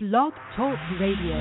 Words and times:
Blog 0.00 0.32
Talk 0.54 0.78
Radio. 1.00 1.34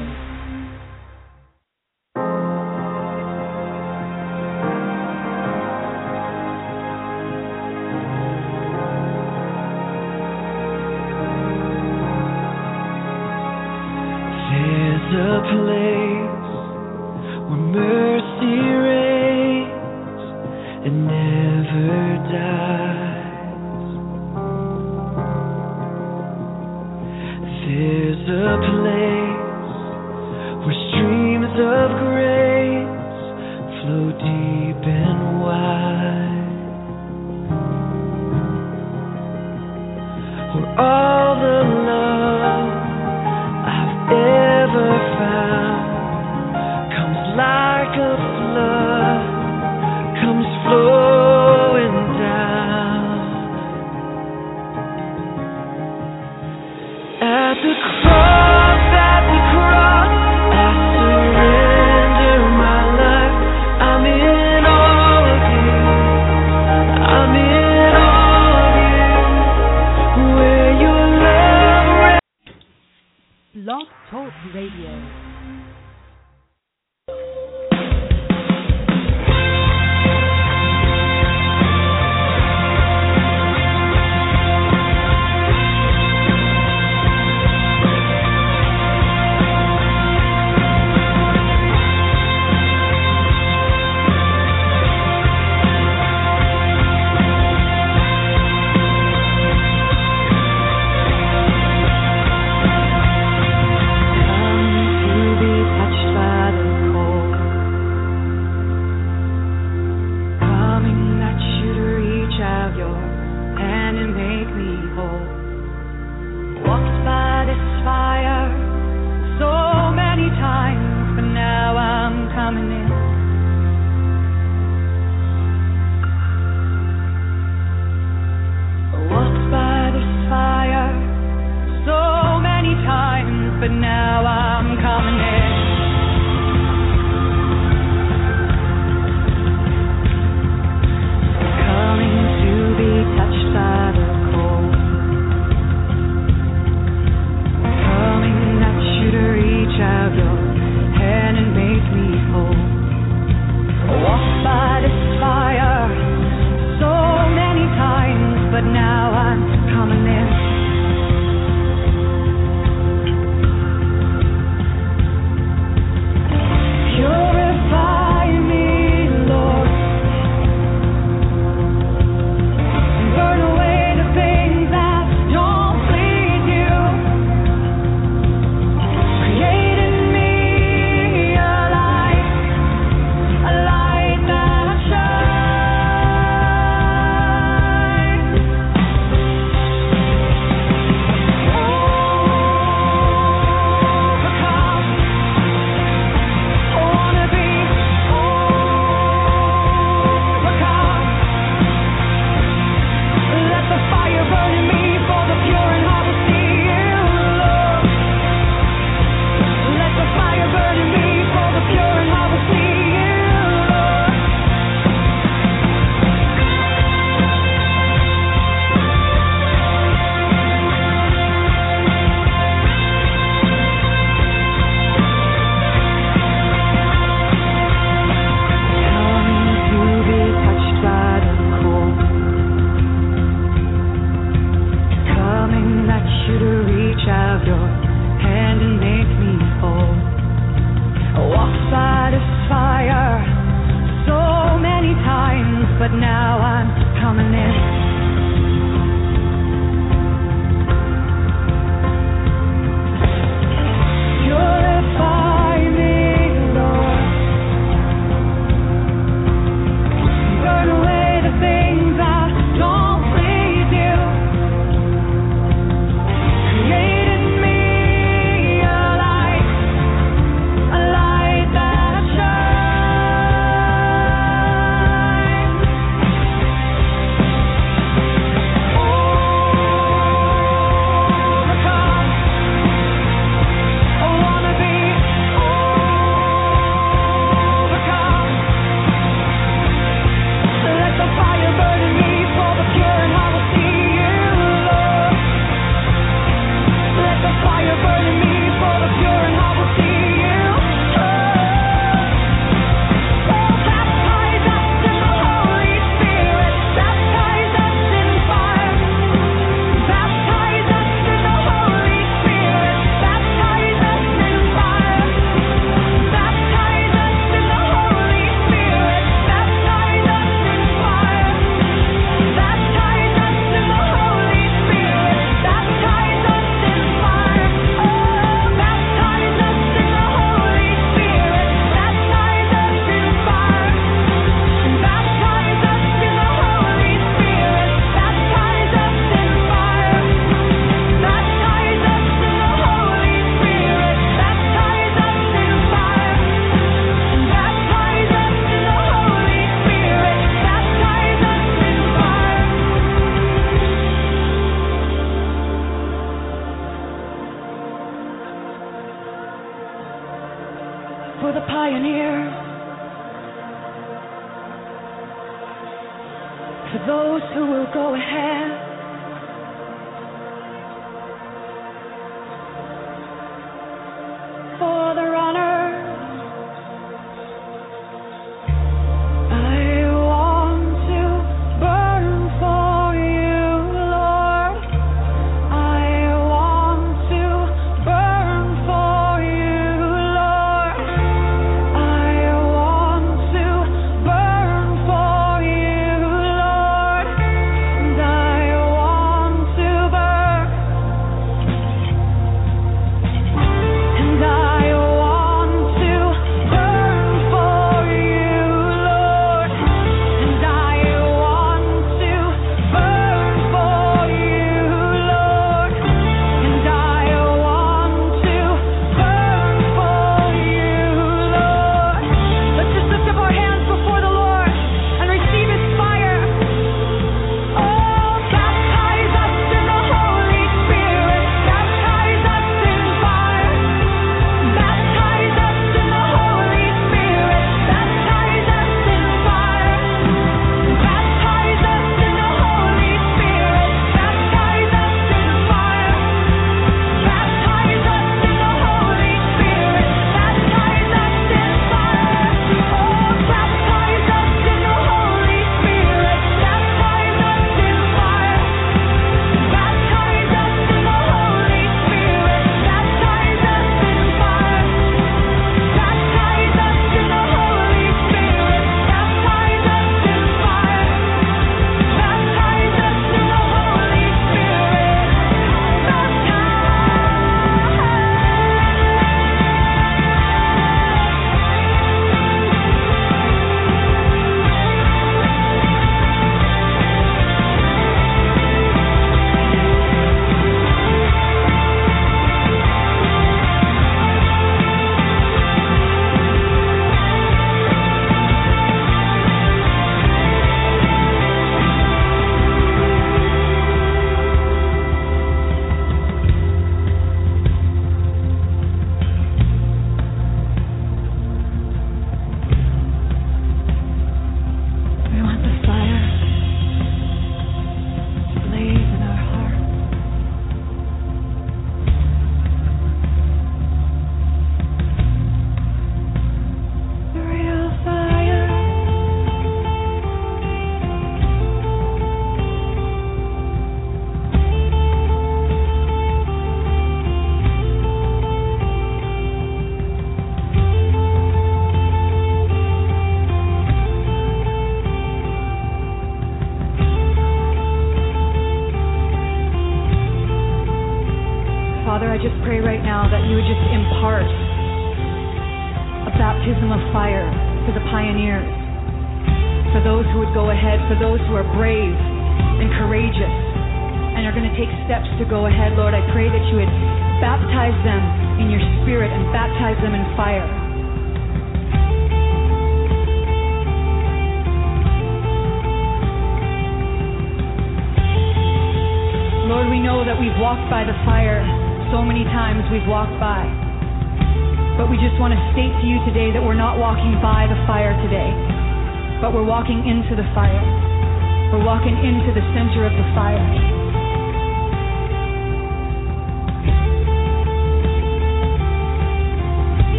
There's 14.49 15.13
a 15.13 15.41
place 15.53 16.06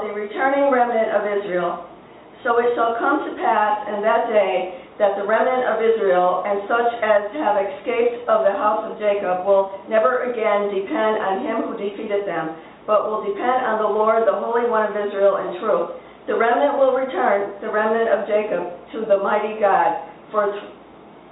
called 0.00 0.08
the 0.08 0.16
returning 0.16 0.72
remnant 0.72 1.12
of 1.12 1.22
Israel. 1.28 1.84
So 2.44 2.56
it 2.56 2.72
shall 2.72 2.96
come 2.96 3.28
to 3.28 3.32
pass 3.36 3.84
in 3.92 4.00
that 4.00 4.32
day 4.32 4.80
that 4.96 5.16
the 5.20 5.28
remnant 5.28 5.68
of 5.68 5.76
Israel 5.84 6.44
and 6.44 6.64
such 6.64 6.90
as 7.04 7.20
have 7.36 7.56
escaped 7.60 8.24
of 8.28 8.48
the 8.48 8.54
house 8.56 8.88
of 8.88 8.96
Jacob 8.96 9.44
will 9.44 9.84
never 9.92 10.32
again 10.32 10.72
depend 10.72 11.20
on 11.20 11.44
him 11.44 11.56
who 11.68 11.72
defeated 11.76 12.24
them, 12.24 12.56
but 12.88 13.08
will 13.08 13.24
depend 13.24 13.60
on 13.68 13.80
the 13.80 13.88
Lord, 13.88 14.24
the 14.24 14.36
Holy 14.36 14.68
One 14.68 14.88
of 14.88 14.96
Israel, 14.96 15.36
in 15.36 15.60
truth. 15.60 16.00
The 16.28 16.36
remnant 16.36 16.80
will 16.80 16.96
return, 16.96 17.60
the 17.60 17.72
remnant 17.72 18.08
of 18.08 18.28
Jacob, 18.28 18.72
to 18.96 19.04
the 19.04 19.20
mighty 19.20 19.60
God. 19.60 20.00
For, 20.32 20.48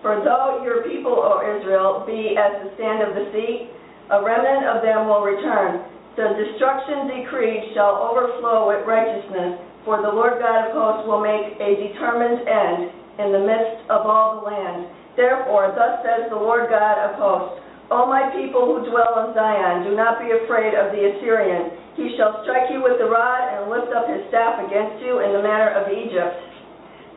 for 0.01 0.21
though 0.25 0.61
your 0.65 0.85
people, 0.85 1.13
O 1.13 1.41
Israel, 1.41 2.05
be 2.05 2.37
as 2.37 2.53
the 2.65 2.73
sand 2.77 3.05
of 3.05 3.17
the 3.17 3.33
sea, 3.33 3.69
a 4.13 4.25
remnant 4.25 4.65
of 4.65 4.81
them 4.81 5.09
will 5.09 5.25
return. 5.25 5.85
The 6.19 6.35
destruction 6.35 7.07
decreed 7.15 7.79
shall 7.79 7.95
overflow 8.11 8.67
with 8.67 8.83
righteousness, 8.91 9.55
for 9.87 10.03
the 10.03 10.11
Lord 10.11 10.43
God 10.43 10.67
of 10.67 10.75
hosts 10.75 11.07
will 11.07 11.23
make 11.23 11.55
a 11.63 11.79
determined 11.79 12.43
end 12.43 12.91
in 13.23 13.31
the 13.31 13.47
midst 13.47 13.87
of 13.87 14.03
all 14.03 14.43
the 14.43 14.51
land. 14.51 14.91
Therefore, 15.15 15.71
thus 15.79 16.03
says 16.03 16.27
the 16.27 16.43
Lord 16.43 16.75
God 16.75 16.99
of 17.07 17.23
hosts, 17.23 17.63
O 17.95 18.11
my 18.11 18.35
people 18.35 18.67
who 18.67 18.91
dwell 18.91 19.31
in 19.31 19.39
Zion, 19.39 19.87
do 19.87 19.95
not 19.95 20.19
be 20.19 20.35
afraid 20.35 20.75
of 20.75 20.91
the 20.91 21.07
Assyrian. 21.07 21.71
He 21.95 22.19
shall 22.19 22.43
strike 22.43 22.67
you 22.75 22.83
with 22.83 22.99
the 22.99 23.07
rod 23.07 23.55
and 23.55 23.71
lift 23.71 23.95
up 23.95 24.11
his 24.11 24.27
staff 24.27 24.59
against 24.59 24.99
you 25.07 25.23
in 25.23 25.31
the 25.39 25.43
manner 25.47 25.71
of 25.71 25.87
Egypt. 25.87 26.35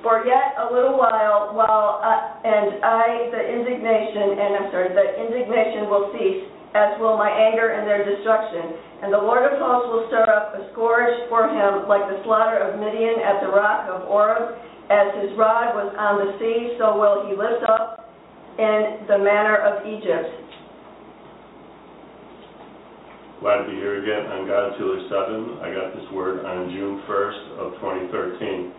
For 0.06 0.30
yet 0.30 0.62
a 0.62 0.70
little 0.70 0.94
while, 0.94 1.58
while 1.58 2.06
I, 2.06 2.38
and 2.46 2.86
I, 2.86 3.34
the 3.34 3.50
indignation, 3.50 4.38
and 4.38 4.62
I'm 4.62 4.70
sorry, 4.70 4.94
the 4.94 5.10
indignation 5.26 5.90
will 5.90 6.14
cease, 6.14 6.46
as 6.74 6.96
will 7.00 7.18
my 7.18 7.28
anger 7.28 7.76
and 7.76 7.84
their 7.84 8.04
destruction. 8.04 8.80
And 9.04 9.12
the 9.12 9.20
Lord 9.20 9.44
of 9.44 9.60
hosts 9.60 9.90
will 9.92 10.06
stir 10.08 10.28
up 10.30 10.56
a 10.56 10.72
scourge 10.72 11.28
for 11.28 11.50
him, 11.50 11.88
like 11.90 12.08
the 12.08 12.24
slaughter 12.24 12.64
of 12.64 12.80
Midian 12.80 13.20
at 13.20 13.42
the 13.44 13.52
rock 13.52 13.90
of 13.92 14.08
Oreb. 14.08 14.56
As 14.92 15.08
his 15.24 15.32
rod 15.40 15.72
was 15.76 15.96
on 15.96 16.20
the 16.20 16.36
sea, 16.40 16.76
so 16.76 17.00
will 17.00 17.28
he 17.28 17.36
lift 17.36 17.64
up 17.64 18.12
in 18.60 19.08
the 19.08 19.18
manner 19.18 19.56
of 19.56 19.88
Egypt. 19.88 20.52
Glad 23.40 23.66
to 23.66 23.72
be 23.72 23.76
here 23.80 24.04
again 24.04 24.30
on 24.30 24.46
God's 24.46 24.78
Healer 24.78 25.02
7. 25.10 25.66
I 25.66 25.74
got 25.74 25.96
this 25.96 26.06
word 26.14 26.46
on 26.46 26.70
June 26.70 27.02
1st 27.10 27.44
of 27.58 27.68
2013. 27.82 28.72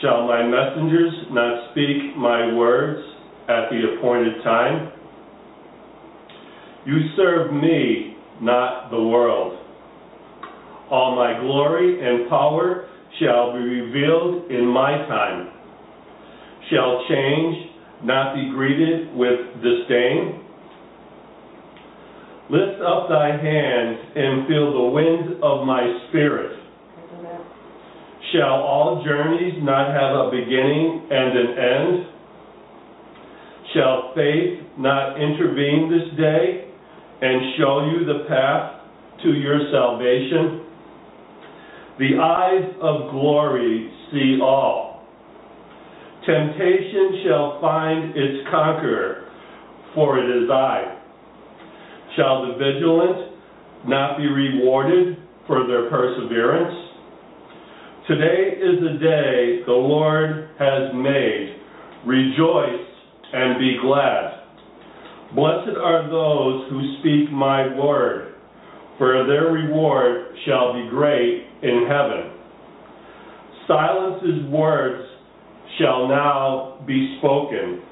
Shall 0.00 0.26
my 0.26 0.40
messengers 0.46 1.12
not 1.28 1.70
speak 1.72 2.16
my 2.16 2.54
words 2.54 3.04
at 3.52 3.68
the 3.68 3.98
appointed 3.98 4.42
time? 4.42 4.95
You 6.86 6.98
serve 7.16 7.52
me, 7.52 8.16
not 8.40 8.92
the 8.92 9.02
world. 9.02 9.58
All 10.88 11.16
my 11.16 11.36
glory 11.40 11.98
and 11.98 12.30
power 12.30 12.88
shall 13.18 13.52
be 13.54 13.58
revealed 13.58 14.48
in 14.52 14.68
my 14.68 14.92
time. 15.08 15.50
Shall 16.70 17.02
change 17.08 17.70
not 18.04 18.36
be 18.36 18.50
greeted 18.54 19.12
with 19.16 19.40
disdain? 19.56 20.44
Lift 22.50 22.80
up 22.86 23.08
thy 23.08 23.34
hands 23.34 23.98
and 24.14 24.46
feel 24.46 24.72
the 24.72 24.88
wind 24.94 25.42
of 25.42 25.66
my 25.66 25.82
spirit. 26.08 26.56
Shall 28.32 28.62
all 28.62 29.02
journeys 29.04 29.54
not 29.58 29.90
have 29.90 30.14
a 30.14 30.30
beginning 30.30 31.08
and 31.10 31.38
an 31.38 31.58
end? 31.58 32.06
Shall 33.74 34.12
faith 34.14 34.60
not 34.78 35.20
intervene 35.20 35.90
this 35.90 36.16
day 36.16 36.65
and 37.22 37.56
show 37.58 37.90
you 37.92 38.04
the 38.04 38.24
path 38.28 38.80
to 39.22 39.32
your 39.32 39.58
salvation? 39.72 40.66
The 41.98 42.18
eyes 42.20 42.74
of 42.82 43.10
glory 43.10 43.90
see 44.12 44.38
all. 44.42 45.04
Temptation 46.26 47.22
shall 47.24 47.60
find 47.60 48.16
its 48.16 48.48
conqueror, 48.50 49.28
for 49.94 50.18
it 50.18 50.42
is 50.42 50.50
I. 50.50 50.98
Shall 52.16 52.46
the 52.46 52.54
vigilant 52.58 53.32
not 53.86 54.18
be 54.18 54.26
rewarded 54.26 55.16
for 55.46 55.66
their 55.66 55.88
perseverance? 55.88 56.74
Today 58.08 58.56
is 58.56 58.80
the 58.80 58.98
day 58.98 59.62
the 59.66 59.72
Lord 59.72 60.50
has 60.58 60.94
made. 60.94 61.56
Rejoice 62.04 62.86
and 63.32 63.58
be 63.58 63.78
glad. 63.82 64.35
Blessed 65.36 65.76
are 65.76 66.08
those 66.08 66.70
who 66.70 66.96
speak 67.00 67.30
my 67.30 67.76
word, 67.76 68.36
for 68.96 69.26
their 69.26 69.52
reward 69.52 70.34
shall 70.46 70.72
be 70.72 70.88
great 70.88 71.44
in 71.62 71.86
heaven. 71.86 72.32
Silence's 73.68 74.50
words 74.50 75.06
shall 75.78 76.08
now 76.08 76.82
be 76.86 77.18
spoken. 77.18 77.82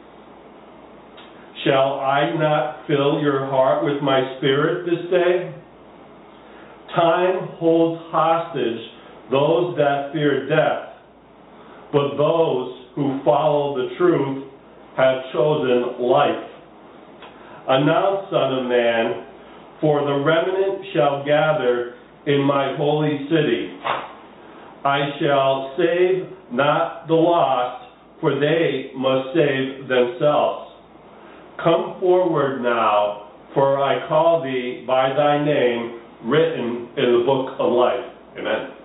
Shall 1.67 2.01
I 2.01 2.33
not 2.35 2.87
fill 2.87 3.21
your 3.21 3.45
heart 3.51 3.85
with 3.85 4.03
my 4.03 4.39
spirit 4.39 4.87
this 4.87 5.11
day? 5.11 5.55
Time 6.97 7.49
holds 7.59 8.01
hostage 8.11 8.81
those 9.31 9.77
that 9.77 10.15
fear 10.15 10.49
death, 10.49 10.97
but 11.93 12.17
those 12.17 12.87
who 12.95 13.21
follow 13.23 13.77
the 13.77 13.95
truth 13.99 14.45
have 14.97 15.25
chosen 15.35 16.01
life. 16.01 16.54
Announce, 17.67 18.29
Son 18.31 18.59
of 18.61 18.65
Man, 18.67 19.27
for 19.81 20.05
the 20.05 20.25
remnant 20.25 20.85
shall 20.93 21.25
gather 21.25 21.95
in 22.27 22.43
my 22.43 22.77
holy 22.77 23.27
city. 23.29 23.77
I 24.85 25.17
shall 25.21 25.75
save 25.79 26.29
not 26.53 27.09
the 27.09 27.15
lost, 27.15 27.91
for 28.21 28.39
they 28.39 28.93
must 28.95 29.35
save 29.35 29.89
themselves. 29.89 30.73
Come 31.63 31.97
forward 32.01 32.63
now, 32.63 33.31
for 33.55 33.83
I 33.83 34.07
call 34.09 34.43
thee 34.43 34.85
by 34.87 35.15
thy 35.17 35.43
name 35.45 36.01
written 36.25 36.89
in 36.97 37.19
the 37.19 37.23
book 37.25 37.57
of 37.59 37.73
life. 37.73 38.05
Amen. 38.39 38.77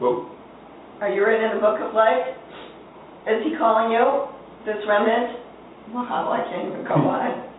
Whoa. 0.00 0.30
Are 1.00 1.10
you 1.10 1.24
written 1.24 1.50
in 1.50 1.56
the 1.56 1.60
book 1.60 1.78
of 1.80 1.94
life? 1.94 2.26
Is 3.26 3.44
he 3.44 3.56
calling 3.56 3.92
you, 3.92 4.26
this 4.66 4.82
remnant? 4.88 5.38
Wow, 5.92 6.32
I 6.32 6.42
can't 6.50 6.72
even 6.72 6.84
go 6.86 6.94
on. 6.94 7.49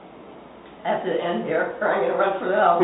I 0.81 0.97
the 1.05 1.13
end 1.13 1.45
here, 1.45 1.77
or 1.77 1.85
I'm 1.93 2.01
going 2.01 2.13
to 2.13 2.19
run 2.19 2.33
for 2.41 2.50
the 2.50 2.57
house. 2.57 2.81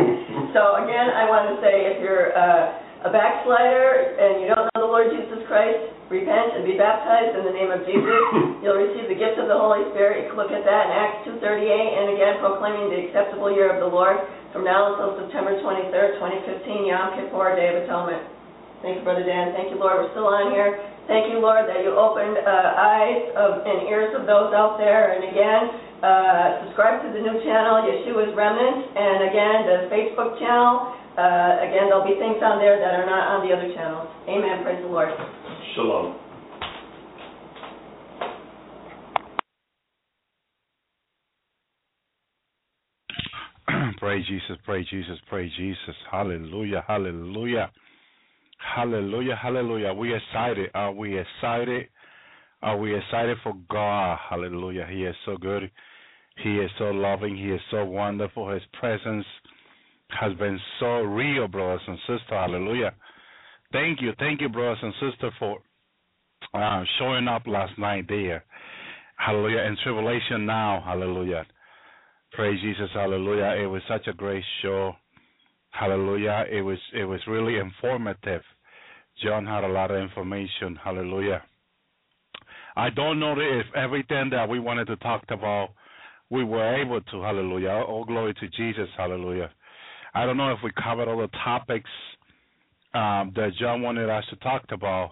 so 0.53 0.61
again, 0.85 1.07
I 1.09 1.25
want 1.25 1.49
to 1.49 1.55
say, 1.65 1.89
if 1.89 1.97
you're 2.01 2.29
uh, 2.37 3.05
a 3.05 3.09
backslider 3.09 4.17
and 4.17 4.41
you 4.41 4.47
don't 4.49 4.69
know 4.73 4.85
the 4.85 4.89
Lord 4.89 5.09
Jesus 5.13 5.45
Christ, 5.45 5.93
repent 6.09 6.57
and 6.57 6.65
be 6.65 6.77
baptized 6.77 7.37
in 7.37 7.43
the 7.45 7.53
name 7.53 7.69
of 7.69 7.85
Jesus. 7.85 8.17
You'll 8.61 8.77
receive 8.77 9.09
the 9.09 9.17
gift 9.17 9.37
of 9.37 9.49
the 9.49 9.57
Holy 9.57 9.85
Spirit. 9.93 10.25
You 10.25 10.33
can 10.33 10.37
look 10.37 10.53
at 10.53 10.65
that 10.65 10.83
in 10.89 10.91
Acts 10.93 11.29
2.38, 11.29 11.41
and 11.41 12.05
again, 12.17 12.33
proclaiming 12.41 12.89
the 12.89 12.99
acceptable 13.09 13.49
year 13.53 13.69
of 13.69 13.81
the 13.81 13.89
Lord 13.89 14.17
from 14.53 14.65
now 14.65 14.93
until 14.93 15.17
September 15.25 15.57
23rd, 15.61 16.21
2015, 16.21 16.89
Yom 16.89 17.17
Kippur, 17.17 17.53
Day 17.53 17.69
of 17.73 17.85
Atonement. 17.85 18.23
Thank 18.81 19.01
you, 19.01 19.03
Brother 19.03 19.25
Dan. 19.25 19.57
Thank 19.57 19.73
you, 19.73 19.77
Lord. 19.81 20.05
We're 20.05 20.13
still 20.13 20.29
on 20.29 20.53
here. 20.53 20.77
Thank 21.09 21.33
you, 21.33 21.41
Lord, 21.41 21.65
that 21.65 21.81
you 21.81 21.97
opened 21.97 22.37
uh, 22.37 22.77
eyes 22.77 23.21
of, 23.33 23.65
and 23.65 23.89
ears 23.89 24.13
of 24.13 24.29
those 24.29 24.53
out 24.53 24.77
there. 24.77 25.17
And 25.17 25.25
again, 25.25 25.86
uh, 26.03 26.65
subscribe 26.65 27.01
to 27.01 27.09
the 27.09 27.21
new 27.21 27.41
channel, 27.41 27.81
Yeshua's 27.89 28.35
Remnant. 28.37 28.85
And 28.93 29.17
again, 29.29 29.57
the 29.65 29.77
Facebook 29.89 30.37
channel. 30.37 30.93
Uh, 31.17 31.65
again, 31.65 31.89
there'll 31.89 32.05
be 32.05 32.13
things 32.21 32.37
on 32.45 32.61
there 32.61 32.77
that 32.77 32.93
are 32.93 33.05
not 33.09 33.25
on 33.33 33.47
the 33.47 33.53
other 33.53 33.73
channels. 33.73 34.05
Amen. 34.29 34.61
Praise 34.61 34.81
the 34.81 34.87
Lord. 34.87 35.09
Shalom. 35.73 36.27
praise 43.97 44.25
Jesus, 44.27 44.57
praise 44.63 44.85
Jesus, 44.89 45.17
praise 45.29 45.51
Jesus. 45.57 45.95
Hallelujah, 46.11 46.83
hallelujah. 46.87 47.71
Hallelujah, 48.75 49.35
hallelujah. 49.35 49.93
We 49.93 50.13
excited. 50.13 50.69
Are 50.73 50.91
we 50.91 51.19
excited? 51.19 51.87
Are 52.61 52.77
we 52.77 52.95
excited 52.95 53.37
for 53.43 53.53
God? 53.69 54.17
Hallelujah. 54.29 54.87
He 54.89 55.03
is 55.03 55.15
so 55.25 55.37
good. 55.37 55.69
He 56.43 56.57
is 56.57 56.69
so 56.77 56.85
loving. 56.85 57.35
He 57.35 57.51
is 57.51 57.61
so 57.71 57.85
wonderful. 57.85 58.49
His 58.49 58.61
presence 58.79 59.25
has 60.09 60.33
been 60.37 60.59
so 60.79 61.01
real, 61.01 61.47
brothers 61.47 61.81
and 61.87 61.97
sisters. 61.99 62.21
Hallelujah. 62.29 62.93
Thank 63.71 64.01
you. 64.01 64.13
Thank 64.19 64.41
you, 64.41 64.49
brothers 64.49 64.77
and 64.81 64.93
sisters, 64.93 65.33
for 65.39 65.57
uh, 66.53 66.83
showing 66.99 67.27
up 67.27 67.43
last 67.45 67.77
night 67.77 68.05
there. 68.07 68.45
Hallelujah. 69.17 69.61
In 69.61 69.77
tribulation 69.83 70.45
now. 70.45 70.81
Hallelujah. 70.85 71.45
Praise 72.33 72.61
Jesus. 72.61 72.89
Hallelujah. 72.93 73.61
It 73.61 73.65
was 73.65 73.81
such 73.87 74.07
a 74.07 74.13
great 74.13 74.43
show. 74.61 74.93
Hallelujah. 75.71 76.45
It 76.49 76.61
was 76.61 76.77
it 76.93 77.05
was 77.05 77.19
really 77.27 77.57
informative. 77.57 78.41
John 79.23 79.45
had 79.45 79.63
a 79.63 79.67
lot 79.67 79.91
of 79.91 79.97
information. 79.97 80.77
Hallelujah. 80.83 81.41
I 82.75 82.91
don't 82.91 83.19
know 83.19 83.33
if 83.37 83.65
everything 83.75 84.29
that 84.31 84.47
we 84.47 84.59
wanted 84.59 84.85
to 84.85 84.97
talk 84.97 85.23
about 85.29 85.69
we 86.29 86.43
were 86.43 86.81
able 86.81 87.01
to. 87.01 87.21
Hallelujah. 87.21 87.83
All 87.87 88.05
glory 88.05 88.33
to 88.35 88.47
Jesus. 88.49 88.89
Hallelujah. 88.97 89.49
I 90.13 90.25
don't 90.25 90.37
know 90.37 90.51
if 90.51 90.59
we 90.63 90.71
covered 90.81 91.07
all 91.07 91.17
the 91.17 91.29
topics 91.43 91.89
um, 92.93 93.31
that 93.35 93.51
John 93.59 93.81
wanted 93.81 94.09
us 94.09 94.23
to 94.29 94.35
talk 94.37 94.63
about. 94.71 95.11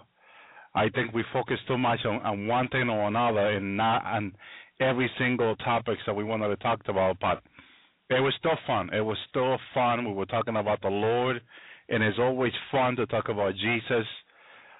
I 0.74 0.88
think 0.90 1.14
we 1.14 1.24
focused 1.32 1.66
too 1.66 1.78
much 1.78 2.00
on, 2.04 2.16
on 2.22 2.46
one 2.46 2.68
thing 2.68 2.88
or 2.90 3.08
another 3.08 3.50
and 3.50 3.76
not 3.76 4.04
on 4.04 4.32
every 4.80 5.10
single 5.18 5.56
topics 5.56 6.02
that 6.06 6.14
we 6.14 6.24
wanted 6.24 6.48
to 6.48 6.56
talk 6.56 6.80
about. 6.88 7.18
But 7.20 7.42
it 8.10 8.20
was 8.20 8.34
still 8.38 8.58
fun. 8.66 8.90
It 8.92 9.00
was 9.00 9.16
still 9.30 9.56
fun. 9.72 10.04
We 10.04 10.12
were 10.12 10.26
talking 10.26 10.56
about 10.56 10.82
the 10.82 10.88
Lord, 10.88 11.40
and 11.88 12.02
it's 12.02 12.18
always 12.18 12.52
fun 12.70 12.96
to 12.96 13.06
talk 13.06 13.28
about 13.28 13.54
Jesus. 13.54 14.06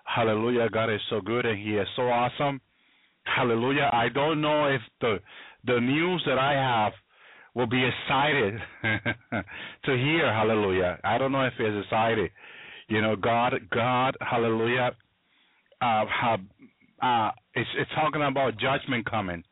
Hallelujah. 0.05 0.69
God 0.71 0.91
is 0.93 1.01
so 1.11 1.21
good 1.21 1.47
and 1.47 1.59
He 1.59 1.77
is 1.77 1.89
so 1.97 2.03
awesome. 2.03 2.61
Hallelujah. 3.25 3.91
I 3.93 4.09
don't 4.09 4.41
know 4.41 4.67
if 4.67 4.81
the 5.01 5.19
the 5.67 5.81
news 5.81 6.23
that 6.27 6.39
I 6.39 6.53
have 6.55 6.93
will 7.55 7.67
be 7.67 7.83
excited 7.83 8.55
to 9.85 9.97
hear. 9.97 10.33
Hallelujah. 10.33 10.99
I 11.03 11.19
don't 11.19 11.33
know 11.33 11.45
if 11.45 11.55
it's 11.59 11.87
excited. 11.87 12.31
You 12.89 13.03
know, 13.03 13.17
God, 13.17 13.55
God, 13.73 14.17
Hallelujah. 14.21 14.91
Uh, 15.81 16.05
have, 16.07 16.41
uh, 17.03 17.31
it's 17.55 17.69
it's 17.79 17.91
talking 17.95 18.23
about 18.23 18.59
judgment 18.59 19.09
coming. 19.11 19.43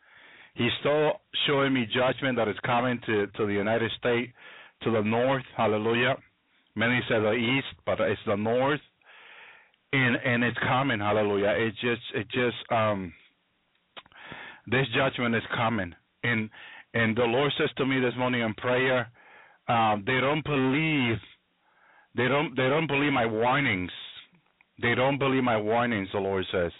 He's 0.54 0.71
still 0.80 1.12
showing 1.47 1.75
me 1.75 1.87
judgment 1.92 2.37
that 2.37 2.49
is 2.49 2.56
coming 2.64 3.00
to 3.06 3.26
to 3.26 3.47
the 3.47 3.52
United 3.52 3.90
States, 3.99 4.33
to 4.83 4.90
the 4.90 5.02
north. 5.02 5.42
Hallelujah. 5.56 6.16
Many 6.76 7.00
say 7.09 7.21
the 7.21 7.33
east, 7.33 7.66
but 7.85 8.00
it's 8.00 8.21
the 8.26 8.37
north, 8.37 8.80
and 9.92 10.16
and 10.25 10.44
it's 10.44 10.59
coming. 10.66 11.00
Hallelujah. 11.00 11.54
It 11.59 11.75
just 11.80 12.02
it 12.14 12.26
just 12.30 12.73
um 12.73 13.12
this 14.66 14.87
judgment 14.94 15.35
is 15.35 15.42
coming. 15.54 15.94
And 16.25 16.50
and 16.95 17.16
the 17.16 17.25
Lord 17.25 17.52
says 17.59 17.71
to 17.76 17.87
me 17.87 18.00
this 18.00 18.14
morning 18.16 18.40
in 18.40 18.54
prayer, 18.54 19.11
um, 19.69 20.04
they 20.07 20.21
don't 20.21 20.45
believe 20.45 21.19
they 22.16 22.28
don't 22.28 22.57
they 22.57 22.69
don't 22.69 22.87
believe 22.87 23.12
my 23.12 23.26
warnings. 23.26 23.90
They 24.83 24.95
don't 24.95 25.19
believe 25.19 25.45
my 25.45 25.57
warnings, 25.57 26.09
the 26.12 26.19
Lord 26.19 26.45
says. 26.50 26.73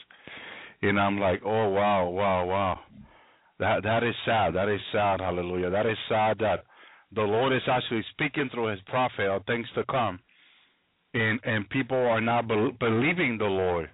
And 0.83 0.99
I'm 0.99 1.19
like, 1.19 1.43
Oh 1.45 1.69
wow, 1.69 2.09
wow, 2.09 2.45
wow. 2.47 2.81
That 3.61 3.83
that 3.85 4.03
is 4.03 4.15
sad. 4.25 4.55
That 4.55 4.69
is 4.69 4.81
sad, 4.93 5.21
hallelujah. 5.21 5.71
That 5.71 5.87
is 5.87 5.99
sad 6.09 6.39
that 6.41 6.65
the 7.15 7.23
Lord 7.23 7.53
is 7.53 7.63
actually 7.71 8.05
speaking 8.11 8.51
through 8.53 8.73
his 8.73 8.81
prophet 8.87 9.27
of 9.29 9.45
things 9.47 9.67
to 9.77 9.85
come. 9.85 10.19
And 11.13 11.39
and 11.45 11.69
people 11.71 11.97
are 11.97 12.21
not 12.21 12.49
bel 12.49 12.73
believing 12.80 13.39
the 13.39 13.45
Lord 13.45 13.91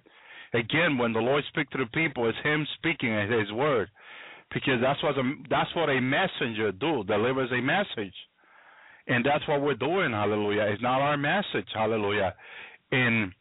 again, 0.53 0.97
when 0.97 1.13
the 1.13 1.19
Lord 1.19 1.43
speaks 1.49 1.71
to 1.71 1.77
the 1.77 1.85
people, 1.93 2.27
it's 2.27 2.37
Him 2.43 2.67
speaking 2.77 3.13
at 3.13 3.29
His 3.29 3.51
word, 3.51 3.89
because 4.53 4.79
that's 4.81 5.01
what 5.03 5.17
a, 5.17 5.33
that's 5.49 5.73
what 5.75 5.89
a 5.89 5.99
messenger 5.99 6.71
do 6.71 7.03
delivers 7.03 7.49
a 7.51 7.61
message, 7.61 8.13
and 9.07 9.25
that's 9.25 9.47
what 9.47 9.61
we're 9.61 9.75
doing. 9.75 10.11
Hallelujah! 10.11 10.63
It's 10.71 10.81
not 10.81 11.01
our 11.01 11.17
message. 11.17 11.67
Hallelujah! 11.73 12.33
And 12.91 13.31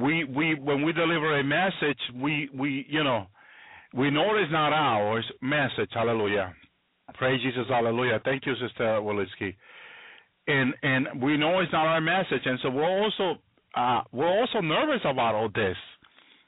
we 0.00 0.24
we 0.24 0.54
when 0.54 0.82
we 0.82 0.92
deliver 0.92 1.38
a 1.38 1.44
message, 1.44 1.98
we 2.14 2.48
we 2.54 2.86
you 2.88 3.02
know 3.02 3.26
we 3.94 4.10
know 4.10 4.36
it's 4.36 4.52
not 4.52 4.72
ours 4.72 5.24
message. 5.42 5.90
Hallelujah! 5.92 6.54
Praise 7.14 7.40
Jesus. 7.42 7.66
Hallelujah! 7.68 8.20
Thank 8.24 8.46
you, 8.46 8.54
Sister 8.54 9.00
Walensky. 9.00 9.54
And 10.48 10.74
and 10.82 11.22
we 11.22 11.36
know 11.36 11.60
it's 11.60 11.72
not 11.72 11.86
our 11.86 12.00
message, 12.00 12.42
and 12.44 12.58
so 12.62 12.70
we're 12.70 13.02
also 13.02 13.40
uh, 13.76 14.02
we're 14.12 14.28
also 14.28 14.60
nervous 14.60 15.00
about 15.04 15.34
all 15.34 15.48
this. 15.54 15.76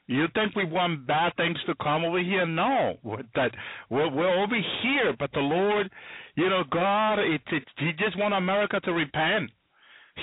You 0.09 0.25
think 0.33 0.55
we 0.55 0.65
want 0.65 1.05
bad 1.05 1.33
things 1.37 1.57
to 1.67 1.75
come 1.83 2.03
over 2.03 2.19
here? 2.19 2.47
No, 2.47 2.97
that 3.35 3.51
we're, 3.91 4.09
we're 4.09 4.43
over 4.43 4.55
here, 4.81 5.13
but 5.19 5.31
the 5.33 5.39
Lord, 5.39 5.87
you 6.33 6.49
know, 6.49 6.63
God, 6.71 7.19
it, 7.19 7.41
it, 7.51 7.63
He 7.77 7.91
just 7.91 8.17
wants 8.17 8.35
America 8.35 8.79
to 8.85 8.91
repent. 8.91 9.51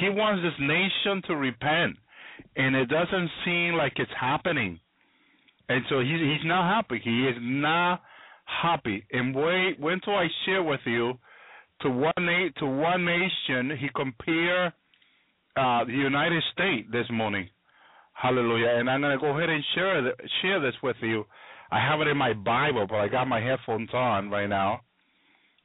He 0.01 0.09
wants 0.09 0.43
this 0.43 0.59
nation 0.59 1.23
to 1.29 1.37
repent, 1.37 1.97
and 2.57 2.75
it 2.75 2.87
doesn't 2.87 3.31
seem 3.45 3.75
like 3.75 3.93
it's 3.95 4.11
happening. 4.21 4.81
And 5.69 5.85
so 5.89 6.01
he's 6.01 6.21
he's 6.21 6.45
not 6.45 6.75
happy. 6.75 7.01
He 7.05 7.29
is 7.29 7.37
not 7.41 8.03
happy. 8.45 9.07
And 9.13 9.37
wait, 9.37 9.79
when 9.79 10.01
till 10.01 10.17
I 10.17 10.27
share 10.47 10.65
with 10.65 10.81
you, 10.85 11.13
to 11.83 11.91
one 11.91 12.13
na- 12.19 12.49
to 12.59 12.67
one 12.67 13.05
nation, 13.05 13.79
he 13.79 13.89
compare 13.95 14.67
uh, 15.57 15.85
the 15.85 15.93
United 15.93 16.43
States 16.53 16.89
this 16.91 17.07
morning. 17.09 17.49
Hallelujah. 18.21 18.79
And 18.79 18.89
I'm 18.89 19.01
going 19.01 19.17
to 19.17 19.21
go 19.21 19.37
ahead 19.37 19.51
and 19.51 19.63
share 19.75 20.01
th- 20.01 20.31
share 20.41 20.61
this 20.61 20.75
with 20.83 20.97
you. 21.03 21.25
I 21.71 21.79
have 21.81 22.01
it 22.01 22.09
in 22.09 22.17
my 22.17 22.33
Bible, 22.33 22.87
but 22.89 22.97
I 22.97 23.09
got 23.09 23.27
my 23.29 23.41
headphones 23.41 23.91
on 23.93 24.31
right 24.31 24.49
now. 24.49 24.81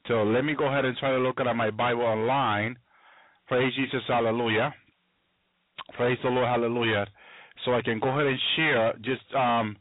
So 0.07 0.23
let 0.23 0.43
me 0.43 0.55
go 0.57 0.65
ahead 0.67 0.83
and 0.83 0.97
try 0.97 1.11
to 1.11 1.17
look 1.17 1.39
at 1.39 1.55
my 1.55 1.71
Bible 1.71 2.01
online. 2.01 2.75
Praise 3.47 3.73
Jesus, 3.75 4.01
hallelujah. 4.07 4.73
Praise 5.95 6.17
the 6.23 6.29
Lord, 6.29 6.47
hallelujah. 6.47 7.05
So 7.63 7.73
I 7.73 7.81
can 7.81 7.99
go 7.99 8.09
ahead 8.09 8.27
and 8.27 8.39
share. 8.55 8.93
Just 9.01 9.33
um 9.35 9.77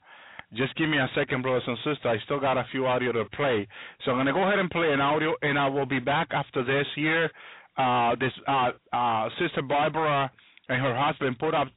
just 0.54 0.74
give 0.76 0.88
me 0.88 0.98
a 0.98 1.08
second, 1.14 1.42
brothers 1.42 1.62
and 1.66 1.76
sisters. 1.78 1.98
I 2.04 2.16
still 2.24 2.40
got 2.40 2.58
a 2.58 2.66
few 2.70 2.86
audio 2.86 3.12
to 3.12 3.24
play. 3.36 3.66
So 4.04 4.10
I'm 4.10 4.18
gonna 4.18 4.32
go 4.32 4.42
ahead 4.46 4.58
and 4.58 4.70
play 4.70 4.92
an 4.92 5.00
audio 5.00 5.34
and 5.42 5.58
I 5.58 5.68
will 5.68 5.86
be 5.86 5.98
back 6.00 6.28
after 6.32 6.62
this 6.64 6.86
here. 6.94 7.30
Uh 7.76 8.14
this 8.16 8.32
uh 8.46 8.70
uh 8.92 9.28
Sister 9.40 9.62
Barbara 9.62 10.30
and 10.68 10.80
her 10.82 10.94
husband 10.96 11.38
put 11.38 11.54
up 11.54 11.68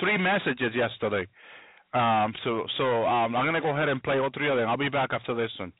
three 0.00 0.18
messages 0.18 0.74
yesterday. 0.74 1.26
Um, 1.94 2.34
so 2.44 2.64
so 2.76 3.04
um, 3.04 3.34
I'm 3.34 3.46
gonna 3.46 3.60
go 3.60 3.70
ahead 3.70 3.88
and 3.88 4.02
play 4.02 4.18
all 4.18 4.30
three 4.34 4.50
of 4.50 4.56
them. 4.56 4.68
I'll 4.68 4.76
be 4.76 4.88
back 4.88 5.10
after 5.12 5.34
this 5.34 5.50
one. 5.58 5.72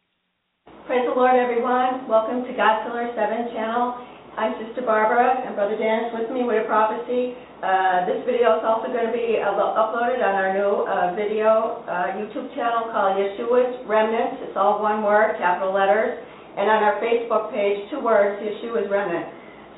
Praise 0.87 1.05
the 1.05 1.13
Lord, 1.13 1.37
everyone. 1.37 2.09
Welcome 2.09 2.49
to 2.49 2.53
God's 2.57 2.89
Pillar 2.89 3.13
7 3.13 3.53
channel. 3.53 4.01
I'm 4.41 4.55
Sister 4.57 4.87
Barbara, 4.87 5.45
and 5.45 5.53
Brother 5.53 5.77
Dan 5.77 6.09
is 6.09 6.11
with 6.17 6.31
me 6.33 6.49
with 6.49 6.63
a 6.63 6.67
prophecy. 6.71 7.37
Uh, 7.59 8.07
this 8.07 8.23
video 8.23 8.57
is 8.57 8.65
also 8.65 8.87
going 8.89 9.05
to 9.05 9.13
be 9.13 9.37
uh, 9.37 9.53
uploaded 9.53 10.23
on 10.23 10.33
our 10.39 10.55
new 10.55 10.87
uh, 10.87 11.13
video 11.19 11.83
uh, 11.91 12.15
YouTube 12.17 12.49
channel 12.55 12.89
called 12.95 13.19
Yeshua's 13.19 13.83
Remnant. 13.85 14.47
It's 14.47 14.55
all 14.55 14.79
one 14.79 15.03
word, 15.03 15.37
capital 15.37 15.75
letters. 15.75 16.23
And 16.55 16.71
on 16.71 16.87
our 16.87 17.03
Facebook 17.03 17.51
page, 17.51 17.91
two 17.91 17.99
words, 17.99 18.39
Yeshua's 18.41 18.87
Remnant. 18.87 19.27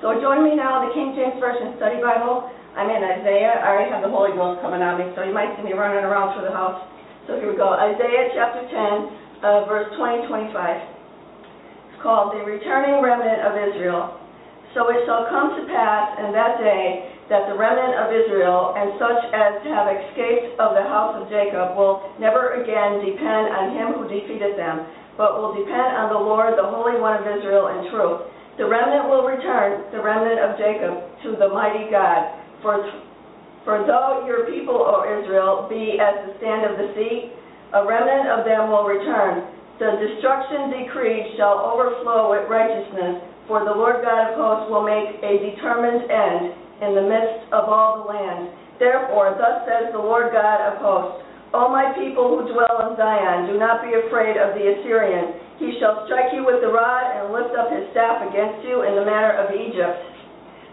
So 0.05 0.15
join 0.21 0.45
me 0.45 0.55
now, 0.55 0.85
the 0.87 0.93
King 0.93 1.17
James 1.17 1.41
Version 1.41 1.75
Study 1.81 1.99
Bible. 1.99 2.53
I'm 2.81 2.89
in 2.89 3.05
Isaiah. 3.05 3.61
I 3.61 3.77
already 3.77 3.93
have 3.93 4.01
the 4.01 4.09
Holy 4.09 4.33
Ghost 4.33 4.65
coming 4.65 4.81
on 4.81 4.97
me, 4.97 5.13
so 5.13 5.21
you 5.21 5.37
might 5.37 5.53
see 5.61 5.69
me 5.69 5.77
running 5.77 6.01
around 6.01 6.33
through 6.33 6.49
the 6.49 6.57
house. 6.57 6.81
So 7.29 7.37
here 7.37 7.53
we 7.53 7.57
go. 7.61 7.77
Isaiah 7.77 8.33
chapter 8.33 8.65
10, 8.65 9.45
uh, 9.45 9.69
verse 9.69 9.93
20, 10.01 10.25
25. 10.25 10.49
It's 10.49 12.01
called 12.01 12.33
The 12.33 12.41
Returning 12.41 13.05
Remnant 13.05 13.45
of 13.45 13.53
Israel. 13.69 14.17
So 14.73 14.89
it 14.89 15.05
shall 15.05 15.29
come 15.29 15.61
to 15.61 15.69
pass 15.69 16.25
in 16.25 16.33
that 16.33 16.57
day 16.57 17.21
that 17.29 17.53
the 17.53 17.57
remnant 17.61 18.01
of 18.01 18.17
Israel 18.17 18.73
and 18.73 18.97
such 18.97 19.29
as 19.29 19.61
have 19.77 19.93
escaped 20.01 20.57
of 20.57 20.73
the 20.73 20.87
house 20.89 21.21
of 21.21 21.29
Jacob 21.29 21.77
will 21.77 22.09
never 22.17 22.65
again 22.65 23.05
depend 23.05 23.53
on 23.61 23.77
him 23.77 23.89
who 24.01 24.09
defeated 24.09 24.57
them, 24.57 24.89
but 25.21 25.37
will 25.37 25.53
depend 25.53 26.01
on 26.01 26.09
the 26.09 26.17
Lord, 26.17 26.57
the 26.57 26.65
Holy 26.65 26.97
One 26.97 27.21
of 27.21 27.29
Israel, 27.29 27.69
in 27.77 27.93
truth. 27.93 28.25
The 28.57 28.65
remnant 28.65 29.13
will 29.13 29.29
return, 29.29 29.85
the 29.93 30.01
remnant 30.01 30.41
of 30.41 30.57
Jacob, 30.57 30.97
to 31.29 31.37
the 31.37 31.53
mighty 31.53 31.93
God. 31.93 32.40
For, 32.63 32.77
for 33.65 33.85
though 33.89 34.25
your 34.29 34.49
people, 34.49 34.77
O 34.77 35.05
Israel, 35.05 35.67
be 35.69 35.97
as 35.97 36.29
the 36.29 36.35
sand 36.41 36.69
of 36.69 36.77
the 36.77 36.93
sea, 36.97 37.33
a 37.73 37.87
remnant 37.87 38.29
of 38.29 38.45
them 38.45 38.69
will 38.69 38.85
return. 38.85 39.49
The 39.81 39.97
destruction 39.97 40.77
decreed 40.77 41.41
shall 41.41 41.57
overflow 41.57 42.37
with 42.37 42.51
righteousness, 42.53 43.25
for 43.49 43.65
the 43.65 43.73
Lord 43.73 44.05
God 44.05 44.29
of 44.29 44.37
hosts 44.37 44.69
will 44.69 44.85
make 44.85 45.09
a 45.25 45.41
determined 45.41 46.05
end 46.05 46.43
in 46.85 46.91
the 46.97 47.07
midst 47.09 47.49
of 47.53 47.69
all 47.69 48.05
the 48.05 48.07
land. 48.13 48.53
Therefore, 48.77 49.37
thus 49.41 49.65
says 49.65 49.93
the 49.93 50.01
Lord 50.01 50.33
God 50.33 50.61
of 50.69 50.81
hosts, 50.85 51.25
O 51.53 51.67
my 51.67 51.93
people 51.99 52.31
who 52.31 52.47
dwell 52.47 52.77
in 52.87 52.97
Zion, 52.97 53.51
do 53.51 53.59
not 53.59 53.83
be 53.83 53.91
afraid 53.93 54.39
of 54.39 54.55
the 54.55 54.65
Assyrian. 54.71 55.35
He 55.59 55.77
shall 55.83 56.07
strike 56.07 56.33
you 56.33 56.47
with 56.47 56.63
the 56.63 56.71
rod 56.71 57.11
and 57.17 57.35
lift 57.35 57.53
up 57.59 57.73
his 57.75 57.91
staff 57.91 58.23
against 58.23 58.65
you 58.65 58.87
in 58.87 58.95
the 58.95 59.05
manner 59.05 59.35
of 59.35 59.51
Egypt. 59.53 59.99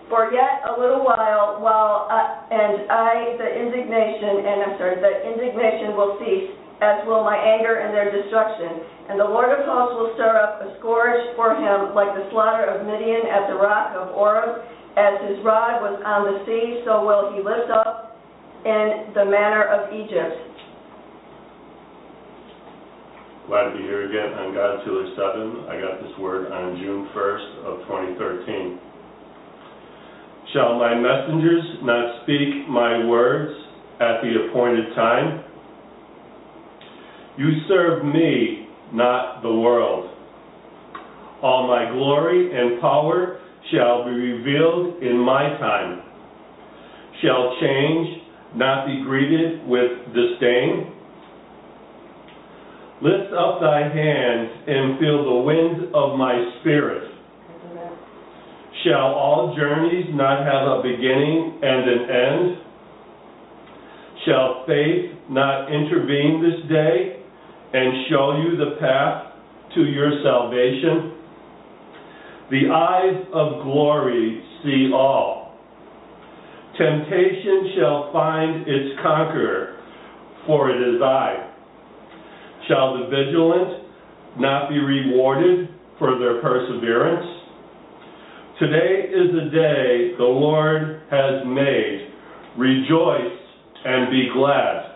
For 0.08 0.32
yet 0.32 0.63
a 0.63 0.80
little 0.80 1.04
while, 1.04 1.60
while 1.60 2.08
I, 2.08 2.48
and 2.48 2.88
I, 2.88 3.36
the 3.36 3.50
indignation, 3.60 4.39
and 4.48 4.58
I'm 4.63 4.76
sorry, 4.80 4.96
the 5.04 5.13
indignation 5.28 6.00
will 6.00 6.15
cease, 6.24 6.56
as 6.80 7.04
will 7.04 7.28
my 7.28 7.36
anger 7.36 7.84
and 7.84 7.91
their 7.91 8.08
destruction. 8.08 8.88
And 9.12 9.20
the 9.20 9.28
Lord 9.28 9.52
of 9.52 9.67
hosts 9.67 10.00
will 10.00 10.12
stir 10.15 10.32
up 10.39 10.63
a 10.63 10.80
scourge 10.80 11.36
for 11.36 11.60
him, 11.60 11.91
like 11.91 12.15
the 12.15 12.24
slaughter 12.32 12.72
of 12.72 12.88
Midian 12.88 13.28
at 13.28 13.52
the 13.52 13.60
rock 13.60 14.00
of 14.00 14.15
Oreb. 14.15 14.63
As 14.96 15.20
his 15.28 15.43
rod 15.43 15.84
was 15.84 16.00
on 16.02 16.26
the 16.26 16.39
sea, 16.48 16.82
so 16.88 17.04
will 17.04 17.36
he 17.36 17.43
lift 17.43 17.67
up 17.70 18.17
in 18.63 19.12
the 19.13 19.28
manner 19.28 19.67
of 19.67 19.91
Egypt. 19.91 20.39
Glad 23.48 23.72
to 23.72 23.78
be 23.78 23.84
here 23.84 24.08
again 24.08 24.39
on 24.39 24.56
God's 24.56 24.84
Pillar 24.84 25.08
7. 25.15 25.67
I 25.72 25.80
got 25.80 26.04
this 26.04 26.12
word 26.20 26.52
on 26.52 26.80
June 26.80 27.08
1st 27.15 27.50
of 27.63 27.74
2013. 27.88 28.87
Shall 30.54 30.80
my 30.80 30.96
messengers 30.96 31.64
not 31.84 32.24
speak 32.24 32.70
my 32.70 33.06
words 33.06 33.52
at 34.00 34.22
the 34.22 34.48
appointed 34.48 34.96
time? 34.96 35.44
You 37.38 37.50
serve 37.68 38.06
me, 38.06 38.68
not 38.94 39.42
the 39.42 39.54
world. 39.54 40.10
All 41.44 41.68
my 41.68 41.92
glory 41.92 42.50
and 42.58 42.80
power 42.80 43.40
shall 43.72 44.06
be 44.06 44.12
revealed 44.12 45.04
in 45.04 45.18
my 45.18 45.50
time. 45.60 46.02
Shall 47.22 47.58
change 47.60 48.22
not 48.56 48.88
be 48.88 49.04
greeted 49.04 49.68
with 49.68 49.92
disdain? 50.16 50.94
Lift 53.02 53.34
up 53.34 53.60
thy 53.60 53.82
hands 53.82 54.50
and 54.66 54.98
feel 54.98 55.26
the 55.26 55.42
wind 55.46 55.94
of 55.94 56.18
my 56.18 56.34
spirit. 56.62 57.16
Shall 58.88 59.15
all 59.19 59.54
journeys 59.58 60.06
not 60.12 60.45
have 60.45 60.80
a 60.80 60.82
beginning 60.82 61.60
and 61.62 61.89
an 61.89 62.10
end? 62.10 62.58
Shall 64.26 64.63
faith 64.65 65.12
not 65.30 65.67
intervene 65.67 66.41
this 66.41 66.69
day 66.69 67.19
and 67.73 68.08
show 68.08 68.41
you 68.43 68.56
the 68.56 68.78
path 68.80 69.34
to 69.76 69.82
your 69.82 70.23
salvation? 70.23 71.19
The 72.50 72.69
eyes 72.71 73.28
of 73.34 73.63
glory 73.63 74.41
see 74.63 74.91
all. 74.93 75.58
Temptation 76.78 77.73
shall 77.78 78.13
find 78.13 78.65
its 78.69 79.02
conqueror, 79.04 79.80
for 80.45 80.69
it 80.69 80.95
is 80.95 81.02
I. 81.02 81.52
Shall 82.69 83.00
the 83.00 83.08
vigilant 83.10 83.84
not 84.39 84.69
be 84.69 84.80
rewarded 84.80 85.67
for 86.00 86.17
their 86.19 86.41
perseverance? 86.41 87.37
Today 88.60 89.06
is 89.13 89.36
the 89.36 89.52
day 89.52 90.17
the 90.17 90.24
Lord 90.24 91.04
has 91.12 91.46
made. 91.46 92.10
Rejoice 92.58 93.38
and 93.86 94.10
be 94.10 94.30
glad. 94.34 94.96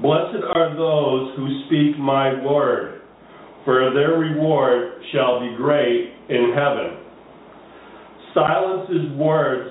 Blessed 0.00 0.42
are 0.54 0.74
those 0.74 1.36
who 1.36 1.66
speak 1.66 1.98
my 2.00 2.42
word, 2.42 3.02
for 3.66 3.92
their 3.92 4.12
reward 4.12 5.02
shall 5.12 5.40
be 5.40 5.54
great 5.54 6.14
in 6.30 6.54
heaven. 6.56 6.96
Silence's 8.32 9.18
words 9.18 9.68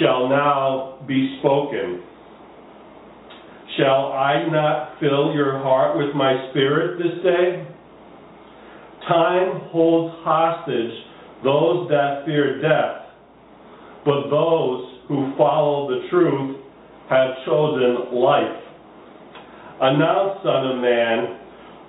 shall 0.00 0.28
now 0.28 0.98
be 1.06 1.38
spoken. 1.38 2.02
Shall 3.78 4.10
I 4.12 4.48
not 4.50 4.98
fill 4.98 5.32
your 5.32 5.60
heart 5.62 5.96
with 5.96 6.12
my 6.16 6.48
spirit 6.50 6.98
this 6.98 7.22
day? 7.22 7.68
Time 9.06 9.60
holds 9.70 10.12
hostage 10.24 11.05
those 11.44 11.88
that 11.88 12.24
fear 12.24 12.60
death, 12.60 13.06
but 14.04 14.30
those 14.30 15.00
who 15.08 15.32
follow 15.36 15.88
the 15.88 16.08
truth 16.10 16.56
have 17.08 17.30
chosen 17.44 18.14
life. 18.14 18.62
Announce, 19.80 20.40
Son 20.42 20.66
of 20.70 20.80
Man, 20.80 21.38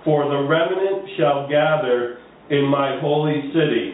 for 0.03 0.29
the 0.29 0.47
remnant 0.47 1.09
shall 1.17 1.47
gather 1.49 2.19
in 2.49 2.65
my 2.65 2.99
holy 3.01 3.51
city. 3.53 3.93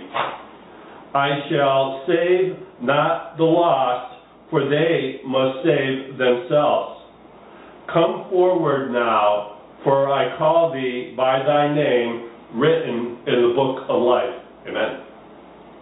I 1.14 1.30
shall 1.50 2.04
save 2.08 2.58
not 2.82 3.38
the 3.38 3.44
lost, 3.44 4.20
for 4.50 4.68
they 4.68 5.22
must 5.26 5.64
save 5.64 6.18
themselves. 6.18 7.02
Come 7.94 8.30
forward 8.30 8.92
now, 8.92 9.62
for 9.84 10.12
I 10.12 10.38
call 10.38 10.74
thee 10.74 11.14
by 11.16 11.40
thy 11.46 11.74
name 11.74 12.30
written 12.56 13.18
in 13.28 13.50
the 13.50 13.54
book 13.56 13.86
of 13.90 14.02
life. 14.02 14.42
Amen. 14.68 15.13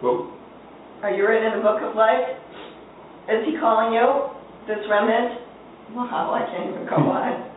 Whoa. 0.01 0.33
Are 1.05 1.13
you 1.13 1.29
written 1.29 1.53
in 1.53 1.61
the 1.61 1.63
book 1.63 1.77
of 1.85 1.93
life? 1.93 2.25
Is 3.29 3.45
he 3.45 3.53
calling 3.61 3.93
you, 3.93 4.33
this 4.65 4.81
remnant? 4.89 5.37
Wow, 5.93 6.33
I 6.33 6.41
can't 6.49 6.73
even 6.73 6.89
go 6.89 6.97
on. 7.05 7.53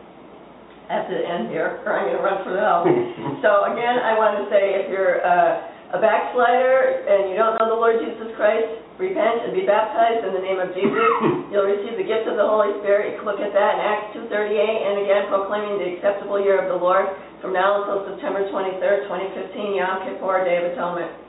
At 0.85 1.09
the 1.09 1.17
end 1.17 1.49
here, 1.49 1.81
or 1.81 1.97
I'm 1.97 2.05
gonna 2.05 2.21
run 2.21 2.45
for 2.45 2.53
the 2.53 2.61
help. 2.61 2.85
So 3.41 3.49
again, 3.73 3.97
I 3.97 4.13
want 4.13 4.37
to 4.37 4.45
say, 4.53 4.77
if 4.77 4.93
you're 4.93 5.25
uh, 5.25 5.97
a 5.97 5.99
backslider 6.01 7.05
and 7.09 7.33
you 7.33 7.35
don't 7.37 7.57
know 7.57 7.73
the 7.73 7.77
Lord 7.81 7.97
Jesus 7.97 8.29
Christ, 8.37 8.69
repent 9.01 9.49
and 9.49 9.57
be 9.57 9.65
baptized 9.65 10.21
in 10.29 10.37
the 10.37 10.41
name 10.45 10.61
of 10.61 10.69
Jesus. 10.77 11.09
You'll 11.49 11.65
receive 11.65 11.97
the 11.97 12.05
gift 12.05 12.29
of 12.29 12.37
the 12.37 12.45
Holy 12.45 12.77
Spirit. 12.85 13.13
You 13.13 13.21
can 13.21 13.25
look 13.25 13.41
at 13.41 13.53
that 13.57 13.71
in 13.77 13.79
Acts 13.81 14.13
2:38, 14.21 14.53
and 14.53 14.95
again, 15.01 15.23
proclaiming 15.33 15.81
the 15.81 15.97
acceptable 15.97 16.37
year 16.37 16.61
of 16.61 16.69
the 16.69 16.77
Lord 16.77 17.09
from 17.41 17.57
now 17.57 17.81
until 17.81 18.05
September 18.13 18.45
23rd, 18.53 19.09
2015, 19.09 19.81
Yom 19.81 20.05
Kippur, 20.05 20.45
Day 20.45 20.61
of 20.61 20.69
Atonement. 20.73 21.24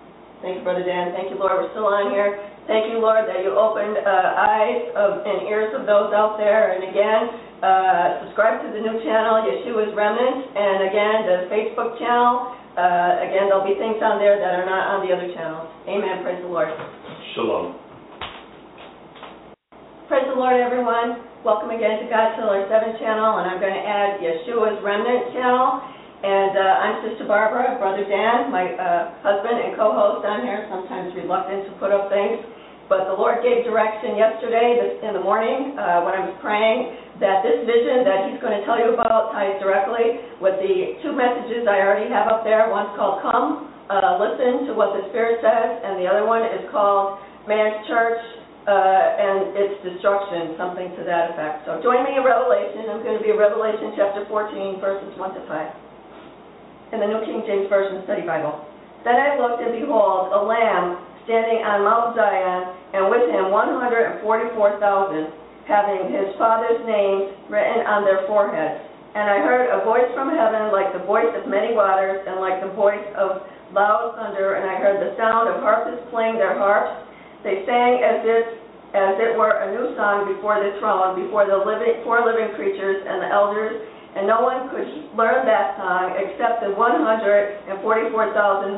Thank 0.47 0.63
you, 0.63 0.67
Brother 0.71 0.87
Dan. 0.87 1.11
Thank 1.11 1.35
you, 1.35 1.43
Lord. 1.43 1.59
We're 1.59 1.75
still 1.75 1.91
on 1.91 2.15
here. 2.15 2.39
Thank 2.71 2.87
you, 2.87 3.03
Lord, 3.03 3.27
that 3.27 3.43
you 3.43 3.51
opened 3.59 3.99
uh, 3.99 4.47
eyes 4.47 4.95
of, 4.95 5.27
and 5.27 5.51
ears 5.51 5.75
of 5.75 5.91
those 5.91 6.15
out 6.15 6.39
there. 6.39 6.71
And 6.71 6.87
again, 6.87 7.23
uh, 7.67 8.07
subscribe 8.23 8.63
to 8.63 8.71
the 8.71 8.79
new 8.79 8.95
channel, 9.03 9.43
Yeshua's 9.43 9.91
Remnant. 9.99 10.39
And 10.55 10.87
again, 10.87 11.17
the 11.27 11.37
Facebook 11.51 11.99
channel. 11.99 12.55
Uh, 12.79 13.27
again, 13.27 13.51
there'll 13.51 13.67
be 13.67 13.75
things 13.75 13.99
on 13.99 14.23
there 14.23 14.39
that 14.39 14.63
are 14.63 14.63
not 14.71 14.95
on 14.95 14.99
the 15.03 15.11
other 15.11 15.27
channels. 15.35 15.67
Amen. 15.91 16.23
Praise 16.23 16.39
the 16.39 16.47
Lord. 16.47 16.71
Shalom. 17.35 17.83
Praise 20.07 20.31
the 20.31 20.39
Lord, 20.39 20.63
everyone. 20.63 21.27
Welcome 21.43 21.75
again 21.75 21.99
to 21.99 22.07
God's 22.07 22.39
Pillar 22.39 22.63
7 22.71 23.03
channel, 23.03 23.43
and 23.43 23.51
I'm 23.51 23.59
going 23.59 23.75
to 23.75 23.83
add 23.83 24.23
Yeshua's 24.23 24.79
Remnant 24.79 25.35
channel. 25.35 25.83
And 26.17 26.57
uh, 26.57 26.65
I'm 26.81 26.97
Sister 27.05 27.29
Barbara, 27.29 27.77
Brother 27.77 28.09
Dan, 28.09 28.49
my 28.49 28.65
uh, 28.73 29.21
husband 29.21 29.61
and 29.61 29.77
co-host 29.77 30.25
on 30.25 30.49
here, 30.49 30.65
sometimes 30.73 31.13
reluctant 31.13 31.69
to 31.69 31.73
put 31.77 31.93
up 31.93 32.09
things. 32.09 32.41
But 32.89 33.05
the 33.05 33.13
Lord 33.13 33.45
gave 33.45 33.69
direction 33.69 34.17
yesterday 34.17 34.97
in 35.05 35.13
the 35.13 35.21
morning 35.21 35.77
uh, 35.77 36.09
when 36.09 36.17
I 36.17 36.25
was 36.25 36.33
praying 36.41 37.21
that 37.21 37.45
this 37.45 37.69
vision 37.69 38.09
that 38.09 38.33
He's 38.33 38.41
going 38.41 38.57
to 38.57 38.65
tell 38.65 38.81
you 38.81 38.97
about 38.97 39.37
ties 39.37 39.61
directly 39.61 40.25
with 40.41 40.57
the 40.57 40.97
two 41.05 41.13
messages 41.13 41.69
I 41.69 41.85
already 41.85 42.09
have 42.09 42.33
up 42.33 42.49
there. 42.49 42.65
One's 42.73 42.97
called 42.97 43.21
Come, 43.21 43.69
uh, 43.93 44.17
Listen 44.17 44.71
to 44.71 44.73
What 44.73 44.97
the 44.97 45.05
Spirit 45.13 45.45
Says, 45.45 45.85
and 45.85 46.01
the 46.01 46.09
other 46.09 46.25
one 46.25 46.49
is 46.49 46.65
called 46.73 47.21
Man's 47.45 47.85
Church 47.93 48.23
uh, 48.65 48.73
and 49.21 49.53
its 49.53 49.85
Destruction, 49.85 50.57
something 50.57 50.97
to 50.97 51.05
that 51.05 51.37
effect. 51.37 51.69
So 51.69 51.77
join 51.85 52.09
me 52.09 52.17
in 52.17 52.25
Revelation. 52.25 52.89
I'm 52.89 53.05
going 53.05 53.21
to 53.21 53.25
be 53.27 53.37
Revelation 53.37 53.93
chapter 54.01 54.25
14, 54.33 54.81
verses 54.81 55.13
1 55.21 55.37
to 55.37 55.45
5 55.45 55.86
in 56.93 57.01
the 57.03 57.09
New 57.09 57.23
King 57.27 57.43
James 57.47 57.67
Version 57.67 58.03
Study 58.07 58.23
Bible. 58.23 58.63
Then 59.03 59.19
I 59.19 59.39
looked, 59.39 59.63
and 59.63 59.75
behold, 59.75 60.35
a 60.35 60.41
lamb 60.43 61.03
standing 61.27 61.63
on 61.67 61.83
Mount 61.83 62.15
Zion, 62.15 62.75
and 62.95 63.11
with 63.11 63.27
him 63.31 63.51
144,000, 63.51 64.23
having 65.67 66.15
his 66.15 66.31
father's 66.39 66.83
name 66.87 67.35
written 67.51 67.83
on 67.87 68.07
their 68.07 68.23
foreheads. 68.31 68.83
And 69.19 69.27
I 69.27 69.43
heard 69.43 69.73
a 69.73 69.83
voice 69.83 70.07
from 70.15 70.31
heaven 70.31 70.71
like 70.71 70.95
the 70.95 71.03
voice 71.03 71.31
of 71.35 71.51
many 71.51 71.75
waters, 71.75 72.23
and 72.27 72.39
like 72.39 72.63
the 72.63 72.71
voice 72.75 73.07
of 73.19 73.43
loud 73.75 74.15
thunder, 74.15 74.55
and 74.55 74.71
I 74.71 74.79
heard 74.79 75.03
the 75.03 75.19
sound 75.19 75.51
of 75.51 75.59
harpists 75.63 76.07
playing 76.15 76.39
their 76.39 76.55
harps. 76.55 77.03
They 77.43 77.67
sang 77.67 78.03
as 78.03 78.23
if 78.23 78.47
as 78.95 79.19
it 79.19 79.35
were 79.35 79.51
a 79.51 79.69
new 79.75 79.93
song 79.99 80.31
before 80.31 80.63
the 80.63 80.79
throne, 80.79 81.19
before 81.19 81.45
the 81.45 81.59
living 81.59 82.01
four 82.07 82.23
living 82.23 82.55
creatures 82.55 83.03
and 83.03 83.21
the 83.21 83.29
elders, 83.29 83.83
and 84.17 84.25
no 84.25 84.41
one 84.41 84.73
could 84.73 84.89
learn 85.13 85.45
that 85.45 85.77
song 85.77 86.17
except 86.17 86.65
the 86.65 86.73
144,000 86.73 87.69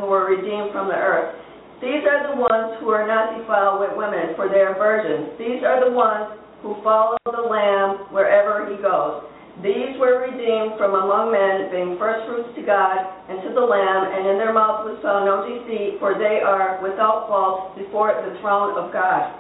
who 0.02 0.06
were 0.10 0.26
redeemed 0.26 0.74
from 0.74 0.90
the 0.90 0.98
earth. 0.98 1.38
These 1.78 2.02
are 2.10 2.26
the 2.26 2.42
ones 2.42 2.74
who 2.82 2.90
are 2.90 3.06
not 3.06 3.38
defiled 3.38 3.78
with 3.78 3.94
women, 3.94 4.34
for 4.34 4.50
they 4.50 4.66
are 4.66 4.74
virgins. 4.74 5.38
These 5.38 5.62
are 5.62 5.78
the 5.78 5.94
ones 5.94 6.34
who 6.66 6.74
follow 6.82 7.14
the 7.22 7.46
Lamb 7.46 8.10
wherever 8.10 8.66
he 8.66 8.82
goes. 8.82 9.30
These 9.62 9.94
were 10.02 10.26
redeemed 10.26 10.74
from 10.74 10.98
among 10.98 11.30
men, 11.30 11.70
being 11.70 11.94
firstfruits 12.02 12.58
to 12.58 12.62
God 12.66 12.98
and 13.30 13.38
to 13.46 13.54
the 13.54 13.62
Lamb, 13.62 14.10
and 14.10 14.26
in 14.26 14.42
their 14.42 14.50
mouth 14.50 14.90
was 14.90 14.98
found 15.06 15.22
no 15.22 15.46
deceit, 15.46 16.02
for 16.02 16.18
they 16.18 16.42
are 16.42 16.82
without 16.82 17.30
fault 17.30 17.78
before 17.78 18.10
the 18.10 18.34
throne 18.42 18.74
of 18.74 18.90
God. 18.90 19.38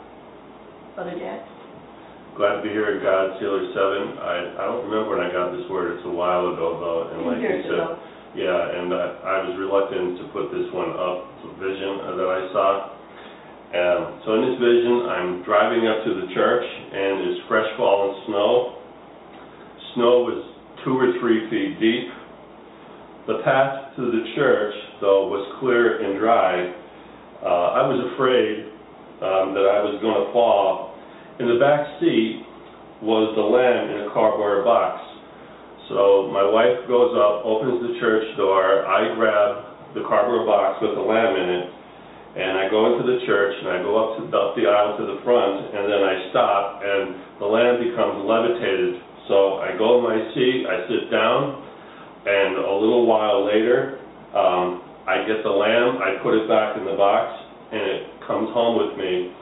Brother 0.94 1.18
Dan? 1.18 1.57
Glad 2.38 2.62
to 2.62 2.62
be 2.62 2.70
here 2.70 2.86
at 2.86 3.02
God's 3.02 3.34
Healer 3.42 3.66
7. 3.74 4.14
I, 4.22 4.62
I 4.62 4.70
don't 4.70 4.86
remember 4.86 5.18
when 5.18 5.26
I 5.26 5.34
got 5.34 5.50
this 5.50 5.66
word. 5.66 5.98
It's 5.98 6.06
a 6.06 6.14
while 6.14 6.54
ago, 6.54 6.78
though. 6.78 7.10
And 7.10 7.26
like 7.26 7.42
you 7.42 7.66
said, 7.66 7.82
ago. 7.82 7.98
yeah, 8.38 8.78
and 8.78 8.94
I, 8.94 9.06
I 9.26 9.36
was 9.42 9.58
reluctant 9.58 10.22
to 10.22 10.24
put 10.30 10.46
this 10.54 10.70
one 10.70 10.94
up, 10.94 11.26
the 11.42 11.50
vision 11.58 11.98
that 11.98 12.30
I 12.30 12.40
saw. 12.54 12.70
Um, 13.74 14.02
so 14.22 14.38
in 14.38 14.54
this 14.54 14.58
vision, 14.62 15.10
I'm 15.10 15.42
driving 15.42 15.90
up 15.90 16.06
to 16.06 16.10
the 16.14 16.30
church, 16.30 16.62
and 16.62 17.26
there's 17.26 17.42
fresh 17.50 17.66
fallen 17.74 18.22
snow. 18.30 18.86
Snow 19.98 20.22
was 20.30 20.38
two 20.86 20.94
or 20.94 21.18
three 21.18 21.42
feet 21.50 21.74
deep. 21.82 22.06
The 23.26 23.42
path 23.42 23.98
to 23.98 24.14
the 24.14 24.22
church, 24.38 24.78
though, 25.02 25.26
was 25.26 25.42
clear 25.58 26.06
and 26.06 26.22
dry. 26.22 26.70
Uh, 27.42 27.82
I 27.82 27.82
was 27.82 27.98
afraid 28.14 28.70
um, 29.26 29.58
that 29.58 29.66
I 29.66 29.82
was 29.82 29.98
going 29.98 30.22
to 30.22 30.30
fall. 30.30 30.87
In 31.38 31.46
the 31.46 31.54
back 31.62 31.86
seat 32.02 32.42
was 32.98 33.30
the 33.38 33.46
lamb 33.46 33.94
in 33.94 33.98
a 34.02 34.08
cardboard 34.10 34.66
box. 34.66 34.98
So 35.86 36.26
my 36.34 36.42
wife 36.42 36.82
goes 36.90 37.14
up, 37.14 37.46
opens 37.46 37.78
the 37.78 37.94
church 38.02 38.26
door. 38.34 38.82
I 38.82 39.14
grab 39.14 39.94
the 39.94 40.02
cardboard 40.10 40.50
box 40.50 40.82
with 40.82 40.98
the 40.98 41.06
lamb 41.06 41.38
in 41.38 41.48
it, 41.62 41.66
and 42.42 42.58
I 42.58 42.66
go 42.66 42.90
into 42.90 43.06
the 43.06 43.22
church 43.22 43.54
and 43.54 43.70
I 43.70 43.78
go 43.86 43.94
up, 43.94 44.10
to, 44.18 44.22
up 44.34 44.58
the 44.58 44.66
aisle 44.66 44.98
to 44.98 45.04
the 45.14 45.22
front, 45.22 45.78
and 45.78 45.86
then 45.86 46.02
I 46.02 46.14
stop, 46.34 46.82
and 46.82 47.04
the 47.38 47.46
lamb 47.46 47.86
becomes 47.86 48.26
levitated. 48.26 48.98
So 49.30 49.62
I 49.62 49.78
go 49.78 50.02
in 50.02 50.10
my 50.10 50.18
seat, 50.34 50.66
I 50.66 50.90
sit 50.90 51.06
down, 51.06 51.62
and 52.26 52.66
a 52.66 52.74
little 52.82 53.06
while 53.06 53.46
later, 53.46 54.02
um, 54.34 54.82
I 55.06 55.22
get 55.22 55.46
the 55.46 55.54
lamb, 55.54 56.02
I 56.02 56.18
put 56.18 56.34
it 56.34 56.50
back 56.50 56.74
in 56.74 56.82
the 56.82 56.98
box, 56.98 57.30
and 57.70 57.82
it 57.94 58.26
comes 58.26 58.50
home 58.50 58.74
with 58.82 58.98
me, 58.98 59.38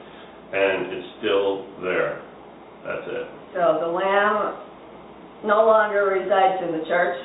and 0.53 0.93
it's 0.93 1.07
still 1.19 1.67
there. 1.81 2.21
That's 2.85 3.07
it. 3.07 3.25
So 3.53 3.83
the 3.83 3.91
Lamb 3.91 4.63
no 5.43 5.65
longer 5.65 6.05
resides 6.07 6.63
in 6.63 6.71
the 6.79 6.85
church. 6.87 7.17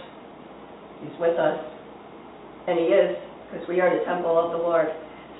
He's 1.03 1.19
with 1.21 1.39
us. 1.39 1.59
And 2.67 2.79
he 2.79 2.87
is, 2.87 3.17
because 3.51 3.69
we 3.69 3.81
are 3.81 3.91
the 3.91 4.05
temple 4.05 4.39
of 4.39 4.53
the 4.53 4.59
Lord. 4.59 4.89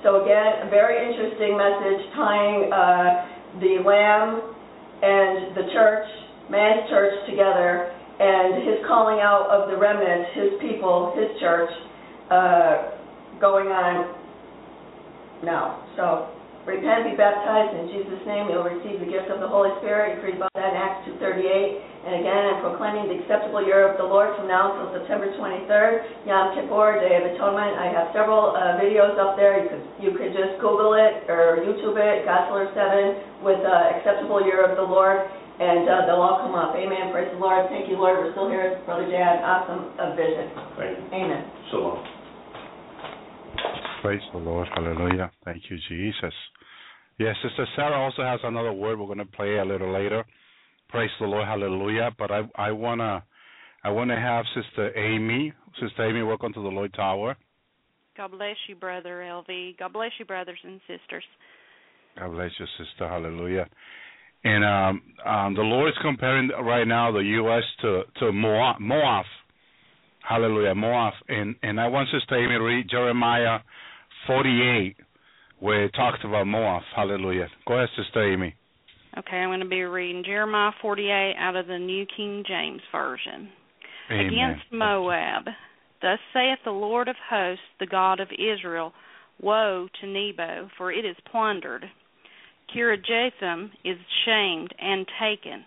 So 0.03 0.23
again, 0.23 0.67
a 0.67 0.69
very 0.69 0.99
interesting 0.99 1.55
message 1.55 2.01
tying 2.15 2.71
uh, 2.71 3.25
the 3.59 3.79
Lamb 3.83 4.53
and 5.01 5.55
the 5.55 5.71
church, 5.71 6.07
man's 6.49 6.89
church 6.89 7.13
together, 7.29 7.91
and 8.19 8.67
his 8.67 8.85
calling 8.87 9.19
out 9.19 9.47
of 9.49 9.69
the 9.69 9.77
remnant, 9.77 10.27
his 10.35 10.51
people, 10.61 11.13
his 11.15 11.39
church, 11.39 11.71
uh, 12.29 12.91
going 13.39 13.67
on 13.67 14.15
now. 15.43 15.83
So 15.95 16.29
repent, 16.63 17.11
be 17.11 17.13
baptized 17.19 17.75
in 17.75 17.91
Jesus' 17.91 18.23
name, 18.23 18.47
you'll 18.47 18.67
receive 18.67 18.99
the 19.03 19.09
gift 19.09 19.27
of 19.27 19.43
the 19.43 19.47
Holy 19.47 19.71
Spirit. 19.83 20.15
You 20.15 20.23
read 20.23 20.37
about 20.39 20.51
that 20.55 20.71
in 20.71 20.77
Acts 20.79 21.07
2.38. 21.11 21.43
And 22.03 22.19
again, 22.19 22.41
I'm 22.51 22.59
proclaiming 22.59 23.07
the 23.07 23.23
acceptable 23.23 23.63
year 23.63 23.87
of 23.87 23.95
the 23.95 24.03
Lord 24.03 24.35
from 24.35 24.47
now 24.47 24.75
until 24.75 24.91
September 24.99 25.31
23rd, 25.39 26.27
Yom 26.27 26.55
Kippur, 26.55 26.99
Day 26.99 27.15
of 27.15 27.23
Atonement. 27.31 27.79
I 27.79 27.87
have 27.91 28.11
several 28.11 28.51
uh, 28.51 28.75
videos 28.75 29.15
up 29.15 29.39
there. 29.39 29.63
You 29.63 29.71
could 29.71 29.83
you 30.03 30.11
could 30.11 30.35
just 30.35 30.59
Google 30.59 30.99
it 30.99 31.23
or 31.31 31.63
YouTube 31.63 31.95
it, 31.95 32.27
Gospel 32.27 32.59
7 32.75 33.43
with 33.47 33.63
uh, 33.63 33.95
acceptable 33.95 34.43
year 34.43 34.67
of 34.67 34.75
the 34.75 34.83
Lord, 34.83 35.23
and 35.59 35.87
uh, 35.87 36.03
they'll 36.07 36.19
all 36.19 36.43
come 36.43 36.55
up. 36.59 36.75
Amen. 36.75 37.15
Praise 37.15 37.31
the 37.31 37.39
Lord. 37.39 37.71
Thank 37.71 37.87
you, 37.87 37.95
Lord. 37.95 38.19
We're 38.19 38.35
still 38.35 38.51
here, 38.51 38.83
Brother 38.83 39.07
Dan. 39.07 39.39
Awesome 39.43 39.95
uh, 39.95 40.15
vision. 40.19 40.51
Thank 40.75 40.99
you. 40.99 41.03
Amen. 41.15 41.43
Shalom. 41.71 42.22
Praise 44.01 44.21
the 44.33 44.39
Lord. 44.39 44.67
Hallelujah. 44.75 45.31
Thank 45.45 45.63
you, 45.69 45.77
Jesus. 45.89 46.33
Yes, 47.19 47.35
Sister 47.43 47.65
Sarah 47.75 47.99
also 47.99 48.23
has 48.23 48.39
another 48.43 48.73
word 48.73 48.99
we're 48.99 49.05
going 49.05 49.19
to 49.19 49.25
play 49.25 49.57
a 49.57 49.65
little 49.65 49.93
later. 49.93 50.25
Praise 50.89 51.11
the 51.19 51.25
Lord. 51.25 51.47
Hallelujah. 51.47 52.11
But 52.19 52.31
I 52.31 52.41
I 52.55 52.71
wanna 52.71 53.23
I 53.83 53.89
wanna 53.89 54.19
have 54.19 54.45
Sister 54.53 54.95
Amy. 54.95 55.51
Sister 55.81 56.07
Amy, 56.07 56.21
welcome 56.21 56.53
to 56.53 56.61
the 56.61 56.67
Lord's 56.67 56.99
Hour. 56.99 57.35
God 58.15 58.31
bless 58.31 58.55
you, 58.67 58.75
Brother 58.75 59.25
Elvi. 59.27 59.77
God 59.79 59.91
bless 59.91 60.11
you, 60.19 60.25
brothers 60.25 60.59
and 60.63 60.79
sisters. 60.81 61.23
God 62.19 62.31
bless 62.33 62.51
you, 62.59 62.65
sister. 62.77 63.09
Hallelujah. 63.09 63.67
And 64.43 64.63
um, 64.63 65.01
um, 65.25 65.55
the 65.55 65.61
Lord 65.61 65.89
is 65.89 65.95
comparing 66.01 66.49
right 66.49 66.87
now 66.87 67.11
the 67.11 67.19
U.S. 67.19 67.63
to 67.81 68.03
to 68.19 68.31
Moab. 68.31 68.79
Moab. 68.79 69.25
Hallelujah, 70.27 70.75
Moab. 70.75 71.13
And 71.27 71.55
and 71.63 71.79
I 71.79 71.87
want 71.87 72.09
Sister 72.09 72.35
Amy 72.35 72.57
to 72.57 72.63
read 72.63 72.89
Jeremiah 72.89 73.59
48, 74.27 74.95
where 75.59 75.85
it 75.85 75.91
talks 75.95 76.19
about 76.23 76.47
Moab. 76.47 76.81
Hallelujah. 76.95 77.47
Go 77.67 77.75
ahead, 77.75 77.89
Sister 77.97 78.33
Amy. 78.33 78.55
Okay, 79.17 79.37
I'm 79.37 79.49
going 79.49 79.59
to 79.59 79.67
be 79.67 79.83
reading 79.83 80.23
Jeremiah 80.25 80.71
48 80.81 81.35
out 81.37 81.55
of 81.55 81.67
the 81.67 81.77
New 81.77 82.05
King 82.17 82.43
James 82.47 82.81
Version. 82.91 83.49
Amen. 84.11 84.25
Against 84.25 84.65
Moab, 84.71 85.45
thus 86.01 86.19
saith 86.33 86.59
the 86.65 86.71
Lord 86.71 87.07
of 87.07 87.15
hosts, 87.29 87.63
the 87.79 87.85
God 87.85 88.19
of 88.19 88.29
Israel, 88.31 88.91
Woe 89.41 89.87
to 90.01 90.07
Nebo, 90.07 90.69
for 90.77 90.91
it 90.91 91.05
is 91.05 91.15
plundered. 91.31 91.85
Kirjathaim 92.75 93.69
is 93.85 93.97
shamed 94.25 94.73
and 94.79 95.05
taken. 95.21 95.65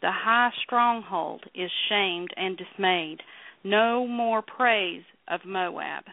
The 0.00 0.12
high 0.12 0.50
stronghold 0.64 1.44
is 1.54 1.70
shamed 1.88 2.30
and 2.36 2.56
dismayed. 2.56 3.18
No 3.66 4.06
more 4.06 4.42
praise 4.42 5.02
of 5.26 5.40
Moab. 5.44 6.04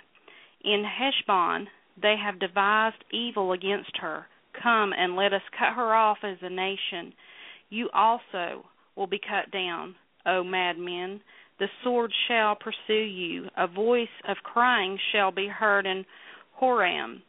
In 0.66 0.84
Heshbon 0.84 1.68
they 2.02 2.16
have 2.18 2.40
devised 2.40 3.04
evil 3.12 3.52
against 3.52 3.96
her. 4.02 4.26
Come 4.64 4.92
and 4.92 5.16
let 5.16 5.34
us 5.34 5.44
cut 5.52 5.76
her 5.76 5.94
off 5.94 6.18
as 6.24 6.38
a 6.42 6.50
nation. 6.50 7.14
You 7.70 7.92
also 7.94 8.66
will 8.96 9.06
be 9.06 9.20
cut 9.20 9.52
down, 9.52 9.94
O 10.26 10.44
madmen. 10.44 11.22
The 11.60 11.68
sword 11.84 12.12
shall 12.28 12.56
pursue 12.56 12.94
you. 13.04 13.50
A 13.56 13.68
voice 13.68 14.08
of 14.28 14.38
crying 14.38 14.98
shall 15.12 15.30
be 15.30 15.48
heard 15.48 15.86
in 15.86 16.06
Horonaim, 16.60 17.22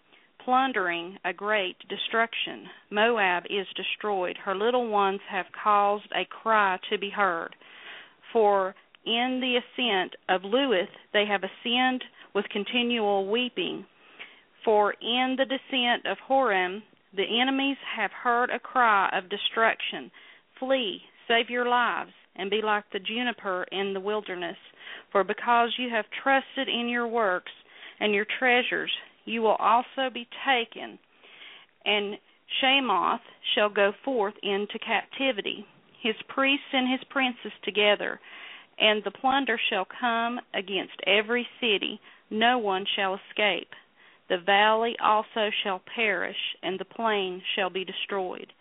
plundering 0.43 1.19
a 1.27 1.35
great 1.35 1.77
destruction. 1.91 2.65
Moab 2.89 3.45
is 3.51 3.67
destroyed. 3.77 4.39
Her 4.43 4.55
little 4.55 4.89
ones 4.89 5.21
have 5.31 5.53
caused 5.63 6.11
a 6.13 6.25
cry 6.25 6.79
to 6.91 6.97
be 6.97 7.11
heard. 7.11 7.55
For 8.33 8.75
in 9.07 9.41
the 9.41 9.57
ascent 9.57 10.15
of 10.29 10.43
Luhith 10.43 10.89
they 11.13 11.25
have 11.27 11.43
ascended 11.43 12.05
with 12.35 12.49
continual 12.51 13.31
weeping. 13.31 13.87
For 14.65 14.93
in 15.01 15.37
the 15.37 15.45
descent 15.45 16.07
of 16.07 16.19
Horonaim 16.29 16.83
the 17.17 17.41
enemies 17.41 17.77
have 17.97 18.11
heard 18.11 18.51
a 18.51 18.59
cry 18.59 19.11
of 19.13 19.31
destruction. 19.31 20.11
Flee, 20.59 21.01
save 21.29 21.51
your 21.51 21.69
lives, 21.69 22.13
and 22.37 22.51
be 22.51 22.61
like 22.63 22.85
the 22.93 22.99
juniper 22.99 23.65
in 23.71 23.95
the 23.95 24.01
wilderness. 24.01 24.57
For 25.13 25.23
because 25.23 25.71
you 25.79 25.91
have 25.91 26.07
trusted 26.23 26.69
in 26.69 26.89
your 26.89 27.07
works 27.07 27.53
and 28.01 28.13
your 28.13 28.27
treasures, 28.39 28.91
you 29.25 29.43
will 29.43 29.57
also 29.57 30.11
be 30.13 30.27
taken. 30.47 30.99
And 31.85 32.19
Chemosh 32.61 33.21
shall 33.55 33.69
go 33.69 33.93
forth 34.05 34.35
into 34.43 34.79
captivity, 34.79 35.67
his 36.03 36.15
priests 36.29 36.67
and 36.73 36.91
his 36.91 37.01
princes 37.11 37.53
together. 37.63 38.21
And 38.79 39.03
the 39.05 39.11
plunder 39.11 39.59
shall 39.71 39.87
come 40.01 40.41
against 40.53 41.01
every 41.07 41.47
city, 41.61 42.01
no 42.31 42.59
one 42.59 42.85
shall 42.97 43.15
escape. 43.31 43.71
The 44.29 44.39
valley 44.39 44.97
also 45.03 45.51
shall 45.63 45.83
perish, 45.95 46.37
and 46.63 46.79
the 46.79 46.85
plain 46.85 47.43
shall 47.55 47.71
be 47.71 47.85
destroyed. 47.85 48.53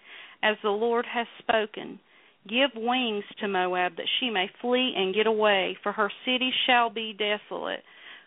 As 0.43 0.58
the 0.62 0.69
Lord 0.69 1.06
has 1.06 1.28
spoken, 1.39 1.99
give 2.47 2.71
wings 2.76 3.23
to 3.39 3.47
Moab 3.47 3.95
that 3.95 4.10
she 4.19 4.30
may 4.30 4.49
flee 4.62 4.93
and 4.95 5.15
get 5.15 5.26
away, 5.26 5.78
for 5.82 5.93
her 5.93 6.12
cities 6.26 6.54
shall 6.65 6.89
be 6.89 7.13
desolate, 7.13 7.84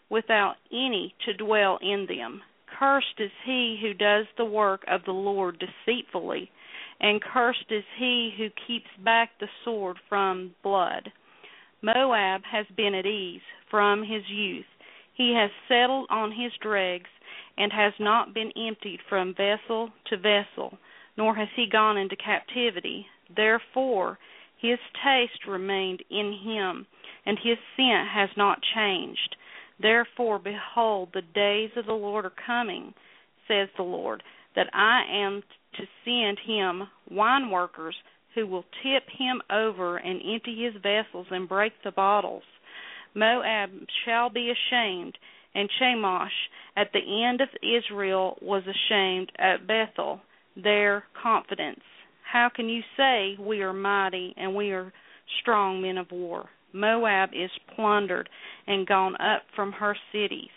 without 0.08 0.56
any 0.72 1.14
to 1.26 1.34
dwell 1.34 1.78
in 1.82 2.06
them. 2.06 2.42
Cursed 2.78 3.20
is 3.20 3.30
he 3.44 3.78
who 3.80 3.94
does 3.94 4.26
the 4.36 4.44
work 4.44 4.84
of 4.88 5.04
the 5.04 5.12
Lord 5.12 5.58
deceitfully, 5.58 6.50
and 7.00 7.22
cursed 7.22 7.70
is 7.70 7.84
he 7.98 8.34
who 8.36 8.48
keeps 8.66 8.88
back 9.04 9.30
the 9.38 9.48
sword 9.64 9.98
from 10.08 10.54
blood. 10.62 11.12
Moab 11.82 12.42
has 12.50 12.66
been 12.76 12.94
at 12.94 13.06
ease 13.06 13.42
from 13.70 14.02
his 14.02 14.22
youth. 14.28 14.66
He 15.14 15.34
has 15.34 15.50
settled 15.68 16.06
on 16.10 16.32
his 16.32 16.52
dregs 16.60 17.10
and 17.56 17.72
has 17.72 17.92
not 17.98 18.34
been 18.34 18.52
emptied 18.56 19.00
from 19.08 19.34
vessel 19.34 19.90
to 20.06 20.16
vessel, 20.16 20.78
nor 21.16 21.34
has 21.34 21.48
he 21.56 21.66
gone 21.70 21.96
into 21.96 22.16
captivity. 22.16 23.06
Therefore 23.34 24.18
his 24.58 24.78
taste 25.04 25.46
remained 25.46 26.02
in 26.10 26.32
him, 26.32 26.86
and 27.24 27.38
his 27.38 27.58
scent 27.76 28.08
has 28.08 28.30
not 28.36 28.62
changed. 28.74 29.36
Therefore, 29.78 30.38
behold, 30.38 31.10
the 31.12 31.22
days 31.22 31.70
of 31.76 31.86
the 31.86 31.92
Lord 31.92 32.24
are 32.24 32.32
coming, 32.46 32.94
says 33.46 33.68
the 33.76 33.82
Lord, 33.82 34.22
that 34.54 34.70
I 34.72 35.04
am 35.10 35.42
to 35.74 35.86
send 36.04 36.38
him 36.38 36.88
wine 37.10 37.50
workers 37.50 37.94
who 38.36 38.46
will 38.46 38.64
tip 38.82 39.02
him 39.18 39.42
over 39.50 39.96
and 39.96 40.20
empty 40.32 40.62
his 40.62 40.80
vessels 40.80 41.26
and 41.30 41.48
break 41.48 41.72
the 41.82 41.90
bottles. 41.90 42.44
Moab 43.14 43.70
shall 44.04 44.30
be 44.30 44.52
ashamed, 44.52 45.16
and 45.54 45.70
Chemosh 45.80 46.28
at 46.76 46.92
the 46.92 47.24
end 47.24 47.40
of 47.40 47.48
Israel 47.62 48.36
was 48.42 48.62
ashamed 48.62 49.32
at 49.38 49.66
Bethel, 49.66 50.20
their 50.54 51.04
confidence. 51.20 51.80
How 52.30 52.50
can 52.54 52.68
you 52.68 52.82
say 52.96 53.36
we 53.40 53.62
are 53.62 53.72
mighty 53.72 54.34
and 54.36 54.54
we 54.54 54.70
are 54.70 54.92
strong 55.40 55.80
men 55.80 55.96
of 55.96 56.10
war? 56.10 56.50
Moab 56.74 57.30
is 57.32 57.50
plundered 57.74 58.28
and 58.66 58.86
gone 58.86 59.14
up 59.14 59.42
from 59.54 59.72
her 59.72 59.96
cities. 60.12 60.50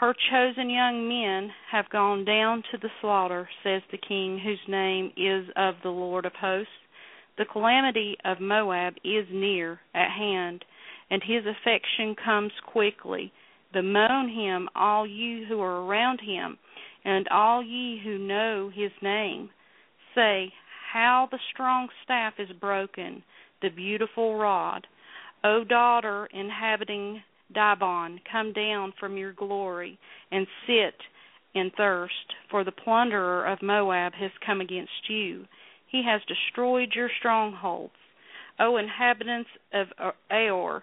Her 0.00 0.12
chosen 0.28 0.70
young 0.70 1.08
men 1.08 1.54
have 1.70 1.88
gone 1.88 2.24
down 2.24 2.64
to 2.70 2.78
the 2.78 2.90
slaughter, 3.00 3.48
says 3.62 3.80
the 3.90 3.98
king, 3.98 4.38
whose 4.38 4.66
name 4.66 5.12
is 5.16 5.48
of 5.54 5.76
the 5.82 5.90
Lord 5.90 6.26
of 6.26 6.34
hosts. 6.34 6.72
The 7.38 7.44
calamity 7.44 8.16
of 8.24 8.40
Moab 8.40 8.96
is 9.04 9.26
near 9.30 9.80
at 9.94 10.10
hand, 10.10 10.64
and 11.10 11.22
his 11.22 11.46
affection 11.46 12.16
comes 12.16 12.52
quickly. 12.66 13.32
Bemoan 13.72 14.28
him, 14.28 14.68
all 14.74 15.06
you 15.06 15.46
who 15.46 15.60
are 15.60 15.84
around 15.84 16.20
him, 16.20 16.58
and 17.04 17.28
all 17.28 17.62
ye 17.62 18.00
who 18.02 18.18
know 18.18 18.70
his 18.74 18.92
name. 19.00 19.50
Say, 20.14 20.52
How 20.92 21.28
the 21.30 21.40
strong 21.52 21.88
staff 22.02 22.34
is 22.38 22.50
broken, 22.52 23.22
the 23.62 23.68
beautiful 23.68 24.36
rod. 24.36 24.88
O 25.44 25.62
daughter 25.62 26.26
inhabiting 26.32 27.22
Dibon, 27.54 28.20
come 28.30 28.52
down 28.52 28.92
from 28.98 29.16
your 29.16 29.32
glory 29.32 29.98
and 30.30 30.46
sit 30.66 30.94
in 31.54 31.70
thirst, 31.76 32.34
for 32.50 32.64
the 32.64 32.72
plunderer 32.72 33.46
of 33.46 33.62
Moab 33.62 34.12
has 34.14 34.30
come 34.44 34.60
against 34.60 35.08
you. 35.08 35.46
He 35.86 36.02
has 36.04 36.20
destroyed 36.26 36.92
your 36.94 37.10
strongholds. 37.18 37.94
O 38.58 38.76
inhabitants 38.76 39.50
of 39.72 39.88
Aroer, 40.30 40.82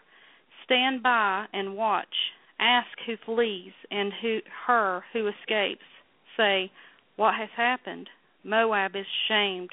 stand 0.66 1.04
by 1.04 1.46
and 1.54 1.76
watch. 1.76 2.16
Ask 2.60 2.90
who 3.06 3.16
flees 3.26 3.74
and 3.90 4.14
who 4.22 4.40
her 4.66 5.04
who 5.14 5.28
escapes. 5.28 5.86
Say, 6.38 6.72
What 7.16 7.36
has 7.36 7.50
happened? 7.56 8.10
Moab 8.44 8.96
is 8.96 9.06
shamed, 9.28 9.70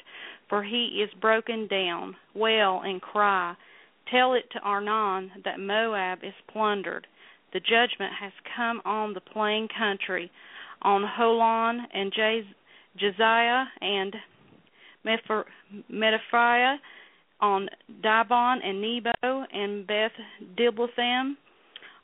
for 0.47 0.63
he 0.63 1.01
is 1.03 1.09
broken 1.21 1.67
down. 1.67 2.15
Wail 2.33 2.81
and 2.83 3.01
cry. 3.01 3.55
Tell 4.11 4.33
it 4.33 4.49
to 4.51 4.59
Arnon 4.59 5.31
that 5.45 5.59
Moab 5.59 6.19
is 6.23 6.33
plundered. 6.51 7.05
The 7.53 7.59
judgment 7.59 8.13
has 8.19 8.31
come 8.55 8.81
on 8.85 9.13
the 9.13 9.21
plain 9.21 9.67
country, 9.77 10.31
on 10.81 11.03
Holon 11.03 11.79
and 11.93 12.13
Jez- 12.13 12.55
Jeziah 12.97 13.65
and 13.81 14.15
Mepher- 15.05 15.45
Metaphriah, 15.89 16.77
on 17.41 17.69
Dibon 18.03 18.59
and 18.63 18.81
Nebo 18.81 19.45
and 19.53 19.87
Beth 19.87 20.11
Diblathaim, 20.57 21.37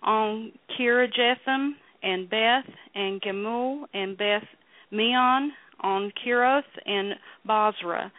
on 0.01 0.51
Kirjathaim 0.77 1.71
and 2.03 2.29
Beth 2.29 2.69
and 2.93 3.21
Gemul 3.21 3.85
and 3.93 4.17
Beth 4.17 4.47
Meon, 4.91 5.51
on 5.81 6.11
Kiroth 6.23 6.63
and 6.85 7.15
Basra, 7.45 8.11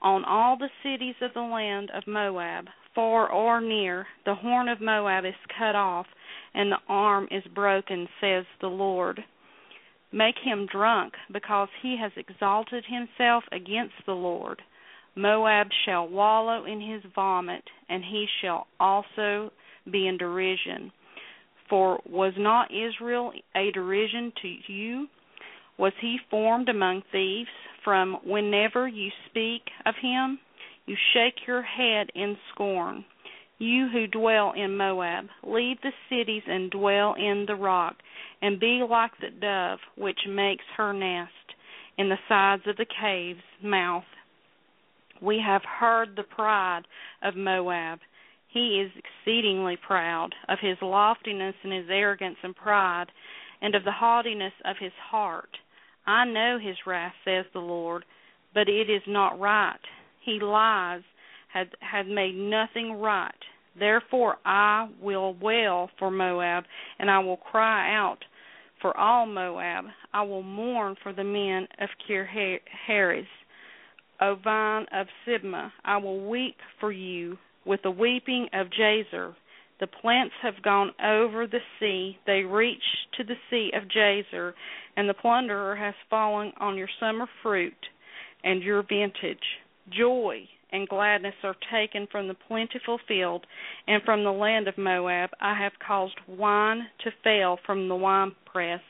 on 0.00 0.24
all 0.24 0.56
the 0.56 0.70
cities 0.82 1.14
of 1.20 1.32
the 1.34 1.40
land 1.40 1.90
of 1.94 2.06
Moab, 2.06 2.66
far 2.94 3.30
or 3.30 3.60
near, 3.60 4.06
the 4.24 4.34
horn 4.34 4.68
of 4.68 4.80
Moab 4.80 5.24
is 5.24 5.34
cut 5.58 5.74
off, 5.74 6.06
and 6.54 6.70
the 6.70 6.78
arm 6.88 7.28
is 7.30 7.44
broken, 7.54 8.08
says 8.20 8.44
the 8.60 8.68
Lord. 8.68 9.20
Make 10.12 10.36
him 10.44 10.66
drunk, 10.70 11.14
because 11.32 11.68
he 11.82 11.96
has 12.00 12.12
exalted 12.16 12.84
himself 12.86 13.44
against 13.50 13.94
the 14.06 14.12
Lord. 14.12 14.60
Moab 15.14 15.68
shall 15.84 16.08
wallow 16.08 16.64
in 16.64 16.80
his 16.80 17.02
vomit, 17.14 17.64
and 17.88 18.02
he 18.04 18.26
shall 18.40 18.66
also 18.78 19.50
be 19.90 20.06
in 20.06 20.16
derision. 20.18 20.92
For 21.68 22.00
was 22.06 22.34
not 22.36 22.70
Israel 22.70 23.32
a 23.56 23.70
derision 23.72 24.32
to 24.42 24.72
you? 24.72 25.06
Was 25.78 25.92
he 26.00 26.18
formed 26.30 26.68
among 26.68 27.02
thieves? 27.10 27.48
From 27.82 28.18
whenever 28.24 28.86
you 28.86 29.10
speak 29.28 29.62
of 29.86 29.94
him, 30.00 30.38
you 30.86 30.96
shake 31.12 31.46
your 31.46 31.62
head 31.62 32.08
in 32.14 32.36
scorn. 32.52 33.04
You 33.58 33.88
who 33.92 34.06
dwell 34.08 34.52
in 34.56 34.76
Moab, 34.76 35.26
leave 35.44 35.76
the 35.82 35.92
cities 36.08 36.42
and 36.48 36.70
dwell 36.70 37.14
in 37.14 37.44
the 37.46 37.54
rock, 37.54 37.96
and 38.40 38.58
be 38.58 38.84
like 38.88 39.12
the 39.20 39.30
dove 39.30 39.78
which 39.96 40.18
makes 40.28 40.64
her 40.76 40.92
nest 40.92 41.30
in 41.96 42.08
the 42.08 42.18
sides 42.28 42.62
of 42.66 42.76
the 42.76 42.86
cave's 43.00 43.40
mouth. 43.62 44.04
We 45.20 45.40
have 45.46 45.62
heard 45.62 46.16
the 46.16 46.24
pride 46.24 46.82
of 47.22 47.36
Moab. 47.36 48.00
He 48.48 48.84
is 48.84 48.90
exceedingly 48.96 49.76
proud 49.76 50.34
of 50.48 50.58
his 50.60 50.76
loftiness 50.82 51.54
and 51.62 51.72
his 51.72 51.86
arrogance 51.88 52.38
and 52.42 52.56
pride, 52.56 53.06
and 53.60 53.76
of 53.76 53.84
the 53.84 53.92
haughtiness 53.92 54.52
of 54.64 54.76
his 54.80 54.92
heart. 55.10 55.56
I 56.04 56.24
know 56.24 56.58
his 56.60 56.76
wrath, 56.84 57.14
says 57.24 57.44
the 57.52 57.60
Lord, 57.60 58.04
but 58.52 58.68
it 58.68 58.90
is 58.90 59.02
not 59.06 59.38
right. 59.38 59.78
He 60.24 60.38
lies, 60.40 61.02
had 61.52 61.68
had 61.80 62.06
made 62.06 62.34
nothing 62.34 62.94
right. 62.94 63.34
Therefore 63.78 64.36
I 64.44 64.88
will 65.00 65.34
wail 65.34 65.90
for 65.98 66.10
Moab, 66.10 66.64
and 66.98 67.10
I 67.10 67.18
will 67.20 67.38
cry 67.38 67.94
out 67.94 68.18
for 68.80 68.96
all 68.96 69.26
Moab. 69.26 69.86
I 70.12 70.22
will 70.22 70.42
mourn 70.42 70.96
for 71.02 71.12
the 71.12 71.24
men 71.24 71.68
of 71.80 71.88
Kirhares. 72.06 73.26
O 74.20 74.36
vine 74.36 74.86
of 74.92 75.08
Sibmah, 75.26 75.72
I 75.84 75.96
will 75.96 76.28
weep 76.28 76.56
for 76.78 76.92
you 76.92 77.38
with 77.64 77.82
the 77.82 77.90
weeping 77.90 78.48
of 78.52 78.68
Jazer. 78.68 79.34
The 79.80 79.86
plants 79.88 80.34
have 80.42 80.62
gone 80.62 80.92
over 81.02 81.46
the 81.46 81.60
sea, 81.80 82.18
they 82.26 82.42
reach 82.42 82.84
to 83.16 83.24
the 83.24 83.34
sea 83.50 83.72
of 83.74 83.88
Jazer, 83.88 84.52
and 84.96 85.08
the 85.08 85.14
plunderer 85.14 85.74
has 85.74 85.94
fallen 86.08 86.52
on 86.60 86.76
your 86.76 86.88
summer 87.00 87.26
fruit 87.42 87.74
and 88.44 88.62
your 88.62 88.82
vintage. 88.82 89.38
Joy 89.90 90.48
and 90.70 90.88
gladness 90.88 91.34
are 91.42 91.56
taken 91.70 92.06
from 92.10 92.28
the 92.28 92.34
plentiful 92.34 92.98
field, 93.06 93.46
and 93.86 94.02
from 94.04 94.24
the 94.24 94.32
land 94.32 94.68
of 94.68 94.78
Moab 94.78 95.30
I 95.40 95.54
have 95.54 95.72
caused 95.86 96.18
wine 96.26 96.88
to 97.04 97.10
fail 97.22 97.58
from 97.66 97.88
the 97.88 97.96
winepress. 97.96 98.80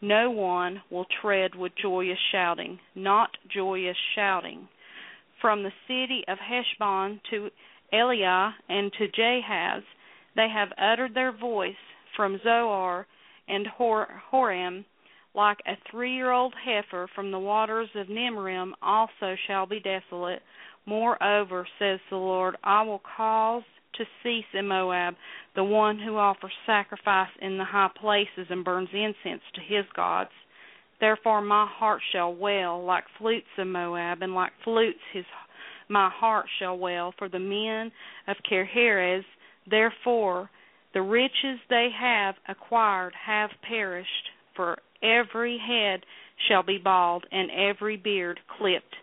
No 0.00 0.30
one 0.30 0.82
will 0.90 1.06
tread 1.22 1.54
with 1.54 1.72
joyous 1.80 2.18
shouting, 2.30 2.78
not 2.94 3.30
joyous 3.48 3.96
shouting. 4.14 4.68
From 5.40 5.62
the 5.62 5.72
city 5.86 6.24
of 6.28 6.38
Heshbon 6.38 7.20
to 7.30 7.50
Elealeh 7.92 8.52
and 8.68 8.92
to 8.94 9.08
Jahaz, 9.08 9.82
they 10.34 10.48
have 10.48 10.72
uttered 10.76 11.14
their 11.14 11.32
voice 11.32 11.74
from 12.14 12.40
Zoar 12.42 13.06
and 13.48 13.66
Hor- 13.66 14.22
Horem, 14.30 14.84
like 15.36 15.58
a 15.66 15.76
three-year-old 15.90 16.54
heifer 16.64 17.08
from 17.14 17.30
the 17.30 17.38
waters 17.38 17.88
of 17.94 18.08
Nimrim 18.08 18.72
also 18.82 19.36
shall 19.46 19.66
be 19.66 19.80
desolate. 19.80 20.40
Moreover, 20.86 21.68
says 21.78 22.00
the 22.10 22.16
Lord, 22.16 22.56
I 22.64 22.82
will 22.82 23.02
cause 23.16 23.62
to 23.96 24.04
cease 24.22 24.44
in 24.54 24.66
Moab 24.66 25.14
the 25.54 25.64
one 25.64 25.98
who 25.98 26.16
offers 26.16 26.52
sacrifice 26.64 27.30
in 27.40 27.58
the 27.58 27.64
high 27.64 27.90
places 28.00 28.46
and 28.50 28.64
burns 28.64 28.88
incense 28.92 29.42
to 29.54 29.60
his 29.60 29.84
gods. 29.94 30.30
Therefore 31.00 31.42
my 31.42 31.66
heart 31.68 32.00
shall 32.12 32.34
wail 32.34 32.84
like 32.84 33.04
flutes 33.18 33.46
in 33.58 33.70
Moab, 33.70 34.22
and 34.22 34.34
like 34.34 34.52
flutes 34.64 34.98
his 35.12 35.24
my 35.88 36.10
heart 36.12 36.46
shall 36.58 36.76
wail 36.76 37.12
for 37.16 37.28
the 37.28 37.38
men 37.38 37.92
of 38.26 38.36
Kirhares. 38.50 39.24
Therefore 39.68 40.50
the 40.94 41.02
riches 41.02 41.58
they 41.68 41.88
have 41.98 42.34
acquired 42.48 43.12
have 43.26 43.50
perished, 43.68 44.30
for 44.54 44.78
every 45.02 45.58
head 45.58 46.04
shall 46.48 46.62
be 46.62 46.78
bald, 46.78 47.24
and 47.30 47.50
every 47.50 47.96
beard 47.96 48.40
clipped. 48.58 48.94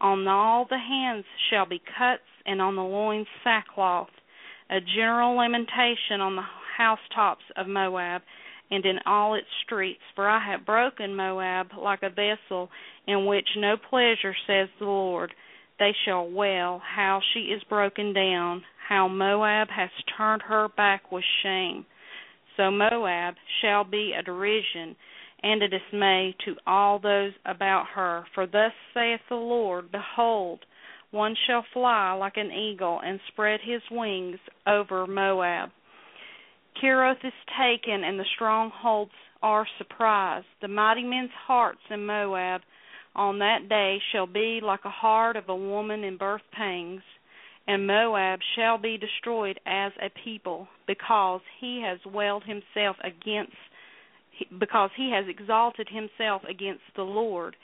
On 0.00 0.26
all 0.28 0.66
the 0.68 0.78
hands 0.78 1.24
shall 1.50 1.66
be 1.66 1.78
cuts, 1.78 2.22
and 2.46 2.60
on 2.60 2.76
the 2.76 2.82
loins 2.82 3.26
sackcloth. 3.42 4.10
A 4.70 4.80
general 4.80 5.36
lamentation 5.36 6.20
on 6.20 6.36
the 6.36 6.42
housetops 6.76 7.44
of 7.56 7.66
Moab, 7.66 8.22
and 8.70 8.84
in 8.84 8.98
all 9.06 9.34
its 9.34 9.46
streets. 9.64 10.00
For 10.14 10.28
I 10.28 10.44
have 10.50 10.66
broken 10.66 11.14
Moab 11.14 11.68
like 11.78 12.02
a 12.02 12.10
vessel 12.10 12.70
in 13.06 13.26
which 13.26 13.48
no 13.56 13.76
pleasure, 13.76 14.34
says 14.46 14.68
the 14.78 14.86
Lord. 14.86 15.32
They 15.78 15.92
shall 16.04 16.30
wail 16.30 16.80
how 16.84 17.20
she 17.32 17.40
is 17.40 17.62
broken 17.64 18.12
down, 18.12 18.62
how 18.88 19.08
Moab 19.08 19.68
has 19.70 19.90
turned 20.16 20.42
her 20.42 20.68
back 20.68 21.10
with 21.10 21.24
shame. 21.42 21.86
So 22.56 22.70
Moab 22.70 23.34
shall 23.60 23.84
be 23.84 24.12
a 24.18 24.22
derision 24.22 24.96
and 25.44 25.62
a 25.62 25.68
dismay 25.68 26.34
to 26.46 26.56
all 26.66 26.98
those 26.98 27.32
about 27.44 27.84
her. 27.94 28.24
For 28.34 28.46
thus 28.46 28.72
saith 28.94 29.20
the 29.28 29.34
Lord 29.34 29.92
Behold, 29.92 30.60
one 31.10 31.36
shall 31.46 31.64
fly 31.72 32.12
like 32.12 32.38
an 32.38 32.50
eagle 32.50 33.00
and 33.04 33.20
spread 33.28 33.60
his 33.62 33.82
wings 33.90 34.38
over 34.66 35.06
Moab. 35.06 35.68
Kiroth 36.82 37.22
is 37.22 37.32
taken, 37.60 38.02
and 38.02 38.18
the 38.18 38.24
strongholds 38.34 39.12
are 39.42 39.66
surprised. 39.76 40.46
The 40.62 40.68
mighty 40.68 41.04
men's 41.04 41.30
hearts 41.46 41.82
in 41.90 42.06
Moab 42.06 42.62
on 43.14 43.38
that 43.38 43.68
day 43.68 43.98
shall 44.12 44.26
be 44.26 44.60
like 44.62 44.84
a 44.84 44.90
heart 44.90 45.36
of 45.36 45.48
a 45.48 45.54
woman 45.54 46.02
in 46.02 46.16
birth 46.16 46.42
pangs, 46.52 47.02
and 47.68 47.86
Moab 47.86 48.40
shall 48.56 48.78
be 48.78 48.96
destroyed 48.96 49.60
as 49.66 49.92
a 50.00 50.10
people, 50.24 50.68
because 50.86 51.42
he 51.60 51.82
has 51.86 51.98
wailed 52.12 52.44
himself 52.44 52.96
against 53.04 53.52
because 54.58 54.90
he 54.96 55.10
has 55.10 55.26
exalted 55.28 55.88
himself 55.88 56.42
against 56.48 56.82
the 56.96 57.02
Lord. 57.02 57.56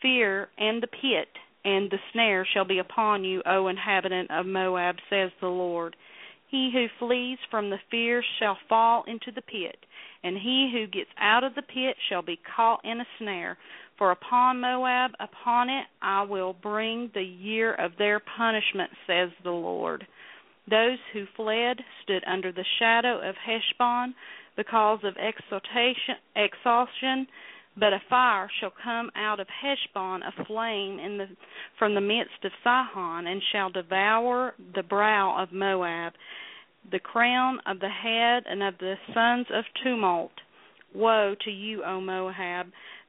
Fear 0.00 0.48
and 0.58 0.82
the 0.82 0.88
pit 0.88 1.28
and 1.64 1.90
the 1.90 1.98
snare 2.12 2.46
shall 2.52 2.64
be 2.64 2.78
upon 2.78 3.24
you, 3.24 3.42
O 3.46 3.68
inhabitant 3.68 4.30
of 4.30 4.46
Moab, 4.46 4.96
says 5.08 5.30
the 5.40 5.46
Lord. 5.46 5.96
He 6.48 6.70
who 6.72 6.86
flees 6.98 7.38
from 7.50 7.70
the 7.70 7.78
fear 7.90 8.22
shall 8.38 8.58
fall 8.68 9.04
into 9.06 9.30
the 9.32 9.42
pit, 9.42 9.76
and 10.22 10.36
he 10.36 10.70
who 10.72 10.86
gets 10.86 11.10
out 11.18 11.44
of 11.44 11.54
the 11.54 11.62
pit 11.62 11.96
shall 12.08 12.22
be 12.22 12.38
caught 12.56 12.84
in 12.84 13.00
a 13.00 13.06
snare. 13.18 13.56
For 13.96 14.10
upon 14.10 14.60
Moab, 14.60 15.12
upon 15.20 15.70
it, 15.70 15.86
I 16.02 16.22
will 16.22 16.52
bring 16.52 17.10
the 17.14 17.22
year 17.22 17.74
of 17.74 17.92
their 17.96 18.20
punishment, 18.20 18.90
says 19.06 19.30
the 19.44 19.50
Lord. 19.50 20.06
Those 20.68 20.98
who 21.12 21.26
fled 21.36 21.78
stood 22.02 22.22
under 22.26 22.52
the 22.52 22.64
shadow 22.78 23.18
of 23.18 23.34
Heshbon 23.36 24.14
because 24.56 25.00
of 25.04 25.16
exhaustion, 26.36 27.26
but 27.76 27.92
a 27.92 28.02
fire 28.10 28.50
shall 28.60 28.72
come 28.82 29.10
out 29.16 29.40
of 29.40 29.46
Heshbon, 29.48 30.22
a 30.22 30.44
flame 30.44 30.98
the, 31.18 31.26
from 31.78 31.94
the 31.94 32.00
midst 32.00 32.44
of 32.44 32.52
Sihon, 32.62 33.26
and 33.26 33.42
shall 33.50 33.70
devour 33.70 34.54
the 34.74 34.82
brow 34.82 35.42
of 35.42 35.52
Moab, 35.52 36.12
the 36.90 36.98
crown 36.98 37.60
of 37.66 37.80
the 37.80 37.88
head 37.88 38.44
and 38.46 38.62
of 38.62 38.74
the 38.78 38.94
sons 39.14 39.46
of 39.52 39.64
tumult. 39.82 40.32
Woe 40.94 41.34
to 41.44 41.50
you, 41.50 41.82
O 41.84 42.00
Moab! 42.00 42.66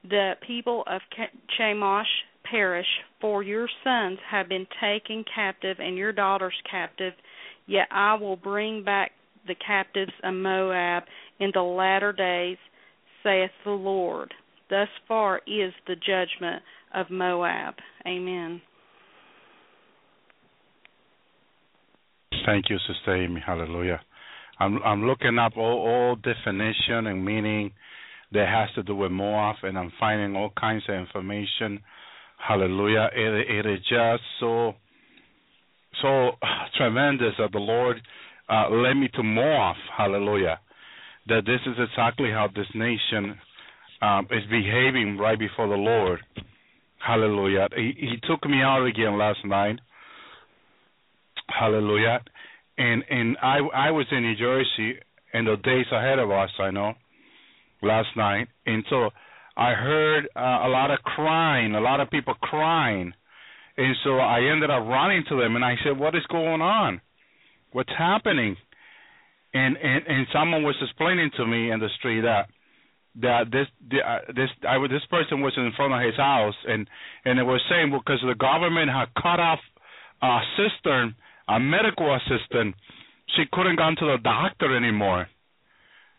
The 0.08 0.34
people 0.46 0.84
of 0.86 1.02
Chemosh 1.58 2.04
perish, 2.50 2.86
for 3.20 3.42
your 3.42 3.68
sons 3.82 4.18
have 4.30 4.48
been 4.48 4.66
taken 4.80 5.24
captive 5.34 5.78
and 5.80 5.96
your 5.96 6.12
daughters 6.12 6.54
captive. 6.70 7.14
Yet 7.66 7.88
I 7.90 8.14
will 8.14 8.36
bring 8.36 8.84
back 8.84 9.12
the 9.46 9.54
captives 9.54 10.12
of 10.22 10.34
Moab 10.34 11.04
in 11.40 11.50
the 11.54 11.62
latter 11.62 12.12
days, 12.12 12.58
saith 13.22 13.50
the 13.64 13.70
Lord. 13.70 14.32
Thus 14.70 14.88
far 15.06 15.38
is 15.46 15.72
the 15.86 15.96
judgment 15.96 16.62
of 16.94 17.10
Moab. 17.10 17.74
Amen. 18.06 18.60
Thank 22.46 22.66
you, 22.68 22.78
Sister 22.86 23.16
Amy. 23.16 23.42
Hallelujah. 23.44 24.00
I'm 24.58 24.78
I'm 24.82 25.06
looking 25.06 25.38
up 25.38 25.56
all, 25.56 25.86
all 25.86 26.16
definition 26.16 27.06
and 27.06 27.24
meaning 27.24 27.72
that 28.32 28.48
has 28.48 28.74
to 28.74 28.82
do 28.82 28.94
with 28.94 29.10
Moab, 29.10 29.56
and 29.62 29.78
I'm 29.78 29.92
finding 29.98 30.36
all 30.36 30.50
kinds 30.58 30.84
of 30.88 30.94
information. 30.94 31.80
Hallelujah! 32.36 33.08
It, 33.14 33.50
it 33.50 33.66
is 33.66 33.80
just 33.88 34.22
so 34.40 34.74
so 36.02 36.32
tremendous 36.76 37.34
that 37.38 37.52
the 37.52 37.58
Lord 37.58 38.00
uh, 38.48 38.68
led 38.70 38.94
me 38.94 39.08
to 39.14 39.22
Moab. 39.22 39.76
Hallelujah! 39.96 40.60
That 41.26 41.46
this 41.46 41.60
is 41.66 41.76
exactly 41.78 42.30
how 42.30 42.48
this 42.54 42.66
nation 42.74 43.38
um, 44.02 44.26
is 44.30 44.44
behaving 44.50 45.16
right 45.18 45.38
before 45.38 45.68
the 45.68 45.74
Lord. 45.74 46.20
Hallelujah! 46.98 47.68
He, 47.74 47.92
he 47.98 48.16
took 48.28 48.44
me 48.48 48.60
out 48.62 48.84
again 48.84 49.18
last 49.18 49.44
night. 49.44 49.78
Hallelujah! 51.48 52.20
And 52.78 53.04
and 53.08 53.36
I 53.42 53.58
I 53.74 53.90
was 53.90 54.06
in 54.10 54.22
New 54.22 54.36
Jersey 54.36 54.98
in 55.32 55.44
the 55.44 55.56
days 55.56 55.86
ahead 55.92 56.18
of 56.18 56.30
us. 56.30 56.50
I 56.58 56.70
know 56.70 56.92
last 57.82 58.08
night, 58.16 58.48
and 58.66 58.84
so 58.90 59.10
I 59.56 59.72
heard 59.72 60.28
uh, 60.36 60.66
a 60.66 60.68
lot 60.68 60.90
of 60.90 60.98
crying, 61.00 61.74
a 61.74 61.80
lot 61.80 62.00
of 62.00 62.10
people 62.10 62.34
crying, 62.34 63.12
and 63.76 63.96
so 64.04 64.18
I 64.18 64.40
ended 64.50 64.70
up 64.70 64.86
running 64.86 65.24
to 65.28 65.40
them, 65.40 65.56
and 65.56 65.64
I 65.64 65.76
said, 65.84 65.98
"What 65.98 66.14
is 66.14 66.26
going 66.30 66.60
on? 66.60 67.00
What's 67.72 67.92
happening?" 67.96 68.56
And 69.54 69.76
and 69.76 70.02
and 70.06 70.26
someone 70.32 70.62
was 70.64 70.74
explaining 70.82 71.30
to 71.36 71.46
me 71.46 71.70
in 71.70 71.78
the 71.78 71.88
street 71.98 72.22
that 72.22 72.48
that 73.22 73.50
this 73.52 73.66
uh, 74.04 74.32
this 74.34 74.50
I 74.68 74.78
this 74.88 75.04
person 75.08 75.40
was 75.40 75.52
in 75.56 75.70
front 75.76 75.94
of 75.94 76.00
his 76.02 76.16
house, 76.16 76.56
and 76.66 76.88
and 77.24 77.38
it 77.38 77.44
was 77.44 77.62
saying 77.70 77.92
because 77.92 78.20
the 78.26 78.34
government 78.34 78.90
had 78.90 79.14
cut 79.14 79.38
off 79.38 79.60
a 80.22 80.40
cistern, 80.58 81.14
a 81.48 81.60
medical 81.60 82.14
assistant, 82.14 82.74
she 83.36 83.44
couldn't 83.52 83.76
go 83.76 83.90
to 83.96 84.06
the 84.06 84.18
doctor 84.22 84.76
anymore. 84.76 85.28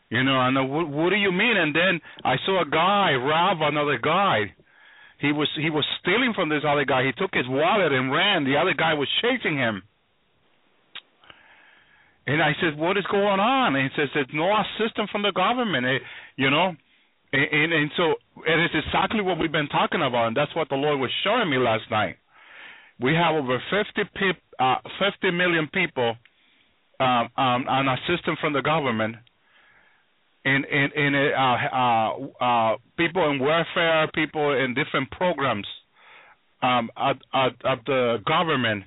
You 0.10 0.24
know, 0.24 0.40
and 0.40 0.58
uh, 0.58 0.64
what, 0.64 0.88
what 0.88 1.10
do 1.10 1.16
you 1.16 1.32
mean? 1.32 1.58
And 1.58 1.76
then 1.76 2.00
I 2.24 2.36
saw 2.46 2.62
a 2.62 2.70
guy 2.70 3.16
rob 3.16 3.58
another 3.62 3.98
guy. 3.98 4.54
He 5.20 5.32
was 5.32 5.50
he 5.60 5.70
was 5.70 5.86
stealing 6.00 6.34
from 6.36 6.50
this 6.50 6.64
other 6.66 6.86
guy. 6.86 7.06
He 7.06 7.12
took 7.12 7.34
his 7.34 7.48
wallet 7.50 7.92
and 7.92 8.12
ran. 8.12 8.46
The 8.46 8.58
other 8.58 8.74
guy 8.74 8.94
was 8.94 9.10
chasing 9.22 9.58
him. 9.58 9.84
And 12.28 12.42
I 12.42 12.54
said, 12.60 12.78
"What 12.78 12.98
is 12.98 13.06
going 13.12 13.40
on?" 13.40 13.76
And 13.76 13.90
he 13.90 13.96
says, 13.96 14.10
"There's 14.14 14.28
no 14.34 14.52
assistance 14.52 15.10
from 15.12 15.22
the 15.22 15.32
government." 15.32 15.86
Eh, 15.86 16.00
you 16.38 16.50
know, 16.50 16.76
and, 17.34 17.48
and 17.52 17.74
and 17.74 17.92
so 17.98 18.16
it 18.46 18.60
is 18.60 18.72
exactly 18.86 19.22
what 19.22 19.38
we've 19.38 19.52
been 19.52 19.70
talking 19.70 20.02
about, 20.02 20.28
and 20.28 20.38
that's 20.38 20.56
what 20.56 20.70
the 20.70 20.76
Lord 20.76 21.00
was 21.00 21.12
showing 21.24 21.50
me 21.50 21.58
last 21.58 21.84
night. 21.92 22.18
We 23.00 23.14
have 23.14 23.36
over 23.36 23.62
50 23.70 24.10
peop, 24.16 24.38
uh, 24.58 24.76
50 25.00 25.32
million 25.32 25.68
people 25.74 26.16
um, 27.00 27.30
um, 27.38 27.68
on 27.68 27.88
assistance 27.90 28.40
from 28.40 28.54
the 28.54 28.62
government, 28.62 29.18
and 30.46 30.66
and 30.66 30.94
and 30.94 31.16
uh, 31.16 31.76
uh, 31.76 32.44
uh, 32.44 32.78
people 32.98 33.30
in 33.32 33.40
welfare, 33.40 34.10
people 34.14 34.54
in 34.54 34.74
different 34.74 35.12
programs 35.12 35.68
um, 36.62 36.90
at, 36.98 37.18
at 37.34 37.54
at 37.66 37.86
the 37.86 38.18
government. 38.26 38.86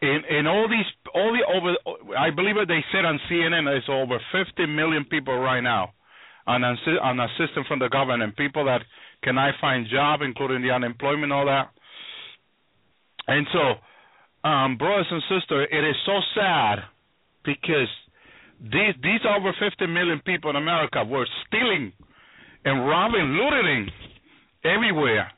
In 0.00 0.22
in 0.30 0.46
all 0.46 0.68
these 0.68 0.86
all 1.14 1.32
the 1.32 1.44
over, 1.52 1.74
I 2.16 2.30
believe 2.30 2.56
what 2.56 2.68
they 2.68 2.84
said 2.92 3.04
on 3.04 3.18
CNN 3.30 3.64
there's 3.64 3.88
over 3.88 4.20
50 4.32 4.66
million 4.66 5.04
people 5.04 5.36
right 5.36 5.60
now 5.60 5.92
on 6.46 6.64
on 6.64 7.20
assistance 7.20 7.66
from 7.66 7.78
the 7.78 7.88
government, 7.88 8.36
people 8.36 8.64
that 8.64 8.80
cannot 9.22 9.54
find 9.60 9.86
job, 9.90 10.22
including 10.22 10.62
the 10.62 10.70
unemployment, 10.70 11.32
all 11.32 11.46
that. 11.46 11.70
And 13.26 13.46
so, 13.52 14.48
um, 14.48 14.78
brothers 14.78 15.06
and 15.10 15.22
sisters, 15.28 15.68
it 15.70 15.84
is 15.84 15.96
so 16.06 16.20
sad 16.34 16.78
because 17.44 17.88
these 18.60 18.94
these 19.02 19.20
over 19.28 19.52
50 19.58 19.86
million 19.86 20.20
people 20.24 20.50
in 20.50 20.56
America 20.56 21.04
were 21.04 21.26
stealing 21.46 21.92
and 22.64 22.88
robbing, 22.88 23.36
looting 23.36 23.90
everywhere. 24.64 25.30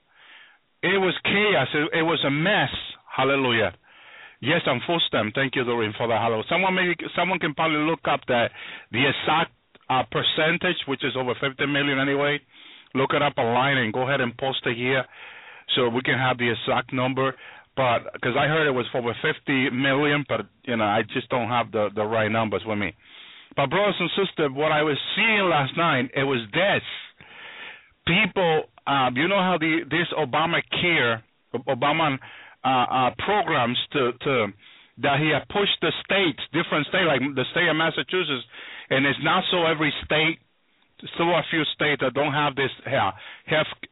It 0.83 0.99
was 0.99 1.15
chaos. 1.25 1.69
It, 1.75 1.99
it 1.99 2.03
was 2.03 2.23
a 2.27 2.31
mess. 2.31 2.71
Hallelujah. 3.15 3.75
Yes, 4.41 4.62
I'm 4.66 4.80
full 4.86 5.01
stem. 5.07 5.32
Thank 5.34 5.55
you, 5.55 5.64
Doreen, 5.64 5.93
for 5.97 6.09
that. 6.09 6.18
Hello. 6.22 6.43
Someone 6.49 6.74
maybe 6.74 6.97
someone 7.14 7.38
can 7.38 7.55
probably 7.55 7.84
look 7.84 8.01
up 8.09 8.20
that 8.28 8.51
the 8.91 9.05
exact 9.05 9.53
uh, 9.91 10.03
percentage, 10.11 10.80
which 10.88 11.05
is 11.05 11.12
over 11.16 11.34
50 11.38 11.66
million 11.66 11.99
anyway. 11.99 12.41
Look 12.95 13.11
it 13.12 13.22
up 13.22 13.34
online 13.36 13.76
and 13.76 13.93
go 13.93 14.03
ahead 14.09 14.20
and 14.20 14.36
post 14.38 14.61
it 14.64 14.76
here, 14.76 15.05
so 15.76 15.88
we 15.88 16.01
can 16.01 16.18
have 16.18 16.38
the 16.38 16.51
exact 16.51 16.93
number. 16.93 17.34
But 17.76 18.12
because 18.14 18.34
I 18.36 18.47
heard 18.47 18.66
it 18.66 18.72
was 18.72 18.86
over 18.95 19.14
50 19.20 19.70
million, 19.70 20.24
but 20.26 20.47
you 20.64 20.76
know 20.76 20.84
I 20.84 21.03
just 21.12 21.28
don't 21.28 21.49
have 21.49 21.70
the 21.70 21.91
the 21.95 22.05
right 22.05 22.30
numbers 22.32 22.62
with 22.64 22.78
me. 22.78 22.95
But 23.57 23.68
brothers 23.68 23.97
and 24.01 24.11
sisters, 24.16 24.51
what 24.55 24.72
I 24.72 24.82
was 24.82 24.97
seeing 25.16 25.51
last 25.51 25.76
night, 25.76 26.11
it 26.16 26.24
was 26.24 26.41
this. 26.53 26.82
People, 28.07 28.64
uh, 28.86 29.11
you 29.14 29.28
know 29.28 29.43
how 29.43 29.59
the 29.61 29.80
this 29.91 30.09
Obamacare, 30.16 31.22
Obama 31.68 32.16
uh, 32.65 32.87
uh, 32.91 33.11
programs 33.19 33.79
to 33.93 34.13
to 34.25 34.47
that 35.03 35.19
he 35.19 35.31
had 35.33 35.49
pushed 35.49 35.81
the 35.81 35.93
states, 36.05 36.41
different 36.53 36.87
states, 36.89 37.09
like 37.09 37.21
the 37.35 37.45
state 37.53 37.69
of 37.69 37.77
Massachusetts, 37.77 38.45
and 38.91 39.07
it's 39.07 39.19
not 39.23 39.45
so 39.51 39.65
every 39.65 39.93
state. 40.05 40.39
so 41.17 41.25
a 41.25 41.43
few 41.51 41.65
states 41.75 42.01
that 42.03 42.13
don't 42.13 42.33
have 42.33 42.55
this 42.55 42.71
uh, 42.87 43.11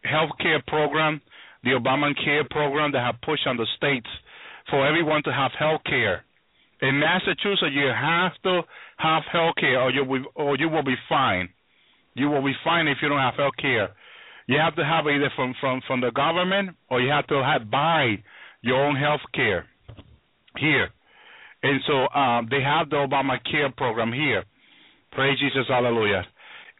health 0.05 0.31
care 0.41 0.63
program, 0.67 1.21
the 1.65 1.71
Obamacare 1.71 2.49
program 2.51 2.93
that 2.93 3.01
have 3.01 3.21
pushed 3.23 3.47
on 3.47 3.57
the 3.57 3.67
states 3.77 4.07
for 4.69 4.87
everyone 4.87 5.23
to 5.23 5.33
have 5.33 5.53
health 5.59 5.81
care. 5.85 6.25
In 6.83 7.01
Massachusetts, 7.01 7.73
you 7.73 7.89
have 7.89 8.33
to 8.45 8.61
have 8.99 9.23
health 9.33 9.57
care, 9.57 9.81
or 9.81 9.91
you 9.91 10.05
will, 10.05 10.25
or 10.35 10.57
you 10.57 10.69
will 10.69 10.85
be 10.85 10.95
fine. 11.09 11.49
You 12.15 12.29
will 12.29 12.45
be 12.45 12.55
fine 12.63 12.87
if 12.87 12.99
you 13.01 13.09
don't 13.09 13.19
have 13.19 13.35
health 13.35 13.57
care. 13.59 13.91
You 14.47 14.59
have 14.59 14.77
to 14.77 14.85
have 14.85 15.07
either 15.07 15.31
from 15.35 15.55
from 15.61 15.81
from 15.87 16.01
the 16.01 16.11
government, 16.11 16.77
or 16.91 17.01
you 17.01 17.11
have 17.11 17.27
to 17.29 17.43
have 17.43 17.71
buy 17.71 18.23
your 18.63 18.85
own 18.85 18.97
health 18.97 19.21
care 19.35 19.67
here. 20.59 20.89
And 21.63 21.81
so 21.87 22.09
um, 22.19 22.49
they 22.51 22.63
have 22.63 22.91
the 22.91 22.97
Obamacare 22.97 23.75
program 23.77 24.13
here. 24.13 24.45
Praise 25.13 25.39
Jesus, 25.41 25.67
hallelujah. 25.69 26.25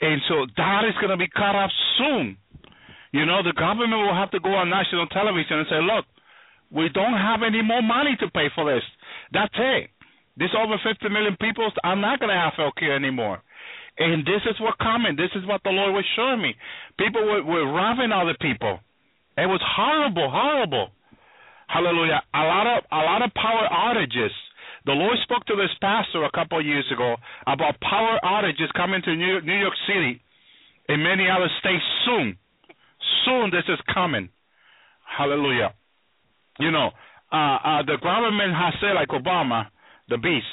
And 0.01 0.21
so 0.29 0.47
that 0.57 0.83
is 0.87 0.95
going 1.01 1.11
to 1.11 1.17
be 1.17 1.29
cut 1.35 1.57
off 1.57 1.71
soon. 1.99 2.37
You 3.13 3.27
know, 3.27 3.43
the 3.43 3.55
government 3.57 3.99
will 3.99 4.15
have 4.15 4.31
to 4.33 4.41
go 4.41 4.51
on 4.51 4.71
national 4.71 5.07
television 5.09 5.59
and 5.59 5.67
say, 5.69 5.81
look, 5.83 6.05
we 6.71 6.89
don't 6.93 7.17
have 7.17 7.41
any 7.43 7.63
more 7.63 7.83
money 7.83 8.15
to 8.21 8.31
pay 8.31 8.49
for 8.55 8.71
this. 8.71 8.85
That's 9.33 9.55
it. 9.57 9.91
This 10.37 10.51
over 10.55 10.77
50 10.79 11.09
million 11.09 11.37
people 11.41 11.71
are 11.83 11.97
not 11.97 12.21
going 12.21 12.31
to 12.31 12.39
have 12.39 12.53
health 12.57 12.75
care 12.79 12.95
anymore. 12.95 13.43
And 13.99 14.25
this 14.25 14.43
is 14.47 14.61
what 14.61 14.79
coming. 14.79 15.17
This 15.17 15.35
is 15.35 15.45
what 15.49 15.63
the 15.65 15.71
Lord 15.71 15.95
was 15.95 16.05
showing 16.15 16.41
me. 16.41 16.55
People 16.99 17.25
were, 17.27 17.43
were 17.43 17.73
robbing 17.73 18.13
other 18.13 18.37
people. 18.41 18.79
It 19.37 19.47
was 19.47 19.61
horrible, 19.65 20.31
horrible. 20.31 20.91
Hallelujah. 21.69 22.23
A 22.35 22.45
lot 22.45 22.67
of 22.67 22.85
a 22.91 23.03
lot 23.05 23.23
of 23.23 23.33
power 23.35 23.69
outages. 23.71 24.33
The 24.87 24.93
Lord 24.93 25.19
spoke 25.23 25.45
to 25.47 25.57
this 25.57 25.71
pastor 25.81 26.25
a 26.25 26.31
couple 26.33 26.59
of 26.59 26.65
years 26.65 26.87
ago 26.93 27.17
about 27.47 27.79
power 27.81 28.19
outages 28.25 28.73
coming 28.75 29.03
to 29.05 29.15
New, 29.15 29.41
New 29.43 29.59
York 29.59 29.75
City 29.87 30.21
and 30.89 31.03
many 31.03 31.29
other 31.29 31.49
states 31.61 31.85
soon. 32.07 32.39
Soon 33.25 33.51
this 33.51 33.65
is 33.69 33.79
coming. 33.93 34.31
Hallelujah. 35.05 35.75
You 36.59 36.71
know, 36.71 36.91
uh, 37.31 37.37
uh, 37.37 37.83
the 37.85 37.99
government 38.03 38.55
has 38.57 38.75
said, 38.81 38.95
like 38.95 39.09
Obama, 39.09 39.67
the 40.09 40.17
beast. 40.17 40.47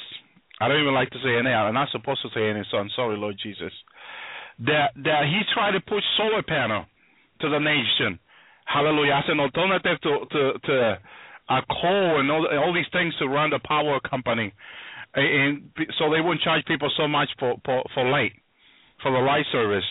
I 0.60 0.68
don't 0.68 0.80
even 0.80 0.94
like 0.94 1.10
to 1.10 1.18
say 1.24 1.36
any. 1.38 1.48
I'm 1.48 1.74
not 1.74 1.88
supposed 1.90 2.20
to 2.22 2.28
say 2.34 2.48
any, 2.48 2.62
so 2.70 2.76
I'm 2.76 2.90
sorry, 2.94 3.16
Lord 3.16 3.36
Jesus. 3.42 3.72
That 4.60 4.92
that 5.04 5.24
he 5.24 5.40
tried 5.52 5.72
to 5.72 5.80
push 5.80 6.04
solar 6.16 6.42
panel 6.42 6.84
to 7.40 7.48
the 7.48 7.58
nation. 7.58 8.18
Hallelujah. 8.66 9.14
As 9.14 9.24
an 9.28 9.40
alternative 9.40 10.00
to 10.02 10.12
to, 10.30 10.52
to 10.64 10.98
uh, 11.48 11.60
coal 11.80 12.20
and 12.20 12.30
all, 12.30 12.46
all 12.58 12.74
these 12.74 12.90
things 12.92 13.14
to 13.18 13.26
run 13.26 13.50
the 13.50 13.60
power 13.64 13.98
company, 14.00 14.52
and 15.14 15.70
so 15.98 16.10
they 16.10 16.20
wouldn't 16.20 16.42
charge 16.42 16.64
people 16.66 16.90
so 16.96 17.08
much 17.08 17.28
for 17.38 17.54
for, 17.64 17.82
for 17.94 18.04
light, 18.10 18.32
for 19.02 19.10
the 19.12 19.18
light 19.18 19.46
service. 19.52 19.84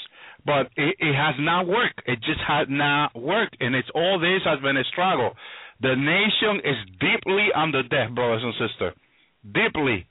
But 0.46 0.68
it, 0.76 0.96
it 1.00 1.16
has 1.16 1.34
not 1.40 1.66
worked. 1.68 2.02
It 2.06 2.20
just 2.22 2.40
has 2.48 2.68
not 2.70 3.16
worked, 3.20 3.58
and 3.60 3.74
it's 3.74 3.90
all 3.96 4.20
this 4.20 4.42
has 4.46 4.60
been 4.62 4.78
a 4.78 4.84
struggle. 4.92 5.32
The 5.82 5.96
nation 5.96 6.62
is 6.64 6.78
deeply 7.00 7.48
under 7.56 7.82
debt, 7.84 8.14
brothers 8.14 8.44
and 8.44 8.54
sisters, 8.54 8.94
deeply, 9.44 10.06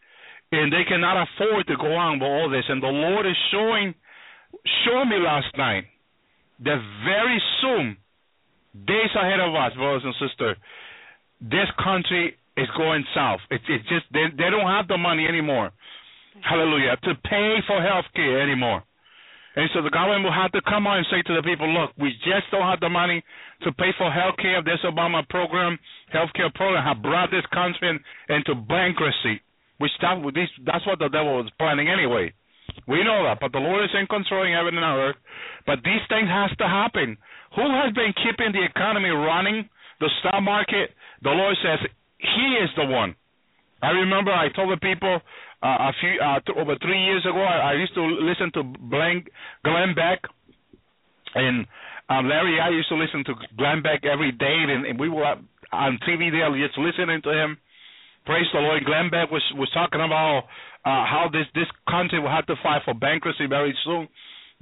and 0.53 0.73
they 0.73 0.85
cannot 0.89 1.25
afford 1.25 1.67
to 1.69 1.77
go 1.77 1.95
on 1.95 2.19
with 2.19 2.29
all 2.29 2.51
this. 2.51 2.65
And 2.69 2.83
the 2.83 2.89
Lord 2.89 3.27
is 3.27 3.37
showing, 3.51 3.95
showing 4.85 5.09
me 5.09 5.17
last 5.17 5.57
night 5.57 5.85
that 6.65 6.81
very 7.05 7.41
soon, 7.63 7.97
days 8.75 9.13
ahead 9.15 9.41
of 9.41 9.55
us, 9.55 9.73
brothers 9.75 10.03
and 10.05 10.15
sisters, 10.19 10.57
this 11.41 11.71
country 11.83 12.37
is 12.57 12.69
going 12.77 13.05
south. 13.15 13.41
It's 13.51 13.65
it's 13.69 13.89
just 13.89 14.07
they 14.13 14.27
they 14.37 14.51
don't 14.51 14.67
have 14.67 14.89
the 14.89 14.99
money 14.99 15.27
anymore. 15.27 15.71
Hallelujah. 16.43 16.97
To 17.05 17.15
pay 17.25 17.59
for 17.67 17.81
health 17.81 18.07
care 18.15 18.43
anymore. 18.43 18.83
And 19.57 19.71
so 19.73 19.83
the 19.83 19.91
government 19.91 20.25
will 20.25 20.35
have 20.35 20.51
to 20.51 20.63
come 20.67 20.87
out 20.87 20.99
and 20.99 21.07
say 21.07 21.23
to 21.23 21.35
the 21.39 21.43
people, 21.47 21.71
look, 21.71 21.95
we 21.95 22.11
just 22.27 22.51
don't 22.51 22.67
have 22.67 22.81
the 22.81 22.91
money 22.91 23.23
to 23.63 23.71
pay 23.71 23.95
for 23.97 24.11
health 24.11 24.35
care. 24.43 24.61
This 24.63 24.83
Obama 24.83 25.23
program, 25.29 25.79
health 26.11 26.31
care 26.35 26.51
program, 26.55 26.83
have 26.83 27.03
brought 27.03 27.31
this 27.31 27.47
country 27.55 27.89
in, 27.89 28.03
into 28.35 28.55
bankruptcy. 28.67 29.41
Which 29.79 29.93
that, 30.03 30.19
that's 30.67 30.87
what 30.87 30.99
the 30.99 31.09
devil 31.09 31.39
was 31.39 31.51
planning 31.59 31.89
anyway. 31.89 32.33
We 32.87 33.05
know 33.05 33.25
that, 33.25 33.41
but 33.41 33.53
the 33.53 33.59
Lord 33.59 33.85
is 33.85 33.95
in 33.99 34.07
control 34.07 34.45
in 34.45 34.53
heaven 34.53 34.77
and 34.77 34.85
earth. 34.85 35.17
But 35.67 35.81
these 35.85 36.03
things 36.09 36.29
has 36.29 36.51
to 36.59 36.69
happen. 36.69 37.17
Who 37.57 37.67
has 37.71 37.95
been 37.95 38.13
keeping 38.19 38.53
the 38.53 38.65
economy 38.65 39.11
running, 39.11 39.69
the 40.01 40.11
stock 40.21 40.43
market? 40.43 40.91
The 41.23 41.31
Lord 41.31 41.57
says 41.63 41.79
He 42.19 42.47
is 42.63 42.71
the 42.77 42.87
one. 42.87 43.15
I 43.83 43.91
remember 43.91 44.33
I 44.33 44.49
told 44.55 44.73
the 44.73 44.81
people 44.81 45.21
uh, 45.63 45.89
a 45.89 45.93
few 46.01 46.21
uh, 46.21 46.41
th- 46.41 46.59
over 46.59 46.77
three 46.81 47.01
years 47.05 47.25
ago. 47.25 47.41
I, 47.41 47.73
I 47.73 47.75
used 47.75 47.95
to 47.95 48.03
listen 48.03 48.51
to 48.55 48.63
Glenn, 48.91 49.25
Glenn 49.65 49.95
Beck, 49.95 50.21
and 51.35 51.67
um, 52.09 52.29
Larry. 52.29 52.61
I 52.61 52.71
used 52.71 52.89
to 52.89 52.97
listen 52.97 53.25
to 53.25 53.35
Glenn 53.57 53.83
Beck 53.83 54.05
every 54.05 54.33
day, 54.33 54.57
and, 54.69 54.87
and 54.87 54.99
we 54.99 55.09
were 55.09 55.25
on 55.73 55.99
TV 56.09 56.31
there 56.31 56.51
just 56.57 56.79
listening 56.79 57.21
to 57.23 57.31
him. 57.31 57.59
Praise 58.27 58.47
the 58.53 58.61
Lord. 58.61 58.85
Glenn 58.85 59.11
Beck 59.11 59.31
was 59.31 59.43
was 59.57 59.71
talking 59.75 60.01
about 60.01 60.45
uh, 60.85 61.05
how 61.05 61.29
this 61.33 61.47
this 61.55 61.69
country 61.89 62.21
will 62.21 62.31
have 62.31 62.47
to 62.47 62.57
file 62.63 62.81
for 62.85 62.95
bankruptcy 62.95 63.47
very 63.47 63.77
soon. 63.85 64.09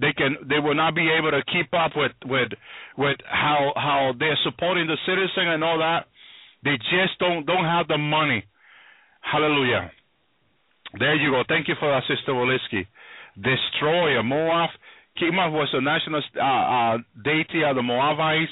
They 0.00 0.12
can 0.12 0.36
they 0.48 0.58
will 0.58 0.74
not 0.74 0.94
be 0.94 1.10
able 1.10 1.30
to 1.30 1.42
keep 1.52 1.72
up 1.74 1.92
with 1.96 2.12
with 2.24 2.52
with 2.96 3.18
how 3.24 3.72
how 3.76 4.12
they're 4.18 4.38
supporting 4.44 4.86
the 4.86 4.96
citizen 5.06 5.48
and 5.48 5.64
all 5.64 5.78
that. 5.78 6.06
They 6.64 6.76
just 6.90 7.18
don't 7.18 7.44
don't 7.46 7.64
have 7.64 7.88
the 7.88 7.98
money. 7.98 8.44
Hallelujah. 9.20 9.90
There 10.98 11.14
you 11.14 11.30
go. 11.30 11.42
Thank 11.48 11.68
you 11.68 11.74
for 11.78 11.88
that, 11.88 12.02
Sister 12.08 12.32
Woliski. 12.32 12.86
Destroyer 13.36 14.22
Moab. 14.22 14.70
Chemosh 15.18 15.52
was 15.52 15.68
a 15.72 15.80
national 15.80 16.22
uh, 16.36 16.42
uh, 16.42 16.98
deity 17.22 17.64
of 17.64 17.76
the 17.76 17.82
Moabites, 17.82 18.50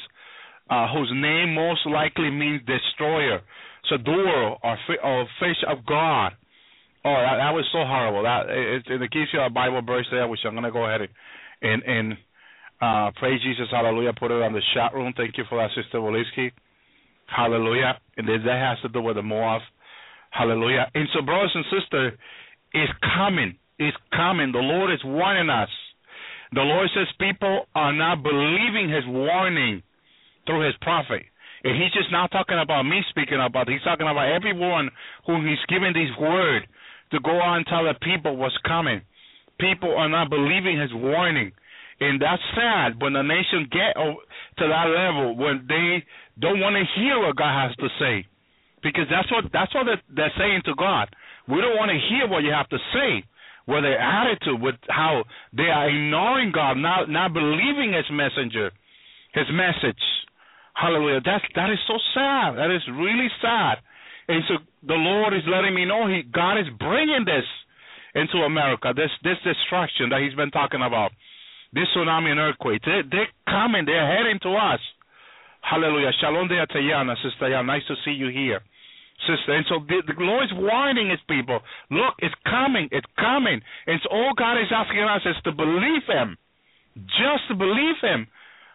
uh, 0.69 0.89
whose 0.93 1.11
name 1.15 1.55
most 1.55 1.87
likely 1.87 2.31
means 2.31 2.63
destroyer. 2.67 3.41
Sador 3.91 4.57
or, 4.63 4.79
or 5.03 5.27
fish 5.39 5.57
of 5.67 5.85
God. 5.87 6.33
Oh, 7.05 7.17
that, 7.17 7.37
that 7.41 7.55
was 7.57 7.65
so 7.73 7.81
horrible. 7.85 8.23
That 8.25 8.51
it, 8.51 8.85
it, 8.87 9.03
it 9.03 9.11
gives 9.11 9.29
a 9.35 9.49
Bible 9.49 9.81
verse 9.83 10.07
there, 10.11 10.29
which 10.29 10.41
I'm 10.45 10.55
gonna 10.55 10.71
go 10.71 10.85
ahead 10.85 11.09
and 11.63 11.83
and, 11.83 12.17
uh, 12.81 13.11
praise 13.17 13.41
Jesus, 13.43 13.69
Hallelujah. 13.71 14.13
Put 14.19 14.31
it 14.31 14.43
on 14.43 14.53
the 14.53 14.63
chat 14.75 14.95
room. 14.95 15.13
Thank 15.17 15.37
you 15.37 15.45
for 15.49 15.59
that, 15.59 15.69
Sister 15.77 15.99
Woliski. 15.99 16.51
Hallelujah. 17.27 18.01
And 18.17 18.27
that 18.27 18.59
has 18.59 18.81
to 18.83 18.89
do 18.89 19.03
with 19.03 19.17
the 19.17 19.23
Moab. 19.23 19.61
Hallelujah. 20.31 20.91
And 20.95 21.09
so, 21.13 21.23
brothers 21.23 21.53
and 21.55 21.65
sisters, 21.69 22.13
it's 22.73 22.93
coming. 23.17 23.57
It's 23.79 23.97
coming. 24.13 24.53
The 24.53 24.59
Lord 24.59 24.93
is 24.93 25.01
warning 25.05 25.51
us. 25.51 25.69
The 26.53 26.63
Lord 26.63 26.89
says 26.95 27.07
people 27.21 27.67
are 27.75 27.93
not 27.93 28.23
believing 28.23 28.89
His 28.89 29.05
warning 29.07 29.83
through 30.47 30.67
His 30.67 30.75
prophet. 30.81 31.23
And 31.65 31.77
He's 31.81 31.93
just 31.93 32.11
not 32.11 32.31
talking 32.31 32.59
about 32.59 32.83
me 32.85 33.03
speaking 33.11 33.41
about. 33.45 33.69
It. 33.69 33.73
He's 33.73 33.85
talking 33.85 34.09
about 34.09 34.33
everyone 34.33 34.91
whom 35.27 35.47
He's 35.47 35.61
giving 35.69 35.93
this 35.93 36.11
word 36.19 36.67
to 37.13 37.21
go 37.21 37.41
out 37.41 37.57
and 37.57 37.67
tell 37.67 37.85
the 37.85 37.95
people 38.03 38.37
what's 38.37 38.57
coming. 38.67 39.03
People 39.59 39.95
are 39.97 40.09
not 40.09 40.31
believing 40.31 40.81
His 40.81 40.91
warning, 40.95 41.53
and 42.01 42.21
that's 42.21 42.43
sad 42.55 43.01
when 43.01 43.13
the 43.13 43.23
nation 43.23 43.69
get 43.71 43.95
to 43.95 44.65
that 44.69 44.89
level 44.89 45.37
when 45.37 45.67
they 45.69 46.03
don't 46.41 46.61
want 46.61 46.77
to 46.77 47.01
hear 47.01 47.19
what 47.21 47.37
God 47.37 47.69
has 47.69 47.77
to 47.77 47.89
say, 47.99 48.27
because 48.83 49.07
that's 49.11 49.31
what 49.31 49.45
that's 49.53 49.75
what 49.75 49.85
they're, 49.85 50.03
they're 50.09 50.33
saying 50.39 50.63
to 50.65 50.75
God. 50.75 51.09
We 51.49 51.61
don't 51.61 51.77
want 51.77 51.91
to 51.91 52.01
hear 52.09 52.29
what 52.29 52.43
you 52.43 52.53
have 52.53 52.69
to 52.71 52.79
say. 52.95 53.25
With 53.69 53.85
their 53.85 54.01
attitude, 54.01 54.61
with 54.61 54.75
how 54.89 55.23
they 55.53 55.69
are 55.71 55.89
ignoring 55.89 56.51
God, 56.51 56.75
not 56.79 57.09
not 57.09 57.33
believing 57.33 57.93
His 57.93 58.09
messenger, 58.11 58.73
His 59.33 59.47
message. 59.53 60.01
Hallelujah. 60.75 61.21
That's 61.25 61.45
that 61.55 61.71
is 61.71 61.79
so 61.87 61.95
sad. 62.15 62.57
That 62.57 62.75
is 62.75 62.83
really 62.91 63.29
sad. 63.41 63.79
And 64.31 64.47
so 64.47 64.55
the 64.87 64.95
Lord 64.95 65.35
is 65.35 65.43
letting 65.51 65.75
me 65.75 65.85
know 65.85 66.07
He 66.07 66.23
God 66.23 66.55
is 66.55 66.71
bringing 66.79 67.27
this 67.27 67.43
into 68.15 68.47
America. 68.47 68.95
This 68.95 69.11
this 69.27 69.43
destruction 69.43 70.15
that 70.15 70.23
He's 70.23 70.39
been 70.39 70.55
talking 70.55 70.87
about, 70.87 71.11
this 71.75 71.91
tsunami 71.91 72.31
and 72.31 72.39
earthquake. 72.39 72.79
They, 72.87 73.03
they're 73.11 73.35
coming. 73.51 73.85
They're 73.91 74.07
heading 74.07 74.39
to 74.47 74.55
us. 74.55 74.79
Hallelujah. 75.67 76.15
Shalom 76.23 76.47
de 76.47 76.63
Atayana, 76.63 77.19
Sister 77.27 77.51
Yan. 77.51 77.67
Nice 77.67 77.83
to 77.91 77.97
see 78.05 78.15
you 78.15 78.31
here. 78.31 78.63
Sister, 79.27 79.53
and 79.53 79.67
so 79.69 79.85
the, 79.85 80.01
the 80.07 80.17
Lord 80.23 80.45
is 80.45 80.55
warning 80.55 81.11
His 81.11 81.21
people. 81.29 81.61
Look, 81.91 82.15
it's 82.21 82.35
coming, 82.47 82.89
it's 82.91 83.07
coming. 83.19 83.61
So 83.85 84.09
all 84.11 84.33
God 84.39 84.57
is 84.57 84.73
asking 84.73 85.05
us 85.05 85.21
is 85.27 85.37
to 85.45 85.53
believe 85.53 86.07
Him, 86.09 86.39
just 86.97 87.45
to 87.51 87.55
believe 87.55 88.01
Him, 88.01 88.27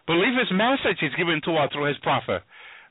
believe 0.06 0.38
His 0.38 0.52
message 0.52 1.00
He's 1.00 1.16
given 1.18 1.40
to 1.48 1.56
us 1.56 1.72
through 1.72 1.88
His 1.88 1.98
prophet. 1.98 2.44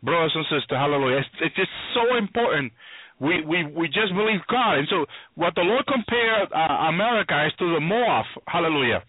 Brothers 0.06 0.34
and 0.36 0.46
sisters, 0.46 0.70
hallelujah. 0.70 1.26
It's, 1.26 1.30
it's 1.42 1.56
just 1.58 1.74
so 1.98 2.16
important. 2.16 2.72
We 3.20 3.42
we 3.42 3.66
we 3.66 3.88
just 3.88 4.14
believe 4.14 4.44
God, 4.52 4.78
and 4.78 4.88
so 4.92 5.06
what 5.34 5.56
the 5.56 5.66
Lord 5.66 5.88
compared 5.88 6.52
uh, 6.54 6.94
America 6.94 7.34
is 7.48 7.54
to 7.58 7.74
the 7.74 7.82
Moab. 7.82 8.26
Hallelujah. 8.46 9.02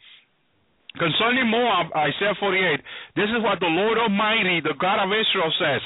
Concerning 0.97 1.51
Moab, 1.53 1.93
Isaiah 1.93 2.33
48, 2.41 2.81
this 3.17 3.29
is 3.29 3.45
what 3.45 3.61
the 3.61 3.69
Lord 3.69 3.99
Almighty, 3.99 4.65
the 4.65 4.73
God 4.81 5.05
of 5.05 5.13
Israel, 5.13 5.53
says. 5.61 5.85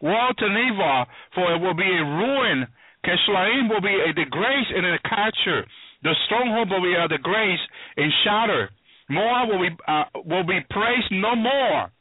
Woe 0.00 0.32
to 0.32 0.48
Nineveh, 0.48 1.04
for 1.34 1.52
it 1.52 1.60
will 1.60 1.76
be 1.76 1.84
a 1.84 2.04
ruin. 2.04 2.64
Keshlaim 3.04 3.68
will 3.68 3.84
be 3.84 3.92
a 3.92 4.16
disgrace 4.16 4.68
and 4.72 4.86
a 4.86 4.98
capture. 5.04 5.66
The 6.02 6.16
stronghold 6.24 6.70
will 6.70 6.80
be 6.80 6.96
a 6.96 7.08
disgrace 7.08 7.60
and 7.98 8.10
shatter. 8.24 8.70
Moab 9.10 9.48
will 9.50 9.60
be 9.60 9.76
uh, 9.86 10.04
will 10.24 10.46
be 10.46 10.60
praised 10.70 11.12
no 11.12 11.36
more. 11.36 11.92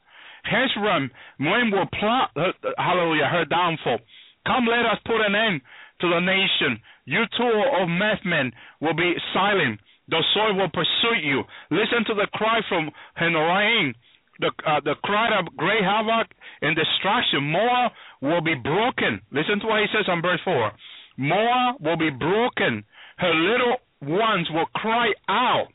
Hezron, 0.45 1.09
Moab 1.37 1.73
will 1.73 1.89
plot, 1.99 2.31
uh, 2.35 2.51
hallelujah, 2.77 3.25
her 3.25 3.45
downfall. 3.45 3.99
Come, 4.45 4.65
let 4.65 4.85
us 4.85 4.99
put 5.05 5.21
an 5.21 5.35
end 5.35 5.61
to 6.01 6.09
the 6.09 6.19
nation. 6.19 6.79
You 7.05 7.23
too 7.37 7.63
of 7.81 7.89
men 7.89 8.51
will 8.79 8.93
be 8.93 9.13
silent. 9.33 9.79
The 10.07 10.23
sword 10.33 10.55
will 10.55 10.69
pursue 10.69 11.17
you. 11.21 11.43
Listen 11.69 12.05
to 12.07 12.13
the 12.13 12.27
cry 12.33 12.61
from 12.67 12.89
Horonaim 13.19 13.93
the 14.39 14.51
uh, 14.65 14.79
the 14.83 14.95
cry 15.03 15.37
of 15.37 15.45
great 15.57 15.83
havoc 15.83 16.27
and 16.61 16.75
destruction. 16.75 17.43
Moab 17.43 17.91
will 18.21 18.41
be 18.41 18.55
broken. 18.55 19.21
Listen 19.31 19.59
to 19.59 19.67
what 19.67 19.81
he 19.81 19.87
says 19.93 20.07
on 20.07 20.21
verse 20.21 20.39
four. 20.43 20.71
Moab 21.17 21.75
will 21.79 21.97
be 21.97 22.09
broken. 22.09 22.83
Her 23.17 23.33
little 23.33 23.77
ones 24.01 24.47
will 24.51 24.67
cry 24.73 25.11
out. 25.27 25.67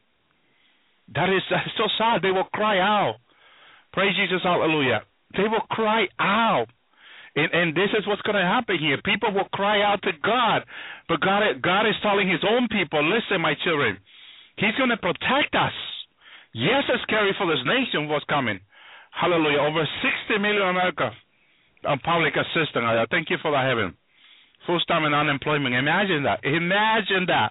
That 1.15 1.29
is 1.29 1.43
so 1.77 1.85
sad. 1.99 2.23
They 2.23 2.31
will 2.31 2.49
cry 2.55 2.81
out. 2.81 3.17
Praise 3.95 4.15
Jesus, 4.19 4.43
hallelujah. 4.43 5.07
They 5.39 5.47
will 5.47 5.63
cry 5.71 6.11
out. 6.19 6.67
And, 7.37 7.51
and 7.53 7.69
this 7.75 7.91
is 7.99 8.07
what's 8.07 8.23
going 8.23 8.39
to 8.39 8.47
happen 8.47 8.79
here. 8.79 8.99
People 9.05 9.33
will 9.33 9.49
cry 9.55 9.83
out 9.83 10.03
to 10.03 10.13
God, 10.23 10.63
but 11.09 11.21
God, 11.21 11.43
God 11.63 11.87
is 11.87 11.95
telling 12.03 12.29
His 12.29 12.43
own 12.43 12.69
people, 12.69 13.03
"Listen, 13.03 13.41
my 13.41 13.55
children, 13.65 13.99
He's 14.59 14.75
going 14.79 14.91
to 14.91 14.99
protect 14.99 15.55
us." 15.55 15.75
Yes, 16.55 16.87
it's 16.87 17.03
scary 17.03 17.35
for 17.39 17.47
this 17.51 17.63
nation 17.67 18.07
what's 18.09 18.25
coming. 18.27 18.61
Hallelujah. 19.11 19.59
Over 19.59 19.83
60 19.83 20.39
million 20.39 20.63
America 20.63 21.11
on 21.87 21.99
public 22.01 22.35
assistance. 22.35 22.87
I 22.87 23.07
thank 23.11 23.31
you 23.31 23.39
for 23.43 23.51
that 23.51 23.67
heaven. 23.67 23.95
Full 24.67 24.81
time 24.87 25.05
and 25.05 25.15
unemployment. 25.15 25.75
Imagine 25.75 26.23
that. 26.25 26.45
Imagine 26.45 27.27
that. 27.27 27.51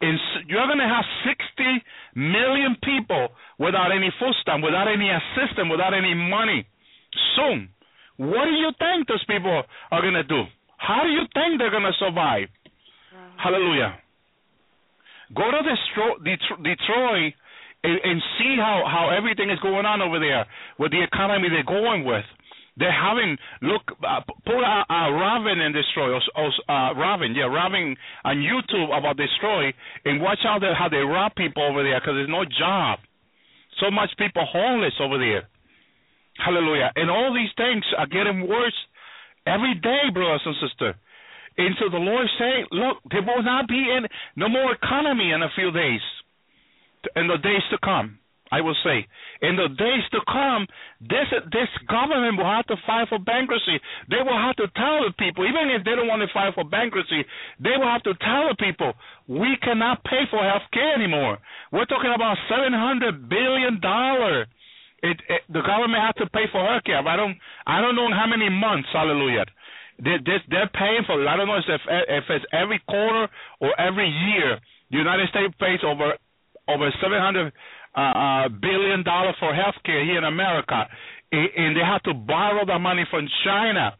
In, 0.00 0.18
you're 0.48 0.66
going 0.66 0.78
to 0.78 0.88
have 0.88 1.04
60 1.28 1.84
million 2.16 2.76
people 2.82 3.28
without 3.58 3.92
any 3.92 4.10
food 4.18 4.34
time, 4.46 4.62
without 4.62 4.88
any 4.88 5.10
assistance, 5.10 5.68
without 5.70 5.92
any 5.92 6.14
money 6.14 6.66
soon. 7.36 7.68
What 8.16 8.44
do 8.44 8.52
you 8.52 8.70
think 8.78 9.08
those 9.08 9.24
people 9.24 9.62
are 9.90 10.02
going 10.02 10.14
to 10.14 10.24
do? 10.24 10.44
How 10.76 11.04
do 11.04 11.10
you 11.10 11.24
think 11.34 11.58
they're 11.58 11.70
going 11.70 11.84
to 11.84 11.96
survive? 11.98 12.48
Hallelujah. 13.36 13.96
Go 15.34 15.50
to 15.50 15.60
the 15.62 15.76
show 15.94 16.16
Detroit 16.24 17.34
and, 17.84 17.98
and 18.04 18.22
see 18.38 18.56
how 18.58 18.84
how 18.84 19.10
everything 19.16 19.48
is 19.50 19.58
going 19.60 19.86
on 19.86 20.02
over 20.02 20.18
there 20.18 20.44
with 20.78 20.90
the 20.90 21.02
economy 21.02 21.48
they're 21.48 21.62
going 21.64 22.04
with. 22.04 22.24
They're 22.80 22.90
having 22.90 23.36
look 23.60 23.84
uh, 24.00 24.24
pull 24.48 24.64
out 24.64 24.88
uh, 24.88 25.12
Robin 25.12 25.60
and 25.60 25.74
destroy 25.74 26.16
us, 26.16 26.24
uh, 26.34 26.96
Robin 26.96 27.36
yeah 27.36 27.44
Raven 27.44 27.94
on 28.24 28.36
YouTube 28.40 28.88
about 28.88 29.20
destroy 29.20 29.68
and 30.04 30.20
watch 30.20 30.40
out 30.48 30.62
how 30.64 30.88
they 30.88 31.04
rob 31.04 31.36
people 31.36 31.62
over 31.62 31.84
there 31.84 32.00
because 32.00 32.16
there's 32.16 32.32
no 32.32 32.48
job. 32.48 32.98
So 33.78 33.90
much 33.92 34.10
people 34.18 34.48
homeless 34.48 34.96
over 34.98 35.18
there. 35.18 35.46
Hallelujah! 36.40 36.90
And 36.96 37.10
all 37.10 37.36
these 37.36 37.52
things 37.56 37.84
are 37.98 38.08
getting 38.08 38.48
worse 38.48 38.76
every 39.46 39.74
day, 39.76 40.08
brothers 40.12 40.42
and 40.44 40.56
sisters. 40.64 40.96
And 41.58 41.76
so 41.78 41.90
the 41.90 42.00
Lord 42.00 42.24
is 42.24 42.30
saying, 42.38 42.64
look, 42.72 43.04
there 43.10 43.20
will 43.20 43.42
not 43.42 43.68
be 43.68 43.92
any, 43.94 44.08
no 44.36 44.48
more 44.48 44.72
economy 44.72 45.32
in 45.32 45.42
a 45.42 45.52
few 45.54 45.70
days 45.70 46.00
in 47.16 47.28
the 47.28 47.36
days 47.36 47.62
to 47.70 47.78
come. 47.84 48.19
I 48.50 48.60
will 48.60 48.74
say, 48.82 49.06
in 49.42 49.54
the 49.54 49.68
days 49.68 50.04
to 50.10 50.20
come, 50.26 50.66
this 51.00 51.30
this 51.52 51.70
government 51.86 52.36
will 52.36 52.50
have 52.50 52.66
to 52.66 52.76
file 52.86 53.06
for 53.06 53.18
bankruptcy. 53.18 53.78
They 54.10 54.22
will 54.26 54.36
have 54.36 54.56
to 54.56 54.66
tell 54.74 55.06
the 55.06 55.14
people, 55.18 55.46
even 55.46 55.70
if 55.70 55.84
they 55.86 55.94
don't 55.94 56.10
want 56.10 56.22
to 56.22 56.30
file 56.34 56.50
for 56.52 56.64
bankruptcy, 56.64 57.22
they 57.62 57.78
will 57.78 57.86
have 57.86 58.02
to 58.10 58.14
tell 58.18 58.50
the 58.50 58.58
people, 58.58 58.92
we 59.28 59.56
cannot 59.62 60.02
pay 60.04 60.26
for 60.30 60.42
health 60.42 60.66
care 60.72 60.94
anymore. 60.94 61.38
We're 61.70 61.86
talking 61.86 62.12
about 62.14 62.36
seven 62.50 62.72
hundred 62.74 63.28
billion 63.28 63.78
dollar. 63.80 64.46
It, 65.02 65.16
it, 65.30 65.42
the 65.48 65.62
government 65.62 66.02
has 66.02 66.14
to 66.20 66.26
pay 66.28 66.44
for 66.52 66.60
health 66.60 66.84
care. 66.84 66.98
I 66.98 67.16
don't 67.16 67.38
I 67.66 67.80
don't 67.80 67.96
know 67.96 68.10
how 68.12 68.26
many 68.26 68.50
months. 68.50 68.88
Hallelujah. 68.92 69.46
They, 70.02 70.16
they, 70.26 70.38
they're 70.48 70.72
paying 70.74 71.04
for 71.06 71.22
it. 71.22 71.28
I 71.28 71.36
don't 71.36 71.46
know 71.46 71.56
if 71.56 71.64
if 71.88 72.24
it's 72.28 72.44
every 72.52 72.82
quarter 72.88 73.28
or 73.60 73.78
every 73.80 74.08
year. 74.08 74.58
The 74.90 74.98
United 74.98 75.28
States 75.28 75.54
pays 75.60 75.80
over 75.86 76.18
over 76.68 76.90
seven 77.00 77.20
hundred 77.20 77.52
uh, 77.94 78.48
billion 78.48 79.02
dollar 79.02 79.34
for 79.38 79.52
healthcare 79.52 80.04
here 80.04 80.18
in 80.18 80.24
America, 80.24 80.86
A- 81.32 81.52
and 81.56 81.76
they 81.76 81.84
have 81.84 82.02
to 82.04 82.14
borrow 82.14 82.64
the 82.64 82.78
money 82.78 83.04
from 83.10 83.26
China. 83.44 83.96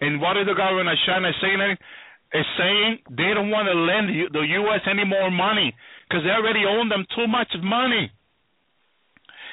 And 0.00 0.20
what 0.20 0.36
is 0.36 0.46
the 0.46 0.54
government 0.54 0.88
of 0.88 0.98
China 1.06 1.30
saying? 1.40 1.76
Is 2.34 2.46
saying 2.58 2.98
they 3.10 3.30
don't 3.32 3.50
want 3.50 3.68
to 3.70 3.78
lend 3.78 4.10
the 4.32 4.42
U.S. 4.58 4.80
any 4.90 5.04
more 5.04 5.30
money 5.30 5.72
because 6.08 6.24
they 6.24 6.30
already 6.30 6.64
own 6.66 6.88
them 6.88 7.06
too 7.14 7.28
much 7.28 7.46
money. 7.62 8.10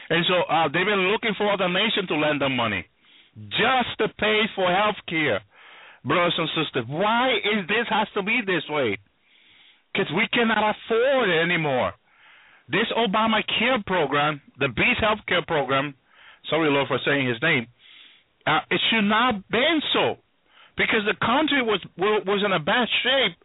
And 0.10 0.26
so 0.28 0.42
uh, 0.50 0.68
they've 0.68 0.86
been 0.86 1.12
looking 1.14 1.36
for 1.38 1.52
other 1.54 1.70
nation 1.70 2.08
to 2.08 2.16
lend 2.16 2.42
them 2.42 2.56
money 2.56 2.84
just 3.38 3.98
to 4.00 4.08
pay 4.20 4.44
for 4.56 4.68
health 4.68 4.98
care, 5.08 5.42
brothers 6.04 6.34
and 6.38 6.50
sisters. 6.58 6.86
Why 6.88 7.36
is 7.38 7.68
this 7.68 7.88
has 7.90 8.08
to 8.16 8.24
be 8.24 8.42
this 8.46 8.64
way? 8.68 8.98
Because 9.94 10.12
we 10.16 10.28
cannot 10.34 10.76
afford 10.76 11.30
it 11.30 11.40
anymore. 11.40 11.94
This 12.72 12.88
Obamacare 12.96 13.86
program, 13.86 14.42
the 14.58 14.70
Beast 14.70 15.02
Health 15.02 15.20
Care 15.28 15.44
program, 15.46 15.94
sorry, 16.50 16.70
Lord, 16.70 16.88
for 16.88 17.00
saying 17.06 17.28
his 17.28 17.42
name, 17.42 17.68
uh, 18.48 18.60
it 18.72 18.80
should 18.90 19.04
not 19.04 19.36
have 19.36 19.50
been 19.50 19.82
so. 19.94 20.16
Because 20.78 21.04
the 21.06 21.20
country 21.20 21.62
was 21.62 21.84
was 21.98 22.42
in 22.46 22.54
a 22.54 22.60
bad 22.60 22.88
shape 23.04 23.36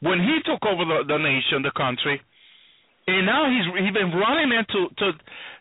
when 0.00 0.20
he 0.20 0.38
took 0.46 0.64
over 0.64 0.84
the, 0.84 1.02
the 1.08 1.18
nation, 1.18 1.62
the 1.62 1.74
country, 1.76 2.20
and 3.08 3.26
now 3.26 3.50
he's 3.50 3.66
he's 3.84 3.92
been 3.92 4.14
running 4.14 4.54
into 4.54 4.88
to 4.94 5.12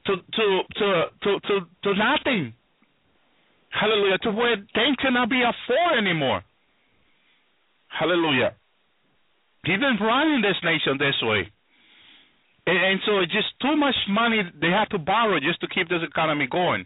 to 0.05 0.13
to 0.21 0.45
to 0.77 0.87
to 1.23 1.39
to, 1.39 1.55
to 1.83 1.89
nothing. 1.97 2.53
Hallelujah. 3.69 4.17
To 4.19 4.31
where 4.31 4.55
things 4.55 4.95
cannot 5.01 5.29
be 5.29 5.41
afforded 5.41 6.05
anymore. 6.07 6.43
Hallelujah. 7.87 8.53
He's 9.65 9.79
been 9.79 9.97
running 9.99 10.41
this 10.41 10.55
nation 10.63 10.97
this 10.99 11.15
way. 11.23 11.51
And, 12.67 12.77
and 12.77 12.99
so 13.05 13.19
it's 13.19 13.31
just 13.31 13.47
too 13.61 13.75
much 13.75 13.95
money 14.09 14.41
they 14.59 14.69
have 14.69 14.89
to 14.89 14.97
borrow 14.97 15.39
just 15.39 15.61
to 15.61 15.67
keep 15.67 15.89
this 15.89 16.01
economy 16.07 16.47
going. 16.49 16.85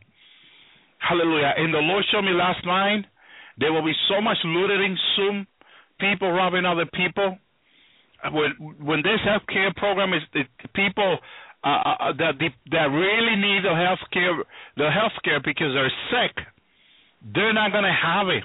Hallelujah. 0.99 1.53
And 1.57 1.73
the 1.73 1.79
Lord 1.79 2.03
showed 2.11 2.23
me 2.23 2.31
last 2.31 2.65
night 2.65 3.05
there 3.57 3.73
will 3.73 3.83
be 3.83 3.95
so 4.07 4.21
much 4.21 4.37
looting 4.43 4.97
soon, 5.15 5.47
people 5.99 6.31
robbing 6.31 6.65
other 6.65 6.85
people. 6.93 7.37
When 8.31 8.51
when 8.83 9.01
this 9.01 9.19
health 9.23 9.43
care 9.47 9.71
program 9.75 10.13
is 10.13 10.21
it, 10.33 10.47
people 10.75 11.19
uh, 11.63 11.67
uh, 11.67 12.13
that 12.17 12.33
that 12.71 12.87
really 12.91 13.35
need 13.35 13.63
the 13.63 13.75
health 13.75 13.99
care 14.11 14.35
the 14.75 14.91
health 14.91 15.15
care 15.23 15.39
because 15.39 15.71
they're 15.73 15.91
sick, 16.11 16.35
they're 17.33 17.53
not 17.53 17.71
gonna 17.71 17.95
have 17.95 18.27
it. 18.27 18.43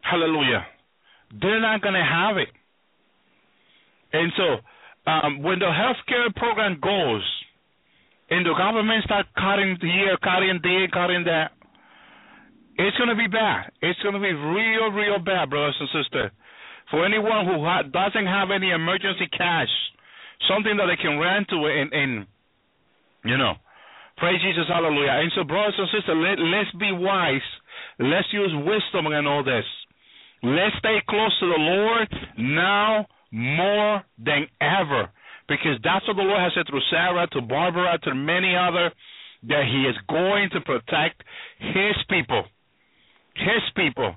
Hallelujah. 0.00 0.66
They're 1.40 1.60
not 1.60 1.82
gonna 1.82 2.04
have 2.04 2.36
it. 2.38 2.48
And 4.12 4.32
so 4.36 4.56
um, 5.06 5.42
when 5.42 5.58
the 5.58 5.70
health 5.72 6.00
care 6.08 6.30
program 6.34 6.80
goes, 6.80 7.24
and 8.30 8.46
the 8.46 8.54
government 8.56 9.04
start 9.04 9.26
cutting 9.36 9.76
here, 9.80 10.16
cutting 10.22 10.60
there, 10.62 10.88
cutting 10.88 11.24
that, 11.24 11.52
it's 12.76 12.96
going 12.96 13.12
to 13.12 13.14
be 13.14 13.28
bad. 13.28 13.70
It's 13.82 14.00
going 14.02 14.14
to 14.14 14.20
be 14.20 14.32
real, 14.32 14.90
real 14.90 15.18
bad, 15.20 15.50
brothers 15.50 15.76
and 15.78 15.88
sisters. 15.92 16.30
For 16.90 17.04
anyone 17.04 17.46
who 17.46 17.62
ha- 17.62 17.86
doesn't 17.86 18.26
have 18.26 18.50
any 18.50 18.70
emergency 18.70 19.28
cash, 19.30 19.70
something 20.48 20.76
that 20.76 20.88
they 20.88 21.00
can 21.00 21.18
run 21.18 21.46
to 21.50 21.56
and, 21.68 21.92
and 21.92 22.12
you 23.24 23.36
know, 23.38 23.54
praise 24.18 24.40
Jesus, 24.42 24.68
hallelujah. 24.68 25.22
And 25.22 25.32
so, 25.36 25.44
brothers 25.44 25.74
and 25.78 25.88
sisters, 25.92 26.16
let, 26.16 26.36
let's 26.40 26.72
be 26.76 26.92
wise. 26.92 27.46
Let's 27.98 28.28
use 28.32 28.52
wisdom 28.52 29.12
in 29.12 29.26
all 29.26 29.44
this. 29.44 29.64
Let's 30.42 30.76
stay 30.78 31.00
close 31.08 31.32
to 31.40 31.46
the 31.46 31.60
Lord 31.60 32.08
now 32.36 33.06
more 33.34 34.02
than 34.16 34.46
ever. 34.60 35.10
Because 35.48 35.76
that's 35.82 36.06
what 36.06 36.16
the 36.16 36.22
Lord 36.22 36.40
has 36.40 36.52
said 36.54 36.66
through 36.70 36.80
Sarah, 36.88 37.26
to 37.32 37.42
Barbara, 37.42 37.98
to 38.04 38.14
many 38.14 38.54
other, 38.56 38.92
that 39.48 39.64
He 39.66 39.82
is 39.90 39.96
going 40.08 40.48
to 40.54 40.60
protect 40.60 41.22
His 41.58 41.98
people. 42.08 42.44
His 43.34 43.60
people. 43.76 44.14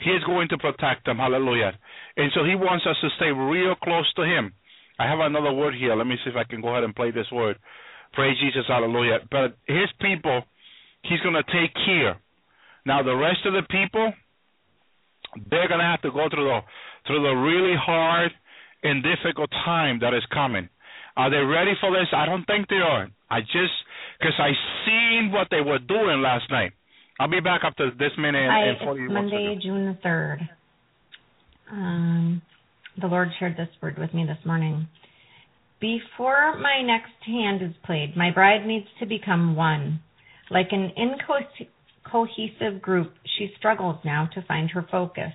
He 0.00 0.10
is 0.10 0.24
going 0.24 0.48
to 0.48 0.58
protect 0.58 1.06
them. 1.06 1.18
Hallelujah. 1.18 1.72
And 2.16 2.30
so 2.34 2.44
He 2.44 2.56
wants 2.56 2.84
us 2.90 2.96
to 3.00 3.08
stay 3.16 3.30
real 3.30 3.74
close 3.76 4.12
to 4.16 4.22
Him. 4.22 4.52
I 4.98 5.08
have 5.08 5.20
another 5.20 5.52
word 5.52 5.74
here. 5.74 5.94
Let 5.94 6.06
me 6.06 6.16
see 6.24 6.30
if 6.30 6.36
I 6.36 6.44
can 6.44 6.60
go 6.60 6.68
ahead 6.68 6.84
and 6.84 6.94
play 6.94 7.10
this 7.10 7.30
word. 7.32 7.56
Praise 8.12 8.36
Jesus. 8.40 8.64
Hallelujah. 8.68 9.20
But 9.30 9.56
His 9.66 9.88
people, 10.00 10.42
He's 11.02 11.20
going 11.20 11.38
to 11.38 11.44
take 11.44 11.72
care. 11.86 12.20
Now, 12.84 13.02
the 13.02 13.16
rest 13.16 13.46
of 13.46 13.54
the 13.54 13.62
people, 13.70 14.12
they're 15.48 15.68
going 15.68 15.80
to 15.80 15.86
have 15.86 16.02
to 16.02 16.10
go 16.10 16.28
through 16.28 16.44
the 16.44 16.60
through 17.06 17.22
the 17.22 17.32
really 17.32 17.76
hard 17.80 18.30
and 18.82 19.02
difficult 19.02 19.50
time 19.64 19.98
that 20.00 20.14
is 20.14 20.22
coming. 20.32 20.68
Are 21.16 21.30
they 21.30 21.36
ready 21.36 21.72
for 21.80 21.90
this? 21.90 22.08
I 22.14 22.26
don't 22.26 22.44
think 22.44 22.68
they 22.68 22.76
are. 22.76 23.08
I 23.30 23.40
just 23.40 23.74
because 24.18 24.34
I 24.38 24.50
seen 24.86 25.32
what 25.32 25.48
they 25.50 25.60
were 25.60 25.78
doing 25.78 26.22
last 26.22 26.50
night. 26.50 26.72
I'll 27.18 27.28
be 27.28 27.40
back 27.40 27.62
after 27.64 27.90
this 27.90 28.12
minute 28.18 28.48
and 28.48 28.78
forty 28.82 29.04
it's 29.04 29.12
Monday, 29.12 29.58
June 29.62 29.86
the 29.86 29.98
third. 30.02 30.40
Um, 31.70 32.42
the 33.00 33.06
Lord 33.06 33.28
shared 33.38 33.56
this 33.56 33.68
word 33.82 33.98
with 33.98 34.14
me 34.14 34.24
this 34.24 34.44
morning. 34.44 34.88
Before 35.80 36.58
my 36.58 36.82
next 36.82 37.12
hand 37.26 37.62
is 37.62 37.74
played, 37.84 38.16
my 38.16 38.30
bride 38.30 38.66
needs 38.66 38.86
to 39.00 39.06
become 39.06 39.56
one. 39.56 40.00
Like 40.50 40.68
an 40.72 40.92
incohesive 40.96 42.82
group, 42.82 43.12
she 43.38 43.52
struggles 43.58 43.96
now 44.04 44.28
to 44.34 44.42
find 44.42 44.70
her 44.70 44.86
focus. 44.90 45.32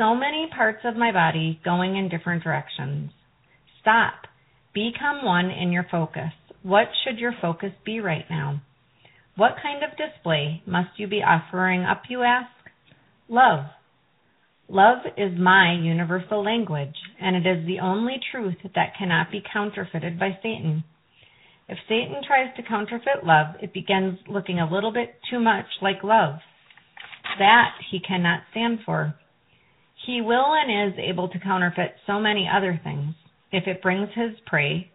So 0.00 0.14
many 0.14 0.48
parts 0.56 0.78
of 0.84 0.96
my 0.96 1.12
body 1.12 1.60
going 1.62 1.94
in 1.94 2.08
different 2.08 2.42
directions. 2.42 3.10
Stop. 3.82 4.14
Become 4.72 5.26
one 5.26 5.50
in 5.50 5.72
your 5.72 5.84
focus. 5.90 6.32
What 6.62 6.86
should 7.04 7.18
your 7.18 7.34
focus 7.38 7.72
be 7.84 8.00
right 8.00 8.24
now? 8.30 8.62
What 9.36 9.56
kind 9.62 9.82
of 9.84 9.90
display 9.98 10.62
must 10.66 10.88
you 10.96 11.06
be 11.06 11.22
offering 11.22 11.82
up, 11.82 12.04
you 12.08 12.22
ask? 12.22 12.48
Love. 13.28 13.66
Love 14.70 15.00
is 15.18 15.38
my 15.38 15.74
universal 15.78 16.42
language, 16.42 16.96
and 17.20 17.36
it 17.36 17.46
is 17.46 17.66
the 17.66 17.80
only 17.80 18.16
truth 18.32 18.56
that 18.74 18.96
cannot 18.98 19.30
be 19.30 19.42
counterfeited 19.52 20.18
by 20.18 20.30
Satan. 20.42 20.82
If 21.68 21.76
Satan 21.90 22.22
tries 22.26 22.56
to 22.56 22.62
counterfeit 22.62 23.24
love, 23.24 23.56
it 23.60 23.74
begins 23.74 24.18
looking 24.26 24.60
a 24.60 24.72
little 24.72 24.94
bit 24.94 25.16
too 25.30 25.40
much 25.40 25.66
like 25.82 26.02
love. 26.02 26.36
That 27.38 27.72
he 27.90 28.00
cannot 28.00 28.44
stand 28.50 28.78
for. 28.86 29.14
He 30.06 30.20
will 30.20 30.54
and 30.54 30.92
is 30.92 30.98
able 30.98 31.28
to 31.28 31.38
counterfeit 31.38 31.94
so 32.06 32.18
many 32.18 32.48
other 32.48 32.80
things 32.82 33.14
if 33.52 33.66
it 33.66 33.82
brings 33.82 34.08
his 34.14 34.38
prey 34.46 34.90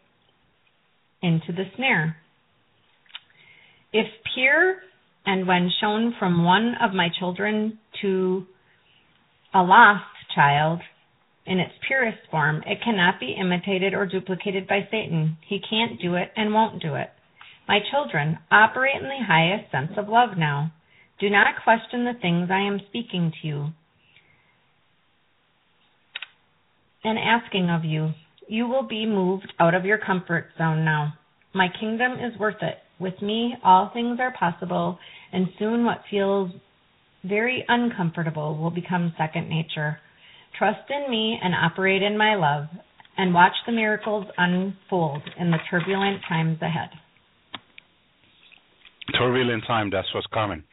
into 1.21 1.51
the 1.51 1.65
snare. 1.75 2.17
If 3.93 4.07
pure 4.33 4.77
and 5.25 5.47
when 5.47 5.71
shown 5.79 6.15
from 6.19 6.43
one 6.43 6.75
of 6.81 6.93
my 6.93 7.09
children 7.19 7.79
to 8.01 8.45
a 9.53 9.61
lost 9.61 10.03
child 10.33 10.81
in 11.45 11.59
its 11.59 11.73
purest 11.87 12.19
form, 12.29 12.63
it 12.65 12.83
cannot 12.83 13.19
be 13.19 13.37
imitated 13.39 13.93
or 13.93 14.05
duplicated 14.05 14.67
by 14.67 14.87
Satan. 14.91 15.37
He 15.47 15.59
can't 15.69 16.01
do 16.01 16.15
it 16.15 16.31
and 16.35 16.53
won't 16.53 16.81
do 16.81 16.95
it. 16.95 17.09
My 17.67 17.79
children, 17.91 18.37
operate 18.51 18.95
in 18.95 19.07
the 19.07 19.25
highest 19.25 19.71
sense 19.71 19.91
of 19.97 20.09
love 20.09 20.37
now. 20.37 20.71
Do 21.19 21.29
not 21.29 21.63
question 21.63 22.05
the 22.05 22.19
things 22.21 22.49
I 22.51 22.61
am 22.61 22.81
speaking 22.89 23.31
to 23.41 23.47
you 23.47 23.73
and 27.05 27.19
asking 27.19 27.69
of 27.69 27.85
you. 27.85 28.11
You 28.47 28.67
will 28.67 28.87
be 28.87 29.05
moved 29.05 29.51
out 29.59 29.73
of 29.73 29.85
your 29.85 29.97
comfort 29.97 30.47
zone 30.57 30.83
now. 30.83 31.13
My 31.53 31.67
kingdom 31.79 32.13
is 32.13 32.37
worth 32.39 32.61
it. 32.61 32.77
With 32.99 33.21
me, 33.21 33.53
all 33.63 33.91
things 33.93 34.19
are 34.19 34.33
possible, 34.37 34.97
and 35.31 35.47
soon 35.59 35.85
what 35.85 36.01
feels 36.09 36.51
very 37.23 37.63
uncomfortable 37.67 38.57
will 38.57 38.71
become 38.71 39.13
second 39.17 39.49
nature. 39.49 39.99
Trust 40.57 40.89
in 40.89 41.09
me 41.11 41.37
and 41.41 41.53
operate 41.53 42.01
in 42.01 42.17
my 42.17 42.35
love, 42.35 42.65
and 43.17 43.33
watch 43.33 43.53
the 43.65 43.71
miracles 43.71 44.25
unfold 44.37 45.21
in 45.39 45.51
the 45.51 45.57
turbulent 45.69 46.21
times 46.27 46.61
ahead. 46.61 46.89
turbulent 49.17 49.63
time. 49.67 49.89
That's 49.91 50.07
what's 50.13 50.27
coming. 50.33 50.63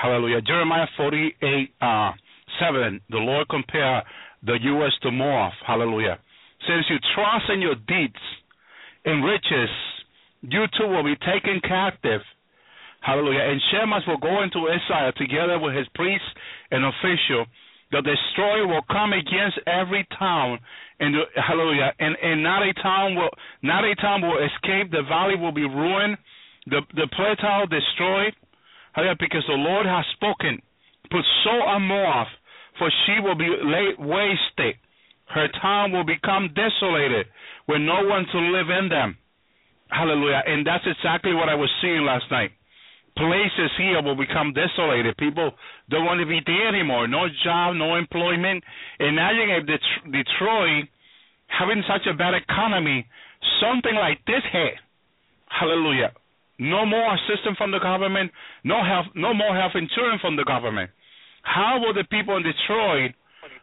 Hallelujah. 0.00 0.40
Jeremiah 0.42 0.86
48, 0.96 1.74
uh, 1.80 2.12
7. 2.60 3.00
The 3.10 3.18
Lord 3.18 3.48
compare 3.48 4.02
the 4.44 4.58
U.S. 4.60 4.92
to 5.02 5.10
Moab. 5.10 5.52
Hallelujah. 5.66 6.18
Since 6.66 6.86
you 6.90 6.96
trust 7.14 7.50
in 7.52 7.60
your 7.60 7.74
deeds 7.74 8.22
and 9.04 9.24
riches, 9.24 9.70
you 10.42 10.64
too 10.78 10.86
will 10.86 11.04
be 11.04 11.16
taken 11.16 11.60
captive. 11.62 12.20
Hallelujah. 13.00 13.40
And 13.40 13.60
Chemosh 13.72 14.06
will 14.06 14.18
go 14.18 14.42
into 14.42 14.70
Israel 14.70 15.12
together 15.16 15.58
with 15.58 15.74
his 15.74 15.86
priests 15.94 16.26
and 16.70 16.84
official. 16.84 17.46
The 17.90 18.00
destroyer 18.00 18.66
will 18.66 18.82
come 18.90 19.12
against 19.12 19.58
every 19.66 20.06
town, 20.18 20.58
and 20.98 21.14
hallelujah. 21.36 21.92
And 21.98 22.16
and 22.22 22.42
not 22.42 22.62
a 22.62 22.72
town 22.74 23.16
will 23.16 23.28
not 23.62 23.84
a 23.84 23.94
town 23.96 24.22
will 24.22 24.38
escape. 24.38 24.90
The 24.90 25.02
valley 25.02 25.36
will 25.36 25.52
be 25.52 25.66
ruined. 25.66 26.16
The 26.66 26.80
the 26.94 27.08
plateau 27.12 27.66
destroyed. 27.66 28.34
Hallelujah. 28.92 29.16
Because 29.18 29.44
the 29.46 29.60
Lord 29.60 29.84
has 29.84 30.04
spoken. 30.14 30.62
Put 31.10 31.24
so 31.44 31.78
Moab, 31.80 32.28
for 32.82 32.90
she 33.06 33.22
will 33.22 33.36
be 33.36 33.46
laid 33.46 33.94
wasted. 33.96 34.74
Her 35.30 35.46
town 35.62 35.92
will 35.92 36.02
become 36.02 36.50
desolated, 36.50 37.26
with 37.68 37.80
no 37.80 38.02
one 38.02 38.26
to 38.26 38.38
live 38.50 38.70
in 38.70 38.88
them. 38.88 39.16
Hallelujah. 39.88 40.42
And 40.44 40.66
that's 40.66 40.82
exactly 40.84 41.32
what 41.32 41.48
I 41.48 41.54
was 41.54 41.70
seeing 41.80 42.02
last 42.02 42.24
night. 42.32 42.50
Places 43.14 43.70
here 43.78 44.02
will 44.02 44.16
become 44.16 44.52
desolated. 44.52 45.16
People 45.16 45.52
don't 45.90 46.04
want 46.04 46.18
to 46.18 46.26
be 46.26 46.40
there 46.44 46.66
anymore. 46.66 47.06
No 47.06 47.28
job, 47.44 47.76
no 47.76 47.94
employment. 47.94 48.64
Imagine 48.98 49.50
if 49.50 49.66
Det- 49.66 50.10
Detroit, 50.10 50.88
having 51.46 51.84
such 51.86 52.06
a 52.10 52.14
bad 52.14 52.34
economy, 52.34 53.06
something 53.60 53.94
like 53.94 54.18
this 54.26 54.42
hit. 54.50 54.74
Hallelujah. 55.46 56.10
No 56.58 56.84
more 56.84 57.14
assistance 57.14 57.56
from 57.58 57.70
the 57.70 57.78
government. 57.78 58.32
No 58.64 58.82
health. 58.82 59.06
No 59.14 59.34
more 59.34 59.54
health 59.54 59.76
insurance 59.76 60.20
from 60.20 60.34
the 60.34 60.44
government. 60.44 60.90
How 61.42 61.78
will 61.80 61.94
the 61.94 62.04
people 62.04 62.36
in 62.36 62.42
Detroit, 62.42 63.12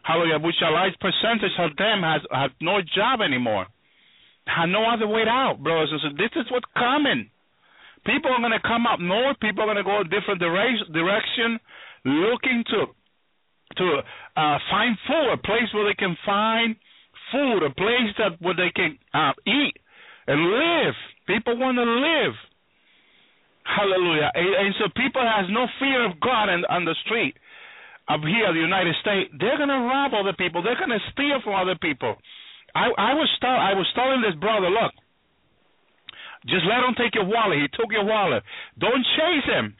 hallelujah, 0.02 0.38
which 0.38 0.60
a 0.62 0.70
large 0.70 0.94
percentage 1.00 1.56
of 1.58 1.76
them 1.76 2.02
has 2.02 2.22
have 2.30 2.52
no 2.60 2.80
job 2.94 3.20
anymore, 3.20 3.66
have 4.46 4.68
no 4.68 4.84
other 4.84 5.08
way 5.08 5.24
out, 5.28 5.62
brothers 5.62 5.90
and 5.92 6.00
sisters. 6.00 6.18
This 6.18 6.44
is 6.44 6.50
what's 6.52 6.68
coming. 6.76 7.30
People 8.04 8.32
are 8.32 8.40
going 8.40 8.56
to 8.56 8.64
come 8.66 8.86
up 8.86 9.00
north. 9.00 9.40
People 9.40 9.64
are 9.64 9.72
going 9.72 9.76
to 9.76 9.84
go 9.84 10.00
a 10.00 10.04
different 10.04 10.40
direc- 10.40 10.92
direction, 10.92 11.60
looking 12.04 12.64
to 12.70 12.86
to 13.76 14.02
uh, 14.36 14.58
find 14.68 14.96
food, 15.06 15.32
a 15.32 15.36
place 15.36 15.70
where 15.72 15.86
they 15.86 15.94
can 15.94 16.16
find 16.26 16.74
food, 17.30 17.62
a 17.62 17.70
place 17.70 18.10
that 18.18 18.40
where 18.40 18.56
they 18.56 18.70
can 18.74 18.98
uh, 19.14 19.32
eat 19.46 19.74
and 20.26 20.40
live. 20.42 20.94
People 21.26 21.56
want 21.56 21.76
to 21.78 21.84
live. 21.84 22.34
Hallelujah. 23.62 24.30
And, 24.34 24.48
and 24.66 24.74
so 24.78 24.90
people 24.96 25.22
has 25.22 25.46
no 25.50 25.66
fear 25.78 26.04
of 26.04 26.18
God 26.18 26.48
on 26.48 26.84
the 26.84 26.96
street 27.04 27.36
up 28.10 28.26
here 28.26 28.50
the 28.50 28.58
United 28.58 28.94
States. 29.00 29.30
They're 29.38 29.56
going 29.56 29.70
to 29.70 29.86
rob 29.86 30.10
other 30.18 30.34
people. 30.34 30.62
They're 30.66 30.78
going 30.78 30.90
to 30.90 31.02
steal 31.14 31.38
from 31.46 31.54
other 31.54 31.78
people. 31.78 32.18
I, 32.74 32.90
I 32.90 33.14
was 33.14 33.30
tell, 33.38 33.54
I 33.54 33.74
was 33.74 33.86
telling 33.94 34.22
this 34.22 34.34
brother, 34.38 34.70
look, 34.70 34.90
just 36.46 36.66
let 36.66 36.82
him 36.82 36.94
take 36.98 37.14
your 37.14 37.26
wallet. 37.26 37.62
He 37.62 37.68
took 37.70 37.90
your 37.94 38.06
wallet. 38.06 38.42
Don't 38.78 39.04
chase 39.14 39.46
him, 39.46 39.76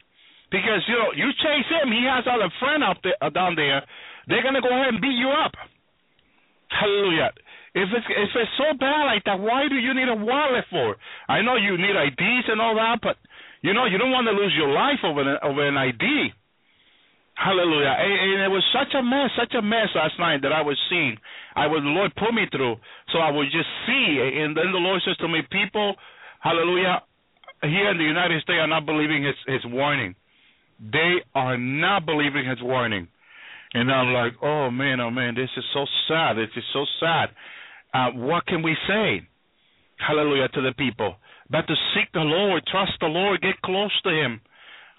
because 0.51 0.83
you 0.85 0.93
know 0.93 1.09
you 1.15 1.31
chase 1.41 1.69
him. 1.71 1.89
He 1.89 2.05
has 2.05 2.27
other 2.29 2.51
friend 2.59 2.83
up 2.83 3.01
there 3.01 3.17
uh, 3.17 3.33
down 3.33 3.55
there. 3.55 3.81
They're 4.27 4.43
gonna 4.43 4.61
go 4.61 4.69
ahead 4.69 4.93
and 4.93 5.01
beat 5.01 5.17
you 5.17 5.31
up. 5.31 5.55
Hallelujah. 6.69 7.31
If 7.73 7.89
it's 7.89 8.05
if 8.11 8.29
it's 8.35 8.55
so 8.59 8.77
bad 8.77 9.09
like 9.09 9.23
that, 9.25 9.39
why 9.39 9.65
do 9.71 9.75
you 9.75 9.95
need 9.95 10.11
a 10.11 10.19
wallet 10.19 10.65
for? 10.69 10.95
I 11.27 11.41
know 11.41 11.55
you 11.55 11.79
need 11.79 11.95
IDs 11.95 12.45
and 12.51 12.61
all 12.61 12.75
that, 12.75 12.99
but 13.01 13.17
you 13.63 13.73
know 13.73 13.85
you 13.85 13.97
don't 13.97 14.11
want 14.11 14.27
to 14.27 14.35
lose 14.35 14.53
your 14.53 14.69
life 14.69 15.01
over 15.03 15.21
an, 15.23 15.39
over 15.41 15.65
an 15.65 15.77
ID. 15.77 16.35
Hallelujah. 17.41 17.95
And, 17.97 18.41
it 18.45 18.51
was 18.53 18.63
such 18.69 18.93
a 18.93 19.01
mess, 19.01 19.33
such 19.33 19.53
a 19.57 19.61
mess 19.61 19.89
last 19.95 20.13
night 20.19 20.41
that 20.43 20.53
I 20.53 20.61
was 20.61 20.77
seeing. 20.89 21.17
I 21.55 21.65
was 21.65 21.81
the 21.81 21.89
Lord 21.89 22.13
put 22.13 22.33
me 22.33 22.45
through, 22.51 22.75
so 23.11 23.17
I 23.17 23.31
would 23.31 23.49
just 23.49 23.69
see. 23.87 24.21
And 24.21 24.55
then 24.55 24.71
the 24.71 24.77
Lord 24.77 25.01
says 25.03 25.17
to 25.17 25.27
me, 25.27 25.41
people, 25.49 25.95
hallelujah, 26.39 27.01
here 27.63 27.89
in 27.89 27.97
the 27.97 28.03
United 28.03 28.41
States 28.43 28.61
are 28.61 28.67
not 28.67 28.85
believing 28.85 29.23
His 29.25 29.35
His 29.47 29.65
warning. 29.65 30.13
They 30.79 31.25
are 31.33 31.57
not 31.57 32.05
believing 32.05 32.45
His 32.47 32.61
warning. 32.61 33.07
And 33.73 33.91
I'm 33.91 34.13
like, 34.13 34.33
oh 34.43 34.69
man, 34.69 34.99
oh 34.99 35.09
man, 35.09 35.33
this 35.33 35.49
is 35.57 35.65
so 35.73 35.85
sad. 36.07 36.37
This 36.37 36.53
is 36.55 36.63
so 36.73 36.85
sad. 36.99 37.29
Uh, 37.93 38.11
what 38.21 38.45
can 38.45 38.61
we 38.61 38.77
say? 38.87 39.25
Hallelujah 39.97 40.47
to 40.49 40.61
the 40.61 40.73
people. 40.77 41.15
But 41.49 41.65
to 41.67 41.75
seek 41.93 42.11
the 42.13 42.21
Lord, 42.21 42.63
trust 42.69 42.93
the 42.99 43.07
Lord, 43.07 43.41
get 43.41 43.61
close 43.65 43.91
to 44.03 44.09
Him. 44.09 44.41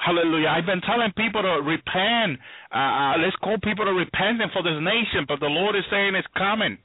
Hallelujah. 0.02 0.50
I've 0.50 0.66
been 0.66 0.82
telling 0.82 1.14
people 1.14 1.42
to 1.42 1.62
repent. 1.62 2.42
Uh, 2.74 3.14
uh, 3.14 3.14
let's 3.22 3.38
call 3.38 3.54
people 3.62 3.86
to 3.86 3.94
repent 3.94 4.42
for 4.50 4.62
this 4.66 4.74
nation, 4.82 5.30
but 5.30 5.38
the 5.38 5.46
Lord 5.46 5.78
is 5.78 5.86
saying 5.94 6.18
it's 6.18 6.26
coming. 6.34 6.76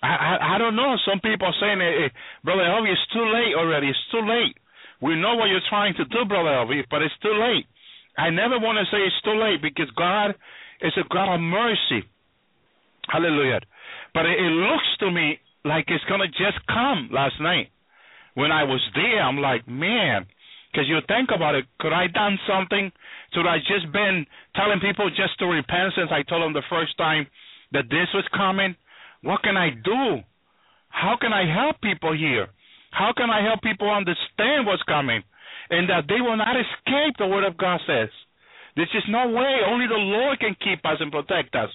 I, 0.00 0.08
I, 0.08 0.32
I 0.56 0.58
don't 0.58 0.76
know. 0.76 0.96
Some 1.04 1.20
people 1.20 1.44
are 1.44 1.60
saying, 1.60 1.80
hey, 1.80 2.08
Brother 2.42 2.64
Elvi, 2.64 2.88
it's 2.88 3.12
too 3.12 3.24
late 3.28 3.52
already. 3.52 3.92
It's 3.92 4.08
too 4.10 4.24
late. 4.24 4.56
We 5.02 5.20
know 5.20 5.36
what 5.36 5.52
you're 5.52 5.68
trying 5.68 5.92
to 6.00 6.04
do, 6.08 6.24
Brother 6.24 6.56
Elvi, 6.56 6.84
but 6.88 7.02
it's 7.02 7.14
too 7.20 7.36
late. 7.36 7.68
I 8.16 8.30
never 8.30 8.56
want 8.58 8.80
to 8.80 8.88
say 8.88 9.02
it's 9.04 9.20
too 9.24 9.36
late 9.36 9.60
because 9.60 9.90
God 9.96 10.32
is 10.80 10.92
a 10.96 11.04
God 11.12 11.34
of 11.34 11.40
mercy. 11.40 12.08
Hallelujah. 13.12 13.60
But 14.14 14.24
it, 14.24 14.40
it 14.40 14.52
looks 14.56 14.88
to 15.00 15.10
me 15.10 15.38
like 15.64 15.84
it's 15.88 16.04
going 16.08 16.20
to 16.20 16.28
just 16.28 16.64
come 16.66 17.10
last 17.12 17.36
night. 17.40 17.68
When 18.34 18.50
I 18.52 18.64
was 18.64 18.80
there, 18.94 19.20
I'm 19.20 19.38
like, 19.38 19.68
man, 19.68 20.26
because 20.74 20.88
you 20.88 20.98
think 21.06 21.30
about 21.30 21.54
it, 21.54 21.66
could 21.78 21.92
I 21.92 22.08
done 22.08 22.36
something? 22.50 22.90
Should 23.32 23.46
I 23.46 23.58
just 23.58 23.92
been 23.92 24.26
telling 24.56 24.80
people 24.82 25.08
just 25.10 25.38
to 25.38 25.46
repent 25.46 25.94
since 25.94 26.10
I 26.10 26.26
told 26.26 26.42
them 26.42 26.52
the 26.52 26.66
first 26.68 26.98
time 26.98 27.26
that 27.70 27.86
this 27.90 28.10
was 28.12 28.26
coming? 28.34 28.74
What 29.22 29.42
can 29.42 29.56
I 29.56 29.70
do? 29.70 30.18
How 30.90 31.14
can 31.20 31.32
I 31.32 31.46
help 31.46 31.80
people 31.80 32.10
here? 32.10 32.48
How 32.90 33.12
can 33.16 33.30
I 33.30 33.42
help 33.46 33.62
people 33.62 33.88
understand 33.88 34.66
what's 34.66 34.82
coming? 34.82 35.22
And 35.70 35.88
that 35.88 36.06
they 36.08 36.20
will 36.20 36.36
not 36.36 36.58
escape 36.58 37.14
the 37.18 37.26
word 37.26 37.44
of 37.44 37.56
God 37.56 37.80
says. 37.86 38.10
This 38.76 38.90
is 38.94 39.04
no 39.08 39.28
way. 39.28 39.62
Only 39.66 39.86
the 39.86 39.94
Lord 39.94 40.40
can 40.40 40.56
keep 40.58 40.84
us 40.84 40.98
and 40.98 41.10
protect 41.10 41.54
us. 41.54 41.70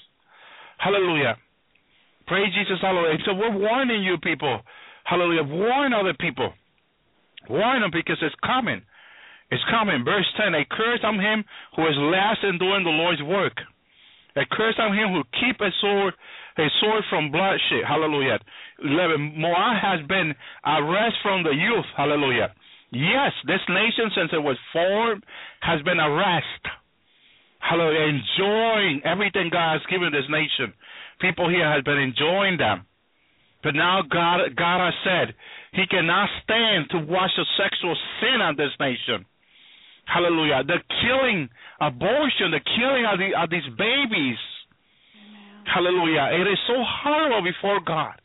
Hallelujah. 0.78 1.38
Praise 2.28 2.52
Jesus. 2.54 2.80
Hallelujah. 2.82 3.18
So 3.26 3.34
we're 3.34 3.58
warning 3.58 4.04
you 4.04 4.18
people. 4.18 4.60
Hallelujah. 5.06 5.43
Warn 5.43 5.93
other 5.93 6.14
people. 6.20 6.54
Warn 7.50 7.82
them 7.82 7.91
because 7.91 8.18
it's 8.22 8.36
coming. 8.45 8.82
It's 9.52 9.64
coming. 9.70 10.06
Verse 10.06 10.28
10 10.38 10.54
A 10.54 10.66
curse 10.70 11.02
on 11.04 11.20
him 11.20 11.43
who 11.76 11.84
is 11.88 11.97
last 11.97 12.43
in 12.43 12.58
doing 12.58 12.84
the 12.84 12.93
Lord's 12.93 13.22
work. 13.24 13.58
A 14.36 14.45
curse 14.52 14.76
on 14.78 14.93
him 14.95 15.10
who 15.10 15.24
keep 15.41 15.60
a 15.60 15.70
sword, 15.82 16.14
a 16.58 16.68
sword 16.80 17.04
from 17.10 17.32
bloodshed. 17.32 17.84
Hallelujah. 17.88 18.39
11. 18.84 19.34
Moab 19.36 19.76
has 19.82 20.06
been 20.08 20.34
arrested 20.66 21.20
from 21.24 21.43
the 21.43 21.52
youth. 21.52 21.86
Hallelujah. 21.97 22.54
Yes, 22.91 23.34
this 23.45 23.62
nation, 23.70 24.10
since 24.16 24.32
it 24.34 24.41
was 24.41 24.58
formed, 24.74 25.24
has 25.62 25.82
been 25.82 26.00
arrested. 26.00 26.72
Hallelujah. 27.60 28.22
Enjoying 28.22 29.02
everything 29.04 29.50
God 29.52 29.74
has 29.74 29.86
given 29.89 30.12
this 30.12 30.30
nation. 30.30 30.74
People 31.20 31.50
here 31.50 31.70
have 31.70 31.84
been 31.84 32.00
enjoying 32.00 32.58
them. 32.58 32.86
But 33.62 33.76
now 33.76 34.02
God, 34.10 34.56
God 34.56 34.86
has 34.86 34.93
said 35.04 35.36
He 35.74 35.86
cannot 35.86 36.30
stand 36.43 36.89
to 36.91 37.12
watch 37.12 37.32
the 37.36 37.45
sexual 37.58 37.95
sin 38.22 38.41
on 38.41 38.56
this 38.56 38.72
nation. 38.80 39.26
Hallelujah. 40.10 40.64
The 40.66 40.82
killing, 41.05 41.49
abortion, 41.80 42.49
the 42.49 42.66
killing 42.66 43.05
of, 43.05 43.20
the, 43.22 43.30
of 43.38 43.49
these 43.53 43.70
babies. 43.78 44.41
Hallelujah. 45.70 46.34
It 46.34 46.49
is 46.49 46.57
so 46.66 46.82
horrible 46.82 47.45
before 47.45 47.80
God. 47.86 48.18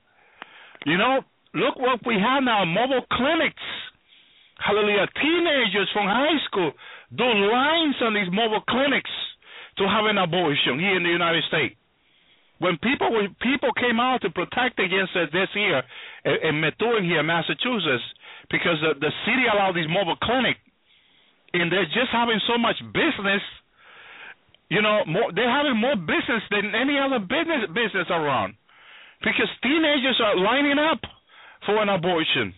You 0.87 0.97
know, 0.97 1.20
look 1.53 1.76
what 1.76 2.01
we 2.07 2.16
have 2.16 2.43
now 2.43 2.64
mobile 2.64 3.05
clinics. 3.12 3.62
Hallelujah. 4.57 5.07
Teenagers 5.20 5.91
from 5.93 6.09
high 6.09 6.41
school 6.49 6.72
do 7.16 7.24
lines 7.24 7.97
on 8.01 8.14
these 8.14 8.32
mobile 8.32 8.64
clinics 8.64 9.11
to 9.76 9.85
have 9.85 10.07
an 10.07 10.16
abortion 10.16 10.80
here 10.80 10.97
in 10.97 11.03
the 11.03 11.12
United 11.12 11.45
States. 11.49 11.76
When 12.59 12.78
people 12.78 13.12
when 13.12 13.35
people 13.43 13.74
came 13.76 14.01
out 14.01 14.22
to 14.22 14.30
protect 14.30 14.78
against 14.78 15.12
it 15.16 15.28
this 15.32 15.51
year 15.53 15.82
in 16.24 16.61
Methuen 16.61 17.05
here, 17.05 17.22
Massachusetts, 17.22 18.07
because 18.49 18.78
the, 18.80 18.95
the 19.01 19.12
city 19.26 19.45
allowed 19.53 19.74
these 19.74 19.91
mobile 19.91 20.16
clinics, 20.22 20.61
and 21.55 21.70
they're 21.70 21.86
just 21.94 22.11
having 22.11 22.40
so 22.50 22.59
much 22.59 22.76
business. 22.92 23.40
You 24.68 24.82
know, 24.82 25.07
more, 25.07 25.30
they're 25.30 25.50
having 25.50 25.78
more 25.78 25.94
business 25.94 26.42
than 26.50 26.74
any 26.74 26.98
other 26.98 27.22
business 27.22 27.70
business 27.70 28.11
around, 28.11 28.59
because 29.22 29.48
teenagers 29.62 30.18
are 30.18 30.36
lining 30.36 30.78
up 30.82 30.98
for 31.64 31.80
an 31.80 31.88
abortion. 31.88 32.52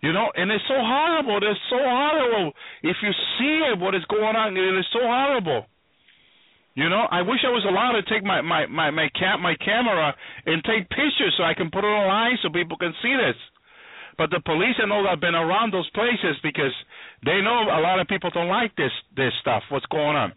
You 0.00 0.12
know, 0.12 0.30
and 0.34 0.50
it's 0.50 0.64
so 0.66 0.78
horrible. 0.78 1.38
It's 1.38 1.66
so 1.70 1.78
horrible. 1.78 2.52
If 2.82 2.96
you 3.02 3.12
see 3.38 3.54
it, 3.70 3.78
what 3.78 3.94
is 3.94 4.04
going 4.10 4.34
on, 4.34 4.56
it 4.56 4.78
is 4.78 4.86
so 4.92 4.98
horrible. 5.02 5.66
You 6.74 6.88
know, 6.88 7.06
I 7.10 7.22
wish 7.22 7.44
I 7.44 7.50
was 7.52 7.66
allowed 7.68 8.00
to 8.00 8.02
take 8.08 8.24
my 8.24 8.40
my 8.40 8.66
my 8.66 8.90
my, 8.90 9.08
cam- 9.18 9.42
my 9.42 9.54
camera 9.62 10.14
and 10.46 10.62
take 10.64 10.88
pictures 10.88 11.34
so 11.36 11.44
I 11.44 11.54
can 11.54 11.70
put 11.70 11.84
it 11.84 11.90
online 11.90 12.38
so 12.42 12.48
people 12.48 12.78
can 12.78 12.94
see 13.02 13.14
this. 13.14 13.36
But 14.18 14.30
the 14.30 14.40
police 14.44 14.76
and 14.78 14.92
all 14.92 15.06
have 15.08 15.20
been 15.20 15.34
around 15.34 15.72
those 15.72 15.88
places 15.90 16.36
because 16.42 16.72
they 17.24 17.40
know 17.40 17.62
a 17.70 17.80
lot 17.80 18.00
of 18.00 18.08
people 18.08 18.30
don't 18.30 18.48
like 18.48 18.74
this 18.76 18.92
this 19.16 19.32
stuff. 19.40 19.62
What's 19.68 19.86
going 19.86 20.16
on? 20.16 20.32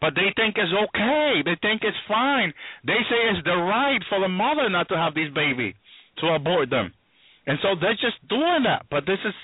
But 0.00 0.14
they 0.14 0.32
think 0.34 0.56
it's 0.56 0.72
okay. 0.72 1.42
They 1.44 1.56
think 1.60 1.82
it's 1.84 1.96
fine. 2.08 2.54
They 2.86 3.00
say 3.10 3.20
it's 3.30 3.44
the 3.44 3.56
right 3.56 4.00
for 4.08 4.20
the 4.20 4.28
mother 4.28 4.68
not 4.70 4.88
to 4.88 4.96
have 4.96 5.14
these 5.14 5.32
baby, 5.34 5.76
to 6.18 6.34
abort 6.34 6.70
them. 6.70 6.94
And 7.46 7.58
so 7.60 7.74
they're 7.78 8.00
just 8.00 8.16
doing 8.28 8.64
that. 8.64 8.86
But 8.90 9.04
this 9.04 9.18
is 9.24 9.34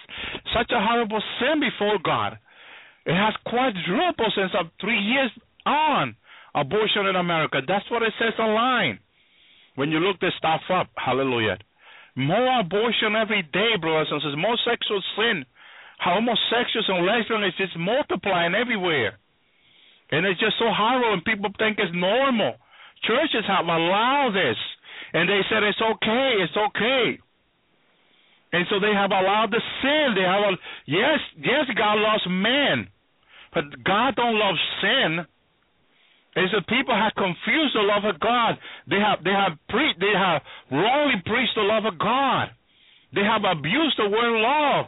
such 0.57 0.70
a 0.72 0.80
horrible 0.80 1.22
sin 1.40 1.61
before 1.61 1.98
God. 2.02 2.38
It 3.04 3.14
has 3.14 3.34
quadrupled 3.44 4.32
since 4.34 4.52
uh, 4.59 4.64
three 4.80 4.98
years 4.98 5.30
on 5.66 6.16
abortion 6.54 7.07
in 7.07 7.16
America. 7.16 7.61
That's 7.66 7.88
what 7.90 8.02
it 8.02 8.12
says 8.18 8.32
online. 8.38 8.98
When 9.74 9.90
you 9.90 10.00
look 10.00 10.18
this 10.20 10.32
stuff 10.38 10.62
up, 10.72 10.88
hallelujah. 10.96 11.59
More 12.16 12.61
abortion 12.61 13.14
every 13.14 13.42
day, 13.52 13.76
brothers 13.78 14.09
and 14.11 14.20
sisters. 14.22 14.40
More 14.40 14.57
sexual 14.64 15.02
sin. 15.16 15.44
Homosexuals 15.99 16.88
and 16.88 17.07
lesbians 17.07 17.53
is 17.53 17.59
just 17.59 17.76
multiplying 17.78 18.55
everywhere. 18.55 19.18
And 20.11 20.24
it's 20.26 20.40
just 20.40 20.59
so 20.59 20.70
horrible, 20.70 21.12
and 21.12 21.24
people 21.24 21.51
think 21.59 21.78
it's 21.78 21.92
normal. 21.94 22.55
Churches 23.03 23.44
have 23.49 23.66
allowed 23.66 24.32
this, 24.34 24.59
and 25.12 25.28
they 25.28 25.40
said 25.51 25.62
it's 25.62 25.82
okay, 25.82 26.30
it's 26.40 26.57
okay. 26.57 27.18
And 28.53 28.64
so 28.70 28.78
they 28.78 28.94
have 28.94 29.11
allowed 29.11 29.51
the 29.51 29.61
sin. 29.82 30.14
They 30.14 30.22
have 30.22 30.44
a, 30.47 30.53
yes, 30.86 31.18
yes, 31.36 31.66
God 31.76 31.99
loves 31.99 32.24
man, 32.28 32.88
but 33.53 33.64
God 33.84 34.14
don't 34.14 34.38
love 34.38 34.55
sin. 34.80 35.26
It's 36.36 36.53
the 36.53 36.62
people 36.68 36.94
have 36.94 37.16
confused 37.16 37.74
the 37.74 37.82
love 37.82 38.05
of 38.05 38.20
God. 38.20 38.59
They 38.88 39.01
have 39.01 39.24
they 39.24 39.32
have 39.32 39.57
pre- 39.68 39.97
they 39.99 40.12
have 40.12 40.42
wrongly 40.70 41.20
preached 41.24 41.57
the 41.57 41.64
love 41.64 41.86
of 41.86 41.99
God. 41.99 42.53
They 43.14 43.24
have 43.24 43.42
abused 43.49 43.97
the 43.97 44.09
word 44.09 44.36
love 44.44 44.86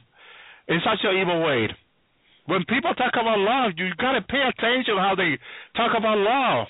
in 0.69 0.81
such 0.85 1.01
an 1.05 1.17
evil 1.17 1.43
way. 1.43 1.69
When 2.47 2.65
people 2.65 2.95
talk 2.95 3.13
about 3.13 3.41
love, 3.41 3.73
you 3.77 3.93
got 4.01 4.13
to 4.13 4.23
pay 4.25 4.41
attention 4.41 4.97
how 4.97 5.15
they 5.17 5.37
talk 5.77 5.93
about 5.97 6.17
love. 6.17 6.69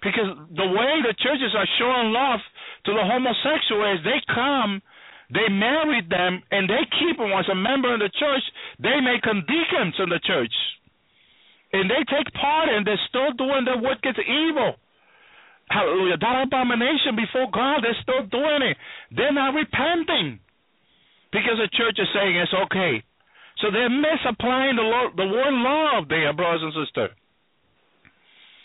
Because 0.00 0.32
the 0.52 0.68
way 0.68 1.00
the 1.00 1.16
churches 1.16 1.52
are 1.56 1.68
showing 1.80 2.12
love 2.12 2.40
to 2.84 2.92
the 2.92 3.04
homosexuals, 3.04 4.04
they 4.04 4.20
come, 4.28 4.80
they 5.32 5.48
marry 5.48 6.04
them, 6.08 6.44
and 6.52 6.68
they 6.68 6.84
keep 7.00 7.16
them 7.16 7.32
as 7.32 7.48
a 7.48 7.56
member 7.56 7.92
of 7.92 8.00
the 8.00 8.12
church. 8.12 8.44
They 8.80 9.00
make 9.00 9.24
them 9.24 9.44
deacons 9.48 9.96
in 10.00 10.08
the 10.08 10.20
church. 10.24 10.52
And 11.72 11.88
they 11.90 12.04
take 12.08 12.28
part 12.36 12.68
and 12.68 12.86
they're 12.86 13.08
still 13.08 13.32
doing 13.36 13.64
the 13.64 13.80
wicked 13.80 14.16
evil. 14.20 14.76
Hallelujah. 15.68 16.16
That 16.20 16.44
abomination 16.44 17.16
before 17.16 17.50
God, 17.50 17.80
they're 17.82 17.98
still 18.04 18.24
doing 18.28 18.62
it. 18.62 18.76
They're 19.10 19.32
not 19.32 19.56
repenting. 19.56 20.40
Because 21.32 21.58
the 21.58 21.68
church 21.72 21.98
is 21.98 22.08
saying 22.14 22.36
it's 22.36 22.54
okay. 22.68 23.02
So 23.64 23.70
they're 23.70 23.88
misapplying 23.88 24.76
the, 24.76 24.82
Lord, 24.82 25.16
the 25.16 25.24
word 25.24 25.54
love 25.54 26.08
there, 26.08 26.34
brothers 26.34 26.60
and 26.62 26.84
sisters. 26.84 27.10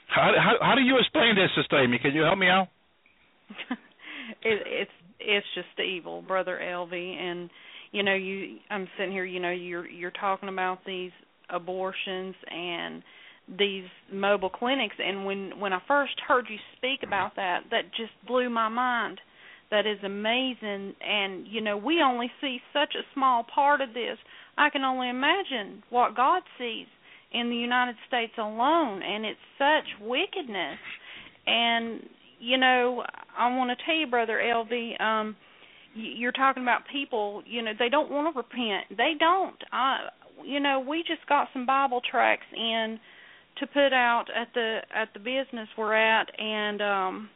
How, 0.09 0.33
how, 0.35 0.55
how 0.59 0.75
do 0.75 0.81
you 0.81 0.97
explain 0.99 1.35
this, 1.35 1.49
Sister 1.55 1.81
Amy? 1.81 1.99
Can 1.99 2.13
you 2.13 2.23
help 2.23 2.37
me 2.37 2.47
out? 2.47 2.67
it, 4.43 4.61
it's 4.67 4.91
it's 5.21 5.45
just 5.55 5.67
evil, 5.79 6.21
brother 6.21 6.59
Elvi, 6.61 7.15
and 7.15 7.49
you 7.93 8.03
know 8.03 8.13
you. 8.13 8.57
I'm 8.69 8.89
sitting 8.97 9.13
here, 9.13 9.23
you 9.23 9.39
know, 9.39 9.51
you're 9.51 9.87
you're 9.87 10.11
talking 10.11 10.49
about 10.49 10.79
these 10.85 11.11
abortions 11.49 12.35
and 12.51 13.01
these 13.57 13.85
mobile 14.11 14.49
clinics, 14.49 14.95
and 14.99 15.25
when 15.25 15.59
when 15.59 15.71
I 15.71 15.79
first 15.87 16.13
heard 16.27 16.45
you 16.49 16.57
speak 16.77 17.07
about 17.07 17.37
that, 17.37 17.61
that 17.71 17.83
just 17.95 18.11
blew 18.27 18.49
my 18.49 18.67
mind. 18.67 19.19
That 19.71 19.85
is 19.85 19.99
amazing, 20.03 20.95
and 21.01 21.47
you 21.47 21.61
know 21.61 21.77
we 21.77 22.01
only 22.01 22.29
see 22.41 22.59
such 22.73 22.95
a 22.95 23.07
small 23.13 23.45
part 23.53 23.79
of 23.79 23.93
this. 23.93 24.17
I 24.59 24.69
can 24.69 24.83
only 24.83 25.09
imagine 25.09 25.83
what 25.89 26.17
God 26.17 26.43
sees 26.57 26.87
in 27.31 27.49
the 27.49 27.55
United 27.55 27.95
States 28.09 28.33
alone, 28.37 29.01
and 29.01 29.25
it's 29.25 29.39
such 29.57 30.01
wickedness. 30.01 30.79
And 31.47 32.01
you 32.39 32.57
know, 32.57 33.03
I 33.37 33.55
want 33.55 33.71
to 33.77 33.85
tell 33.85 33.95
you, 33.95 34.07
brother 34.07 34.39
Elvi, 34.43 34.99
um, 35.01 35.37
you're 35.93 36.33
talking 36.33 36.63
about 36.63 36.81
people. 36.91 37.41
You 37.45 37.61
know, 37.61 37.71
they 37.79 37.87
don't 37.87 38.11
want 38.11 38.33
to 38.33 38.37
repent. 38.37 38.97
They 38.97 39.13
don't. 39.17 39.55
I, 39.71 40.09
you 40.43 40.59
know, 40.59 40.83
we 40.85 41.03
just 41.07 41.25
got 41.29 41.47
some 41.53 41.65
Bible 41.65 42.01
tracts 42.09 42.45
in 42.53 42.99
to 43.59 43.67
put 43.67 43.93
out 43.93 44.25
at 44.35 44.49
the 44.53 44.79
at 44.93 45.09
the 45.13 45.19
business 45.19 45.69
we're 45.77 45.93
at, 45.95 46.27
and 46.37 46.81
um, 46.81 47.29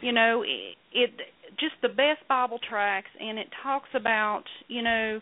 you 0.00 0.12
know, 0.12 0.42
it, 0.42 0.76
it 0.92 1.10
just 1.58 1.74
the 1.82 1.88
best 1.88 2.26
Bible 2.28 2.60
tracts, 2.70 3.10
and 3.18 3.36
it 3.36 3.48
talks 3.64 3.88
about 3.94 4.44
you 4.68 4.82
know 4.82 5.20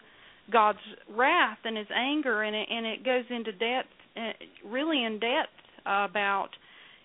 God's 0.50 0.78
wrath 1.14 1.58
and 1.64 1.76
His 1.76 1.86
anger, 1.94 2.42
and 2.42 2.54
it 2.54 2.68
and 2.70 2.86
it 2.86 3.04
goes 3.04 3.24
into 3.30 3.52
depth, 3.52 3.88
uh, 4.16 4.32
really 4.68 5.04
in 5.04 5.18
depth 5.18 5.50
about 5.84 6.50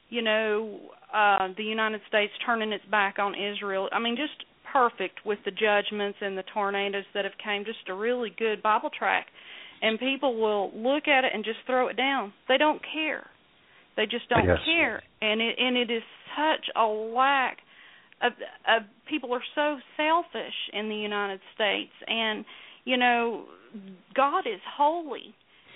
you 0.09 0.21
know 0.21 0.79
uh 1.13 1.47
the 1.57 1.63
United 1.63 2.01
States 2.07 2.31
turning 2.45 2.71
its 2.71 2.85
back 2.89 3.19
on 3.19 3.33
Israel. 3.35 3.89
I 3.91 3.99
mean, 3.99 4.15
just 4.15 4.45
perfect 4.71 5.25
with 5.25 5.39
the 5.43 5.51
judgments 5.51 6.17
and 6.21 6.37
the 6.37 6.43
tornadoes 6.53 7.03
that 7.13 7.25
have 7.25 7.33
came. 7.43 7.65
Just 7.65 7.89
a 7.89 7.93
really 7.93 8.31
good 8.37 8.63
Bible 8.63 8.89
tract, 8.97 9.29
and 9.81 9.99
people 9.99 10.39
will 10.39 10.71
look 10.75 11.07
at 11.07 11.23
it 11.25 11.31
and 11.33 11.43
just 11.43 11.59
throw 11.65 11.87
it 11.87 11.97
down. 11.97 12.33
They 12.47 12.57
don't 12.57 12.81
care. 12.93 13.27
They 13.97 14.05
just 14.05 14.29
don't 14.29 14.47
Yes. 14.47 14.59
care, 14.65 15.01
and 15.21 15.41
it 15.41 15.55
and 15.59 15.77
it 15.77 15.91
is 15.91 16.03
such 16.37 16.69
a 16.75 16.85
lack 16.85 17.57
of, 18.21 18.31
of 18.67 18.83
people 19.09 19.33
are 19.33 19.43
so 19.55 19.77
selfish 19.97 20.53
in 20.71 20.87
the 20.89 20.95
United 20.95 21.41
States, 21.55 21.91
and 22.07 22.45
you 22.85 22.97
know 22.97 23.45
God 24.15 24.47
is 24.47 24.59
holy, 24.77 25.33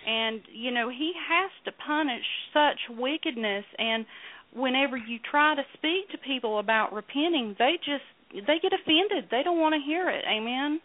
and 0.07 0.41
you 0.53 0.71
know 0.71 0.89
He 0.89 1.13
has 1.29 1.51
to 1.65 1.71
punish 1.85 2.25
such 2.53 2.97
wickedness. 2.97 3.65
And 3.77 4.05
whenever 4.53 4.97
you 4.97 5.19
try 5.29 5.55
to 5.55 5.63
speak 5.73 6.09
to 6.11 6.17
people 6.17 6.59
about 6.59 6.93
repenting, 6.93 7.55
they 7.57 7.73
just 7.79 8.03
they 8.31 8.59
get 8.61 8.73
offended. 8.73 9.29
They 9.31 9.43
don't 9.43 9.59
want 9.59 9.75
to 9.75 9.81
hear 9.85 10.09
it. 10.09 10.25
Amen. 10.27 10.79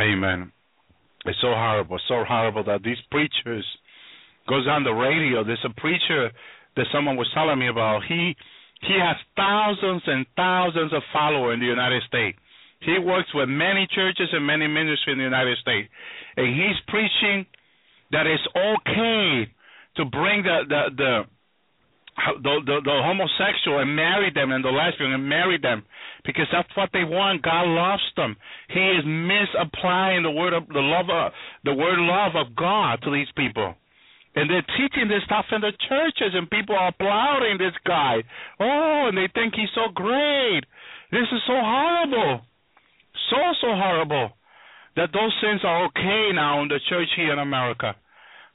Amen. 0.00 0.52
It's 1.26 1.38
so 1.40 1.54
horrible, 1.54 1.98
so 2.08 2.24
horrible 2.24 2.64
that 2.64 2.82
these 2.82 2.98
preachers 3.10 3.64
goes 4.48 4.66
on 4.68 4.84
the 4.84 4.92
radio. 4.92 5.44
There's 5.44 5.64
a 5.64 5.80
preacher 5.80 6.30
that 6.76 6.86
someone 6.92 7.16
was 7.16 7.30
telling 7.34 7.58
me 7.58 7.68
about. 7.68 8.02
He 8.08 8.36
he 8.80 8.94
has 9.00 9.16
thousands 9.36 10.02
and 10.06 10.26
thousands 10.36 10.92
of 10.92 11.02
followers 11.12 11.54
in 11.54 11.60
the 11.60 11.66
United 11.66 12.02
States. 12.06 12.38
He 12.84 12.98
works 12.98 13.28
with 13.34 13.48
many 13.48 13.86
churches 13.94 14.28
and 14.32 14.46
many 14.46 14.66
ministries 14.66 15.14
in 15.14 15.18
the 15.18 15.24
United 15.24 15.58
States, 15.58 15.88
and 16.36 16.46
he's 16.46 16.78
preaching 16.88 17.46
that 18.12 18.26
it's 18.26 18.46
okay 18.54 19.50
to 19.96 20.04
bring 20.04 20.42
the 20.42 20.58
the 20.68 20.82
the 20.96 21.24
the, 22.14 22.54
the, 22.64 22.76
the 22.84 22.98
homosexual 23.02 23.80
and 23.80 23.96
marry 23.96 24.30
them 24.32 24.52
and 24.52 24.64
the 24.64 24.70
lesbian 24.70 25.12
and 25.12 25.28
marry 25.28 25.58
them 25.58 25.82
because 26.24 26.46
that's 26.52 26.70
what 26.76 26.90
they 26.92 27.02
want. 27.02 27.42
God 27.42 27.66
loves 27.66 28.06
them. 28.16 28.36
He 28.70 28.80
is 28.80 29.04
misapplying 29.04 30.22
the 30.22 30.30
word 30.30 30.52
of 30.54 30.68
the 30.68 30.80
love 30.80 31.10
of, 31.10 31.32
the 31.64 31.74
word 31.74 31.98
love 31.98 32.32
of 32.36 32.54
God 32.54 33.02
to 33.02 33.10
these 33.10 33.30
people. 33.36 33.74
And 34.36 34.50
they're 34.50 34.66
teaching 34.78 35.06
this 35.06 35.22
stuff 35.26 35.46
in 35.52 35.60
the 35.60 35.72
churches, 35.88 36.34
and 36.34 36.50
people 36.50 36.74
are 36.74 36.88
applauding 36.88 37.58
this 37.58 37.74
guy. 37.86 38.22
Oh, 38.58 39.06
and 39.08 39.16
they 39.16 39.28
think 39.32 39.54
he's 39.54 39.70
so 39.74 39.92
great. 39.94 40.62
This 41.12 41.26
is 41.30 41.42
so 41.46 41.54
horrible. 41.54 42.42
So, 43.30 43.36
so 43.60 43.68
horrible 43.74 44.30
that 44.96 45.10
those 45.12 45.32
sins 45.42 45.60
are 45.64 45.86
okay 45.86 46.30
now 46.34 46.62
in 46.62 46.68
the 46.68 46.78
church 46.88 47.08
here 47.16 47.32
in 47.32 47.38
America. 47.38 47.94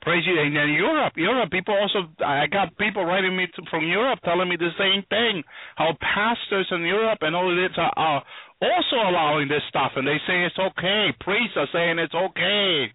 Praise 0.02 0.24
you. 0.26 0.40
And 0.40 0.56
in 0.56 0.74
Europe, 0.76 1.14
Europe, 1.18 1.52
people 1.52 1.76
also, 1.76 2.08
I 2.24 2.48
got 2.48 2.78
people 2.78 3.04
writing 3.04 3.36
me 3.36 3.48
to, 3.48 3.62
from 3.70 3.86
Europe 3.86 4.20
telling 4.24 4.48
me 4.48 4.56
the 4.56 4.72
same 4.80 5.04
thing. 5.10 5.44
How 5.76 5.92
pastors 6.00 6.68
in 6.72 6.82
Europe 6.84 7.20
and 7.22 7.36
all 7.36 7.50
this 7.54 7.76
are, 7.78 7.92
are 7.98 8.24
also 8.62 8.96
allowing 9.10 9.50
this 9.50 9.64
stuff, 9.68 9.92
and 9.96 10.08
they 10.08 10.18
say 10.26 10.44
it's 10.46 10.58
okay. 10.58 11.10
Priests 11.20 11.58
are 11.58 11.68
saying 11.74 12.00
it's 12.00 12.16
okay. 12.16 12.88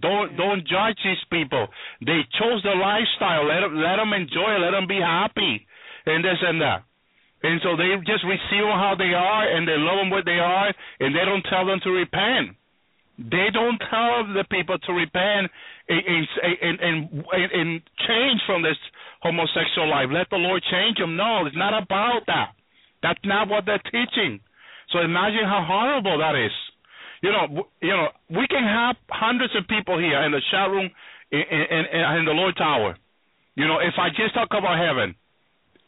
Don't 0.00 0.36
don't 0.36 0.66
judge 0.66 0.98
these 1.04 1.22
people. 1.30 1.66
They 2.04 2.22
chose 2.38 2.62
the 2.62 2.74
lifestyle. 2.74 3.46
Let 3.46 3.60
them 3.60 3.76
let 3.78 3.96
them 3.96 4.12
enjoy. 4.12 4.58
Let 4.58 4.72
them 4.72 4.86
be 4.86 4.98
happy, 5.00 5.66
and 6.06 6.24
this 6.24 6.38
and 6.42 6.60
that. 6.60 6.82
And 7.44 7.60
so 7.60 7.76
they 7.76 7.92
just 8.08 8.24
receive 8.24 8.64
them 8.64 8.72
how 8.72 8.96
they 8.96 9.12
are, 9.12 9.44
and 9.44 9.68
they 9.68 9.76
love 9.76 10.00
them 10.00 10.08
what 10.08 10.24
they 10.24 10.40
are, 10.40 10.72
and 11.00 11.12
they 11.12 11.28
don't 11.28 11.44
tell 11.44 11.68
them 11.68 11.78
to 11.84 11.90
repent. 11.92 12.56
They 13.20 13.52
don't 13.52 13.76
tell 13.92 14.24
the 14.32 14.48
people 14.50 14.78
to 14.80 14.92
repent 14.92 15.52
and 15.88 16.02
and 16.02 16.80
and, 16.80 17.50
and, 17.52 17.82
change 18.08 18.40
from 18.46 18.62
this 18.62 18.80
homosexual 19.20 19.88
life. 19.88 20.08
Let 20.10 20.30
the 20.30 20.40
Lord 20.40 20.64
change 20.72 20.96
them. 20.96 21.16
No, 21.16 21.44
it's 21.46 21.54
not 21.54 21.76
about 21.76 22.24
that. 22.26 22.56
That's 23.02 23.20
not 23.24 23.48
what 23.48 23.66
they're 23.66 23.84
teaching. 23.92 24.40
So 24.90 25.00
imagine 25.00 25.44
how 25.44 25.62
horrible 25.68 26.18
that 26.18 26.34
is. 26.34 26.52
You 27.20 27.30
know, 27.30 27.68
you 27.80 27.92
know, 27.92 28.08
we 28.30 28.48
can 28.48 28.64
have 28.64 28.96
hundreds 29.08 29.54
of 29.54 29.68
people 29.68 29.98
here 29.98 30.20
in 30.24 30.32
the 30.32 30.40
chat 30.50 30.70
room 30.70 30.90
in, 31.30 31.40
in, 31.40 31.84
in, 31.92 32.02
in 32.18 32.24
the 32.24 32.32
Lord's 32.32 32.60
Hour. 32.60 32.96
You 33.54 33.68
know, 33.68 33.78
if 33.78 33.94
I 33.98 34.08
just 34.10 34.34
talk 34.34 34.48
about 34.50 34.80
heaven, 34.80 35.14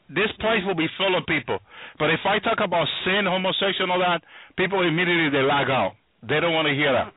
this 0.09 0.31
place 0.39 0.63
will 0.67 0.75
be 0.75 0.87
full 0.97 1.17
of 1.17 1.27
people. 1.27 1.59
But 1.99 2.11
if 2.11 2.21
I 2.25 2.39
talk 2.39 2.59
about 2.63 2.87
sin, 3.05 3.27
homosexual, 3.27 3.91
and 3.91 3.93
all 3.93 3.99
that, 3.99 4.23
people 4.57 4.87
immediately 4.87 5.31
they 5.31 5.43
lag 5.43 5.71
out. 5.71 5.95
They 6.23 6.41
don't 6.41 6.55
want 6.55 6.69
to 6.69 6.75
hear 6.75 6.93
that. 6.93 7.13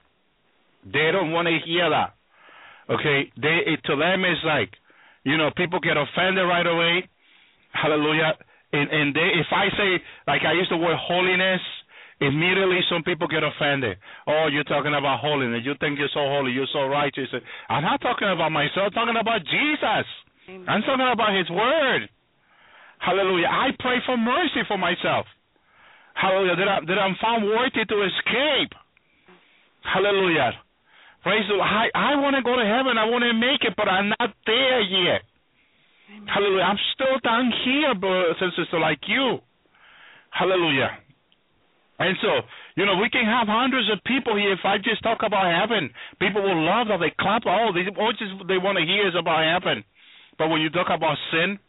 They 0.85 1.11
don't 1.11 1.31
want 1.31 1.47
to 1.47 1.57
hear 1.65 1.89
that. 1.89 2.15
Okay, 2.89 3.29
they 3.37 3.69
it, 3.69 3.79
to 3.85 3.95
them 3.95 4.25
it's 4.25 4.41
like, 4.43 4.73
you 5.23 5.37
know, 5.37 5.51
people 5.55 5.79
get 5.79 5.97
offended 5.97 6.47
right 6.47 6.65
away. 6.65 7.05
Hallelujah. 7.73 8.33
And 8.73 8.89
and 8.89 9.13
they 9.13 9.29
if 9.37 9.49
I 9.51 9.69
say 9.77 10.01
like 10.25 10.41
I 10.41 10.53
use 10.53 10.67
the 10.69 10.77
word 10.77 10.97
holiness, 10.97 11.61
immediately 12.21 12.79
some 12.89 13.03
people 13.03 13.27
get 13.27 13.43
offended. 13.43 13.97
Oh, 14.25 14.47
you're 14.51 14.65
talking 14.65 14.93
about 14.97 15.19
holiness. 15.19 15.61
You 15.63 15.73
think 15.79 15.99
you're 15.99 16.13
so 16.13 16.25
holy, 16.25 16.51
you're 16.51 16.69
so 16.73 16.87
righteous. 16.87 17.29
I'm 17.69 17.83
not 17.83 18.01
talking 18.01 18.29
about 18.29 18.51
myself, 18.51 18.89
I'm 18.89 18.97
talking 18.97 19.19
about 19.19 19.41
Jesus. 19.45 20.07
I'm 20.49 20.81
talking 20.81 21.09
about 21.13 21.37
his 21.37 21.49
word. 21.49 22.09
Hallelujah. 22.99 23.47
I 23.47 23.69
pray 23.79 23.97
for 24.05 24.17
mercy 24.17 24.61
for 24.67 24.77
myself. 24.77 25.25
Hallelujah. 26.13 26.55
That, 26.55 26.67
I, 26.67 26.77
that 26.85 26.99
I'm 26.99 27.15
found 27.21 27.47
worthy 27.47 27.83
to 27.87 27.97
escape. 28.03 28.75
Hallelujah. 29.83 30.51
Praise 31.23 31.47
the 31.47 31.55
Lord. 31.55 31.67
I, 31.67 31.87
I 31.95 32.15
want 32.19 32.35
to 32.35 32.43
go 32.43 32.55
to 32.55 32.63
heaven. 32.63 32.99
I 32.99 33.07
want 33.07 33.23
to 33.23 33.33
make 33.33 33.63
it, 33.63 33.73
but 33.75 33.87
I'm 33.87 34.11
not 34.19 34.31
there 34.45 34.81
yet. 34.83 35.21
Hallelujah. 36.27 36.63
I'm 36.63 36.81
still 36.93 37.17
down 37.23 37.51
here, 37.63 37.95
brothers 37.95 38.35
and 38.41 38.51
sisters, 38.51 38.81
like 38.81 38.99
you. 39.07 39.39
Hallelujah. 40.31 40.91
And 41.99 42.15
so, 42.21 42.47
you 42.75 42.85
know, 42.85 42.95
we 42.95 43.09
can 43.09 43.25
have 43.25 43.47
hundreds 43.47 43.91
of 43.91 43.99
people 44.05 44.35
here. 44.35 44.53
If 44.53 44.63
I 44.63 44.77
just 44.77 45.03
talk 45.03 45.19
about 45.23 45.51
heaven, 45.51 45.91
people 46.19 46.41
will 46.41 46.63
love 46.63 46.87
that. 46.87 46.99
They 46.99 47.11
clap. 47.19 47.43
Oh, 47.45 47.71
they 47.75 47.83
all 47.99 48.13
just 48.15 48.47
they 48.47 48.57
want 48.57 48.79
to 48.79 48.85
hear 48.85 49.07
is 49.07 49.15
about 49.19 49.43
heaven. 49.43 49.83
But 50.37 50.47
when 50.47 50.61
you 50.61 50.69
talk 50.69 50.87
about 50.87 51.17
sin, 51.31 51.59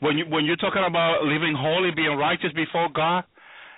when 0.00 0.18
you 0.18 0.24
when 0.26 0.44
you're 0.44 0.56
talking 0.60 0.84
about 0.86 1.24
living 1.24 1.54
holy, 1.56 1.90
being 1.90 2.16
righteous 2.16 2.52
before 2.54 2.88
God, 2.94 3.24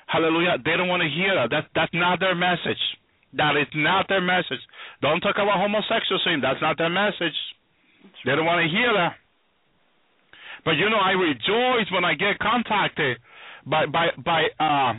hallelujah, 0.07 0.59
they 0.64 0.77
don't 0.77 0.89
want 0.89 1.03
to 1.03 1.09
hear 1.09 1.35
that. 1.35 1.51
That 1.51 1.71
that's 1.75 1.95
not 1.95 2.21
their 2.21 2.35
message. 2.35 2.81
That 3.35 3.57
is 3.57 3.69
not 3.75 4.09
their 4.09 4.23
message. 4.23 4.61
Don't 5.03 5.21
talk 5.21 5.37
about 5.37 5.61
homosexual 5.61 6.21
sin. 6.25 6.41
That's 6.41 6.61
not 6.62 6.79
their 6.79 6.89
message. 6.89 7.37
They 8.25 8.35
don't 8.35 8.47
want 8.47 8.64
to 8.64 8.71
hear 8.71 8.93
that. 8.95 9.14
But 10.64 10.73
you 10.73 10.91
know, 10.91 10.99
I 10.99 11.12
rejoice 11.12 11.87
when 11.93 12.05
I 12.05 12.14
get 12.14 12.39
contacted 12.41 13.19
by 13.66 13.87
by 13.87 14.09
by 14.25 14.49
uh, 14.59 14.95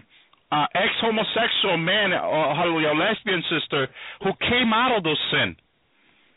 uh, 0.51 0.65
ex 0.73 0.89
homosexual 1.01 1.77
man, 1.77 2.13
uh, 2.13 2.55
hallelujah, 2.55 2.93
lesbian 2.93 3.43
sister 3.49 3.87
who 4.23 4.31
came 4.39 4.73
out 4.73 4.97
of 4.97 5.03
those 5.03 5.19
sin 5.31 5.55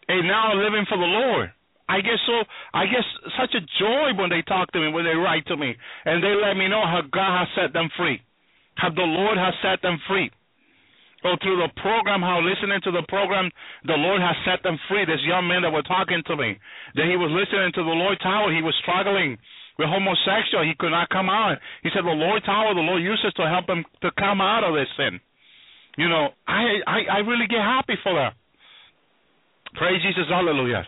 and 0.09 0.27
now 0.27 0.55
living 0.55 0.85
for 0.89 0.99
the 0.99 1.05
Lord. 1.05 1.53
I 1.89 2.01
get 2.01 2.19
so 2.27 2.45
I 2.73 2.87
get 2.87 3.05
such 3.39 3.55
a 3.55 3.63
joy 3.79 4.15
when 4.17 4.31
they 4.31 4.43
talk 4.43 4.71
to 4.73 4.81
me, 4.81 4.89
when 4.89 5.05
they 5.05 5.15
write 5.15 5.47
to 5.47 5.57
me, 5.57 5.75
and 6.05 6.23
they 6.23 6.35
let 6.35 6.55
me 6.57 6.69
know 6.69 6.83
how 6.87 7.03
God 7.03 7.45
has 7.45 7.49
set 7.55 7.73
them 7.73 7.91
free, 7.97 8.21
how 8.77 8.91
the 8.91 9.03
Lord 9.03 9.39
has 9.39 9.55
set 9.63 9.83
them 9.83 9.99
free. 10.09 10.31
Or 11.23 11.39
through 11.39 11.63
the 11.63 11.71
program, 11.79 12.19
how 12.19 12.43
listening 12.43 12.83
to 12.83 12.91
the 12.91 13.07
program, 13.07 13.47
the 13.87 13.95
Lord 13.95 14.21
has 14.21 14.35
set 14.43 14.63
them 14.67 14.75
free. 14.91 15.07
This 15.07 15.23
young 15.23 15.47
man 15.47 15.63
that 15.63 15.71
was 15.71 15.87
talking 15.87 16.19
to 16.27 16.35
me, 16.35 16.59
that 16.99 17.07
he 17.07 17.15
was 17.15 17.31
listening 17.31 17.71
to 17.79 17.83
the 17.87 17.95
Lord's 17.95 18.27
Hour, 18.27 18.51
he 18.51 18.63
was 18.63 18.75
struggling 18.83 19.39
with 19.79 19.87
homosexual, 19.87 20.67
he 20.67 20.75
could 20.79 20.91
not 20.91 21.09
come 21.11 21.31
out. 21.31 21.59
He 21.83 21.91
said 21.95 22.03
the 22.05 22.11
Lord's 22.11 22.47
Hour, 22.49 22.75
the 22.75 22.83
Lord 22.83 23.03
uses 23.03 23.33
to 23.39 23.47
help 23.47 23.71
him 23.71 23.85
to 24.03 24.11
come 24.19 24.41
out 24.41 24.67
of 24.67 24.75
this 24.75 24.91
sin. 24.99 25.21
You 25.97 26.09
know, 26.09 26.35
I 26.49 26.83
I, 26.87 26.99
I 27.07 27.19
really 27.23 27.47
get 27.47 27.63
happy 27.63 27.95
for 28.03 28.15
that. 28.15 28.35
Praise 29.75 30.03
Jesus, 30.03 30.27
hallelujah. 30.29 30.87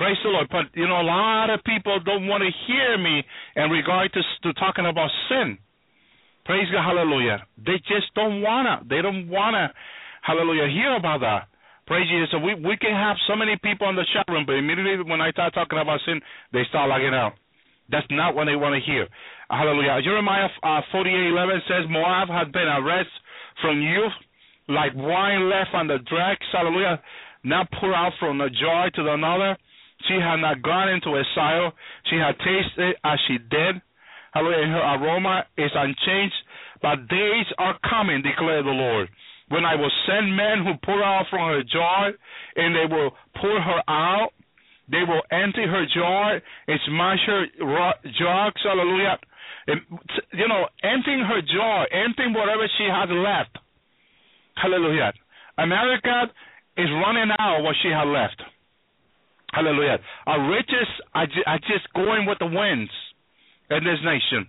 Praise 0.00 0.16
the 0.24 0.32
Lord. 0.32 0.48
But 0.48 0.72
you 0.72 0.88
know, 0.88 0.96
a 0.96 1.04
lot 1.04 1.52
of 1.52 1.60
people 1.68 2.00
don't 2.00 2.24
want 2.26 2.40
to 2.40 2.48
hear 2.64 2.96
me 2.96 3.20
in 3.54 3.68
regard 3.68 4.08
to 4.16 4.22
to 4.48 4.56
talking 4.56 4.88
about 4.88 5.12
sin. 5.28 5.58
Praise 6.48 6.64
God, 6.72 6.88
hallelujah. 6.88 7.44
They 7.60 7.76
just 7.84 8.08
don't 8.16 8.40
wanna. 8.40 8.80
They 8.88 9.02
don't 9.04 9.28
wanna, 9.28 9.68
hallelujah, 10.22 10.72
hear 10.72 10.96
about 10.96 11.20
that. 11.20 11.52
Praise 11.86 12.08
Jesus. 12.08 12.32
So 12.32 12.38
we 12.40 12.54
we 12.56 12.80
can 12.80 12.96
have 12.96 13.20
so 13.28 13.36
many 13.36 13.60
people 13.62 13.90
in 13.90 13.94
the 13.94 14.08
chat 14.16 14.24
room, 14.32 14.48
but 14.48 14.56
immediately 14.56 15.04
when 15.04 15.20
I 15.20 15.36
start 15.36 15.52
talking 15.52 15.78
about 15.78 16.00
sin, 16.06 16.18
they 16.50 16.64
start 16.70 16.88
logging 16.88 17.12
out. 17.12 17.34
That's 17.92 18.08
not 18.08 18.34
what 18.34 18.46
they 18.46 18.56
want 18.56 18.72
to 18.72 18.80
hear. 18.80 19.04
Hallelujah. 19.50 20.00
Jeremiah 20.00 20.48
uh, 20.62 20.80
48:11 20.96 21.60
says, 21.68 21.84
Moab 21.90 22.32
had 22.32 22.52
been 22.56 22.72
arrested 22.72 23.12
from 23.60 23.82
youth, 23.82 24.16
like 24.66 24.96
wine 24.96 25.50
left 25.50 25.74
on 25.74 25.88
the 25.88 25.98
dregs. 26.08 26.46
Hallelujah. 26.56 27.02
Now 27.44 27.68
pour 27.78 27.92
out 27.94 28.12
from 28.18 28.38
the 28.38 28.48
jar 28.48 28.88
to 28.88 29.02
the 29.02 29.12
another. 29.12 29.58
She 30.08 30.14
had 30.14 30.36
not 30.36 30.62
gone 30.62 30.88
into 30.88 31.18
exile. 31.18 31.72
She 32.08 32.16
had 32.16 32.38
tasted 32.38 32.96
as 33.04 33.18
she 33.28 33.38
did. 33.38 33.80
Hallelujah. 34.32 34.66
Her 34.66 34.84
aroma 34.96 35.44
is 35.58 35.70
unchanged. 35.74 36.34
But 36.82 37.08
days 37.08 37.46
are 37.58 37.78
coming, 37.88 38.22
declared 38.22 38.64
the 38.64 38.70
Lord, 38.70 39.08
when 39.48 39.64
I 39.64 39.74
will 39.74 39.90
send 40.06 40.34
men 40.34 40.64
who 40.64 40.72
pour 40.84 41.02
out 41.02 41.26
from 41.28 41.40
her 41.40 41.62
jar, 41.62 42.12
and 42.56 42.74
they 42.74 42.86
will 42.88 43.10
pour 43.36 43.60
her 43.60 43.82
out. 43.88 44.30
They 44.90 45.04
will 45.06 45.22
empty 45.30 45.66
her 45.66 45.86
jar 45.94 46.40
and 46.66 46.80
smash 46.86 47.18
her 47.26 47.46
jugs. 48.04 48.60
Hallelujah. 48.64 49.18
And, 49.66 49.80
you 50.32 50.48
know, 50.48 50.66
emptying 50.82 51.20
her 51.20 51.42
jar, 51.42 51.86
emptying 51.92 52.32
whatever 52.32 52.66
she 52.78 52.84
has 52.90 53.08
left. 53.10 53.56
Hallelujah. 54.56 55.12
America 55.58 56.32
is 56.76 56.88
running 56.90 57.30
out 57.38 57.62
what 57.62 57.76
she 57.82 57.88
had 57.88 58.08
left. 58.08 58.42
Hallelujah. 59.52 59.98
Our 60.26 60.50
riches 60.50 60.88
are, 61.14 61.26
ju- 61.26 61.46
are 61.46 61.58
just 61.58 61.86
going 61.94 62.26
with 62.26 62.38
the 62.38 62.46
winds 62.46 62.90
in 63.70 63.82
this 63.84 63.98
nation. 64.04 64.46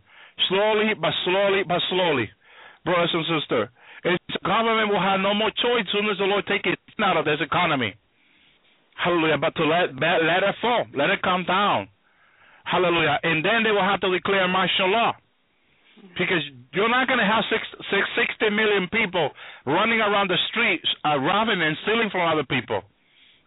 Slowly, 0.49 0.93
but 0.99 1.13
slowly, 1.25 1.63
but 1.67 1.81
slowly. 1.89 2.29
Brothers 2.85 3.13
and 3.13 3.25
sisters. 3.39 3.69
Its 4.03 4.37
government 4.45 4.89
will 4.89 5.01
have 5.01 5.21
no 5.21 5.33
more 5.33 5.51
choice 5.61 5.85
as 5.85 5.91
soon 5.93 6.09
as 6.09 6.17
the 6.17 6.25
Lord 6.25 6.45
take 6.47 6.65
it 6.65 6.79
out 7.03 7.17
of 7.17 7.25
this 7.25 7.37
economy. 7.41 7.93
Hallelujah. 8.97 9.37
But 9.37 9.55
to 9.55 9.65
let 9.65 9.93
let 9.97 10.41
it 10.41 10.55
fall, 10.61 10.85
let 10.93 11.09
it 11.09 11.21
come 11.21 11.45
down. 11.45 11.87
Hallelujah. 12.65 13.19
And 13.23 13.45
then 13.45 13.63
they 13.63 13.71
will 13.71 13.85
have 13.85 14.01
to 14.01 14.11
declare 14.11 14.47
martial 14.47 14.89
law. 14.89 15.13
Because 16.17 16.41
you're 16.73 16.89
not 16.89 17.07
going 17.07 17.19
to 17.19 17.25
have 17.25 17.43
six, 17.49 17.61
six, 17.93 18.01
60 18.17 18.49
million 18.49 18.89
people 18.89 19.29
running 19.65 20.01
around 20.01 20.29
the 20.29 20.37
streets, 20.49 20.87
uh, 21.05 21.17
robbing 21.17 21.61
and 21.61 21.77
stealing 21.83 22.09
from 22.09 22.25
other 22.25 22.43
people. 22.43 22.81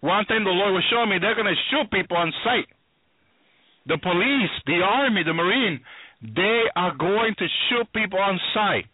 One 0.05 0.29
thing 0.29 0.45
the 0.45 0.53
Lord 0.53 0.77
was 0.77 0.85
showing 0.93 1.09
me, 1.09 1.17
they're 1.17 1.33
going 1.33 1.49
to 1.49 1.57
shoot 1.73 1.89
people 1.89 2.21
on 2.21 2.29
sight. 2.45 2.69
The 3.89 3.97
police, 3.97 4.53
the 4.69 4.85
army, 4.85 5.25
the 5.25 5.33
marine, 5.33 5.81
they 6.21 6.69
are 6.77 6.93
going 6.93 7.33
to 7.41 7.47
shoot 7.69 7.89
people 7.97 8.21
on 8.21 8.37
sight. 8.53 8.85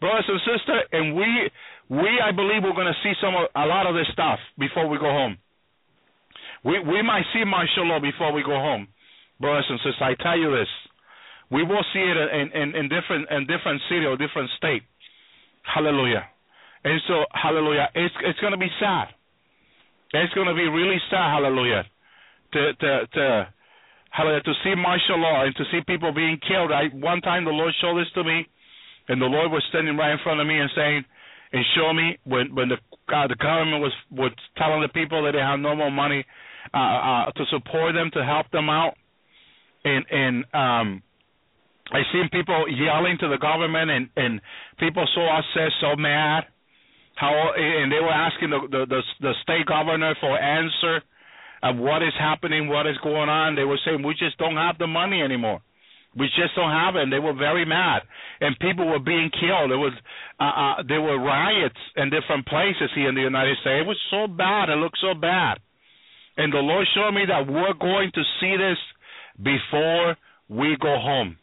Brothers 0.00 0.24
and 0.32 0.40
sisters, 0.40 0.88
and 0.90 1.14
we, 1.14 1.28
we, 1.92 2.08
I 2.16 2.32
believe, 2.32 2.64
we're 2.64 2.72
going 2.72 2.88
to 2.88 3.00
see 3.04 3.12
some, 3.20 3.36
a 3.36 3.66
lot 3.68 3.84
of 3.84 3.92
this 3.92 4.08
stuff 4.16 4.40
before 4.56 4.88
we 4.88 4.96
go 4.96 5.12
home. 5.12 5.36
We, 6.64 6.80
we 6.80 7.02
might 7.04 7.28
see 7.36 7.44
martial 7.44 7.84
law 7.84 8.00
before 8.00 8.32
we 8.32 8.42
go 8.42 8.56
home, 8.56 8.88
brothers 9.38 9.68
and 9.68 9.78
sisters. 9.84 10.00
I 10.00 10.16
tell 10.16 10.38
you 10.38 10.48
this, 10.48 10.72
we 11.52 11.62
will 11.62 11.84
see 11.92 12.00
it 12.00 12.16
in, 12.16 12.48
in, 12.56 12.68
in 12.74 12.88
different, 12.88 13.28
in 13.28 13.44
different 13.44 13.84
city 13.92 14.08
or 14.08 14.16
different 14.16 14.48
state. 14.56 14.80
Hallelujah. 15.60 16.24
And 16.84 16.98
so, 17.06 17.28
hallelujah, 17.36 17.92
it's, 17.94 18.14
it's 18.24 18.40
going 18.40 18.56
to 18.56 18.58
be 18.58 18.72
sad. 18.80 19.12
It's 20.12 20.34
going 20.34 20.48
to 20.48 20.54
be 20.54 20.68
really 20.68 20.98
sad, 21.10 21.32
hallelujah, 21.32 21.84
to, 22.52 22.74
to, 22.74 23.06
to, 23.14 23.48
hallelujah, 24.10 24.42
to 24.42 24.54
see 24.62 24.74
martial 24.76 25.18
law 25.18 25.44
and 25.44 25.56
to 25.56 25.64
see 25.72 25.80
people 25.86 26.12
being 26.12 26.38
killed. 26.46 26.70
I, 26.70 26.88
one 26.92 27.20
time 27.22 27.44
the 27.44 27.50
Lord 27.50 27.72
showed 27.80 27.98
this 27.98 28.12
to 28.14 28.24
me, 28.24 28.46
and 29.08 29.20
the 29.20 29.26
Lord 29.26 29.50
was 29.50 29.64
standing 29.70 29.96
right 29.96 30.12
in 30.12 30.18
front 30.22 30.40
of 30.40 30.46
me 30.46 30.58
and 30.58 30.70
saying, 30.76 31.04
and 31.52 31.64
show 31.76 31.92
me 31.92 32.18
when 32.24 32.54
when 32.54 32.68
the 32.68 32.76
uh, 33.14 33.28
the 33.28 33.36
government 33.36 33.82
was 33.82 33.92
was 34.10 34.32
telling 34.56 34.80
the 34.80 34.88
people 34.88 35.22
that 35.24 35.32
they 35.32 35.38
have 35.38 35.60
no 35.60 35.76
more 35.76 35.90
money 35.90 36.24
uh, 36.72 36.78
uh, 36.78 37.32
to 37.32 37.44
support 37.50 37.94
them 37.94 38.10
to 38.14 38.24
help 38.24 38.50
them 38.50 38.70
out, 38.70 38.94
and 39.84 40.04
and 40.10 40.36
um, 40.54 41.02
I 41.92 42.00
seen 42.12 42.28
people 42.32 42.64
yelling 42.70 43.18
to 43.20 43.28
the 43.28 43.36
government 43.36 43.90
and 43.90 44.08
and 44.16 44.40
people 44.78 45.06
so 45.14 45.20
upset, 45.28 45.72
so 45.80 45.94
mad, 45.96 46.44
how 47.22 47.54
and 47.54 47.92
they 47.92 48.02
were 48.02 48.10
asking 48.10 48.50
the 48.50 48.60
the 48.66 48.82
the, 48.90 49.02
the 49.20 49.32
state 49.46 49.66
governor 49.66 50.14
for 50.20 50.34
answer 50.34 51.06
of 51.62 51.76
what 51.78 52.02
is 52.02 52.12
happening, 52.18 52.66
what 52.66 52.88
is 52.88 52.98
going 52.98 53.30
on. 53.30 53.54
They 53.54 53.62
were 53.62 53.78
saying 53.86 54.02
we 54.02 54.14
just 54.18 54.36
don't 54.38 54.56
have 54.56 54.76
the 54.78 54.88
money 54.88 55.22
anymore. 55.22 55.62
We 56.18 56.26
just 56.34 56.54
don't 56.56 56.72
have 56.72 56.96
it. 56.96 57.02
And 57.04 57.12
they 57.12 57.20
were 57.20 57.32
very 57.32 57.64
mad, 57.64 58.02
and 58.40 58.58
people 58.58 58.86
were 58.88 58.98
being 58.98 59.30
killed. 59.30 59.70
It 59.70 59.78
was 59.78 59.94
uh, 60.40 60.54
uh, 60.62 60.82
there 60.88 61.00
were 61.00 61.16
riots 61.16 61.78
in 61.94 62.10
different 62.10 62.44
places 62.46 62.90
here 62.96 63.08
in 63.08 63.14
the 63.14 63.22
United 63.22 63.56
States. 63.62 63.86
It 63.86 63.86
was 63.86 64.02
so 64.10 64.26
bad. 64.26 64.68
It 64.68 64.82
looked 64.82 64.98
so 65.00 65.14
bad, 65.14 65.62
and 66.36 66.52
the 66.52 66.58
Lord 66.58 66.86
showed 66.92 67.12
me 67.12 67.22
that 67.30 67.46
we're 67.46 67.78
going 67.78 68.10
to 68.18 68.22
see 68.40 68.56
this 68.58 68.80
before 69.38 70.16
we 70.50 70.76
go 70.80 70.98
home. 70.98 71.38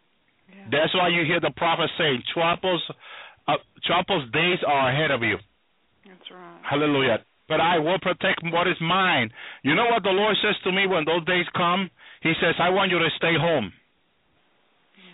That's 0.69 0.93
why 0.93 1.07
you 1.07 1.23
hear 1.23 1.39
the 1.39 1.55
prophet 1.55 1.89
saying, 1.97 2.21
"Troubles, 2.33 2.83
uh, 3.47 3.63
troubles 3.87 4.29
days 4.33 4.59
are 4.67 4.89
ahead 4.91 5.11
of 5.11 5.23
you." 5.23 5.39
That's 6.09 6.31
right. 6.31 6.61
Hallelujah. 6.65 7.19
But 7.47 7.61
I 7.61 7.79
will 7.79 7.97
protect 8.01 8.41
what 8.43 8.67
is 8.67 8.77
mine. 8.81 9.29
You 9.63 9.73
know 9.73 9.85
what 9.89 10.03
the 10.03 10.13
Lord 10.13 10.35
says 10.41 10.55
to 10.63 10.71
me 10.71 10.85
when 10.85 11.05
those 11.05 11.25
days 11.25 11.45
come? 11.55 11.89
He 12.21 12.33
says, 12.41 12.55
I 12.59 12.69
want 12.69 12.91
you 12.91 12.99
to 12.99 13.09
stay 13.17 13.33
home. 13.39 13.73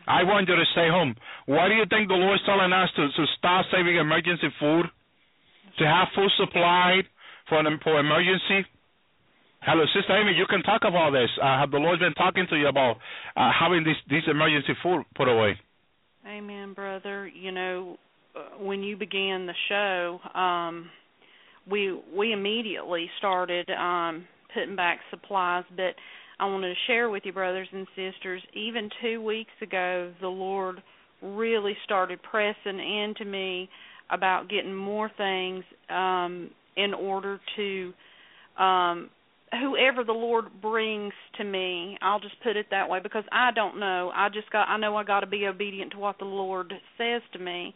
I 0.08 0.24
want 0.24 0.48
you 0.48 0.56
to 0.56 0.68
stay 0.74 0.88
home. 0.90 1.16
Why 1.48 1.68
do 1.68 1.76
you 1.76 1.86
think 1.90 2.08
the 2.08 2.20
Lord 2.20 2.36
is 2.36 2.46
telling 2.46 2.72
us 2.72 2.90
to, 2.96 3.08
to 3.08 3.24
start 3.38 3.66
saving 3.72 3.96
emergency 3.96 4.50
food? 4.60 4.86
To 5.80 5.84
have 5.84 6.08
food 6.16 6.32
supplied 6.38 7.06
for 7.50 7.60
an 7.60 7.80
for 7.84 8.00
emergency? 8.00 8.68
Hello, 9.62 9.84
Sister 9.96 10.16
Amy, 10.16 10.34
you 10.38 10.46
can 10.48 10.62
talk 10.62 10.82
about 10.86 11.12
this. 11.12 11.30
Uh, 11.42 11.58
have 11.58 11.72
the 11.72 11.78
Lord 11.78 12.00
been 12.00 12.14
talking 12.14 12.46
to 12.50 12.56
you 12.56 12.68
about 12.68 12.98
uh, 13.36 13.50
having 13.50 13.84
this, 13.84 13.98
this 14.08 14.22
emergency 14.30 14.74
food 14.84 15.04
put 15.16 15.28
away? 15.28 15.58
Amen, 16.28 16.74
brother. 16.74 17.28
You 17.28 17.52
know, 17.52 17.98
when 18.60 18.84
you 18.84 18.98
began 18.98 19.46
the 19.46 19.54
show, 19.70 20.20
um, 20.38 20.90
we 21.70 21.98
we 22.16 22.32
immediately 22.32 23.10
started 23.18 23.70
um, 23.70 24.26
putting 24.54 24.76
back 24.76 25.00
supplies, 25.10 25.64
but 25.76 25.96
I 26.40 26.46
wanted 26.46 26.70
to 26.70 26.80
share 26.88 27.10
with 27.10 27.24
you, 27.26 27.34
brothers 27.34 27.68
and 27.72 27.88
sisters, 27.96 28.42
even 28.54 28.90
two 29.02 29.22
weeks 29.22 29.54
ago, 29.62 30.14
the 30.20 30.28
Lord 30.28 30.82
really 31.22 31.76
started 31.86 32.20
pressing 32.24 32.80
into 32.80 33.26
me 33.26 33.70
about 34.10 34.50
getting 34.50 34.76
more 34.76 35.10
things 35.18 35.64
um, 35.90 36.52
in 36.76 36.94
order 36.94 37.40
to 37.56 37.94
um, 38.62 39.10
whoever 39.52 40.04
the 40.04 40.12
Lord 40.12 40.46
brings 40.62 41.14
to 41.38 41.44
me. 41.44 41.98
I'll 42.02 42.20
just 42.20 42.36
put 42.44 42.58
it 42.58 42.68
that 42.72 42.90
way 42.90 43.00
because 43.02 43.24
I 43.32 43.52
don't 43.56 43.80
know. 43.80 44.12
I 44.14 44.30
just 44.30 44.52
got 44.52 44.68
I 44.68 44.78
know 44.78 44.96
I 44.96 45.04
got 45.04 45.22
to 45.22 45.28
be 45.28 45.48
obedient 45.48 45.92
to 45.92 46.00
what 46.00 46.20
the 46.20 46.26
Lord 46.26 46.74
says 46.98 47.22
to 47.34 47.40
me. 47.40 47.74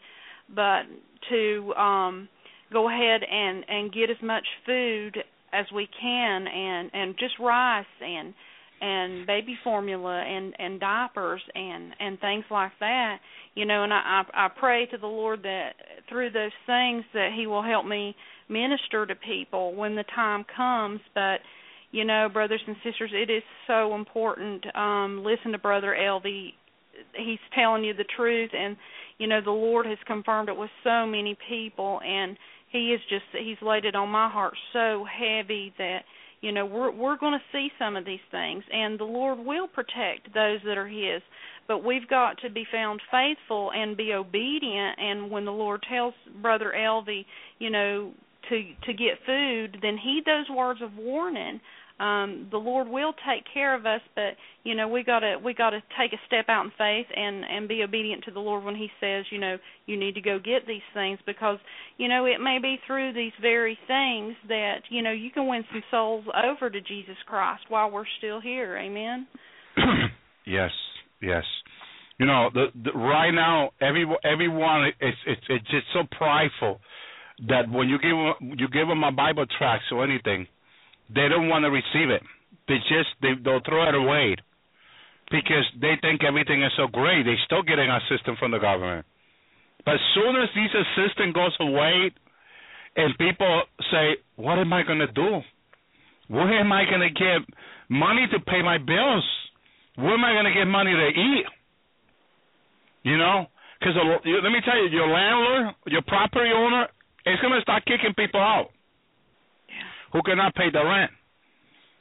But 0.54 0.84
to 1.30 1.74
um 1.76 2.30
go 2.72 2.90
ahead 2.90 3.22
and 3.30 3.66
and 3.68 3.92
get 3.94 4.10
as 4.10 4.22
much 4.22 4.46
food 4.66 5.18
as 5.54 5.66
we 5.74 5.88
can 6.00 6.48
and 6.48 6.90
and 6.94 7.16
just 7.20 7.34
rice 7.40 7.86
and 8.02 8.34
and 8.82 9.28
baby 9.28 9.58
formula 9.64 10.24
and 10.26 10.54
and 10.58 10.80
diapers 10.80 11.42
and 11.54 11.94
and 12.00 12.20
things 12.20 12.46
like 12.50 12.72
that 12.80 13.18
you 13.56 13.66
know 13.66 13.84
and 13.84 13.92
i 13.92 14.24
i, 14.34 14.48
pray 14.58 14.86
to 14.86 14.98
the 14.98 15.08
lord 15.08 15.44
that 15.44 15.72
through 16.08 16.30
those 16.30 16.52
things 16.66 17.04
that 17.14 17.32
he 17.36 17.46
will 17.46 17.64
help 17.64 17.86
me 17.86 18.16
minister 18.50 19.06
to 19.06 19.16
people 19.16 19.76
when 19.76 19.96
the 19.96 20.04
time 20.16 20.44
comes. 20.56 21.00
But 21.14 21.40
you 21.92 22.04
know 22.06 22.28
brothers 22.32 22.62
and 22.68 22.76
sisters 22.84 23.12
it 23.14 23.32
is 23.32 23.42
so 23.66 23.96
important 23.96 24.64
um 24.76 25.24
listen 25.26 25.52
to 25.54 25.58
brother 25.58 25.96
Elvi 26.00 26.50
he's 27.16 27.40
telling 27.54 27.84
you 27.84 27.94
the 27.94 28.06
truth 28.16 28.52
and 28.58 28.78
you 29.18 29.28
know 29.28 29.42
the 29.44 29.52
lord 29.52 29.86
has 29.86 29.98
confirmed 30.06 30.50
it 30.50 30.58
with 30.58 30.70
so 30.84 31.06
many 31.06 31.38
people 31.48 32.00
and 32.06 32.38
he 32.72 32.94
is 32.94 33.02
just 33.10 33.24
he's 33.34 33.58
laid 33.62 33.86
it 33.86 33.96
on 33.96 34.10
my 34.10 34.30
heart 34.30 34.54
so 34.74 35.06
heavy 35.06 35.74
that 35.78 36.00
you 36.42 36.52
know 36.52 36.66
we're 36.66 36.92
we're 36.92 37.18
going 37.18 37.34
to 37.34 37.46
see 37.52 37.70
some 37.78 37.96
of 37.96 38.06
these 38.06 38.20
things 38.32 38.64
and 38.72 39.00
the 39.00 39.04
lord 39.04 39.40
will 39.40 39.68
protect 39.68 40.34
those 40.34 40.60
that 40.66 40.78
are 40.78 40.88
his. 40.88 41.22
But 41.68 41.84
we've 41.84 42.08
got 42.08 42.40
to 42.40 42.50
be 42.50 42.66
found 42.72 43.00
faithful 43.12 43.72
and 43.76 43.96
be 43.96 44.14
obedient 44.14 44.98
and 45.00 45.30
when 45.30 45.46
the 45.46 45.52
lord 45.52 45.84
tells 45.90 46.14
brother 46.42 46.74
Elvi 46.76 47.26
you 47.60 47.70
know 47.70 48.12
to 48.50 48.64
to 48.86 48.94
get 48.94 49.20
food 49.26 49.78
then 49.82 49.98
heed 49.98 50.24
those 50.26 50.50
words 50.56 50.82
of 50.82 50.96
warning 50.96 51.60
um 52.00 52.48
the 52.52 52.58
lord 52.58 52.88
will 52.88 53.14
take 53.28 53.44
care 53.54 53.76
of 53.76 53.86
us 53.86 54.02
but 54.16 54.36
you 54.64 54.76
know 54.76 54.88
we 54.88 55.04
got 55.04 55.20
to 55.20 55.38
we 55.44 55.54
got 55.54 55.72
to 55.72 55.82
take 56.00 56.14
a 56.14 56.22
step 56.28 56.46
out 56.48 56.66
in 56.66 56.72
faith 56.78 57.08
and 57.16 57.44
and 57.46 57.68
be 57.68 57.84
obedient 57.84 58.24
to 58.24 58.32
the 58.32 58.40
lord 58.40 58.64
when 58.64 58.76
he 58.76 58.90
says 59.00 59.26
you 59.32 59.40
know 59.40 59.58
you 59.86 59.98
need 59.98 60.16
to 60.16 60.22
go 60.22 60.38
get 60.40 60.68
these 60.68 60.82
things 60.94 61.20
because 61.26 61.58
you 61.98 62.08
know 62.08 62.26
it 62.26 62.40
may 62.42 62.60
be 62.62 62.78
through 62.88 63.14
these 63.14 63.34
very 63.42 63.78
things 63.88 64.36
that 64.48 64.80
you 64.90 65.02
know 65.02 65.12
you 65.12 65.32
can 65.32 65.48
win 65.48 65.64
some 65.72 65.84
souls 65.92 66.26
over 66.44 66.70
to 66.70 66.82
jesus 66.82 67.18
christ 67.26 67.64
while 67.70 67.90
we're 67.92 68.06
still 68.18 68.40
here 68.40 68.78
amen 68.78 69.28
yes, 70.46 70.72
yes. 71.22 71.44
You 72.18 72.26
know, 72.26 72.50
the, 72.54 72.68
the 72.84 72.92
right 72.98 73.32
now, 73.32 73.72
every 73.82 74.06
everyone 74.24 74.92
it's 75.00 75.18
it's 75.26 75.42
it's 75.50 75.66
just 75.66 75.86
so 75.94 76.02
prideful 76.18 76.82
that 77.48 77.70
when 77.72 77.88
you 77.88 77.98
give 77.98 78.58
you 78.60 78.68
give 78.68 78.88
them 78.88 79.04
a 79.04 79.12
Bible 79.12 79.46
tract 79.58 79.84
or 79.92 80.04
anything, 80.04 80.46
they 81.14 81.28
don't 81.28 81.50
want 81.50 81.66
to 81.66 81.72
receive 81.72 82.10
it. 82.10 82.22
They 82.68 82.78
just 82.86 83.10
they 83.22 83.34
they'll 83.44 83.66
throw 83.66 83.90
it 83.90 83.96
away 83.96 84.38
because 85.32 85.66
they 85.82 85.98
think 86.02 86.24
everything 86.24 86.62
is 86.64 86.72
so 86.78 86.88
great. 86.88 87.26
They're 87.26 87.46
still 87.46 87.64
getting 87.64 87.90
assistance 87.90 88.38
from 88.38 88.52
the 88.52 88.60
government, 88.60 89.06
but 89.86 89.96
as 89.96 90.06
soon 90.14 90.36
as 90.38 90.50
this 90.54 90.74
assistance 90.74 91.34
goes 91.34 91.56
away, 91.60 92.12
and 92.96 93.18
people 93.18 93.64
say, 93.92 94.18
"What 94.36 94.60
am 94.60 94.72
I 94.74 94.84
going 94.84 95.00
to 95.00 95.12
do? 95.12 95.42
Where 96.28 96.60
am 96.60 96.72
I 96.72 96.86
going 96.86 97.02
to 97.02 97.10
get 97.10 97.42
money 97.90 98.28
to 98.32 98.40
pay 98.40 98.62
my 98.62 98.78
bills? 98.78 99.26
Where 99.96 100.14
am 100.14 100.24
I 100.24 100.34
going 100.34 100.46
to 100.46 100.54
get 100.54 100.66
money 100.66 100.94
to 100.94 101.08
eat?" 101.10 101.46
You 103.02 103.18
know, 103.18 103.48
because 103.80 103.96
let 103.98 104.52
me 104.52 104.62
tell 104.62 104.78
you, 104.78 104.90
your 104.92 105.08
landlord, 105.08 105.74
your 105.88 106.04
property 106.04 106.52
owner, 106.54 106.86
is 107.26 107.40
going 107.42 107.54
to 107.54 107.62
start 107.62 107.86
kicking 107.86 108.14
people 108.14 108.42
out 108.42 108.70
who 110.14 110.22
cannot 110.24 110.56
pay 110.56 110.70
the 110.72 110.84
rent. 110.84 111.12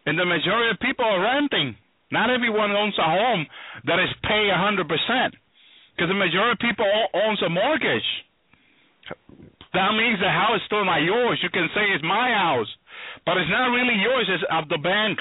And 0.06 0.18
the 0.18 0.24
majority 0.24 0.70
of 0.72 0.80
people 0.80 1.04
are 1.04 1.20
renting. 1.20 1.76
Not 2.10 2.30
everyone 2.30 2.72
owns 2.72 2.96
a 2.96 3.04
home 3.04 3.46
that 3.84 4.00
is 4.00 4.08
paid 4.24 4.48
a 4.48 4.56
100%. 4.56 4.88
Because 5.92 6.08
the 6.08 6.16
majority 6.16 6.56
of 6.56 6.64
people 6.64 6.88
owns 7.12 7.42
a 7.42 7.50
mortgage. 7.50 8.08
That 9.74 9.92
means 9.92 10.16
the 10.20 10.32
house 10.32 10.56
is 10.56 10.66
still 10.66 10.84
not 10.84 11.04
yours. 11.04 11.38
You 11.42 11.50
can 11.50 11.68
say 11.74 11.84
it's 11.92 12.04
my 12.04 12.32
house, 12.32 12.70
but 13.26 13.36
it's 13.36 13.50
not 13.50 13.68
really 13.68 14.00
yours. 14.00 14.24
It's 14.32 14.44
of 14.48 14.68
the 14.68 14.80
bank. 14.80 15.18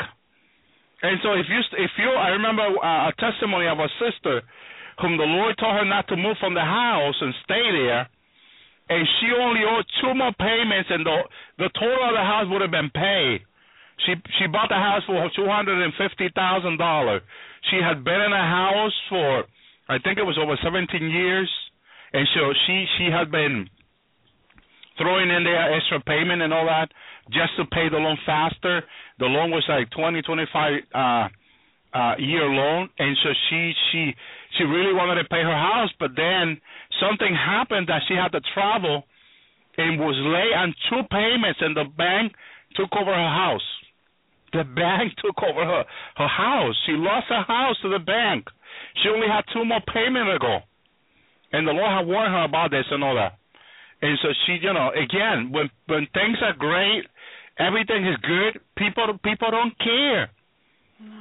And 1.04 1.20
so 1.22 1.34
if 1.34 1.46
you 1.50 1.60
if 1.78 1.92
you 2.00 2.10
I 2.10 2.30
remember 2.30 2.64
uh, 2.64 3.10
a 3.10 3.14
testimony 3.20 3.68
of 3.68 3.78
a 3.78 3.90
sister 4.02 4.42
whom 5.00 5.18
the 5.18 5.30
Lord 5.30 5.54
told 5.60 5.76
her 5.76 5.86
not 5.86 6.08
to 6.08 6.18
move 6.18 6.38
from 6.40 6.56
the 6.56 6.66
house 6.66 7.14
and 7.22 7.34
stay 7.44 7.66
there, 7.70 8.10
and 8.90 9.08
she 9.20 9.28
only 9.36 9.62
owed 9.68 9.86
two 10.02 10.14
more 10.16 10.34
payments, 10.40 10.90
and 10.90 11.06
the 11.06 11.18
the 11.58 11.70
total 11.76 12.08
of 12.08 12.16
the 12.16 12.24
house 12.24 12.48
would 12.50 12.62
have 12.62 12.72
been 12.72 12.92
paid. 12.92 13.42
She 14.06 14.14
she 14.40 14.48
bought 14.48 14.70
the 14.70 14.80
house 14.80 15.04
for 15.06 15.30
two 15.36 15.48
hundred 15.48 15.84
and 15.84 15.94
fifty 15.98 16.30
thousand 16.36 16.78
dollars. 16.78 17.22
She 17.72 17.78
had 17.84 18.04
been 18.04 18.22
in 18.22 18.32
a 18.34 18.48
house 18.48 18.96
for 19.10 19.44
I 19.90 20.00
think 20.00 20.18
it 20.20 20.24
was 20.24 20.38
over 20.38 20.58
seventeen 20.64 21.10
years, 21.10 21.50
and 22.14 22.28
so 22.36 22.54
she 22.66 22.86
she 22.98 23.06
had 23.12 23.32
been 23.32 23.68
throwing 24.98 25.30
in 25.30 25.44
there 25.44 25.76
extra 25.76 26.00
payment 26.02 26.42
and 26.42 26.54
all 26.54 26.66
that 26.66 26.90
just 27.32 27.56
to 27.58 27.66
pay 27.66 27.90
the 27.90 27.98
loan 27.98 28.18
faster. 28.26 28.84
The 29.20 29.26
loan 29.26 29.52
was 29.52 29.66
like 29.68 29.90
twenty 29.92 30.22
twenty 30.22 30.46
five 30.54 30.82
uh 30.94 31.28
uh 31.94 32.16
year 32.20 32.46
loan 32.46 32.90
and 33.00 33.16
so 33.24 33.30
she 33.50 33.72
she 33.92 34.14
she 34.58 34.64
really 34.64 34.94
wanted 34.94 35.22
to 35.22 35.30
pay 35.30 35.42
her 35.42 35.56
house 35.56 35.90
but 36.00 36.12
then 36.16 36.60
something 37.00 37.34
happened 37.34 37.88
that 37.88 38.02
she 38.08 38.16
had 38.16 38.30
to 38.30 38.42
travel 38.54 39.04
and 39.78 40.00
was 40.00 40.16
late 40.18 40.56
on 40.58 40.74
two 40.90 41.04
payments 41.12 41.60
and 41.62 41.76
the 41.76 41.86
bank 41.98 42.34
took 42.76 42.90
over 43.00 43.14
her 43.14 43.34
house. 43.34 43.68
The 44.54 44.64
bank 44.76 45.14
took 45.24 45.38
over 45.44 45.64
her 45.64 45.84
her 46.18 46.28
house. 46.28 46.76
She 46.86 46.94
lost 46.94 47.28
her 47.30 47.44
house 47.44 47.76
to 47.82 47.90
the 47.90 48.00
bank. 48.00 48.46
She 49.02 49.10
only 49.10 49.28
had 49.28 49.46
two 49.54 49.66
more 49.66 49.82
payments 49.94 50.32
to 50.34 50.40
go. 50.40 50.60
And 51.54 51.68
the 51.68 51.72
Lord 51.72 51.92
had 51.92 52.08
warned 52.08 52.34
her 52.34 52.44
about 52.44 52.72
this 52.72 52.86
and 52.92 53.04
all 53.04 53.16
that. 53.16 53.38
And 54.02 54.18
so 54.22 54.30
she, 54.46 54.60
you 54.62 54.74
know, 54.74 54.92
again, 54.92 55.52
when 55.52 55.70
when 55.88 56.08
things 56.14 56.38
are 56.42 56.54
great, 56.54 57.06
everything 57.58 58.06
is 58.06 58.18
good, 58.22 58.62
people 58.78 59.18
people 59.24 59.52
don't 59.52 59.78
care. 59.80 60.30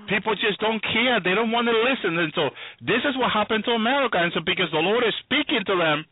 People 0.08 0.34
just 0.38 0.60
don't 0.60 0.80
care. 0.80 1.20
They 1.20 1.34
don't 1.34 1.50
want 1.50 1.68
to 1.68 1.76
listen. 1.76 2.16
And 2.16 2.32
so 2.34 2.48
this 2.80 3.02
is 3.04 3.16
what 3.18 3.32
happened 3.32 3.64
to 3.66 3.72
America. 3.72 4.16
And 4.16 4.32
so 4.32 4.40
because 4.40 4.70
the 4.72 4.80
Lord 4.80 5.04
is 5.04 5.12
speaking 5.26 5.60
to 5.66 5.76
them 5.76 6.06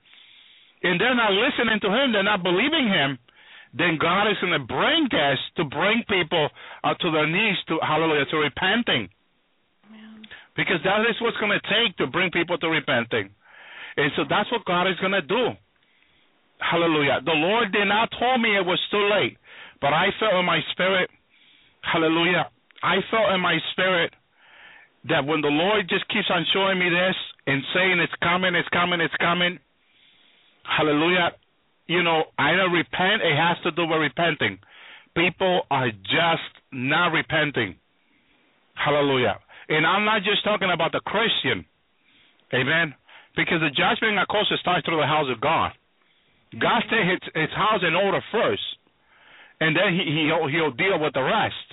and 0.83 1.01
they're 1.01 1.17
not 1.17 1.33
listening 1.33 1.81
to 1.81 1.89
him, 1.89 2.13
they're 2.13 2.27
not 2.27 2.43
believing 2.43 2.91
him, 2.91 3.19
then 3.73 3.99
God 3.99 4.29
is 4.31 4.39
going 4.39 4.53
to 4.53 4.67
bring 4.67 5.09
this 5.11 5.39
to 5.57 5.65
bring 5.65 6.05
people 6.07 6.51
uh, 6.85 6.95
to 6.95 7.11
their 7.11 7.27
knees 7.27 7.57
to 7.69 7.79
hallelujah 7.83 8.27
to 8.31 8.37
repenting. 8.37 9.09
Because 10.55 10.79
that 10.85 11.03
is 11.09 11.19
what's 11.19 11.39
going 11.39 11.51
to 11.51 11.65
take 11.67 11.97
to 11.99 12.07
bring 12.07 12.31
people 12.31 12.59
to 12.59 12.69
repenting. 12.69 13.31
And 13.97 14.11
so 14.15 14.23
that's 14.29 14.51
what 14.53 14.65
God 14.65 14.87
is 14.87 14.99
going 15.01 15.17
to 15.19 15.23
do. 15.23 15.55
Hallelujah. 16.59 17.21
The 17.25 17.35
Lord 17.35 17.73
did 17.73 17.87
not 17.87 18.11
tell 18.19 18.39
me 18.39 18.57
it 18.57 18.65
was 18.65 18.79
too 18.91 19.03
late, 19.11 19.39
but 19.81 19.93
I 19.93 20.11
felt 20.19 20.35
in 20.35 20.45
my 20.45 20.61
spirit, 20.71 21.11
hallelujah. 21.83 22.51
I 22.85 23.01
felt 23.11 23.33
in 23.33 23.41
my 23.41 23.57
spirit 23.73 24.13
that 25.09 25.25
when 25.25 25.41
the 25.41 25.49
Lord 25.49 25.89
just 25.89 26.07
keeps 26.09 26.29
on 26.29 26.45
showing 26.53 26.79
me 26.79 26.93
this 26.93 27.17
and 27.47 27.63
saying 27.75 27.99
it's 27.99 28.13
coming, 28.23 28.55
it's 28.55 28.69
coming, 28.69 29.01
it's 29.01 29.17
coming, 29.17 29.59
hallelujah. 30.65 31.33
You 31.87 32.03
know, 32.03 32.25
I 32.39 32.53
don't 32.53 32.73
repent, 32.73 33.25
it 33.25 33.37
has 33.37 33.57
to 33.65 33.71
do 33.73 33.89
with 33.89 34.01
repenting. 34.01 34.59
People 35.17 35.63
are 35.71 35.91
just 35.91 36.53
not 36.73 37.13
repenting. 37.13 37.77
Hallelujah. 38.75 39.39
And 39.69 39.87
I'm 39.87 40.05
not 40.05 40.23
just 40.25 40.45
talking 40.45 40.71
about 40.73 40.93
the 40.93 41.01
Christian. 41.01 41.65
Amen. 42.53 42.95
Because 43.37 43.61
the 43.61 43.71
judgment, 43.73 44.19
of 44.19 44.29
course, 44.29 44.53
starts 44.61 44.85
through 44.85 45.01
the 45.01 45.07
house 45.07 45.29
of 45.33 45.41
God. 45.41 45.73
God 46.61 46.81
takes 46.91 47.25
his, 47.33 47.49
his 47.49 47.53
house 47.57 47.81
in 47.87 47.95
order 47.95 48.21
first, 48.31 48.63
and 49.61 49.75
then 49.75 49.93
he, 49.93 50.29
he'll, 50.29 50.47
he'll 50.49 50.77
deal 50.77 51.01
with 51.01 51.15
the 51.15 51.23
rest. 51.23 51.67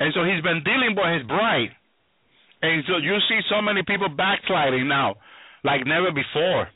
And 0.00 0.12
so 0.14 0.24
he's 0.24 0.42
been 0.42 0.62
dealing 0.64 0.94
with 0.96 1.12
his 1.18 1.26
bride. 1.26 1.70
And 2.62 2.84
so 2.86 2.96
you 2.98 3.18
see 3.28 3.40
so 3.50 3.60
many 3.60 3.82
people 3.82 4.08
backsliding 4.08 4.86
now, 4.88 5.16
like 5.64 5.86
never 5.86 6.12
before. 6.12 6.68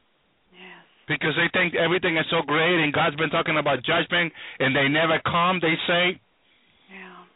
Because 1.08 1.34
they 1.38 1.46
think 1.52 1.74
everything 1.74 2.16
is 2.16 2.26
so 2.30 2.42
great, 2.42 2.82
and 2.82 2.92
God's 2.92 3.14
been 3.14 3.30
talking 3.30 3.56
about 3.58 3.84
judgment, 3.84 4.32
and 4.58 4.74
they 4.74 4.88
never 4.88 5.20
come, 5.24 5.60
they 5.62 5.74
say. 5.86 6.20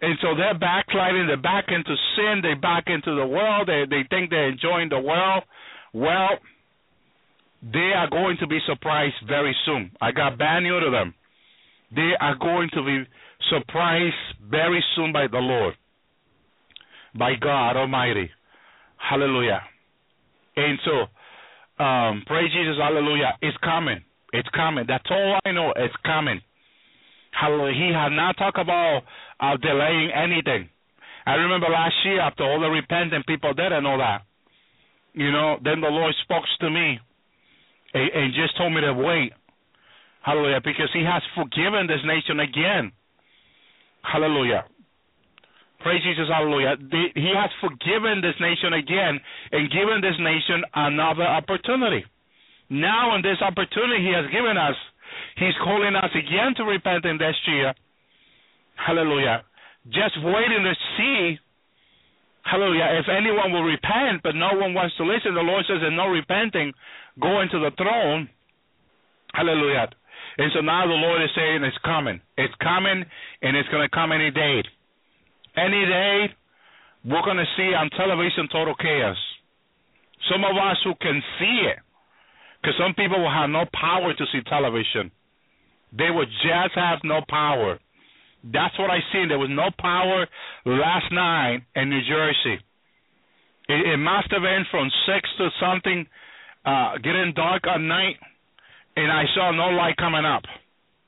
And 0.03 0.19
so 0.23 0.35
they're 0.35 0.59
backsliding, 0.59 1.27
they're 1.27 1.37
back 1.37 1.67
into 1.69 1.95
sin, 2.17 2.41
they're 2.43 2.59
back 2.59 2.85
into 2.87 3.15
the 3.15 3.27
world, 3.27 3.69
they 3.69 3.85
they 3.89 4.03
think 4.09 4.31
they're 4.31 4.49
enjoying 4.49 4.89
the 4.89 4.99
world. 4.99 5.45
Well, 5.93 6.39
they 7.63 7.93
are 7.95 8.09
going 8.09 8.39
to 8.41 8.47
be 8.47 8.59
surprised 8.67 9.17
very 9.29 9.55
soon. 9.67 9.91
I 10.01 10.13
got 10.13 10.39
bad 10.39 10.61
news 10.61 10.83
to 10.85 10.91
them. 10.91 11.15
They 11.95 12.13
are 12.19 12.35
going 12.37 12.71
to 12.73 12.83
be 12.83 13.05
surprised 13.51 14.15
very 14.49 14.83
soon 14.95 15.13
by 15.13 15.27
the 15.31 15.39
Lord, 15.39 15.75
by 17.19 17.33
God 17.41 17.77
Almighty. 17.77 18.31
Hallelujah. 18.97 19.61
And 20.57 20.79
so, 20.85 21.85
um, 21.85 22.23
praise 22.27 22.51
Jesus, 22.53 22.77
hallelujah. 22.81 23.37
It's 23.43 23.57
coming. 23.63 24.01
It's 24.33 24.49
coming. 24.55 24.85
That's 24.87 25.05
all 25.11 25.39
I 25.45 25.53
know. 25.53 25.73
It's 25.77 25.95
coming. 26.05 26.41
Hallelujah. 27.33 27.75
He 27.75 27.93
has 27.95 28.13
not 28.13 28.37
talked 28.37 28.59
about 28.59 29.03
uh, 29.41 29.57
delaying 29.57 30.11
anything. 30.15 30.69
I 31.27 31.35
remember 31.35 31.69
last 31.69 31.95
year 32.05 32.21
after 32.21 32.45
all 32.45 32.61
the 32.61 32.69
repentant 32.69 33.27
people 33.27 33.55
did 33.55 33.73
and 33.73 33.87
all 33.87 33.99
that. 33.99 34.23
You 35.15 35.31
know, 35.33 35.57
then 35.63 35.81
the 35.81 35.89
Lord 35.89 36.15
spoke 36.23 36.45
to 36.61 36.71
me 36.71 36.99
and, 37.95 38.11
and 38.15 38.35
just 38.35 38.57
told 38.57 38.73
me 38.73 38.81
to 38.81 38.93
wait. 38.95 39.33
Hallelujah. 40.23 40.61
Because 40.63 40.91
he 40.93 41.05
has 41.05 41.23
forgiven 41.35 41.87
this 41.87 42.05
nation 42.05 42.41
again. 42.41 42.93
Hallelujah. 44.03 44.65
Praise 45.81 46.03
Jesus, 46.05 46.29
hallelujah. 46.29 46.77
He 47.15 47.33
has 47.33 47.49
forgiven 47.61 48.21
this 48.21 48.37
nation 48.39 48.75
again 48.75 49.19
and 49.53 49.71
given 49.73 50.01
this 50.03 50.17
nation 50.21 50.63
another 50.75 51.25
opportunity. 51.25 52.05
Now, 52.69 53.17
in 53.17 53.23
this 53.23 53.41
opportunity 53.41 54.05
He 54.05 54.13
has 54.13 54.29
given 54.31 54.59
us, 54.61 54.77
He's 55.37 55.57
calling 55.65 55.97
us 55.97 56.11
again 56.13 56.55
to 56.59 56.65
repent 56.65 57.05
in 57.07 57.17
this 57.17 57.35
year. 57.49 57.73
Hallelujah. 58.77 59.43
Just 59.89 60.21
waiting 60.23 60.63
to 60.65 60.75
see, 60.97 61.39
hallelujah, 62.45 63.01
if 63.01 63.09
anyone 63.09 63.53
will 63.53 63.65
repent, 63.65 64.23
but 64.23 64.37
no 64.37 64.53
one 64.53 64.75
wants 64.75 64.97
to 64.99 65.05
listen. 65.05 65.35
The 65.35 65.41
Lord 65.41 65.65
says, 65.67 65.81
and 65.81 65.97
no 65.97 66.09
repenting, 66.09 66.73
go 67.21 67.41
into 67.41 67.59
the 67.59 67.71
throne. 67.77 68.29
Hallelujah. 69.33 69.89
And 70.41 70.51
so 70.57 70.63
now 70.63 70.87
the 70.89 70.97
Lord 70.97 71.21
is 71.21 71.29
saying 71.37 71.61
it's 71.65 71.77
coming. 71.85 72.19
It's 72.39 72.55
coming, 72.65 73.05
and 73.43 73.57
it's 73.57 73.69
going 73.69 73.85
to 73.85 73.93
come 73.93 74.11
any 74.11 74.31
day. 74.31 74.65
Any 75.55 75.85
day, 75.85 76.33
we're 77.05 77.21
going 77.29 77.37
to 77.37 77.53
see 77.61 77.77
on 77.77 77.91
television 77.93 78.49
total 78.51 78.75
chaos. 78.75 79.21
Some 80.33 80.41
of 80.45 80.57
us 80.57 80.81
who 80.83 80.95
can 80.97 81.21
see 81.39 81.69
it, 81.69 81.77
because 82.57 82.73
some 82.81 82.95
people 82.95 83.21
will 83.21 83.31
have 83.31 83.51
no 83.51 83.69
power 83.69 84.15
to 84.17 84.25
see 84.33 84.41
television. 84.49 85.13
They 85.93 86.09
will 86.09 86.25
just 86.25 86.73
have 86.75 87.01
no 87.05 87.21
power. 87.29 87.79
That's 88.43 88.79
what 88.79 88.89
I 88.89 89.01
seen. 89.13 89.29
There 89.29 89.39
was 89.39 89.53
no 89.53 89.69
power 89.79 90.27
last 90.65 91.13
night 91.13 91.69
in 91.77 91.91
New 91.91 92.01
Jersey. 92.09 92.65
It, 93.69 93.93
it 93.93 93.99
must 93.99 94.33
have 94.33 94.41
been 94.41 94.65
from 94.71 94.89
six 95.05 95.29
to 95.37 95.51
something, 95.61 96.07
uh, 96.65 96.97
getting 97.05 97.35
dark 97.37 97.67
at 97.67 97.81
night, 97.81 98.17
and 98.97 99.11
I 99.11 99.25
saw 99.35 99.51
no 99.53 99.75
light 99.75 99.97
coming 99.97 100.25
up. 100.25 100.43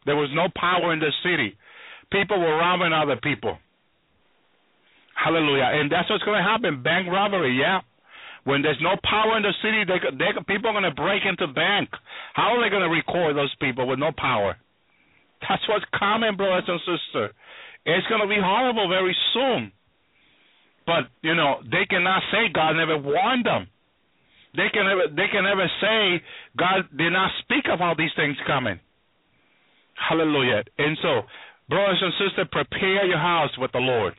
There 0.07 0.17
was 0.17 0.31
no 0.35 0.49
power 0.55 0.93
in 0.93 1.01
the 1.01 1.13
city. 1.23 1.57
People 2.11 2.39
were 2.39 2.57
robbing 2.57 2.93
other 2.93 3.17
people. 3.23 3.59
Hallelujah. 5.15 5.71
And 5.79 5.91
that's 5.91 6.11
what's 6.11 6.25
going 6.25 6.43
to 6.43 6.49
happen. 6.49 6.83
Bank 6.83 7.09
robbery, 7.09 7.59
yeah. 7.59 7.81
When 8.45 8.63
there's 8.63 8.81
no 8.83 8.97
power 9.05 9.37
in 9.37 9.45
the 9.45 9.55
city, 9.63 9.85
they, 9.87 10.03
they, 10.19 10.35
people 10.49 10.71
are 10.71 10.75
going 10.75 10.91
to 10.91 10.95
break 10.95 11.23
into 11.25 11.47
bank. 11.47 11.89
How 12.35 12.57
are 12.57 12.61
they 12.63 12.71
going 12.71 12.83
to 12.83 12.91
record 12.91 13.37
those 13.37 13.55
people 13.61 13.87
with 13.87 14.01
no 14.01 14.11
power? 14.17 14.57
That's 15.49 15.63
what's 15.69 15.85
coming, 15.97 16.37
brothers 16.37 16.67
and 16.67 16.81
sisters. 16.81 17.31
It's 17.87 18.07
going 18.09 18.21
to 18.21 18.29
be 18.29 18.39
horrible 18.43 18.89
very 18.89 19.15
soon. 19.33 19.73
But 20.87 21.07
you 21.23 21.35
know 21.35 21.63
they 21.63 21.87
cannot 21.89 22.23
say 22.31 22.51
God 22.53 22.73
never 22.73 22.99
warned 22.99 23.47
them. 23.47 23.69
They 24.55 24.69
can 24.73 24.85
never 24.85 25.09
they 25.09 25.29
can 25.33 25.45
never 25.45 25.67
say 25.81 26.23
God 26.57 26.85
did 26.97 27.13
not 27.13 27.31
speak 27.43 27.65
of 27.73 27.81
all 27.81 27.95
these 27.97 28.13
things 28.17 28.37
coming. 28.47 28.79
Hallelujah. 29.97 30.65
And 30.79 30.97
so, 31.01 31.23
brothers 31.69 32.03
and 32.03 32.13
sisters, 32.21 32.49
prepare 32.53 33.07
your 33.07 33.19
house 33.19 33.53
with 33.59 33.73
the 33.73 33.79
Lord. 33.79 34.15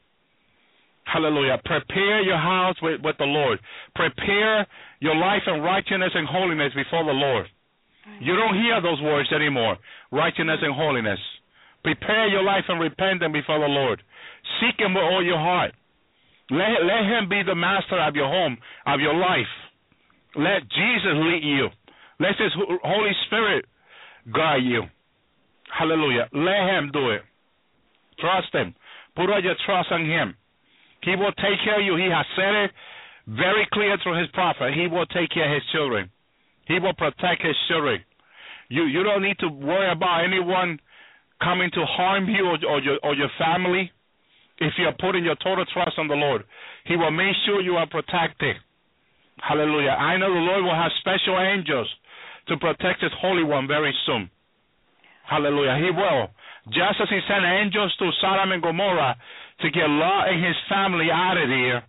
Hallelujah. 1.06 1.60
Prepare 1.66 2.24
your 2.24 2.38
house 2.38 2.76
with, 2.82 3.02
with 3.04 3.18
the 3.18 3.26
Lord. 3.26 3.60
Prepare 3.96 4.66
your 5.00 5.16
life 5.16 5.44
in 5.48 5.62
righteousness 5.62 6.12
and 6.16 6.28
holiness 6.28 6.72
before 6.74 7.04
the 7.04 7.12
Lord. 7.12 7.48
You 8.20 8.36
don't 8.36 8.56
hear 8.56 8.82
those 8.82 9.02
words 9.02 9.32
anymore. 9.32 9.78
Righteousness 10.12 10.60
and 10.62 10.74
holiness. 10.76 11.20
Prepare 11.84 12.28
your 12.28 12.44
life 12.44 12.64
and 12.70 12.80
repent 12.80 13.22
repentance 13.22 13.34
before 13.34 13.60
the 13.60 13.68
Lord. 13.68 14.02
Seek 14.60 14.80
Him 14.80 14.94
with 14.94 15.04
all 15.04 15.24
your 15.24 15.38
heart. 15.38 15.74
Let, 16.50 16.84
let 16.84 17.04
Him 17.04 17.30
be 17.30 17.44
the 17.46 17.56
master 17.56 18.00
of 18.00 18.16
your 18.16 18.28
home, 18.28 18.58
of 18.88 19.00
your 19.00 19.14
life. 19.14 19.52
Let 20.36 20.62
Jesus 20.70 21.16
lead 21.16 21.44
you. 21.44 21.68
Let 22.20 22.38
His 22.38 22.54
Holy 22.84 23.12
Spirit 23.28 23.66
guide 24.34 24.64
you. 24.64 24.84
Hallelujah. 25.78 26.30
Let 26.34 26.70
Him 26.70 26.92
do 26.94 27.10
it. 27.12 27.22
Trust 28.20 28.54
Him. 28.54 28.74
Put 29.16 29.30
all 29.30 29.44
your 29.44 29.56
trust 29.66 29.90
in 29.92 30.06
Him. 30.06 30.36
He 31.04 31.16
will 31.16 31.34
take 31.34 31.60
care 31.64 31.80
of 31.80 31.86
you. 31.86 31.96
He 31.96 32.10
has 32.10 32.26
said 32.36 32.56
it 32.66 32.72
very 33.28 33.68
clear 33.74 33.98
through 34.02 34.20
His 34.20 34.30
prophet. 34.34 34.74
He 34.74 34.88
will 34.88 35.06
take 35.08 35.30
care 35.32 35.50
of 35.50 35.54
His 35.54 35.70
children. 35.72 36.10
He 36.68 36.80
will 36.80 36.94
protect 36.94 37.44
His 37.44 37.56
children. 37.68 38.02
You 38.70 38.86
you 38.86 39.04
don't 39.04 39.22
need 39.22 39.38
to 39.40 39.50
worry 39.50 39.92
about 39.92 40.24
anyone 40.24 40.80
coming 41.44 41.70
to 41.74 41.86
harm 41.86 42.30
you 42.30 42.46
or, 42.46 42.58
or 42.68 42.80
your 42.82 42.98
or 43.04 43.14
your 43.16 43.30
family. 43.38 43.92
If 44.60 44.74
you 44.78 44.86
are 44.86 44.96
putting 45.00 45.26
your 45.26 45.36
total 45.44 45.66
trust 45.74 45.98
on 45.98 46.08
the 46.08 46.16
Lord, 46.16 46.44
He 46.86 46.96
will 46.96 47.12
make 47.12 47.36
sure 47.46 47.62
you 47.62 47.76
are 47.76 47.88
protected. 47.88 48.56
Hallelujah. 49.40 49.92
I 49.92 50.18
know 50.18 50.34
the 50.34 50.40
Lord 50.40 50.64
will 50.64 50.76
have 50.76 50.92
special 51.00 51.40
angels 51.40 51.90
to 52.48 52.58
protect 52.58 53.02
His 53.02 53.12
Holy 53.20 53.44
One 53.44 53.68
very 53.68 53.94
soon. 54.06 54.30
Hallelujah. 55.30 55.78
He 55.78 55.92
will. 55.92 56.30
Just 56.68 57.02
as 57.02 57.10
He 57.10 57.20
sent 57.28 57.44
angels 57.46 57.94
to 58.00 58.12
Sodom 58.22 58.52
and 58.52 58.62
Gomorrah 58.62 59.16
to 59.62 59.72
get 59.72 59.88
Lot 59.88 60.30
and 60.30 60.44
his 60.44 60.56
family 60.70 61.08
out 61.12 61.38
of 61.38 61.48
there. 61.48 61.84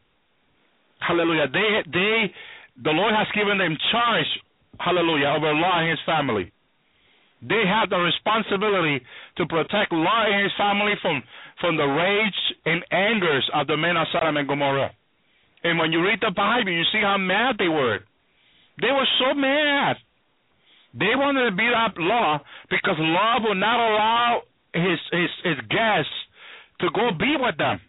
Hallelujah. 1.01 1.49
They 1.49 1.83
they 1.91 2.33
the 2.83 2.91
Lord 2.91 3.15
has 3.15 3.29
given 3.35 3.59
them 3.59 3.77
charge, 3.93 4.27
hallelujah, 4.79 5.29
over 5.37 5.55
Lot 5.55 5.83
and 5.83 5.91
his 5.91 6.03
family. 6.07 6.51
They 7.43 7.63
have 7.67 7.91
the 7.91 7.99
responsibility 7.99 9.05
to 9.37 9.47
protect 9.47 9.93
Lot 9.93 10.33
and 10.33 10.43
his 10.43 10.53
family 10.57 10.95
from, 11.03 11.23
from 11.61 11.77
the 11.77 11.85
rage 11.85 12.41
and 12.65 12.83
angers 12.91 13.49
of 13.55 13.67
the 13.67 13.77
men 13.77 13.97
of 13.97 14.07
Sodom 14.13 14.39
and 14.39 14.49
Gomorrah. 14.49 14.91
And 15.65 15.79
when 15.79 15.93
you 15.93 16.03
read 16.03 16.21
the 16.21 16.31
Bible, 16.31 16.71
you 16.71 16.85
see 16.93 17.01
how 17.03 17.17
mad 17.19 17.57
they 17.59 17.69
were. 17.69 18.01
They 18.81 18.93
were 18.93 19.09
so 19.19 19.35
mad. 19.35 19.97
They 20.93 21.17
wanted 21.17 21.51
to 21.51 21.57
beat 21.57 21.73
up 21.75 21.95
Lot 21.97 22.45
because 22.71 22.97
Lot 22.99 23.43
would 23.43 23.57
not 23.59 23.81
allow 23.81 24.43
his 24.75 24.99
his 25.11 25.31
his 25.43 25.59
guests 25.69 26.13
to 26.81 26.89
go 26.95 27.11
be 27.19 27.35
with 27.39 27.57
them. 27.57 27.81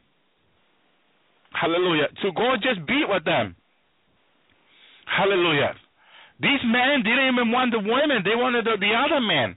Hallelujah. 1.51 2.07
To 2.23 2.31
go 2.31 2.55
just 2.61 2.85
be 2.87 3.03
with 3.07 3.25
them. 3.25 3.55
Hallelujah. 5.05 5.75
These 6.39 6.63
men 6.65 7.03
didn't 7.03 7.29
even 7.33 7.51
want 7.51 7.71
the 7.71 7.79
women; 7.79 8.23
they 8.23 8.35
wanted 8.35 8.65
the, 8.65 8.75
the 8.79 8.91
other 8.91 9.21
men. 9.21 9.55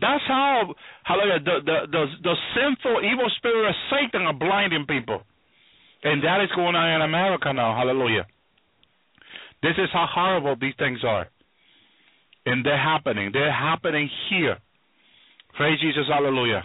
That's 0.00 0.22
how, 0.26 0.74
hallelujah, 1.04 1.40
the, 1.44 1.56
the 1.64 1.78
the 1.90 2.04
the 2.22 2.34
sinful, 2.54 3.02
evil 3.04 3.28
spirit 3.36 3.68
of 3.68 3.74
Satan 3.90 4.22
are 4.22 4.32
blinding 4.32 4.86
people, 4.86 5.22
and 6.02 6.22
that 6.24 6.40
is 6.42 6.50
going 6.56 6.74
on 6.74 6.96
in 6.96 7.02
America 7.02 7.52
now. 7.52 7.76
Hallelujah. 7.76 8.26
This 9.62 9.74
is 9.78 9.88
how 9.92 10.06
horrible 10.10 10.56
these 10.60 10.74
things 10.78 11.00
are, 11.04 11.28
and 12.46 12.64
they're 12.64 12.82
happening. 12.82 13.30
They're 13.32 13.52
happening 13.52 14.10
here. 14.28 14.58
Praise 15.56 15.78
Jesus, 15.80 16.04
hallelujah. 16.08 16.64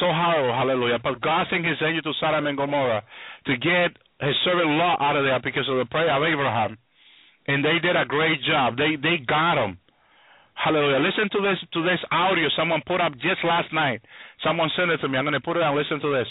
So 0.00 0.06
horrible, 0.06 0.54
hallelujah. 0.54 0.98
But 1.02 1.20
God 1.20 1.46
sent 1.50 1.64
His 1.64 1.76
angel 1.82 2.02
to 2.02 2.12
Sodom 2.20 2.46
and 2.46 2.56
Gomorrah 2.56 3.02
to 3.46 3.56
get 3.56 3.96
His 4.20 4.36
servant 4.44 4.70
Lot 4.70 5.00
out 5.00 5.16
of 5.16 5.24
there 5.24 5.40
because 5.42 5.68
of 5.68 5.76
the 5.76 5.86
prayer 5.86 6.14
of 6.14 6.22
Abraham 6.22 6.78
and 7.48 7.64
they 7.64 7.78
did 7.82 7.96
a 7.96 8.04
great 8.04 8.42
job. 8.42 8.76
They 8.76 8.96
they 8.96 9.22
got 9.26 9.62
him. 9.62 9.78
Hallelujah. 10.54 10.98
Listen 10.98 11.28
to 11.32 11.40
this 11.42 11.58
to 11.72 11.82
this 11.82 12.00
audio 12.10 12.48
someone 12.56 12.82
put 12.86 13.00
up 13.00 13.12
just 13.14 13.44
last 13.44 13.72
night. 13.72 14.02
Someone 14.44 14.70
sent 14.76 14.90
it 14.90 14.98
to 14.98 15.08
me. 15.08 15.18
I'm 15.18 15.24
going 15.24 15.34
to 15.34 15.40
put 15.40 15.56
it 15.56 15.62
on. 15.62 15.76
Listen 15.76 16.00
to 16.00 16.12
this. 16.12 16.28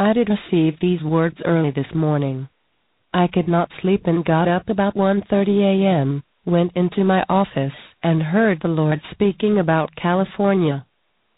I 0.00 0.14
did 0.14 0.30
receive 0.30 0.80
these 0.80 1.02
words 1.02 1.36
early 1.44 1.72
this 1.72 1.94
morning. 1.94 2.48
I 3.12 3.26
could 3.26 3.48
not 3.48 3.70
sleep 3.82 4.06
and 4.06 4.24
got 4.24 4.48
up 4.48 4.70
about 4.70 4.94
1:30 4.94 5.60
a.m., 5.60 6.22
went 6.46 6.72
into 6.74 7.04
my 7.04 7.22
office 7.28 7.74
and 8.02 8.22
heard 8.22 8.60
the 8.62 8.68
Lord 8.68 9.02
speaking 9.10 9.58
about 9.58 9.94
California. 9.96 10.86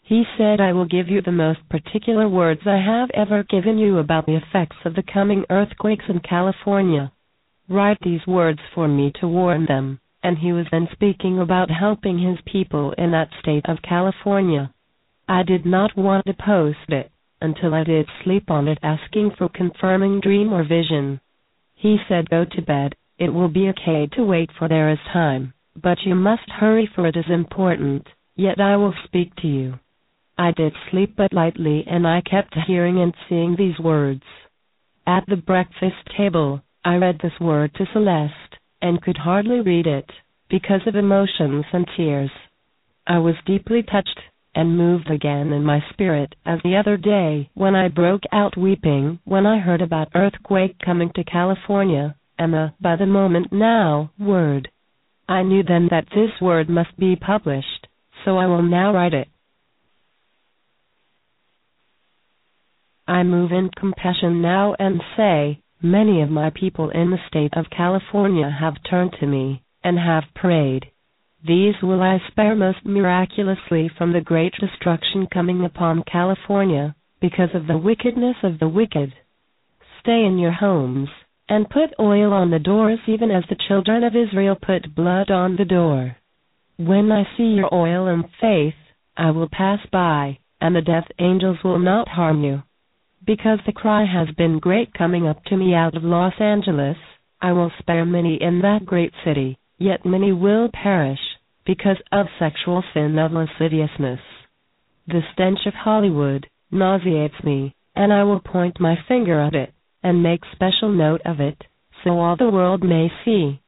He 0.01 0.23
said, 0.37 0.61
I 0.61 0.71
will 0.71 0.85
give 0.85 1.09
you 1.09 1.21
the 1.21 1.33
most 1.33 1.59
particular 1.67 2.29
words 2.29 2.61
I 2.65 2.77
have 2.77 3.09
ever 3.13 3.43
given 3.43 3.77
you 3.77 3.97
about 3.97 4.27
the 4.27 4.37
effects 4.37 4.77
of 4.85 4.95
the 4.95 5.03
coming 5.03 5.43
earthquakes 5.49 6.05
in 6.07 6.21
California. 6.21 7.11
Write 7.67 7.99
these 7.99 8.25
words 8.25 8.61
for 8.73 8.87
me 8.87 9.11
to 9.19 9.27
warn 9.27 9.65
them. 9.65 9.99
And 10.23 10.37
he 10.37 10.53
was 10.53 10.67
then 10.71 10.87
speaking 10.93 11.37
about 11.37 11.69
helping 11.69 12.17
his 12.17 12.39
people 12.45 12.93
in 12.93 13.11
that 13.11 13.33
state 13.41 13.65
of 13.67 13.81
California. 13.81 14.73
I 15.27 15.43
did 15.43 15.65
not 15.65 15.97
want 15.97 16.25
to 16.27 16.33
post 16.33 16.87
it 16.87 17.11
until 17.43 17.73
I 17.73 17.83
did 17.83 18.07
sleep 18.23 18.49
on 18.49 18.67
it 18.67 18.79
asking 18.81 19.31
for 19.37 19.49
confirming 19.49 20.21
dream 20.21 20.51
or 20.51 20.63
vision. 20.63 21.19
He 21.75 21.97
said, 22.07 22.29
Go 22.29 22.45
to 22.45 22.61
bed, 22.61 22.95
it 23.19 23.29
will 23.29 23.49
be 23.49 23.69
okay 23.69 24.07
to 24.13 24.23
wait 24.23 24.49
for 24.57 24.67
there 24.67 24.89
is 24.89 24.97
time, 25.11 25.53
but 25.75 25.99
you 26.05 26.15
must 26.15 26.49
hurry 26.49 26.89
for 26.95 27.05
it 27.05 27.15
is 27.15 27.29
important, 27.29 28.07
yet 28.35 28.59
I 28.59 28.77
will 28.77 28.95
speak 29.03 29.35
to 29.37 29.47
you. 29.47 29.79
I 30.37 30.51
did 30.51 30.73
sleep 30.89 31.15
but 31.15 31.33
lightly 31.33 31.85
and 31.85 32.07
I 32.07 32.21
kept 32.21 32.55
hearing 32.65 32.99
and 32.99 33.13
seeing 33.29 33.55
these 33.55 33.77
words. 33.77 34.23
At 35.05 35.25
the 35.27 35.35
breakfast 35.35 36.09
table, 36.17 36.61
I 36.85 36.95
read 36.95 37.19
this 37.21 37.39
word 37.39 37.73
to 37.75 37.85
Celeste, 37.93 38.57
and 38.81 39.01
could 39.01 39.17
hardly 39.17 39.59
read 39.61 39.85
it, 39.85 40.09
because 40.49 40.81
of 40.87 40.95
emotions 40.95 41.65
and 41.71 41.85
tears. 41.95 42.31
I 43.05 43.19
was 43.19 43.35
deeply 43.45 43.83
touched, 43.83 44.19
and 44.55 44.77
moved 44.77 45.09
again 45.09 45.51
in 45.51 45.63
my 45.63 45.83
spirit 45.91 46.35
as 46.45 46.59
the 46.63 46.75
other 46.75 46.97
day 46.97 47.49
when 47.53 47.75
I 47.75 47.87
broke 47.87 48.23
out 48.31 48.57
weeping 48.57 49.19
when 49.25 49.45
I 49.45 49.59
heard 49.59 49.81
about 49.81 50.09
earthquake 50.15 50.77
coming 50.79 51.11
to 51.15 51.23
California 51.23 52.15
and 52.37 52.71
by 52.81 52.95
the 52.95 53.05
moment 53.05 53.51
now 53.51 54.11
word. 54.19 54.69
I 55.27 55.43
knew 55.43 55.63
then 55.63 55.87
that 55.89 56.07
this 56.13 56.31
word 56.41 56.69
must 56.69 56.97
be 56.97 57.15
published, 57.15 57.87
so 58.25 58.37
I 58.37 58.45
will 58.47 58.63
now 58.63 58.93
write 58.93 59.13
it. 59.13 59.27
I 63.07 63.23
move 63.23 63.51
in 63.51 63.69
compassion 63.69 64.41
now 64.41 64.75
and 64.79 65.01
say, 65.17 65.61
many 65.81 66.21
of 66.21 66.29
my 66.29 66.49
people 66.49 66.89
in 66.89 67.11
the 67.11 67.17
state 67.27 67.53
of 67.53 67.69
California 67.69 68.49
have 68.49 68.75
turned 68.89 69.13
to 69.19 69.27
me 69.27 69.63
and 69.83 69.99
have 69.99 70.23
prayed. 70.33 70.89
These 71.45 71.75
will 71.83 72.01
I 72.01 72.21
spare 72.29 72.55
most 72.55 72.85
miraculously 72.85 73.89
from 73.97 74.13
the 74.13 74.21
great 74.21 74.53
destruction 74.61 75.27
coming 75.27 75.65
upon 75.65 76.03
California 76.09 76.95
because 77.19 77.49
of 77.53 77.67
the 77.67 77.77
wickedness 77.77 78.37
of 78.43 78.59
the 78.59 78.69
wicked. 78.69 79.13
Stay 79.99 80.23
in 80.23 80.37
your 80.37 80.53
homes 80.53 81.09
and 81.49 81.69
put 81.69 81.93
oil 81.99 82.31
on 82.31 82.49
the 82.49 82.59
doors 82.59 82.99
even 83.07 83.29
as 83.29 83.43
the 83.49 83.57
children 83.67 84.05
of 84.05 84.15
Israel 84.15 84.55
put 84.55 84.95
blood 84.95 85.29
on 85.31 85.57
the 85.57 85.65
door. 85.65 86.15
When 86.77 87.11
I 87.11 87.27
see 87.35 87.43
your 87.43 87.73
oil 87.73 88.07
and 88.07 88.23
faith, 88.39 88.75
I 89.17 89.31
will 89.31 89.49
pass 89.51 89.79
by, 89.91 90.39
and 90.61 90.73
the 90.73 90.81
death 90.81 91.07
angels 91.19 91.57
will 91.61 91.79
not 91.79 92.07
harm 92.07 92.45
you. 92.45 92.63
Because 93.25 93.59
the 93.65 93.73
cry 93.73 94.05
has 94.05 94.33
been 94.35 94.59
great 94.59 94.93
coming 94.93 95.27
up 95.27 95.43
to 95.45 95.57
me 95.57 95.73
out 95.73 95.95
of 95.95 96.05
Los 96.05 96.39
Angeles, 96.39 96.97
I 97.41 97.51
will 97.51 97.71
spare 97.79 98.05
many 98.05 98.41
in 98.41 98.61
that 98.61 98.85
great 98.85 99.11
city, 99.25 99.57
yet 99.77 100.05
many 100.05 100.31
will 100.31 100.69
perish, 100.73 101.19
because 101.65 101.97
of 102.11 102.27
sexual 102.39 102.83
sin 102.93 103.17
of 103.17 103.31
lasciviousness. 103.31 104.19
The 105.07 105.21
stench 105.33 105.65
of 105.65 105.73
Hollywood 105.73 106.47
nauseates 106.71 107.43
me, 107.43 107.75
and 107.95 108.11
I 108.11 108.23
will 108.23 108.39
point 108.39 108.79
my 108.79 108.95
finger 109.07 109.39
at 109.39 109.53
it, 109.53 109.73
and 110.01 110.23
make 110.23 110.41
special 110.51 110.89
note 110.89 111.21
of 111.25 111.39
it, 111.39 111.63
so 112.03 112.19
all 112.19 112.35
the 112.35 112.49
world 112.49 112.83
may 112.83 113.11
see. 113.23 113.61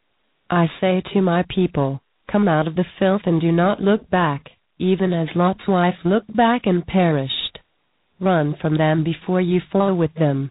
I 0.49 0.67
say 0.79 1.01
to 1.13 1.21
my 1.21 1.43
people, 1.49 2.01
Come 2.31 2.47
out 2.47 2.67
of 2.67 2.75
the 2.75 2.85
filth 2.99 3.21
and 3.25 3.39
do 3.39 3.51
not 3.51 3.81
look 3.81 4.09
back, 4.09 4.49
even 4.77 5.13
as 5.13 5.35
Lot's 5.35 5.67
wife 5.67 5.95
looked 6.03 6.35
back 6.35 6.65
and 6.65 6.85
perished. 6.85 7.59
Run 8.19 8.55
from 8.61 8.77
them 8.77 9.03
before 9.03 9.41
you 9.41 9.61
fall 9.71 9.95
with 9.95 10.13
them. 10.15 10.49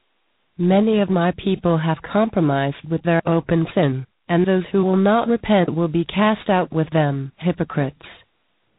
Many 0.56 1.00
of 1.00 1.10
my 1.10 1.32
people 1.32 1.78
have 1.78 2.00
compromised 2.00 2.88
with 2.88 3.02
their 3.02 3.22
open 3.26 3.66
sin, 3.74 4.06
and 4.28 4.46
those 4.46 4.64
who 4.72 4.84
will 4.84 4.96
not 4.96 5.28
repent 5.28 5.74
will 5.74 5.88
be 5.88 6.04
cast 6.04 6.48
out 6.48 6.72
with 6.72 6.88
them, 6.90 7.32
hypocrites. 7.36 8.06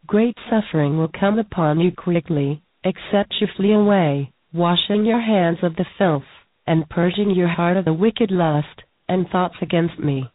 Great 0.08 0.36
suffering 0.50 0.98
will 0.98 1.10
come 1.20 1.40
upon 1.40 1.80
you 1.80 1.92
quickly, 1.92 2.62
except 2.84 3.36
you 3.40 3.48
flee 3.56 3.74
away, 3.74 4.32
washing 4.54 5.06
your 5.06 5.22
hands 5.22 5.58
of 5.64 5.76
the 5.76 5.86
filth, 5.98 6.24
and 6.68 6.90
purging 6.90 7.32
your 7.32 7.48
heart 7.48 7.78
of 7.78 7.86
the 7.86 7.94
wicked 7.94 8.32
lust 8.32 8.82
and 9.08 9.28
thoughts 9.28 9.56
against 9.62 10.00
me. 10.00 10.30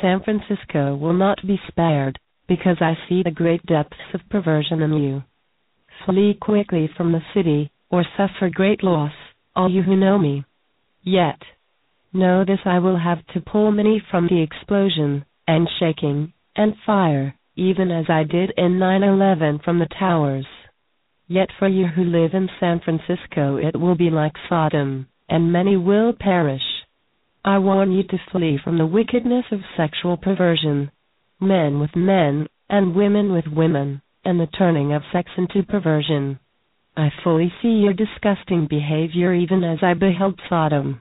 San 0.00 0.22
Francisco 0.22 0.94
will 0.96 1.12
not 1.12 1.38
be 1.46 1.60
spared, 1.68 2.18
because 2.46 2.76
I 2.80 2.96
see 3.08 3.22
the 3.22 3.30
great 3.30 3.64
depths 3.66 3.96
of 4.14 4.28
perversion 4.30 4.82
in 4.82 4.92
you. 4.94 5.22
Flee 6.06 6.34
quickly 6.40 6.88
from 6.96 7.12
the 7.12 7.22
city, 7.34 7.70
or 7.90 8.04
suffer 8.16 8.48
great 8.50 8.82
loss, 8.82 9.12
all 9.56 9.70
you 9.70 9.82
who 9.82 9.96
know 9.96 10.18
me. 10.18 10.44
Yet, 11.02 11.38
know 12.12 12.44
this 12.44 12.60
I 12.64 12.78
will 12.78 12.98
have 12.98 13.26
to 13.34 13.40
pull 13.40 13.70
many 13.70 14.02
from 14.10 14.26
the 14.28 14.42
explosion, 14.42 15.24
and 15.46 15.68
shaking, 15.78 16.32
and 16.56 16.74
fire, 16.84 17.34
even 17.56 17.90
as 17.90 18.06
I 18.08 18.24
did 18.24 18.52
in 18.56 18.78
9 18.78 19.02
11 19.02 19.60
from 19.64 19.78
the 19.78 19.88
towers. 19.98 20.46
Yet 21.26 21.50
for 21.58 21.68
you 21.68 21.86
who 21.86 22.04
live 22.04 22.32
in 22.32 22.48
San 22.58 22.80
Francisco, 22.80 23.56
it 23.56 23.78
will 23.78 23.94
be 23.94 24.10
like 24.10 24.32
Sodom, 24.48 25.08
and 25.28 25.52
many 25.52 25.76
will 25.76 26.12
perish. 26.12 26.62
I 27.44 27.58
warn 27.58 27.92
you 27.92 28.02
to 28.04 28.18
flee 28.30 28.58
from 28.62 28.78
the 28.78 28.86
wickedness 28.86 29.44
of 29.52 29.60
sexual 29.76 30.16
perversion, 30.16 30.90
men 31.40 31.80
with 31.80 31.94
men, 31.94 32.48
and 32.68 32.94
women 32.94 33.32
with 33.32 33.46
women, 33.46 34.02
and 34.24 34.40
the 34.40 34.46
turning 34.46 34.92
of 34.92 35.02
sex 35.12 35.30
into 35.36 35.62
perversion. 35.62 36.38
I 36.96 37.10
fully 37.22 37.52
see 37.62 37.68
your 37.68 37.92
disgusting 37.92 38.66
behavior 38.68 39.32
even 39.32 39.62
as 39.64 39.78
I 39.82 39.94
beheld 39.94 40.40
Sodom. 40.48 41.00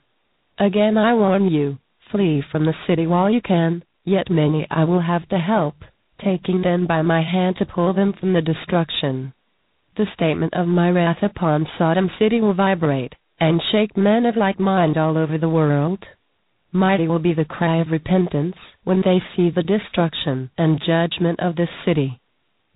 Again 0.59 0.97
I 0.97 1.13
warn 1.13 1.49
you, 1.51 1.77
flee 2.11 2.41
from 2.51 2.65
the 2.65 2.73
city 2.87 3.05
while 3.05 3.29
you 3.29 3.41
can, 3.41 3.83
yet 4.03 4.29
many 4.29 4.65
I 4.71 4.85
will 4.85 5.01
have 5.01 5.27
to 5.29 5.37
help, 5.37 5.75
taking 6.23 6.61
them 6.63 6.87
by 6.87 7.03
my 7.03 7.21
hand 7.21 7.57
to 7.57 7.65
pull 7.65 7.93
them 7.93 8.13
from 8.13 8.33
the 8.33 8.41
destruction. 8.41 9.33
The 9.97 10.07
statement 10.13 10.53
of 10.55 10.67
my 10.67 10.89
wrath 10.89 11.21
upon 11.21 11.67
Sodom 11.77 12.09
City 12.17 12.41
will 12.41 12.53
vibrate, 12.53 13.13
and 13.39 13.61
shake 13.71 13.95
men 13.95 14.25
of 14.25 14.35
like 14.35 14.59
mind 14.59 14.97
all 14.97 15.17
over 15.17 15.37
the 15.37 15.49
world. 15.49 16.03
Mighty 16.71 17.07
will 17.07 17.19
be 17.19 17.33
the 17.33 17.45
cry 17.45 17.77
of 17.77 17.91
repentance 17.91 18.55
when 18.83 19.01
they 19.01 19.21
see 19.35 19.49
the 19.49 19.63
destruction 19.63 20.49
and 20.57 20.81
judgment 20.85 21.39
of 21.39 21.55
this 21.55 21.69
city. 21.85 22.19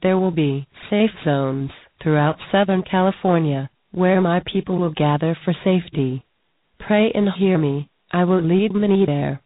There 0.02 0.18
will 0.18 0.32
be 0.32 0.68
safe 0.90 1.12
zones 1.24 1.72
throughout 2.02 2.38
Southern 2.52 2.84
California 2.84 3.70
where 3.92 4.22
my 4.22 4.42
people 4.52 4.78
will 4.78 4.94
gather 4.94 5.38
for 5.44 5.54
safety. 5.64 6.26
Pray 6.88 7.12
and 7.14 7.30
hear 7.38 7.58
me, 7.58 7.90
I 8.12 8.24
will 8.24 8.42
lead 8.42 8.74
many 8.74 9.06
there. 9.06 9.42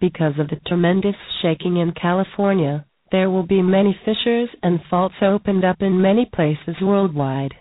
Because 0.00 0.38
of 0.38 0.48
the 0.48 0.60
tremendous 0.66 1.14
shaking 1.42 1.76
in 1.76 1.92
California, 1.92 2.86
there 3.12 3.28
will 3.28 3.42
be 3.42 3.60
many 3.60 3.98
fissures 4.04 4.48
and 4.62 4.80
faults 4.88 5.16
opened 5.20 5.62
up 5.62 5.82
in 5.82 6.00
many 6.00 6.24
places 6.24 6.80
worldwide. 6.80 7.54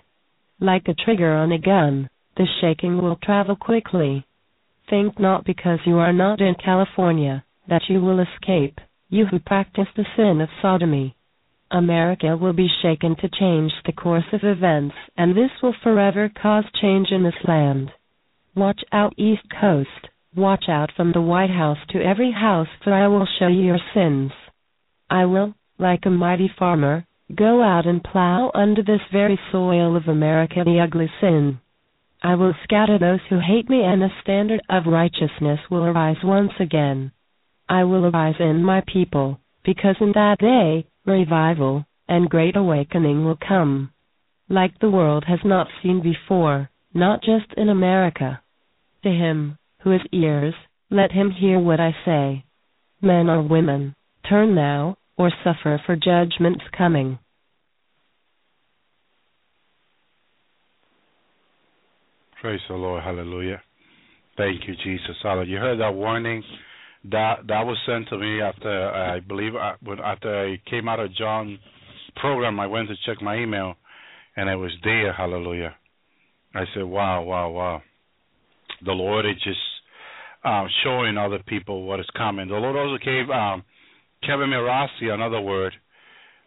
Like 0.62 0.88
a 0.88 0.94
trigger 0.94 1.34
on 1.34 1.52
a 1.52 1.58
gun, 1.58 2.10
the 2.38 2.48
shaking 2.62 3.02
will 3.02 3.18
travel 3.18 3.58
quickly. 3.58 4.26
Think 4.90 5.20
not 5.20 5.44
because 5.44 5.80
you 5.86 5.98
are 5.98 6.14
not 6.14 6.40
in 6.40 6.56
California 6.56 7.44
that 7.68 7.90
you 7.90 8.02
will 8.02 8.20
escape, 8.20 8.80
you 9.10 9.26
who 9.26 9.40
practice 9.40 9.88
the 9.96 10.06
sin 10.16 10.40
of 10.40 10.50
sodomy. 10.62 11.16
America 11.72 12.38
will 12.38 12.54
be 12.54 12.70
shaken 12.82 13.16
to 13.18 13.30
change 13.30 13.74
the 13.86 13.92
course 13.92 14.32
of 14.32 14.44
events, 14.44 14.96
and 15.18 15.36
this 15.36 15.52
will 15.62 15.76
forever 15.84 16.30
cause 16.42 16.66
change 16.82 17.12
in 17.12 17.24
this 17.24 17.44
land. 17.48 17.92
Watch 18.56 18.82
out, 18.92 19.14
East 19.18 19.44
Coast, 19.62 20.10
watch 20.36 20.66
out 20.68 20.92
from 20.96 21.12
the 21.12 21.22
White 21.22 21.52
House 21.52 21.78
to 21.90 22.02
every 22.02 22.32
house, 22.32 22.68
for 22.84 22.92
I 22.94 23.08
will 23.08 23.28
show 23.38 23.48
you 23.48 23.62
your 23.62 23.80
sins. 23.94 24.32
I 25.10 25.26
will, 25.26 25.54
like 25.78 26.06
a 26.06 26.10
mighty 26.10 26.52
farmer, 26.58 27.06
go 27.34 27.62
out 27.62 27.86
and 27.86 28.04
plow 28.04 28.52
under 28.54 28.82
this 28.82 29.02
very 29.12 29.40
soil 29.52 29.96
of 29.96 30.08
America 30.08 30.64
the 30.66 30.80
ugly 30.80 31.12
sin. 31.22 31.60
I 32.22 32.36
will 32.36 32.54
scatter 32.64 32.98
those 32.98 33.22
who 33.30 33.40
hate 33.40 33.70
me, 33.70 33.84
and 33.84 34.04
a 34.04 34.10
standard 34.22 34.62
of 34.68 34.88
righteousness 34.88 35.60
will 35.70 35.86
arise 35.86 36.24
once 36.24 36.54
again. 36.60 37.12
I 37.70 37.84
will 37.84 38.06
arise 38.06 38.36
in 38.40 38.64
my 38.64 38.82
people, 38.82 39.40
because 39.64 39.96
in 40.02 40.12
that 40.14 40.40
day, 40.40 40.88
revival 41.06 41.86
and 42.08 42.30
great 42.30 42.56
awakening 42.56 43.24
will 43.24 43.38
come. 43.38 43.92
Like 44.50 44.80
the 44.80 44.90
world 44.90 45.26
has 45.28 45.40
not 45.46 45.68
seen 45.82 46.02
before, 46.02 46.70
not 46.94 47.22
just 47.22 47.54
in 47.58 47.70
America. 47.70 48.42
To 49.04 49.10
him 49.10 49.58
who 49.84 49.92
has 49.92 50.02
ears, 50.12 50.54
let 50.90 51.12
him 51.12 51.32
hear 51.32 51.60
what 51.60 51.80
I 51.80 51.92
say. 52.06 52.44
Men 53.02 53.30
or 53.30 53.42
women, 53.42 53.96
turn 54.28 54.56
now, 54.56 54.98
or 55.18 55.32
suffer 55.44 55.82
for 55.86 55.96
judgment's 55.96 56.64
coming. 56.78 57.20
Praise 62.42 62.62
the 62.70 62.76
Lord. 62.76 63.04
Hallelujah. 63.04 63.62
Thank 64.38 64.68
you, 64.68 64.74
Jesus. 64.84 65.16
Hallelujah. 65.22 65.52
You 65.52 65.58
heard 65.58 65.80
that 65.80 65.94
warning 65.94 66.42
that 67.12 67.48
that 67.48 67.66
was 67.66 67.78
sent 67.86 68.08
to 68.10 68.18
me 68.18 68.42
after 68.42 68.90
I 68.90 69.20
believe 69.20 69.56
uh, 69.56 69.74
when 69.84 70.00
after 70.00 70.48
I 70.48 70.70
came 70.70 70.88
out 70.88 71.00
of 71.00 71.14
John's 71.16 71.60
program. 72.16 72.60
I 72.60 72.68
went 72.68 72.90
to 72.90 72.96
check 73.06 73.22
my 73.22 73.38
email, 73.38 73.76
and 74.36 74.50
it 74.50 74.56
was 74.56 74.72
there. 74.84 75.14
Hallelujah. 75.14 75.76
I 76.60 76.66
said, 76.74 76.84
"Wow, 76.84 77.24
wow, 77.24 77.50
wow." 77.50 77.82
The 78.84 78.92
Lord 78.92 79.26
is 79.26 79.36
just 79.44 79.60
uh, 80.44 80.66
showing 80.84 81.18
other 81.18 81.40
people 81.48 81.84
what 81.84 82.02
is 82.02 82.06
coming. 82.18 82.50
The 82.50 82.56
Lord 82.56 82.76
also 82.76 82.98
gave 83.04 83.30
um, 83.30 83.64
Kevin 84.26 84.50
Mirasi 84.50 85.10
another 85.10 85.40
word. 85.40 85.74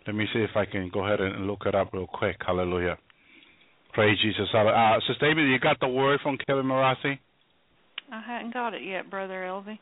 Let 0.07 0.15
me 0.15 0.27
see 0.35 0.41
if 0.41 0.51
I 0.55 0.67
can 0.67 0.91
go 0.93 1.07
ahead 1.07 1.21
and 1.21 1.47
look 1.47 1.63
it 1.65 1.75
up 1.75 1.95
real 1.95 2.07
quick. 2.07 2.37
Hallelujah. 2.45 2.99
Praise 3.95 4.19
Jesus. 4.23 4.49
Uh, 4.55 4.99
Sister 5.09 5.29
David, 5.29 5.49
you 5.49 5.59
got 5.59 5.81
the 5.81 5.89
word 5.89 6.21
from 6.23 6.37
Kevin 6.47 6.67
Marassi? 6.67 7.19
I 8.11 8.21
hadn't 8.21 8.53
got 8.53 8.75
it 8.75 8.83
yet, 8.83 9.11
Brother 9.11 9.43
Elvi. 9.47 9.79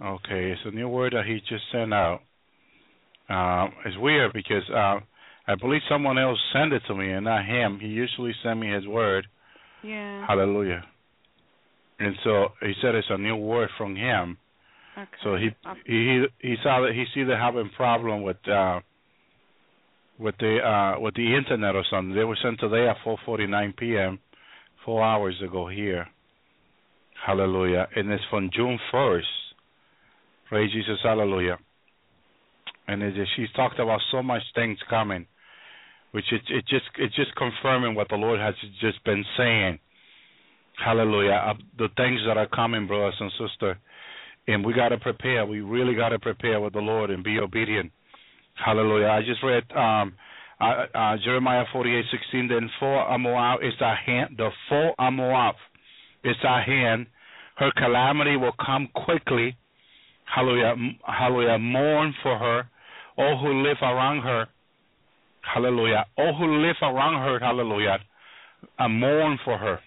Okay, 0.00 0.50
it's 0.50 0.60
a 0.64 0.70
new 0.70 0.88
word 0.88 1.12
that 1.12 1.26
he 1.26 1.38
just 1.48 1.64
sent 1.70 1.92
out. 1.92 2.20
Uh, 3.28 3.68
it's 3.84 3.96
weird 3.98 4.32
because 4.32 4.62
uh, 4.74 5.00
I 5.46 5.54
believe 5.56 5.80
someone 5.88 6.18
else 6.18 6.38
sent 6.52 6.72
it 6.72 6.82
to 6.86 6.94
me 6.94 7.10
and 7.10 7.24
not 7.24 7.44
him. 7.44 7.78
He 7.80 7.88
usually 7.88 8.32
send 8.42 8.60
me 8.60 8.70
his 8.70 8.86
word. 8.86 9.26
Yeah. 9.82 10.26
Hallelujah. 10.26 10.84
And 11.98 12.14
so 12.24 12.48
he 12.60 12.72
said 12.80 12.94
it's 12.94 13.06
a 13.10 13.18
new 13.18 13.36
word 13.36 13.68
from 13.76 13.96
him. 13.96 14.38
Okay. 14.96 15.08
So 15.24 15.36
he 15.36 15.50
I'll- 15.64 15.76
he 15.84 16.26
he 16.40 16.56
saw 16.62 16.80
that 16.82 16.92
he's 16.94 17.08
either 17.16 17.36
having 17.36 17.70
problem 17.76 18.22
with 18.22 18.36
uh 18.48 18.80
with 20.18 20.36
the 20.38 20.58
uh 20.58 21.00
with 21.00 21.14
the 21.14 21.34
internet 21.34 21.74
or 21.74 21.84
something. 21.90 22.14
They 22.14 22.24
were 22.24 22.36
sent 22.42 22.60
today 22.60 22.88
at 22.88 22.96
4:49 23.04 23.76
p.m. 23.76 24.18
four 24.84 25.02
hours 25.02 25.40
ago 25.42 25.66
here. 25.68 26.06
Hallelujah. 27.24 27.88
And 27.94 28.10
it's 28.10 28.24
from 28.30 28.50
June 28.52 28.78
1st. 28.92 29.22
Praise 30.48 30.72
Jesus. 30.72 30.98
Hallelujah. 31.02 31.56
And 32.88 33.00
it, 33.02 33.14
she's 33.36 33.50
talked 33.54 33.78
about 33.78 34.00
so 34.10 34.22
much 34.22 34.42
things 34.56 34.76
coming, 34.90 35.26
which 36.12 36.24
it, 36.30 36.42
it 36.48 36.64
just 36.68 36.84
it's 36.98 37.14
just 37.16 37.34
confirming 37.36 37.94
what 37.94 38.08
the 38.08 38.16
Lord 38.16 38.40
has 38.40 38.54
just 38.80 39.02
been 39.04 39.24
saying. 39.36 39.78
Hallelujah. 40.82 41.32
Uh, 41.32 41.54
the 41.78 41.88
things 41.96 42.20
that 42.26 42.36
are 42.36 42.48
coming, 42.48 42.86
brothers 42.86 43.14
and 43.20 43.30
sisters. 43.32 43.76
And 44.48 44.64
we 44.64 44.72
got 44.72 44.88
to 44.88 44.98
prepare. 44.98 45.46
We 45.46 45.60
really 45.60 45.94
got 45.94 46.08
to 46.10 46.18
prepare 46.18 46.60
with 46.60 46.72
the 46.72 46.80
Lord 46.80 47.10
and 47.10 47.22
be 47.22 47.38
obedient. 47.38 47.92
Hallelujah. 48.54 49.06
I 49.06 49.20
just 49.20 49.42
read 49.42 49.62
um, 49.76 50.14
uh, 50.60 50.86
uh, 50.94 51.16
Jeremiah 51.24 51.64
48:16. 51.74 52.48
Then 52.48 52.70
for 52.78 53.18
Moab 53.18 53.60
is 53.62 53.72
thy 53.78 53.96
hand. 54.04 54.34
The 54.36 54.50
for 54.68 54.94
Moab 55.10 55.54
is 56.24 56.36
thy 56.42 56.62
hand. 56.62 57.06
Her 57.56 57.70
calamity 57.76 58.36
will 58.36 58.54
come 58.64 58.88
quickly. 58.94 59.56
Hallelujah. 60.24 60.74
Hallelujah. 61.06 61.58
Mourn 61.58 62.14
for 62.22 62.38
her. 62.38 62.68
All 63.16 63.38
who 63.38 63.62
live 63.62 63.76
around 63.82 64.22
her. 64.22 64.46
Hallelujah. 65.42 66.06
All 66.16 66.34
who 66.36 66.62
live 66.62 66.76
around 66.82 67.22
her. 67.22 67.38
Hallelujah. 67.40 67.98
and 68.78 69.00
mourn 69.00 69.38
for 69.44 69.58
her. 69.58 69.80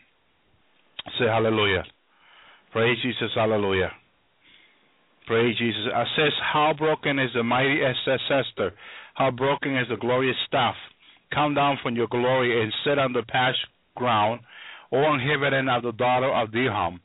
Say 1.20 1.26
hallelujah. 1.26 1.84
Praise 2.72 2.98
Jesus. 3.02 3.32
Hallelujah. 3.36 3.92
Praise 5.28 5.58
Jesus. 5.58 5.82
It 5.88 6.08
says, 6.16 6.34
How 6.54 6.74
broken 6.78 7.20
is 7.20 7.30
the 7.34 7.44
mighty 7.44 7.80
ancestor? 7.84 8.74
How 9.16 9.32
broken 9.32 9.78
is 9.78 9.88
the 9.90 9.98
glorious 9.98 10.36
staff? 10.48 10.76
Come 11.34 11.54
down 11.54 11.78
from 11.82 11.96
your 11.96 12.08
glory 12.08 12.62
and 12.62 12.74
sit 12.84 13.00
on 13.00 13.14
the 13.14 13.24
patch 13.24 13.56
ground, 13.96 14.42
O 14.92 15.14
inhabitant 15.14 15.70
of 15.70 15.84
the 15.84 15.92
daughter 15.94 16.32
of 16.34 16.50
Diham. 16.50 17.00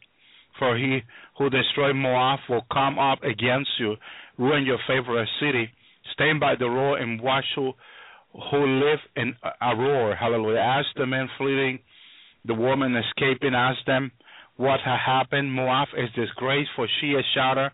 For 0.59 0.77
he 0.77 1.01
who 1.39 1.49
destroyed 1.51 1.97
Moab 1.97 2.41
will 2.49 2.67
come 2.73 2.99
up 2.99 3.23
against 3.23 3.71
you, 3.79 3.97
ruin 4.39 4.67
your 4.67 4.79
favorite 4.87 5.29
city. 5.41 5.71
Stand 6.13 6.41
by 6.41 6.55
the 6.59 6.69
road 6.69 7.01
and 7.01 7.21
watch 7.21 7.45
who, 7.55 7.73
who 8.33 8.67
live 8.67 8.99
in 9.17 9.35
Aroer. 9.63 10.17
Hallelujah. 10.17 10.61
Ask 10.61 10.89
the 10.97 11.07
men 11.07 11.29
fleeing, 11.37 11.79
the 12.45 12.55
woman 12.55 12.97
escaping, 12.97 13.55
ask 13.55 13.79
them 13.87 14.13
what 14.57 14.81
had 14.81 14.99
happened. 14.99 15.53
Moab 15.53 15.89
is 15.97 16.09
disgraced, 16.15 16.71
for 16.77 16.87
she 17.01 17.09
is 17.13 17.25
shattered. 17.35 17.73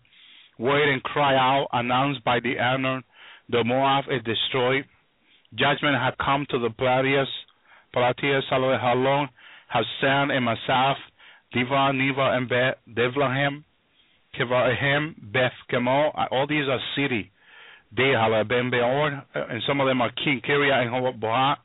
Wait 0.59 0.89
and 0.91 1.03
cry 1.03 1.35
out, 1.35 1.67
announced 1.71 2.23
by 2.23 2.39
the 2.39 2.57
Arnon, 2.57 3.03
the 3.49 3.63
Moab 3.63 4.05
is 4.09 4.23
destroyed. 4.23 4.85
Judgment 5.53 5.95
had 6.01 6.17
come 6.17 6.45
to 6.49 6.59
the 6.59 6.69
Platias, 6.71 7.27
Platias, 7.93 8.43
hallelujah, 8.49 8.79
how 8.79 8.95
long 8.95 9.29
have 9.69 9.85
San 10.01 10.31
and 10.31 10.47
Masaf, 10.47 10.95
Diva, 11.53 11.93
Neva, 11.93 12.35
and 12.35 12.49
Devlahem, 12.95 13.63
Kevahem, 14.37 15.15
Beth 15.31 15.51
Kemal, 15.69 16.11
all 16.31 16.47
these 16.47 16.67
are 16.67 16.79
city. 16.95 17.31
Hallelujah, 17.95 18.43
Ben 18.45 18.69
Beor, 18.69 19.23
and 19.33 19.61
some 19.67 19.79
of 19.79 19.87
them 19.87 20.01
are 20.01 20.11
King 20.23 20.41
Kiria 20.47 20.81
and 20.81 20.89
Hoboah. 20.89 21.57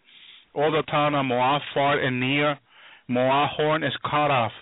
All 0.55 0.71
the 0.71 0.83
town 0.91 1.15
of 1.15 1.25
Moab, 1.25 1.63
far 1.75 1.99
and 1.99 2.21
near. 2.21 2.59
Moab 3.09 3.51
horn 3.57 3.83
is 3.83 3.93
cut 4.05 4.31
off, 4.31 4.53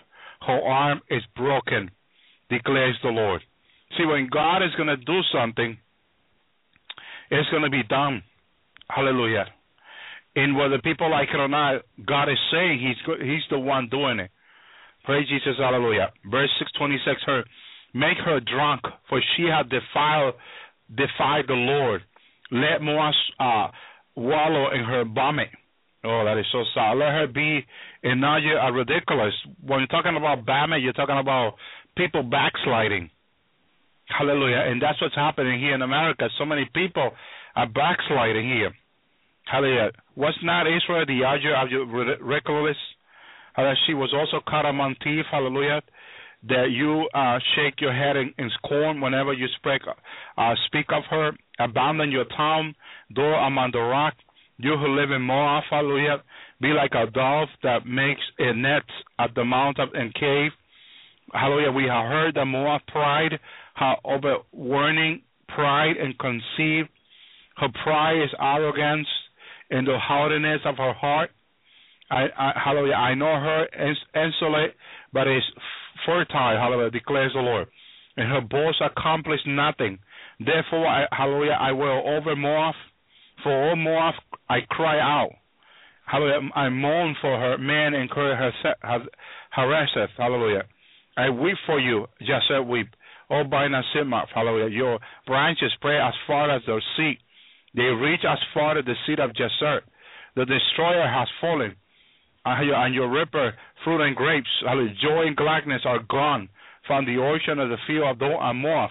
her 0.46 0.60
arm 0.60 1.00
is 1.10 1.22
broken, 1.36 1.90
declares 2.48 2.96
the 3.02 3.10
Lord. 3.10 3.42
See, 3.96 4.06
when 4.06 4.28
God 4.30 4.62
is 4.62 4.74
going 4.76 4.88
to 4.88 4.96
do 4.96 5.20
something, 5.32 5.76
it's 7.30 7.50
going 7.50 7.62
to 7.62 7.70
be 7.70 7.82
done. 7.82 8.22
Hallelujah. 8.88 9.46
And 10.36 10.56
whether 10.56 10.78
people 10.78 11.10
like 11.10 11.28
it 11.34 11.38
or 11.38 11.48
not, 11.48 11.82
God 12.06 12.28
is 12.28 12.38
saying 12.52 12.80
He's 12.80 13.16
He's 13.20 13.42
the 13.50 13.58
one 13.58 13.88
doing 13.88 14.20
it. 14.20 14.30
Praise 15.04 15.28
Jesus, 15.28 15.58
Hallelujah. 15.58 16.12
Verse 16.30 16.50
six 16.58 16.70
twenty 16.78 16.98
six. 17.04 17.20
Her 17.26 17.44
make 17.94 18.18
her 18.24 18.40
drunk, 18.40 18.82
for 19.08 19.20
she 19.36 19.44
hath 19.44 19.68
defiled 19.68 20.34
defied 20.96 21.44
the 21.48 21.54
Lord. 21.54 22.02
Let 22.50 22.82
Moab 22.82 23.14
uh, 23.38 23.68
wallow 24.16 24.70
in 24.72 24.84
her 24.84 25.04
vomit. 25.04 25.48
Oh, 26.02 26.24
that 26.24 26.38
is 26.38 26.46
so 26.50 26.64
sad. 26.74 26.94
Let 26.94 27.12
her 27.12 27.26
be 27.26 27.64
in 28.02 28.24
a 28.24 28.72
ridiculous. 28.72 29.34
When 29.62 29.80
you're 29.80 29.86
talking 29.88 30.16
about 30.16 30.46
vomit, 30.46 30.82
you're 30.82 30.94
talking 30.94 31.18
about 31.18 31.54
people 31.96 32.22
backsliding. 32.22 33.10
Hallelujah. 34.06 34.64
And 34.66 34.82
that's 34.82 35.00
what's 35.00 35.14
happening 35.14 35.60
here 35.60 35.74
in 35.74 35.82
America. 35.82 36.28
So 36.38 36.44
many 36.44 36.68
people 36.74 37.10
are 37.54 37.68
backsliding 37.68 38.48
here. 38.48 38.72
Hallelujah. 39.44 39.90
Was 40.16 40.34
not 40.42 40.66
Israel 40.66 41.04
the 41.06 41.24
archer 41.24 41.54
of 41.54 41.68
your 41.70 41.86
ridiculous? 41.86 42.76
Hallelujah. 43.54 43.76
She 43.86 43.94
was 43.94 44.12
also 44.14 44.42
caught 44.48 44.66
among. 44.66 44.96
Hallelujah. 45.30 45.82
That 46.48 46.70
you 46.70 47.06
uh, 47.12 47.38
shake 47.54 47.80
your 47.80 47.92
head 47.92 48.16
in, 48.16 48.32
in 48.38 48.50
scorn 48.58 49.00
whenever 49.00 49.32
you 49.34 49.46
speak, 49.56 49.82
uh, 50.38 50.54
speak 50.66 50.86
of 50.90 51.02
her. 51.10 51.32
Abandon 51.58 52.10
your 52.10 52.24
town, 52.36 52.74
door 53.14 53.34
among 53.34 53.72
the 53.72 53.80
rock. 53.80 54.14
You 54.56 54.76
who 54.76 54.88
live 54.98 55.10
in 55.10 55.22
Moab, 55.22 55.64
hallelujah, 55.70 56.22
be 56.60 56.68
like 56.68 56.92
a 56.94 57.10
dove 57.10 57.48
that 57.62 57.86
makes 57.86 58.20
a 58.38 58.54
net 58.54 58.82
at 59.18 59.34
the 59.34 59.44
mountain 59.44 59.88
and 59.94 60.12
cave. 60.14 60.52
Hallelujah. 61.32 61.72
We 61.72 61.84
have 61.84 62.06
heard 62.06 62.34
that 62.34 62.44
Moab 62.44 62.82
pride, 62.86 63.38
her 63.76 63.94
overweening 64.04 65.22
pride 65.48 65.96
and 65.96 66.18
conceit. 66.18 66.88
Her 67.56 67.68
pride 67.84 68.22
is 68.22 68.30
arrogance 68.40 69.08
and 69.70 69.86
the 69.86 69.98
haughtiness 69.98 70.60
of 70.64 70.76
her 70.76 70.92
heart. 70.92 71.30
I, 72.10 72.26
I, 72.36 72.52
hallelujah. 72.62 72.94
I 72.94 73.14
know 73.14 73.26
her 73.26 73.66
insolent, 74.14 74.74
but 75.12 75.28
is 75.28 75.42
fertile. 76.06 76.56
Hallelujah. 76.58 76.90
Declares 76.90 77.32
the 77.34 77.40
Lord. 77.40 77.68
And 78.16 78.28
her 78.28 78.40
boasts 78.40 78.82
accomplish 78.84 79.40
nothing. 79.46 79.98
Therefore, 80.38 80.86
I, 80.86 81.06
hallelujah, 81.12 81.56
I 81.60 81.72
will 81.72 82.02
over 82.06 82.34
Moab. 82.36 82.74
For 83.42 83.70
all 83.70 83.76
Moab, 83.76 84.14
I 84.48 84.58
cry 84.68 84.98
out. 84.98 85.30
Hallelujah. 86.06 86.50
I 86.54 86.68
mourn 86.68 87.14
for 87.20 87.38
her. 87.38 87.58
Man 87.58 87.94
incur 87.94 88.34
her 88.34 88.52
harasseth. 89.50 90.10
Hallelujah. 90.16 90.64
I 91.16 91.30
weep 91.30 91.56
for 91.66 91.78
you, 91.78 92.06
just 92.20 92.46
weep. 92.66 92.88
O 93.30 93.44
Bina 93.44 93.82
hallelujah. 94.34 94.68
Your 94.74 94.98
branches 95.26 95.72
spread 95.74 96.00
as 96.00 96.14
far 96.26 96.50
as 96.50 96.62
the 96.66 96.80
sea. 96.96 97.18
They 97.74 97.82
reach 97.82 98.24
as 98.28 98.38
far 98.52 98.76
as 98.76 98.84
the 98.84 98.94
seat 99.06 99.20
of 99.20 99.30
Jesser. 99.30 99.80
The 100.34 100.44
destroyer 100.44 101.06
has 101.06 101.28
fallen. 101.40 101.76
And 102.58 102.94
your 102.94 103.10
ripper, 103.10 103.52
fruit 103.84 104.06
and 104.06 104.16
grapes, 104.16 104.48
hallelujah. 104.64 104.94
Joy 105.02 105.26
and 105.26 105.36
gladness 105.36 105.82
are 105.84 106.00
gone 106.08 106.48
from 106.86 107.06
the 107.06 107.18
ocean 107.18 107.58
of 107.58 107.68
the 107.68 107.76
field 107.86 108.04
of 108.04 108.20
and 108.20 108.58
Moab. 108.58 108.90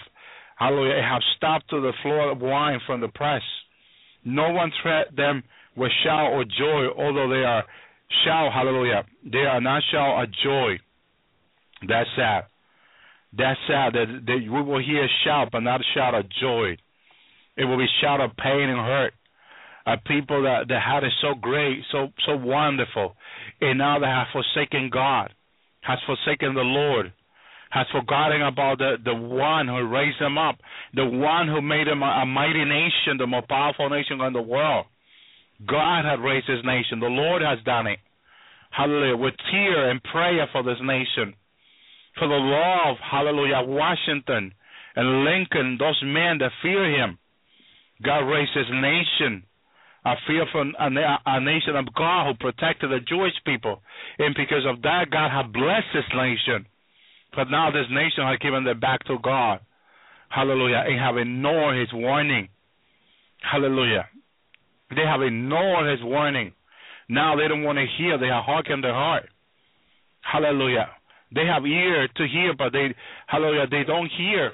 Hallelujah. 0.58 0.96
It 0.96 1.04
have 1.04 1.22
stopped 1.38 1.70
to 1.70 1.82
the 1.82 1.94
floor 2.02 2.32
of 2.32 2.40
wine 2.40 2.80
from 2.86 3.02
the 3.02 3.08
press. 3.08 3.42
No 4.26 4.52
one 4.52 4.72
tread 4.84 5.08
them 5.16 5.44
with 5.76 5.92
shout 6.04 6.34
or 6.34 6.44
joy, 6.44 6.88
although 6.98 7.30
they 7.30 7.44
are 7.44 7.64
shout, 8.26 8.52
hallelujah. 8.54 9.04
They 9.24 9.40
are 9.40 9.62
not 9.62 9.82
shout 9.92 10.24
of 10.24 10.30
joy. 10.44 10.80
That's 11.88 12.10
sad. 12.16 12.44
That's 13.38 13.60
sad 13.68 13.94
that, 13.94 14.22
that 14.26 14.40
we 14.42 14.62
will 14.62 14.84
hear 14.84 15.08
shout, 15.24 15.50
but 15.52 15.62
not 15.62 15.82
shout 15.94 16.16
of 16.16 16.26
joy. 16.42 16.78
It 17.56 17.66
will 17.66 17.78
be 17.78 17.88
shout 18.02 18.22
of 18.22 18.36
pain 18.38 18.70
and 18.70 18.80
hurt. 18.80 19.14
Uh, 19.86 19.96
people 20.06 20.44
that, 20.44 20.68
that 20.68 20.82
had 20.82 21.04
it 21.04 21.14
so 21.22 21.34
great, 21.40 21.80
so 21.92 22.10
so 22.26 22.36
wonderful, 22.36 23.16
and 23.62 23.78
now 23.78 24.00
they 24.00 24.08
have 24.08 24.28
forsaken 24.32 24.90
God, 24.92 25.34
has 25.82 26.00
forsaken 26.06 26.54
the 26.54 26.62
Lord, 26.62 27.14
has 27.72 27.86
forgotten 27.92 28.42
about 28.42 28.80
the, 28.80 28.96
the 29.04 29.14
one 29.14 29.68
who 29.68 29.88
raised 29.88 30.20
them 30.20 30.38
up, 30.38 30.58
the 30.94 31.06
one 31.06 31.48
who 31.48 31.62
made 31.62 31.88
them 31.88 32.02
a, 32.02 32.24
a 32.24 32.26
mighty 32.26 32.66
nation, 32.66 33.18
the 33.18 33.28
most 33.28 33.48
powerful 33.48 33.90
nation 33.90 34.20
in 34.22 34.34
the 34.34 34.42
world. 34.42 34.86
God 35.68 36.06
had 36.06 36.20
raised 36.20 36.48
his 36.48 36.64
nation. 36.64 37.00
The 37.00 37.08
Lord 37.08 37.42
has 37.42 37.60
done 37.66 37.88
it. 37.88 38.00
Hallelujah. 38.72 39.18
With 39.18 39.34
tear 39.52 39.92
and 39.92 40.02
prayer 40.04 40.48
for 40.52 40.64
this 40.64 40.78
nation 40.82 41.36
for 42.20 42.28
the 42.28 42.36
love, 42.36 42.96
of 42.96 42.98
hallelujah 43.00 43.64
Washington 43.66 44.54
and 44.96 45.24
Lincoln, 45.26 45.78
those 45.80 46.00
men 46.04 46.38
that 46.40 46.52
fear 46.62 46.84
him. 46.90 47.18
God 48.04 48.20
raised 48.20 48.52
his 48.56 48.68
nation, 48.72 49.44
a 50.06 50.16
fearful 50.28 50.72
a, 50.80 50.90
a 51.26 51.42
nation 51.42 51.76
of 51.76 51.94
God 51.94 52.28
who 52.28 52.34
protected 52.52 52.92
the 52.92 53.00
Jewish 53.08 53.34
people, 53.46 53.82
and 54.18 54.36
because 54.36 54.66
of 54.68 54.82
that, 54.84 55.10
God 55.12 55.30
had 55.32 55.54
blessed 55.54 55.92
this 55.94 56.10
nation. 56.16 56.66
But 57.36 57.52
now 57.52 57.70
this 57.72 57.86
nation 57.92 58.24
has 58.26 58.40
given 58.40 58.64
their 58.64 58.76
back 58.76 59.04
to 59.06 59.18
God, 59.22 59.60
Hallelujah, 60.30 60.84
and 60.88 61.00
have 61.00 61.18
ignored 61.18 61.80
His 61.80 61.90
warning. 61.94 62.50
Hallelujah. 63.42 64.08
They 64.90 65.06
have 65.06 65.22
ignored 65.22 65.92
His 65.92 66.04
warning. 66.04 66.54
Now 67.08 67.36
they 67.36 67.48
don't 67.48 67.64
want 67.64 67.78
to 67.78 67.86
hear. 67.98 68.18
They 68.18 68.28
have 68.28 68.44
hardened 68.44 68.84
their 68.84 68.94
heart. 68.94 69.30
Hallelujah. 70.22 70.90
They 71.34 71.46
have 71.46 71.66
ear 71.66 72.08
to 72.08 72.28
hear, 72.28 72.54
but 72.58 72.74
they, 72.74 72.96
hallelujah, 73.28 73.68
they 73.70 73.84
don't 73.84 74.10
hear. 74.18 74.52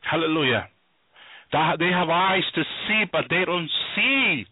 Hallelujah. 0.00 0.68
They 1.52 1.90
have 1.92 2.08
eyes 2.10 2.42
to 2.54 2.62
see, 2.86 3.04
but 3.10 3.24
they 3.30 3.44
don't 3.44 3.70
see. 3.96 4.46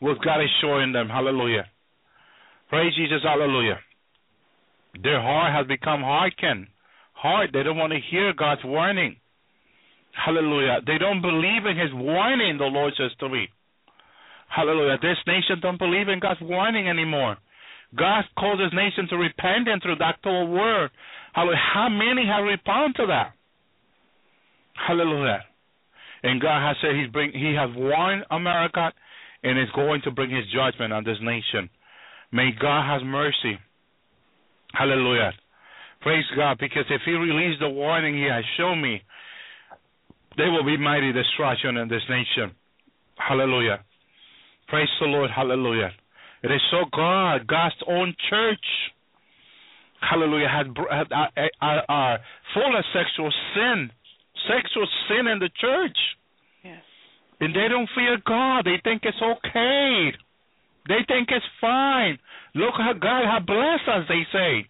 what 0.00 0.22
God 0.24 0.40
is 0.40 0.50
showing 0.60 0.92
them. 0.92 1.08
Hallelujah. 1.08 1.66
Praise 2.68 2.94
Jesus. 2.96 3.22
Hallelujah. 3.22 3.78
Their 5.02 5.20
heart 5.20 5.52
has 5.54 5.66
become 5.66 6.02
hardened. 6.02 6.68
Hard. 7.12 7.50
They 7.52 7.62
don't 7.62 7.76
want 7.76 7.92
to 7.92 7.98
hear 8.10 8.32
God's 8.32 8.64
warning. 8.64 9.16
Hallelujah. 10.12 10.78
They 10.86 10.98
don't 10.98 11.20
believe 11.20 11.66
in 11.66 11.76
His 11.76 11.92
warning. 11.92 12.58
The 12.58 12.64
Lord 12.64 12.92
says 12.96 13.10
to 13.20 13.28
me. 13.28 13.48
Hallelujah. 14.48 14.98
This 15.02 15.18
nation 15.26 15.58
don't 15.60 15.78
believe 15.78 16.08
in 16.08 16.20
God's 16.20 16.40
warning 16.40 16.88
anymore. 16.88 17.36
God 17.96 18.24
calls 18.38 18.58
this 18.58 18.72
nation 18.72 19.08
to 19.10 19.16
repent 19.16 19.66
repentance 19.66 19.82
through 19.82 19.96
that 19.96 20.18
whole 20.22 20.48
word. 20.48 20.90
Hallelujah. 21.32 21.58
How 21.74 21.88
many 21.88 22.26
have 22.26 22.44
repented 22.44 22.96
to 22.96 23.06
that? 23.06 23.32
Hallelujah. 24.74 25.44
And 26.24 26.40
God 26.40 26.66
has 26.66 26.76
said 26.82 26.96
He's 26.96 27.12
bring 27.12 27.30
He 27.30 27.54
has 27.54 27.70
warned 27.76 28.24
America 28.30 28.90
and 29.44 29.58
is 29.58 29.68
going 29.76 30.00
to 30.02 30.10
bring 30.10 30.30
his 30.30 30.44
judgment 30.52 30.92
on 30.92 31.04
this 31.04 31.18
nation. 31.20 31.68
May 32.32 32.50
God 32.58 32.90
have 32.90 33.06
mercy. 33.06 33.58
Hallelujah. 34.72 35.32
Praise 36.00 36.24
God, 36.34 36.56
because 36.58 36.84
if 36.90 37.02
he 37.04 37.12
released 37.12 37.60
the 37.60 37.68
warning 37.68 38.14
he 38.14 38.24
has 38.24 38.42
shown 38.56 38.82
me, 38.82 39.02
there 40.36 40.50
will 40.50 40.64
be 40.64 40.76
mighty 40.76 41.12
destruction 41.12 41.76
in 41.76 41.88
this 41.88 42.02
nation. 42.08 42.56
Hallelujah. 43.16 43.84
Praise 44.68 44.88
the 44.98 45.06
Lord. 45.06 45.30
Hallelujah. 45.30 45.90
It 46.42 46.50
is 46.50 46.60
so 46.70 46.84
God, 46.92 47.46
God's 47.46 47.74
own 47.86 48.14
church. 48.28 48.66
Hallelujah. 50.00 50.48
Had, 50.48 50.66
had 50.90 51.12
uh, 51.12 51.64
uh, 51.64 51.92
uh, 51.92 52.16
full 52.52 52.76
of 52.76 52.84
sexual 52.92 53.32
sin, 53.54 53.90
sexual 54.48 54.86
sin 55.08 55.26
in 55.26 55.38
the 55.38 55.50
church. 55.60 55.98
Yes. 56.62 56.82
And 57.40 57.54
they 57.54 57.68
don't 57.68 57.88
fear 57.94 58.18
God. 58.24 58.64
They 58.64 58.80
think 58.82 59.02
it's 59.04 59.20
okay. 59.20 60.12
They 60.88 61.00
think 61.08 61.28
it's 61.30 61.46
fine. 61.60 62.18
Look 62.54 62.74
how 62.76 62.92
God 62.92 63.24
has 63.24 63.42
blessed 63.44 63.88
us, 63.88 64.04
they 64.08 64.24
say. 64.32 64.68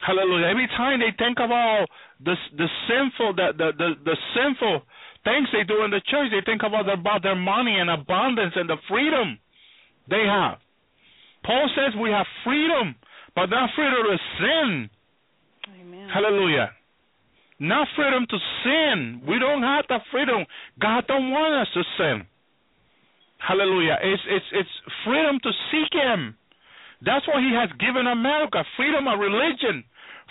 Hallelujah. 0.00 0.46
Every 0.46 0.66
time 0.68 1.00
they 1.00 1.12
think 1.18 1.38
about 1.38 1.86
the 2.24 2.34
the 2.56 2.68
sinful 2.88 3.34
the 3.34 3.52
the 3.52 3.68
the, 3.76 3.88
the 4.04 4.16
sinful 4.34 4.82
things 5.24 5.48
they 5.52 5.64
do 5.64 5.84
in 5.84 5.90
the 5.90 6.00
church, 6.08 6.32
they 6.32 6.40
think 6.44 6.62
about 6.64 6.88
about 6.88 7.22
their 7.22 7.36
money 7.36 7.76
and 7.78 7.90
abundance 7.90 8.54
and 8.56 8.68
the 8.68 8.78
freedom 8.88 9.38
they 10.08 10.24
have. 10.24 10.58
Paul 11.44 11.68
says 11.76 11.92
we 12.00 12.10
have 12.10 12.26
freedom, 12.44 12.94
but 13.34 13.46
not 13.46 13.70
freedom 13.76 14.00
to 14.08 14.16
sin. 14.40 14.90
Amen. 15.80 16.08
Hallelujah. 16.08 16.70
Not 17.60 17.88
freedom 17.94 18.24
to 18.24 18.38
sin. 18.64 19.20
We 19.28 19.38
don't 19.38 19.62
have 19.62 19.84
that 19.90 20.00
freedom. 20.10 20.46
God 20.80 21.04
don't 21.06 21.30
want 21.30 21.60
us 21.60 21.68
to 21.74 21.82
sin. 21.98 22.26
Hallelujah. 23.36 23.98
It's 24.00 24.22
it's 24.28 24.50
it's 24.52 24.76
freedom 25.04 25.38
to 25.42 25.50
seek 25.70 25.92
him. 25.92 26.36
That's 27.04 27.26
what 27.28 27.44
he 27.44 27.52
has 27.52 27.68
given 27.76 28.06
America. 28.06 28.64
Freedom 28.76 29.06
of 29.06 29.20
religion. 29.20 29.84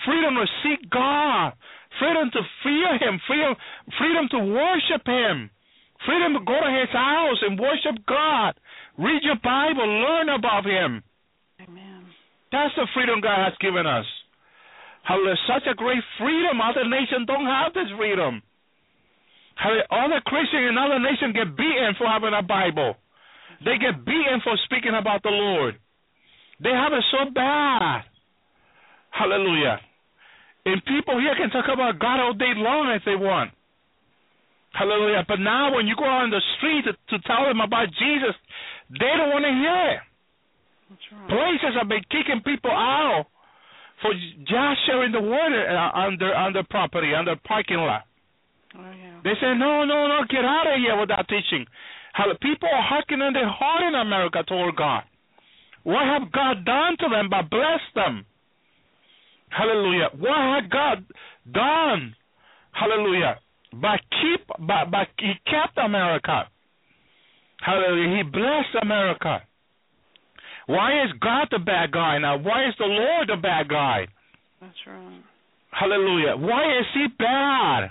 Freedom 0.06 0.34
to 0.42 0.46
seek 0.66 0.90
God. 0.90 1.54
Freedom 2.02 2.30
to 2.34 2.42
fear 2.64 2.98
him. 2.98 3.22
Freedom 3.28 3.54
freedom 3.98 4.26
to 4.34 4.40
worship 4.50 5.06
him. 5.06 5.50
Freedom 6.06 6.34
to 6.34 6.42
go 6.46 6.58
to 6.58 6.72
his 6.82 6.90
house 6.90 7.38
and 7.46 7.60
worship 7.60 8.06
God. 8.08 8.58
Read 8.98 9.22
your 9.22 9.38
Bible, 9.44 9.86
learn 9.86 10.30
about 10.30 10.66
him. 10.66 11.04
Amen. 11.62 12.06
That's 12.52 12.74
the 12.76 12.88
freedom 12.94 13.22
God 13.22 13.38
has 13.38 13.54
given 13.60 13.86
us. 13.86 14.06
Hallelujah. 15.10 15.42
Such 15.50 15.66
a 15.66 15.74
great 15.74 16.06
freedom. 16.22 16.62
Other 16.62 16.86
nations 16.86 17.26
don't 17.26 17.50
have 17.50 17.74
this 17.74 17.90
freedom. 17.98 18.46
Other 19.90 20.22
Christians 20.22 20.70
in 20.70 20.78
other 20.78 21.02
nations 21.02 21.34
get 21.34 21.58
beaten 21.58 21.98
for 21.98 22.06
having 22.06 22.38
a 22.38 22.46
Bible. 22.46 22.94
They 23.66 23.82
get 23.82 24.06
beaten 24.06 24.40
for 24.46 24.54
speaking 24.70 24.94
about 24.94 25.24
the 25.24 25.34
Lord. 25.34 25.82
They 26.62 26.70
have 26.70 26.94
it 26.94 27.04
so 27.10 27.26
bad. 27.34 28.06
Hallelujah. 29.10 29.82
And 30.70 30.78
people 30.86 31.18
here 31.18 31.34
can 31.36 31.50
talk 31.50 31.66
about 31.74 31.98
God 31.98 32.22
all 32.22 32.34
day 32.38 32.54
long 32.56 32.94
if 32.94 33.02
they 33.04 33.18
want. 33.18 33.50
Hallelujah. 34.78 35.26
But 35.28 35.40
now 35.40 35.74
when 35.74 35.88
you 35.88 35.96
go 35.98 36.06
out 36.06 36.30
on 36.30 36.30
the 36.30 36.44
street 36.58 36.86
to, 36.86 36.94
to 36.94 37.18
tell 37.26 37.50
them 37.50 37.60
about 37.60 37.90
Jesus, 37.98 38.38
they 38.94 39.12
don't 39.18 39.34
want 39.34 39.44
to 39.44 39.52
hear 39.58 39.98
it. 39.98 40.02
Right. 41.10 41.58
Places 41.58 41.74
have 41.82 41.90
been 41.90 42.06
kicking 42.14 42.46
people 42.46 42.72
out 42.72 43.26
for 44.02 44.14
just 44.14 44.78
sharing 44.86 45.12
the 45.12 45.22
water 45.22 45.68
uh, 45.70 45.92
on 46.00 46.18
their 46.20 46.36
on 46.36 46.54
their 46.54 46.64
property, 46.70 47.14
on 47.14 47.26
their 47.26 47.40
parking 47.46 47.78
lot. 47.78 48.04
Oh 48.78 48.92
yeah. 48.92 49.20
They 49.24 49.34
say, 49.42 49.54
no, 49.58 49.84
no, 49.84 50.08
no, 50.08 50.20
get 50.30 50.46
out 50.46 50.68
of 50.68 50.80
here 50.80 50.98
with 51.00 51.10
that 51.10 51.28
teaching. 51.28 51.66
How 52.14 52.26
people 52.42 52.70
are 52.72 52.82
harkening 52.82 53.34
their 53.34 53.48
heart 53.48 53.84
in 53.88 53.96
America 53.96 54.44
toward 54.48 54.76
God. 54.76 55.04
What 55.84 56.04
have 56.06 56.32
God 56.32 56.66
done 56.66 56.98
to 57.00 57.10
them 57.10 57.30
but 57.30 57.50
blessed 57.50 57.94
them? 57.96 58.26
Hallelujah. 59.50 60.10
What 60.18 60.38
had 60.38 60.70
God 60.70 61.06
done? 61.52 62.16
Hallelujah. 62.72 63.40
But 63.74 64.00
keep 64.10 64.48
but 64.60 64.92
but 64.92 65.08
he 65.18 65.34
kept 65.46 65.78
America. 65.78 66.48
Hallelujah. 67.62 68.18
He 68.18 68.24
blessed 68.24 68.76
America. 68.82 69.42
Why 70.70 71.04
is 71.04 71.10
God 71.20 71.48
the 71.50 71.58
bad 71.58 71.92
guy 71.92 72.20
now? 72.20 72.38
Why 72.38 72.68
is 72.70 72.76
the 72.78 72.86
Lord 72.86 73.28
the 73.28 73.42
bad 73.42 73.70
guy? 73.70 74.06
That's 74.62 74.78
right. 74.86 75.24
Hallelujah. 75.72 76.38
Why 76.38 76.62
is 76.78 76.86
he 76.94 77.08
bad? 77.18 77.90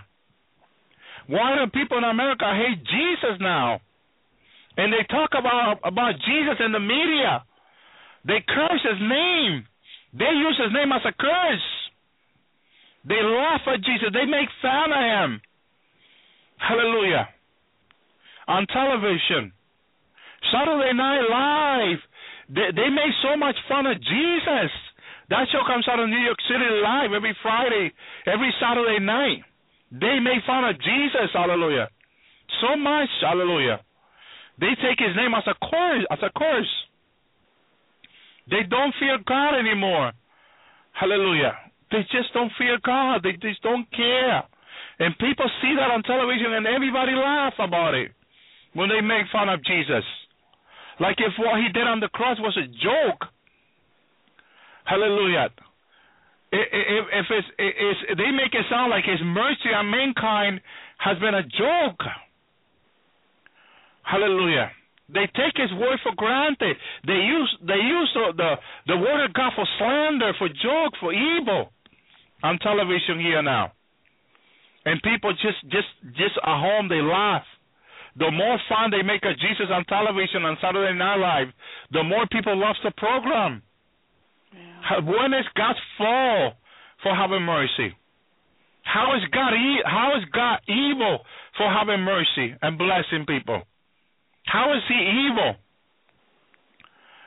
Why 1.26 1.56
do 1.58 1.66
people 1.72 1.98
in 1.98 2.04
America 2.04 2.46
hate 2.54 2.78
Jesus 2.84 3.34
now? 3.40 3.80
And 4.76 4.92
they 4.92 5.02
talk 5.10 5.30
about 5.34 5.80
about 5.82 6.14
Jesus 6.22 6.54
in 6.64 6.70
the 6.70 6.78
media. 6.78 7.42
They 8.24 8.46
curse 8.46 8.82
his 8.86 9.00
name. 9.02 9.66
They 10.14 10.30
use 10.38 10.56
his 10.62 10.72
name 10.72 10.92
as 10.92 11.02
a 11.02 11.12
curse. 11.18 11.68
They 13.08 13.18
laugh 13.26 13.62
at 13.66 13.82
Jesus. 13.82 14.10
They 14.12 14.24
make 14.24 14.48
fun 14.62 14.92
of 14.92 15.02
him. 15.02 15.40
Hallelujah. 16.58 17.28
On 18.46 18.64
television. 18.68 19.50
Saturday 20.52 20.92
Night 20.94 21.26
Live. 21.28 21.98
They, 22.48 22.72
they 22.72 22.88
make 22.88 23.12
so 23.22 23.36
much 23.36 23.56
fun 23.68 23.86
of 23.86 23.96
Jesus. 24.00 24.70
That 25.28 25.44
show 25.52 25.60
comes 25.68 25.86
out 25.88 26.00
of 26.00 26.08
New 26.08 26.24
York 26.24 26.38
City 26.48 26.64
Live 26.82 27.12
every 27.12 27.36
Friday, 27.42 27.92
every 28.26 28.52
Saturday 28.60 28.98
night. 29.04 29.44
They 29.92 30.20
make 30.20 30.44
fun 30.46 30.64
of 30.64 30.76
Jesus. 30.80 31.28
Hallelujah. 31.32 31.88
So 32.60 32.76
much. 32.76 33.08
Hallelujah. 33.20 33.80
They 34.60 34.72
take 34.80 34.98
his 34.98 35.14
name 35.16 35.34
as 35.36 35.44
a 35.46 35.54
curse. 35.60 36.04
As 36.10 36.18
a 36.24 36.32
curse. 36.32 36.72
They 38.50 38.64
don't 38.68 38.94
fear 38.98 39.18
God 39.26 39.54
anymore. 39.58 40.12
Hallelujah. 40.92 41.52
They 41.90 42.02
just 42.10 42.32
don't 42.32 42.52
fear 42.56 42.78
God. 42.84 43.22
They 43.22 43.32
just 43.32 43.62
don't 43.62 43.86
care. 43.92 44.42
And 44.98 45.16
people 45.18 45.48
see 45.60 45.74
that 45.76 45.92
on 45.92 46.02
television 46.02 46.54
and 46.54 46.66
everybody 46.66 47.12
laughs 47.12 47.56
about 47.60 47.94
it 47.94 48.10
when 48.72 48.88
they 48.88 49.00
make 49.00 49.28
fun 49.30 49.48
of 49.48 49.64
Jesus. 49.64 50.04
Like 51.00 51.16
if 51.18 51.32
what 51.38 51.60
he 51.60 51.68
did 51.72 51.86
on 51.86 52.00
the 52.00 52.08
cross 52.08 52.38
was 52.40 52.56
a 52.56 52.66
joke. 52.66 53.28
Hallelujah. 54.84 55.48
If, 56.50 57.04
if 57.12 57.26
it's, 57.30 57.48
it's, 57.58 58.00
they 58.16 58.30
make 58.32 58.54
it 58.54 58.64
sound 58.70 58.90
like 58.90 59.04
his 59.04 59.20
mercy 59.22 59.68
on 59.74 59.90
mankind 59.90 60.60
has 60.98 61.18
been 61.18 61.34
a 61.34 61.42
joke. 61.42 62.00
Hallelujah. 64.02 64.70
They 65.12 65.26
take 65.36 65.56
his 65.56 65.72
word 65.72 65.98
for 66.02 66.12
granted. 66.16 66.76
They 67.06 67.20
use 67.24 67.56
they 67.66 67.80
use 67.80 68.10
the, 68.36 68.54
the 68.86 68.96
word 68.96 69.24
of 69.24 69.32
God 69.32 69.52
for 69.56 69.66
slander, 69.78 70.32
for 70.38 70.48
joke, 70.48 70.92
for 71.00 71.12
evil 71.12 71.72
on 72.42 72.58
television 72.58 73.18
here 73.20 73.42
now. 73.42 73.72
And 74.84 75.00
people 75.02 75.32
just 75.32 75.60
just 75.70 75.88
just 76.16 76.36
at 76.42 76.60
home 76.60 76.88
they 76.88 77.00
laugh. 77.00 77.44
The 78.18 78.30
more 78.30 78.58
fun 78.68 78.90
they 78.90 79.02
make 79.02 79.22
of 79.24 79.38
Jesus 79.38 79.66
on 79.70 79.84
television 79.84 80.44
on 80.44 80.56
Saturday 80.60 80.96
Night 80.98 81.16
Live, 81.16 81.48
the 81.92 82.02
more 82.02 82.26
people 82.30 82.56
love 82.58 82.76
the 82.82 82.90
program. 82.96 83.62
Yeah. 84.52 85.00
When 85.00 85.34
is 85.34 85.46
God's 85.54 85.78
fault 85.96 86.54
for 87.02 87.14
having 87.14 87.42
mercy? 87.42 87.94
How 88.82 89.14
is 89.14 89.22
God 89.32 89.52
e- 89.54 89.84
how 89.84 90.16
is 90.16 90.24
God 90.32 90.58
evil 90.66 91.20
for 91.56 91.70
having 91.70 92.00
mercy 92.00 92.54
and 92.62 92.78
blessing 92.78 93.26
people? 93.26 93.62
How 94.46 94.72
is 94.74 94.82
he 94.88 95.28
evil? 95.28 95.54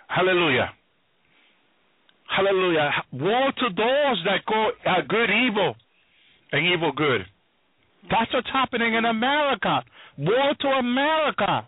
Hallelujah. 0.07 0.72
Hallelujah. 2.35 2.89
Woe 3.13 3.51
to 3.57 3.68
those 3.76 4.23
that 4.26 4.45
go 4.47 4.72
uh, 4.85 5.01
good 5.07 5.30
evil 5.30 5.76
and 6.51 6.65
evil 6.65 6.91
good. 6.91 7.22
That's 8.10 8.34
what's 8.34 8.49
happening 8.52 8.95
in 8.95 9.06
America. 9.06 9.84
War 10.18 10.53
to 10.60 10.68
America. 10.68 11.68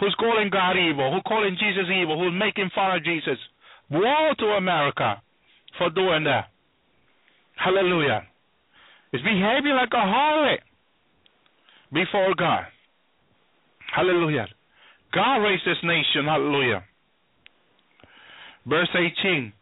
Who's 0.00 0.14
calling 0.18 0.50
God 0.50 0.76
evil? 0.76 1.12
Who's 1.12 1.22
calling 1.26 1.56
Jesus 1.58 1.90
evil? 1.90 2.18
Who's 2.18 2.38
making 2.38 2.70
fun 2.74 2.96
of 2.96 3.04
Jesus? 3.04 3.38
War 3.90 4.34
to 4.38 4.46
America 4.58 5.22
for 5.78 5.90
doing 5.90 6.24
that. 6.24 6.46
Hallelujah. 7.56 8.22
It's 9.12 9.24
behaving 9.24 9.74
like 9.74 9.90
a 9.92 9.96
harlot 9.96 10.58
before 11.92 12.34
God. 12.36 12.64
Hallelujah. 13.94 14.46
God 15.12 15.38
raised 15.38 15.66
this 15.66 15.78
nation. 15.82 16.26
Hallelujah. 16.26 16.84
Verse 18.66 18.90
18. 18.94 19.52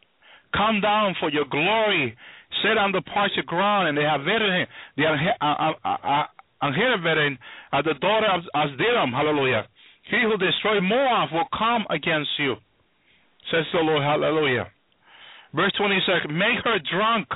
Come 0.52 0.80
down 0.80 1.14
for 1.20 1.30
your 1.30 1.44
glory. 1.50 2.16
Sit 2.62 2.78
on 2.78 2.92
the 2.92 3.02
parched 3.02 3.44
ground, 3.46 3.88
and 3.88 3.98
they 3.98 4.02
have 4.02 4.20
veteran, 4.20 4.66
the 4.96 5.02
Anhiraverin, 5.02 5.36
uh, 5.84 5.88
uh, 5.88 6.22
uh, 6.62 7.78
uh, 7.78 7.82
the 7.82 7.94
daughter 8.00 8.26
of 8.32 8.42
Asdiram. 8.54 9.12
Hallelujah. 9.12 9.66
He 10.10 10.22
who 10.22 10.36
destroyed 10.36 10.82
Moab 10.82 11.32
will 11.32 11.48
come 11.56 11.84
against 11.90 12.30
you, 12.38 12.54
says 13.50 13.64
the 13.72 13.80
Lord. 13.80 14.02
Hallelujah. 14.02 14.68
Verse 15.54 15.72
26 15.78 16.26
Make 16.30 16.62
her 16.64 16.78
drunk, 16.92 17.28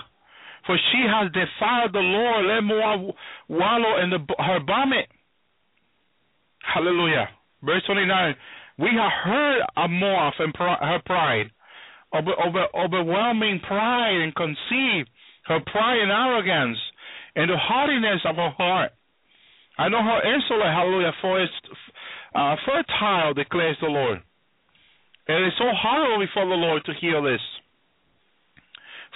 for 0.67 0.77
she 0.93 1.03
has 1.09 1.33
defiled 1.33 1.93
the 1.93 1.99
Lord. 1.99 2.47
Let 2.47 2.61
Moab 2.63 3.15
wallow 3.49 4.03
in 4.03 4.11
the, 4.11 4.19
her 4.39 4.61
vomit. 4.65 5.09
Hallelujah. 6.63 7.29
Verse 7.63 7.83
29 7.87 8.35
We 8.79 8.89
have 8.97 9.13
heard 9.25 9.63
of 9.77 9.91
Moab 9.91 10.35
and 10.39 10.55
her 10.57 11.01
pride, 11.05 11.51
over, 12.13 12.33
over, 12.45 12.67
overwhelming 12.75 13.61
pride 13.67 14.21
and 14.23 14.35
conceit, 14.35 15.07
her 15.47 15.61
pride 15.61 16.01
and 16.01 16.11
arrogance, 16.11 16.79
and 17.37 17.51
the 17.51 17.57
haughtiness 17.57 18.21
of 18.25 18.37
her 18.37 18.51
heart. 18.51 18.93
I 19.79 19.89
know 19.89 20.03
her 20.03 20.21
insolent, 20.35 20.75
hallelujah, 20.75 21.13
for 21.23 21.41
it's 21.41 21.53
uh, 22.35 22.57
fertile, 22.67 23.35
declares 23.35 23.77
the 23.81 23.89
Lord. 23.89 24.21
And 25.29 25.45
It 25.45 25.49
is 25.49 25.55
so 25.59 25.71
horrible 25.71 26.27
before 26.27 26.47
the 26.47 26.55
Lord 26.55 26.83
to 26.87 26.93
hear 27.01 27.23
this 27.23 27.41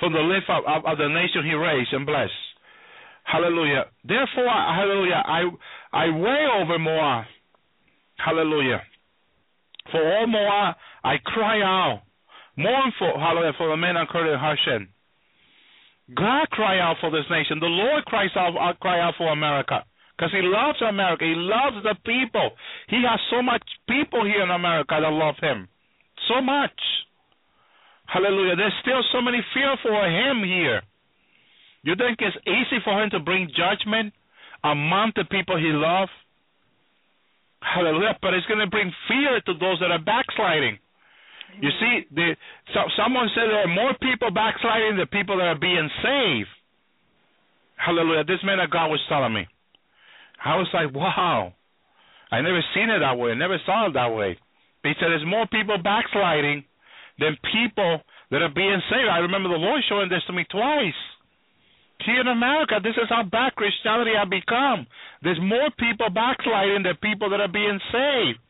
from 0.00 0.12
the 0.12 0.20
lips 0.20 0.46
of, 0.48 0.64
of, 0.66 0.84
of 0.86 0.98
the 0.98 1.08
nation 1.08 1.44
he 1.44 1.54
raised 1.54 1.92
and 1.92 2.06
blessed. 2.06 2.32
Hallelujah. 3.24 3.86
Therefore, 4.04 4.48
hallelujah, 4.48 5.22
I 5.24 5.42
I 5.92 6.06
weigh 6.10 6.46
over 6.60 6.78
Moab. 6.78 7.24
Hallelujah. 8.18 8.82
For 9.90 10.00
all 10.00 10.26
Moab, 10.26 10.76
I 11.02 11.16
cry 11.24 11.60
out. 11.62 12.02
Mournful, 12.56 13.18
hallelujah, 13.18 13.52
for 13.58 13.68
the 13.68 13.76
men 13.76 13.96
incurred 13.96 14.32
in 14.32 14.38
Hashem. 14.38 14.88
God 16.14 16.50
cry 16.50 16.78
out 16.78 16.96
for 17.00 17.10
this 17.10 17.24
nation. 17.30 17.58
The 17.60 17.66
Lord 17.66 18.04
cries 18.04 18.30
out, 18.36 18.54
uh, 18.56 18.74
cry 18.78 19.00
out 19.00 19.14
for 19.16 19.32
America. 19.32 19.84
Because 20.16 20.30
he 20.32 20.42
loves 20.42 20.80
America. 20.82 21.24
He 21.24 21.34
loves 21.34 21.82
the 21.82 21.96
people. 22.04 22.50
He 22.88 23.02
has 23.08 23.18
so 23.30 23.42
much 23.42 23.62
people 23.88 24.24
here 24.24 24.42
in 24.42 24.50
America 24.50 24.98
that 25.00 25.10
love 25.10 25.34
him. 25.40 25.66
So 26.28 26.40
much. 26.40 26.78
Hallelujah. 28.06 28.54
There's 28.54 28.78
still 28.82 29.02
so 29.12 29.20
many 29.20 29.40
fear 29.52 29.74
for 29.82 30.06
him 30.06 30.44
here. 30.44 30.82
You 31.82 31.96
think 31.96 32.18
it's 32.20 32.36
easy 32.46 32.78
for 32.84 33.02
him 33.02 33.10
to 33.10 33.18
bring 33.18 33.50
judgment 33.50 34.14
among 34.62 35.12
the 35.16 35.24
people 35.24 35.56
he 35.58 35.72
loves? 35.72 36.12
Hallelujah. 37.60 38.16
But 38.22 38.34
it's 38.34 38.46
going 38.46 38.60
to 38.60 38.70
bring 38.70 38.92
fear 39.08 39.40
to 39.40 39.52
those 39.58 39.80
that 39.80 39.90
are 39.90 39.98
backsliding. 39.98 40.78
You 41.60 41.70
see, 41.80 42.06
the, 42.14 42.36
so, 42.72 42.80
someone 42.96 43.28
said 43.34 43.46
there 43.48 43.64
are 43.64 43.74
more 43.74 43.94
people 44.02 44.30
backsliding 44.30 44.96
than 44.96 45.06
people 45.08 45.36
that 45.38 45.46
are 45.46 45.58
being 45.58 45.88
saved. 46.02 46.48
Hallelujah. 47.76 48.24
This 48.24 48.42
man 48.44 48.60
of 48.60 48.70
God 48.70 48.88
was 48.88 49.00
telling 49.08 49.34
me. 49.34 49.46
I 50.44 50.56
was 50.56 50.68
like, 50.74 50.94
wow. 50.94 51.52
I 52.30 52.40
never 52.40 52.62
seen 52.74 52.90
it 52.90 53.00
that 53.00 53.18
way. 53.18 53.30
I 53.30 53.34
never 53.34 53.58
saw 53.64 53.86
it 53.86 53.94
that 53.94 54.14
way. 54.14 54.38
He 54.82 54.92
said 54.98 55.08
there's 55.08 55.26
more 55.26 55.46
people 55.46 55.78
backsliding 55.78 56.64
than 57.18 57.38
people 57.52 58.00
that 58.30 58.42
are 58.42 58.52
being 58.52 58.80
saved. 58.90 59.08
I 59.08 59.18
remember 59.18 59.48
the 59.48 59.62
Lord 59.62 59.82
showing 59.88 60.08
this 60.08 60.24
to 60.26 60.32
me 60.32 60.44
twice. 60.50 60.98
Here 62.04 62.20
in 62.20 62.28
America, 62.28 62.80
this 62.82 62.96
is 63.00 63.08
how 63.08 63.22
bad 63.22 63.54
Christianity 63.54 64.12
has 64.18 64.28
become. 64.28 64.86
There's 65.22 65.40
more 65.40 65.70
people 65.78 66.10
backsliding 66.10 66.82
than 66.82 66.96
people 67.00 67.30
that 67.30 67.40
are 67.40 67.48
being 67.48 67.78
saved. 67.92 68.40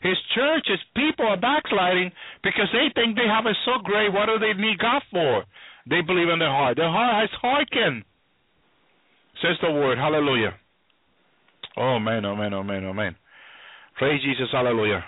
His 0.00 0.16
church, 0.34 0.64
his 0.66 0.80
people 0.96 1.26
are 1.26 1.36
backsliding 1.36 2.10
because 2.42 2.68
they 2.72 2.88
think 2.94 3.16
they 3.16 3.28
have 3.28 3.44
it 3.46 3.56
so 3.64 3.82
great. 3.84 4.12
What 4.12 4.26
do 4.26 4.38
they 4.38 4.54
need 4.54 4.78
God 4.78 5.02
for? 5.10 5.44
They 5.88 6.00
believe 6.00 6.28
in 6.28 6.38
their 6.38 6.50
heart. 6.50 6.76
Their 6.76 6.88
heart 6.88 7.20
has 7.20 7.40
hearkened, 7.40 8.04
says 9.42 9.56
the 9.60 9.72
word. 9.72 9.98
Hallelujah. 9.98 10.54
Oh, 11.76 11.98
man, 11.98 12.24
oh, 12.24 12.34
man, 12.34 12.54
oh, 12.54 12.62
man, 12.62 12.84
oh, 12.84 12.92
man. 12.92 13.14
Praise 13.96 14.22
Jesus. 14.22 14.48
Hallelujah. 14.52 15.04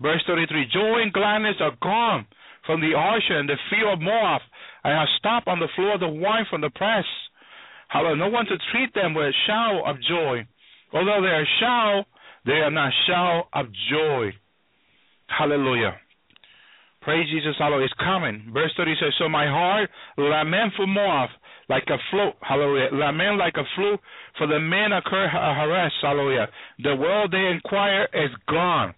Verse 0.00 0.22
33 0.26 0.66
Joy 0.72 1.02
and 1.02 1.12
gladness 1.12 1.56
are 1.60 1.76
gone 1.80 2.26
from 2.66 2.80
the 2.80 2.94
Arsha 2.96 3.32
and 3.32 3.48
the 3.48 3.56
field 3.70 3.94
of 3.94 4.00
Moab. 4.00 4.42
I 4.84 4.90
have 4.90 5.08
stopped 5.18 5.48
on 5.48 5.60
the 5.60 5.68
floor 5.76 5.94
of 5.94 6.00
the 6.00 6.08
wine 6.08 6.46
from 6.50 6.60
the 6.60 6.70
press. 6.70 7.04
Hallelujah. 7.88 8.16
No 8.16 8.28
one 8.28 8.46
to 8.46 8.58
treat 8.72 8.92
them 8.94 9.14
with 9.14 9.26
a 9.26 9.32
shout 9.46 9.82
of 9.86 9.96
joy. 10.02 10.46
Although 10.92 11.22
they 11.22 11.28
are 11.28 11.46
shout, 11.60 12.06
they 12.48 12.64
are 12.64 12.70
not 12.70 12.90
shout 13.06 13.44
of 13.52 13.66
joy. 13.92 14.32
Hallelujah. 15.28 16.00
Praise 17.02 17.28
Jesus, 17.28 17.54
hallelujah. 17.58 17.84
It's 17.84 18.00
coming. 18.00 18.50
Verse 18.52 18.72
30 18.76 18.94
says, 18.98 19.12
So 19.18 19.28
my 19.28 19.46
heart 19.46 19.90
lament 20.16 20.72
for 20.74 20.86
Moab 20.86 21.28
like 21.68 21.84
a 21.88 22.00
flute, 22.10 22.34
hallelujah. 22.40 22.88
Lament 22.92 23.36
like 23.36 23.52
a 23.60 23.68
flute 23.76 24.00
for 24.38 24.46
the 24.46 24.58
men 24.58 24.92
of 24.92 25.04
Kir 25.04 25.28
Hareseth, 25.28 26.00
hallelujah. 26.00 26.48
The 26.82 26.96
world 26.96 27.32
they 27.32 27.52
inquire 27.52 28.08
is 28.14 28.32
gone. 28.48 28.94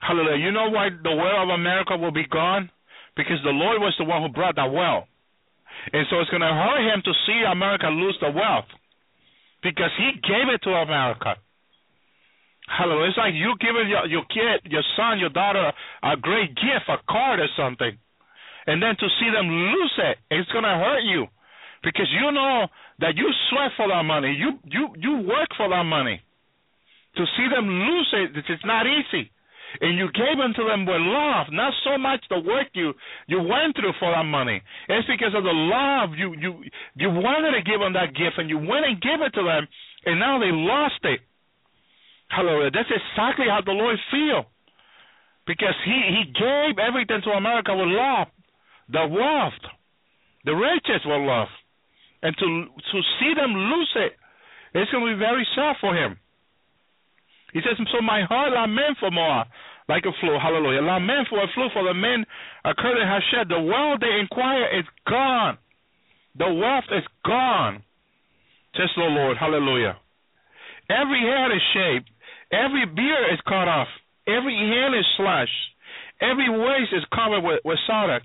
Hallelujah. 0.00 0.44
You 0.44 0.50
know 0.50 0.70
why 0.70 0.88
the 0.90 1.14
wealth 1.14 1.46
of 1.46 1.54
America 1.54 1.96
will 1.96 2.10
be 2.10 2.26
gone? 2.26 2.68
Because 3.16 3.38
the 3.44 3.54
Lord 3.54 3.80
was 3.80 3.94
the 3.98 4.04
one 4.04 4.22
who 4.22 4.28
brought 4.28 4.56
that 4.56 4.72
wealth. 4.72 5.04
And 5.92 6.04
so 6.10 6.18
it's 6.18 6.30
going 6.30 6.42
to 6.42 6.50
hurt 6.50 6.82
him 6.82 7.02
to 7.04 7.12
see 7.26 7.42
America 7.46 7.86
lose 7.86 8.18
the 8.20 8.30
wealth. 8.30 8.66
Because 9.62 9.90
he 9.96 10.18
gave 10.26 10.50
it 10.52 10.62
to 10.64 10.70
America. 10.70 11.36
Hallelujah. 12.70 13.08
It's 13.10 13.18
like 13.18 13.34
you 13.34 13.54
giving 13.58 13.90
your, 13.90 14.06
your 14.06 14.24
kid, 14.30 14.70
your 14.70 14.86
son, 14.96 15.18
your 15.18 15.34
daughter 15.34 15.72
a 16.02 16.16
great 16.16 16.54
gift, 16.54 16.86
a 16.86 17.02
card 17.10 17.40
or 17.40 17.50
something. 17.58 17.98
And 18.66 18.80
then 18.80 18.94
to 18.94 19.08
see 19.18 19.30
them 19.34 19.50
lose 19.50 19.94
it, 19.98 20.16
it's 20.30 20.48
to 20.52 20.62
hurt 20.62 21.02
you. 21.02 21.26
Because 21.82 22.06
you 22.12 22.30
know 22.30 22.68
that 23.00 23.16
you 23.16 23.26
sweat 23.50 23.72
for 23.76 23.88
that 23.88 24.04
money. 24.04 24.36
You 24.36 24.60
you 24.64 24.94
you 24.96 25.26
work 25.26 25.48
for 25.56 25.68
that 25.68 25.82
money. 25.82 26.20
To 27.16 27.24
see 27.36 27.46
them 27.50 27.66
lose 27.66 28.10
it, 28.12 28.36
it's 28.36 28.64
not 28.64 28.86
easy 28.86 29.32
and 29.80 29.98
you 29.98 30.10
gave 30.12 30.38
unto 30.42 30.66
them 30.66 30.84
with 30.84 30.98
love, 30.98 31.46
not 31.52 31.72
so 31.84 31.96
much 31.98 32.20
the 32.28 32.40
work 32.40 32.66
you 32.74 32.92
you 33.28 33.38
went 33.38 33.76
through 33.76 33.92
for 33.98 34.10
that 34.10 34.24
money. 34.24 34.60
It's 34.88 35.06
because 35.06 35.34
of 35.34 35.44
the 35.44 35.54
love 35.54 36.10
you 36.18 36.34
you 36.34 36.64
you 36.96 37.10
wanted 37.10 37.52
to 37.52 37.62
give 37.62 37.78
them 37.78 37.92
that 37.94 38.14
gift, 38.14 38.38
and 38.38 38.50
you 38.50 38.58
went 38.58 38.86
and 38.86 39.00
gave 39.00 39.20
it 39.20 39.30
to 39.34 39.44
them, 39.44 39.68
and 40.06 40.18
now 40.18 40.38
they 40.38 40.50
lost 40.50 40.98
it. 41.04 41.20
Hallelujah. 42.30 42.70
That's 42.70 42.90
exactly 42.90 43.46
how 43.50 43.60
the 43.60 43.74
Lord 43.74 43.98
feel, 44.10 44.46
because 45.46 45.74
He 45.84 45.98
He 46.14 46.32
gave 46.32 46.78
everything 46.78 47.20
to 47.24 47.30
America 47.30 47.74
with 47.74 47.90
love, 47.90 48.28
the 48.88 49.06
wealth, 49.06 49.60
the 50.44 50.54
riches 50.54 51.02
with 51.04 51.22
love, 51.26 51.50
and 52.22 52.34
to 52.38 52.46
to 52.70 52.96
see 53.18 53.34
them 53.34 53.52
lose 53.54 53.92
it, 53.96 54.12
it's 54.74 54.90
to 54.90 54.98
be 55.02 55.18
very 55.18 55.46
sad 55.54 55.76
for 55.80 55.94
Him. 55.94 56.18
He 57.52 57.60
says, 57.60 57.74
So 57.92 58.00
my 58.00 58.22
heart 58.22 58.52
lament 58.52 58.98
for 59.00 59.10
more, 59.10 59.44
like 59.88 60.04
a 60.06 60.14
flute. 60.20 60.40
Hallelujah. 60.40 60.82
Lament 60.82 61.26
for 61.28 61.42
a 61.42 61.48
flute 61.54 61.72
for 61.74 61.82
the 61.84 61.94
men 61.94 62.24
of 62.64 62.76
Kir 62.76 62.94
Hareseth. 62.94 63.48
The 63.48 63.60
wealth 63.60 64.00
they 64.00 64.20
inquire 64.20 64.78
is 64.78 64.86
gone. 65.06 65.58
The 66.38 66.46
wealth 66.46 66.86
is 66.94 67.02
gone. 67.26 67.82
Says 68.76 68.90
the 68.94 69.02
Lord. 69.02 69.36
Hallelujah. 69.36 69.98
Every 70.88 71.22
head 71.26 71.50
is 71.50 71.62
shaved. 71.74 72.10
Every 72.52 72.86
beard 72.86 73.32
is 73.32 73.40
cut 73.46 73.68
off. 73.68 73.88
Every 74.26 74.54
hand 74.54 74.94
is 74.94 75.06
slashed. 75.16 75.50
Every 76.20 76.50
waist 76.50 76.92
is 76.92 77.04
covered 77.14 77.40
with, 77.40 77.60
with 77.64 77.78
solder. 77.86 78.20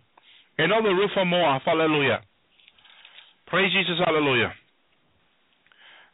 And 0.57 0.71
all 0.71 0.83
the 0.83 0.89
roof 0.89 1.11
of 1.17 1.27
Moab. 1.27 1.61
Hallelujah. 1.65 2.21
Praise 3.47 3.71
Jesus. 3.71 4.01
Hallelujah. 4.03 4.53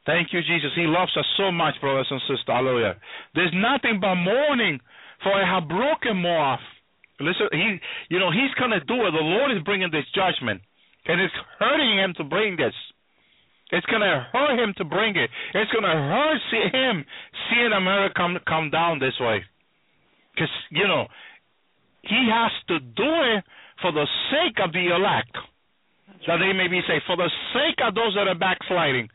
Thank 0.06 0.34
you, 0.34 0.42
Jesus. 0.42 0.72
He 0.76 0.90
loves 0.90 1.16
us 1.16 1.26
so 1.38 1.52
much, 1.52 1.76
brothers 1.80 2.08
and 2.10 2.20
sisters. 2.22 2.44
Hallelujah. 2.48 2.96
There's 3.36 3.54
nothing 3.54 4.00
but 4.02 4.16
mourning 4.16 4.80
for 5.24 5.32
I 5.34 5.46
have 5.46 5.70
broken 5.70 6.18
Moab. 6.18 6.60
Listen, 7.20 7.48
he, 7.52 7.78
you 8.10 8.20
know, 8.20 8.32
he's 8.32 8.50
to 8.58 8.80
do 8.82 9.06
it. 9.06 9.12
The 9.14 9.22
Lord 9.22 9.52
is 9.52 9.64
bringing 9.64 9.92
this 9.92 10.06
judgment, 10.16 10.62
and 11.06 11.22
it's 11.22 11.34
hurting 11.60 11.98
him 11.98 12.14
to 12.18 12.24
bring 12.24 12.58
this. 12.58 12.74
It's 13.72 13.86
going 13.88 14.02
to 14.02 14.28
hurt 14.32 14.60
him 14.60 14.74
to 14.78 14.84
bring 14.84 15.16
it. 15.16 15.30
It's 15.54 15.72
going 15.72 15.84
to 15.84 15.96
hurt 15.96 16.40
see 16.52 16.78
him 16.78 17.06
seeing 17.50 17.72
America 17.72 18.14
come, 18.16 18.38
come 18.48 18.70
down 18.70 19.00
this 19.00 19.16
way. 19.20 19.44
Because, 20.36 20.52
you 20.70 20.88
know, 20.88 21.08
he 22.04 22.30
has 22.32 22.52
to 22.68 22.80
do 22.80 23.12
it 23.36 23.44
for 23.82 23.92
the 23.92 24.08
sake 24.32 24.58
of 24.64 24.74
the 24.74 24.94
elect. 24.96 25.36
That 26.28 26.38
they 26.38 26.54
may 26.54 26.68
be 26.68 26.82
saved. 26.88 27.04
For 27.08 27.16
the 27.18 27.32
sake 27.54 27.80
of 27.86 27.96
those 27.96 28.14
that 28.16 28.28
are 28.28 28.38
backsliding. 28.38 29.10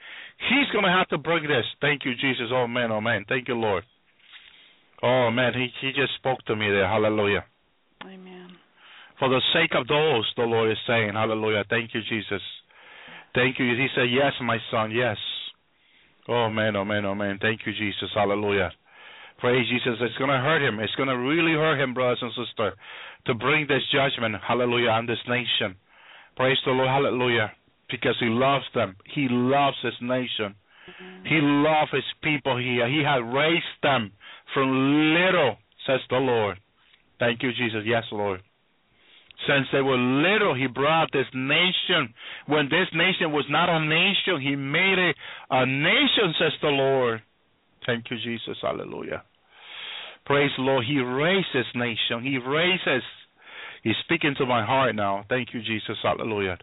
He's 0.48 0.68
going 0.72 0.84
to 0.84 0.90
have 0.90 1.08
to 1.08 1.18
bring 1.18 1.44
this. 1.44 1.64
Thank 1.80 2.04
you, 2.04 2.12
Jesus. 2.14 2.50
Oh, 2.52 2.66
man, 2.66 2.90
oh, 2.90 3.00
man. 3.00 3.24
Thank 3.28 3.48
you, 3.48 3.54
Lord. 3.54 3.84
Oh, 5.02 5.30
man, 5.30 5.52
he, 5.54 5.68
he 5.80 5.92
just 5.92 6.14
spoke 6.16 6.44
to 6.46 6.56
me 6.56 6.68
there. 6.68 6.86
Hallelujah. 6.86 7.44
Amen. 8.02 8.48
For 9.18 9.28
the 9.28 9.40
sake 9.52 9.72
of 9.74 9.86
those, 9.86 10.30
the 10.36 10.42
Lord 10.42 10.70
is 10.70 10.78
saying, 10.86 11.12
Hallelujah. 11.14 11.64
Thank 11.70 11.94
you, 11.94 12.00
Jesus. 12.08 12.42
Thank 13.36 13.58
you. 13.58 13.66
He 13.66 13.86
said, 13.94 14.08
Yes, 14.08 14.32
my 14.40 14.56
son, 14.70 14.90
yes. 14.90 15.18
Oh, 16.26 16.48
man, 16.48 16.74
oh, 16.74 16.86
man, 16.86 17.04
oh, 17.04 17.14
man. 17.14 17.38
Thank 17.40 17.60
you, 17.66 17.72
Jesus. 17.72 18.08
Hallelujah. 18.14 18.72
Praise 19.38 19.68
Jesus. 19.68 20.00
It's 20.00 20.16
going 20.16 20.30
to 20.30 20.38
hurt 20.38 20.66
him. 20.66 20.80
It's 20.80 20.94
going 20.96 21.10
to 21.10 21.18
really 21.18 21.52
hurt 21.52 21.78
him, 21.78 21.92
brothers 21.92 22.18
and 22.22 22.32
sisters, 22.32 22.72
to 23.26 23.34
bring 23.34 23.66
this 23.68 23.82
judgment, 23.92 24.36
hallelujah, 24.40 24.88
on 24.88 25.06
this 25.06 25.20
nation. 25.28 25.76
Praise 26.34 26.56
the 26.64 26.72
Lord, 26.72 26.88
hallelujah, 26.88 27.52
because 27.90 28.16
he 28.18 28.26
loves 28.26 28.64
them. 28.74 28.96
He 29.14 29.28
loves 29.30 29.76
his 29.82 29.94
nation. 30.00 30.56
He 31.24 31.38
loves 31.42 31.90
his 31.92 32.08
people 32.22 32.56
here. 32.56 32.88
He 32.88 33.02
has 33.04 33.20
raised 33.22 33.76
them 33.82 34.12
from 34.54 35.14
little, 35.14 35.56
says 35.86 36.00
the 36.08 36.16
Lord. 36.16 36.58
Thank 37.18 37.42
you, 37.42 37.50
Jesus. 37.50 37.82
Yes, 37.84 38.04
Lord. 38.12 38.40
Since 39.46 39.68
they 39.72 39.80
were 39.80 39.96
little, 39.96 40.54
he 40.54 40.66
brought 40.66 41.08
this 41.12 41.26
nation. 41.32 42.12
When 42.46 42.66
this 42.66 42.88
nation 42.92 43.32
was 43.32 43.44
not 43.48 43.68
a 43.68 43.80
nation, 43.80 44.40
he 44.42 44.56
made 44.56 44.98
it 44.98 45.16
a 45.50 45.64
nation, 45.64 46.34
says 46.38 46.52
the 46.60 46.68
Lord. 46.68 47.22
Thank 47.86 48.10
you, 48.10 48.16
Jesus. 48.18 48.56
Hallelujah. 48.60 49.22
Praise 50.24 50.50
the 50.56 50.64
Lord. 50.64 50.84
He 50.86 50.98
raised 50.98 51.46
this 51.54 51.66
nation. 51.74 52.24
He 52.24 52.38
raises. 52.38 53.04
He's 53.84 53.94
speaking 54.04 54.34
to 54.38 54.46
my 54.46 54.64
heart 54.66 54.96
now. 54.96 55.24
Thank 55.28 55.54
you, 55.54 55.60
Jesus. 55.60 55.96
Hallelujah. 56.02 56.58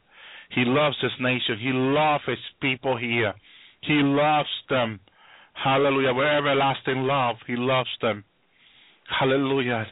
He 0.53 0.65
loves 0.65 0.97
this 1.01 1.11
nation. 1.21 1.57
He 1.59 1.71
loves 1.71 2.23
his 2.27 2.37
people 2.61 2.97
here. 2.97 3.33
He 3.81 4.01
loves 4.03 4.49
them. 4.69 4.99
Hallelujah. 5.53 6.13
With 6.13 6.27
everlasting 6.27 7.03
love, 7.03 7.37
he 7.47 7.55
loves 7.55 7.89
them. 8.01 8.25
Hallelujah. 9.07 9.85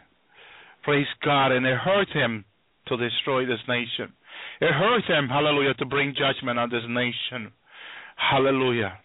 Praise 0.83 1.07
God. 1.23 1.53
And 1.53 1.65
it 1.65 1.77
hurt 1.77 2.09
him 2.09 2.43
to 2.87 2.97
destroy 2.97 3.45
this 3.45 3.59
nation. 3.67 4.13
It 4.59 4.71
hurt 4.71 5.05
him, 5.05 5.27
hallelujah, 5.27 5.73
to 5.75 5.85
bring 5.85 6.13
judgment 6.13 6.59
on 6.59 6.69
this 6.69 6.83
nation. 6.87 7.51
Hallelujah. 8.15 8.97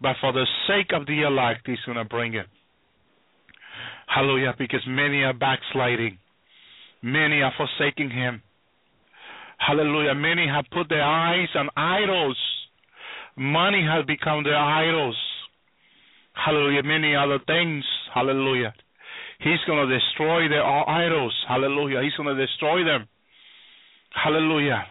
But 0.00 0.16
for 0.20 0.32
the 0.32 0.46
sake 0.66 0.90
of 0.92 1.06
the 1.06 1.22
elect, 1.22 1.62
he's 1.66 1.78
going 1.86 1.98
to 1.98 2.04
bring 2.04 2.34
it. 2.34 2.46
Hallelujah. 4.06 4.54
Because 4.58 4.82
many 4.86 5.22
are 5.22 5.32
backsliding, 5.32 6.18
many 7.02 7.40
are 7.40 7.52
forsaking 7.56 8.10
him. 8.10 8.42
Hallelujah. 9.58 10.14
Many 10.14 10.46
have 10.48 10.64
put 10.72 10.88
their 10.88 11.04
eyes 11.04 11.48
on 11.54 11.68
idols. 11.76 12.36
Money 13.36 13.86
has 13.88 14.04
become 14.06 14.42
their 14.42 14.56
idols. 14.56 15.16
Hallelujah. 16.34 16.82
Many 16.82 17.14
other 17.14 17.38
things. 17.46 17.84
Hallelujah. 18.12 18.74
He's 19.42 19.58
going 19.66 19.88
to 19.88 19.98
destroy 19.98 20.48
their 20.48 20.64
idols. 20.64 21.34
Hallelujah. 21.48 22.02
He's 22.02 22.14
going 22.14 22.34
to 22.34 22.46
destroy 22.46 22.84
them. 22.84 23.08
Hallelujah. 24.10 24.84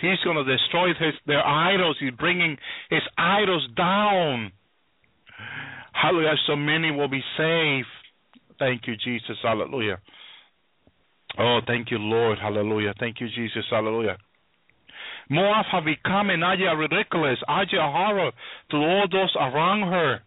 He's 0.00 0.18
going 0.24 0.36
to 0.36 0.44
destroy 0.44 0.88
his, 0.88 1.14
their 1.26 1.46
idols. 1.46 1.96
He's 2.00 2.10
bringing 2.12 2.56
his 2.90 3.02
idols 3.16 3.66
down. 3.76 4.52
Hallelujah. 5.92 6.34
So 6.46 6.56
many 6.56 6.90
will 6.90 7.08
be 7.08 7.22
saved. 7.36 7.86
Thank 8.58 8.82
you, 8.86 8.94
Jesus. 8.96 9.36
Hallelujah. 9.42 9.98
Oh, 11.38 11.60
thank 11.66 11.90
you, 11.90 11.98
Lord. 11.98 12.38
Hallelujah. 12.40 12.94
Thank 12.98 13.20
you, 13.20 13.28
Jesus. 13.28 13.64
Hallelujah. 13.70 14.18
Moab 15.30 15.64
have 15.72 15.84
become 15.84 16.30
an 16.30 16.42
idea 16.42 16.74
ridiculous, 16.76 17.38
idea 17.48 17.80
horror 17.80 18.30
to 18.70 18.76
all 18.76 19.06
those 19.10 19.34
around 19.40 19.90
her. 19.90 20.20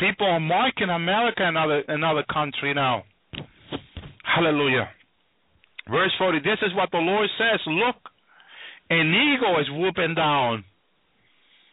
People 0.00 0.26
are 0.26 0.40
marking 0.40 0.88
America 0.88 1.42
another 1.46 1.82
another 1.88 2.24
country 2.32 2.72
now. 2.72 3.04
Hallelujah. 4.24 4.88
Verse 5.90 6.12
40, 6.18 6.38
this 6.38 6.58
is 6.62 6.74
what 6.74 6.90
the 6.92 6.98
Lord 6.98 7.28
says. 7.36 7.60
Look, 7.66 7.96
an 8.90 9.12
eagle 9.12 9.60
is 9.60 9.66
whooping 9.70 10.14
down. 10.14 10.64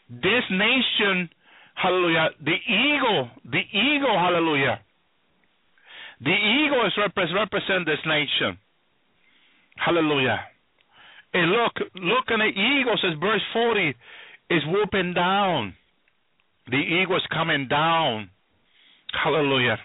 This 0.09 0.43
nation, 0.49 1.29
hallelujah, 1.75 2.29
the 2.43 2.55
eagle, 2.67 3.29
the 3.45 3.61
eagle, 3.71 4.17
hallelujah. 4.17 4.79
The 6.21 6.33
eagle 6.33 6.85
is 6.85 6.93
repre- 6.97 7.33
represent 7.33 7.85
this 7.85 7.99
nation. 8.05 8.57
Hallelujah. 9.77 10.39
And 11.33 11.51
look, 11.51 11.73
look, 11.95 12.25
and 12.29 12.41
the 12.41 12.47
eagle 12.49 12.97
says, 13.01 13.13
verse 13.19 13.43
40, 13.53 13.93
is 14.49 14.61
whooping 14.67 15.13
down. 15.13 15.75
The 16.69 16.77
eagle 16.77 17.15
is 17.15 17.23
coming 17.31 17.67
down. 17.67 18.29
Hallelujah. 19.23 19.77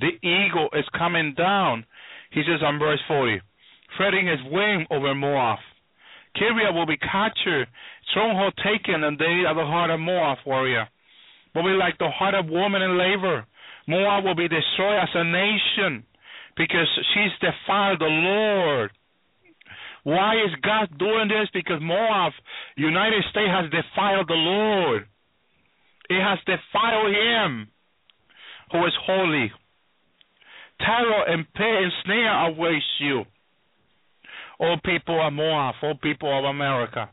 The 0.00 0.12
eagle 0.26 0.68
is 0.74 0.84
coming 0.96 1.34
down. 1.36 1.84
He 2.30 2.42
says 2.42 2.62
on 2.62 2.78
verse 2.78 3.00
40, 3.08 3.40
spreading 3.94 4.26
his 4.26 4.38
wing 4.52 4.86
over 4.90 5.14
Moab. 5.14 5.58
Kerioth 6.36 6.74
will 6.74 6.86
be 6.86 6.98
captured, 6.98 7.66
stronghold 8.10 8.52
taken, 8.62 9.04
and 9.04 9.18
they 9.18 9.44
are 9.46 9.54
the 9.54 9.64
heart 9.64 9.90
of 9.90 10.00
Moab 10.00 10.38
warrior. 10.46 10.86
Will 11.54 11.64
be 11.64 11.70
like 11.70 11.98
the 11.98 12.10
heart 12.10 12.34
of 12.34 12.46
woman 12.46 12.82
in 12.82 12.98
labor. 12.98 13.46
Moab 13.86 14.24
will 14.24 14.34
be 14.34 14.48
destroyed 14.48 15.00
as 15.00 15.08
a 15.14 15.24
nation 15.24 16.04
because 16.56 16.86
she's 17.14 17.32
defiled 17.40 18.00
the 18.00 18.04
Lord. 18.04 18.90
Why 20.04 20.34
is 20.36 20.54
God 20.62 20.96
doing 20.98 21.28
this? 21.28 21.48
Because 21.52 21.80
Moab, 21.80 22.32
United 22.76 23.24
States, 23.30 23.50
has 23.50 23.70
defiled 23.70 24.28
the 24.28 24.34
Lord. 24.34 25.06
It 26.08 26.22
has 26.22 26.38
defiled 26.46 27.14
Him 27.14 27.68
who 28.72 28.84
is 28.86 28.92
holy. 29.04 29.52
Terror 30.80 31.24
and 31.28 31.52
pain 31.54 31.74
and 31.84 31.92
snare 32.04 32.46
awaits 32.46 32.84
you. 33.00 33.24
O 34.60 34.74
people 34.84 35.24
of 35.24 35.32
Moab, 35.32 35.74
O 35.82 35.94
people 36.02 36.36
of 36.36 36.44
America, 36.44 37.10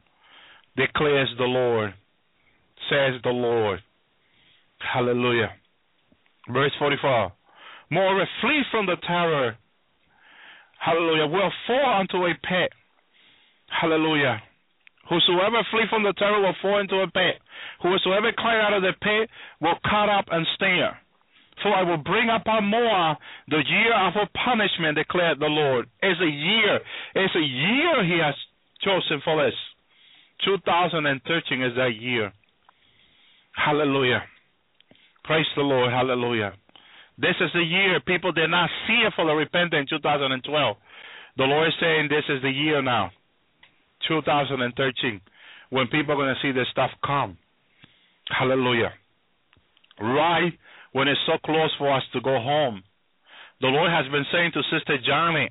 declares 0.76 1.30
the 1.38 1.46
Lord, 1.46 1.94
says 2.90 3.22
the 3.24 3.30
Lord. 3.30 3.80
Hallelujah. 4.80 5.52
Verse 6.52 6.72
44. 6.80 7.32
Moreover, 7.92 8.28
flee 8.42 8.62
from 8.72 8.86
the 8.86 8.96
terror. 9.08 9.58
Hallelujah. 10.80 11.28
Will 11.28 11.52
fall 11.68 12.02
into 12.02 12.26
a 12.26 12.34
pit. 12.34 12.72
Hallelujah. 13.68 14.42
Whosoever 15.10 15.62
flee 15.72 15.86
from 15.90 16.04
the 16.04 16.14
terror 16.14 16.42
will 16.42 16.56
fall 16.62 16.80
into 16.80 17.02
a 17.02 17.08
pit. 17.08 17.42
Whosoever 17.82 18.32
climb 18.38 18.62
out 18.62 18.74
of 18.74 18.82
the 18.82 18.94
pit 19.02 19.30
will 19.62 19.78
cut 19.84 20.10
up 20.10 20.26
and 20.32 20.46
snare. 20.58 20.98
For 21.62 21.74
I 21.74 21.84
will 21.84 21.98
bring 21.98 22.30
upon 22.30 22.66
Moab 22.66 23.18
the 23.48 23.64
year 23.64 23.94
of 23.96 24.14
her 24.14 24.28
punishment, 24.44 24.98
declared 24.98 25.40
the 25.40 25.46
Lord. 25.46 25.88
It's 26.02 26.20
a 26.20 26.30
year. 26.30 26.80
It's 27.16 27.36
a 27.36 27.40
year 27.40 28.04
he 28.04 28.20
has 28.20 28.36
chosen 28.84 29.22
for 29.24 29.46
this. 29.46 29.56
2013 30.44 31.62
is 31.62 31.76
that 31.76 31.96
year. 32.00 32.34
Hallelujah. 33.56 34.24
Praise 35.24 35.46
the 35.56 35.62
Lord. 35.62 35.92
Hallelujah. 35.92 36.54
This 37.18 37.36
is 37.40 37.50
the 37.54 37.64
year 37.64 38.00
people 38.02 38.32
did 38.34 38.50
not 38.50 38.70
see 38.88 39.02
it 39.08 39.14
for 39.16 39.26
the 39.26 39.34
repentance 39.34 39.90
in 39.92 40.00
2012. 40.00 40.78
The 41.38 41.44
Lord 41.44 41.68
is 41.68 41.74
saying 41.80 42.10
this 42.10 42.26
is 42.30 42.42
the 42.42 42.52
year 42.52 42.82
now, 42.82 43.12
2013, 44.08 45.22
when 45.70 45.88
people 45.88 46.14
are 46.14 46.18
going 46.18 46.34
to 46.34 46.42
see 46.42 46.52
this 46.52 46.68
stuff 46.72 46.92
come. 47.06 47.38
Hallelujah. 48.30 48.92
Right 50.00 50.54
when 50.92 51.08
it's 51.08 51.20
so 51.26 51.38
close 51.46 51.74
for 51.78 51.92
us 51.94 52.04
to 52.14 52.22
go 52.22 52.40
home. 52.40 52.84
The 53.62 53.68
Lord 53.68 53.92
has 53.92 54.06
been 54.12 54.26
saying 54.32 54.52
to 54.54 54.62
Sister 54.72 54.98
Johnny, 55.06 55.50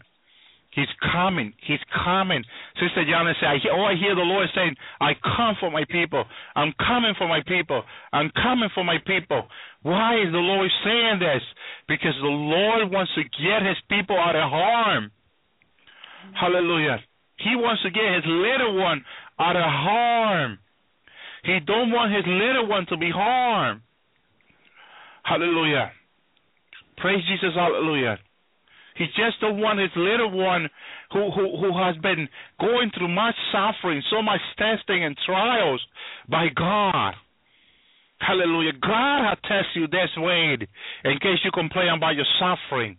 He's 0.75 0.91
coming. 1.13 1.55
He's 1.67 1.79
coming. 2.05 2.43
Sister 2.83 3.05
Johnny 3.09 3.33
said, 3.39 3.47
I 3.47 3.59
hear, 3.63 3.73
Oh, 3.73 3.85
I 3.85 3.95
hear 3.95 4.15
the 4.15 4.27
Lord 4.27 4.49
saying, 4.55 4.75
I 5.01 5.13
come 5.15 5.55
for 5.61 5.71
my 5.71 5.85
people. 5.89 6.25
I'm 6.57 6.75
coming 6.79 7.15
for 7.17 7.29
my 7.29 7.41
people. 7.47 7.85
I'm 8.13 8.31
coming 8.35 8.69
for 8.75 8.83
my 8.83 8.99
people. 9.07 9.47
Why 9.83 10.19
is 10.19 10.33
the 10.33 10.43
Lord 10.43 10.69
saying 10.83 11.21
this? 11.21 11.43
Because 11.87 12.15
the 12.21 12.27
Lord 12.27 12.91
wants 12.91 13.13
to 13.15 13.23
get 13.23 13.63
his 13.63 13.79
people 13.89 14.19
out 14.19 14.35
of 14.35 14.51
harm. 14.51 15.13
Hallelujah. 16.35 16.99
He 17.39 17.57
wants 17.57 17.83
to 17.83 17.91
get 17.91 18.15
his 18.15 18.25
little 18.27 18.79
one 18.79 19.05
out 19.39 19.57
of 19.57 19.65
harm. 19.65 20.59
He 21.45 21.59
don't 21.67 21.91
want 21.91 22.15
his 22.15 22.25
little 22.27 22.69
one 22.69 22.87
to 22.87 22.97
be 22.97 23.11
harmed. 23.11 23.83
Hallelujah. 25.25 25.91
Praise 26.99 27.23
Jesus. 27.29 27.55
Hallelujah. 27.55 28.19
He 28.97 29.07
just 29.07 29.41
don't 29.41 29.61
want 29.61 29.81
his 29.81 29.91
little 29.97 30.31
one 30.31 30.69
who, 31.13 31.31
who, 31.33 31.57
who 31.59 31.77
has 31.77 31.97
been 31.97 32.29
going 32.61 32.91
through 32.97 33.09
much 33.09 33.35
suffering, 33.51 34.03
so 34.11 34.23
much 34.23 34.41
testing 34.57 35.05
and 35.05 35.17
trials 35.27 35.81
by 36.29 36.47
God. 36.55 37.15
Hallelujah. 38.19 38.73
God 38.81 39.29
has 39.29 39.39
tested 39.43 39.75
you 39.75 39.87
this 39.89 40.11
way 40.17 40.57
in 41.05 41.19
case 41.19 41.39
you 41.45 41.51
complain 41.53 41.89
about 41.97 42.15
your 42.15 42.27
suffering. 42.39 42.97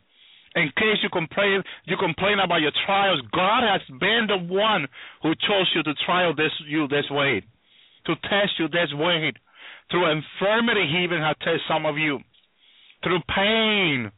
In 0.56 0.72
case 0.78 0.98
you 1.04 1.10
complain 1.10 1.62
you 1.86 1.98
complain 1.98 2.40
about 2.40 2.62
your 2.62 2.72
trials, 2.86 3.22
God 3.34 3.64
has 3.64 3.82
been 4.00 4.28
the 4.28 4.38
one 4.38 4.88
who 5.22 5.34
chose 5.36 5.70
you 5.76 5.84
to 5.84 5.94
trial 6.06 6.34
this 6.34 6.52
you 6.68 6.88
this 6.88 7.06
way. 7.12 7.44
To 8.06 8.16
test 8.30 8.58
you 8.60 8.68
this 8.68 8.94
way. 8.94 9.34
Through 9.92 10.12
infirmity 10.12 10.88
he 10.92 11.04
even 11.04 11.20
has 11.20 11.36
tested 11.40 11.62
some 11.68 11.86
of 11.86 11.98
you. 11.98 12.20
Through 13.04 13.20
pain 13.36 14.12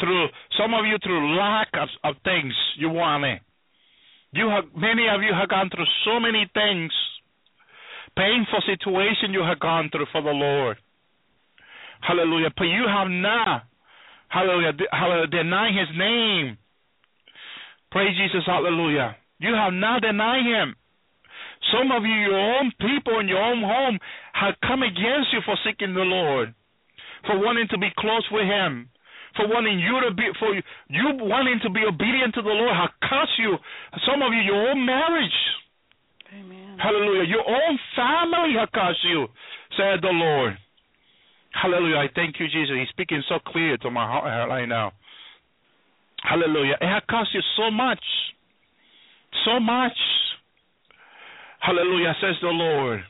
through 0.00 0.26
some 0.58 0.74
of 0.74 0.84
you 0.86 0.98
through 1.02 1.38
lack 1.38 1.68
of, 1.74 1.88
of 2.02 2.16
things 2.24 2.52
you 2.76 2.90
wanted. 2.90 3.40
You 4.32 4.48
have 4.48 4.64
many 4.76 5.06
of 5.08 5.22
you 5.22 5.32
have 5.32 5.48
gone 5.48 5.70
through 5.70 5.86
so 6.04 6.18
many 6.18 6.50
things, 6.54 6.92
painful 8.16 8.62
situation 8.66 9.32
you 9.32 9.42
have 9.42 9.60
gone 9.60 9.90
through 9.90 10.06
for 10.10 10.22
the 10.22 10.30
Lord. 10.30 10.76
Hallelujah. 12.00 12.50
But 12.56 12.64
you 12.64 12.84
have 12.88 13.08
not 13.08 13.64
Hallelujah. 14.34 14.72
Hallelujah. 14.90 15.30
Deny 15.30 15.70
his 15.70 15.90
name. 15.96 16.58
Praise 17.92 18.18
Jesus. 18.18 18.42
Hallelujah. 18.44 19.14
You 19.38 19.54
have 19.54 19.72
not 19.72 20.02
denied 20.02 20.42
him. 20.42 20.74
Some 21.70 21.92
of 21.92 22.02
you, 22.02 22.12
your 22.12 22.58
own 22.58 22.72
people 22.80 23.20
in 23.20 23.28
your 23.28 23.40
own 23.40 23.62
home, 23.62 23.98
have 24.34 24.54
come 24.66 24.82
against 24.82 25.32
you 25.32 25.40
for 25.46 25.56
seeking 25.64 25.94
the 25.94 26.04
Lord, 26.04 26.52
for 27.26 27.38
wanting 27.38 27.68
to 27.70 27.78
be 27.78 27.88
close 27.96 28.26
with 28.30 28.44
Him, 28.44 28.90
for 29.36 29.48
wanting 29.48 29.78
you 29.78 29.96
to 30.04 30.12
be, 30.12 30.28
for 30.38 30.52
you 30.52 30.62
you 30.90 31.24
wanting 31.24 31.60
to 31.62 31.70
be 31.70 31.80
obedient 31.88 32.34
to 32.34 32.42
the 32.42 32.52
Lord, 32.52 32.76
have 32.76 32.92
cost 33.08 33.32
you. 33.38 33.56
Some 34.04 34.20
of 34.20 34.32
you, 34.34 34.42
your 34.44 34.70
own 34.70 34.84
marriage. 34.84 35.38
Amen. 36.36 36.76
Hallelujah. 36.76 37.24
Your 37.24 37.46
own 37.48 37.78
family 37.96 38.58
have 38.58 38.70
cost 38.72 38.98
you, 39.04 39.26
said 39.78 40.02
the 40.02 40.12
Lord. 40.12 40.58
Hallelujah. 41.60 41.96
I 41.96 42.08
thank 42.14 42.36
you, 42.40 42.46
Jesus. 42.46 42.74
He's 42.78 42.88
speaking 42.90 43.22
so 43.28 43.38
clear 43.46 43.76
to 43.78 43.90
my 43.90 44.06
heart 44.06 44.48
right 44.48 44.66
now. 44.66 44.92
Hallelujah. 46.22 46.74
It 46.80 46.86
has 46.86 47.02
cost 47.08 47.30
you 47.34 47.40
so 47.56 47.70
much. 47.70 48.02
So 49.44 49.60
much. 49.60 49.96
Hallelujah, 51.60 52.14
says 52.20 52.36
the 52.42 52.48
Lord. 52.48 53.00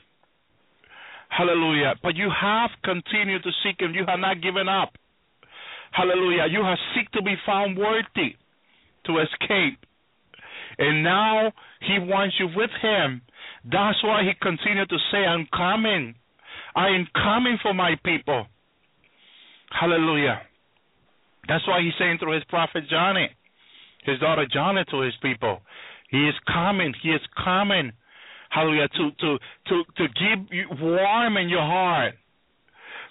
Hallelujah. 1.29 1.95
But 2.01 2.15
you 2.15 2.29
have 2.29 2.69
continued 2.83 3.43
to 3.43 3.51
seek 3.63 3.79
Him. 3.79 3.93
You 3.93 4.05
have 4.07 4.19
not 4.19 4.41
given 4.41 4.69
up. 4.69 4.93
Hallelujah. 5.91 6.45
You 6.49 6.63
have 6.63 6.77
seek 6.95 7.11
to 7.11 7.21
be 7.21 7.35
found 7.45 7.77
worthy 7.77 8.35
to 9.05 9.19
escape. 9.19 9.79
And 10.77 11.03
now 11.03 11.51
He 11.81 11.99
wants 11.99 12.35
you 12.39 12.47
with 12.55 12.71
Him. 12.81 13.21
That's 13.63 14.01
why 14.03 14.23
He 14.23 14.31
continued 14.41 14.89
to 14.89 14.97
say, 15.11 15.19
I'm 15.19 15.47
coming. 15.55 16.15
I 16.75 16.89
am 16.89 17.07
coming 17.13 17.57
for 17.61 17.73
my 17.73 17.95
people. 18.03 18.45
Hallelujah. 19.71 20.41
That's 21.47 21.67
why 21.67 21.81
He's 21.81 21.93
saying 21.99 22.17
through 22.19 22.35
His 22.35 22.43
prophet 22.45 22.83
Johnny, 22.89 23.29
His 24.05 24.19
daughter 24.19 24.45
Johnny 24.51 24.83
to 24.91 25.01
His 25.01 25.13
people, 25.21 25.61
He 26.09 26.27
is 26.27 26.35
coming. 26.47 26.93
He 27.01 27.09
is 27.09 27.21
coming 27.43 27.91
hallelujah, 28.55 28.87
to 28.87 29.11
to 29.19 29.37
to 29.67 29.83
to 29.97 30.03
keep 30.07 30.51
you 30.51 30.65
warm 30.81 31.37
in 31.37 31.49
your 31.49 31.61
heart, 31.61 32.13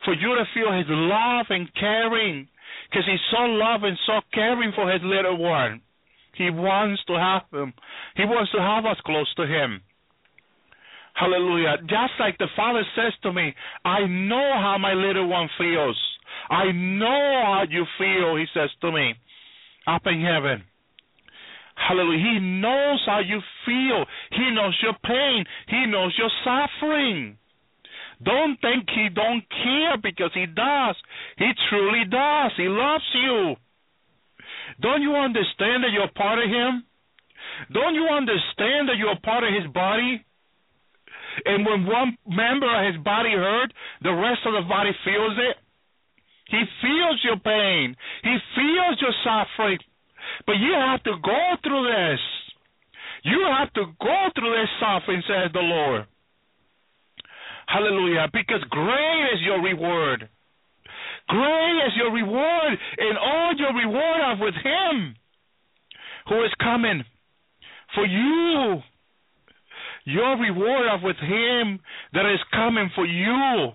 for 0.04 0.14
you 0.14 0.34
to 0.34 0.44
feel 0.54 0.72
His 0.72 0.86
love 0.88 1.46
and 1.50 1.68
caring, 1.74 2.48
because 2.90 3.04
He's 3.06 3.20
so 3.30 3.44
loving, 3.44 3.96
so 4.06 4.20
caring 4.32 4.72
for 4.74 4.90
His 4.90 5.02
little 5.04 5.36
one. 5.36 5.82
He 6.36 6.50
wants 6.50 7.02
to 7.06 7.14
have 7.14 7.42
him. 7.52 7.72
He 8.16 8.24
wants 8.24 8.50
to 8.52 8.60
have 8.60 8.84
us 8.86 8.96
close 9.06 9.32
to 9.36 9.46
Him. 9.46 9.82
Hallelujah. 11.14 11.78
Just 11.82 12.14
like 12.18 12.36
the 12.38 12.48
Father 12.56 12.82
says 12.96 13.12
to 13.22 13.32
me, 13.32 13.54
I 13.84 14.00
know 14.06 14.52
how 14.60 14.76
my 14.80 14.92
little 14.92 15.28
one 15.28 15.48
feels. 15.56 15.98
I 16.50 16.72
know 16.72 17.42
how 17.44 17.64
you 17.68 17.84
feel, 17.98 18.36
He 18.36 18.44
says 18.52 18.70
to 18.80 18.92
me, 18.92 19.14
up 19.86 20.02
in 20.06 20.20
heaven. 20.20 20.64
Hallelujah. 21.76 22.18
He 22.18 22.38
knows 22.40 23.02
how 23.06 23.20
you 23.20 23.40
feel. 23.66 24.04
He 24.30 24.50
knows 24.54 24.78
your 24.82 24.94
pain. 25.04 25.44
He 25.68 25.86
knows 25.86 26.14
your 26.18 26.30
suffering. 26.44 27.38
Don't 28.22 28.60
think 28.60 28.88
he 28.94 29.08
don't 29.12 29.42
care 29.50 29.96
because 30.02 30.30
he 30.34 30.46
does. 30.46 30.96
He 31.36 31.50
truly 31.68 32.04
does. 32.08 32.52
He 32.56 32.68
loves 32.68 33.04
you. 33.12 33.56
Don't 34.80 35.02
you 35.02 35.14
understand 35.14 35.82
that 35.82 35.92
you're 35.92 36.10
part 36.14 36.38
of 36.38 36.48
him? 36.48 36.84
Don't 37.72 37.94
you 37.94 38.06
understand 38.08 38.88
that 38.88 38.96
you're 38.96 39.18
part 39.22 39.44
of 39.44 39.50
his 39.52 39.70
body? 39.72 40.24
And 41.44 41.66
when 41.66 41.86
one 41.86 42.16
member 42.26 42.68
of 42.68 42.94
his 42.94 43.02
body 43.02 43.32
hurt, 43.32 43.72
the 44.02 44.12
rest 44.12 44.40
of 44.46 44.54
the 44.54 44.68
body 44.68 44.90
feels 45.04 45.36
it. 45.38 45.56
He 46.48 46.62
feels 46.82 47.18
your 47.24 47.38
pain. 47.38 47.96
He 48.22 48.36
feels 48.54 49.00
your 49.00 49.14
suffering. 49.24 49.78
But 50.46 50.56
you 50.56 50.72
have 50.74 51.02
to 51.04 51.14
go 51.22 51.40
through 51.62 51.84
this. 51.88 52.20
You 53.24 53.40
have 53.58 53.72
to 53.74 53.84
go 54.00 54.18
through 54.34 54.52
this 54.52 54.70
suffering, 54.78 55.22
says 55.26 55.50
the 55.52 55.60
Lord. 55.60 56.06
Hallelujah. 57.66 58.28
Because 58.32 58.62
great 58.68 59.30
is 59.32 59.40
your 59.42 59.62
reward. 59.62 60.28
Great 61.28 61.76
is 61.86 61.92
your 61.96 62.12
reward, 62.12 62.78
and 62.98 63.16
all 63.16 63.54
your 63.56 63.72
reward 63.74 64.20
are 64.20 64.36
with 64.38 64.54
Him 64.62 65.16
who 66.28 66.44
is 66.44 66.52
coming 66.60 67.02
for 67.94 68.04
you. 68.04 68.82
Your 70.04 70.38
reward 70.38 70.86
are 70.86 71.00
with 71.02 71.16
Him 71.16 71.80
that 72.12 72.30
is 72.32 72.40
coming 72.52 72.90
for 72.94 73.06
you. 73.06 73.72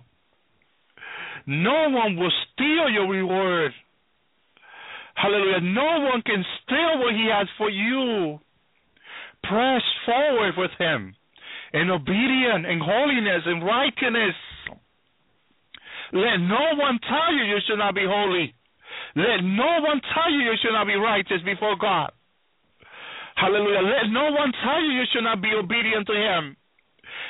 No 1.47 1.89
one 1.89 2.15
will 2.15 2.31
steal 2.53 2.89
your 2.91 3.09
reward. 3.09 3.71
Hallelujah. 5.15 5.61
No 5.61 6.07
one 6.11 6.21
can 6.21 6.45
steal 6.63 6.99
what 6.99 7.13
He 7.13 7.27
has 7.33 7.47
for 7.57 7.69
you. 7.69 8.39
Press 9.43 9.81
forward 10.05 10.53
with 10.57 10.71
Him 10.77 11.15
in 11.73 11.89
obedience, 11.89 12.65
in 12.69 12.79
holiness, 12.79 13.43
in 13.45 13.61
righteousness. 13.61 14.35
Let 16.13 16.37
no 16.37 16.75
one 16.75 16.99
tell 17.07 17.33
you 17.33 17.43
you 17.43 17.57
should 17.67 17.77
not 17.77 17.95
be 17.95 18.05
holy. 18.07 18.53
Let 19.15 19.41
no 19.43 19.81
one 19.81 20.01
tell 20.13 20.31
you 20.31 20.39
you 20.39 20.53
should 20.61 20.73
not 20.73 20.87
be 20.87 20.95
righteous 20.95 21.41
before 21.45 21.75
God. 21.79 22.11
Hallelujah. 23.39 23.81
Let 23.81 24.11
no 24.11 24.31
one 24.31 24.51
tell 24.63 24.81
you 24.83 24.91
you 24.99 25.05
should 25.13 25.23
not 25.23 25.41
be 25.41 25.53
obedient 25.55 26.07
to 26.07 26.13
Him. 26.13 26.57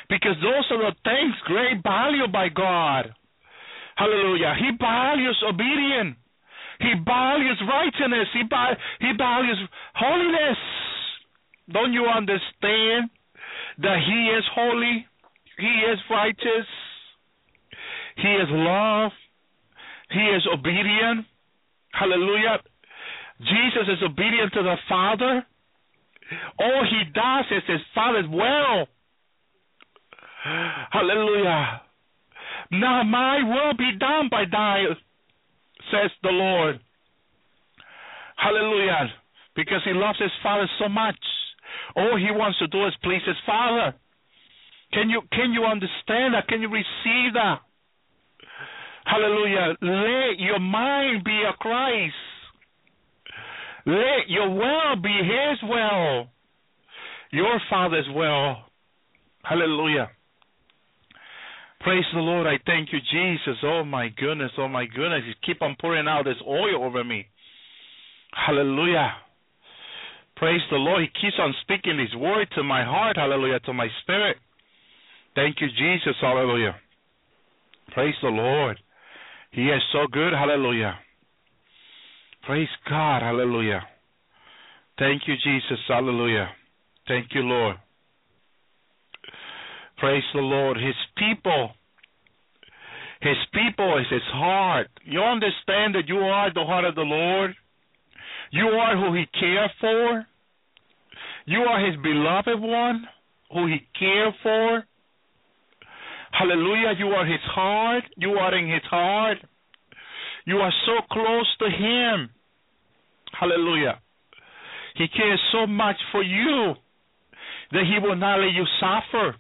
Because 0.10 0.36
those 0.42 0.66
are 0.72 0.90
the 0.90 0.96
things 1.06 1.36
great 1.46 1.84
value 1.84 2.28
by 2.32 2.50
God. 2.50 3.14
Hallelujah. 3.96 4.56
He 4.58 4.72
values 4.80 5.38
obedience. 5.48 6.18
He 6.80 6.94
values 7.06 7.62
righteousness. 7.68 8.28
He, 8.34 8.42
he 9.06 9.12
values 9.18 9.58
holiness. 9.94 10.58
Don't 11.72 11.94
you 11.94 12.06
understand 12.06 13.12
that 13.78 13.98
He 14.02 14.34
is 14.34 14.44
holy? 14.56 15.06
He 15.60 15.74
is 15.92 16.00
righteous. 16.10 16.68
He 18.16 18.30
is 18.30 18.48
love. 18.50 19.12
He 20.10 20.22
is 20.22 20.48
obedient. 20.52 21.26
Hallelujah. 21.92 22.60
Jesus 23.40 23.86
is 23.88 24.04
obedient 24.04 24.54
to 24.54 24.64
the 24.64 24.76
Father. 24.88 25.46
All 26.60 26.86
he 26.90 27.04
does 27.14 27.46
is 27.52 27.64
his 27.68 27.82
Father's 27.96 28.28
will. 28.30 28.88
Hallelujah. 30.92 31.82
Now 32.72 33.04
my 33.04 33.40
will 33.44 33.74
be 33.78 33.98
done 34.00 34.30
by 34.30 34.44
thy, 34.50 34.84
says 35.92 36.12
the 36.24 36.30
Lord. 36.30 36.80
Hallelujah. 38.38 39.10
Because 39.56 39.82
he 39.84 39.92
loves 39.94 40.20
his 40.20 40.32
Father 40.42 40.68
so 40.80 40.88
much. 40.88 41.18
All 41.96 42.18
he 42.18 42.32
wants 42.32 42.60
to 42.60 42.68
do 42.68 42.86
is 42.86 42.94
please 43.04 43.22
his 43.26 43.36
Father. 43.46 43.96
Can 44.94 45.10
you 45.10 45.22
can 45.32 45.52
you 45.54 45.66
understand 45.66 46.34
that? 46.34 46.48
Can 46.48 46.62
you 46.62 46.70
receive 46.70 47.34
that? 47.34 47.60
Hallelujah. 49.06 49.76
Let 49.82 50.40
your 50.40 50.60
mind 50.60 51.24
be 51.24 51.44
a 51.48 51.54
Christ. 51.54 52.14
Let 53.90 54.30
your 54.30 54.50
will 54.54 55.02
be 55.02 55.10
his 55.10 55.58
will. 55.64 56.28
Your 57.32 57.60
Father's 57.72 58.06
will. 58.14 58.58
Hallelujah. 59.44 60.10
Praise 61.82 62.06
the 62.14 62.20
Lord. 62.20 62.46
I 62.46 62.60
thank 62.68 62.90
you, 62.94 63.00
Jesus. 63.12 63.58
Oh 63.64 63.84
my 63.84 64.10
goodness. 64.10 64.52
Oh 64.60 64.68
my 64.68 64.86
goodness. 64.86 65.24
You 65.26 65.34
keep 65.44 65.64
on 65.64 65.76
pouring 65.82 66.08
out 66.08 66.26
this 66.26 66.36
oil 66.46 66.84
over 66.84 67.04
me. 67.04 67.26
Hallelujah. 68.34 69.14
Praise 70.36 70.62
the 70.70 70.78
Lord. 70.78 71.02
He 71.02 71.08
keeps 71.20 71.38
on 71.40 71.56
speaking 71.62 71.98
His 71.98 72.16
word 72.16 72.48
to 72.56 72.64
my 72.64 72.84
heart. 72.84 73.18
Hallelujah. 73.18 73.60
To 73.62 73.74
my 73.74 73.88
spirit. 74.04 74.38
Thank 75.34 75.62
you, 75.62 75.68
Jesus. 75.68 76.16
Hallelujah. 76.22 76.76
Praise 77.94 78.16
the 78.22 78.30
Lord. 78.30 78.78
He 79.52 79.64
is 79.64 79.82
so 79.92 80.06
good. 80.12 80.34
Hallelujah. 80.34 80.94
Praise 82.50 82.68
God. 82.90 83.22
Hallelujah. 83.22 83.82
Thank 84.98 85.28
you, 85.28 85.36
Jesus. 85.36 85.78
Hallelujah. 85.88 86.48
Thank 87.08 87.28
you, 87.36 87.42
Lord. 87.42 87.76
Praise 90.00 90.24
the 90.34 90.40
Lord. 90.40 90.78
His 90.78 90.96
people. 91.16 91.70
His 93.22 93.38
people 93.54 94.00
is 94.00 94.08
his 94.10 94.28
heart. 94.34 94.88
You 95.06 95.22
understand 95.22 95.94
that 95.94 96.08
you 96.08 96.18
are 96.18 96.52
the 96.52 96.64
heart 96.64 96.86
of 96.86 96.96
the 96.96 97.02
Lord? 97.02 97.54
You 98.50 98.66
are 98.66 98.98
who 98.98 99.16
he 99.16 99.26
cares 99.40 99.70
for? 99.80 100.26
You 101.46 101.60
are 101.60 101.86
his 101.86 102.02
beloved 102.02 102.60
one 102.60 103.04
who 103.54 103.68
he 103.68 103.78
cares 104.00 104.34
for? 104.42 104.84
Hallelujah. 106.32 106.94
You 106.98 107.10
are 107.10 107.28
his 107.28 107.44
heart. 107.44 108.06
You 108.18 108.32
are 108.32 108.58
in 108.58 108.68
his 108.68 108.84
heart. 108.90 109.38
You 110.48 110.58
are 110.58 110.74
so 110.88 110.94
close 111.12 111.56
to 111.60 111.66
him. 111.66 112.32
Hallelujah. 113.38 114.00
He 114.96 115.08
cares 115.08 115.40
so 115.52 115.68
much 115.68 115.98
for 116.12 116.24
you 116.24 116.74
that 117.72 117.84
he 117.86 118.00
will 118.06 118.16
not 118.16 118.40
let 118.40 118.52
you 118.54 118.66
suffer. 118.80 119.36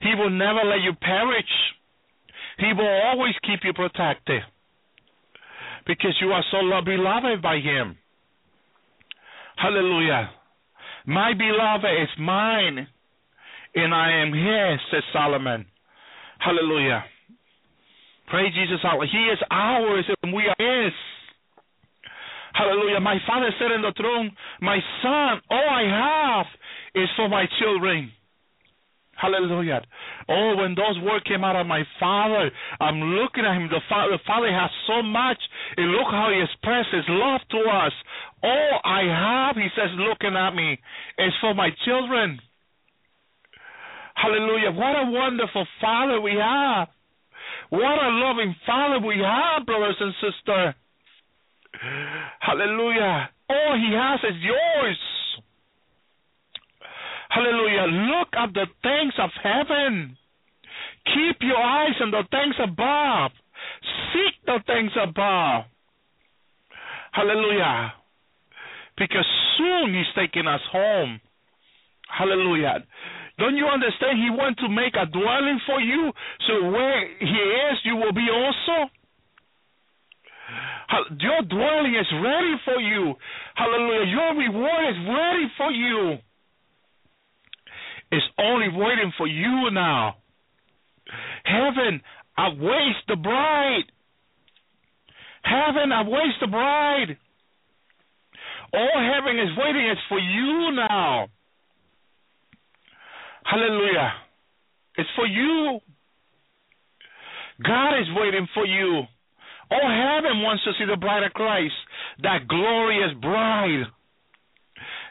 He 0.00 0.14
will 0.14 0.30
never 0.30 0.62
let 0.64 0.80
you 0.82 0.92
perish. 1.00 1.44
He 2.58 2.72
will 2.72 3.00
always 3.06 3.34
keep 3.46 3.60
you 3.64 3.72
protected. 3.72 4.42
because 5.86 6.14
you 6.20 6.28
are 6.32 6.44
so 6.50 6.58
lo- 6.58 6.82
beloved 6.84 7.42
by 7.42 7.56
Him. 7.56 7.96
Hallelujah. 9.56 10.30
My 11.06 11.32
beloved 11.32 12.02
is 12.02 12.08
mine, 12.18 12.86
and 13.74 13.94
I 13.94 14.12
am 14.22 14.32
His, 14.32 14.80
says 14.90 15.02
Solomon. 15.12 15.64
Hallelujah. 16.38 17.04
Praise 18.28 18.52
Jesus. 18.54 18.80
He 19.10 19.18
is 19.32 19.38
ours, 19.50 20.04
and 20.22 20.32
we 20.34 20.44
are 20.46 20.84
His. 20.84 20.92
Hallelujah. 22.58 22.98
My 22.98 23.18
Father 23.24 23.50
said 23.58 23.70
in 23.70 23.82
the 23.82 23.94
throne, 23.96 24.34
My 24.60 24.78
Son, 25.00 25.40
all 25.48 25.68
I 25.70 25.86
have 25.86 26.46
is 26.94 27.08
for 27.14 27.28
my 27.28 27.46
children. 27.60 28.10
Hallelujah. 29.14 29.82
Oh, 30.28 30.54
when 30.58 30.74
those 30.74 30.98
words 31.02 31.24
came 31.26 31.42
out 31.42 31.54
of 31.54 31.66
my 31.66 31.82
father, 31.98 32.50
I'm 32.80 33.00
looking 33.18 33.44
at 33.44 33.54
him. 33.54 33.68
The 33.68 33.82
father, 33.88 34.12
the 34.12 34.22
father 34.26 34.50
has 34.50 34.70
so 34.86 35.02
much. 35.02 35.38
And 35.76 35.90
look 35.90 36.06
how 36.10 36.30
he 36.30 36.42
expresses 36.42 37.06
love 37.08 37.40
to 37.50 37.58
us. 37.70 37.92
All 38.42 38.80
I 38.84 39.02
have, 39.06 39.56
he 39.56 39.68
says, 39.74 39.90
looking 39.98 40.36
at 40.36 40.54
me, 40.54 40.78
is 41.18 41.32
for 41.40 41.54
my 41.54 41.70
children. 41.84 42.38
Hallelujah. 44.14 44.70
What 44.70 44.98
a 44.98 45.10
wonderful 45.10 45.66
father 45.80 46.20
we 46.20 46.34
have. 46.38 46.88
What 47.70 48.02
a 48.02 48.10
loving 48.10 48.54
father 48.66 49.04
we 49.04 49.18
have, 49.18 49.66
brothers 49.66 49.96
and 50.00 50.14
sisters. 50.22 50.74
Hallelujah. 52.40 53.30
All 53.48 53.76
he 53.76 53.94
has 53.94 54.20
is 54.24 54.42
yours. 54.42 54.98
Hallelujah. 57.30 57.86
Look 57.86 58.28
at 58.32 58.54
the 58.54 58.66
things 58.82 59.12
of 59.18 59.30
heaven. 59.42 60.16
Keep 61.06 61.36
your 61.42 61.58
eyes 61.58 61.94
on 62.00 62.10
the 62.10 62.24
things 62.30 62.54
above. 62.62 63.30
Seek 64.12 64.34
the 64.46 64.58
things 64.66 64.92
above. 65.00 65.64
Hallelujah. 67.12 67.92
Because 68.96 69.26
soon 69.56 69.94
he's 69.94 70.12
taking 70.16 70.46
us 70.46 70.60
home. 70.72 71.20
Hallelujah. 72.08 72.84
Don't 73.38 73.56
you 73.56 73.66
understand? 73.66 74.18
He 74.18 74.30
wants 74.30 74.60
to 74.60 74.68
make 74.68 74.94
a 74.98 75.06
dwelling 75.06 75.60
for 75.66 75.80
you. 75.80 76.10
So 76.48 76.70
where 76.70 77.06
he 77.20 77.38
is, 77.70 77.78
you 77.84 77.96
will 77.96 78.12
be 78.12 78.26
also. 78.32 78.90
Your 81.20 81.42
dwelling 81.42 81.94
is 81.94 82.06
ready 82.22 82.54
for 82.64 82.80
you. 82.80 83.14
Hallelujah. 83.54 84.06
Your 84.06 84.36
reward 84.36 84.90
is 84.90 84.96
ready 85.06 85.46
for 85.56 85.70
you. 85.70 86.18
It's 88.10 88.24
only 88.38 88.68
waiting 88.68 89.12
for 89.16 89.26
you 89.26 89.70
now. 89.70 90.16
Heaven 91.44 92.00
awaits 92.38 92.98
the 93.06 93.16
bride. 93.16 93.84
Heaven 95.42 95.92
awaits 95.92 96.36
the 96.40 96.46
bride. 96.46 97.16
All 98.72 99.12
heaven 99.14 99.38
is 99.38 99.56
waiting 99.56 99.90
is 99.90 99.98
for 100.08 100.18
you 100.18 100.72
now. 100.72 101.28
Hallelujah. 103.44 104.12
It's 104.96 105.08
for 105.16 105.26
you. 105.26 105.80
God 107.64 107.98
is 107.98 108.06
waiting 108.14 108.46
for 108.54 108.66
you. 108.66 109.02
All 109.70 109.88
heaven 109.88 110.42
wants 110.42 110.64
to 110.64 110.72
see 110.78 110.86
the 110.88 110.96
bride 110.96 111.24
of 111.24 111.32
Christ, 111.32 111.74
that 112.22 112.48
glorious 112.48 113.12
bride. 113.20 113.84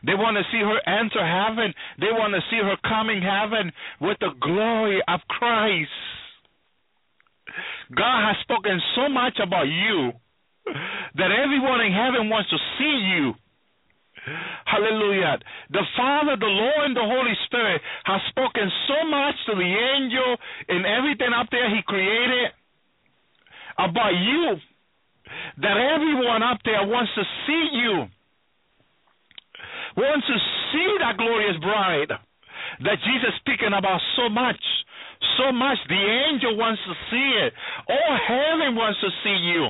They 0.06 0.14
want 0.14 0.38
to 0.38 0.46
see 0.52 0.62
her 0.62 0.80
enter 0.86 1.22
heaven. 1.22 1.74
They 2.00 2.12
want 2.12 2.34
to 2.34 2.42
see 2.50 2.58
her 2.62 2.78
coming 2.88 3.22
heaven 3.22 3.72
with 4.02 4.18
the 4.20 4.34
glory 4.40 5.02
of 5.08 5.20
Christ. 5.28 5.92
God 7.96 8.28
has 8.28 8.38
spoken 8.42 8.82
so 8.96 9.10
much 9.10 9.40
about 9.42 9.68
you 9.68 10.12
that 11.16 11.32
everyone 11.32 11.82
in 11.82 11.94
heaven 11.94 12.30
wants 12.30 12.50
to 12.50 12.60
see 12.78 12.98
you. 13.16 13.34
Hallelujah. 14.66 15.40
The 15.72 15.86
Father, 15.96 16.36
the 16.36 16.52
Lord, 16.52 16.84
and 16.92 16.96
the 16.96 17.08
Holy 17.08 17.34
Spirit 17.46 17.82
have 18.04 18.20
spoken 18.30 18.68
so 18.88 19.08
much 19.08 19.36
to 19.48 19.56
the 19.56 19.72
angel 19.96 20.36
and 20.68 20.86
everything 20.86 21.32
up 21.32 21.48
there 21.50 21.70
He 21.72 21.82
created 21.88 22.52
about 23.78 24.14
you 24.14 24.56
that 25.62 25.78
everyone 25.78 26.44
up 26.44 26.60
there 26.66 26.86
wants 26.86 27.12
to 27.16 27.24
see 27.46 27.68
you, 27.74 28.06
wants 29.98 30.28
to 30.28 30.38
see 30.72 30.96
that 31.00 31.18
glorious 31.18 31.58
bride 31.62 32.12
that 32.84 32.98
Jesus 33.06 33.34
speaking 33.40 33.74
about 33.78 34.00
so 34.16 34.30
much. 34.30 34.62
So 35.38 35.52
much. 35.52 35.78
The 35.90 35.98
angel 36.30 36.58
wants 36.58 36.82
to 36.86 36.94
see 37.10 37.30
it. 37.46 37.54
All 37.90 38.18
heaven 38.28 38.76
wants 38.76 39.00
to 39.02 39.10
see 39.24 39.38
you. 39.50 39.70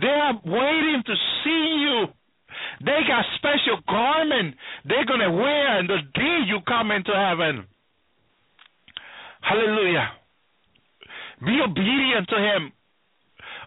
They 0.00 0.08
are 0.08 0.34
waiting 0.44 1.02
to 1.06 1.14
see 1.44 1.64
you. 1.78 2.06
They 2.84 3.00
got 3.06 3.24
special 3.36 3.78
garment 3.88 4.56
they're 4.84 5.04
gonna 5.04 5.30
wear 5.30 5.78
on 5.78 5.86
the 5.86 5.98
day 6.14 6.38
you 6.46 6.58
come 6.66 6.90
into 6.90 7.12
heaven. 7.14 7.66
Hallelujah. 9.40 10.10
Be 11.44 11.58
obedient 11.64 12.28
to 12.28 12.36
him. 12.36 12.72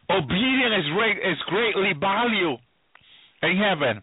Obedience 0.09 0.85
is, 0.85 1.17
is 1.31 1.37
greatly 1.47 1.91
valued 1.99 2.59
in 3.43 3.57
heaven. 3.57 4.01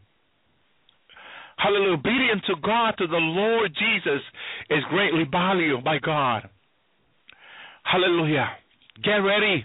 Hallelujah. 1.58 1.94
Obedience 1.94 2.42
to 2.46 2.54
God, 2.62 2.94
to 2.98 3.06
the 3.06 3.16
Lord 3.16 3.74
Jesus, 3.78 4.22
is 4.70 4.84
greatly 4.90 5.24
valued 5.30 5.84
by 5.84 5.98
God. 5.98 6.48
Hallelujah. 7.82 8.48
Get 9.02 9.16
ready. 9.16 9.64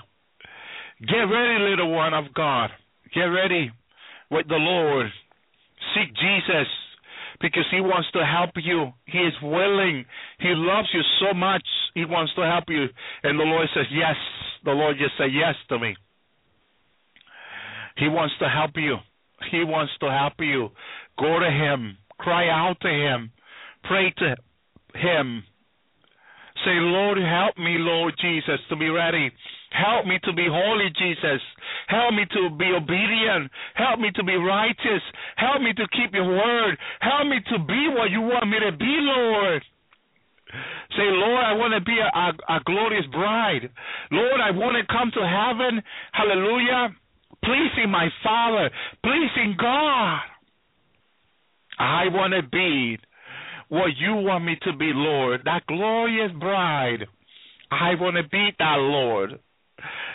Get 1.01 1.23
ready, 1.23 1.63
little 1.63 1.91
one 1.91 2.13
of 2.13 2.34
God. 2.34 2.71
Get 3.13 3.25
ready 3.25 3.71
with 4.31 4.47
the 4.47 4.55
Lord. 4.55 5.07
Seek 5.93 6.13
Jesus 6.15 6.67
because 7.44 7.68
He 7.70 7.82
wants 7.82 8.07
to 8.14 8.26
help 8.26 8.52
you. 8.56 8.88
He 9.06 9.20
is 9.20 9.34
willing. 9.44 10.06
He 10.40 10.56
loves 10.56 10.88
you 10.94 11.02
so 11.20 11.36
much. 11.36 11.68
He 11.94 12.06
wants 12.06 12.34
to 12.36 12.41
help 12.41 12.64
you. 12.70 12.88
And 13.22 13.38
the 13.38 13.44
Lord 13.44 13.68
says, 13.76 13.86
Yes. 13.91 14.15
The 14.64 14.72
Lord 14.72 14.95
just 14.98 15.11
said 15.18 15.30
yes 15.34 15.56
to 15.70 15.78
me. 15.78 15.94
He 17.98 18.07
wants 18.07 18.34
to 18.40 18.48
help 18.48 18.72
you. 18.76 18.95
He 19.52 19.64
wants 19.64 19.91
to 19.99 20.10
help 20.10 20.34
you. 20.40 20.70
Go 21.20 21.40
to 21.40 21.52
Him. 21.52 21.98
Cry 22.18 22.48
out 22.48 22.78
to 22.82 22.88
Him. 22.88 23.32
Pray 23.84 24.14
to 24.20 24.36
Him. 24.95 25.44
Say, 26.64 26.80
Lord, 26.80 27.18
help 27.18 27.57
me, 27.57 27.76
Lord 27.78 28.14
Jesus, 28.22 28.60
to 28.70 28.78
be 28.78 28.90
ready. 28.90 29.32
Help 29.74 30.06
me 30.06 30.20
to 30.24 30.34
be 30.34 30.45
holy, 30.50 30.90
Jesus. 30.98 31.41
Help 31.88 32.14
me 32.14 32.26
to 32.30 32.50
be 32.56 32.70
obedient. 32.78 33.50
Help 33.74 34.00
me 34.00 34.12
to 34.16 34.24
be 34.24 34.36
righteous. 34.36 35.02
Help 35.36 35.62
me 35.62 35.74
to 35.74 35.86
keep 35.98 36.14
your 36.14 36.30
word. 36.30 36.78
Help 37.02 37.28
me 37.28 37.40
to 37.50 37.58
be 37.58 37.90
what 37.90 38.12
you 38.12 38.22
want 38.22 38.48
me 38.50 38.60
to 38.60 38.72
be, 38.78 38.95
Lord. 39.02 39.64
Say, 40.95 41.10
Lord, 41.10 41.44
I 41.44 41.54
want 41.54 41.74
to 41.74 41.82
be 41.82 41.98
a, 41.98 42.06
a, 42.06 42.58
a 42.58 42.60
glorious 42.66 43.06
bride. 43.12 43.68
Lord, 44.12 44.40
I 44.40 44.52
want 44.52 44.78
to 44.78 44.94
come 44.94 45.10
to 45.16 45.26
heaven. 45.26 45.82
Hallelujah. 46.12 46.95
Pleasing 47.44 47.90
my 47.90 48.10
Father. 48.24 48.70
Pleasing 49.04 49.56
God. 49.60 50.20
I 51.80 52.08
want 52.10 52.34
to 52.34 52.44
be 52.44 53.00
what 53.70 53.98
you 53.98 54.14
want 54.14 54.45
me 54.45 54.56
to 54.62 54.74
be, 54.78 54.91
Lord. 54.94 55.41
That 55.45 55.66
glorious 55.66 56.32
bride. 56.40 57.08
I 57.72 57.95
want 58.00 58.18
to 58.18 58.24
be 58.30 58.50
that, 58.60 58.78
Lord. 58.78 59.40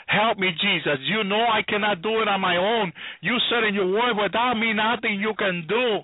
Help 0.07 0.39
me, 0.39 0.51
Jesus. 0.61 0.99
You 1.03 1.25
know 1.25 1.45
I 1.45 1.63
cannot 1.69 2.03
do 2.03 2.21
it 2.23 2.29
on 2.29 2.41
my 2.41 2.57
own. 2.57 2.93
You 3.21 3.37
said 3.51 3.65
in 3.65 3.75
your 3.75 3.87
word, 3.87 4.17
without 4.21 4.55
me, 4.55 4.73
nothing 4.73 5.21
you 5.21 5.35
can 5.39 5.67
do. 5.69 6.01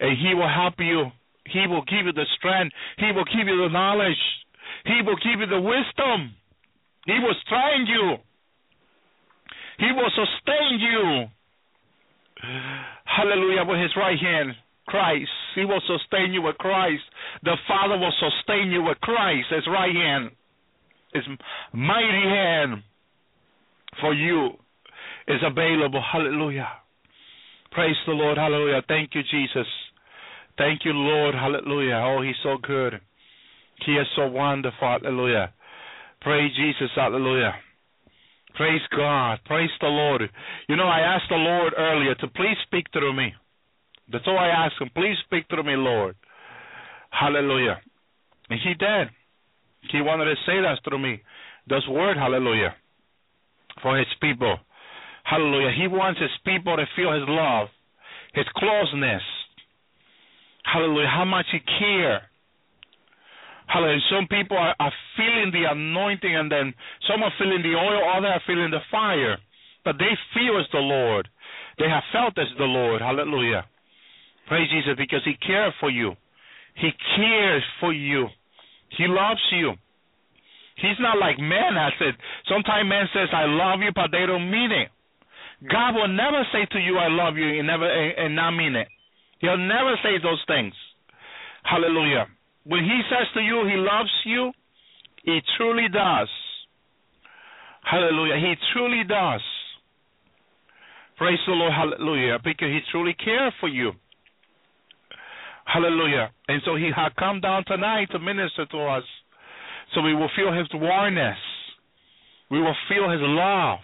And 0.00 0.18
He 0.18 0.34
will 0.34 0.48
help 0.48 0.74
you. 0.78 1.10
He 1.46 1.66
will 1.68 1.84
give 1.84 2.06
you 2.06 2.12
the 2.12 2.26
strength. 2.38 2.74
He 2.98 3.12
will 3.12 3.24
give 3.24 3.46
you 3.46 3.62
the 3.62 3.68
knowledge. 3.68 4.16
He 4.86 5.00
will 5.04 5.16
give 5.16 5.40
you 5.40 5.46
the 5.46 5.60
wisdom. 5.60 6.34
He 7.06 7.18
will 7.20 7.36
strengthen 7.44 7.86
you. 7.86 8.16
He 9.78 9.92
will 9.92 10.10
sustain 10.10 10.80
you. 10.80 11.26
Hallelujah. 13.04 13.64
With 13.64 13.80
His 13.80 13.94
right 13.96 14.18
hand, 14.18 14.54
Christ. 14.86 15.30
He 15.54 15.64
will 15.64 15.82
sustain 15.86 16.32
you 16.32 16.42
with 16.42 16.56
Christ. 16.58 17.02
The 17.42 17.56
Father 17.68 17.98
will 17.98 18.12
sustain 18.18 18.70
you 18.70 18.82
with 18.82 19.00
Christ. 19.00 19.46
His 19.50 19.66
right 19.66 19.94
hand. 19.94 20.30
His 21.14 21.24
mighty 21.72 22.28
hand 22.28 22.82
for 24.00 24.12
you 24.12 24.50
is 25.28 25.40
available. 25.44 26.02
Hallelujah. 26.12 26.68
Praise 27.70 27.96
the 28.06 28.12
Lord. 28.12 28.36
Hallelujah. 28.36 28.82
Thank 28.88 29.14
you, 29.14 29.22
Jesus. 29.30 29.66
Thank 30.58 30.84
you, 30.84 30.92
Lord. 30.92 31.34
Hallelujah. 31.34 32.02
Oh, 32.04 32.22
He's 32.22 32.36
so 32.42 32.56
good. 32.62 33.00
He 33.86 33.92
is 33.92 34.06
so 34.16 34.26
wonderful. 34.28 34.76
Hallelujah. 34.80 35.52
Praise 36.20 36.50
Jesus. 36.56 36.90
Hallelujah. 36.94 37.54
Praise 38.54 38.82
God. 38.96 39.38
Praise 39.46 39.70
the 39.80 39.88
Lord. 39.88 40.22
You 40.68 40.76
know, 40.76 40.86
I 40.86 41.00
asked 41.00 41.28
the 41.28 41.36
Lord 41.36 41.74
earlier 41.76 42.14
to 42.16 42.28
please 42.28 42.56
speak 42.66 42.86
through 42.92 43.14
me. 43.14 43.34
That's 44.12 44.24
all 44.26 44.38
I 44.38 44.48
asked 44.48 44.80
him. 44.80 44.90
Please 44.94 45.16
speak 45.24 45.44
through 45.48 45.64
me, 45.64 45.74
Lord. 45.76 46.14
Hallelujah. 47.10 47.80
And 48.50 48.60
he 48.62 48.74
did. 48.74 49.08
He 49.92 50.00
wanted 50.00 50.26
to 50.26 50.34
say 50.46 50.60
that 50.62 50.78
through 50.84 50.98
me. 50.98 51.20
This 51.68 51.82
word, 51.88 52.16
hallelujah. 52.16 52.74
for 53.82 53.96
his 53.98 54.06
people. 54.20 54.56
Hallelujah. 55.24 55.72
He 55.78 55.86
wants 55.88 56.20
his 56.20 56.30
people 56.44 56.76
to 56.76 56.84
feel 56.96 57.12
his 57.12 57.24
love, 57.28 57.68
his 58.34 58.46
closeness. 58.56 59.22
Hallelujah. 60.64 61.08
How 61.08 61.24
much 61.24 61.46
he 61.52 61.60
cares. 61.60 62.22
Hallelujah. 63.66 64.00
Some 64.10 64.28
people 64.28 64.56
are, 64.58 64.74
are 64.78 64.92
feeling 65.16 65.50
the 65.52 65.70
anointing, 65.70 66.36
and 66.36 66.52
then 66.52 66.74
some 67.08 67.22
are 67.22 67.32
feeling 67.38 67.62
the 67.62 67.76
oil, 67.76 68.02
others 68.16 68.32
are 68.34 68.42
feeling 68.46 68.70
the 68.70 68.80
fire. 68.90 69.38
But 69.84 69.96
they 69.98 70.12
feel 70.34 70.58
as 70.60 70.66
the 70.72 70.80
Lord. 70.80 71.28
They 71.78 71.88
have 71.88 72.04
felt 72.12 72.38
as 72.38 72.48
the 72.58 72.64
Lord. 72.64 73.00
Hallelujah. 73.00 73.64
Praise 74.48 74.68
Jesus 74.70 74.94
because 74.98 75.22
He 75.24 75.34
cares 75.46 75.72
for 75.80 75.90
you. 75.90 76.12
He 76.76 76.90
cares 77.16 77.62
for 77.80 77.92
you. 77.92 78.28
He 78.96 79.06
loves 79.06 79.40
you. 79.52 79.74
He's 80.76 80.98
not 80.98 81.18
like 81.18 81.38
man 81.38 81.74
has 81.74 81.92
said. 81.98 82.14
Sometimes 82.48 82.88
man 82.88 83.08
says, 83.12 83.28
"I 83.32 83.46
love 83.46 83.80
you," 83.80 83.92
but 83.94 84.10
they 84.10 84.26
don't 84.26 84.50
mean 84.50 84.72
it. 84.72 84.90
God 85.70 85.94
will 85.94 86.08
never 86.08 86.44
say 86.52 86.66
to 86.66 86.78
you, 86.80 86.98
"I 86.98 87.08
love 87.08 87.36
you," 87.36 87.58
and 87.58 87.66
never 87.66 87.88
and, 87.88 88.18
and 88.18 88.36
not 88.36 88.52
mean 88.52 88.74
it. 88.74 88.88
He'll 89.38 89.56
never 89.56 89.96
say 90.02 90.18
those 90.18 90.42
things. 90.46 90.74
Hallelujah. 91.64 92.26
When 92.64 92.84
He 92.84 93.02
says 93.08 93.26
to 93.34 93.40
you, 93.40 93.64
He 93.66 93.76
loves 93.76 94.12
you, 94.24 94.52
He 95.22 95.40
truly 95.56 95.88
does. 95.88 96.28
Hallelujah. 97.82 98.36
He 98.38 98.54
truly 98.72 99.04
does. 99.04 99.42
Praise 101.16 101.38
the 101.46 101.52
Lord. 101.52 101.72
Hallelujah. 101.72 102.38
Because 102.42 102.68
He 102.68 102.80
truly 102.90 103.14
cares 103.14 103.52
for 103.60 103.68
you. 103.68 103.92
Hallelujah. 105.64 106.30
And 106.48 106.62
so 106.64 106.76
He 106.76 106.90
had 106.94 107.14
come 107.16 107.40
down 107.40 107.64
tonight 107.66 108.08
to 108.12 108.18
minister 108.18 108.66
to 108.66 108.78
us. 108.78 109.04
So 109.94 110.00
we 110.00 110.14
will 110.14 110.30
feel 110.36 110.52
His 110.52 110.68
warmness. 110.74 111.38
We 112.50 112.60
will 112.60 112.76
feel 112.88 113.10
His 113.10 113.20
love. 113.22 113.78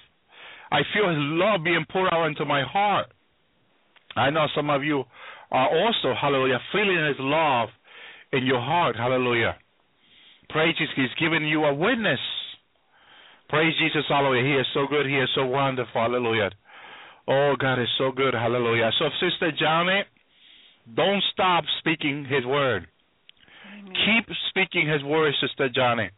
I 0.70 0.80
feel 0.94 1.08
His 1.08 1.18
love 1.18 1.64
being 1.64 1.84
poured 1.90 2.12
out 2.12 2.26
into 2.26 2.44
my 2.44 2.62
heart. 2.62 3.06
I 4.16 4.30
know 4.30 4.46
some 4.54 4.70
of 4.70 4.84
you 4.84 5.04
are 5.50 5.68
also, 5.68 6.14
hallelujah, 6.20 6.58
feeling 6.72 7.06
His 7.06 7.16
love 7.18 7.68
in 8.32 8.46
your 8.46 8.60
heart. 8.60 8.96
Hallelujah. 8.96 9.56
Praise 10.48 10.74
Jesus. 10.78 10.94
He's 10.96 11.14
giving 11.18 11.46
you 11.46 11.64
a 11.64 11.74
witness. 11.74 12.20
Praise 13.48 13.72
Jesus. 13.78 14.04
Hallelujah. 14.08 14.44
He 14.44 14.60
is 14.60 14.66
so 14.74 14.86
good. 14.88 15.06
He 15.06 15.16
is 15.16 15.28
so 15.34 15.46
wonderful. 15.46 16.00
Hallelujah. 16.00 16.50
Oh, 17.28 17.54
God 17.58 17.80
is 17.80 17.88
so 17.98 18.10
good. 18.12 18.34
Hallelujah. 18.34 18.90
So, 18.98 19.06
Sister 19.20 19.52
Janet, 19.56 20.06
don't 20.94 21.22
stop 21.32 21.64
speaking 21.78 22.24
His 22.24 22.44
word. 22.44 22.86
Keep 23.84 24.26
speaking 24.50 24.88
His 24.88 25.02
word, 25.02 25.34
Sister 25.40 25.68
Janet. 25.68 26.12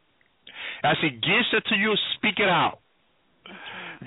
As 0.84 0.96
He 1.00 1.10
gives 1.10 1.48
it 1.52 1.64
to 1.68 1.76
you, 1.76 1.94
speak 2.16 2.38
it 2.38 2.48
out. 2.48 2.78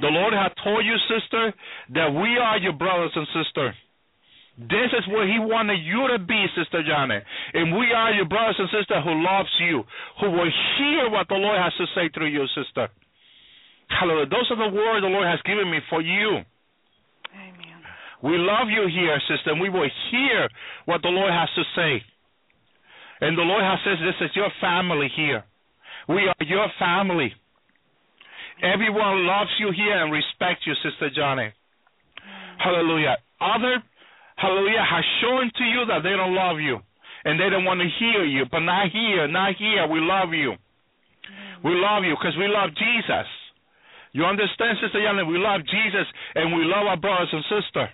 The 0.02 0.11
Lord 0.11 0.34
has 0.34 0.52
told 0.64 0.84
you, 0.86 0.95
sister, 1.07 1.53
that 1.95 2.11
we 2.11 2.38
are 2.38 2.57
your 2.57 2.73
brothers 2.73 3.11
and 3.15 3.27
sisters. 3.32 3.76
This 4.57 4.91
is 4.91 5.07
where 5.11 5.27
He 5.27 5.40
wanted 5.40 5.80
you 5.84 6.07
to 6.11 6.19
be, 6.19 6.45
Sister 6.56 6.84
Janet. 6.84 7.23
And 7.53 7.76
we 7.76 7.91
are 7.91 8.11
your 8.11 8.26
brothers 8.26 8.56
and 8.60 8.69
sisters 8.72 9.03
who 9.03 9.23
loves 9.23 9.52
you, 9.60 9.84
who 10.19 10.32
will 10.32 10.52
hear 10.77 11.10
what 11.10 11.27
the 11.27 11.36
Lord 11.36 11.60
has 11.60 11.73
to 11.80 11.88
say 11.95 12.10
through 12.14 12.32
you, 12.32 12.48
sister. 12.56 12.88
Hallelujah. 13.88 14.27
Those 14.27 14.48
are 14.52 14.60
the 14.69 14.76
words 14.76 15.03
the 15.03 15.11
Lord 15.11 15.27
has 15.27 15.40
given 15.45 15.69
me 15.69 15.80
for 15.90 16.02
you. 16.02 16.40
Amen. 17.36 17.65
We 18.26 18.42
love 18.42 18.74
you 18.74 18.90
here, 18.90 19.22
sister, 19.30 19.54
and 19.54 19.62
we 19.62 19.70
will 19.70 19.86
hear 20.10 20.50
what 20.86 21.04
the 21.04 21.14
Lord 21.14 21.30
has 21.30 21.50
to 21.54 21.64
say. 21.78 22.02
And 23.22 23.38
the 23.38 23.46
Lord 23.46 23.62
has 23.62 23.78
said, 23.86 24.02
This 24.02 24.18
is 24.18 24.36
your 24.36 24.50
family 24.60 25.14
here. 25.16 25.46
We 26.10 26.26
are 26.26 26.42
your 26.42 26.66
family. 26.82 27.30
Everyone 28.66 29.28
loves 29.30 29.54
you 29.60 29.70
here 29.70 30.02
and 30.02 30.12
respects 30.12 30.66
you, 30.66 30.74
Sister 30.82 31.14
Johnny. 31.14 31.54
Hallelujah. 32.58 33.18
Other, 33.40 33.78
hallelujah, 34.38 34.82
has 34.82 35.06
shown 35.22 35.52
to 35.54 35.64
you 35.64 35.86
that 35.86 36.02
they 36.02 36.18
don't 36.18 36.34
love 36.34 36.58
you 36.58 36.80
and 37.26 37.40
they 37.40 37.50
don't 37.54 37.66
want 37.66 37.82
to 37.82 37.90
hear 38.00 38.26
you, 38.26 38.46
but 38.50 38.66
not 38.66 38.90
here, 38.90 39.28
not 39.28 39.54
here. 39.54 39.86
We 39.86 40.02
love 40.02 40.34
you. 40.34 40.54
We 41.64 41.78
love 41.78 42.02
you 42.04 42.18
because 42.18 42.34
we 42.42 42.48
love 42.48 42.74
Jesus. 42.74 43.30
You 44.14 44.26
understand, 44.26 44.82
Sister 44.82 44.98
Johnny? 44.98 45.22
We 45.30 45.38
love 45.38 45.62
Jesus 45.62 46.08
and 46.34 46.58
we 46.58 46.66
love 46.66 46.90
our 46.90 46.98
brothers 46.98 47.30
and 47.30 47.46
sisters. 47.54 47.94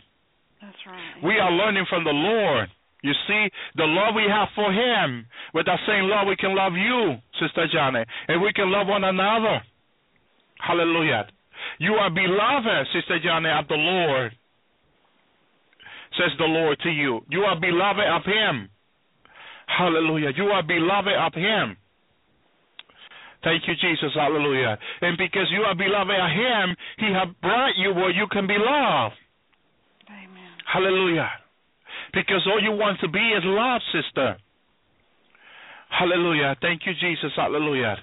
That's 0.61 0.77
right. 0.85 1.23
We 1.23 1.39
are 1.39 1.51
learning 1.51 1.85
from 1.89 2.03
the 2.03 2.13
Lord. 2.13 2.69
You 3.01 3.13
see, 3.27 3.47
the 3.75 3.85
love 3.85 4.13
we 4.15 4.29
have 4.29 4.49
for 4.53 4.71
Him. 4.71 5.25
With 5.53 5.65
that 5.65 5.79
same 5.87 6.05
love, 6.05 6.27
we 6.27 6.35
can 6.35 6.55
love 6.55 6.73
you, 6.73 7.17
Sister 7.41 7.65
Johnny, 7.73 8.05
and 8.27 8.41
we 8.41 8.53
can 8.53 8.71
love 8.71 8.87
one 8.87 9.03
another. 9.03 9.61
Hallelujah. 10.59 11.25
You 11.79 11.93
are 11.93 12.11
beloved, 12.11 12.87
Sister 12.93 13.17
Johnny, 13.23 13.49
of 13.49 13.67
the 13.67 13.75
Lord, 13.75 14.31
says 16.17 16.31
the 16.37 16.45
Lord 16.45 16.77
to 16.83 16.89
you. 16.89 17.21
You 17.29 17.41
are 17.41 17.59
beloved 17.59 18.05
of 18.05 18.21
Him. 18.25 18.69
Hallelujah. 19.65 20.29
You 20.35 20.45
are 20.45 20.61
beloved 20.61 21.15
of 21.17 21.33
Him. 21.33 21.77
Thank 23.43 23.63
you, 23.67 23.73
Jesus. 23.81 24.13
Hallelujah. 24.13 24.77
And 25.01 25.17
because 25.17 25.49
you 25.49 25.63
are 25.63 25.73
beloved 25.73 26.13
of 26.13 26.29
Him, 26.29 26.75
He 26.99 27.09
has 27.13 27.29
brought 27.41 27.73
you 27.77 27.93
where 27.93 28.11
you 28.11 28.27
can 28.31 28.45
be 28.45 28.57
loved. 28.59 29.15
Hallelujah. 30.71 31.29
Because 32.13 32.47
all 32.47 32.61
you 32.61 32.71
want 32.71 32.99
to 33.01 33.07
be 33.07 33.19
is 33.19 33.43
love, 33.43 33.81
sister. 33.91 34.37
Hallelujah. 35.89 36.55
Thank 36.61 36.81
you, 36.85 36.93
Jesus. 36.99 37.31
Hallelujah. 37.35 37.97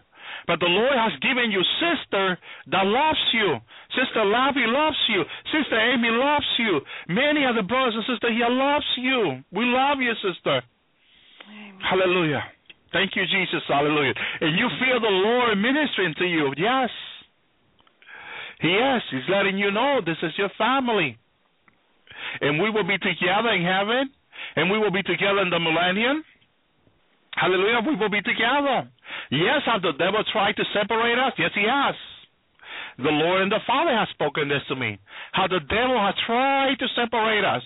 But 0.47 0.61
the 0.61 0.69
Lord 0.69 0.97
has 0.97 1.13
given 1.21 1.51
you 1.51 1.61
sister 1.81 2.39
that 2.69 2.85
loves 2.85 3.25
you. 3.33 3.57
Sister 3.97 4.21
Lavi 4.25 4.69
loves 4.69 4.97
you. 5.09 5.25
Sister 5.53 5.77
Amy 5.77 6.09
loves 6.13 6.47
you. 6.59 6.81
Many 7.09 7.45
other 7.45 7.63
brothers 7.63 7.97
and 7.97 8.05
sisters 8.05 8.37
here 8.37 8.49
loves 8.49 8.87
you. 8.97 9.41
We 9.53 9.65
love 9.65 10.01
you, 10.01 10.13
sister. 10.21 10.61
Amen. 10.61 11.81
Hallelujah. 11.81 12.45
Thank 12.93 13.17
you, 13.17 13.25
Jesus. 13.25 13.65
Hallelujah. 13.69 14.15
And 14.41 14.59
you 14.59 14.69
feel 14.81 15.01
the 15.01 15.13
Lord 15.13 15.57
ministering 15.57 16.15
to 16.19 16.25
you. 16.25 16.53
Yes. 16.57 16.91
Yes. 18.63 19.01
He's 19.11 19.29
letting 19.29 19.57
you 19.57 19.71
know 19.71 20.01
this 20.05 20.21
is 20.23 20.33
your 20.37 20.51
family. 20.57 21.17
And 22.41 22.61
we 22.61 22.71
will 22.71 22.87
be 22.87 22.99
together 22.99 23.51
in 23.51 23.65
heaven. 23.65 24.11
And 24.57 24.71
we 24.71 24.79
will 24.79 24.93
be 24.93 25.03
together 25.03 25.41
in 25.41 25.51
the 25.51 25.59
millennium. 25.59 26.25
Hallelujah. 27.35 27.81
We 27.87 27.97
will 27.97 28.11
be 28.11 28.23
together. 28.23 28.89
Yes, 29.31 29.63
have 29.67 29.83
the 29.83 29.93
devil 29.99 30.23
tried 30.33 30.57
to 30.57 30.65
separate 30.73 31.19
us? 31.19 31.33
Yes, 31.39 31.51
he 31.55 31.65
has. 31.69 31.95
The 32.99 33.15
Lord 33.15 33.43
and 33.43 33.53
the 33.53 33.63
Father 33.67 33.95
have 33.95 34.09
spoken 34.11 34.49
this 34.49 34.63
to 34.69 34.77
me. 34.77 34.99
How 35.33 35.47
the 35.47 35.61
devil 35.61 35.99
has 35.99 36.15
tried 36.27 36.79
to 36.81 36.89
separate 36.99 37.45
us. 37.45 37.63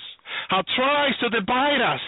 How 0.49 0.63
tries 0.77 1.17
to 1.21 1.31
divide 1.31 1.81
us. 1.81 2.01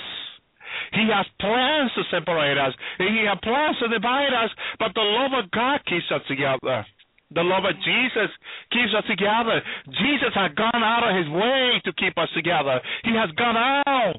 He 0.92 1.08
has 1.08 1.24
plans 1.40 1.90
to 1.96 2.02
separate 2.10 2.58
us. 2.58 2.74
And 2.98 3.08
he 3.16 3.24
has 3.24 3.38
plans 3.42 3.76
to 3.80 3.88
divide 3.88 4.34
us. 4.34 4.50
But 4.78 4.92
the 4.94 5.00
love 5.00 5.32
of 5.32 5.50
God 5.50 5.80
keeps 5.86 6.10
us 6.12 6.20
together. 6.28 6.84
The 7.34 7.42
love 7.42 7.64
of 7.66 7.74
Jesus 7.82 8.30
keeps 8.70 8.94
us 8.96 9.04
together. 9.10 9.60
Jesus 10.00 10.32
has 10.34 10.54
gone 10.54 10.82
out 10.82 11.02
of 11.02 11.14
his 11.18 11.28
way 11.28 11.82
to 11.84 11.92
keep 11.94 12.16
us 12.18 12.30
together. 12.34 12.80
He 13.02 13.12
has 13.14 13.30
gone 13.36 13.56
out. 13.58 14.16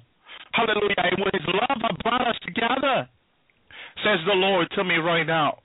Hallelujah. 0.52 1.04
And 1.12 1.20
with 1.20 1.34
his 1.34 1.48
love 1.48 1.80
has 1.82 1.98
brought 2.04 2.28
us 2.28 2.40
together 2.46 3.08
says 4.04 4.20
the 4.26 4.34
Lord 4.34 4.68
to 4.76 4.84
me 4.84 4.96
right 4.96 5.26
now. 5.26 5.60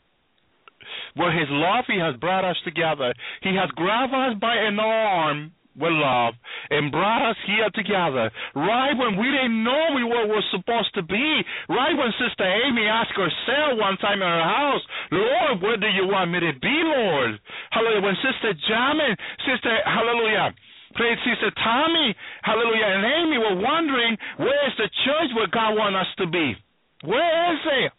Where 1.14 1.32
his 1.32 1.48
love, 1.51 1.85
he 1.86 1.98
has 1.98 2.16
brought 2.16 2.44
us 2.44 2.56
together. 2.64 3.12
He 3.43 3.55
has 3.56 3.70
grabbed 3.74 4.14
us 4.14 4.39
by 4.40 4.55
an 4.56 4.78
arm 4.78 5.52
with 5.77 5.95
love 5.95 6.35
and 6.71 6.91
brought 6.91 7.31
us 7.31 7.39
here 7.47 7.71
together. 7.75 8.31
Right 8.55 8.95
when 8.95 9.19
we 9.19 9.31
didn't 9.31 9.63
know 9.63 9.95
we 9.95 10.05
were, 10.05 10.27
were 10.27 10.47
supposed 10.51 10.93
to 10.95 11.03
be. 11.03 11.43
Right 11.69 11.95
when 11.95 12.11
Sister 12.19 12.45
Amy 12.45 12.87
asked 12.87 13.15
herself 13.15 13.79
one 13.79 13.97
time 13.99 14.23
in 14.23 14.29
her 14.29 14.47
house, 14.47 14.83
Lord, 15.11 15.63
where 15.63 15.79
do 15.79 15.89
you 15.89 16.07
want 16.07 16.31
me 16.31 16.41
to 16.41 16.55
be, 16.59 16.77
Lord? 16.85 17.39
Hallelujah. 17.71 18.03
When 18.03 18.19
Sister 18.23 18.51
Jamin, 18.71 19.15
Sister, 19.47 19.73
hallelujah. 19.87 20.55
Praise 20.95 21.19
Sister 21.23 21.55
Tommy, 21.63 22.17
hallelujah, 22.43 22.91
and 22.91 23.05
Amy 23.07 23.39
were 23.39 23.63
wondering, 23.63 24.19
where 24.39 24.67
is 24.67 24.75
the 24.77 24.91
church 25.07 25.31
where 25.39 25.47
God 25.47 25.79
wants 25.79 26.03
us 26.03 26.11
to 26.19 26.27
be? 26.27 26.59
Where 27.07 27.55
is 27.55 27.61
it? 27.87 27.93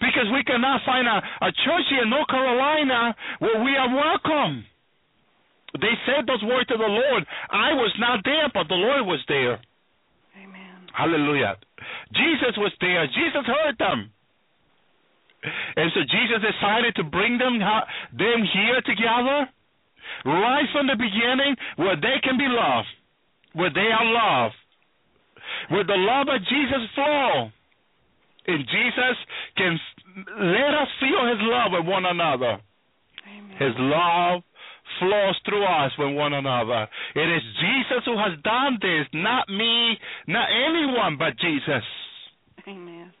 because 0.00 0.28
we 0.32 0.42
cannot 0.44 0.80
find 0.84 1.06
a, 1.06 1.18
a 1.44 1.50
church 1.52 1.86
here 1.90 2.02
in 2.02 2.10
North 2.10 2.28
Carolina 2.28 3.14
where 3.38 3.62
we 3.62 3.76
are 3.76 3.90
welcome. 3.94 4.64
They 5.76 5.94
said 6.06 6.24
those 6.26 6.42
words 6.42 6.68
to 6.68 6.76
the 6.76 6.88
Lord. 6.88 7.26
I 7.50 7.74
was 7.74 7.92
not 7.98 8.24
there, 8.24 8.48
but 8.52 8.68
the 8.68 8.74
Lord 8.74 9.04
was 9.06 9.20
there. 9.28 9.60
Amen. 10.40 10.88
Hallelujah. 10.96 11.56
Jesus 12.14 12.56
was 12.56 12.72
there. 12.80 13.06
Jesus 13.06 13.44
heard 13.44 13.76
them. 13.78 14.10
And 15.76 15.92
so 15.94 16.00
Jesus 16.02 16.42
decided 16.42 16.96
to 16.96 17.04
bring 17.04 17.38
them, 17.38 17.58
them 17.60 18.40
here 18.52 18.80
together 18.82 19.48
right 20.24 20.66
from 20.72 20.86
the 20.86 20.96
beginning 20.96 21.54
where 21.76 21.96
they 21.96 22.18
can 22.22 22.36
be 22.38 22.48
loved, 22.48 22.88
where 23.52 23.70
they 23.70 23.92
are 23.92 24.04
loved, 24.04 24.56
where 25.68 25.84
the 25.84 25.96
love 25.96 26.26
of 26.28 26.40
Jesus 26.48 26.82
flow 26.94 27.50
and 28.48 28.64
Jesus 28.64 29.16
can 29.56 29.78
let 30.40 30.74
us 30.74 30.88
feel 30.98 31.28
his 31.28 31.38
love 31.40 31.72
with 31.72 31.86
one 31.86 32.06
another. 32.06 32.58
Amen. 33.28 33.56
His 33.58 33.74
love 33.78 34.42
flows 34.98 35.38
through 35.44 35.64
us 35.64 35.92
with 35.98 36.14
one 36.14 36.32
another. 36.32 36.88
It 37.14 37.28
is 37.28 37.42
Jesus 37.60 38.02
who 38.04 38.16
has 38.18 38.38
done 38.42 38.78
this, 38.80 39.06
not 39.12 39.48
me, 39.48 39.96
not 40.26 40.48
anyone 40.50 41.16
but 41.18 41.38
Jesus. 41.38 41.84
Amen. 42.66 43.12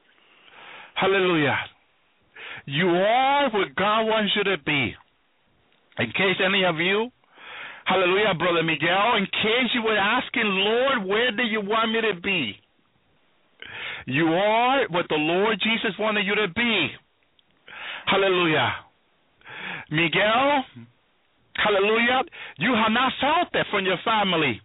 Hallelujah. 0.94 1.56
You 2.66 2.88
are 2.88 3.50
what 3.50 3.74
God 3.76 4.02
wants 4.02 4.32
you 4.36 4.44
to 4.44 4.56
be. 4.64 4.94
In 5.98 6.06
case 6.12 6.36
any 6.44 6.64
of 6.64 6.76
you, 6.76 7.10
hallelujah, 7.86 8.34
Brother 8.34 8.62
Miguel, 8.62 9.16
in 9.16 9.24
case 9.26 9.70
you 9.74 9.82
were 9.82 9.96
asking, 9.96 10.44
Lord, 10.44 11.06
where 11.06 11.32
do 11.32 11.42
you 11.42 11.60
want 11.60 11.92
me 11.92 12.00
to 12.02 12.20
be? 12.20 12.52
You 14.06 14.26
are 14.28 14.86
what 14.90 15.06
the 15.08 15.16
Lord 15.16 15.58
Jesus 15.62 15.98
wanted 15.98 16.26
you 16.26 16.34
to 16.34 16.48
be. 16.54 16.88
Hallelujah. 18.06 18.72
Miguel, 19.90 20.64
hallelujah, 21.58 22.22
you 22.58 22.72
have 22.74 22.92
not 22.92 23.12
felt 23.20 23.52
that 23.52 23.66
from 23.70 23.84
your 23.84 23.98
family. 24.04 24.62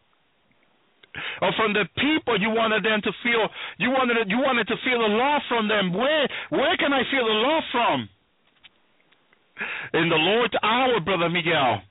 Or 1.41 1.51
from 1.57 1.73
the 1.73 1.85
people 1.97 2.41
you 2.41 2.49
wanted 2.49 2.83
them 2.83 3.01
to 3.03 3.11
feel. 3.21 3.45
You 3.77 3.91
wanted 3.91 4.29
you 4.29 4.39
wanted 4.39 4.67
to 4.67 4.75
feel 4.83 4.97
the 4.97 5.13
love 5.13 5.41
from 5.47 5.67
them. 5.67 5.93
Where 5.93 6.27
where 6.49 6.75
can 6.77 6.91
i 6.91 7.03
feel 7.11 7.25
the 7.25 7.37
love 7.37 7.63
from? 7.71 8.09
In 9.93 10.09
the 10.09 10.15
lord's 10.15 10.55
hour 10.63 10.99
brother 11.01 11.29
miguel. 11.29 11.81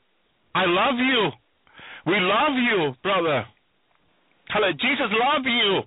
I 0.57 0.67
love 0.67 0.99
you. 0.99 1.31
We 2.07 2.19
love 2.19 2.55
you 2.59 2.95
brother. 3.05 3.47
Hallelujah. 4.49 4.75
jesus 4.75 5.11
love 5.15 5.47
you. 5.47 5.83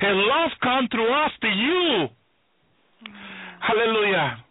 His 0.00 0.16
love 0.26 0.50
come 0.62 0.88
through 0.90 1.06
us 1.06 1.30
to 1.40 1.48
you. 1.48 2.08
Mm. 3.06 3.14
Hallelujah 3.60 4.45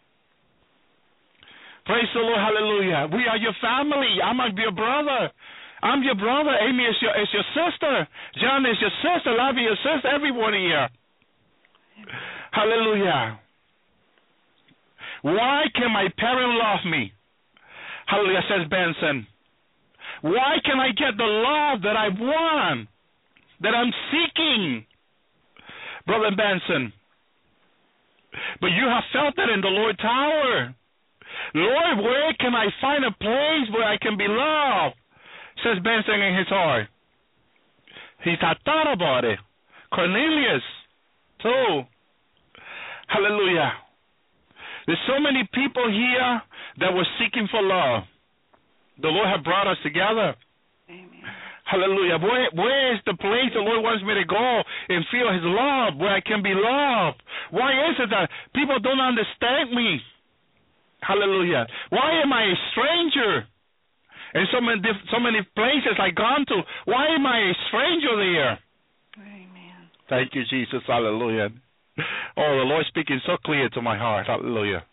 praise 1.86 2.10
the 2.14 2.20
lord 2.20 2.38
hallelujah 2.38 3.08
we 3.14 3.26
are 3.30 3.38
your 3.38 3.56
family 3.62 4.18
i'm 4.24 4.40
your 4.58 4.72
brother 4.72 5.32
I'm 5.86 6.02
your 6.02 6.16
brother. 6.16 6.50
Amy 6.68 6.84
is 6.84 6.96
your 7.00 7.14
is 7.22 7.30
your 7.32 7.46
sister. 7.54 8.08
John 8.42 8.66
is 8.66 8.78
your 8.82 8.90
sister. 9.06 9.38
Love 9.38 9.54
your 9.56 9.78
sister. 9.86 10.10
Everyone 10.10 10.54
here. 10.54 10.90
Hallelujah. 12.52 13.40
Why 15.22 15.66
can 15.76 15.92
my 15.92 16.08
parent 16.18 16.54
love 16.58 16.92
me? 16.92 17.12
Hallelujah, 18.08 18.42
says 18.50 18.70
Benson. 18.70 19.28
Why 20.22 20.58
can 20.64 20.80
I 20.80 20.90
get 20.90 21.18
the 21.18 21.24
love 21.24 21.82
that 21.82 21.98
I 21.98 22.10
want, 22.10 22.88
that 23.62 23.74
I'm 23.76 23.92
seeking? 24.12 24.86
Brother 26.06 26.36
Benson. 26.36 26.94
But 28.62 28.68
you 28.68 28.86
have 28.88 29.04
felt 29.12 29.36
that 29.38 29.50
in 29.50 29.62
the 29.62 29.68
Lord's 29.68 30.00
Hour. 30.04 30.76
Lord, 31.56 32.04
where 32.04 32.34
can 32.40 32.54
I 32.54 32.68
find 32.82 33.06
a 33.06 33.12
place 33.12 33.68
where 33.72 33.88
I 33.88 33.98
can 33.98 34.18
be 34.18 34.28
loved? 34.28 34.96
says 35.64 35.82
Benson 35.82 36.22
in 36.22 36.38
his 36.38 36.48
heart. 36.48 36.88
He's 38.24 38.42
had 38.42 38.58
thought 38.66 38.92
about 38.92 39.24
it. 39.24 39.40
Cornelius, 39.94 40.64
too. 41.42 41.82
Hallelujah. 43.08 43.72
There's 44.86 45.00
so 45.08 45.20
many 45.20 45.48
people 45.54 45.88
here 45.90 46.42
that 46.80 46.94
were 46.94 47.08
seeking 47.20 47.48
for 47.50 47.62
love. 47.64 48.04
The 49.02 49.08
Lord 49.08 49.28
has 49.28 49.44
brought 49.44 49.68
us 49.68 49.78
together. 49.84 50.36
Amen. 50.90 51.24
Hallelujah. 51.66 52.20
Where, 52.20 52.50
where 52.54 52.94
is 52.94 53.00
the 53.06 53.16
place 53.16 53.50
the 53.54 53.64
Lord 53.64 53.82
wants 53.82 54.04
me 54.04 54.14
to 54.14 54.26
go 54.26 54.62
and 54.90 55.06
feel 55.10 55.32
His 55.32 55.42
love, 55.42 55.98
where 55.98 56.14
I 56.14 56.22
can 56.22 56.44
be 56.44 56.54
loved? 56.54 57.24
Why 57.50 57.72
is 57.90 57.96
it 57.98 58.10
that 58.12 58.30
people 58.54 58.78
don't 58.80 59.02
understand 59.02 59.72
me? 59.72 60.04
Hallelujah. 61.08 61.68
Why 61.90 62.22
am 62.22 62.34
I 62.34 62.44
a 62.44 62.56
stranger? 62.72 63.48
in 64.36 64.46
so 64.52 64.60
many 64.60 64.82
diff- 64.82 65.10
so 65.12 65.20
many 65.20 65.42
places 65.56 65.96
I've 65.98 66.16
gone 66.16 66.46
to. 66.48 66.62
Why 66.86 67.08
am 67.08 67.26
I 67.26 67.40
a 67.40 67.54
stranger 67.68 68.16
there? 68.18 68.60
Amen. 69.18 69.90
Thank 70.10 70.36
you, 70.36 70.44
Jesus. 70.50 70.84
Hallelujah. 70.86 71.50
Oh, 72.36 72.58
the 72.60 72.68
Lord 72.68 72.86
speaking 72.88 73.22
so 73.26 73.38
clear 73.46 73.70
to 73.70 73.82
my 73.82 73.98
heart. 73.98 74.28
Hallelujah. 74.28 74.84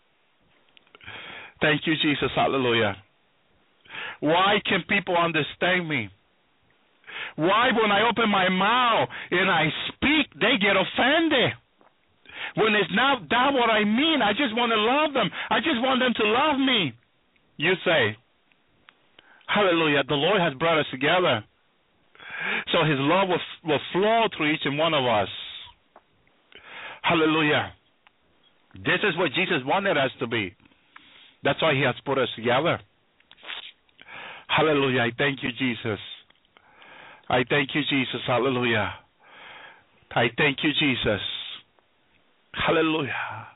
Thank 1.59 1.85
you, 1.85 1.95
Jesus. 2.01 2.31
Hallelujah. 2.35 2.95
Why 4.21 4.61
can 4.65 4.83
people 4.87 5.17
understand 5.17 5.89
me? 5.89 6.09
Why, 7.35 7.71
when 7.73 7.91
I 7.91 8.07
open 8.09 8.29
my 8.29 8.47
mouth 8.49 9.09
and 9.31 9.51
I 9.51 9.65
speak, 9.89 10.33
they 10.39 10.57
get 10.59 10.75
offended? 10.77 11.51
When 12.55 12.75
it's 12.75 12.91
not 12.93 13.29
that 13.29 13.49
what 13.53 13.69
I 13.69 13.83
mean, 13.83 14.21
I 14.21 14.31
just 14.31 14.55
want 14.55 14.71
to 14.71 14.77
love 14.77 15.13
them. 15.13 15.29
I 15.49 15.59
just 15.59 15.81
want 15.81 15.99
them 15.99 16.13
to 16.13 16.25
love 16.29 16.59
me. 16.59 16.93
You 17.57 17.73
say, 17.85 18.17
Hallelujah. 19.47 20.03
The 20.07 20.15
Lord 20.15 20.41
has 20.41 20.53
brought 20.55 20.79
us 20.79 20.85
together. 20.91 21.43
So 22.71 22.83
his 22.83 22.97
love 22.99 23.29
will, 23.29 23.39
will 23.65 23.79
flow 23.91 24.25
through 24.35 24.53
each 24.53 24.65
and 24.65 24.77
one 24.77 24.93
of 24.93 25.05
us. 25.05 25.29
Hallelujah. 27.01 27.73
This 28.75 28.99
is 29.03 29.17
what 29.17 29.31
Jesus 29.33 29.61
wanted 29.65 29.97
us 29.97 30.11
to 30.19 30.27
be. 30.27 30.55
That's 31.43 31.61
why 31.61 31.73
he 31.73 31.81
has 31.81 31.95
put 32.05 32.17
us 32.17 32.29
together. 32.35 32.79
Hallelujah. 34.47 35.01
I 35.01 35.11
thank 35.17 35.39
you, 35.43 35.49
Jesus. 35.57 35.99
I 37.29 37.43
thank 37.49 37.69
you, 37.75 37.81
Jesus. 37.89 38.21
Hallelujah. 38.25 38.93
I 40.11 40.27
thank 40.37 40.59
you, 40.63 40.71
Jesus. 40.79 41.21
Hallelujah. 42.53 43.47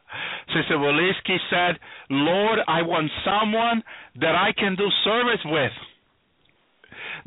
Sister 0.54 0.78
Walensky 0.78 1.38
said, 1.50 1.80
Lord, 2.10 2.60
I 2.68 2.82
want 2.82 3.12
someone 3.24 3.84
that 4.22 4.36
I 4.36 4.52
can 4.58 4.76
do 4.76 4.88
service 5.04 5.42
with. 5.46 5.72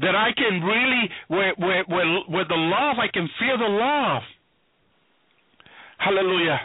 That 0.01 0.17
I 0.17 0.31
can 0.37 0.63
really, 0.63 1.11
with, 1.29 1.59
where, 1.59 1.85
where, 1.85 2.21
where 2.29 2.45
the 2.49 2.57
love, 2.57 2.97
I 2.99 3.09
can 3.13 3.29
feel 3.39 3.59
the 3.59 3.69
love. 3.69 4.23
Hallelujah. 5.99 6.61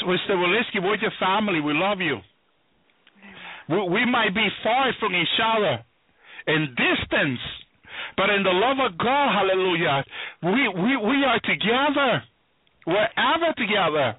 So, 0.00 0.06
Mr. 0.06 0.30
Walensky, 0.30 0.82
we're 0.82 0.96
your 0.96 1.12
family. 1.20 1.60
We 1.60 1.74
love 1.74 2.00
you. 2.00 2.18
We, 3.68 3.88
we 3.88 4.06
might 4.06 4.34
be 4.34 4.48
far 4.62 4.92
from 4.98 5.14
each 5.14 5.38
other 5.38 5.84
in 6.46 6.74
distance, 6.74 7.40
but 8.16 8.30
in 8.30 8.42
the 8.42 8.50
love 8.50 8.78
of 8.80 8.98
God, 8.98 9.28
hallelujah, 9.32 10.04
we, 10.42 10.68
we, 10.68 10.96
we 10.96 11.24
are 11.24 11.40
together. 11.44 12.22
We're 12.86 13.08
ever 13.16 13.52
together. 13.56 14.16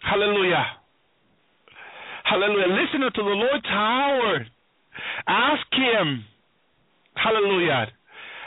Hallelujah. 0.00 0.64
Hallelujah. 2.24 2.66
Listen 2.68 3.00
to 3.00 3.22
the 3.22 3.36
Lord's 3.36 3.66
Hour. 3.66 4.46
Ask 5.26 5.66
him. 5.72 6.24
Hallelujah. 7.14 7.86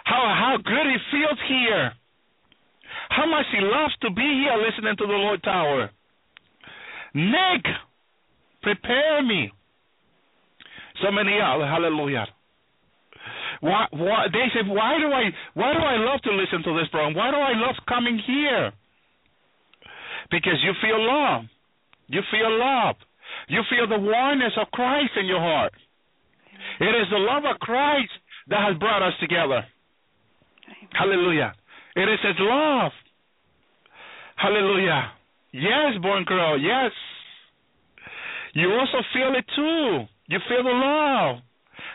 How 0.06 0.24
how 0.40 0.58
good 0.64 0.88
he 0.88 0.98
feels 1.12 1.40
here. 1.48 1.92
How 3.10 3.26
much 3.30 3.46
he 3.52 3.60
loves 3.62 3.94
to 4.02 4.10
be 4.12 4.22
here 4.22 4.56
listening 4.58 4.96
to 4.98 5.06
the 5.06 5.14
Lord's 5.14 5.46
Hour. 5.46 5.90
Nick, 7.14 7.66
prepare 8.62 9.24
me. 9.24 9.52
So 11.04 11.12
many 11.12 11.38
hallelujah. 11.40 12.28
Why, 13.62 13.88
why 13.92 14.28
they 14.32 14.48
say 14.54 14.68
why 14.68 14.98
do 15.00 15.08
I 15.12 15.30
why 15.54 15.74
do 15.74 15.80
I 15.80 15.98
love 15.98 16.22
to 16.24 16.32
listen 16.32 16.64
to 16.64 16.78
this 16.78 16.90
program? 16.90 17.16
Why 17.16 17.32
do 17.32 17.38
I 17.38 17.54
love 17.58 17.76
coming 17.88 18.20
here? 18.26 18.72
Because 20.30 20.60
you 20.64 20.74
feel 20.82 21.00
love. 21.00 21.44
You 22.08 22.22
feel 22.32 22.52
love. 22.60 22.96
You 23.48 23.62
feel 23.70 23.88
the 23.88 24.00
oneness 24.00 24.54
of 24.60 24.72
Christ 24.72 25.12
in 25.18 25.26
your 25.26 25.40
heart. 25.40 25.74
It 26.80 26.94
is 27.02 27.08
the 27.12 27.18
love 27.18 27.44
of 27.46 27.60
Christ 27.60 28.12
that 28.50 28.60
has 28.68 28.78
brought 28.78 29.02
us 29.02 29.14
together. 29.20 29.66
Hallelujah. 30.92 31.54
It 31.96 32.08
is 32.08 32.20
His 32.24 32.36
love. 32.40 32.92
Hallelujah. 34.36 35.12
Yes, 35.52 35.98
born 36.02 36.24
girl, 36.26 36.60
yes. 36.60 36.92
You 38.54 38.72
also 38.74 39.00
feel 39.14 39.34
it 39.36 39.46
too. 39.56 40.06
You 40.28 40.40
feel 40.48 40.64
the 40.64 40.70
love, 40.70 41.38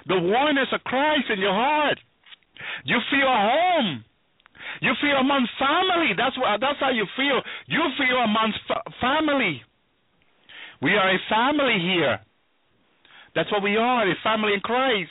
the 0.06 0.18
oneness 0.18 0.68
of 0.72 0.82
Christ 0.84 1.30
in 1.30 1.40
your 1.40 1.54
heart. 1.54 1.98
You 2.84 2.98
feel 3.10 3.28
home. 3.28 4.04
You 4.80 4.92
feel 5.00 5.16
among 5.18 5.46
family. 5.58 6.12
That's 6.16 6.36
what. 6.38 6.60
That's 6.60 6.78
how 6.80 6.90
you 6.90 7.06
feel. 7.16 7.40
You 7.66 7.82
feel 7.98 8.18
amongst 8.18 8.58
fa- 8.66 8.82
family. 9.00 9.62
We 10.80 10.92
are 10.92 11.10
a 11.10 11.18
family 11.28 11.78
here. 11.80 12.18
That's 13.34 13.50
what 13.50 13.62
we 13.62 13.76
are, 13.76 14.08
a 14.08 14.14
family 14.22 14.54
in 14.54 14.60
Christ. 14.60 15.10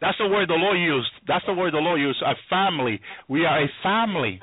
That's 0.00 0.16
the 0.18 0.28
word 0.28 0.48
the 0.48 0.54
Lord 0.54 0.78
used. 0.78 1.10
That's 1.28 1.44
the 1.46 1.52
word 1.52 1.74
the 1.74 1.78
Lord 1.78 2.00
used, 2.00 2.22
a 2.22 2.34
family. 2.48 3.00
We 3.28 3.44
are 3.44 3.62
a 3.62 3.68
family. 3.82 4.40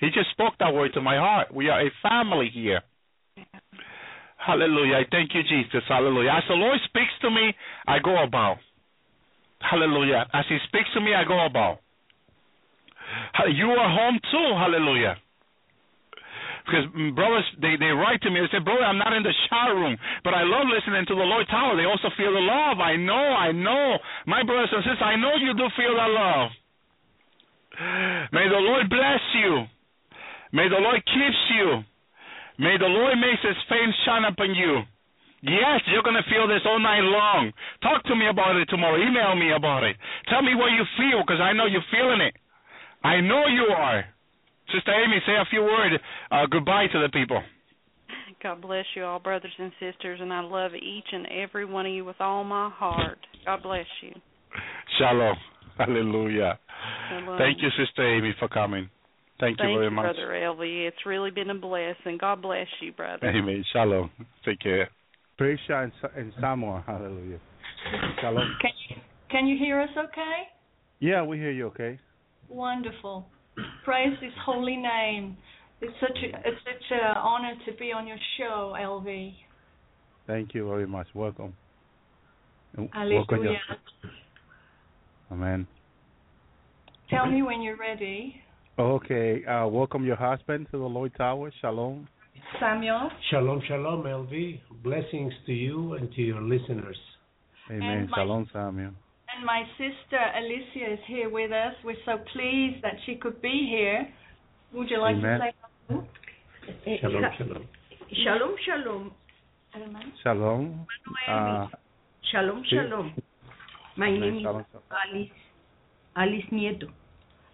He 0.00 0.08
just 0.08 0.30
spoke 0.30 0.54
that 0.60 0.72
word 0.72 0.92
to 0.94 1.00
my 1.00 1.16
heart. 1.16 1.52
We 1.52 1.68
are 1.68 1.80
a 1.80 1.90
family 2.02 2.50
here. 2.52 2.82
Hallelujah. 4.48 4.96
I 4.96 5.04
thank 5.12 5.34
you, 5.36 5.42
Jesus. 5.44 5.84
Hallelujah. 5.88 6.32
As 6.40 6.44
the 6.48 6.56
Lord 6.56 6.80
speaks 6.88 7.12
to 7.22 7.30
me, 7.30 7.52
I 7.86 8.00
go 8.00 8.16
about. 8.24 8.56
Hallelujah. 9.60 10.26
As 10.32 10.46
He 10.48 10.58
speaks 10.68 10.88
to 10.94 11.00
me, 11.00 11.12
I 11.14 11.24
go 11.28 11.44
about. 11.46 11.80
You 13.52 13.68
are 13.72 13.90
home 13.90 14.18
too. 14.32 14.48
Hallelujah. 14.56 15.16
because 16.66 16.84
mm, 16.94 17.14
brothers 17.16 17.44
they 17.60 17.76
they 17.80 17.92
write 17.92 18.20
to 18.22 18.30
me 18.30 18.40
they 18.40 18.50
say, 18.58 18.62
brother, 18.62 18.84
I'm 18.84 18.98
not 18.98 19.12
in 19.16 19.24
the 19.24 19.34
shower 19.48 19.74
room, 19.76 19.96
but 20.24 20.34
I 20.34 20.44
love 20.44 20.68
listening 20.68 21.06
to 21.08 21.14
the 21.16 21.24
Lord's 21.26 21.50
Hour. 21.50 21.76
They 21.76 21.88
also 21.88 22.10
feel 22.16 22.32
the 22.32 22.44
love. 22.44 22.80
I 22.80 22.96
know, 22.96 23.26
I 23.34 23.52
know, 23.52 23.98
my 24.26 24.44
brothers 24.44 24.70
and 24.72 24.84
sisters, 24.84 25.02
I 25.02 25.16
know 25.16 25.34
you 25.40 25.54
do 25.56 25.66
feel 25.76 25.94
that 25.96 26.10
love. 26.12 26.50
May 28.32 28.46
the 28.48 28.60
Lord 28.60 28.90
bless 28.90 29.22
you. 29.40 29.64
May 30.52 30.68
the 30.68 30.80
Lord 30.80 31.00
keep 31.04 31.34
you. 31.56 31.82
May 32.58 32.76
the 32.78 32.90
Lord 32.90 33.14
make 33.18 33.40
His 33.40 33.56
face 33.68 33.94
shine 34.04 34.24
upon 34.24 34.54
you. 34.54 34.82
Yes, 35.42 35.80
you're 35.86 36.02
going 36.02 36.18
to 36.18 36.26
feel 36.26 36.48
this 36.48 36.66
all 36.66 36.80
night 36.82 37.06
long. 37.06 37.52
Talk 37.82 38.02
to 38.10 38.16
me 38.16 38.26
about 38.26 38.56
it 38.56 38.66
tomorrow. 38.66 38.98
Email 38.98 39.36
me 39.36 39.54
about 39.54 39.84
it. 39.84 39.94
Tell 40.28 40.42
me 40.42 40.54
what 40.56 40.74
you 40.74 40.82
feel 40.98 41.22
because 41.22 41.40
I 41.40 41.52
know 41.52 41.66
you're 41.66 41.86
feeling 41.94 42.20
it. 42.20 42.34
I 43.04 43.20
know 43.20 43.46
you 43.46 43.70
are. 43.70 44.04
Sister 44.74 44.92
Amy, 44.92 45.22
say 45.24 45.34
a 45.38 45.46
few 45.48 45.62
words 45.62 45.94
uh, 46.32 46.46
goodbye 46.50 46.86
to 46.92 46.98
the 46.98 47.08
people. 47.10 47.40
God 48.42 48.60
bless 48.60 48.84
you 48.94 49.04
all, 49.04 49.18
brothers 49.18 49.52
and 49.58 49.72
sisters, 49.80 50.20
and 50.20 50.32
I 50.32 50.40
love 50.40 50.72
each 50.74 51.06
and 51.10 51.26
every 51.26 51.64
one 51.64 51.86
of 51.86 51.92
you 51.92 52.04
with 52.04 52.20
all 52.20 52.44
my 52.44 52.70
heart. 52.70 53.18
God 53.44 53.62
bless 53.62 53.86
you. 54.02 54.12
Shalom. 54.98 55.36
Hallelujah. 55.76 56.58
Shalom. 57.10 57.38
Thank 57.38 57.62
you, 57.62 57.68
Sister 57.78 58.16
Amy, 58.16 58.34
for 58.38 58.48
coming. 58.48 58.88
Thank, 59.40 59.58
Thank 59.58 59.70
you 59.70 59.78
very 59.78 59.90
much. 59.90 60.16
Brother 60.16 60.32
Elvi. 60.32 60.88
It's 60.88 61.06
really 61.06 61.30
been 61.30 61.50
a 61.50 61.54
blessing. 61.54 62.18
God 62.20 62.42
bless 62.42 62.66
you, 62.80 62.92
brother. 62.92 63.28
Amen. 63.28 63.64
Shalom. 63.72 64.10
Take 64.44 64.58
care. 64.60 64.90
Prisha 65.40 65.84
and, 65.84 65.92
and 66.16 66.32
Samuel. 66.40 66.82
Hallelujah. 66.84 67.38
Shalom. 68.20 68.56
Can 68.60 68.70
you 68.88 68.96
can 69.30 69.46
you 69.46 69.56
hear 69.56 69.80
us 69.80 69.90
okay? 69.96 70.48
Yeah, 71.00 71.22
we 71.22 71.36
hear 71.38 71.52
you. 71.52 71.66
Okay. 71.66 72.00
Wonderful. 72.48 73.26
Praise 73.84 74.16
His 74.20 74.32
holy 74.44 74.76
name. 74.76 75.36
It's 75.80 75.92
such 76.00 76.18
a 76.24 76.36
it's 76.38 76.58
such 76.64 76.90
an 76.90 77.16
honor 77.16 77.54
to 77.66 77.72
be 77.78 77.92
on 77.92 78.08
your 78.08 78.18
show, 78.38 78.74
Elvi. 78.76 79.34
Thank 80.26 80.54
you 80.54 80.66
very 80.66 80.86
much. 80.86 81.06
Welcome. 81.14 81.54
And 82.76 82.90
welcome 82.92 83.44
your- 83.44 83.56
Amen. 85.30 85.66
Tell 87.10 87.26
me 87.26 87.42
when 87.42 87.62
you're 87.62 87.76
ready, 87.76 88.42
Okay. 88.78 89.44
Uh, 89.44 89.66
welcome 89.66 90.04
your 90.06 90.14
husband 90.14 90.68
to 90.70 90.78
the 90.78 90.84
Lord's 90.84 91.18
Hour. 91.18 91.50
Shalom. 91.60 92.06
Samuel. 92.60 93.10
Shalom, 93.28 93.60
shalom, 93.66 94.04
Elvi. 94.04 94.60
Blessings 94.84 95.32
to 95.46 95.52
you 95.52 95.94
and 95.94 96.12
to 96.14 96.22
your 96.22 96.40
listeners. 96.40 96.96
Amen. 97.70 97.82
And 97.90 98.10
my- 98.10 98.16
Shalom, 98.16 98.48
Samuel. 98.52 98.92
And 99.36 99.44
my 99.44 99.64
sister 99.76 100.18
Alicia 100.36 100.92
is 100.92 101.00
here 101.08 101.28
with 101.28 101.50
us. 101.50 101.74
We're 101.84 101.96
so 102.06 102.18
pleased 102.32 102.82
that 102.82 102.94
she 103.04 103.16
could 103.16 103.42
be 103.42 103.66
here. 103.68 104.08
Would 104.72 104.88
you 104.90 105.00
like 105.00 105.16
Amen. 105.16 105.40
to 105.40 106.06
say 106.84 106.98
hello? 107.02 107.30
Shalom, 107.34 107.34
shalom. 107.36 107.66
Shalom, 108.24 108.54
shalom. 108.64 109.10
Amen. 109.74 110.12
Shalom. 110.22 110.86
Uh, 111.28 111.66
Shalom, 112.30 112.62
shalom. 112.70 113.12
My 113.96 114.06
Amen. 114.06 114.20
name 114.20 114.36
is 114.36 114.42
Shalom, 114.42 114.64
shalom. 114.70 114.84
Alice, 115.14 115.30
Alice 116.16 116.44
Nieto. 116.52 116.88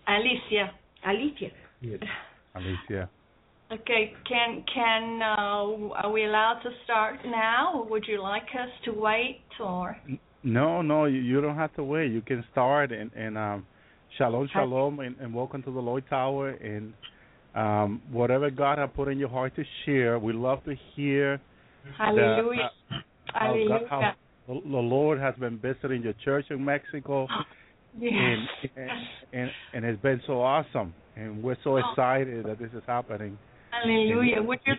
Alicia. 0.07 0.71
Alicia. 1.07 1.51
Yes, 1.81 2.01
Alicia. 2.55 3.09
Okay, 3.73 4.13
can 4.29 4.65
can 4.73 5.23
uh, 5.23 5.95
are 6.03 6.13
we 6.13 6.25
allowed 6.25 6.61
to 6.63 6.71
start 6.85 7.17
now, 7.25 7.73
or 7.75 7.89
would 7.89 8.05
you 8.07 8.23
like 8.23 8.45
us 8.55 8.69
to 8.85 8.93
wait, 8.93 9.41
or 9.59 9.97
No, 10.43 10.83
no, 10.83 11.07
you, 11.07 11.21
you 11.21 11.41
don't 11.41 11.57
have 11.57 11.75
to 11.77 11.83
wait. 11.85 12.13
You 12.13 12.21
can 12.21 12.45
start 12.53 12.93
and 12.93 13.11
and 13.17 13.37
um, 13.39 13.67
shalom, 14.19 14.49
shalom, 14.53 15.01
and, 15.01 15.17
and 15.19 15.35
welcome 15.35 15.63
to 15.63 15.71
the 15.71 15.81
Lord's 15.81 16.11
Hour. 16.13 16.51
And 16.51 16.93
um, 17.55 18.03
whatever 18.11 18.51
God 18.51 18.79
has 18.79 18.91
put 18.95 19.09
in 19.09 19.19
your 19.19 19.29
heart 19.31 19.57
to 19.57 19.65
share, 19.85 20.19
we 20.19 20.33
love 20.33 20.63
to 20.65 20.75
hear. 20.95 21.41
Hallelujah, 21.99 22.71
The, 22.91 22.97
uh, 22.97 22.99
how, 23.33 23.47
God, 23.47 23.51
Hallelujah. 23.57 23.87
how 23.89 24.15
the 24.47 24.61
the 24.61 24.77
Lord 24.77 25.19
has 25.19 25.35
been 25.37 25.59
visiting 25.59 26.03
your 26.03 26.15
church 26.25 26.47
in 26.51 26.65
Mexico, 26.65 27.27
Yes. 27.99 28.13
and, 28.13 28.69
and 28.77 28.91
and 29.33 29.51
and 29.73 29.85
it's 29.85 30.03
been 30.03 30.21
so 30.27 30.41
awesome. 30.41 30.95
And 31.17 31.43
we're 31.43 31.57
so 31.63 31.79
oh. 31.79 31.91
excited 31.91 32.45
that 32.47 32.59
this 32.59 32.71
is 32.75 32.83
happening. 32.87 33.39
Hallelujah. 33.71 34.43
Would 34.43 34.61
you 34.67 34.75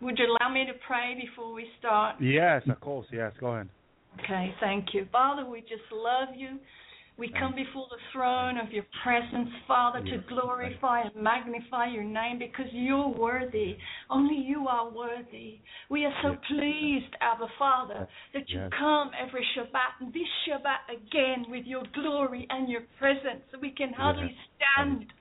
would 0.00 0.18
you 0.18 0.26
allow 0.26 0.52
me 0.52 0.64
to 0.66 0.72
pray 0.86 1.16
before 1.20 1.52
we 1.52 1.66
start? 1.78 2.16
Yes, 2.20 2.62
of 2.68 2.80
course. 2.80 3.06
Yes, 3.12 3.32
go 3.40 3.48
ahead. 3.48 3.68
Okay, 4.22 4.54
thank 4.60 4.86
you. 4.92 5.06
Father, 5.12 5.48
we 5.48 5.60
just 5.60 5.82
love 5.92 6.28
you. 6.36 6.58
We 7.20 7.28
come 7.38 7.54
before 7.54 7.86
the 7.90 7.98
throne 8.14 8.56
of 8.56 8.72
your 8.72 8.86
presence, 9.04 9.50
Father, 9.68 10.00
to 10.00 10.24
glorify 10.26 11.02
and 11.02 11.14
magnify 11.14 11.88
your 11.88 12.02
name 12.02 12.38
because 12.38 12.64
you're 12.72 13.08
worthy. 13.08 13.76
Only 14.08 14.36
you 14.36 14.66
are 14.66 14.88
worthy. 14.88 15.60
We 15.90 16.06
are 16.06 16.14
so 16.22 16.34
pleased, 16.48 17.14
Abba 17.20 17.46
Father, 17.58 18.08
that 18.32 18.48
you 18.48 18.60
Yes. 18.60 18.72
come 18.72 19.10
every 19.18 19.44
Shabbat 19.54 20.00
and 20.00 20.12
this 20.14 20.28
Shabbat 20.46 20.88
again 20.88 21.44
with 21.50 21.66
your 21.66 21.82
glory 21.92 22.46
and 22.48 22.70
your 22.70 22.82
presence. 22.98 23.44
We 23.60 23.70
can 23.72 23.92
hardly 23.92 24.34
stand. 24.56 25.12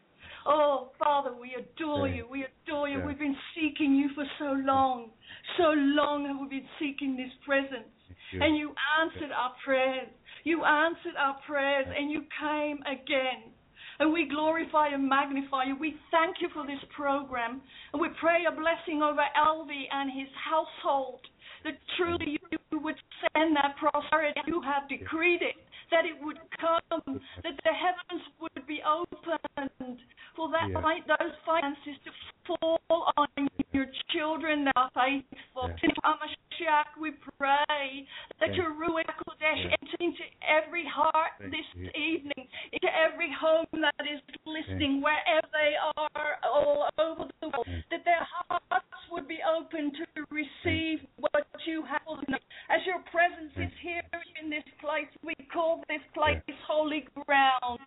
Oh, 0.46 0.94
Father, 0.98 1.34
we 1.34 1.54
adore 1.56 2.08
you. 2.08 2.26
We 2.28 2.46
adore 2.46 2.88
you. 2.88 3.02
We've 3.02 3.20
been 3.20 3.38
seeking 3.54 3.94
you 3.94 4.08
for 4.16 4.26
so 4.38 4.54
long. 4.54 5.12
So 5.58 5.72
long 5.72 6.26
have 6.28 6.40
we 6.40 6.48
been 6.48 6.70
seeking 6.80 7.18
this 7.18 7.34
presence. 7.46 7.92
And 8.32 8.56
you 8.56 8.74
answered 9.02 9.32
our 9.32 9.54
prayers. 9.66 10.08
You 10.44 10.64
answered 10.64 11.16
our 11.18 11.38
prayers 11.46 11.88
and 11.88 12.12
you 12.12 12.24
came 12.40 12.80
again. 12.84 13.52
And 14.00 14.14
we 14.14 14.30
glorify 14.30 14.90
and 14.90 15.10
magnify 15.10 15.66
you. 15.66 15.76
We 15.76 15.96
thank 16.10 16.38
you 16.40 16.48
for 16.54 16.66
this 16.66 16.80
program. 16.96 17.62
And 17.92 18.02
we 18.02 18.08
pray 18.20 18.44
a 18.48 18.52
blessing 18.52 19.04
over 19.04 19.24
Elvi 19.36 19.84
and 19.92 20.10
his 20.10 20.30
household. 20.40 21.20
That 21.66 21.76
truly 21.98 22.40
you 22.52 22.80
would 22.80 22.96
send 23.36 23.58
that 23.58 23.76
prosperity. 23.76 24.40
You 24.48 24.62
have 24.62 24.88
decreed 24.88 25.42
it. 25.42 25.56
That 25.92 26.06
it 26.06 26.16
would 26.24 26.40
come. 26.56 27.20
That 27.44 27.60
the 27.68 27.76
heavens 27.76 28.24
would 28.40 28.66
be 28.66 28.80
opened. 28.88 30.00
For 30.36 30.48
that 30.56 30.72
fi- 30.72 31.04
those 31.04 31.36
finances 31.46 32.00
to 32.06 32.12
fall 32.46 32.80
on 33.18 33.28
your 33.72 33.86
children 34.12 34.66
that 34.66 34.74
are 34.76 34.92
faithful. 34.94 35.70
Hamashiach, 36.04 37.00
we 37.02 37.12
pray 37.38 38.08
that 38.40 38.54
your 38.56 38.72
Ruach 38.74 39.10
Kodesh 39.28 39.64
Yes. 39.64 39.76
enter 39.82 39.98
into 40.00 40.24
every 40.46 40.86
heart 40.86 41.32
Thank 41.40 41.52
this 41.52 41.66
you. 41.76 41.90
evening, 41.96 42.48
into 42.72 42.90
every 42.96 43.32
home 43.32 43.66
that 43.74 44.06
is 44.06 44.22
listening, 44.46 45.02
wherever 45.02 45.48
they 45.52 45.76
are, 45.98 46.38
all 46.44 46.90
over 47.00 47.28
the 47.42 47.48
world, 47.50 47.68
that 47.92 48.04
their 48.06 48.26
hearts 48.48 48.86
would 49.12 49.28
be 49.28 49.40
open 49.44 49.92
to 49.94 50.06
receive 50.30 51.00
what 51.18 51.48
you 51.66 51.84
have 51.84 52.02
for 52.06 52.18
them. 52.28 52.40
As 52.70 52.86
your 52.86 53.00
presence 53.12 53.54
is 53.58 53.74
here 53.82 54.04
in 54.42 54.50
this 54.50 54.64
place, 54.80 55.10
we 55.24 55.34
call 55.52 55.84
this 55.90 56.02
place 56.14 56.42
holy 56.68 57.08
ground. 57.26 57.80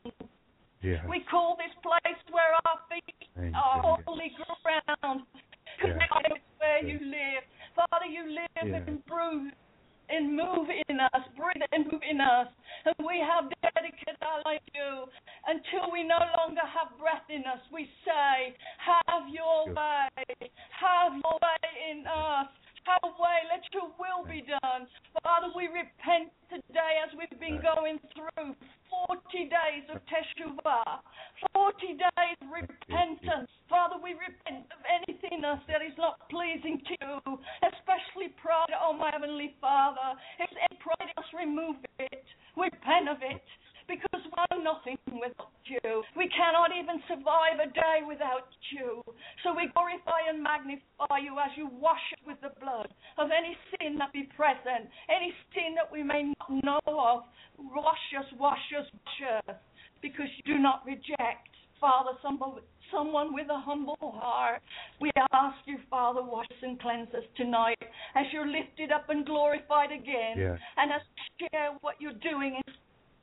Yeah. 0.83 0.99
We 1.07 1.23
call 1.31 1.57
this 1.57 1.73
place 1.83 2.19
where 2.31 2.53
our 2.67 2.79
feet 2.91 3.15
Thank 3.39 3.55
are 3.55 3.79
you. 3.99 4.03
holy 4.07 4.33
ground. 4.63 5.23
Connected 5.81 6.33
with 6.35 6.43
where 6.59 6.83
you 6.85 6.99
live. 7.07 7.43
Father, 7.75 8.07
you 8.07 8.27
live 8.29 8.69
Yeah. 8.69 8.83
and 8.87 9.05
breathe 9.07 9.55
and 10.11 10.37
move 10.37 10.69
in 10.89 11.01
us, 11.01 11.23
breathe 11.39 11.63
and 11.73 11.87
move 11.91 12.03
in 12.03 12.21
us. 12.21 12.49
And 12.85 12.95
we 13.07 13.19
have 13.23 13.49
dedicated 13.63 14.19
our 14.21 14.43
life 14.45 14.61
to 14.75 14.79
you. 14.79 14.93
Until 15.47 15.91
we 15.91 16.03
no 16.03 16.19
longer 16.39 16.67
have 16.67 16.99
breath 16.99 17.25
in 17.31 17.47
us, 17.47 17.63
we 17.73 17.89
say, 18.05 18.55
Have 18.83 19.29
your 19.31 19.67
way. 19.73 20.51
Have 20.83 21.15
your 21.15 21.39
way 21.39 21.71
in 21.91 22.07
us. 22.07 22.49
Have 22.85 22.99
your 23.05 23.15
way. 23.15 23.39
Let 23.47 23.63
your 23.71 23.91
will 23.95 24.27
be 24.27 24.43
done. 24.43 24.91
Father, 25.23 25.55
we 25.55 25.71
repent 25.71 26.35
today 26.51 26.99
as 26.99 27.15
we've 27.15 27.39
been 27.39 27.63
going 27.63 28.03
through 28.11 28.59
40 29.07 29.23
days 29.47 29.87
of 29.95 30.03
Teshuvah, 30.11 30.99
40 31.55 31.95
days 31.95 32.37
of 32.43 32.49
repentance. 32.51 33.51
Father, 33.71 33.97
we 34.03 34.19
repent 34.19 34.67
of 34.75 34.83
anything 34.85 35.39
in 35.39 35.45
us 35.47 35.63
that 35.71 35.81
is 35.81 35.95
not 35.97 36.27
pleasing 36.27 36.83
to 36.91 36.95
you, 36.99 37.39
especially 37.71 38.35
pride, 38.37 38.75
oh 38.75 38.93
my 38.93 39.11
Heavenly 39.15 39.55
Father. 39.61 40.19
If 40.43 40.51
any 40.51 40.77
pride 40.83 41.07
in 41.07 41.17
us, 41.17 41.31
remove 41.33 41.79
it. 41.99 42.27
Repent 42.59 43.09
of 43.09 43.23
it. 43.23 43.47
Because 43.89 44.23
we're 44.25 44.63
nothing 44.63 44.99
without 45.11 45.53
you. 45.67 46.03
We 46.17 46.29
cannot 46.31 46.71
even 46.73 47.03
survive 47.09 47.59
a 47.63 47.69
day 47.71 48.07
without 48.07 48.49
you. 48.73 49.03
So 49.43 49.55
we 49.55 49.69
glorify 49.75 50.31
and 50.31 50.43
magnify 50.43 51.23
you 51.23 51.39
as 51.39 51.51
you 51.57 51.69
wash 51.81 52.03
us 52.15 52.23
with 52.27 52.39
the 52.41 52.55
blood 52.61 52.89
of 53.19 53.29
any 53.31 53.57
sin 53.75 53.99
that 53.99 54.13
be 54.13 54.29
present, 54.37 54.89
any 55.11 55.33
sin 55.55 55.75
that 55.77 55.91
we 55.91 56.03
may 56.03 56.33
not 56.39 56.49
know 56.65 56.83
of. 56.87 57.25
Wash 57.59 58.07
us, 58.19 58.27
wash 58.39 58.67
us, 58.79 58.87
wash 58.87 59.21
us. 59.49 59.57
Because 60.01 60.27
you 60.43 60.55
do 60.55 60.59
not 60.59 60.83
reject, 60.85 61.51
Father, 61.81 62.11
someone, 62.23 62.59
someone 62.91 63.35
with 63.35 63.47
a 63.51 63.59
humble 63.59 63.97
heart. 64.01 64.63
We 65.01 65.11
ask 65.33 65.59
you, 65.67 65.79
Father, 65.91 66.23
wash 66.23 66.47
us 66.51 66.63
and 66.63 66.81
cleanse 66.81 67.09
us 67.15 67.25
tonight 67.37 67.79
as 68.15 68.27
you're 68.33 68.47
lifted 68.47 68.91
up 68.91 69.09
and 69.11 69.25
glorified 69.25 69.93
again. 69.93 70.39
Yes. 70.39 70.59
And 70.77 70.93
as 70.93 71.03
share 71.39 71.77
what 71.81 71.97
you're 72.01 72.19
doing 72.19 72.61
in 72.67 72.75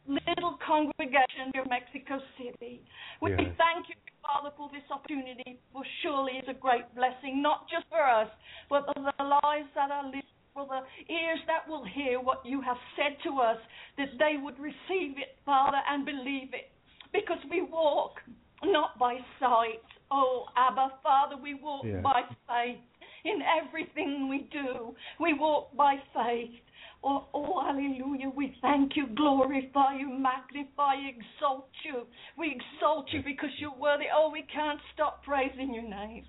little 0.09 0.57
congregation 0.65 1.53
in 1.53 1.63
Mexico 1.69 2.19
City. 2.37 2.81
We 3.21 3.31
Yes. 3.31 3.55
thank 3.57 3.89
you, 3.89 3.95
Father, 4.25 4.51
for 4.57 4.69
this 4.69 4.83
opportunity, 4.91 5.59
for 5.71 5.83
surely 6.01 6.37
it's 6.37 6.47
a 6.47 6.53
great 6.53 6.83
blessing, 6.95 7.41
not 7.41 7.69
just 7.69 7.85
for 7.89 8.01
us, 8.01 8.29
but 8.69 8.85
for 8.85 8.99
the 8.99 9.23
lives 9.23 9.69
that 9.75 9.91
are 9.91 10.03
lived, 10.03 10.25
for 10.53 10.65
the 10.65 10.81
ears 11.13 11.39
that 11.45 11.67
will 11.67 11.83
hear 11.83 12.19
what 12.19 12.45
you 12.45 12.59
have 12.61 12.77
said 12.95 13.17
to 13.23 13.39
us, 13.39 13.57
that 13.97 14.09
they 14.17 14.37
would 14.37 14.57
receive 14.59 15.17
it, 15.17 15.37
Father, 15.45 15.81
and 15.87 16.05
believe 16.05 16.53
it. 16.53 16.71
Because 17.13 17.39
we 17.49 17.61
walk 17.61 18.21
not 18.63 18.97
by 18.97 19.17
sight. 19.39 19.83
Oh, 20.11 20.47
Abba, 20.57 20.93
Father, 21.03 21.37
we 21.37 21.53
walk 21.53 21.85
Yes. 21.85 22.01
by 22.03 22.23
faith 22.47 22.79
in 23.25 23.41
everything 23.41 24.27
we 24.27 24.39
do. 24.51 24.95
We 25.19 25.33
walk 25.33 25.75
by 25.75 25.97
faith. 26.13 26.59
Oh, 27.01 27.27
oh, 27.33 27.63
hallelujah. 27.65 28.29
We 28.35 28.55
thank 28.61 28.95
you, 28.95 29.07
glorify 29.15 29.97
you, 29.97 30.09
magnify 30.09 30.95
you, 30.95 31.09
exalt 31.15 31.69
you. 31.85 32.03
We 32.37 32.59
exalt 32.59 33.07
you 33.13 33.21
because 33.23 33.49
you're 33.59 33.75
worthy. 33.75 34.05
Oh, 34.13 34.29
we 34.31 34.43
can't 34.53 34.79
stop 34.93 35.23
praising 35.23 35.73
your 35.73 35.87
name. 35.89 36.25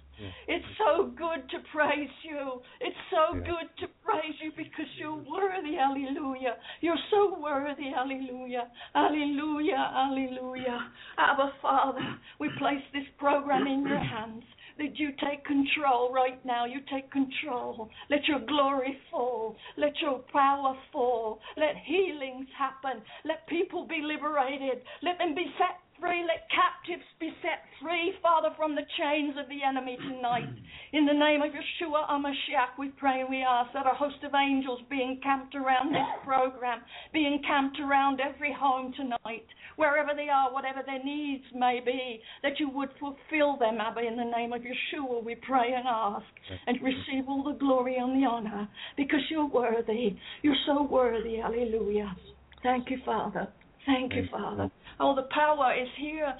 It's 0.48 0.64
so 0.76 1.06
good 1.06 1.48
to 1.48 1.58
praise 1.72 2.10
you. 2.22 2.60
It's 2.80 2.96
so 3.10 3.38
good 3.40 3.68
to 3.80 3.86
praise 4.04 4.36
you 4.42 4.52
because 4.56 4.86
you're 4.98 5.16
worthy. 5.16 5.76
Hallelujah. 5.76 6.56
You're 6.82 7.00
so 7.10 7.38
worthy. 7.40 7.90
Hallelujah. 7.94 8.68
Hallelujah. 8.94 9.90
Hallelujah. 9.94 10.78
Abba, 11.16 11.52
Father, 11.62 12.18
we 12.38 12.50
place 12.58 12.84
this 12.92 13.08
program 13.18 13.66
in 13.66 13.86
your 13.86 13.98
hands. 13.98 14.44
That 14.80 14.98
you 14.98 15.10
take 15.22 15.44
control 15.44 16.10
right 16.10 16.42
now. 16.46 16.64
You 16.64 16.80
take 16.90 17.12
control. 17.12 17.90
Let 18.08 18.26
your 18.26 18.40
glory 18.40 18.96
fall. 19.10 19.54
Let 19.76 19.92
your 20.00 20.20
power 20.32 20.74
fall. 20.90 21.38
Let 21.58 21.76
healings 21.84 22.46
happen. 22.58 23.02
Let 23.26 23.46
people 23.46 23.86
be 23.86 24.00
liberated. 24.02 24.82
Let 25.02 25.18
them 25.18 25.34
be 25.34 25.44
set 25.58 25.76
free. 26.00 26.24
Let 26.26 26.48
captives 26.50 27.06
be 27.20 27.30
set 27.42 27.62
free, 27.80 28.14
Father, 28.22 28.48
from 28.56 28.74
the 28.74 28.86
chains 28.98 29.36
of 29.38 29.48
the 29.48 29.62
enemy 29.62 29.96
tonight. 29.96 30.48
In 30.92 31.06
the 31.06 31.12
name 31.12 31.42
of 31.42 31.52
Yeshua 31.52 32.08
HaMashiach, 32.08 32.78
we 32.78 32.88
pray 32.98 33.20
and 33.20 33.30
we 33.30 33.42
ask 33.42 33.72
that 33.74 33.86
a 33.86 33.94
host 33.94 34.16
of 34.24 34.32
angels 34.34 34.80
be 34.90 35.02
encamped 35.02 35.54
around 35.54 35.92
this 35.92 36.10
program, 36.24 36.80
be 37.12 37.26
encamped 37.26 37.78
around 37.78 38.20
every 38.20 38.52
home 38.52 38.92
tonight, 38.96 39.46
wherever 39.76 40.10
they 40.16 40.28
are, 40.28 40.52
whatever 40.52 40.80
their 40.84 41.02
needs 41.04 41.44
may 41.54 41.80
be, 41.84 42.20
that 42.42 42.58
you 42.58 42.68
would 42.70 42.90
fulfill 42.98 43.56
them, 43.58 43.78
Abba, 43.80 44.00
in 44.00 44.16
the 44.16 44.24
name 44.24 44.52
of 44.52 44.62
Yeshua, 44.62 45.22
we 45.22 45.36
pray 45.36 45.72
and 45.76 45.86
ask, 45.86 46.26
and 46.66 46.78
receive 46.82 47.28
all 47.28 47.44
the 47.44 47.58
glory 47.58 47.96
and 47.96 48.20
the 48.20 48.26
honor, 48.26 48.68
because 48.96 49.20
you're 49.30 49.48
worthy. 49.48 50.16
You're 50.42 50.56
so 50.66 50.82
worthy. 50.82 51.36
Hallelujah. 51.36 52.16
Thank 52.62 52.90
you, 52.90 52.98
Father. 53.04 53.48
Thank 53.86 54.12
you, 54.14 54.26
Father. 54.30 54.70
Oh, 55.00 55.14
the 55.14 55.26
power 55.34 55.74
is 55.74 55.88
here. 55.98 56.34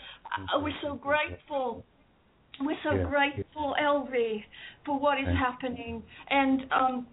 Uh, 0.55 0.61
we're 0.61 0.73
so 0.82 0.95
grateful. 0.95 1.85
We're 2.61 2.77
so 2.85 2.95
Yes, 2.95 3.07
grateful, 3.09 3.74
Elvi, 3.81 4.45
for 4.85 4.99
what 4.99 5.19
is 5.19 5.27
happening. 5.27 6.03
And 6.28 6.61
um, 6.70 7.07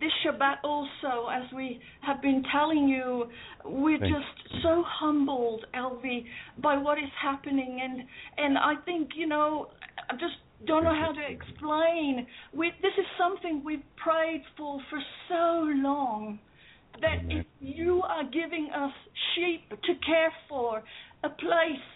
this 0.00 0.10
Shabbat 0.24 0.56
also, 0.64 1.28
as 1.28 1.42
we 1.54 1.80
have 2.00 2.22
been 2.22 2.42
telling 2.50 2.88
you, 2.88 3.26
we're 3.64 3.98
Thank 3.98 4.14
just 4.14 4.62
so 4.62 4.82
humbled, 4.86 5.66
Elvi, 5.74 6.24
by 6.62 6.78
what 6.78 6.98
is 6.98 7.10
happening. 7.20 7.80
And 7.82 8.02
and 8.38 8.56
I 8.56 8.74
think 8.84 9.10
you 9.16 9.26
know, 9.26 9.68
I 10.08 10.14
just 10.14 10.36
don't 10.66 10.84
know 10.84 10.94
how 10.94 11.12
to 11.12 11.30
explain. 11.30 12.26
We 12.54 12.72
this 12.80 12.92
is 12.96 13.06
something 13.18 13.62
we've 13.64 13.82
prayed 13.96 14.42
for 14.56 14.80
for 14.88 15.00
so 15.28 15.64
long. 15.76 16.38
That 17.00 17.18
if 17.28 17.46
you 17.60 18.02
are 18.02 18.24
giving 18.24 18.68
us 18.74 18.92
sheep 19.34 19.68
to 19.70 19.94
care 20.04 20.32
for, 20.48 20.82
a 21.24 21.28
place, 21.28 21.86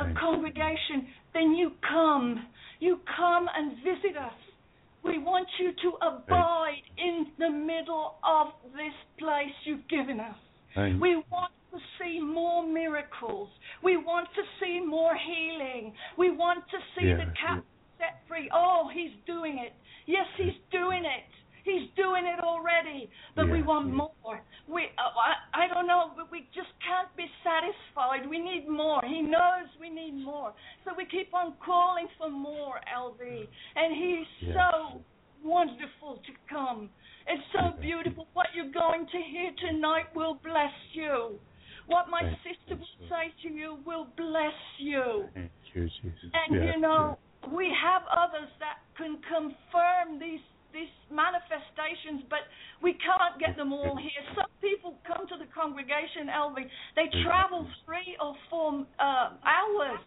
a 0.00 0.12
congregation, 0.18 1.08
then 1.34 1.52
you 1.52 1.72
come. 1.88 2.46
You 2.80 3.00
come 3.16 3.48
and 3.54 3.76
visit 3.76 4.16
us. 4.16 4.32
We 5.04 5.18
want 5.18 5.46
you 5.60 5.72
to 5.72 6.06
abide 6.06 6.82
in 6.98 7.26
the 7.38 7.50
middle 7.50 8.14
of 8.24 8.48
this 8.72 8.94
place 9.18 9.54
you've 9.64 9.86
given 9.88 10.20
us. 10.20 10.36
We 11.00 11.22
want 11.30 11.52
to 11.72 11.78
see 11.98 12.20
more 12.20 12.66
miracles. 12.66 13.48
We 13.82 13.96
want 13.96 14.28
to 14.34 14.42
see 14.60 14.80
more 14.84 15.14
healing. 15.16 15.94
We 16.18 16.30
want 16.30 16.64
to 16.70 16.78
see 16.98 17.08
Yeah, 17.08 17.16
the 17.16 17.32
captive 17.40 17.64
set 17.98 18.20
free. 18.28 18.50
Oh, 18.52 18.90
he's 18.92 19.12
doing 19.26 19.58
it. 19.64 19.72
Yes, 20.06 20.26
he's 20.36 20.58
doing 20.70 21.04
it. 21.04 21.24
He's 21.66 21.90
doing 21.96 22.22
it 22.30 22.38
already, 22.38 23.10
but 23.34 23.50
we 23.50 23.60
want 23.60 23.92
more. 23.92 24.38
We, 24.70 24.86
uh, 24.94 25.10
I, 25.18 25.66
I 25.66 25.66
don't 25.66 25.88
know, 25.88 26.12
but 26.16 26.30
we 26.30 26.46
just 26.54 26.70
can't 26.78 27.10
be 27.18 27.26
satisfied. 27.42 28.30
We 28.30 28.38
need 28.38 28.68
more. 28.70 29.02
He 29.02 29.20
knows 29.20 29.66
we 29.80 29.90
need 29.90 30.14
more, 30.14 30.54
so 30.84 30.92
we 30.96 31.06
keep 31.06 31.34
on 31.34 31.54
calling 31.58 32.06
for 32.18 32.30
more, 32.30 32.78
Elvi. 32.86 33.48
And 33.74 33.90
he's 33.92 34.30
Yes. 34.46 34.54
so 34.54 35.02
wonderful 35.42 36.22
to 36.22 36.32
come. 36.48 36.88
It's 37.26 37.42
so 37.52 37.74
beautiful. 37.80 38.28
What 38.34 38.46
you're 38.54 38.70
going 38.70 39.06
to 39.10 39.18
hear 39.18 39.50
tonight 39.58 40.14
will 40.14 40.38
bless 40.44 40.72
you. 40.92 41.34
What 41.88 42.08
my 42.08 42.22
Thank 42.22 42.38
sister 42.46 42.76
will 42.76 43.08
say 43.10 43.34
to 43.42 43.48
you 43.52 43.78
will 43.84 44.06
bless 44.16 44.54
you. 44.78 45.28
Thank 45.34 45.50
you, 45.74 45.88
Jesus. 46.02 46.30
And 46.30 46.62
Yes, 46.62 46.74
you 46.74 46.80
know, 46.80 47.18
we 47.50 47.74
have 47.74 48.02
others 48.10 48.50
that 48.60 48.78
can 48.96 49.18
confirm 49.26 50.18
these 50.18 50.40
these 50.76 50.92
manifestations, 51.08 52.28
but 52.28 52.44
we 52.84 52.92
can't 53.00 53.40
get 53.40 53.56
them 53.56 53.72
all 53.72 53.96
here. 53.96 54.20
Some 54.36 54.52
people 54.60 55.00
come 55.08 55.24
to 55.32 55.40
the 55.40 55.48
congregation, 55.48 56.28
Elvi. 56.28 56.68
They 56.92 57.08
travel 57.24 57.64
three 57.88 58.12
or 58.20 58.36
four 58.52 58.84
uh, 59.00 59.40
hours 59.40 60.04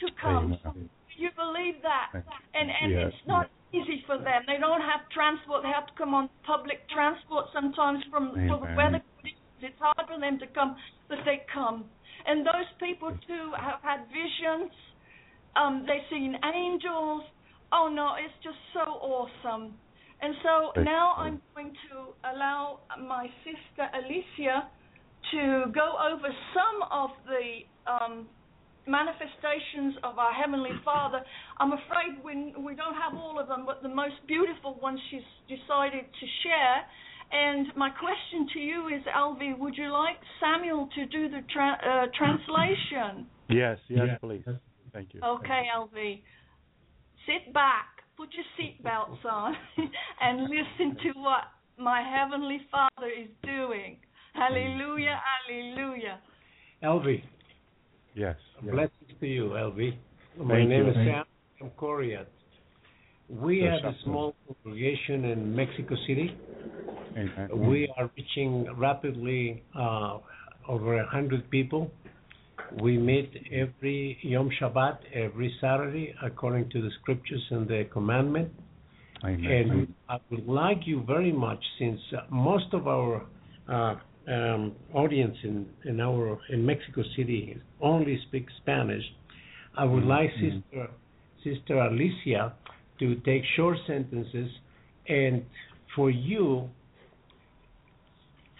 to 0.00 0.06
come. 0.16 0.56
Amen. 0.64 0.88
Do 0.88 1.16
you 1.20 1.28
believe 1.36 1.84
that? 1.84 2.24
And 2.54 2.72
and 2.72 2.92
it's 2.92 3.24
not 3.26 3.50
easy 3.74 4.02
for 4.06 4.16
them. 4.16 4.48
They 4.48 4.56
don't 4.56 4.80
have 4.80 5.04
transport. 5.12 5.62
They 5.62 5.74
have 5.74 5.86
to 5.86 5.96
come 5.98 6.14
on 6.14 6.30
public 6.46 6.88
transport 6.88 7.52
sometimes 7.52 8.00
from 8.10 8.32
for 8.48 8.64
the 8.64 8.72
weather 8.72 9.02
conditions. 9.04 9.44
It's 9.60 9.76
hard 9.78 10.08
for 10.08 10.18
them 10.18 10.38
to 10.38 10.46
come, 10.54 10.76
but 11.08 11.18
they 11.26 11.42
come. 11.52 11.84
And 12.26 12.46
those 12.46 12.70
people 12.80 13.10
too 13.26 13.52
have 13.58 13.82
had 13.82 14.06
visions. 14.08 14.70
Um, 15.56 15.84
they've 15.86 16.06
seen 16.08 16.38
angels. 16.44 17.24
Oh 17.72 17.90
no, 17.92 18.14
it's 18.16 18.34
just 18.42 18.58
so 18.72 18.86
awesome. 19.02 19.74
And 20.20 20.34
so 20.42 20.72
Thank 20.74 20.86
now. 20.86 21.14
I'm 21.16 21.40
going 21.54 21.72
to 21.90 22.30
allow 22.34 22.80
my 22.98 23.26
sister 23.44 23.86
Alicia 23.94 24.68
to 25.32 25.70
go 25.72 25.94
over 25.98 26.28
some 26.54 26.78
of 26.90 27.10
the 27.26 27.90
um, 27.90 28.26
manifestations 28.86 29.94
of 30.02 30.18
our 30.18 30.32
Heavenly 30.32 30.74
Father. 30.84 31.20
I'm 31.60 31.72
afraid 31.72 32.18
we, 32.24 32.54
we 32.58 32.74
don't 32.74 32.94
have 32.94 33.14
all 33.14 33.38
of 33.38 33.46
them, 33.48 33.64
but 33.66 33.82
the 33.82 33.88
most 33.88 34.14
beautiful 34.26 34.78
ones 34.80 34.98
she's 35.10 35.20
decided 35.48 36.04
to 36.04 36.26
share. 36.42 36.78
And 37.30 37.66
my 37.76 37.90
question 37.90 38.48
to 38.54 38.58
you 38.58 38.88
is, 38.88 39.02
Alvi, 39.14 39.56
would 39.58 39.76
you 39.76 39.92
like 39.92 40.16
Samuel 40.40 40.88
to 40.94 41.06
do 41.06 41.28
the 41.28 41.42
tra- 41.52 41.78
uh, 41.84 42.06
translation? 42.16 43.26
Yes, 43.50 43.78
yes, 43.88 44.06
Yeah. 44.06 44.18
please. 44.18 44.44
Thank 44.92 45.12
you. 45.12 45.20
Okay, 45.22 45.64
Alvi. 45.76 46.22
Sit 47.26 47.52
back, 47.52 47.97
put 48.18 48.28
your 48.34 48.44
seatbelts 48.58 49.24
on, 49.30 49.54
and 50.20 50.42
listen 50.42 50.96
to 51.04 51.18
what 51.20 51.44
my 51.78 52.02
Heavenly 52.02 52.58
Father 52.70 53.06
is 53.08 53.28
doing. 53.44 53.96
Hallelujah, 54.34 55.18
hallelujah. 55.48 56.18
Elvi, 56.82 57.22
Yes. 58.14 58.36
yes. 58.62 58.72
blessings 58.74 59.20
to 59.20 59.26
you, 59.26 59.44
Elvi. 59.50 59.96
My 60.36 60.56
Thank 60.56 60.68
name 60.68 60.84
you. 60.84 60.90
is 60.90 60.96
Sam 60.96 61.24
from 61.58 61.70
Korea. 61.76 62.26
We 63.28 63.62
Yes, 63.62 63.80
have 63.82 63.92
a 63.92 63.96
small 64.04 64.34
congregation 64.46 65.24
in 65.26 65.54
Mexico 65.54 65.94
City. 66.06 66.34
Amen. 67.16 67.68
We 67.68 67.92
are 67.96 68.10
reaching 68.16 68.66
rapidly 68.76 69.62
uh, 69.78 70.18
over 70.68 70.98
a 70.98 71.06
hundred 71.06 71.48
people. 71.50 71.90
We 72.80 72.98
meet 72.98 73.30
every 73.52 74.18
Yom 74.22 74.50
Shabbat, 74.60 74.98
every 75.14 75.54
Saturday, 75.60 76.14
according 76.22 76.70
to 76.70 76.82
the 76.82 76.90
scriptures 77.00 77.44
and 77.50 77.66
the 77.66 77.86
commandment. 77.92 78.52
Amen. 79.24 79.50
And 79.50 79.94
I 80.08 80.18
would 80.30 80.46
like 80.46 80.86
you 80.86 81.02
very 81.06 81.32
much, 81.32 81.62
since 81.78 82.00
uh, 82.16 82.20
most 82.30 82.72
of 82.72 82.86
our 82.86 83.26
uh, 83.68 83.94
um, 84.28 84.72
audience 84.94 85.36
in, 85.42 85.66
in 85.84 86.00
our 86.00 86.38
in 86.50 86.64
Mexico 86.64 87.02
City 87.16 87.60
only 87.80 88.20
speaks 88.28 88.52
Spanish, 88.62 89.02
I 89.76 89.84
would 89.84 90.04
like 90.04 90.30
Mhm. 90.34 90.62
Sister 90.62 90.90
Sister 91.42 91.78
Alicia 91.78 92.52
to 92.98 93.14
take 93.16 93.44
short 93.56 93.78
sentences 93.86 94.50
and 95.08 95.44
for 95.94 96.10
you 96.10 96.68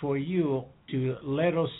for 0.00 0.16
you 0.16 0.64
to 0.90 1.16
let 1.22 1.56
us 1.56 1.70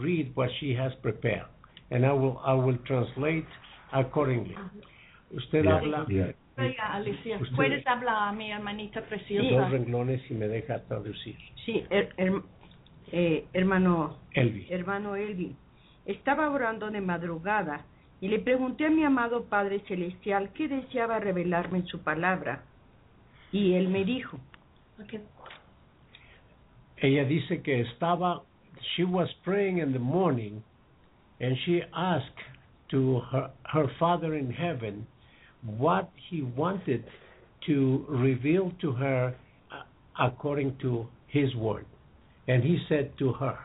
read 0.00 0.32
what 0.34 0.50
she 0.60 0.74
has 0.74 0.94
prepared, 0.96 1.46
and 1.90 2.04
I 2.04 2.12
will 2.12 2.38
I 2.44 2.54
will 2.54 2.78
translate 2.84 3.46
accordingly. 3.92 4.56
Usted 5.30 5.66
habla. 5.66 6.06
Oiga, 6.58 6.92
Alicia, 6.92 7.38
Usted- 7.40 7.56
puedes 7.56 7.86
hablar, 7.86 8.34
mi 8.34 8.50
hermanita 8.52 9.00
dos 9.00 9.08
preciosa. 9.08 9.68
renglones 9.70 10.20
y 10.30 10.34
me 10.34 10.48
deja 10.48 10.80
traducir. 10.84 11.36
Sí, 11.64 11.84
her- 11.90 12.12
her- 12.18 12.42
eh, 13.10 13.46
hermano, 13.54 14.18
Elvi. 14.32 14.66
hermano 14.68 15.16
Elvi, 15.16 15.56
estaba 16.04 16.50
orando 16.50 16.90
de 16.90 17.00
madrugada 17.00 17.84
Y 18.20 18.28
le 18.28 18.38
pregunté 18.38 18.86
a 18.86 18.88
mi 18.90 19.02
amado 19.02 19.46
Padre 19.46 19.80
Celestial 19.88 20.50
qué 20.54 20.68
deseaba 20.68 21.18
revelarme 21.18 21.78
en 21.78 21.86
su 21.88 22.04
palabra. 22.04 22.62
Y 23.50 23.72
él 23.74 23.88
me 23.88 24.04
dijo, 24.04 24.38
Ella 26.98 27.24
dice 27.24 27.62
que 27.62 27.80
estaba, 27.80 28.42
she 28.96 29.04
was 29.04 29.28
praying 29.44 29.78
in 29.78 29.92
the 29.92 29.98
morning 29.98 30.62
and 31.40 31.56
she 31.64 31.80
asked 31.94 32.26
to 32.90 33.20
her, 33.32 33.50
her 33.64 33.86
Father 33.98 34.34
in 34.34 34.50
heaven 34.50 35.06
what 35.78 36.10
he 36.30 36.42
wanted 36.42 37.04
to 37.66 38.04
reveal 38.08 38.72
to 38.80 38.92
her 38.92 39.34
uh, 39.70 40.24
according 40.24 40.76
to 40.82 41.06
his 41.28 41.54
word. 41.54 41.86
And 42.48 42.62
he 42.62 42.78
said 42.88 43.12
to 43.18 43.32
her, 43.34 43.58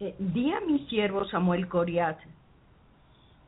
eh, 0.00 0.12
di 0.18 0.52
a 0.52 0.60
mi 0.66 0.86
siervo 0.90 1.24
Samuel 1.30 1.66
Coriat, 1.68 2.18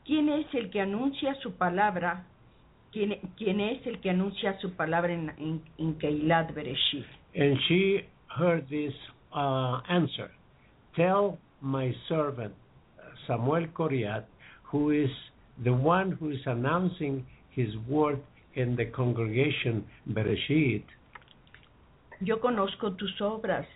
¿quién 0.07 0.29
es 0.31 0.47
el 0.55 0.71
que 0.71 0.81
anuncia 0.81 1.35
su 1.43 1.53
palabra? 1.53 2.25
¿Quién, 2.91 3.19
quién 3.37 3.61
es 3.61 3.87
el 3.87 4.01
que 4.01 4.11
anuncia 4.11 4.59
su 4.61 4.73
palabra 4.73 5.13
en, 5.13 5.31
en, 5.39 5.63
en 5.79 5.95
Keilat 5.99 6.55
Bereshit? 6.55 7.05
And 7.35 7.59
she 7.69 8.07
heard 8.29 8.67
this 8.71 8.95
uh, 9.35 9.81
answer 9.89 10.31
Tell 10.97 11.39
my 11.61 11.95
servant 12.09 12.55
Samuel 13.27 13.67
Coriat, 13.69 14.25
who 14.65 14.91
is 14.91 15.11
the 15.63 15.73
one 15.73 16.13
who 16.13 16.31
is 16.31 16.41
announcing 16.47 17.25
his 17.51 17.69
word 17.89 18.21
in 18.55 18.75
the 18.77 18.87
congregation 18.87 19.85
Bereshit. 20.11 20.85
Yo 22.21 22.41
conozco 22.41 22.97
tus 22.97 23.21
obras. 23.21 23.67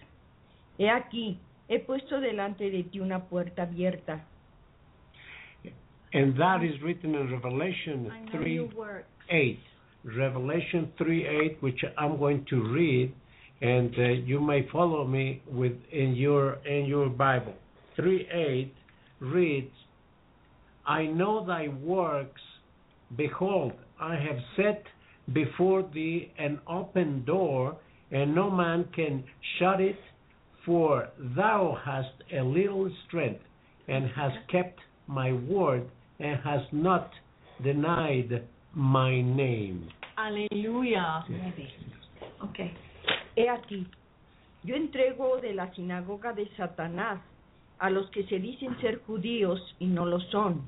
He 0.79 0.89
aquí, 0.89 1.39
he 1.69 1.79
puesto 1.79 2.21
delante 2.21 2.71
de 2.71 2.83
ti 2.85 2.99
una 2.99 3.21
puerta 3.21 3.63
abierta. 3.63 4.25
And 6.13 6.37
that 6.37 6.63
is 6.63 6.81
written 6.83 7.15
in 7.15 7.31
Revelation 7.31 8.11
3 8.33 8.69
8. 9.31 9.59
Revelation 10.05 10.93
3 10.99 11.27
8, 11.27 11.63
which 11.63 11.85
I'm 11.97 12.19
going 12.19 12.45
to 12.51 12.63
read, 12.73 13.15
and 13.63 13.95
uh, 13.97 14.03
you 14.03 14.41
may 14.41 14.69
follow 14.73 15.07
me 15.07 15.41
with 15.47 15.73
in 15.93 16.15
your 16.15 16.55
in 16.67 16.85
your 16.85 17.09
Bible. 17.09 17.55
3 17.97 18.29
8 18.33 18.75
reads, 19.21 19.71
I 20.85 21.05
know 21.05 21.47
thy 21.47 21.69
works, 21.69 22.41
behold, 23.17 23.73
I 24.01 24.17
have 24.17 24.39
set 24.57 24.83
before 25.33 25.89
thee 25.95 26.33
an 26.39 26.59
open 26.69 27.25
door, 27.25 27.77
and 28.11 28.35
no 28.35 28.51
man 28.51 28.89
can 28.95 29.23
shut 29.59 29.81
it, 29.81 29.97
for 30.67 31.09
thou 31.37 31.79
hast 31.85 32.15
a 32.37 32.43
little 32.43 32.91
strength, 33.07 33.43
and 33.87 34.11
hast 34.17 34.37
kept 34.51 34.81
my 35.07 35.33
word, 35.33 35.89
and 36.19 36.41
hast 36.43 36.73
not 36.73 37.11
denied 37.63 38.43
my 38.75 39.21
name. 39.21 39.89
Aleluya. 40.19 41.23
Ok. 42.43 42.73
He 43.37 43.49
aquí, 43.49 43.87
yo 44.63 44.77
entrego 44.77 45.39
de 45.41 45.55
la 45.55 45.73
sinagoga 45.75 46.33
de 46.33 46.49
Satanás 46.57 47.21
a 47.79 47.91
los 47.91 48.09
que 48.11 48.25
se 48.25 48.39
dicen 48.39 48.79
ser 48.81 49.03
judíos 49.03 49.75
y 49.79 49.87
no 49.87 50.07
lo 50.07 50.21
son. 50.21 50.63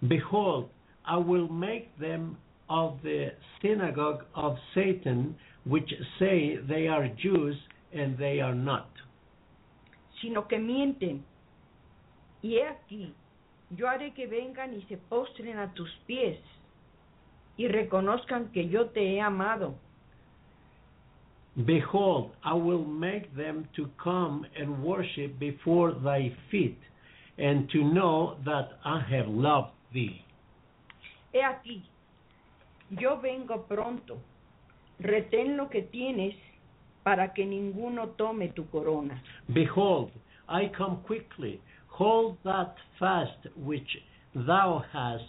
Behold, 0.00 0.68
I 1.04 1.16
will 1.16 1.48
make 1.48 1.88
them 1.98 2.36
of 2.68 3.00
the 3.02 3.34
synagogue 3.60 4.24
of 4.34 4.56
Satan, 4.74 5.36
which 5.64 5.92
say 6.18 6.58
they 6.68 6.88
are 6.88 7.08
Jews 7.16 7.56
and 7.92 8.16
they 8.16 8.40
are 8.40 8.54
not. 8.54 8.88
sino 10.20 10.46
que 10.46 10.58
mienten. 10.58 11.24
Y 12.42 12.56
he 12.56 12.66
aquí, 12.66 13.12
yo 13.70 13.88
haré 13.88 14.12
que 14.12 14.26
vengan 14.26 14.74
y 14.74 14.82
se 14.82 14.96
postren 14.96 15.58
a 15.58 15.72
tus 15.74 15.90
pies 16.06 16.38
y 17.56 17.66
reconozcan 17.68 18.50
que 18.52 18.68
yo 18.68 18.86
te 18.90 19.14
he 19.14 19.20
amado. 19.20 19.74
Behold, 21.66 22.30
I 22.44 22.54
will 22.54 22.84
make 22.84 23.34
them 23.36 23.68
to 23.74 23.88
come 24.02 24.46
and 24.56 24.82
worship 24.82 25.38
before 25.38 25.92
thy 25.92 26.32
feet, 26.50 26.78
and 27.36 27.68
to 27.70 27.82
know 27.82 28.36
that 28.44 28.78
I 28.84 29.00
have 29.10 29.26
loved 29.28 29.72
thee. 29.92 30.24
He 31.32 31.40
aquí, 31.40 31.82
yo 32.90 33.16
vengo 33.20 33.66
pronto. 33.68 34.18
Retén 35.00 35.56
lo 35.56 35.68
que 35.68 35.82
tienes 35.82 36.34
para 37.04 37.32
que 37.32 37.44
ninguno 37.44 38.08
tome 38.16 38.48
tu 38.54 38.64
corona. 38.70 39.20
Behold, 39.52 40.10
I 40.48 40.70
come 40.76 40.98
quickly. 41.06 41.60
Hold 41.88 42.38
that 42.44 42.74
fast 42.98 43.38
which 43.56 43.98
thou 44.34 44.84
hast, 44.92 45.24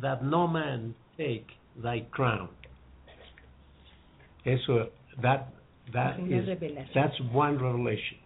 that 0.00 0.24
no 0.24 0.46
man 0.46 0.94
take 1.16 1.46
thy 1.82 2.00
crown. 2.10 2.48
Eso, 4.46 4.88
that, 5.22 5.48
that 5.92 6.18
is, 6.20 6.48
that's 6.94 7.14
one 7.32 7.62
revelation. 7.62 8.18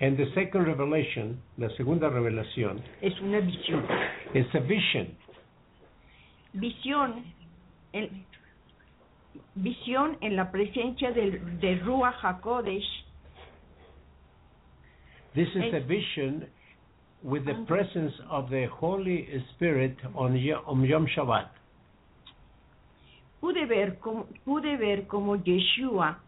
And 0.00 0.18
the 0.18 0.26
second 0.34 0.66
revelation, 0.66 1.40
la 1.56 1.68
segunda 1.76 2.10
revelación, 2.10 2.82
Es 3.02 3.12
una 3.22 3.40
visión. 3.40 3.84
is 4.34 4.46
a 4.54 4.60
vision. 4.60 5.16
Visión 6.54 7.24
en, 7.92 8.24
visión 9.54 10.18
en 10.20 10.36
la 10.36 10.50
presencia 10.50 11.12
del, 11.12 11.58
de 11.60 11.76
Ruach 11.76 12.20
HaKodesh 12.22 12.84
This 15.34 15.48
is 15.54 15.74
a 15.74 15.80
vision 15.86 16.46
with 17.22 17.44
the 17.44 17.64
presence 17.66 18.12
of 18.30 18.48
the 18.48 18.66
Holy 18.72 19.28
Spirit 19.54 19.96
on 20.14 20.32
on 20.66 20.82
Yom 20.82 21.06
Shabbat. 21.14 21.48
Pude 23.46 23.64
ver 23.64 24.00
cómo, 24.00 24.26
pude 24.44 24.76
ver 24.76 25.06
cómo 25.06 25.36
Yeshua 25.36 26.18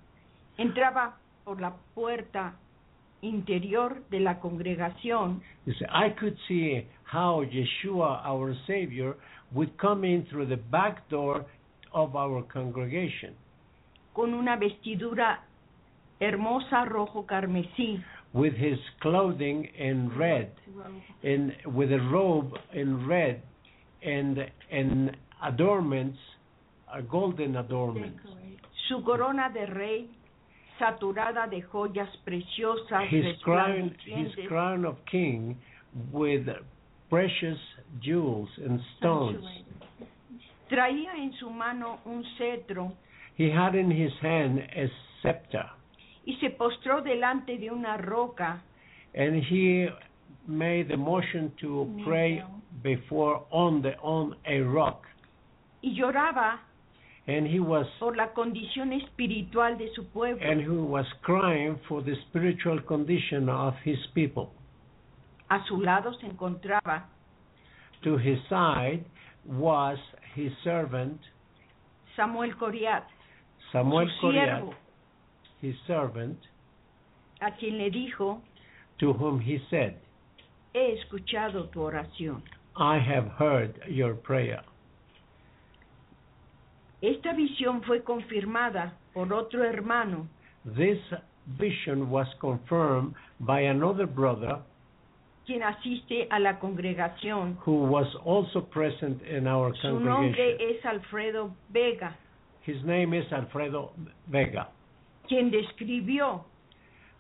entraba 0.57 1.17
por 1.43 1.61
la 1.61 1.75
puerta 1.93 2.55
interior 3.23 4.05
de 4.09 4.21
la 4.21 4.39
congregación. 4.39 5.43
See, 5.67 5.85
I 5.91 6.11
could 6.11 6.37
see 6.47 6.87
how 7.03 7.43
Yeshua, 7.43 8.23
our 8.25 8.55
Savior, 8.69 9.17
would 9.53 9.77
come 9.79 10.05
in 10.05 10.27
through 10.27 10.47
the 10.47 10.63
back 10.71 11.09
door 11.09 11.45
of 11.93 12.15
our 12.15 12.45
congregation. 12.47 13.35
Con 14.13 14.33
una 14.33 14.57
vestidura 14.57 15.41
hermosa 16.21 16.85
rojo 16.85 17.27
carmesí. 17.27 18.01
With 18.33 18.55
his 18.55 18.79
clothing 19.01 19.65
in 19.77 20.17
red, 20.17 20.53
in 21.25 21.53
with 21.67 21.91
a 21.91 21.99
robe 22.13 22.53
in 22.75 23.09
red, 23.09 23.43
and 24.05 24.39
and 24.71 25.17
adornments, 25.43 26.19
uh, 26.93 27.01
golden 27.03 27.57
adornments. 27.57 28.21
su 28.89 29.03
corona 29.03 29.51
de 29.51 29.67
rey 29.67 30.11
saturada 30.79 31.47
de 31.47 31.63
joyas 31.63 32.09
preciosas 32.25 33.11
His 33.11 33.37
crown, 33.43 33.95
his 34.07 34.47
crown 34.47 34.85
of 34.85 34.97
king, 35.11 35.57
with 36.13 36.47
precious 37.11 37.59
jewels 38.01 38.49
and 38.59 38.81
stones. 38.97 39.45
traía 40.69 41.17
en 41.17 41.33
su 41.35 41.51
mano 41.51 41.99
un 42.05 42.25
cetro. 42.37 42.93
He 43.37 43.51
had 43.51 43.75
in 43.75 43.91
his 43.91 44.13
hand 44.21 44.59
a 44.59 44.89
scepter, 45.21 45.65
y 46.25 46.37
se 46.37 46.51
postró 46.51 47.03
delante 47.03 47.59
de 47.59 47.71
una 47.71 47.97
roca. 47.97 48.63
And 49.15 49.43
he 49.43 49.89
made 50.47 50.89
the 50.89 50.97
motion 50.97 51.53
to 51.61 51.89
pray 52.05 52.43
before 52.83 53.45
on 53.51 53.83
the 53.83 53.97
on 54.03 54.37
a 54.45 54.61
rock, 54.61 55.07
y 55.83 55.95
lloraba 55.95 56.61
and 57.29 57.47
he 57.47 57.61
was 57.61 57.87
por 58.01 58.17
la 58.17 58.33
condición 58.33 58.93
espiritual 58.93 59.77
de 59.77 59.91
su 59.95 60.05
pueblo. 60.05 60.43
and 60.43 60.63
who 60.63 60.85
was 60.85 61.07
crying 61.23 61.79
for 61.87 62.03
the 62.03 62.15
spiritual 62.29 62.81
condition 62.81 63.49
of 63.49 63.75
his 63.85 63.99
people. 64.15 64.51
A 65.51 65.63
su 65.69 65.77
lado 65.81 66.13
se 66.21 66.27
encontraba 66.27 67.05
To 68.03 68.17
his 68.17 68.39
side 68.49 69.05
was 69.47 69.99
his 70.35 70.53
servant 70.65 71.19
Samuel 72.17 72.53
Coriat, 72.59 73.05
Samuel 73.73 74.09
Coriat, 74.21 74.63
siervo, 74.63 74.75
his 75.61 75.75
servant, 75.87 76.39
a 77.41 77.51
quien 77.53 77.79
le 77.79 77.91
dijo, 77.91 78.41
to 78.99 79.13
whom 79.13 79.41
he 79.41 79.59
said, 79.71 79.97
he 80.73 80.97
escuchado 80.97 81.71
tu 81.71 81.81
oración. 81.81 82.43
I 82.77 82.99
have 82.99 83.29
heard 83.39 83.81
your 83.89 84.15
prayer. 84.15 84.63
Esta 87.01 87.33
visión 87.33 87.83
fue 87.83 88.03
confirmada 88.03 88.93
por 89.15 89.33
otro 89.33 89.65
hermano 89.65 90.27
This 90.77 90.99
vision 91.59 92.11
was 92.11 92.27
confirmed 92.41 93.15
by 93.41 93.61
another 93.69 94.07
brother 94.07 94.59
quien 95.47 95.63
asiste 95.63 96.27
a 96.31 96.39
la 96.39 96.59
congregación. 96.59 97.57
who 97.65 97.85
was 97.89 98.07
also 98.25 98.61
present 98.61 99.23
in 99.23 99.47
our 99.47 99.75
Su 99.77 99.89
congregation. 99.89 100.05
nombre 100.05 100.57
es 100.61 100.85
Alfredo 100.85 101.55
Vega, 101.71 102.17
His 102.67 102.83
name 102.85 103.15
is 103.15 103.25
Alfredo 103.33 103.93
Vega, 104.27 104.69
quien 105.29 105.51
describió 105.51 106.45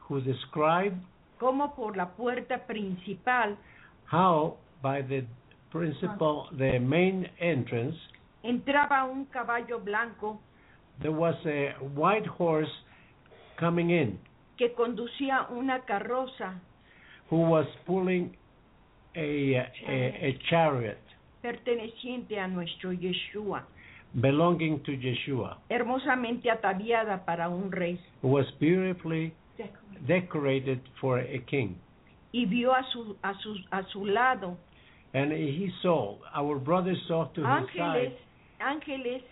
who 0.09 0.21
described 0.21 0.97
cómo 1.39 1.75
por 1.75 1.97
la 1.97 2.09
puerta 2.17 2.67
principal 2.67 3.57
how 4.11 4.57
by 4.83 5.01
the 5.03 5.25
principal, 5.71 6.49
the 6.59 6.79
main 6.81 7.29
entrance, 7.41 7.97
entraba 8.43 9.05
un 9.05 9.25
caballo 9.27 9.81
blanco 9.81 10.41
there 11.01 11.13
was 11.13 11.37
a 11.47 11.75
white 11.95 12.27
horse 12.27 12.71
coming 13.59 13.91
in 13.91 14.19
que 14.57 14.73
conducía 14.75 15.47
una 15.51 15.81
carroza 15.85 16.61
who 17.31 17.43
was 17.49 17.67
pulling 17.87 18.37
a, 19.15 19.57
a, 19.87 20.29
a 20.29 20.39
chariot 20.49 20.99
perteneciente 21.43 22.39
a 22.39 22.49
nuestro 22.49 22.93
Yeshua, 22.93 23.65
belonging 24.15 24.81
to 24.83 24.93
Yeshua, 24.93 25.59
hermosamente 25.69 26.51
ataviada 26.51 27.25
para 27.25 27.49
un 27.49 27.71
rey. 27.71 27.99
who 28.23 28.29
was 28.29 28.47
beautifully 28.59 29.33
decorated 30.07 30.81
for 31.01 31.19
a 31.21 31.39
king. 31.47 31.77
Y 32.33 32.45
vio 32.45 32.75
a 32.75 32.85
su, 32.93 33.17
a 33.23 33.35
su, 33.41 33.57
a 33.71 33.83
su 33.85 34.05
lado 34.05 34.57
And 35.15 35.33
he 35.33 35.71
saw, 35.81 36.19
our 36.35 36.59
brother 36.59 36.95
saw 37.07 37.29
to 37.29 37.41
his 37.41 37.47
ángeles, 37.47 38.13
side 38.13 38.17
ángeles 38.61 39.23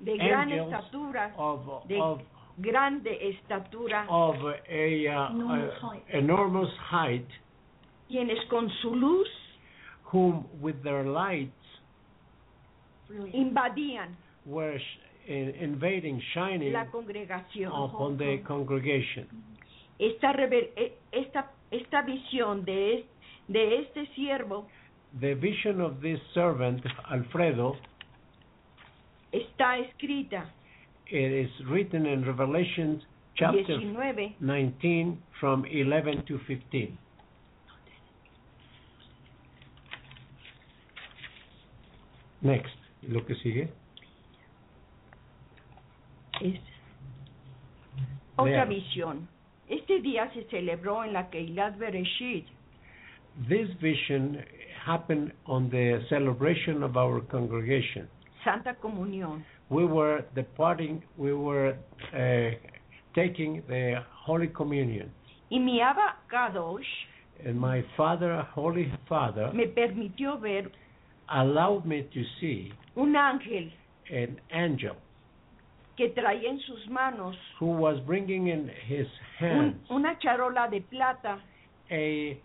de 0.00 0.16
gran 0.16 0.50
Angels 0.50 0.72
estatura, 0.72 1.32
of, 1.36 1.86
de 1.86 2.00
of, 2.00 2.20
grande 2.58 3.28
estatura, 3.30 4.06
of 4.08 4.36
a, 4.36 4.48
uh, 4.48 5.30
Enormous 5.30 5.72
uh, 5.82 5.86
height. 5.88 6.04
enormous 6.08 6.70
height, 6.90 7.26
quienes 8.08 8.38
con 8.48 8.70
su 8.82 8.94
luz 8.94 9.28
whom 10.12 10.46
with 10.60 10.82
their 10.82 11.04
lights 11.04 11.52
invadían 13.32 14.16
were 14.44 14.78
sh- 14.78 15.28
in- 15.30 15.54
invading, 15.60 16.20
shining 16.34 16.72
la 16.72 16.86
congregación. 16.86 17.72
upon 17.72 18.16
the 18.16 18.38
congregation. 18.46 19.26
Esta, 19.98 20.32
e- 20.76 20.92
esta, 21.12 21.50
esta 21.70 22.02
visión 22.02 22.64
de, 22.64 22.94
es- 22.98 23.06
de 23.48 23.78
este 23.80 24.06
siervo 24.14 24.66
The 25.20 25.34
vision 25.34 25.80
of 25.80 26.00
this 26.00 26.20
servant, 26.34 26.84
Alfredo, 27.08 27.76
está 29.36 29.78
escrita 29.78 30.50
it 31.08 31.32
is 31.32 31.50
written 31.68 32.06
in 32.06 32.24
Revelation 32.24 33.00
chapter 33.36 33.78
19 33.80 34.34
19 34.40 35.22
from 35.38 35.64
11 35.66 36.24
to 36.26 36.38
15. 36.48 36.98
Next, 42.42 42.74
lo 43.08 43.24
que 43.24 43.34
sigue. 43.42 43.68
es 46.42 46.60
otra 48.36 48.64
Veamos. 48.64 48.68
visión. 48.68 49.28
Este 49.68 50.00
día 50.00 50.30
se 50.32 50.44
celebró 50.44 51.04
en 51.04 51.12
la 51.12 51.28
Keilat 51.30 51.76
Bereshit 51.78 52.46
This 53.48 53.68
vision 53.80 54.42
happened 54.84 55.32
on 55.46 55.68
the 55.70 56.04
celebration 56.08 56.82
of 56.82 56.96
our 56.96 57.20
congregation. 57.20 58.08
Santa 58.46 58.74
Comunión. 58.74 59.44
We 59.68 59.84
were 59.84 60.24
departing, 60.36 61.02
we 61.18 61.32
were 61.32 61.74
uh, 62.14 62.50
taking 63.14 63.62
the 63.66 63.96
Holy 64.24 64.46
Communion. 64.48 65.10
Y 65.50 65.58
mi 65.58 65.80
Abba 65.80 66.16
Kadosh 66.30 66.86
And 67.44 67.60
my 67.60 67.84
Father, 67.96 68.46
Holy 68.54 68.90
Father, 69.08 69.52
me 69.52 69.66
permitió 69.66 70.38
ver 70.40 70.70
allowed 71.28 71.84
me 71.84 72.02
to 72.14 72.22
see 72.40 72.72
un 72.96 73.14
ángel 73.16 73.70
an 74.10 74.40
angel 74.52 74.94
que 75.96 76.08
traía 76.10 76.48
en 76.48 76.60
sus 76.60 76.88
manos 76.88 77.36
who 77.58 77.66
was 77.66 77.98
bringing 78.06 78.46
in 78.46 78.70
his 78.88 79.06
un- 79.40 79.74
hands 79.74 79.90
una 79.90 80.16
charola 80.20 80.68
de 80.70 80.80
plata 80.82 81.38
a, 81.90 82.38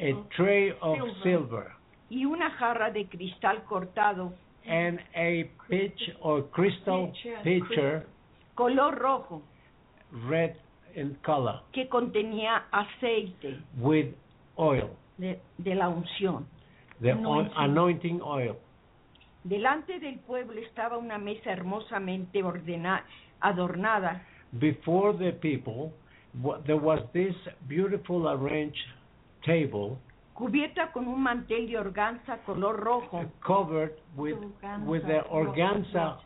a 0.00 0.14
tray 0.34 0.72
of 0.80 0.98
silver 1.22 1.72
y 2.10 2.24
una 2.24 2.50
jarra 2.58 2.90
de 2.90 3.04
cristal 3.06 3.62
cortado 3.64 4.32
and 4.66 4.98
a 5.14 5.50
pitch 5.68 6.00
or 6.20 6.42
crystal 6.50 7.12
pitcher, 7.44 8.06
color 8.56 8.94
rojo. 8.96 9.42
Red 10.28 10.56
in 10.94 11.16
color, 11.24 11.60
que 11.72 11.88
contenía 11.88 12.64
aceite. 12.72 13.58
With 13.78 14.14
oil, 14.56 14.90
de, 15.18 15.38
de 15.58 15.74
la 15.74 15.88
unción. 15.88 16.46
the 17.00 17.10
Anointing. 17.10 17.26
oil, 17.26 17.50
anointing 17.56 18.20
oil. 18.22 18.56
Delante 19.44 20.00
del 20.00 20.18
pueblo 20.20 20.60
estaba 20.60 20.96
una 20.96 21.18
mesa 21.18 21.50
hermosamente 21.52 22.42
ordena- 22.42 23.04
adornada. 23.40 24.22
Before 24.58 25.12
the 25.12 25.32
people, 25.32 25.92
there 26.64 26.78
was 26.78 27.00
this 27.12 27.34
beautiful 27.68 28.28
arranged 28.28 28.78
table 29.44 29.98
cubierta 30.36 30.92
con 30.92 31.08
un 31.08 31.22
mantel 31.22 31.66
de 31.66 31.78
organza 31.78 32.38
color 32.44 32.76
rojo, 32.76 33.24
covered 33.40 33.92
with 34.16 34.36
with 34.86 35.02
the 35.06 35.22
organza 35.30 36.18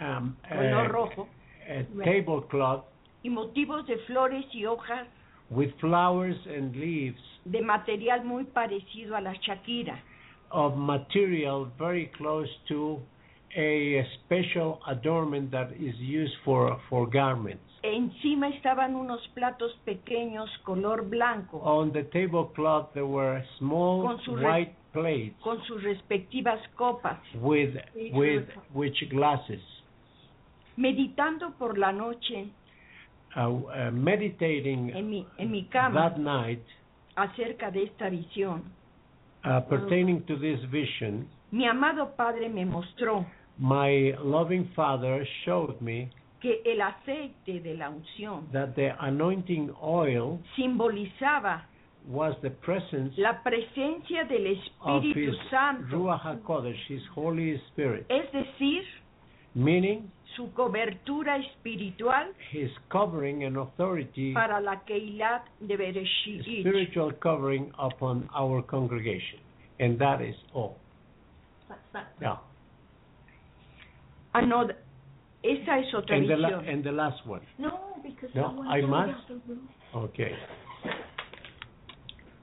um, 0.00 0.36
color 0.48 0.86
uh, 0.86 0.92
rojo. 0.92 1.28
a 1.68 1.84
tablecloth. 2.04 2.84
Y 3.22 3.30
motivos 3.30 3.86
de 3.86 3.98
flores 4.06 4.44
y 4.52 4.64
hojas. 4.64 5.06
With 5.50 5.72
flowers 5.80 6.36
and 6.46 6.76
leaves. 6.76 7.20
De 7.44 7.62
material 7.62 8.24
muy 8.24 8.44
parecido 8.44 9.16
a 9.16 9.20
la 9.20 9.34
chaquira. 9.40 9.98
of 10.50 10.76
material 10.76 11.70
very 11.78 12.10
close 12.16 12.48
to 12.68 12.98
a 13.56 14.06
special 14.24 14.80
adornment 14.88 15.50
that 15.50 15.70
is 15.72 15.94
used 15.96 16.34
for 16.44 16.80
for 16.88 17.06
garments. 17.06 17.67
Encima 17.82 18.48
estaban 18.48 18.96
unos 18.96 19.26
platos 19.28 19.72
pequeños 19.84 20.50
color 20.64 21.08
blanco 21.08 21.58
On 21.58 21.92
the 21.92 22.04
tablecloth 22.04 22.92
there 22.92 23.06
were 23.06 23.44
small 23.58 24.02
Con 24.02 24.20
su 24.22 24.32
white 24.32 24.74
plates 24.92 25.36
con 25.42 25.62
sus 25.64 25.82
respectivas 25.82 26.60
copas. 26.76 27.18
with 27.34 27.76
with 28.12 28.48
which 28.74 29.08
glasses. 29.10 29.62
Meditando 30.76 31.52
por 31.58 31.78
la 31.78 31.92
noche 31.92 32.48
Uh, 33.36 33.40
uh, 33.40 33.90
meditating 33.92 34.90
en 34.96 35.10
mi, 35.10 35.26
en 35.36 35.50
mi 35.50 35.64
cama 35.64 36.08
that 36.10 36.18
night 36.18 36.64
acerca 37.14 37.70
de 37.70 37.82
esta 37.84 38.08
visión, 38.08 38.62
uh, 39.44 39.60
pertaining 39.68 40.22
to 40.24 40.34
this 40.38 40.58
vision, 40.70 41.28
mi 41.52 41.66
amado 41.66 42.16
Padre 42.16 42.48
me 42.48 42.64
mostró 42.64 43.26
my 43.58 44.14
loving 44.22 44.66
Father 44.74 45.26
showed 45.44 45.78
me 45.80 46.10
que 46.40 46.62
el 46.64 46.80
aceite 46.80 47.60
de 47.60 47.74
la 47.74 47.90
unción 47.90 48.46
that 48.52 48.74
the 48.74 48.90
anointing 49.00 49.72
oil 49.82 50.38
simbolizaba 50.56 51.66
was 52.08 52.34
the 52.42 52.50
presence 52.50 53.12
la 53.18 53.42
presencia 53.42 54.24
del 54.24 54.56
of 54.80 55.02
Espíritu 55.02 55.32
His 55.32 55.50
Santo, 55.50 55.96
Ruach 55.96 56.22
HaKodesh, 56.22 56.78
His 56.88 57.02
Holy 57.14 57.60
Spirit, 57.72 58.06
es 58.08 58.30
decir, 58.32 58.82
meaning 59.54 60.10
su 60.36 60.52
cobertura 60.52 61.36
espiritual 61.38 62.28
His 62.52 62.70
covering 62.88 63.44
and 63.44 63.56
authority, 63.56 64.32
para 64.32 64.60
la 64.60 64.76
Keilat 64.84 65.42
de 65.60 65.76
Bereshit. 65.76 66.60
spiritual 66.60 67.12
covering 67.20 67.72
upon 67.78 68.28
our 68.34 68.62
congregation. 68.62 69.40
And 69.80 69.98
that 69.98 70.20
is 70.22 70.34
all. 70.54 70.76
Now, 72.20 72.42
Ah, 74.34 74.40
no, 74.42 74.68
esa 75.42 75.78
es 75.78 75.94
otra 75.94 76.16
and 76.16 76.26
the, 76.28 76.36
la- 76.36 76.48
visión. 76.48 76.68
and 76.68 76.84
the 76.84 76.92
last 76.92 77.26
one. 77.26 77.40
No, 77.58 77.96
because 78.02 78.34
No, 78.34 78.62
I 78.68 78.78
I 78.78 78.82
must? 78.82 79.30
Okay. 79.94 80.32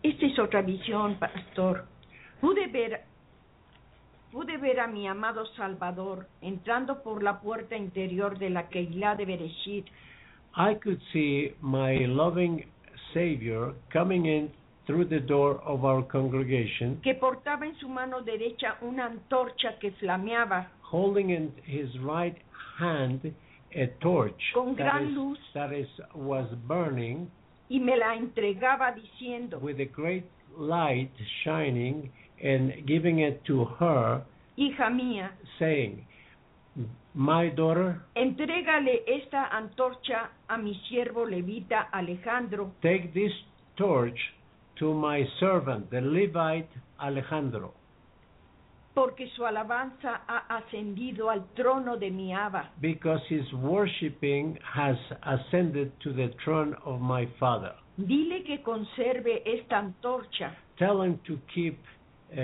Esta 0.03 0.25
es 0.25 0.38
otra 0.40 0.61
visión, 0.61 1.15
pastor. 1.19 1.85
Pude 2.41 2.67
ver, 2.67 3.01
pude 4.32 4.57
ver 4.57 4.80
a 4.80 4.88
mi 4.88 5.07
amado 5.07 5.45
Salvador 5.56 6.27
entrando 6.41 7.01
por 7.01 7.24
la 7.24 7.40
puerta 7.41 7.75
interior 7.75 8.38
de 8.38 8.49
la 8.49 8.69
Keilah 8.69 9.15
de 9.15 9.25
Bereshit, 9.25 9.85
I 10.57 10.75
could 10.75 10.99
see 11.11 11.53
my 11.61 12.06
loving 12.06 12.65
Savior 13.14 13.74
coming 13.91 14.25
in 14.25 14.51
through 14.85 15.06
the 15.09 15.19
door 15.19 15.59
of 15.65 15.83
our 15.83 16.03
congregation, 16.07 16.99
que 17.01 17.15
portaba 17.15 17.65
en 17.65 17.75
su 17.77 17.90
mano 17.90 18.22
derecha 18.22 18.77
una 18.82 19.06
antorcha 19.06 19.80
que 19.80 19.91
flameaba 19.93 20.69
holding 20.82 21.32
in 21.32 21.51
his 21.65 21.90
right 22.01 22.38
hand 22.80 23.22
a 23.74 23.88
torch 24.00 24.42
Con 24.54 24.76
that 24.76 24.78
gran 24.78 25.08
is- 25.10 25.16
luz. 25.16 25.40
that 25.54 25.72
is 25.74 25.88
was 26.14 26.48
burning 26.68 27.30
y 27.70 27.80
me 27.80 27.98
la 27.98 28.16
entregaba 28.16 28.92
diciendo, 28.94 29.60
with 29.60 29.80
a 29.80 29.86
great 29.86 30.26
light 30.58 31.12
shining 31.44 32.12
and 32.44 32.72
giving 32.86 33.20
it 33.20 33.44
to 33.45 33.66
her, 33.80 34.22
hija 34.58 34.90
mía, 34.90 35.32
saying, 35.60 36.06
My 37.14 37.50
daughter, 37.50 38.02
entrégale 38.16 39.04
esta 39.08 39.48
antorcha 39.50 40.30
a 40.50 40.58
mi 40.58 40.76
siervo 40.90 41.26
levita 41.26 41.90
Alejandro, 41.92 42.74
take 42.82 43.14
this 43.14 43.32
torch 43.76 44.20
to 44.76 44.94
my 44.94 45.26
servant, 45.40 45.90
the 45.90 46.02
Levite 46.02 46.68
Alejandro, 47.00 47.74
porque 48.95 49.27
su 49.35 49.45
alabanza 49.45 50.22
ha 50.27 50.45
ascendido 50.57 51.30
al 51.30 51.45
trono 51.53 51.98
de 51.98 52.09
mi 52.09 52.33
Abba. 52.33 52.72
because 52.82 53.22
his 53.30 53.45
worshiping 53.53 54.57
has 54.64 54.98
ascended 55.24 55.91
to 55.99 56.11
the 56.14 56.30
throne 56.43 56.75
of 56.85 56.99
my 57.01 57.27
father. 57.40 57.74
Dile 57.98 58.43
que 58.43 58.61
conserve 58.64 59.41
esta 59.45 59.77
antorcha 59.77 60.56
tell 60.77 61.01
him 61.03 61.17
to 61.25 61.38
keep, 61.53 61.77
uh, 62.33 62.40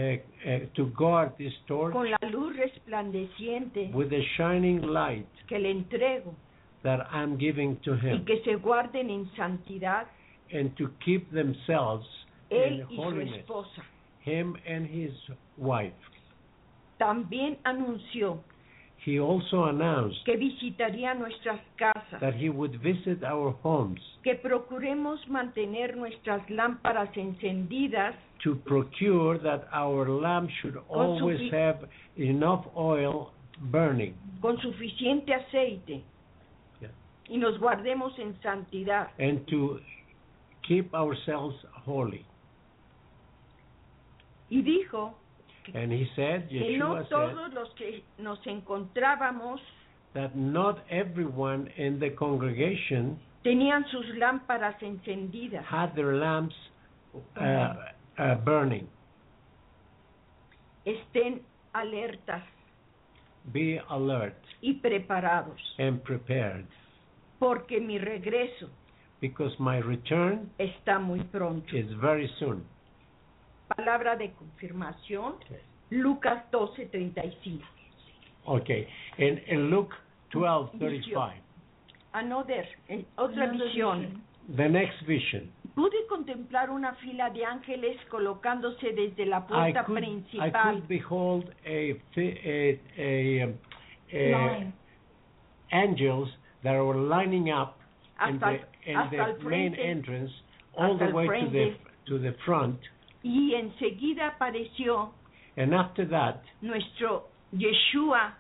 uh, 0.48 0.60
to 0.76 0.86
guard 0.96 1.32
this 1.38 1.54
torch 1.68 1.94
con 1.94 2.10
la 2.10 2.18
luz 2.30 2.56
resplandeciente 2.56 3.92
with 3.94 4.10
the 4.10 4.22
shining 4.38 4.82
light 4.82 5.28
que 5.48 5.58
le 5.60 5.70
entrego 5.72 6.34
that 6.84 7.00
I'm 7.12 7.38
giving 7.38 7.78
to 7.84 7.94
y 7.96 8.10
him, 8.10 8.26
que 8.26 8.42
se 8.44 8.56
guarden 8.56 9.10
en 9.10 9.30
santidad 9.36 10.08
and 10.54 10.76
to 10.78 10.90
keep 11.04 11.32
themselves 11.32 12.06
él 12.50 12.80
in 12.82 12.88
y 12.90 12.96
su 12.96 13.02
holiness, 13.02 13.40
esposa. 13.46 13.84
him 14.24 14.56
and 14.68 14.88
his 14.88 15.12
wife. 15.58 15.94
También 17.02 17.58
anunció 17.64 18.44
He 19.04 19.18
also 19.20 19.66
announced 19.66 20.24
que 20.24 20.38
visitaría 20.38 21.16
nuestras 21.16 21.60
casas, 21.76 22.20
that 22.20 22.36
he 22.36 22.48
would 22.50 22.80
visit 22.84 23.24
our 23.24 23.56
homes 23.64 24.00
que 24.24 24.36
procuremos 24.36 25.28
mantener 25.28 25.98
nuestras 25.98 26.48
lámparas 26.52 27.10
encendidas 27.18 28.14
to 28.44 28.56
procure 28.58 29.40
that 29.40 29.64
our 29.74 30.08
lamp 30.08 30.52
should 30.62 30.78
always 30.90 31.52
have 31.52 31.90
enough 32.18 32.68
oil 32.76 33.32
burning 33.72 34.14
con 34.40 34.60
suficiente 34.62 35.34
aceite 35.34 36.04
Yeah. 36.80 36.92
y 37.28 37.38
nos 37.38 37.58
guardemos 37.60 38.14
en 38.20 38.40
santidad. 38.44 39.10
and 39.18 39.44
to 39.48 39.80
keep 40.68 40.94
ourselves 40.94 41.56
holy. 41.84 42.24
Y 44.52 44.62
dijo 44.62 45.16
And 45.74 45.92
he 45.92 46.08
said, 46.16 46.50
que 46.50 46.78
no 46.78 46.96
Yeshua 46.96 47.04
said, 47.04 47.10
todos 47.10 47.54
los 47.54 47.70
que 47.76 48.04
nos 48.18 48.40
encontrábamos 48.46 49.60
that 50.14 50.36
not 50.36 50.84
everyone 50.90 51.70
in 51.78 52.00
the 52.00 52.10
congregation 52.12 53.20
tenían 53.44 53.86
sus 53.92 54.06
lámparas 54.18 54.82
encendidas. 54.82 55.64
had 55.66 55.96
their 55.96 56.16
lamps 56.16 56.56
uh, 57.40 57.74
uh, 58.18 58.36
burning. 58.44 58.88
Estén 60.86 61.42
alertas 61.74 62.44
Be 63.54 63.82
alert 63.90 64.38
y 64.62 64.74
preparados, 64.82 65.60
and 65.80 66.04
prepared, 66.04 66.68
porque 67.40 67.80
mi 67.80 67.98
regreso 67.98 68.70
because 69.20 69.52
my 69.60 69.78
return 69.78 70.50
está 70.60 71.00
muy 71.00 71.24
pronto. 71.32 71.76
is 71.76 71.92
very 72.00 72.30
soon. 72.40 72.64
Palabra 73.76 74.16
de 74.16 74.32
confirmación, 74.32 75.36
Lucas 75.90 76.44
12:35. 76.52 77.62
Okay, 78.46 78.88
in, 79.18 79.42
in 79.48 79.70
Luke 79.70 79.96
12:35, 80.32 81.34
Another, 82.14 82.68
en 82.90 83.06
otra 83.18 83.48
visión. 83.52 84.22
the 84.58 84.68
next 84.68 85.02
vision. 85.08 85.52
Pude 85.76 86.06
contemplar 86.10 86.70
una 86.70 86.96
fila 86.96 87.30
de 87.30 87.46
ángeles 87.46 87.98
colocándose 88.10 88.92
desde 88.92 89.26
la 89.26 89.38
I 89.38 89.42
puerta 89.42 89.84
could, 89.86 89.98
I 89.98 90.02
principal 90.02 90.74
could 90.74 90.88
behold 90.90 91.46
a, 91.66 91.96
a, 92.18 92.80
a, 92.98 93.44
um, 93.46 93.54
a 94.12 94.32
Line. 94.32 94.74
angels 95.72 96.28
that 96.64 96.74
were 96.74 96.98
lining 96.98 97.52
up 97.52 97.78
in 98.28 98.40
hasta, 98.40 98.60
the, 98.86 98.92
in 98.92 98.98
hasta 98.98 99.16
el 99.16 99.38
the 99.38 99.44
main 99.46 99.74
frente 99.74 99.80
entrance 99.80 100.32
all 100.78 100.98
the 100.98 101.12
way 101.14 101.28
to 101.28 101.50
the 101.50 101.76
to 102.08 102.20
the 102.20 102.36
front, 102.46 102.78
y 103.24 103.54
enseguida 103.56 104.28
apareció 104.28 105.12
and 105.58 105.74
after 105.74 106.08
that, 106.08 106.42
nuestro 106.62 107.28
Yeshua, 107.54 108.36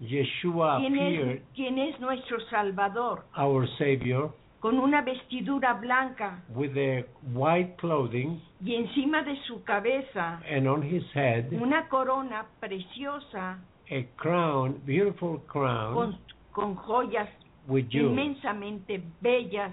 Yeshua 0.00 0.78
quien 0.78 0.94
appeared, 0.94 1.36
es, 1.36 1.42
quien 1.54 1.78
es 1.78 2.00
nuestro 2.00 2.38
Salvador, 2.50 3.24
our 3.36 3.68
Savior, 3.78 4.32
con 4.60 4.78
una 4.78 5.02
vestidura 5.02 5.74
blanca 5.74 6.42
with 6.54 6.74
the 6.74 7.06
white 7.32 7.76
clothing, 7.76 8.40
y 8.64 8.74
encima 8.74 9.22
de 9.22 9.36
su 9.46 9.62
cabeza 9.62 10.40
and 10.50 10.66
on 10.66 10.82
his 10.82 11.04
head 11.14 11.52
una 11.52 11.88
corona 11.88 12.46
preciosa 12.60 13.58
a 13.90 14.06
crown, 14.16 14.80
beautiful 14.84 15.40
crown 15.46 15.94
con, 15.94 16.18
con 16.52 16.74
joyas 16.74 17.28
with 17.68 17.86
inmensamente 17.90 19.00
bellas, 19.20 19.72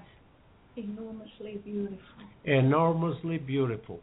Enormously 0.76 1.58
beautiful. 1.64 2.26
enormously 2.46 3.38
beautiful. 3.38 4.00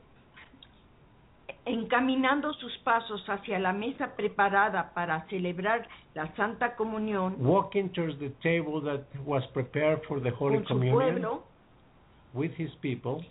Encaminando 1.67 2.53
sus 2.55 2.77
pasos 2.79 3.23
hacia 3.29 3.59
la 3.59 3.73
mesa 3.73 4.15
preparada 4.17 4.93
para 4.95 5.27
celebrar 5.29 5.87
la 6.15 6.35
Santa 6.37 6.75
Comunión 6.77 7.37
walking 7.39 7.89
towards 7.91 8.19
the 8.19 8.31
table 8.43 8.81
that 8.81 9.05
was 9.25 9.43
prepared 9.53 10.01
for 10.09 10.21
the 10.21 10.31
Holy 10.31 10.57
con 10.59 10.67
su 10.67 10.75
Communion 10.75 11.13
pueblo, 11.21 11.43
with 12.35 12.53
his 12.57 12.71
people, 12.81 13.25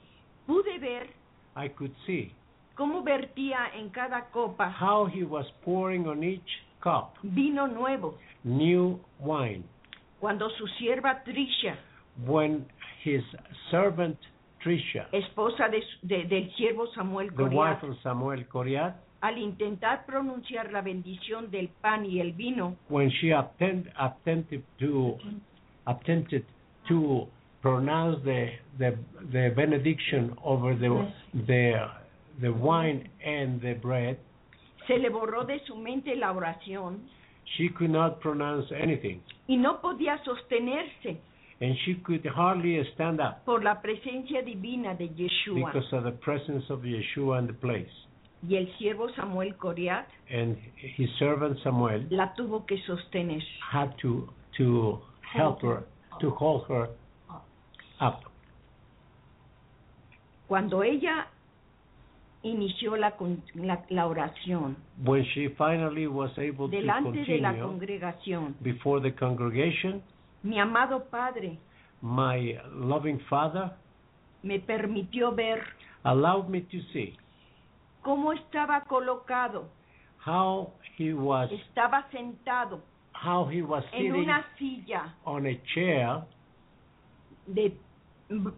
pude 0.47 0.79
ver 0.79 1.07
I 1.55 1.69
could 1.69 1.93
see 2.05 2.31
cómo 2.75 3.03
vertía 3.03 3.71
en 3.75 3.89
cada 3.89 4.29
copa 4.31 4.69
how 4.69 5.05
he 5.07 5.23
was 5.23 5.45
pouring 5.65 6.07
on 6.07 6.23
each 6.23 6.49
cup 6.81 7.15
vino 7.23 7.67
nuevo, 7.67 8.15
new 8.43 8.99
wine. 9.19 9.63
cuando 10.19 10.49
su 10.51 10.67
sierva 10.79 11.23
Trisha, 11.23 11.77
When 12.25 12.65
his 13.03 13.23
servant 13.71 14.17
Trisha, 14.61 15.07
esposa 15.11 15.69
de, 15.69 15.83
de- 16.03 16.25
del 16.25 16.51
siervo 16.55 16.87
Samuel 16.93 17.33
Coriat, 17.33 17.81
Samuel 18.03 18.47
Coriat, 18.47 18.95
al 19.21 19.37
intentar 19.37 20.05
pronunciar 20.05 20.71
la 20.71 20.81
bendición 20.81 21.49
del 21.51 21.69
pan 21.81 22.05
y 22.05 22.19
el 22.19 22.33
vino, 22.33 22.75
when 22.89 23.09
she 23.09 23.31
attempt, 23.33 23.89
attempted 23.97 24.61
to 24.79 25.17
attempted 25.85 26.43
to 26.87 27.27
pronounce 27.61 28.21
the 28.23 28.51
the, 28.77 28.97
the 29.31 29.49
benediction 29.55 30.35
over 30.43 30.75
the 30.75 30.89
the 31.47 31.87
the 32.41 32.49
wine 32.51 33.09
and 33.25 33.61
the 33.61 33.73
bread, 33.75 34.17
se 34.87 34.97
le 34.97 35.09
borró 35.09 35.45
de 35.45 35.59
su 35.65 35.75
mente 35.75 36.15
la 36.15 36.31
oración. 36.31 36.99
She 37.57 37.69
could 37.69 37.89
not 37.91 38.19
pronounce 38.21 38.71
anything, 38.75 39.21
y 39.47 39.57
no 39.57 39.81
podía 39.81 40.17
sostenerse 40.23 41.17
and 41.61 41.75
she 41.85 41.95
could 41.95 42.25
hardly 42.25 42.81
stand 42.93 43.19
up 43.19 43.43
por 43.45 43.61
la 43.63 43.81
presencia 43.81 44.41
divina 44.43 44.95
de 44.95 45.09
Yeshua. 45.09 45.65
because 45.65 45.91
of 45.93 46.03
the 46.03 46.11
presence 46.11 46.63
of 46.69 46.81
Yeshua 46.81 47.39
in 47.39 47.47
the 47.47 47.53
place. 47.53 47.89
Y 48.47 48.55
el 48.55 48.67
siervo 48.77 49.13
Samuel 49.15 49.53
Coriat 49.57 50.05
And 50.31 50.57
his 50.95 51.09
servant 51.19 51.57
Samuel 51.63 52.07
la 52.09 52.33
tuvo 52.35 52.65
que 52.65 52.77
sostener. 52.87 53.43
had 53.71 53.93
to 54.01 54.29
to 54.57 55.01
help 55.33 55.61
her 55.61 55.83
to 56.21 56.29
hold 56.31 56.65
her 56.69 56.89
up. 57.99 58.21
Cuando 60.47 60.83
ella 60.83 61.27
inició 62.43 62.95
la, 62.95 63.13
la, 63.55 63.83
la 63.89 64.07
oración 64.07 64.77
When 65.03 65.25
she 65.33 65.49
finally 65.57 66.07
was 66.07 66.31
able 66.37 66.69
to 66.69 66.77
delante 66.77 67.25
de 67.25 67.39
la 67.39 67.51
continue 67.51 67.99
congregación, 67.99 68.55
before 68.61 69.01
the 69.01 69.13
congregation, 69.13 70.01
mi 70.43 70.59
amado 70.59 71.05
Padre 71.09 71.57
my 72.01 72.57
loving 72.71 73.19
Father 73.29 73.71
me 74.43 74.59
permitió 74.59 75.35
ver 75.35 75.63
allowed 76.03 76.49
me 76.49 76.61
to 76.61 76.77
see 76.93 77.17
cómo 78.01 78.31
estaba 78.33 78.81
colocado, 78.85 79.69
how 80.25 80.73
he 80.97 81.13
was 81.13 81.49
estaba 81.51 82.09
sentado 82.11 82.81
how 83.13 83.45
he 83.45 83.61
was 83.61 83.83
en 83.91 83.99
sitting 83.99 84.13
una 84.13 84.45
silla 84.57 85.15
on 85.25 85.45
a 85.45 85.61
chair 85.73 86.23
de, 87.47 87.77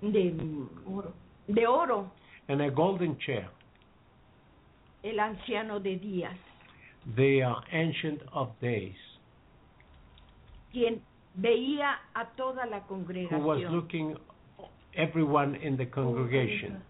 de, 0.02 0.68
de 1.48 1.68
oro, 1.68 2.12
and 2.50 2.62
a 2.62 2.70
golden 2.70 3.18
chair, 3.20 3.50
el 5.04 5.20
anciano 5.20 5.80
de 5.80 5.98
días, 5.98 6.38
the 7.16 7.42
uh, 7.42 7.56
ancient 7.72 8.22
of 8.34 8.50
days, 8.60 8.96
quien 10.72 11.02
veía 11.36 11.96
a 12.14 12.26
toda 12.36 12.66
la 12.66 12.80
who 12.80 12.96
was 12.96 13.60
congregación. 13.60 13.72
looking 13.72 14.16
everyone 14.94 15.56
in 15.56 15.78
the 15.78 15.86
congregation. 15.86 16.82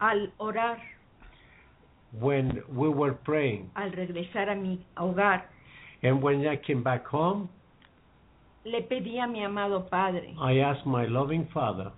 Al 0.00 0.28
orar, 0.38 0.78
when 2.20 2.62
we 2.72 2.88
were 2.88 3.14
praying. 3.24 3.70
al 3.74 3.90
regresar 3.92 4.48
a 4.50 4.54
mi 4.54 4.84
hogar, 4.96 5.44
And 6.02 6.22
when 6.22 6.46
I 6.46 6.56
came 6.56 6.82
back 6.82 7.06
home, 7.06 7.48
le 8.64 8.82
pedí 8.82 9.18
a 9.18 9.26
mi 9.26 9.42
amado 9.42 9.88
Padre. 9.88 10.34
I 10.38 10.58
asked 10.58 10.86
my 10.86 11.06
loving 11.06 11.46
Father 11.52 11.90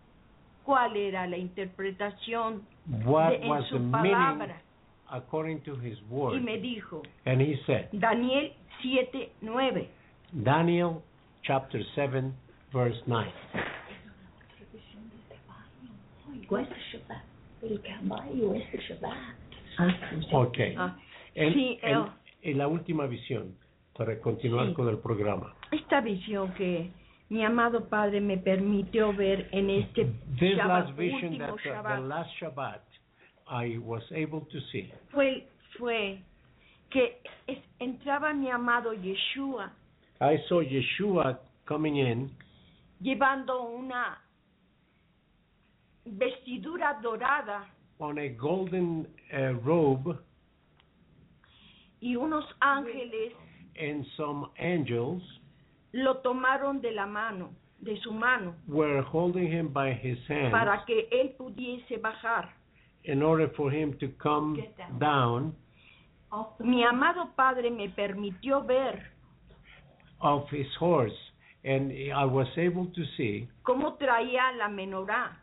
cuál 0.65 0.97
era 0.97 1.27
la 1.27 1.37
interpretación 1.37 2.63
what 3.05 3.31
de, 3.31 3.43
en 3.43 3.49
was 3.49 3.63
the 3.65 3.71
su 3.71 3.79
meaning 3.79 4.13
palabra 4.13 4.63
according 5.11 5.61
to 5.63 5.75
his 5.77 5.99
y 5.99 6.05
word. 6.15 6.43
me 6.43 6.59
dijo, 6.59 7.03
And 7.25 7.41
he 7.41 7.57
said, 7.67 7.89
Daniel 7.93 8.51
7, 8.83 9.31
9, 9.43 9.89
Daniel 10.45 11.03
chapter 11.45 11.81
7, 11.95 12.33
verse 12.73 13.01
9. 13.07 13.31
¿Cuál 16.49 16.63
es 16.65 16.71
el 16.71 17.01
Shabbat? 17.01 17.25
El 17.63 17.81
caballo 17.83 18.55
es 18.55 18.75
el 18.75 18.81
Shabbat. 18.81 19.17
Okay. 20.33 20.75
Ah, 20.79 20.97
En, 21.35 21.53
sí, 21.55 21.79
en- 21.83 21.97
el- 21.97 22.07
en 22.43 22.59
la 22.59 22.69
última 22.69 23.07
visión, 23.07 23.55
para 23.97 24.19
continuar 24.21 24.69
Sí. 24.69 24.75
con 24.75 24.89
el 24.89 24.99
programa. 24.99 25.55
esta 25.73 26.01
visión 26.01 26.53
que 26.55 26.91
mi 27.29 27.45
amado 27.45 27.89
Padre 27.89 28.21
me 28.21 28.37
permitió 28.39 29.13
ver 29.13 29.49
en 29.53 29.69
este 29.71 30.05
This 30.39 30.57
Shabbat, 30.57 30.87
last 30.87 30.97
vision 30.99 31.25
último 31.33 31.39
that 31.47 31.53
uh, 31.53 31.57
the 31.57 31.69
Shabbat, 31.71 32.01
last 32.09 32.31
Shabbat 32.41 32.81
I 33.49 33.79
was 33.79 34.03
able 34.13 34.41
to 34.53 34.61
see. 34.73 34.91
Fue, 35.13 35.47
fue 35.79 36.19
que 36.91 37.21
es- 37.47 37.63
entraba 37.81 38.33
mi 38.35 38.51
amado 38.51 38.93
Yeshua. 38.93 39.71
I 40.21 40.39
saw 40.49 40.63
Yeshua 40.63 41.39
coming 41.67 41.97
in. 41.97 42.31
Llevando 43.01 43.63
una 43.63 44.19
vestidura 46.05 46.99
dorada. 47.03 47.67
On 47.99 48.19
a 48.19 48.29
golden 48.29 49.07
uh, 49.33 49.53
robe. 49.65 50.19
Y 52.01 52.17
unos 52.17 52.45
ángeles. 52.61 53.33
And 53.79 54.05
some 54.17 54.51
angels 54.59 55.23
lo 55.93 56.17
tomaron 56.23 56.81
de 56.81 56.93
la 56.93 57.07
mano, 57.07 57.51
de 57.81 57.97
su 58.03 58.11
mano, 58.11 58.55
were 58.67 59.03
holding 59.03 59.51
him 59.51 59.69
by 59.73 59.93
his 59.93 60.19
hand 60.29 60.51
para 60.51 60.83
que 60.87 61.09
él 61.11 61.35
pudiese 61.39 61.99
bajar. 62.01 62.49
In 63.07 63.23
order 63.23 63.49
for 63.57 63.71
him 63.71 63.97
to 64.01 64.09
come 64.23 64.63
down. 64.99 64.99
down 64.99 65.55
Mi 66.61 66.85
amado 66.85 67.31
Padre 67.37 67.71
me 67.71 67.89
permitió 67.89 68.67
ver 68.67 69.01
off 70.21 70.49
his 70.51 70.67
horse 70.79 71.13
and 71.65 71.93
I 72.15 72.25
was 72.25 72.49
able 72.57 72.87
to 72.87 73.05
see 73.17 73.49
cómo 73.65 73.97
traía 73.97 74.57
la 74.59 74.69
menorá 74.69 75.37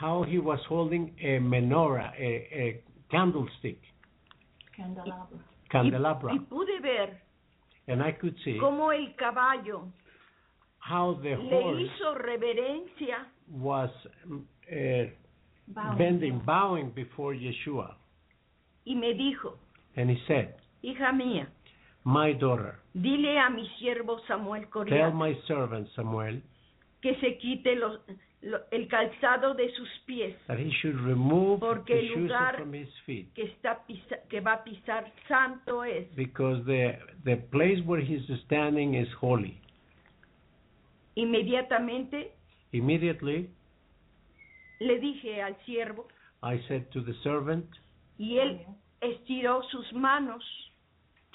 how 0.00 0.22
he 0.22 0.38
was 0.38 0.58
holding 0.66 1.14
a 1.20 1.38
menorah, 1.38 2.12
a, 2.18 2.48
a 2.54 2.82
candlestick, 3.10 3.78
Candelabra. 4.74 5.38
candelabra, 5.70 6.32
y 6.32 6.38
pude 6.38 6.80
ver 6.80 7.20
and 7.86 8.02
I 8.02 8.12
could 8.12 8.34
see 8.44 8.58
cómo 8.58 8.92
el 8.92 9.14
caballo 9.16 9.92
how 10.78 11.18
the 11.22 11.36
le 11.36 11.50
horse 11.50 11.82
hizo 11.82 12.14
reverencia 12.14 13.26
was 13.50 13.90
uh, 14.32 15.10
Bowing. 15.74 15.98
bending, 15.98 16.38
bowing 16.44 16.90
before 16.94 17.34
Yeshua, 17.34 17.96
y 18.84 18.94
me 18.94 19.14
dijo, 19.14 19.56
and 19.96 20.10
he 20.10 20.16
said, 20.26 20.54
hija 20.82 21.12
mía, 21.12 21.48
"My 22.04 22.32
daughter, 22.32 22.78
dile 22.94 23.38
a 23.38 23.50
mi 23.50 23.68
siervo 23.78 24.18
Samuel 24.26 24.66
tell 24.88 25.12
my 25.12 25.34
servant 25.46 25.88
Samuel 25.94 26.42
que 27.02 27.14
se 27.20 27.36
quite 27.38 27.76
los, 27.76 27.98
lo- 28.42 28.60
el 28.72 28.88
calzado 28.88 29.54
de 29.54 29.70
sus 29.74 29.88
pies 30.06 30.34
that 30.48 30.58
he 30.58 30.70
should 30.82 30.96
remove 31.02 31.60
Porque 31.60 31.94
the 31.94 31.98
el 32.00 32.08
shoes 32.08 32.22
lugar- 32.30 32.56
from 32.58 32.74
his 32.74 32.88
feet, 33.06 33.32
que 33.34 33.44
está 33.44 33.78
pisa- 33.86 34.20
que 34.28 34.40
va 34.40 34.54
a 34.54 34.64
pisar 34.64 35.10
santo 35.28 35.84
es. 35.84 36.06
because 36.16 36.64
the 36.64 36.98
the 37.24 37.36
place 37.36 37.80
where 37.86 38.00
he's 38.02 38.22
standing 38.46 38.94
is 38.94 39.08
holy." 39.20 39.56
Inmediatamente 41.16 42.32
Immediately, 42.72 43.50
le 44.80 44.98
dije 44.98 45.40
al 45.42 45.56
siervo. 45.64 46.08
I 46.42 46.58
said 46.68 46.90
to 46.92 47.02
the 47.02 47.14
servant 47.22 47.66
y 48.18 48.38
él 48.38 48.60
estiró 49.00 49.62
sus 49.70 49.92
manos 49.92 50.42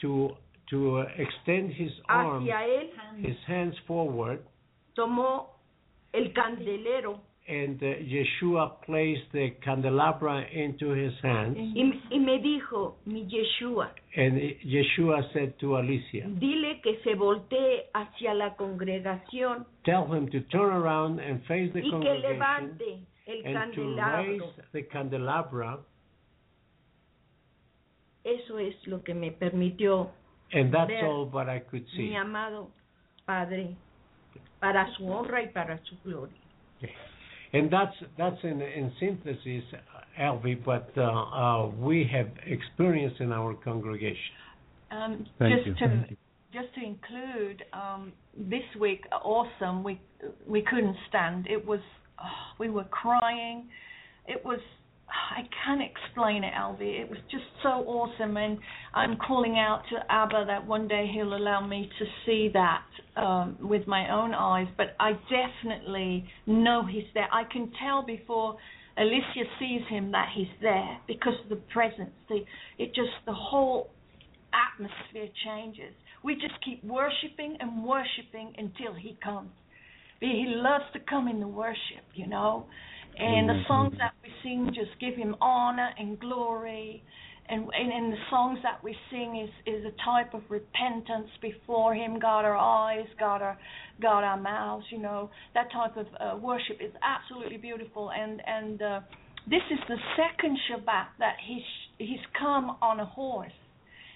to 0.02 0.36
to 0.70 1.00
uh, 1.00 1.06
extend 1.18 1.72
his 1.74 1.92
arms, 2.10 2.50
hacia 2.50 2.66
él, 2.66 2.90
his 3.20 3.38
hands 3.48 3.76
forward, 3.88 4.40
tomó 4.96 5.60
el 6.12 6.34
candelero 6.34 7.22
and 7.48 7.82
uh, 7.84 7.86
Yeshua 7.86 8.82
placed 8.84 9.32
the 9.32 9.52
candelabra 9.64 10.44
into 10.52 10.90
his 10.90 11.14
hands, 11.22 11.56
y, 11.56 11.84
y 12.10 12.18
me 12.18 12.40
dijo, 12.40 12.96
mi 13.06 13.28
Yeshua, 13.28 13.92
and 14.18 14.42
Yeshua 14.66 15.32
said 15.34 15.54
to 15.60 15.78
Alicia, 15.78 16.26
dile 16.40 16.82
que 16.82 17.00
se 17.04 17.14
voltee 17.14 17.84
hacia 17.94 18.34
la 18.34 18.56
congregación 18.56 19.68
"Tell 19.84 20.08
him 20.08 20.28
to 20.32 20.42
turn 20.50 20.74
around 20.74 21.20
and 21.20 21.44
face 21.46 21.72
the 21.74 21.82
y 21.82 21.84
que 21.84 21.92
congregation 21.92 22.32
levante 22.32 23.00
el 23.28 23.46
and 23.46 23.74
to 23.74 23.96
raise 23.96 24.42
the 24.72 24.84
candelabra." 24.84 25.80
Eso 28.24 28.58
es 28.58 28.76
lo 28.88 29.04
que 29.04 29.14
me 29.14 29.32
permitió 29.32 30.10
And 30.52 30.74
that's 30.74 30.90
ver 30.90 31.06
all 31.06 31.30
what 31.30 31.48
I 31.48 31.60
could 31.60 31.86
see. 31.96 32.10
mi 32.10 32.16
amado 32.16 32.72
Padre 33.26 33.76
para 34.60 34.88
su 34.98 35.06
honra 35.06 35.44
y 35.44 35.48
para 35.48 35.80
su 35.86 35.96
gloria. 36.04 36.36
And 37.54 37.72
that's 37.72 37.96
that's 38.18 38.44
in 38.44 38.62
in 38.62 38.92
synthesis, 39.00 39.64
Alvi, 40.20 40.66
what 40.66 40.90
uh, 40.98 41.02
uh, 41.02 41.68
we 41.68 42.04
have 42.12 42.30
experienced 42.46 43.22
in 43.22 43.32
our 43.32 43.54
congregation. 43.54 44.36
Um, 44.92 45.26
Thank 45.40 45.64
just 45.64 45.68
you. 45.68 45.74
to 45.76 45.80
Thank 45.80 46.18
just 46.52 46.74
to 46.76 46.84
include 46.84 47.64
um, 47.74 48.14
this 48.38 48.64
week, 48.80 49.06
awesome. 49.24 49.84
We 49.84 50.02
we 50.48 50.64
couldn't 50.64 50.98
stand. 51.08 51.48
It 51.48 51.66
was 51.66 51.80
oh, 52.20 52.26
we 52.60 52.70
were 52.70 52.86
crying. 52.86 53.68
It 54.28 54.44
was 54.44 54.60
I 55.38 55.42
can't 55.66 55.82
explain 55.82 56.44
it, 56.44 56.54
Alvi. 56.54 57.02
It 57.02 57.10
was 57.10 57.20
just 57.32 57.46
so 57.64 57.70
awesome, 57.70 58.38
and 58.38 58.58
I'm 58.94 59.18
calling 59.18 59.58
out 59.58 59.84
to 59.92 59.98
Abba 60.12 60.46
that 60.48 60.66
one 60.66 60.88
day 60.88 61.10
he'll 61.14 61.36
allow 61.36 61.66
me 61.66 61.90
to 62.00 62.06
see 62.26 62.50
that 62.54 62.86
um, 63.16 63.58
with 63.62 63.88
my 63.88 64.12
own 64.12 64.34
eyes. 64.34 64.68
But 64.78 64.96
I 65.00 65.14
definitely 65.30 66.26
know 66.46 66.86
he's 66.86 67.10
there. 67.14 67.28
I 67.32 67.44
can 67.52 67.72
tell 67.84 68.06
before 68.06 68.58
Alicia 68.98 69.44
sees 69.60 69.82
him 69.90 70.12
that 70.12 70.30
he's 70.36 70.48
there 70.62 71.00
because 71.08 71.34
of 71.44 71.50
the 71.50 71.62
presence. 71.74 72.14
The 72.30 72.44
it 72.78 72.96
just 72.96 73.12
the 73.26 73.34
whole 73.34 73.90
atmosphere 74.54 75.28
changes. 75.46 75.94
We 76.24 76.36
just 76.36 76.56
keep 76.64 76.84
worshiping 76.84 77.58
and 77.60 77.84
worshiping 77.86 78.54
until 78.58 78.94
he 78.94 79.18
comes. 79.24 79.52
He 80.20 80.46
loves 80.48 80.86
to 80.94 81.00
come 81.00 81.28
in 81.28 81.40
the 81.40 81.48
worship, 81.48 82.06
you 82.14 82.28
know. 82.28 82.66
And 83.18 83.48
the 83.48 83.62
songs 83.68 83.94
that 83.98 84.14
we 84.24 84.30
sing 84.44 84.72
just 84.76 85.00
give 85.00 85.16
him 85.16 85.36
honor 85.40 85.90
and 85.98 86.20
glory. 86.20 87.04
And, 87.48 87.62
and, 87.62 87.94
and 87.94 88.12
the 88.12 88.18
songs 88.30 88.60
that 88.64 88.84
we 88.84 88.96
sing 89.12 89.42
is, 89.42 89.74
is 89.74 89.86
a 89.86 89.92
type 90.04 90.34
of 90.34 90.42
repentance 90.50 91.30
before 91.42 91.94
him. 91.94 92.20
God 92.20 92.44
our 92.44 92.58
eyes, 92.58 93.06
God 93.20 93.42
our, 93.42 93.58
God 94.02 94.24
our 94.24 94.40
mouths, 94.40 94.86
you 94.92 95.00
know. 95.00 95.30
That 95.54 95.72
type 95.72 95.96
of 95.96 96.08
uh, 96.20 96.38
worship 96.38 96.78
is 96.82 96.92
absolutely 97.04 97.58
beautiful. 97.58 98.12
And, 98.12 98.42
and 98.46 98.82
uh, 98.82 99.00
this 99.48 99.62
is 99.72 99.80
the 99.88 99.98
second 100.18 100.58
Shabbat 100.70 101.06
that 101.20 101.36
he's, 101.48 101.62
he's 102.00 102.26
come 102.38 102.78
on 102.82 103.00
a 103.00 103.06
horse. 103.06 103.52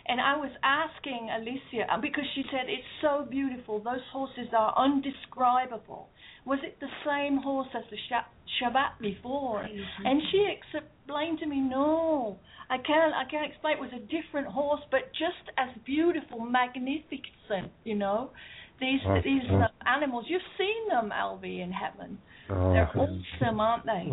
And 0.10 0.20
I 0.20 0.36
was 0.38 0.50
asking 0.64 1.30
Alicia 1.30 1.86
uh, 1.94 2.02
because 2.02 2.26
she 2.34 2.44
said 2.52 2.62
it's 2.68 2.84
so 3.00 3.28
beautiful. 3.30 3.80
Those 3.80 4.02
horses 4.12 4.48
are 4.58 4.74
undescribable. 4.76 6.10
Was 6.46 6.60
it 6.64 6.80
the 6.80 6.90
same 7.06 7.38
horse 7.38 7.68
as 7.76 7.84
the 7.92 7.98
Sha- 8.10 8.26
Shabbat 8.58 9.00
before? 9.00 9.62
And 10.04 10.22
she 10.32 10.48
explained 10.50 11.40
to 11.40 11.46
me, 11.46 11.60
no, 11.60 12.40
I 12.72 12.78
can't. 12.78 13.14
I 13.14 13.30
can't 13.30 13.52
explain. 13.52 13.78
It 13.78 13.82
was 13.82 13.92
a 13.94 14.00
different 14.00 14.48
horse, 14.48 14.82
but 14.90 15.12
just 15.14 15.46
as 15.58 15.70
beautiful, 15.86 16.40
magnificent. 16.40 17.72
You 17.84 17.96
know, 17.96 18.32
these 18.80 19.02
Oh, 19.06 19.22
these 19.24 19.44
uh, 19.52 19.68
animals. 19.88 20.26
You've 20.28 20.42
seen 20.58 20.88
them, 20.90 21.12
Alvi, 21.14 21.62
in 21.62 21.72
heaven. 21.72 22.18
Oh, 22.50 22.74
They're 22.74 22.90
awesome, 22.96 23.60
aren't 23.60 23.86
they? 23.86 24.10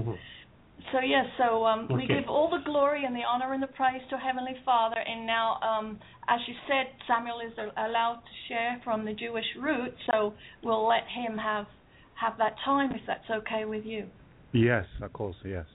So 0.93 1.01
yes, 1.01 1.25
so 1.37 1.65
um, 1.65 1.89
we 1.93 2.07
give 2.07 2.29
all 2.29 2.49
the 2.49 2.63
glory 2.65 3.05
and 3.05 3.15
the 3.15 3.23
honor 3.29 3.53
and 3.53 3.63
the 3.63 3.67
praise 3.69 4.03
to 4.11 4.17
Heavenly 4.17 4.55
Father. 4.65 4.97
And 4.99 5.27
now, 5.27 5.59
um, 5.61 5.99
as 6.29 6.41
you 6.47 6.55
said, 6.69 6.87
Samuel 7.09 7.41
is 7.41 7.53
allowed 7.59 8.23
to 8.23 8.35
share 8.49 8.81
from 8.85 9.05
the 9.05 9.13
Jewish 9.13 9.45
root, 9.61 9.95
so 10.11 10.35
we'll 10.63 10.87
let 10.87 11.03
him 11.09 11.37
have 11.39 11.67
have 12.15 12.39
that 12.39 12.55
time 12.65 12.93
if 12.93 13.03
that's 13.07 13.29
okay 13.31 13.65
with 13.65 13.85
you. 13.85 14.07
Yes, 14.53 14.87
of 15.03 15.13
course, 15.13 15.37
yes. 15.45 15.67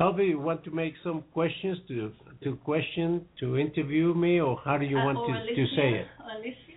Alvi, 0.00 0.30
you 0.30 0.38
want 0.38 0.64
to 0.64 0.70
make 0.70 0.94
some 1.04 1.22
questions 1.32 1.78
to 1.88 2.12
to 2.42 2.56
question 2.64 3.24
to 3.40 3.56
interview 3.56 4.14
me, 4.14 4.40
or 4.40 4.60
how 4.64 4.76
do 4.76 4.84
you 4.84 4.98
Uh, 4.98 5.04
want 5.04 5.18
or 5.18 5.28
to, 5.28 5.54
to 5.54 5.66
say 5.76 5.90
it? 6.00 6.06
Alicia? 6.36 6.72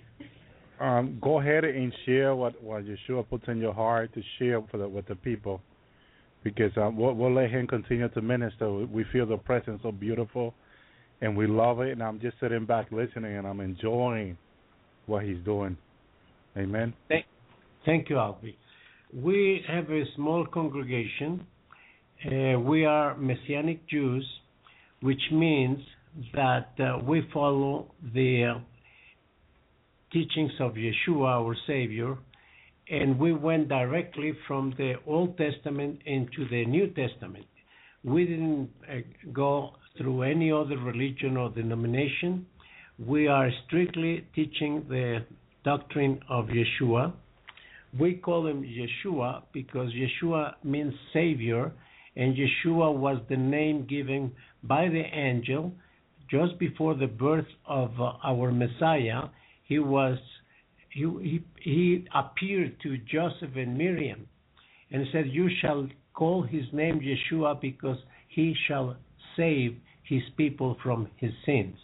Um, 0.80 1.18
go 1.22 1.40
ahead 1.40 1.64
and 1.64 1.94
share 2.06 2.36
what 2.36 2.62
what 2.62 2.84
Yeshua 2.86 3.28
puts 3.28 3.48
in 3.48 3.58
your 3.58 3.74
heart 3.74 4.14
to 4.14 4.22
share 4.38 4.62
for 4.70 4.78
the, 4.78 4.88
with 4.88 5.08
the 5.08 5.16
people, 5.16 5.62
because 6.46 6.72
um, 6.78 6.96
we'll, 6.96 7.14
we'll 7.16 7.34
let 7.34 7.50
him 7.50 7.66
continue 7.68 8.08
to 8.08 8.22
minister. 8.22 8.72
We- 8.72 8.86
We 8.86 9.04
feel 9.12 9.26
the 9.26 9.36
presence 9.38 9.82
so 9.84 9.92
beautiful, 9.92 10.54
and 11.22 11.36
we 11.36 11.48
love 11.48 11.82
it. 11.82 11.92
And 11.92 12.02
I'm 12.02 12.20
just 12.22 12.40
sitting 12.40 12.66
back 12.66 12.86
listening, 12.92 13.36
and 13.38 13.46
I'm 13.46 13.60
enjoying 13.60 14.38
what 15.08 15.26
he's 15.26 15.44
doing. 15.44 15.76
Amen. 16.56 16.94
Thank, 17.10 17.26
thank 17.86 18.10
you, 18.10 18.16
Alvi. 18.18 18.56
We 19.14 19.62
have 19.68 19.90
a 19.90 20.04
small 20.16 20.46
congregation. 20.46 21.46
Uh, 22.26 22.60
we 22.60 22.86
are 22.86 23.18
Messianic 23.18 23.80
Jews, 23.90 24.26
which 25.02 25.22
means 25.32 25.80
that 26.34 26.70
uh, 26.80 27.00
we 27.04 27.28
follow 27.34 27.92
the 28.14 28.54
uh, 28.56 28.60
teachings 30.14 30.52
of 30.60 30.74
Yeshua, 30.76 31.28
our 31.42 31.56
Savior, 31.68 32.18
and 32.90 33.20
we 33.20 33.34
went 33.34 33.68
directly 33.68 34.34
from 34.48 34.74
the 34.78 34.94
Old 35.08 35.38
Testament 35.38 36.00
into 36.06 36.48
the 36.50 36.66
New 36.66 36.88
Testament. 36.88 37.46
We 38.04 38.26
didn't 38.26 38.70
uh, 38.88 38.98
go 39.34 39.72
through 39.98 40.24
any 40.24 40.52
other 40.52 40.78
religion 40.78 41.38
or 41.38 41.50
denomination. 41.50 42.46
We 43.04 43.28
are 43.28 43.50
strictly 43.66 44.28
teaching 44.36 44.86
the 44.88 45.26
doctrine 45.64 46.20
of 46.30 46.46
Yeshua. 46.46 47.14
we 48.00 48.16
call 48.16 48.46
him 48.46 48.64
Yeshua 48.64 49.44
because 49.54 49.90
Yeshua 49.94 50.54
means 50.64 50.94
Savior, 51.14 51.72
and 52.16 52.36
Yeshua 52.36 52.96
was 52.96 53.20
the 53.30 53.38
name 53.38 53.86
given 53.88 54.32
by 54.64 54.88
the 54.88 55.04
angel 55.14 55.72
just 56.30 56.58
before 56.60 56.96
the 56.96 57.08
birth 57.08 57.48
of 57.66 57.92
uh, 58.00 58.14
our 58.24 58.52
Messiah. 58.52 59.24
He 59.64 59.80
was 59.80 60.18
he, 60.96 61.44
he 61.62 62.08
appeared 62.14 62.80
to 62.84 62.98
Joseph 63.00 63.56
and 63.56 63.78
Miriam, 63.78 64.28
and 64.92 65.06
said, 65.12 65.28
"You 65.28 65.50
shall 65.62 65.88
call 66.14 66.44
his 66.44 66.64
name 66.72 67.02
Yeshua 67.02 67.60
because 67.60 67.98
he 68.28 68.56
shall 68.68 68.96
save 69.36 69.78
his 70.04 70.24
people 70.38 70.78
from 70.82 71.10
his 71.18 71.32
sins." 71.46 71.76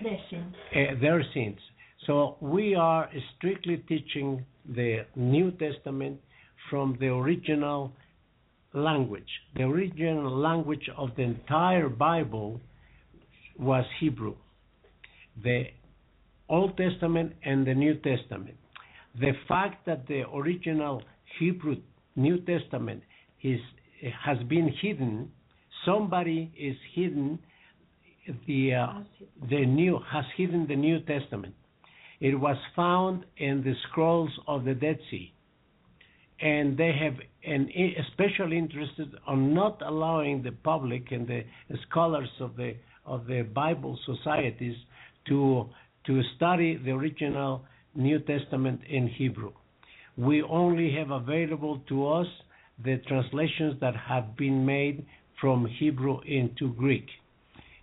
Listen. 0.00 0.54
uh, 0.74 1.00
their 1.00 1.22
sins. 1.34 1.58
So 2.06 2.36
we 2.40 2.74
are 2.74 3.08
strictly 3.36 3.76
teaching 3.88 4.44
the 4.68 5.06
New 5.14 5.52
Testament 5.52 6.20
from 6.68 6.96
the 6.98 7.06
original 7.06 7.92
language. 8.72 9.28
The 9.54 9.62
original 9.62 10.36
language 10.36 10.88
of 10.96 11.10
the 11.16 11.22
entire 11.22 11.88
Bible 11.88 12.60
was 13.58 13.84
Hebrew. 14.00 14.34
The 15.42 15.66
Old 16.48 16.76
Testament 16.76 17.32
and 17.44 17.66
the 17.66 17.74
New 17.74 17.94
Testament. 17.94 18.56
The 19.20 19.32
fact 19.48 19.86
that 19.86 20.06
the 20.06 20.22
original 20.30 21.02
Hebrew 21.38 21.76
New 22.16 22.38
Testament 22.40 23.02
is 23.42 23.60
has 24.24 24.38
been 24.48 24.72
hidden, 24.80 25.30
somebody 25.84 26.52
is 26.58 26.76
hidden 26.94 27.38
the 28.46 28.74
uh, 28.74 28.92
the 29.50 29.66
new 29.66 29.98
has 30.10 30.24
hidden 30.36 30.66
the 30.66 30.76
New 30.76 31.00
Testament. 31.00 31.54
It 32.20 32.38
was 32.38 32.56
found 32.76 33.24
in 33.38 33.62
the 33.62 33.74
scrolls 33.88 34.30
of 34.46 34.64
the 34.64 34.74
Dead 34.74 34.98
Sea, 35.10 35.32
and 36.40 36.76
they 36.76 36.92
have 36.92 37.14
an 37.44 37.68
special 38.12 38.52
interest 38.52 38.92
on 39.26 39.52
not 39.54 39.82
allowing 39.84 40.42
the 40.42 40.52
public 40.52 41.10
and 41.10 41.26
the 41.26 41.42
scholars 41.88 42.30
of 42.40 42.56
the 42.56 42.76
of 43.04 43.26
the 43.26 43.42
Bible 43.42 43.98
societies 44.06 44.76
to 45.28 45.68
to 46.06 46.22
study 46.36 46.76
the 46.76 46.90
original 46.90 47.64
New 47.94 48.18
Testament 48.20 48.80
in 48.88 49.08
Hebrew. 49.08 49.52
We 50.16 50.42
only 50.42 50.94
have 50.94 51.10
available 51.10 51.82
to 51.88 52.08
us 52.08 52.26
the 52.84 52.98
translations 53.08 53.80
that 53.80 53.94
have 53.96 54.36
been 54.36 54.64
made 54.64 55.06
from 55.40 55.66
Hebrew 55.66 56.20
into 56.26 56.72
Greek 56.74 57.06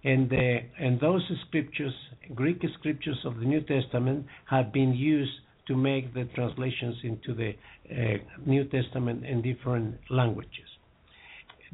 and 0.04 0.30
the, 0.30 0.60
and 0.80 1.00
those 1.00 1.22
scriptures, 1.48 1.94
Greek 2.34 2.64
scriptures 2.80 3.18
of 3.26 3.38
the 3.38 3.46
New 3.46 3.62
Testament, 3.62 4.26
have 4.50 4.72
been 4.72 4.94
used 4.94 5.32
to 5.68 5.76
make 5.76 6.14
the 6.14 6.26
translations 6.36 6.96
into 7.04 7.34
the 7.34 7.52
uh, 7.92 8.18
New 8.46 8.64
Testament 8.66 9.26
in 9.26 9.42
different 9.42 9.96
languages. 10.10 10.54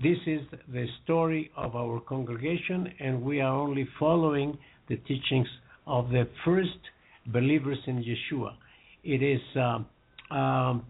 This 0.02 0.18
is 0.26 0.42
the 0.68 0.88
story 1.04 1.52
of 1.56 1.76
our 1.76 2.02
congregation, 2.02 2.92
and 3.00 3.22
we 3.22 3.40
are 3.42 3.54
only 3.54 3.88
following 4.00 4.58
the 4.90 4.98
teachings 4.98 5.48
of 5.88 6.10
the 6.10 6.28
first 6.44 6.78
believers 7.28 7.78
in 7.88 8.04
Yeshua. 8.04 8.56
It 9.04 9.22
is 9.22 9.40
um, 9.56 9.86
um, 10.36 10.84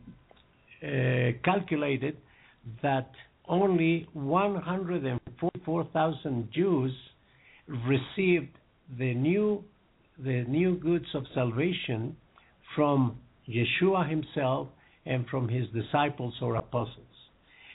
uh, 0.84 1.32
calculated 1.44 2.16
that 2.82 3.12
only 3.48 4.08
144,000 4.14 6.50
Jews 6.54 6.92
received 7.68 8.50
the 8.98 9.14
new 9.14 9.64
the 10.18 10.46
new 10.48 10.76
goods 10.76 11.08
of 11.14 11.26
salvation 11.34 12.16
from 12.74 13.18
Yeshua 13.50 14.10
himself 14.10 14.70
and 15.06 15.28
from 15.28 15.50
his 15.50 15.68
disciples 15.70 16.34
or 16.42 16.56
apostles. 16.56 17.06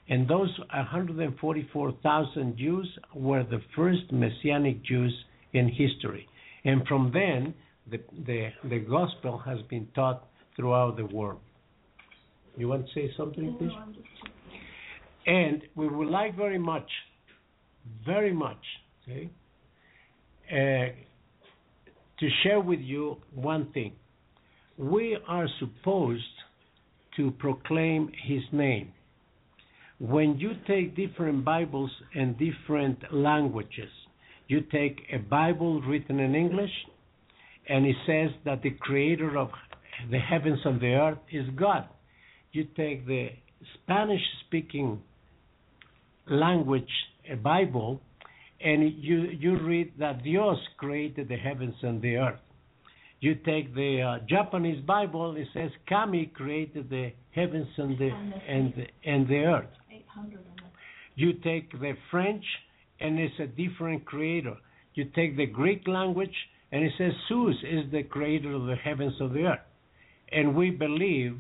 And 0.09 0.27
those 0.27 0.49
144,000 0.73 2.57
Jews 2.57 2.89
were 3.15 3.45
the 3.45 3.61
first 3.77 4.11
messianic 4.11 4.83
Jews 4.83 5.15
in 5.53 5.69
history. 5.69 6.27
And 6.65 6.87
from 6.87 7.11
then 7.13 7.55
the 7.91 7.99
the 8.27 8.51
the 8.69 8.79
gospel 8.79 9.39
has 9.39 9.59
been 9.69 9.89
taught 9.95 10.29
throughout 10.57 10.97
the 10.97 11.07
world. 11.07 11.41
You 12.57 12.69
want 12.69 12.87
to 12.87 12.93
say 12.95 13.11
something, 13.17 13.57
please? 13.59 13.71
And 15.27 15.63
we 15.77 15.89
would 15.89 16.09
like 16.09 16.37
very 16.37 16.59
much, 16.59 16.91
very 18.05 18.33
much, 18.33 18.63
okay, 19.03 19.31
uh, 20.51 20.93
to 22.19 22.29
share 22.43 22.61
with 22.61 22.81
you 22.81 23.17
one 23.35 23.71
thing. 23.73 23.93
We 24.77 25.17
are 25.29 25.47
supposed 25.59 26.23
to 27.17 27.31
proclaim 27.33 28.11
His 28.27 28.43
name. 28.53 28.93
When 29.99 30.39
you 30.39 30.53
take 30.67 30.97
different 30.97 31.45
Bibles 31.45 31.91
and 32.15 32.37
different 32.39 32.99
languages, 33.13 33.91
you 34.51 34.63
take 34.63 34.99
a 35.13 35.19
Bible 35.19 35.81
written 35.83 36.19
in 36.19 36.35
English, 36.35 36.73
and 37.69 37.87
it 37.87 37.95
says 38.05 38.31
that 38.45 38.63
the 38.63 38.71
Creator 38.71 39.39
of 39.39 39.51
the 40.11 40.19
heavens 40.19 40.59
and 40.65 40.81
the 40.81 40.95
earth 40.95 41.19
is 41.31 41.47
God. 41.55 41.85
You 42.51 42.65
take 42.77 43.07
the 43.07 43.29
Spanish 43.75 44.21
speaking 44.45 45.01
language, 46.29 46.91
a 47.31 47.37
Bible, 47.37 48.01
and 48.61 48.93
you 48.99 49.19
you 49.43 49.57
read 49.57 49.93
that 50.01 50.25
Dios 50.25 50.59
created 50.79 51.29
the 51.29 51.37
heavens 51.37 51.77
and 51.83 52.03
the 52.03 52.17
earth. 52.17 52.41
You 53.21 53.37
take 53.37 53.73
the 53.73 54.03
uh, 54.03 54.27
Japanese 54.29 54.85
Bible, 54.85 55.37
it 55.37 55.47
says 55.55 55.71
Kami 55.89 56.27
created 56.35 56.91
the 56.91 57.13
heavens 57.31 57.69
and 57.77 57.97
the 57.97 58.11
and 58.49 58.75
the, 58.77 59.11
and 59.11 59.29
the 59.29 59.43
earth. 59.57 59.75
You 61.15 61.35
take 61.35 61.71
the 61.71 61.93
French, 62.11 62.45
and 63.01 63.19
it's 63.19 63.39
a 63.39 63.47
different 63.47 64.05
creator. 64.05 64.57
You 64.95 65.05
take 65.17 65.37
the 65.37 65.47
Greek 65.47 65.87
language, 65.87 66.35
and 66.73 66.85
it 66.85 66.93
says 66.99 67.13
Zeus 67.29 67.57
is 67.63 67.91
the 67.91 68.03
creator 68.03 68.53
of 68.53 68.67
the 68.67 68.77
heavens 68.77 69.15
and 69.21 69.35
the 69.35 69.45
earth. 69.45 69.59
And 70.33 70.55
we 70.55 70.71
believe 70.71 71.39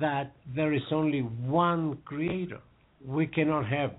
that 0.00 0.32
there 0.54 0.72
is 0.72 0.82
only 0.90 1.20
one 1.20 1.98
creator. 2.04 2.60
We 3.04 3.26
cannot 3.26 3.66
have 3.68 3.92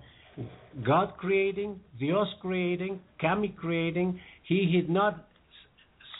God 0.86 1.14
creating, 1.18 1.80
Dios 2.00 2.28
creating, 2.42 3.00
Kami 3.20 3.50
creating. 3.50 4.20
He 4.44 4.66
did 4.72 4.90
not 4.90 5.28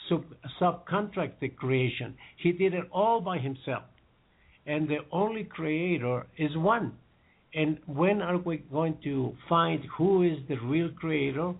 sub- 0.10 0.26
subcontract 0.60 1.34
the 1.40 1.50
creation. 1.50 2.16
He 2.42 2.52
did 2.52 2.74
it 2.74 2.86
all 2.92 3.22
by 3.22 3.38
himself. 3.38 3.84
And 4.66 4.88
the 4.88 5.00
only 5.12 5.44
creator 5.44 6.26
is 6.38 6.56
one. 6.58 6.94
And 7.58 7.80
when 7.88 8.22
are 8.22 8.38
we 8.38 8.58
going 8.58 8.98
to 9.04 9.36
find 9.50 9.80
who 9.98 10.22
is 10.22 10.38
the 10.48 10.58
real 10.74 10.90
creator? 10.92 11.54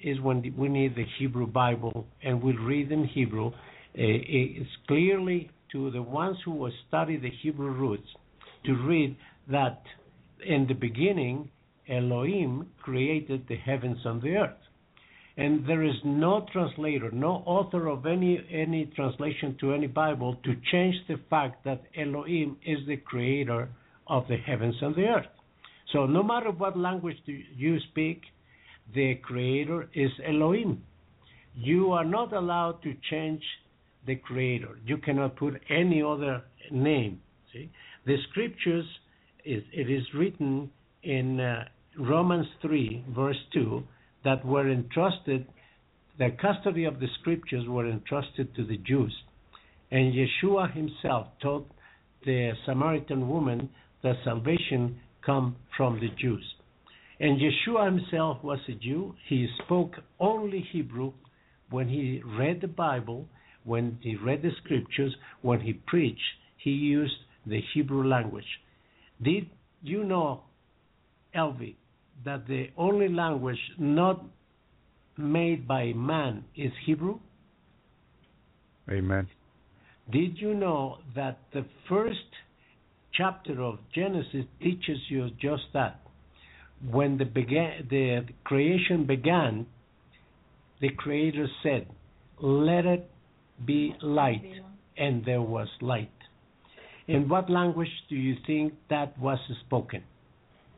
Is 0.00 0.20
when 0.20 0.38
we 0.56 0.68
need 0.68 0.94
the 0.94 1.06
Hebrew 1.18 1.48
Bible 1.48 2.06
and 2.22 2.40
we'll 2.40 2.64
read 2.72 2.92
in 2.92 3.04
Hebrew. 3.04 3.48
Uh, 3.48 3.52
It's 3.96 4.76
clearly 4.86 5.50
to 5.72 5.90
the 5.90 6.02
ones 6.02 6.36
who 6.44 6.70
study 6.86 7.16
the 7.16 7.32
Hebrew 7.42 7.72
roots 7.72 8.08
to 8.66 8.72
read 8.74 9.16
that 9.56 9.82
in 10.46 10.66
the 10.68 10.74
beginning 10.74 11.50
Elohim 11.88 12.68
created 12.82 13.40
the 13.48 13.56
heavens 13.56 13.98
and 14.04 14.20
the 14.22 14.36
earth. 14.44 14.62
And 15.36 15.66
there 15.66 15.82
is 15.82 15.98
no 16.04 16.46
translator, 16.52 17.10
no 17.10 17.32
author 17.56 17.88
of 17.88 18.06
any 18.06 18.32
any 18.64 18.82
translation 18.98 19.56
to 19.60 19.72
any 19.72 19.86
Bible 19.86 20.36
to 20.46 20.52
change 20.70 20.96
the 21.08 21.18
fact 21.32 21.64
that 21.64 21.80
Elohim 21.96 22.50
is 22.72 22.80
the 22.86 22.98
creator 23.10 23.62
of 24.06 24.22
the 24.28 24.36
heavens 24.48 24.76
and 24.82 24.94
the 24.94 25.08
earth. 25.16 25.37
So 25.92 26.06
no 26.06 26.22
matter 26.22 26.50
what 26.50 26.76
language 26.76 27.16
you 27.26 27.78
speak, 27.90 28.22
the 28.94 29.16
creator 29.16 29.88
is 29.94 30.10
Elohim. 30.26 30.82
You 31.54 31.92
are 31.92 32.04
not 32.04 32.32
allowed 32.32 32.82
to 32.82 32.94
change 33.10 33.42
the 34.06 34.16
creator. 34.16 34.78
You 34.86 34.98
cannot 34.98 35.36
put 35.36 35.60
any 35.68 36.02
other 36.02 36.42
name. 36.70 37.20
See, 37.52 37.70
the 38.06 38.16
scriptures 38.30 38.86
is 39.44 39.62
it 39.72 39.90
is 39.90 40.04
written 40.14 40.70
in 41.02 41.40
uh, 41.40 41.64
Romans 41.98 42.46
3 42.62 43.04
verse 43.14 43.36
2 43.52 43.82
that 44.24 44.44
were 44.44 44.70
entrusted 44.70 45.46
the 46.18 46.30
custody 46.42 46.84
of 46.84 46.98
the 46.98 47.06
scriptures 47.20 47.66
were 47.68 47.88
entrusted 47.88 48.54
to 48.56 48.64
the 48.64 48.76
Jews. 48.78 49.14
And 49.90 50.12
Yeshua 50.12 50.74
himself 50.74 51.28
taught 51.40 51.70
the 52.26 52.52
Samaritan 52.66 53.28
woman 53.28 53.70
that 54.02 54.16
salvation 54.24 55.00
come 55.28 55.56
from 55.76 56.00
the 56.00 56.08
Jews. 56.18 56.44
And 57.20 57.38
Yeshua 57.38 57.84
himself 57.84 58.38
was 58.42 58.60
a 58.66 58.72
Jew. 58.72 59.14
He 59.28 59.46
spoke 59.62 59.92
only 60.18 60.66
Hebrew 60.72 61.12
when 61.68 61.86
he 61.86 62.22
read 62.38 62.62
the 62.62 62.68
Bible, 62.68 63.28
when 63.64 63.98
he 64.00 64.16
read 64.16 64.40
the 64.40 64.52
scriptures, 64.64 65.14
when 65.42 65.60
he 65.60 65.74
preached, 65.74 66.18
he 66.56 66.70
used 66.70 67.12
the 67.46 67.60
Hebrew 67.74 68.08
language. 68.08 68.46
Did 69.22 69.50
you 69.82 70.02
know, 70.02 70.44
Elvi, 71.36 71.74
that 72.24 72.46
the 72.46 72.68
only 72.78 73.08
language 73.10 73.58
not 73.78 74.24
made 75.18 75.68
by 75.68 75.92
man 75.92 76.44
is 76.56 76.72
Hebrew? 76.86 77.18
Amen. 78.90 79.28
Did 80.10 80.38
you 80.38 80.54
know 80.54 80.98
that 81.14 81.38
the 81.52 81.66
first 81.86 82.30
chapter 83.14 83.60
of 83.62 83.78
Genesis 83.94 84.44
teaches 84.60 84.98
you 85.08 85.30
just 85.40 85.64
that? 85.74 86.00
When 86.90 87.18
the 87.18 87.24
began, 87.24 87.86
the 87.90 88.26
creation 88.44 89.06
began, 89.06 89.66
the 90.80 90.90
Creator 90.90 91.48
said, 91.62 91.88
"Let 92.40 92.86
it 92.86 93.10
be 93.64 93.94
light," 94.00 94.62
and 94.96 95.24
there 95.24 95.42
was 95.42 95.68
light. 95.80 96.10
In 97.08 97.28
what 97.28 97.50
language 97.50 97.90
do 98.08 98.16
you 98.16 98.36
think 98.46 98.74
that 98.90 99.18
was 99.18 99.38
spoken? 99.66 100.04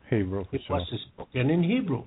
Hebrew. 0.09 0.45
It 0.51 0.61
sure. 0.65 0.77
was 0.77 1.01
spoken 1.13 1.49
in 1.49 1.63
Hebrew. 1.63 2.03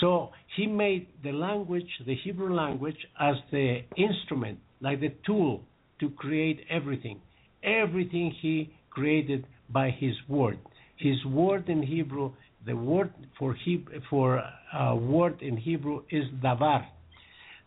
So 0.00 0.32
he 0.56 0.66
made 0.66 1.08
the 1.22 1.32
language, 1.32 1.88
the 2.06 2.14
Hebrew 2.14 2.54
language, 2.54 2.96
as 3.18 3.36
the 3.50 3.82
instrument, 3.96 4.58
like 4.80 5.00
the 5.00 5.12
tool 5.24 5.62
to 6.00 6.10
create 6.10 6.60
everything. 6.68 7.20
Everything 7.62 8.32
he 8.40 8.72
created 8.90 9.46
by 9.72 9.90
his 9.90 10.14
word. 10.28 10.58
His 10.96 11.24
word 11.24 11.68
in 11.68 11.82
Hebrew, 11.82 12.32
the 12.66 12.76
word 12.76 13.12
for 13.38 13.54
he, 13.54 13.84
for 14.08 14.42
uh, 14.72 14.94
word 14.94 15.40
in 15.40 15.56
Hebrew 15.56 16.02
is 16.10 16.24
davar. 16.42 16.86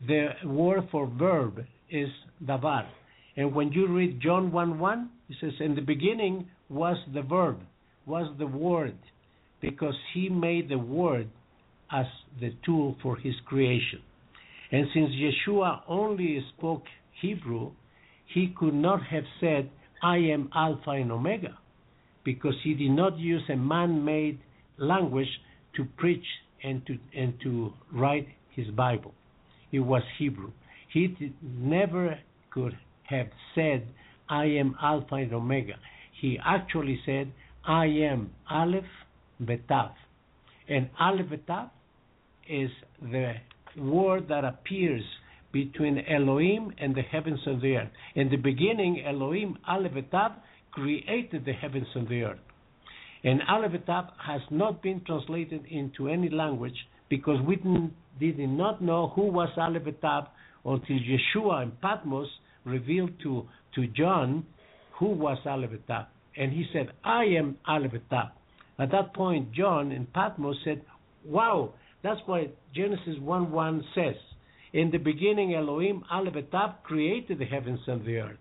The 0.07 0.30
word 0.45 0.88
for 0.91 1.07
verb 1.07 1.65
is 1.90 2.09
davar. 2.45 2.85
And 3.35 3.56
when 3.56 3.72
you 3.72 3.88
read 3.88 4.22
John 4.22 4.51
1 4.51 4.80
1, 4.80 5.09
it 5.30 5.38
says, 5.41 5.53
In 5.59 5.75
the 5.75 5.82
beginning 5.82 6.48
was 6.69 6.98
the 7.14 7.22
verb, 7.22 7.59
was 8.06 8.32
the 8.38 8.48
word, 8.48 8.98
because 9.61 9.95
he 10.14 10.30
made 10.30 10.69
the 10.69 10.77
word 10.77 11.30
as 11.91 12.06
the 12.40 12.53
tool 12.65 12.95
for 13.01 13.17
his 13.17 13.33
creation. 13.45 14.01
And 14.72 14.88
since 14.93 15.11
Yeshua 15.11 15.82
only 15.88 16.43
spoke 16.57 16.83
Hebrew, 17.22 17.72
he 18.33 18.53
could 18.57 18.73
not 18.73 19.03
have 19.03 19.23
said, 19.40 19.69
I 20.01 20.17
am 20.17 20.49
Alpha 20.56 20.91
and 20.91 21.11
Omega, 21.11 21.57
because 22.24 22.56
he 22.64 22.74
did 22.74 22.92
not 22.92 23.18
use 23.18 23.43
a 23.50 23.56
man 23.56 24.03
made 24.03 24.40
language 24.77 25.27
to 25.76 25.85
preach 25.98 26.26
and 26.64 26.85
to, 26.85 26.98
and 27.16 27.34
to 27.43 27.74
write 27.92 28.27
his 28.56 28.68
Bible. 28.68 29.14
It 29.72 29.80
was 29.80 30.03
Hebrew. 30.18 30.52
He 30.92 31.08
did, 31.08 31.34
never 31.42 32.19
could 32.52 32.77
have 33.03 33.27
said, 33.56 33.88
I 34.30 34.45
am 34.45 34.76
Alpha 34.82 35.16
and 35.16 35.34
Omega. 35.34 35.74
He 36.22 36.40
actually 36.43 37.00
said, 37.06 37.32
I 37.66 37.85
am 37.85 38.32
Aleph 38.50 38.84
Betav. 39.42 39.92
And 40.69 40.90
Aleph 41.00 41.27
Betav 41.27 41.69
is 42.50 42.69
the 43.02 43.34
word 43.77 44.27
that 44.30 44.45
appears 44.45 45.03
between 45.52 46.03
Elohim 46.10 46.74
and 46.77 46.95
the 46.95 47.02
heavens 47.02 47.40
and 47.45 47.61
the 47.61 47.76
earth. 47.77 47.90
In 48.16 48.30
the 48.30 48.38
beginning, 48.38 49.03
Elohim, 49.06 49.58
Aleph 49.68 49.93
Betav, 49.93 50.34
created 50.74 51.45
the 51.45 51.53
heavens 51.53 51.88
and 51.95 52.08
the 52.08 52.24
earth. 52.24 52.40
And 53.24 53.42
Aleph 53.48 53.72
has 54.26 54.42
not 54.52 54.84
been 54.84 55.02
translated 55.06 55.66
into 55.69 56.10
any 56.10 56.30
language 56.30 56.76
because 57.10 57.40
we 57.48 57.56
didn't, 57.56 57.93
know 58.82 59.11
who 59.16 59.24
was 59.24 59.50
Aleph 59.58 59.84
until 60.66 60.98
Yeshua 60.98 61.64
in 61.64 61.72
Patmos 61.82 62.27
revealed 62.66 63.11
to, 63.24 63.48
to 63.76 63.88
John 63.88 64.45
who 65.00 65.08
was 65.08 65.38
Aleph 65.45 65.72
And 66.38 66.52
he 66.52 66.66
said, 66.74 66.92
I 67.03 67.24
am 67.26 67.58
Aleph 67.68 67.93
At 68.11 68.92
that 68.92 69.14
point, 69.14 69.53
John 69.53 69.92
in 69.92 70.06
Patmos 70.08 70.58
said, 70.64 70.82
Wow, 71.26 71.74
that's 72.03 72.19
why 72.26 72.50
Genesis 72.76 73.18
1 73.19 73.52
1 73.52 73.84
says, 73.95 74.16
In 74.74 74.92
the 74.92 74.98
beginning, 74.98 75.56
Elohim 75.56 76.03
Aleph 76.11 76.35
created 76.84 77.40
the 77.40 77.45
heavens 77.45 77.80
and 77.88 78.06
the 78.06 78.18
earth. 78.18 78.38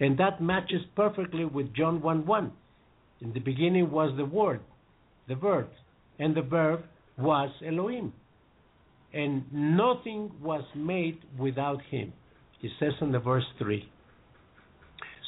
And 0.00 0.18
that 0.18 0.42
matches 0.42 0.82
perfectly 0.94 1.44
with 1.44 1.74
John 1.74 2.02
1 2.02 2.26
1. 2.26 2.52
In 3.22 3.32
the 3.32 3.40
beginning 3.40 3.90
was 3.90 4.14
the 4.16 4.26
Word, 4.26 4.60
the 5.26 5.36
Verb, 5.36 5.68
and 6.18 6.34
the 6.34 6.42
Verb 6.42 6.82
was 7.18 7.50
Elohim. 7.66 8.12
And 9.14 9.44
nothing 9.52 10.30
was 10.42 10.64
made 10.74 11.18
without 11.38 11.80
him. 11.90 12.12
It 12.62 12.72
says 12.78 12.92
in 13.00 13.12
the 13.12 13.18
verse 13.18 13.44
3. 13.58 13.88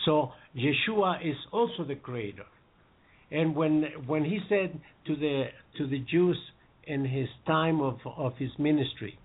So 0.04 0.32
Yeshua 0.56 1.26
is 1.26 1.36
also 1.52 1.84
the 1.84 1.94
creator. 1.94 2.44
And 3.30 3.54
when 3.54 3.84
when 4.06 4.24
he 4.24 4.38
said 4.48 4.80
to 5.06 5.16
the 5.16 5.44
to 5.76 5.86
the 5.86 5.98
Jews 6.00 6.38
in 6.84 7.04
his 7.04 7.28
time 7.46 7.80
of, 7.80 7.98
of 8.16 8.32
his 8.38 8.50
ministry, 8.58 9.18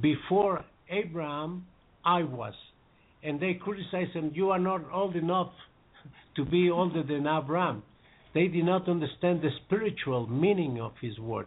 before 0.00 0.64
Abraham 0.90 1.66
I 2.04 2.24
was, 2.24 2.54
and 3.22 3.40
they 3.40 3.54
criticize 3.54 4.12
him, 4.12 4.32
you 4.34 4.50
are 4.50 4.58
not 4.58 4.82
old 4.92 5.16
enough 5.16 5.52
to 6.36 6.44
be 6.44 6.70
older 6.70 7.02
than 7.02 7.26
Abraham. 7.26 7.82
They 8.34 8.48
did 8.48 8.64
not 8.64 8.88
understand 8.88 9.42
the 9.42 9.50
spiritual 9.64 10.26
meaning 10.26 10.80
of 10.80 10.92
his 11.00 11.18
word, 11.18 11.46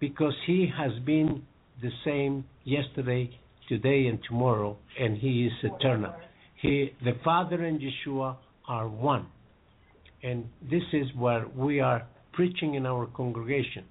because 0.00 0.34
he 0.46 0.70
has 0.76 0.92
been 1.04 1.42
the 1.82 1.90
same 2.04 2.44
yesterday, 2.64 3.30
today, 3.68 4.06
and 4.06 4.18
tomorrow, 4.28 4.76
and 4.98 5.18
he 5.18 5.46
is 5.46 5.52
eternal. 5.62 6.14
He, 6.62 6.92
the 7.04 7.14
Father 7.24 7.64
and 7.64 7.80
Yeshua 7.80 8.36
are 8.68 8.88
one. 8.88 9.26
And 10.22 10.46
this 10.70 10.82
is 10.92 11.06
what 11.16 11.54
we 11.56 11.80
are 11.80 12.06
preaching 12.32 12.74
in 12.74 12.86
our 12.86 13.06
congregation. 13.06 13.84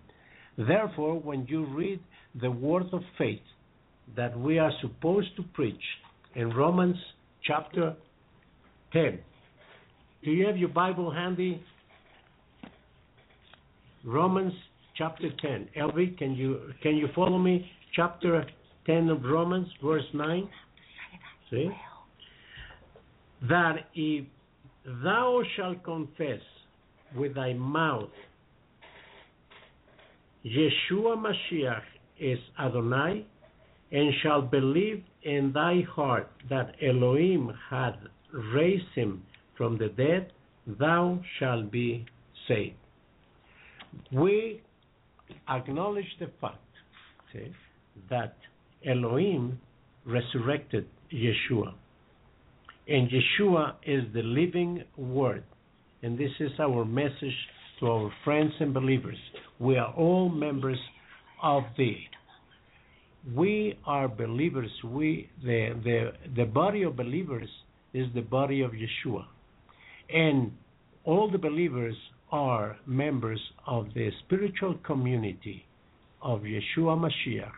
Therefore, 0.58 1.20
when 1.20 1.46
you 1.48 1.66
read 1.66 2.00
the 2.40 2.50
word 2.50 2.86
of 2.94 3.02
faith 3.18 3.42
that 4.16 4.40
we 4.40 4.60
are 4.60 4.72
supposed 4.82 5.36
to 5.36 5.44
preach 5.54 5.84
in 6.36 6.50
Romans 6.52 6.96
chapter 7.44 7.96
10, 8.94 9.20
do 10.24 10.32
you 10.32 10.46
have 10.48 10.58
your 10.58 10.70
Bible 10.70 11.12
handy? 11.12 11.62
Romans 14.06 14.54
chapter 14.98 15.30
10. 15.42 15.70
Elvi, 15.78 16.18
can 16.18 16.34
you 16.34 16.74
can 16.82 16.96
you 16.96 17.08
follow 17.16 17.38
me? 17.38 17.70
Chapter 17.96 18.46
10 18.86 19.10
of 19.10 19.24
Romans, 19.24 19.68
verse 19.84 20.04
9. 20.14 20.50
See? 21.50 21.70
That 23.50 23.90
if 23.94 24.26
thou 25.04 25.42
shalt 25.56 25.84
confess 25.84 26.40
with 27.16 27.36
thy 27.36 27.54
mouth 27.54 28.10
Yeshua 30.46 31.16
Mashiach 31.16 31.84
is 32.20 32.38
Adonai, 32.60 33.26
and 33.94 34.12
shall 34.24 34.42
believe 34.42 35.04
in 35.22 35.52
thy 35.54 35.82
heart 35.96 36.30
that 36.50 36.76
Elohim 36.82 37.54
hath 37.70 37.96
raised 38.32 38.92
him 38.96 39.24
from 39.56 39.78
the 39.78 39.90
dead, 39.90 40.34
thou 40.80 41.20
shalt 41.40 41.72
be 41.72 42.06
saved. 42.48 42.76
We 44.12 44.62
acknowledge 45.48 46.18
the 46.20 46.30
fact 46.42 46.58
see, 47.32 47.54
that 48.10 48.36
Elohim 48.86 49.60
resurrected 50.06 50.88
Yeshua. 51.14 51.74
And 52.88 53.10
Yeshua 53.10 53.76
is 53.86 54.04
the 54.14 54.24
living 54.24 54.84
word. 54.98 55.44
And 56.02 56.18
this 56.18 56.32
is 56.40 56.52
our 56.60 56.84
message 56.84 57.36
to 57.80 57.88
our 57.88 58.12
friends 58.26 58.52
and 58.60 58.74
believers. 58.74 59.18
We 59.60 59.78
are 59.78 59.94
all 59.94 60.30
members 60.30 60.80
of 61.42 61.64
the 61.78 61.96
we 63.36 63.78
are 63.86 64.08
believers. 64.08 64.72
We 64.84 65.30
the 65.44 65.80
the 65.84 66.12
the 66.36 66.46
body 66.46 66.84
of 66.84 66.96
believers 66.96 67.50
is 67.94 68.08
the 68.14 68.22
body 68.22 68.62
of 68.62 68.72
Yeshua. 68.72 69.26
And 70.14 70.52
all 71.06 71.30
the 71.32 71.38
believers 71.38 71.96
are 72.32 72.78
members 72.86 73.40
of 73.68 73.88
the 73.94 74.10
spiritual 74.26 74.76
community 74.86 75.66
of 76.22 76.42
Yeshua 76.42 76.98
Mashiach, 76.98 77.52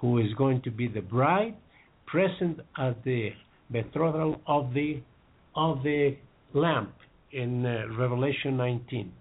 who 0.00 0.18
is 0.18 0.32
going 0.34 0.62
to 0.62 0.70
be 0.70 0.88
the 0.88 1.00
bride 1.00 1.56
present 2.06 2.60
at 2.78 3.02
the 3.04 3.30
betrothal 3.70 4.40
of 4.46 4.74
the 4.74 5.00
of 5.56 5.82
the 5.82 6.16
lamp 6.54 6.92
in 7.32 7.64
uh, 7.64 7.84
Revelation 7.98 8.56
19. 8.56 9.12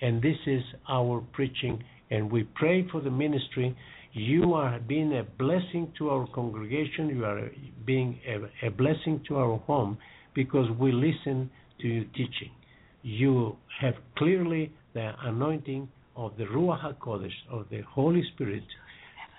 And 0.00 0.22
this 0.22 0.36
is 0.46 0.62
our 0.88 1.22
preaching, 1.32 1.82
and 2.10 2.30
we 2.30 2.44
pray 2.54 2.86
for 2.90 3.00
the 3.00 3.10
ministry. 3.10 3.76
You 4.14 4.54
are 4.54 4.78
being 4.78 5.12
a 5.12 5.24
blessing 5.24 5.92
to 5.98 6.10
our 6.10 6.26
congregation. 6.28 7.08
You 7.08 7.24
are 7.24 7.50
being 7.84 8.20
a, 8.28 8.68
a 8.68 8.70
blessing 8.70 9.20
to 9.26 9.36
our 9.36 9.58
home 9.58 9.98
because 10.34 10.70
we 10.78 10.92
listen 10.92 11.50
to 11.80 11.88
your 11.88 12.04
teaching. 12.14 12.52
You 13.02 13.56
have 13.80 13.94
clearly 14.16 14.72
the 14.94 15.12
anointing 15.24 15.88
of 16.16 16.36
the 16.38 16.44
Ruach 16.44 16.96
HaKodesh, 16.96 17.32
of 17.50 17.66
the 17.70 17.80
Holy 17.80 18.22
Spirit, 18.34 18.62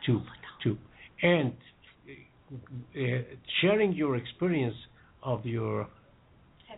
to 0.06 0.22
to 0.64 0.78
and 1.22 1.54
uh, 2.52 3.00
sharing 3.62 3.94
your 3.94 4.18
experience 4.18 4.76
of 5.24 5.46
your 5.46 5.88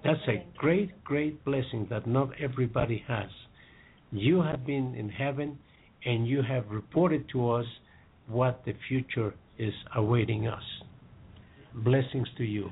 that's 0.03 0.19
a 0.27 0.45
great 0.57 1.03
great 1.03 1.43
blessing 1.43 1.87
that 1.89 2.07
not 2.07 2.29
everybody 2.39 3.03
has 3.07 3.29
you 4.11 4.41
have 4.41 4.65
been 4.65 4.95
in 4.95 5.09
heaven 5.09 5.57
and 6.05 6.27
you 6.27 6.41
have 6.41 6.63
reported 6.69 7.27
to 7.29 7.49
us 7.51 7.65
what 8.27 8.63
the 8.65 8.73
future 8.87 9.33
is 9.57 9.73
awaiting 9.95 10.47
us 10.47 10.63
blessings 11.73 12.27
to 12.37 12.43
you 12.43 12.69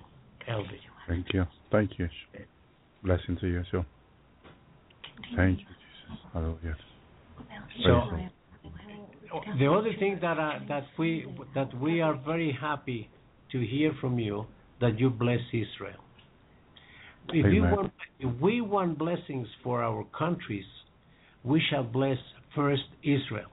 elvi 0.50 0.80
Thank 1.08 1.27
you. 1.34 1.45
Thank 1.72 2.00
you. 2.00 2.09
Blessing 3.03 3.38
to 3.42 3.48
you, 3.48 3.64
too. 3.69 3.85
Thank 5.35 5.59
you, 5.59 5.66
Jesus. 5.66 6.24
Hallelujah. 6.34 6.77
So, 7.84 8.01
the 9.59 9.72
other 9.72 9.92
thing 10.00 10.17
that 10.22 10.40
uh, 10.40 10.59
that 10.67 10.85
we 10.98 11.27
that 11.53 11.77
we 11.80 12.01
are 12.01 12.16
very 12.25 12.58
happy 12.59 13.09
to 13.51 13.59
hear 13.59 13.92
from 14.00 14.17
you 14.17 14.45
that 14.82 15.00
you 15.00 15.09
bless 15.09 15.40
Israel. 15.50 16.00
If 17.30 17.51
you 17.53 17.64
Amen. 17.64 17.75
want, 17.75 17.93
if 18.19 18.40
we 18.40 18.61
want 18.61 18.98
blessings 18.98 19.48
for 19.64 19.84
our 19.84 20.06
countries, 20.17 20.66
we 21.43 21.61
shall 21.69 21.84
bless 21.84 22.17
first 22.56 22.84
Israel, 23.03 23.51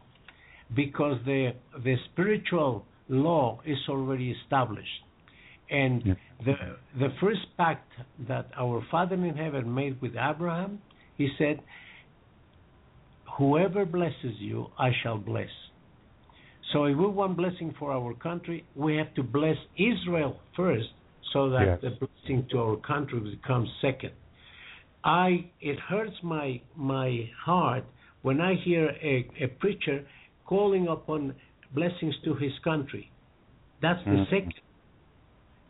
because 0.75 1.19
the 1.25 1.53
the 1.85 1.97
spiritual 2.13 2.85
law 3.09 3.61
is 3.65 3.79
already 3.89 4.31
established, 4.31 5.03
and 5.71 6.17
the 6.45 6.55
the 6.99 7.09
first 7.21 7.41
pact 7.57 7.91
that 8.29 8.47
our 8.57 8.85
Father 8.91 9.15
in 9.15 9.37
heaven 9.37 9.73
made 9.75 10.01
with 10.01 10.13
Abraham, 10.17 10.81
he 11.17 11.29
said, 11.39 11.61
"Whoever 13.39 13.85
blesses 13.85 14.37
you, 14.39 14.71
I 14.79 14.91
shall 15.03 15.19
bless." 15.19 15.51
So 16.73 16.85
if 16.85 16.97
we 16.97 17.07
want 17.07 17.37
blessing 17.37 17.75
for 17.79 17.93
our 17.93 18.15
country, 18.15 18.65
we 18.75 18.97
have 18.97 19.13
to 19.15 19.23
bless 19.23 19.57
Israel 19.77 20.41
first, 20.57 20.89
so 21.33 21.51
that 21.51 21.67
Yes. 21.67 21.81
the 21.83 21.91
blessing 21.91 22.47
to 22.51 22.59
our 22.61 22.77
country 22.77 23.21
becomes 23.21 23.69
second. 23.81 24.13
I 25.05 25.47
it 25.61 25.79
hurts 25.81 26.17
my 26.23 26.61
my 26.77 27.29
heart 27.45 27.85
when 28.23 28.41
I 28.41 28.55
hear 28.55 28.85
a, 29.03 29.29
a 29.41 29.49
preacher 29.49 30.07
calling 30.47 30.89
upon 30.89 31.35
blessings 31.75 32.15
to 32.25 32.35
his 32.35 32.53
country. 32.65 33.11
That's 33.81 34.03
the 34.05 34.11
Mhm. 34.11 34.31
second. 34.31 34.55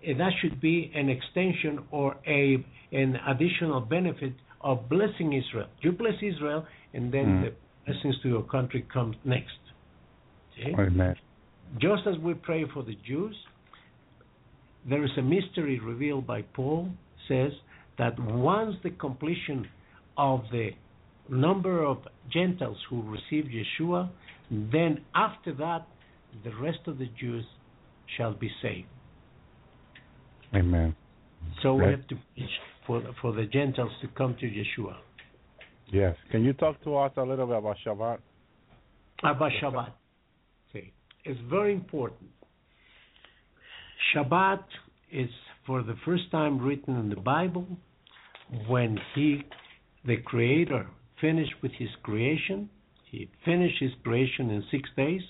And 0.04 0.18
that 0.20 0.32
should 0.40 0.60
be 0.60 0.90
an 0.94 1.08
extension 1.08 1.84
or 1.90 2.16
a 2.26 2.64
an 2.92 3.16
additional 3.26 3.80
benefit 3.80 4.34
of 4.60 4.88
blessing 4.88 5.32
Israel. 5.32 5.68
You 5.80 5.92
bless 5.92 6.22
Israel, 6.22 6.66
and 6.92 7.10
then 7.10 7.26
Mm. 7.26 7.40
the 7.44 7.52
blessings 7.86 8.20
to 8.20 8.28
your 8.28 8.42
country 8.42 8.82
come 8.82 9.14
next. 9.24 9.58
Okay? 10.52 10.74
Amen. 10.74 11.16
Just 11.78 12.06
as 12.06 12.18
we 12.18 12.34
pray 12.34 12.64
for 12.64 12.82
the 12.82 12.96
Jews, 12.96 13.36
there 14.84 15.02
is 15.04 15.16
a 15.16 15.22
mystery 15.22 15.78
revealed 15.78 16.26
by 16.26 16.42
Paul 16.42 16.90
says 17.28 17.52
that 17.96 18.18
once 18.18 18.76
the 18.82 18.90
completion 18.90 19.68
of 20.16 20.50
the 20.50 20.74
number 21.28 21.84
of 21.84 21.98
Gentiles 22.32 22.78
who 22.88 23.02
received 23.02 23.48
Yeshua, 23.52 24.10
then 24.50 25.00
after 25.14 25.52
that 25.54 25.86
the 26.44 26.50
rest 26.60 26.80
of 26.86 26.98
the 26.98 27.08
Jews 27.20 27.44
shall 28.16 28.34
be 28.34 28.50
saved. 28.62 28.88
Amen. 30.54 30.94
So 31.62 31.74
we 31.74 31.84
have 31.84 32.06
to 32.08 32.16
preach 32.34 32.50
for 32.86 33.02
for 33.20 33.32
the 33.32 33.44
Gentiles 33.44 33.92
to 34.02 34.08
come 34.08 34.36
to 34.40 34.46
Yeshua. 34.46 34.96
Yes. 35.92 36.16
Can 36.30 36.44
you 36.44 36.52
talk 36.54 36.82
to 36.84 36.96
us 36.96 37.12
a 37.16 37.22
little 37.22 37.46
bit 37.46 37.58
about 37.58 37.76
Shabbat? 37.86 38.18
About 39.22 39.52
Shabbat. 39.62 39.92
See, 40.72 40.92
It's 41.24 41.40
very 41.50 41.74
important. 41.74 42.30
Shabbat 44.14 44.64
is 45.12 45.28
for 45.66 45.82
the 45.82 45.94
first 46.04 46.30
time 46.30 46.58
written 46.60 46.96
in 46.96 47.08
the 47.08 47.16
Bible 47.16 47.66
when 48.68 48.98
he, 49.14 49.42
the 50.06 50.16
Creator, 50.16 50.86
finished 51.22 51.54
with 51.62 51.72
his 51.78 51.88
creation. 52.02 52.68
He 53.10 53.30
finished 53.46 53.80
his 53.80 53.92
creation 54.02 54.50
in 54.50 54.62
six 54.70 54.90
days, 54.96 55.22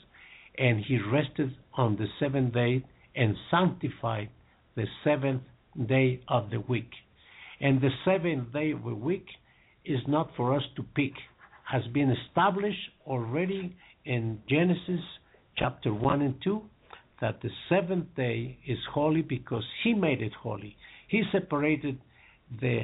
and 0.59 0.85
he 0.85 0.99
rested 1.13 1.55
on 1.75 1.97
the 1.97 2.07
seventh 2.19 2.53
day 2.55 2.85
and 3.15 3.37
sanctified 3.51 4.31
the 4.75 4.87
seventh 5.05 5.43
day 5.87 6.21
of 6.27 6.51
the 6.51 6.61
week. 6.61 6.91
And 7.61 7.81
the 7.81 7.91
seventh 8.05 8.53
day 8.53 8.73
of 8.73 8.83
the 8.83 8.95
week 8.95 9.27
is 9.85 10.01
not 10.09 10.31
for 10.37 10.57
us 10.57 10.63
to 10.77 10.83
pick, 10.83 11.13
has 11.71 11.83
been 11.93 12.11
established 12.11 12.91
already 13.07 13.77
in 14.05 14.41
Genesis 14.49 15.01
chapter 15.57 15.95
1 15.95 16.23
and 16.23 16.35
2 16.43 16.61
that 17.21 17.41
the 17.41 17.51
seventh 17.69 18.07
day 18.17 18.59
is 18.67 18.79
holy 18.93 19.23
because 19.23 19.63
he 19.85 19.95
made 19.95 20.21
it 20.23 20.33
holy. 20.43 20.77
He 21.09 21.23
separated 21.31 21.99
the 22.61 22.81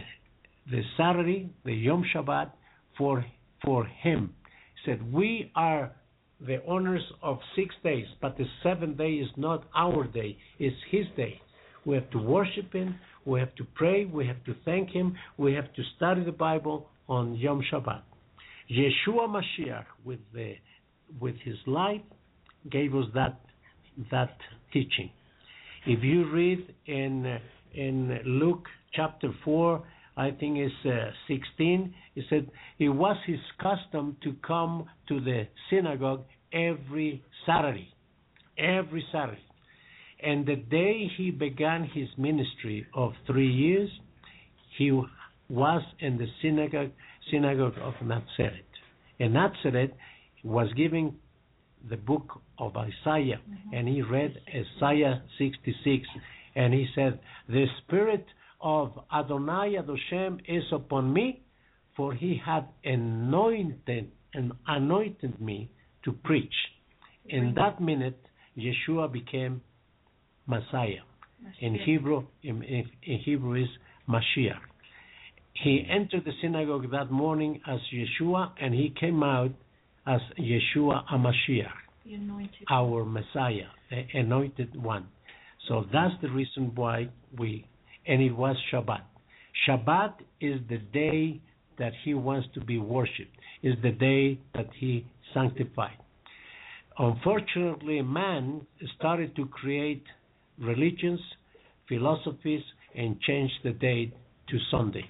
the 0.70 0.82
Saturday, 0.98 1.48
the 1.64 1.72
Yom 1.72 2.04
Shabbat, 2.14 2.50
for 2.98 3.24
for 3.64 3.86
him. 3.86 4.34
He 4.74 4.90
said, 4.90 5.12
We 5.12 5.50
are 5.54 5.92
the 6.40 6.62
owners 6.66 7.02
of 7.22 7.38
six 7.56 7.74
days, 7.82 8.06
but 8.20 8.36
the 8.36 8.46
seventh 8.62 8.98
day 8.98 9.12
is 9.14 9.28
not 9.36 9.64
our 9.74 10.04
day, 10.04 10.36
it's 10.58 10.76
his 10.90 11.06
day. 11.16 11.40
We 11.84 11.94
have 11.94 12.10
to 12.10 12.18
worship 12.18 12.72
him, 12.72 12.96
we 13.24 13.40
have 13.40 13.54
to 13.56 13.64
pray, 13.74 14.04
we 14.04 14.26
have 14.26 14.44
to 14.44 14.54
thank 14.64 14.90
him, 14.90 15.16
we 15.36 15.54
have 15.54 15.72
to 15.74 15.82
study 15.96 16.24
the 16.24 16.32
Bible 16.32 16.88
on 17.08 17.34
Yom 17.36 17.62
Shabbat. 17.72 18.02
Yeshua 18.70 19.26
Mashiach 19.28 19.86
with 20.04 20.20
the 20.34 20.54
with 21.20 21.36
his 21.42 21.56
life 21.66 22.02
gave 22.70 22.94
us 22.94 23.06
that 23.14 23.40
that 24.10 24.36
teaching. 24.72 25.10
If 25.86 26.04
you 26.04 26.30
read 26.30 26.74
in 26.86 27.38
in 27.74 28.18
Luke 28.24 28.66
chapter 28.92 29.32
4, 29.44 29.82
I 30.18 30.32
think 30.32 30.58
it's 30.58 30.74
uh, 30.84 31.12
16, 31.28 31.94
he 32.16 32.22
said 32.28 32.50
it 32.80 32.88
was 32.88 33.16
his 33.24 33.38
custom 33.62 34.16
to 34.24 34.34
come 34.44 34.86
to 35.06 35.20
the 35.20 35.46
synagogue 35.70 36.24
every 36.52 37.22
Saturday, 37.46 37.94
every 38.58 39.04
Saturday. 39.12 39.38
And 40.20 40.44
the 40.44 40.56
day 40.56 41.08
he 41.16 41.30
began 41.30 41.84
his 41.84 42.08
ministry 42.18 42.84
of 42.94 43.12
three 43.28 43.48
years, 43.48 43.88
he 44.76 44.90
was 45.48 45.82
in 46.00 46.18
the 46.18 46.26
synagogue 46.42 46.90
synagogue 47.30 47.78
of 47.80 47.94
Nazareth. 48.02 48.66
And 49.20 49.34
Nazareth 49.34 49.92
was 50.42 50.68
giving 50.76 51.14
the 51.88 51.96
book 51.96 52.40
of 52.58 52.72
Isaiah, 52.76 53.40
and 53.72 53.86
he 53.86 54.02
read 54.02 54.36
Isaiah 54.48 55.22
66, 55.38 56.08
and 56.56 56.74
he 56.74 56.88
said, 56.94 57.20
"The 57.48 57.66
spirit 57.84 58.26
of 58.60 58.98
Adonai 59.12 59.76
Adoshem 59.76 60.40
is 60.48 60.64
upon 60.72 61.12
me, 61.12 61.42
for 61.96 62.14
he 62.14 62.40
had 62.44 62.66
anointed 62.84 64.10
and 64.34 64.52
anointed 64.66 65.40
me 65.40 65.70
to 66.04 66.12
preach." 66.12 66.54
In 67.26 67.54
that 67.54 67.80
minute, 67.80 68.20
Yeshua 68.56 69.12
became 69.12 69.60
Messiah. 70.46 71.02
In 71.60 71.74
Hebrew, 71.74 72.26
in, 72.42 72.62
in 72.62 73.18
Hebrew 73.18 73.54
is 73.62 73.68
Mashiach. 74.08 74.58
He 75.62 75.84
entered 75.88 76.24
the 76.24 76.32
synagogue 76.40 76.90
that 76.90 77.10
morning 77.10 77.60
as 77.66 77.80
Yeshua, 77.92 78.52
and 78.60 78.74
he 78.74 78.90
came 78.98 79.22
out 79.22 79.50
as 80.06 80.20
Yeshua 80.38 81.04
HaMashiach, 81.06 81.72
our 82.70 83.04
Messiah, 83.04 83.66
the 83.90 84.04
anointed 84.14 84.80
one. 84.82 85.06
So 85.68 85.84
that's 85.92 86.14
the 86.22 86.30
reason 86.30 86.72
why 86.74 87.08
we, 87.36 87.66
and 88.08 88.22
it 88.22 88.32
was 88.32 88.56
Shabbat. 88.72 89.02
Shabbat 89.66 90.14
is 90.40 90.60
the 90.68 90.78
day 90.78 91.40
that 91.78 91.92
he 92.04 92.14
wants 92.14 92.48
to 92.54 92.60
be 92.60 92.78
worshipped, 92.78 93.36
is 93.62 93.74
the 93.82 93.90
day 93.92 94.40
that 94.54 94.68
he 94.78 95.06
sanctified. 95.34 95.96
Unfortunately, 96.98 98.02
man 98.02 98.66
started 98.96 99.36
to 99.36 99.46
create 99.46 100.02
religions, 100.58 101.20
philosophies, 101.88 102.62
and 102.96 103.20
change 103.20 103.50
the 103.62 103.70
date 103.70 104.12
to 104.48 104.58
Sunday. 104.70 105.08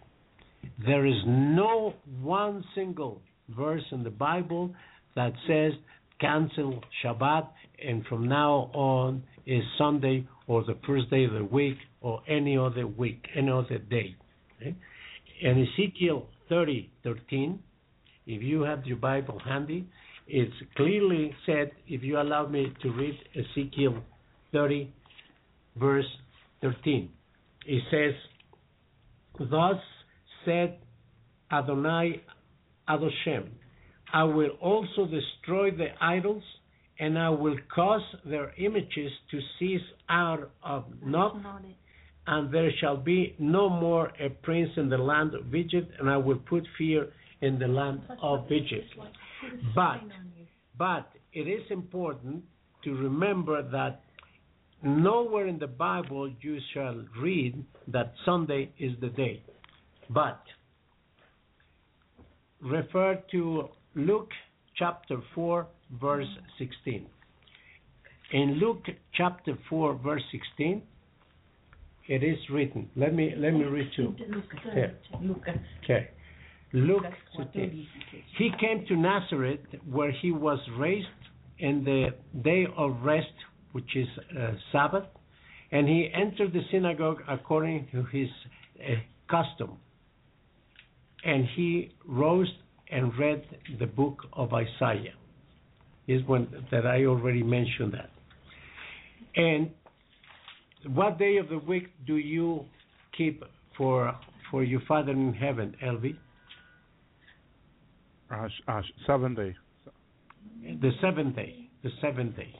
There 0.84 1.06
is 1.06 1.16
no 1.26 1.94
one 2.20 2.64
single 2.74 3.22
verse 3.56 3.84
in 3.92 4.02
the 4.02 4.10
Bible 4.10 4.74
that 5.14 5.32
says 5.46 5.72
cancel 6.20 6.82
Shabbat 7.02 7.48
and 7.86 8.04
from 8.06 8.28
now 8.28 8.70
on 8.74 9.22
is 9.46 9.62
Sunday 9.78 10.26
or 10.48 10.64
the 10.64 10.76
first 10.86 11.08
day 11.10 11.24
of 11.24 11.32
the 11.34 11.44
week 11.44 11.76
or 12.00 12.22
any 12.26 12.58
other 12.58 12.86
week, 12.86 13.24
any 13.36 13.50
other 13.50 13.78
day. 13.78 14.16
Okay? 14.56 14.74
In 15.42 15.68
Ezekiel 15.68 16.26
30, 16.48 16.90
13, 17.04 17.60
if 18.26 18.42
you 18.42 18.62
have 18.62 18.84
your 18.86 18.96
Bible 18.96 19.40
handy, 19.44 19.86
it's 20.26 20.54
clearly 20.76 21.34
said, 21.46 21.70
if 21.86 22.02
you 22.02 22.20
allow 22.20 22.46
me 22.46 22.72
to 22.82 22.90
read 22.90 23.14
Ezekiel 23.36 24.02
30, 24.52 24.92
verse 25.76 26.04
13, 26.62 27.08
it 27.66 27.82
says, 27.90 28.14
Thus 29.38 29.76
said 30.44 30.78
Adonai 31.52 32.22
Adoshem, 32.88 33.48
I 34.12 34.24
will 34.24 34.50
also 34.60 35.06
destroy 35.06 35.70
the 35.70 35.88
idols, 36.00 36.42
and 36.98 37.18
I 37.18 37.30
will 37.30 37.56
cause 37.74 38.02
their 38.24 38.52
images 38.58 39.12
to 39.30 39.40
cease 39.58 39.82
out 40.08 40.50
of 40.62 40.84
Noph, 41.04 41.40
and 42.26 42.52
there 42.52 42.70
shall 42.80 42.96
be 42.96 43.34
no 43.38 43.68
more 43.68 44.12
a 44.20 44.28
prince 44.28 44.70
in 44.76 44.88
the 44.88 44.98
land 44.98 45.34
of 45.34 45.54
Egypt, 45.54 45.92
and 45.98 46.10
I 46.10 46.16
will 46.16 46.38
put 46.38 46.66
fear 46.76 47.08
in 47.40 47.58
the 47.58 47.68
land 47.68 48.02
of 48.22 48.50
Egypt. 48.50 48.94
But, 49.74 50.00
but 50.76 51.10
it 51.32 51.48
is 51.48 51.62
important 51.70 52.44
to 52.84 52.94
remember 52.94 53.62
that 53.70 54.02
nowhere 54.82 55.46
in 55.46 55.58
the 55.58 55.66
Bible 55.66 56.30
you 56.40 56.58
shall 56.74 57.04
read 57.20 57.64
that 57.88 58.12
Sunday 58.24 58.72
is 58.78 58.92
the 59.00 59.08
day. 59.08 59.42
But 60.10 60.42
refer 62.60 63.22
to 63.32 63.68
Luke 63.94 64.30
chapter 64.76 65.18
4, 65.34 65.66
verse 66.00 66.28
16. 66.58 67.06
In 68.32 68.58
Luke 68.60 68.84
chapter 69.14 69.56
4, 69.70 69.94
verse 69.94 70.22
16, 70.32 70.82
it 72.08 72.22
is 72.22 72.38
written. 72.50 72.88
Let 72.96 73.14
me 73.14 73.34
let 73.36 73.52
me 73.52 73.64
read 73.64 73.90
to 73.96 74.02
you. 74.02 74.14
Okay. 75.84 76.08
Luke 76.72 77.02
Lucas 77.02 77.12
16. 77.36 77.86
He 78.38 78.50
came 78.60 78.84
to 78.88 78.96
Nazareth 78.96 79.60
where 79.90 80.10
he 80.10 80.32
was 80.32 80.58
raised 80.78 81.06
in 81.58 81.84
the 81.84 82.08
day 82.42 82.66
of 82.76 83.02
rest, 83.02 83.26
which 83.72 83.96
is 83.96 84.06
uh, 84.38 84.52
Sabbath, 84.72 85.04
and 85.70 85.88
he 85.88 86.10
entered 86.14 86.52
the 86.52 86.62
synagogue 86.70 87.22
according 87.28 87.88
to 87.92 88.04
his 88.04 88.28
uh, 88.80 88.94
custom. 89.30 89.76
And 91.24 91.46
he 91.56 91.92
rose 92.06 92.50
and 92.90 93.12
read 93.18 93.44
the 93.78 93.86
book 93.86 94.22
of 94.32 94.52
Isaiah. 94.54 95.14
Is 96.08 96.26
one 96.26 96.48
that 96.70 96.86
I 96.86 97.04
already 97.04 97.42
mentioned 97.42 97.92
that. 97.92 98.10
And 99.36 99.70
what 100.94 101.18
day 101.18 101.36
of 101.36 101.48
the 101.48 101.58
week 101.58 101.88
do 102.06 102.16
you 102.16 102.64
keep 103.16 103.44
for 103.76 104.14
for 104.50 104.64
your 104.64 104.80
Father 104.88 105.12
in 105.12 105.34
heaven, 105.34 105.76
Elvi? 105.84 106.16
Uh, 108.30 108.48
uh, 108.68 108.82
sh- 108.82 108.84
seven 109.06 109.34
day. 109.34 109.54
The 110.62 110.90
seventh 111.00 111.36
day. 111.36 111.68
The 111.82 111.90
seventh 112.00 112.36
day. 112.36 112.54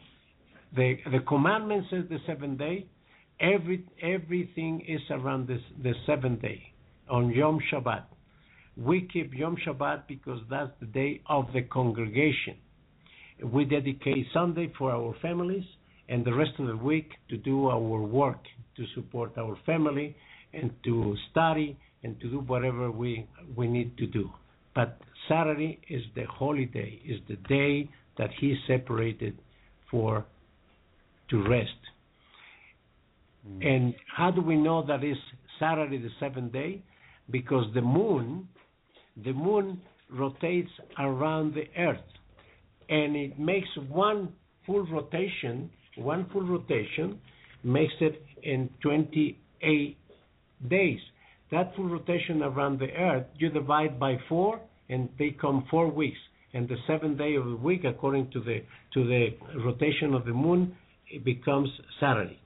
The 0.77 0.97
the 1.11 1.21
commandment 1.21 1.85
says 1.91 2.05
the 2.11 2.19
seventh 2.27 2.59
day. 2.59 2.87
Every 3.41 3.85
everything 4.03 4.85
is 4.87 5.01
around 5.11 5.49
this 5.49 5.61
the 5.83 5.95
seventh 6.07 6.43
day 6.43 6.63
on 7.09 7.31
Yom 7.31 7.61
Shabbat. 7.73 8.05
We 8.77 9.09
keep 9.13 9.33
Yom 9.35 9.57
Shabbat 9.67 10.03
because 10.07 10.41
that's 10.51 10.71
the 10.81 10.87
day 10.87 11.23
of 11.29 11.47
the 11.53 11.63
congregation. 11.63 12.57
We 13.45 13.65
dedicate 13.65 14.27
Sunday 14.33 14.73
for 14.79 14.91
our 14.91 15.15
families 15.23 15.65
and 16.09 16.25
the 16.25 16.35
rest 16.35 16.53
of 16.59 16.67
the 16.67 16.77
week 16.77 17.11
to 17.29 17.37
do 17.37 17.69
our 17.69 18.01
work, 18.01 18.43
to 18.77 18.85
support 18.95 19.37
our 19.39 19.57
family, 19.67 20.17
and 20.53 20.71
to 20.85 21.15
study 21.31 21.77
and 22.03 22.19
to 22.21 22.31
do 22.31 22.39
whatever 22.41 22.91
we 22.91 23.27
we 23.57 23.67
need 23.69 23.97
to 23.99 24.07
do. 24.07 24.31
But 24.75 24.99
Saturday 25.29 25.81
is 25.89 26.03
the 26.15 26.25
holy 26.25 26.65
day, 26.65 27.01
is 27.05 27.21
the 27.29 27.37
day 27.49 27.91
that 28.17 28.31
He 28.41 28.57
separated 28.67 29.39
for 29.91 30.25
to 31.31 31.49
rest. 31.49 31.71
Mm. 33.47 33.67
And 33.67 33.95
how 34.17 34.31
do 34.31 34.41
we 34.41 34.57
know 34.57 34.87
that 34.87 35.05
is 35.05 35.17
Saturday 35.59 35.99
the 35.99 36.11
seventh 36.21 36.53
day? 36.53 36.83
Because 37.31 37.67
the 37.75 37.83
moon, 37.83 38.49
the 39.25 39.33
moon 39.33 39.81
rotates 40.11 40.71
around 40.99 41.55
the 41.55 41.65
earth, 41.79 41.99
and 42.89 43.17
it 43.17 43.39
makes 43.39 43.69
one 43.89 44.33
full 44.67 44.87
rotation. 44.87 45.71
One 45.97 46.29
full 46.33 46.47
rotation 46.47 47.19
makes 47.65 47.95
it 48.01 48.23
in 48.43 48.71
28 48.83 49.97
days. 50.69 51.01
That 51.51 51.75
full 51.75 51.89
rotation 51.89 52.43
around 52.43 52.79
the 52.79 52.91
earth, 52.93 53.27
you 53.37 53.51
divide 53.51 53.99
by 53.99 54.17
four, 54.29 54.61
and 54.89 55.09
they 55.19 55.31
come 55.31 55.67
four 55.71 55.91
weeks. 55.91 56.19
And 56.55 56.69
the 56.69 56.77
seventh 56.87 57.19
day 57.19 57.35
of 57.35 57.45
the 57.45 57.57
week, 57.57 57.85
according 57.85 58.31
to 58.33 58.41
the 58.41 58.61
to 58.95 59.05
the 59.07 59.29
rotation 59.65 60.15
of 60.15 60.25
the 60.25 60.33
moon, 60.33 60.75
it 61.11 61.25
becomes 61.25 61.69
Saturday. 62.01 62.39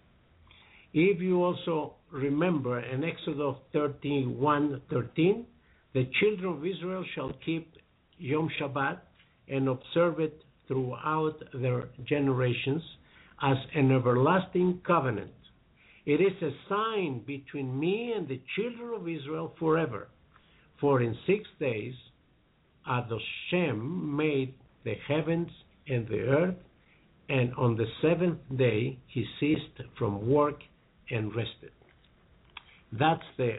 If 0.93 1.21
you 1.21 1.43
also 1.43 1.95
remember 2.11 2.81
in 2.81 3.05
Exodus 3.05 3.57
31:13, 3.73 5.45
the 5.95 6.05
children 6.21 6.53
of 6.53 6.67
Israel 6.67 7.05
shall 7.15 7.33
keep 7.45 7.73
Yom 8.19 8.49
Shabbat 8.61 8.99
and 9.49 9.69
observe 9.69 10.21
it 10.21 10.43
throughout 10.69 11.37
their 11.55 11.89
generations 12.05 12.83
as 13.43 13.57
an 13.75 13.93
everlasting 13.93 14.81
covenant. 14.87 15.31
It 16.07 16.21
is 16.21 16.43
a 16.43 16.51
sign 16.69 17.23
between 17.27 17.79
me 17.79 18.13
and 18.17 18.27
the 18.27 18.41
children 18.57 18.95
of 18.95 19.09
Israel 19.09 19.55
forever. 19.59 20.09
For 20.81 21.01
in 21.01 21.17
six 21.27 21.49
days 21.61 21.95
Adoshem 22.89 24.17
made 24.17 24.55
the 24.85 24.95
heavens 25.07 25.49
and 25.87 26.07
the 26.09 26.21
earth, 26.21 26.57
and 27.29 27.55
on 27.55 27.77
the 27.77 27.87
seventh 28.01 28.41
day 28.57 28.99
he 29.07 29.25
ceased 29.39 29.81
from 29.97 30.29
work 30.29 30.61
and 31.11 31.35
rested. 31.35 31.73
That's 32.93 33.23
the 33.37 33.59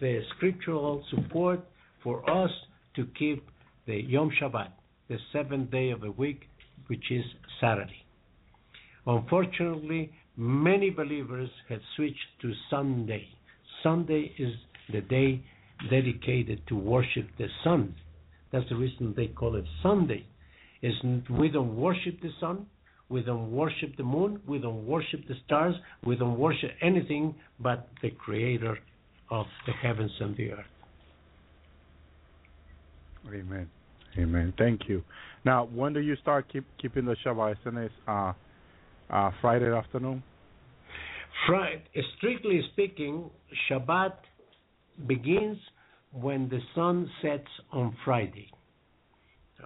the 0.00 0.22
scriptural 0.36 1.04
support 1.10 1.60
for 2.02 2.28
us 2.30 2.50
to 2.94 3.06
keep 3.18 3.44
the 3.86 4.00
Yom 4.00 4.30
Shabbat, 4.40 4.70
the 5.12 5.18
seventh 5.30 5.70
day 5.70 5.90
of 5.90 6.00
the 6.00 6.10
week, 6.12 6.48
which 6.86 7.10
is 7.10 7.24
Saturday. 7.60 8.06
Unfortunately, 9.06 10.10
many 10.38 10.88
believers 10.88 11.50
have 11.68 11.80
switched 11.96 12.40
to 12.40 12.52
Sunday. 12.70 13.26
Sunday 13.82 14.32
is 14.38 14.54
the 14.90 15.02
day 15.02 15.44
dedicated 15.90 16.62
to 16.68 16.76
worship 16.76 17.26
the 17.36 17.48
sun. 17.62 17.94
That's 18.52 18.66
the 18.70 18.76
reason 18.76 19.12
they 19.14 19.26
call 19.26 19.56
it 19.56 19.66
Sunday. 19.82 20.24
We 20.82 21.48
don't 21.50 21.76
worship 21.76 22.20
the 22.22 22.30
sun, 22.40 22.66
we 23.10 23.20
don't 23.22 23.52
worship 23.52 23.96
the 23.98 24.04
moon, 24.04 24.40
we 24.48 24.58
don't 24.58 24.86
worship 24.86 25.20
the 25.28 25.34
stars, 25.44 25.74
we 26.06 26.16
don't 26.16 26.38
worship 26.38 26.70
anything 26.80 27.34
but 27.60 27.88
the 28.00 28.10
creator 28.10 28.78
of 29.30 29.44
the 29.66 29.72
heavens 29.72 30.12
and 30.20 30.34
the 30.36 30.52
earth. 30.52 30.64
Amen. 33.28 33.68
Amen. 34.18 34.52
Thank 34.58 34.88
you. 34.88 35.02
Now, 35.44 35.66
when 35.66 35.92
do 35.92 36.00
you 36.00 36.16
start 36.16 36.50
keep, 36.52 36.64
keeping 36.80 37.04
the 37.04 37.16
Shabbat? 37.24 37.56
Isn't 37.60 37.78
it 37.78 37.92
uh, 38.06 38.32
uh, 39.10 39.30
Friday 39.40 39.72
afternoon? 39.72 40.22
Friday, 41.46 41.82
strictly 42.18 42.62
speaking, 42.72 43.30
Shabbat 43.68 44.12
begins 45.06 45.58
when 46.12 46.48
the 46.48 46.60
sun 46.74 47.10
sets 47.22 47.48
on 47.72 47.96
Friday. 48.04 48.50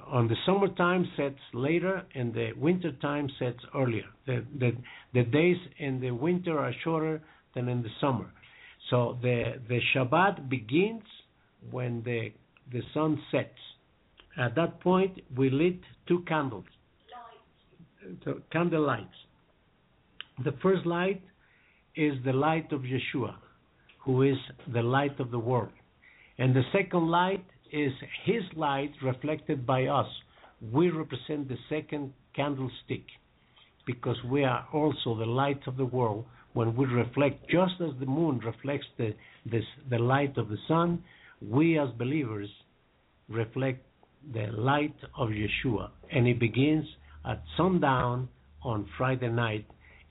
On 0.08 0.28
the 0.28 0.36
summertime 0.44 1.08
sets 1.16 1.40
later, 1.54 2.04
and 2.14 2.32
the 2.32 2.52
wintertime 2.56 3.28
sets 3.38 3.58
earlier. 3.74 4.04
The, 4.26 4.44
the 4.58 4.72
the 5.14 5.22
days 5.22 5.56
in 5.78 6.00
the 6.00 6.10
winter 6.10 6.58
are 6.58 6.72
shorter 6.84 7.22
than 7.54 7.68
in 7.68 7.82
the 7.82 7.88
summer. 8.00 8.30
So 8.90 9.18
the 9.22 9.54
the 9.68 9.80
Shabbat 9.94 10.48
begins 10.48 11.02
when 11.70 12.02
the 12.04 12.30
the 12.70 12.82
sun 12.92 13.20
sets. 13.32 13.58
At 14.38 14.54
that 14.56 14.80
point, 14.80 15.18
we 15.36 15.50
lit 15.50 15.80
two 16.06 16.20
candles, 16.28 16.64
so 18.24 18.40
candle 18.52 18.86
lights. 18.86 19.16
The 20.44 20.52
first 20.62 20.84
light 20.84 21.22
is 21.96 22.14
the 22.24 22.32
light 22.32 22.70
of 22.72 22.82
Yeshua, 22.82 23.34
who 24.04 24.22
is 24.22 24.36
the 24.72 24.82
light 24.82 25.18
of 25.18 25.30
the 25.30 25.38
world. 25.38 25.72
And 26.38 26.54
the 26.54 26.62
second 26.72 27.08
light 27.08 27.44
is 27.72 27.92
his 28.24 28.42
light 28.54 28.92
reflected 29.02 29.66
by 29.66 29.86
us. 29.86 30.06
We 30.72 30.90
represent 30.90 31.48
the 31.48 31.56
second 31.70 32.12
candlestick 32.34 33.04
because 33.86 34.16
we 34.30 34.44
are 34.44 34.66
also 34.72 35.16
the 35.16 35.24
light 35.24 35.60
of 35.66 35.76
the 35.76 35.84
world 35.84 36.26
when 36.52 36.74
we 36.74 36.86
reflect, 36.86 37.48
just 37.50 37.74
as 37.80 37.90
the 38.00 38.06
moon 38.06 38.38
reflects 38.38 38.86
the, 38.96 39.14
this, 39.44 39.64
the 39.90 39.98
light 39.98 40.36
of 40.38 40.48
the 40.48 40.56
sun, 40.66 41.02
we 41.42 41.78
as 41.78 41.88
believers 41.98 42.48
reflect 43.28 43.85
the 44.32 44.46
light 44.52 44.94
of 45.16 45.30
Yeshua. 45.30 45.90
And 46.12 46.26
it 46.26 46.38
begins 46.38 46.84
at 47.24 47.42
sundown 47.56 48.28
on 48.62 48.86
Friday 48.96 49.28
night 49.28 49.66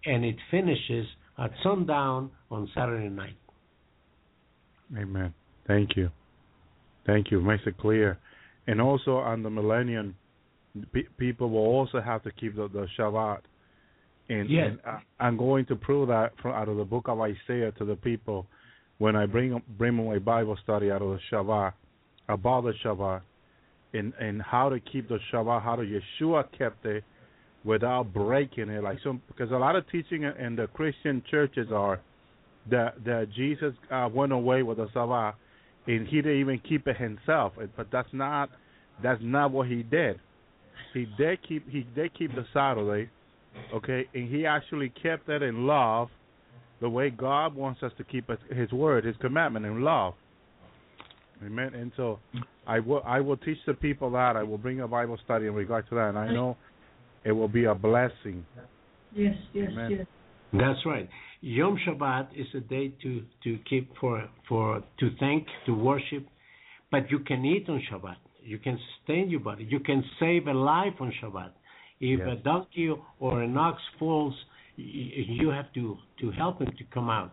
and 0.05 0.23
it 0.23 0.35
finishes 0.51 1.05
at 1.37 1.51
sundown 1.63 2.31
on 2.51 2.69
Saturday 2.75 3.09
night. 3.09 3.35
Amen. 4.97 5.33
Thank 5.67 5.97
you. 5.97 6.09
Thank 7.05 7.31
you. 7.31 7.41
Makes 7.41 7.63
it 7.65 7.77
clear. 7.77 8.19
And 8.67 8.79
also 8.81 9.17
on 9.17 9.43
the 9.43 9.49
millennium, 9.49 10.15
pe- 10.93 11.03
people 11.17 11.49
will 11.49 11.59
also 11.65 12.01
have 12.01 12.23
to 12.23 12.31
keep 12.31 12.55
the, 12.55 12.67
the 12.67 12.87
Shabbat. 12.97 13.39
And, 14.29 14.49
Yes. 14.49 14.71
and 14.71 14.79
I, 14.85 15.25
I'm 15.25 15.37
going 15.37 15.65
to 15.67 15.75
prove 15.75 16.07
that 16.09 16.33
from 16.41 16.53
out 16.53 16.67
of 16.69 16.77
the 16.77 16.83
book 16.83 17.07
of 17.07 17.19
Isaiah 17.19 17.71
to 17.77 17.85
the 17.85 17.95
people 17.95 18.47
when 18.97 19.15
I 19.15 19.25
bring 19.25 19.61
bring 19.77 19.93
my 19.93 20.19
Bible 20.19 20.57
study 20.63 20.89
out 20.89 21.01
of 21.01 21.09
the 21.09 21.19
Shabbat 21.31 21.73
about 22.29 22.63
the 22.63 22.73
Shabbat 22.83 23.21
and 23.95 24.13
and 24.19 24.41
how 24.41 24.69
to 24.69 24.79
keep 24.79 25.09
the 25.09 25.19
Shabbat, 25.31 25.63
how 25.63 25.75
to 25.75 25.83
Yeshua 25.83 26.45
kept 26.57 26.85
it 26.85 27.03
without 27.63 28.13
breaking 28.13 28.69
it. 28.69 28.83
Like 28.83 28.99
some 29.03 29.21
because 29.27 29.51
a 29.51 29.55
lot 29.55 29.75
of 29.75 29.89
teaching 29.89 30.23
in 30.23 30.31
in 30.37 30.55
the 30.55 30.67
Christian 30.67 31.23
churches 31.29 31.67
are 31.71 32.01
that 32.69 33.03
that 33.05 33.27
Jesus 33.35 33.73
uh, 33.91 34.09
went 34.13 34.31
away 34.31 34.63
with 34.63 34.77
the 34.77 34.87
Shabbat 34.87 35.33
and 35.87 36.07
he 36.07 36.17
didn't 36.17 36.39
even 36.39 36.59
keep 36.59 36.87
it 36.87 36.97
himself. 36.97 37.53
But 37.75 37.87
that's 37.91 38.09
not 38.11 38.49
that's 39.01 39.21
not 39.23 39.51
what 39.51 39.67
he 39.67 39.83
did. 39.83 40.19
He 40.93 41.07
did 41.17 41.39
keep 41.47 41.69
he 41.69 41.85
did 41.95 42.17
keep 42.17 42.33
the 42.35 42.45
Saturday, 42.53 43.09
Okay, 43.73 44.05
and 44.13 44.29
he 44.29 44.45
actually 44.45 44.89
kept 44.89 45.27
that 45.27 45.41
in 45.41 45.65
love, 45.65 46.09
the 46.81 46.89
way 46.89 47.09
God 47.09 47.55
wants 47.55 47.83
us 47.83 47.91
to 47.97 48.03
keep 48.03 48.29
His 48.53 48.71
word, 48.71 49.05
His 49.05 49.15
commandment 49.17 49.65
in 49.65 49.81
love. 49.81 50.13
Amen. 51.43 51.73
And 51.73 51.91
so, 51.97 52.19
I 52.67 52.79
will 52.79 53.01
I 53.05 53.19
will 53.19 53.37
teach 53.37 53.57
the 53.65 53.73
people 53.73 54.09
that 54.11 54.35
I 54.35 54.43
will 54.43 54.57
bring 54.57 54.81
a 54.81 54.87
Bible 54.87 55.17
study 55.23 55.47
in 55.47 55.53
regard 55.53 55.87
to 55.89 55.95
that, 55.95 56.09
and 56.09 56.17
I 56.17 56.31
know 56.31 56.57
it 57.23 57.31
will 57.31 57.47
be 57.47 57.65
a 57.65 57.75
blessing. 57.75 58.45
Yes, 59.13 59.35
yes, 59.53 59.69
Amen. 59.71 59.91
yes. 59.91 60.07
That's 60.53 60.85
right. 60.85 61.09
Yom 61.41 61.77
Shabbat 61.85 62.27
is 62.35 62.47
a 62.55 62.61
day 62.61 62.93
to 63.03 63.23
to 63.43 63.57
keep 63.69 63.91
for 63.99 64.27
for 64.47 64.81
to 64.99 65.09
thank 65.19 65.47
to 65.65 65.73
worship, 65.73 66.25
but 66.91 67.09
you 67.11 67.19
can 67.19 67.43
eat 67.45 67.67
on 67.69 67.81
Shabbat. 67.91 68.15
You 68.41 68.59
can 68.59 68.79
sustain 68.97 69.29
your 69.29 69.39
body. 69.41 69.65
You 69.69 69.79
can 69.79 70.03
save 70.19 70.47
a 70.47 70.53
life 70.53 70.93
on 70.99 71.11
Shabbat. 71.21 71.51
If 71.99 72.19
a 72.21 72.33
Yes. 72.35 72.43
donkey 72.43 72.93
or 73.19 73.41
an 73.41 73.57
ox 73.57 73.81
falls, 73.99 74.35
y- 74.77 74.83
y- 74.83 75.25
you 75.41 75.49
have 75.49 75.71
to 75.73 75.97
to 76.21 76.31
help 76.31 76.59
him 76.61 76.71
to 76.77 76.83
come 76.93 77.09
out. 77.09 77.31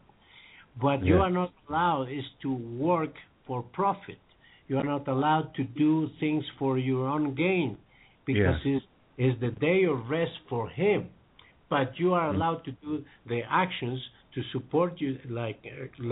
What 0.81 1.05
you 1.05 1.21
are 1.21 1.31
not 1.31 1.53
allowed 1.69 2.09
is 2.11 2.25
to 2.43 2.51
work 2.53 3.15
for 3.53 3.63
profit. 3.81 4.21
You 4.69 4.79
are 4.79 4.85
not 4.95 5.07
allowed 5.09 5.49
to 5.59 5.65
do 5.85 6.09
things 6.21 6.45
for 6.59 6.73
your 6.79 7.03
own 7.15 7.27
gain, 7.35 7.71
because 8.31 8.61
Yes. 8.65 8.73
it's, 8.75 8.87
it's 9.25 9.41
the 9.47 9.53
day 9.69 9.81
of 9.93 9.99
rest 10.19 10.37
for 10.51 10.65
him. 10.83 11.01
But 11.75 11.89
you 12.01 12.09
are 12.19 12.29
Mm. 12.31 12.35
allowed 12.37 12.61
to 12.69 12.73
do 12.87 12.93
the 13.33 13.41
actions 13.65 14.01
to 14.35 14.41
support 14.55 14.93
you 15.03 15.11
like 15.41 15.61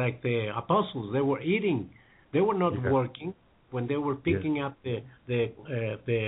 like 0.02 0.16
the 0.28 0.38
apostles. 0.62 1.06
They 1.16 1.24
were 1.30 1.42
eating. 1.54 1.80
They 2.34 2.42
were 2.48 2.58
not 2.66 2.74
Yeah. 2.74 2.90
working. 2.98 3.30
When 3.74 3.84
they 3.90 4.00
were 4.06 4.16
picking 4.30 4.54
up 4.64 4.74
the 4.86 4.96
the 5.30 5.40
uh, 5.76 5.96
the 6.08 6.20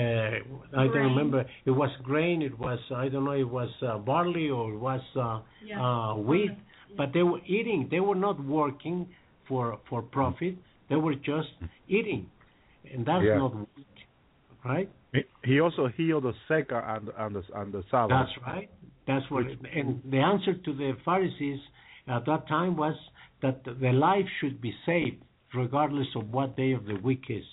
uh, 0.00 0.80
I 0.82 0.86
don't 0.92 1.06
remember. 1.12 1.40
It 1.70 1.74
was 1.82 1.92
grain. 2.10 2.36
It 2.50 2.56
was 2.66 2.80
I 3.04 3.06
don't 3.12 3.24
know 3.28 3.38
it 3.46 3.52
was 3.60 3.72
uh, 3.82 3.98
barley 4.10 4.48
or 4.58 4.64
it 4.76 4.80
was 4.90 5.04
uh, 5.16 5.38
Yeah. 5.70 5.82
uh, 5.84 6.12
wheat. 6.28 6.56
But 6.98 7.08
they 7.16 7.24
were 7.30 7.42
eating. 7.56 7.80
They 7.94 8.02
were 8.08 8.20
not 8.28 8.36
working 8.58 8.98
for 9.48 9.78
for 9.88 10.02
profit 10.02 10.54
they 10.88 10.96
were 10.96 11.14
just 11.14 11.52
eating 11.88 12.22
and 12.92 13.04
that's 13.06 13.24
Yeah. 13.24 13.38
not 13.38 13.54
work, 13.54 13.68
right 14.64 14.90
He- 15.12 15.24
He 15.50 15.60
also 15.60 15.88
healed 15.88 16.24
the 16.24 16.34
sick 16.48 16.66
and 16.70 17.08
the 17.08 17.12
on 17.24 17.32
the 17.32 17.42
on 17.60 17.72
the 17.72 17.82
Sabbath. 17.90 18.10
That's 18.10 18.36
right. 18.46 18.68
That's 19.06 19.26
what. 19.30 19.46
And 19.78 19.88
the 20.14 20.18
answer 20.32 20.52
to 20.66 20.72
the 20.82 20.90
Pharisees 21.06 21.60
at 22.06 22.26
that 22.26 22.42
time 22.46 22.76
was 22.76 22.96
that 23.40 23.64
the 23.64 23.92
life 24.08 24.28
should 24.38 24.60
be 24.60 24.72
saved, 24.84 25.20
regardless 25.54 26.10
of 26.14 26.30
what 26.36 26.56
day 26.56 26.72
of 26.72 26.84
the 26.84 26.96
week 26.96 27.24
is. 27.30 27.46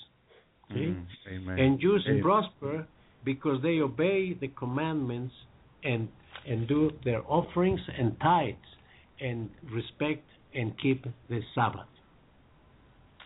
See? 0.73 0.87
Mm, 0.87 1.05
amen. 1.33 1.59
And 1.59 1.79
Jews 1.79 2.03
Amen. 2.07 2.21
prosper 2.23 2.85
because 3.23 3.61
they 3.61 3.79
obey 3.79 4.33
the 4.33 4.49
commandments 4.49 5.33
and 5.91 6.09
and 6.49 6.67
do 6.67 6.91
their 7.07 7.21
offerings 7.37 7.81
and 7.99 8.19
tithes 8.19 8.69
and 9.27 9.49
respect 9.79 10.25
and 10.55 10.73
keep 10.79 11.05
the 11.29 11.41
Sabbath. 11.53 11.87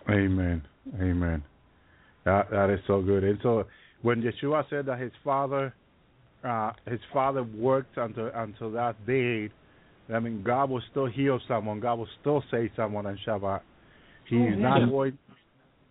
Amen. 0.09 0.61
Amen. 0.99 1.43
That 2.25 2.49
that 2.51 2.69
is 2.69 2.80
so 2.88 3.01
good. 3.01 3.24
And 3.24 3.40
so 3.43 3.66
when 4.01 4.22
Yeshua 4.22 4.64
said 4.69 4.85
that 4.88 4.99
his 4.99 5.11
father 5.24 5.74
uh 6.43 6.72
his 6.88 6.99
father 7.14 7.43
worked 7.43 7.98
until 7.98 8.32
until 8.33 8.72
that 8.72 8.95
day, 9.06 9.49
I 10.14 10.19
mean 10.19 10.43
God 10.43 10.69
will 10.69 10.82
still 10.91 11.06
heal 11.06 11.40
someone, 11.48 11.80
God 11.80 11.99
will 11.99 12.08
still 12.22 12.43
save 12.51 12.72
someone 12.75 13.06
on 13.06 13.19
Shabbat. 13.25 13.61
He 14.27 14.38
is 14.38 14.56
yeah. 14.58 14.69
not 14.69 14.90
going 14.90 15.17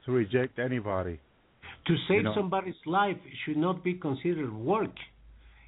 to 0.06 0.12
reject 0.12 0.58
anybody. 0.58 1.20
To 1.86 1.96
save 2.08 2.24
know- 2.24 2.34
somebody's 2.34 2.74
life 2.86 3.16
should 3.44 3.56
not 3.56 3.84
be 3.84 3.94
considered 3.94 4.52
work. 4.52 4.94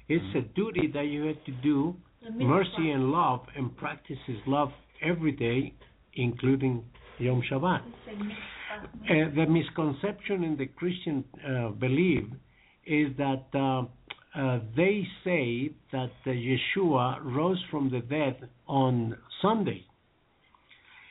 It's 0.07 0.35
a 0.35 0.41
duty 0.55 0.91
that 0.93 1.05
you 1.05 1.23
have 1.27 1.41
to 1.45 1.51
do, 1.63 1.95
mercy 2.35 2.91
and 2.91 3.11
love, 3.11 3.41
and 3.55 3.75
practice 3.77 4.17
His 4.27 4.37
love 4.45 4.69
every 5.01 5.31
day, 5.31 5.73
including 6.13 6.83
Yom 7.19 7.41
Shabbat. 7.49 7.81
Uh, 8.81 9.35
the 9.35 9.45
misconception 9.47 10.43
in 10.43 10.57
the 10.57 10.65
Christian 10.65 11.23
uh, 11.47 11.69
belief 11.69 12.23
is 12.85 13.15
that 13.17 13.45
uh, 13.53 13.83
uh, 14.33 14.59
they 14.75 15.05
say 15.23 15.71
that 15.91 16.11
uh, 16.25 16.29
Yeshua 16.29 17.19
rose 17.23 17.61
from 17.69 17.91
the 17.91 17.99
dead 17.99 18.49
on 18.67 19.17
Sunday. 19.41 19.85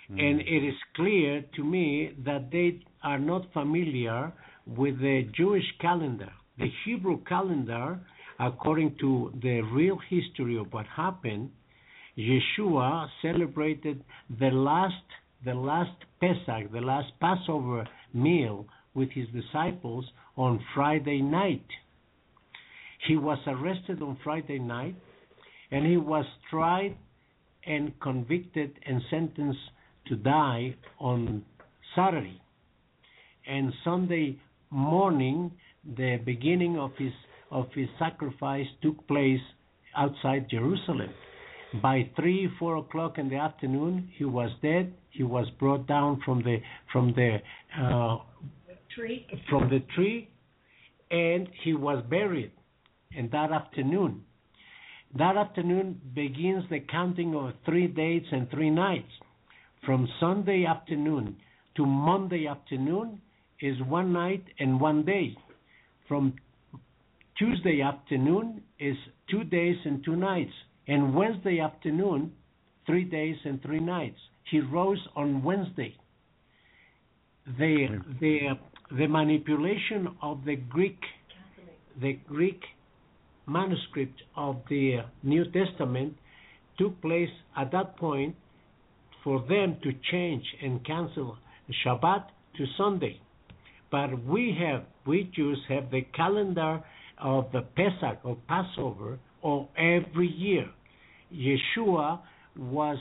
And 0.09 0.41
it 0.41 0.67
is 0.67 0.75
clear 0.97 1.45
to 1.55 1.63
me 1.63 2.11
that 2.25 2.51
they 2.51 2.81
are 3.05 3.19
not 3.19 3.53
familiar 3.53 4.33
with 4.67 4.99
the 4.99 5.29
Jewish 5.37 5.65
calendar. 5.81 6.33
The 6.59 6.67
Hebrew 6.85 7.23
calendar, 7.29 8.01
according 8.41 8.97
to 9.01 9.33
the 9.41 9.61
real 9.61 9.99
history 10.09 10.59
of 10.59 10.73
what 10.73 10.87
happened, 10.87 11.51
Yeshua 12.21 13.09
celebrated 13.23 14.05
the 14.39 14.51
last 14.51 14.95
the 15.43 15.55
last 15.55 15.97
Pesach, 16.21 16.71
the 16.71 16.81
last 16.81 17.09
Passover 17.19 17.89
meal 18.13 18.67
with 18.93 19.09
his 19.11 19.27
disciples 19.29 20.05
on 20.37 20.61
Friday 20.75 21.23
night. 21.23 21.65
He 23.09 23.17
was 23.17 23.39
arrested 23.47 24.03
on 24.03 24.19
Friday 24.23 24.59
night 24.59 24.97
and 25.71 25.87
he 25.87 25.97
was 25.97 26.27
tried 26.51 26.95
and 27.65 27.99
convicted 28.01 28.73
and 28.85 29.01
sentenced 29.09 29.59
to 30.09 30.17
die 30.17 30.75
on 30.99 31.43
Saturday. 31.95 32.41
And 33.47 33.73
Sunday 33.83 34.39
morning, 34.69 35.53
the 35.97 36.19
beginning 36.25 36.79
of 36.79 36.91
his 36.99 37.13
of 37.51 37.67
his 37.75 37.89
sacrifice 37.99 38.67
took 38.83 39.07
place 39.09 39.41
outside 39.97 40.49
Jerusalem. 40.51 41.11
By 41.83 42.11
three, 42.17 42.49
four 42.59 42.77
o'clock 42.77 43.19
in 43.19 43.29
the 43.29 43.37
afternoon, 43.37 44.11
he 44.17 44.25
was 44.25 44.51
dead. 44.61 44.93
He 45.11 45.23
was 45.23 45.47
brought 45.59 45.87
down 45.87 46.21
from 46.25 46.43
the 46.43 46.59
from 46.93 47.13
the 47.15 47.39
uh, 47.79 48.19
Tree. 48.95 49.27
from 49.49 49.69
the 49.69 49.81
tree, 49.95 50.29
and 51.11 51.49
he 51.63 51.75
was 51.75 52.03
buried. 52.11 52.51
And 53.17 53.31
that 53.31 53.53
afternoon, 53.53 54.25
that 55.17 55.37
afternoon 55.37 56.01
begins 56.15 56.65
the 56.71 56.81
counting 56.81 57.35
of 57.35 57.53
three 57.65 57.87
days 57.87 58.23
and 58.33 58.51
three 58.51 58.71
nights. 58.71 59.11
From 59.87 60.09
Sunday 60.19 60.67
afternoon 60.67 61.37
to 61.77 61.87
Monday 61.87 62.47
afternoon 62.47 63.21
is 63.61 63.77
one 63.83 64.13
night 64.13 64.45
and 64.59 64.81
one 64.81 65.05
day. 65.05 65.37
From 66.09 66.35
Tuesday 67.39 67.81
afternoon 67.81 68.63
is 68.79 68.97
two 69.31 69.45
days 69.45 69.77
and 69.85 70.05
two 70.05 70.17
nights. 70.17 70.53
And 70.91 71.15
Wednesday 71.15 71.61
afternoon, 71.61 72.33
three 72.85 73.05
days 73.05 73.37
and 73.45 73.63
three 73.63 73.79
nights. 73.79 74.19
He 74.51 74.59
rose 74.59 74.99
on 75.15 75.45
Wednesday. 75.45 75.95
The 77.47 77.87
the 78.19 78.39
the 78.99 79.07
manipulation 79.07 80.09
of 80.21 80.45
the 80.45 80.57
Greek 80.57 80.99
the 82.03 82.15
Greek 82.27 82.61
manuscript 83.47 84.21
of 84.37 84.57
the 84.69 84.97
New 85.23 85.45
Testament 85.53 86.17
took 86.77 87.01
place 87.01 87.35
at 87.57 87.71
that 87.71 87.97
point 87.97 88.35
for 89.23 89.45
them 89.49 89.77
to 89.85 89.93
change 90.11 90.45
and 90.61 90.85
cancel 90.85 91.39
Shabbat 91.85 92.25
to 92.57 92.65
Sunday. 92.77 93.21
But 93.93 94.25
we 94.25 94.57
have, 94.61 94.87
we 95.07 95.31
Jews 95.37 95.61
have 95.69 95.93
the 95.93 96.03
calendar 96.17 96.83
of 97.23 97.53
the 97.53 97.63
Pesach 97.77 98.19
or 98.25 98.37
Passover 98.49 99.21
of 99.45 99.69
every 99.77 100.29
year. 100.29 100.67
Yeshua 101.35 102.21
was 102.57 102.99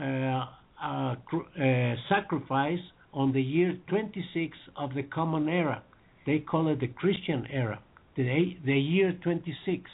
uh, 0.00 0.44
uh, 0.82 1.14
cr- 1.26 1.94
sacrificed 2.08 2.82
on 3.12 3.32
the 3.32 3.42
year 3.42 3.76
26 3.88 4.56
of 4.76 4.94
the 4.94 5.02
Common 5.02 5.48
Era. 5.48 5.82
They 6.26 6.38
call 6.38 6.68
it 6.68 6.80
the 6.80 6.88
Christian 6.88 7.46
era, 7.50 7.80
the, 8.16 8.56
the 8.64 8.78
year 8.78 9.12
26. 9.22 9.90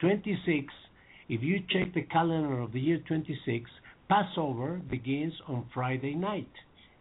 26, 0.00 0.72
if 1.28 1.42
you 1.42 1.60
check 1.70 1.92
the 1.94 2.02
calendar 2.02 2.60
of 2.60 2.72
the 2.72 2.80
year 2.80 2.98
26, 3.06 3.70
Passover 4.08 4.80
begins 4.88 5.32
on 5.48 5.66
Friday 5.74 6.14
night. 6.14 6.50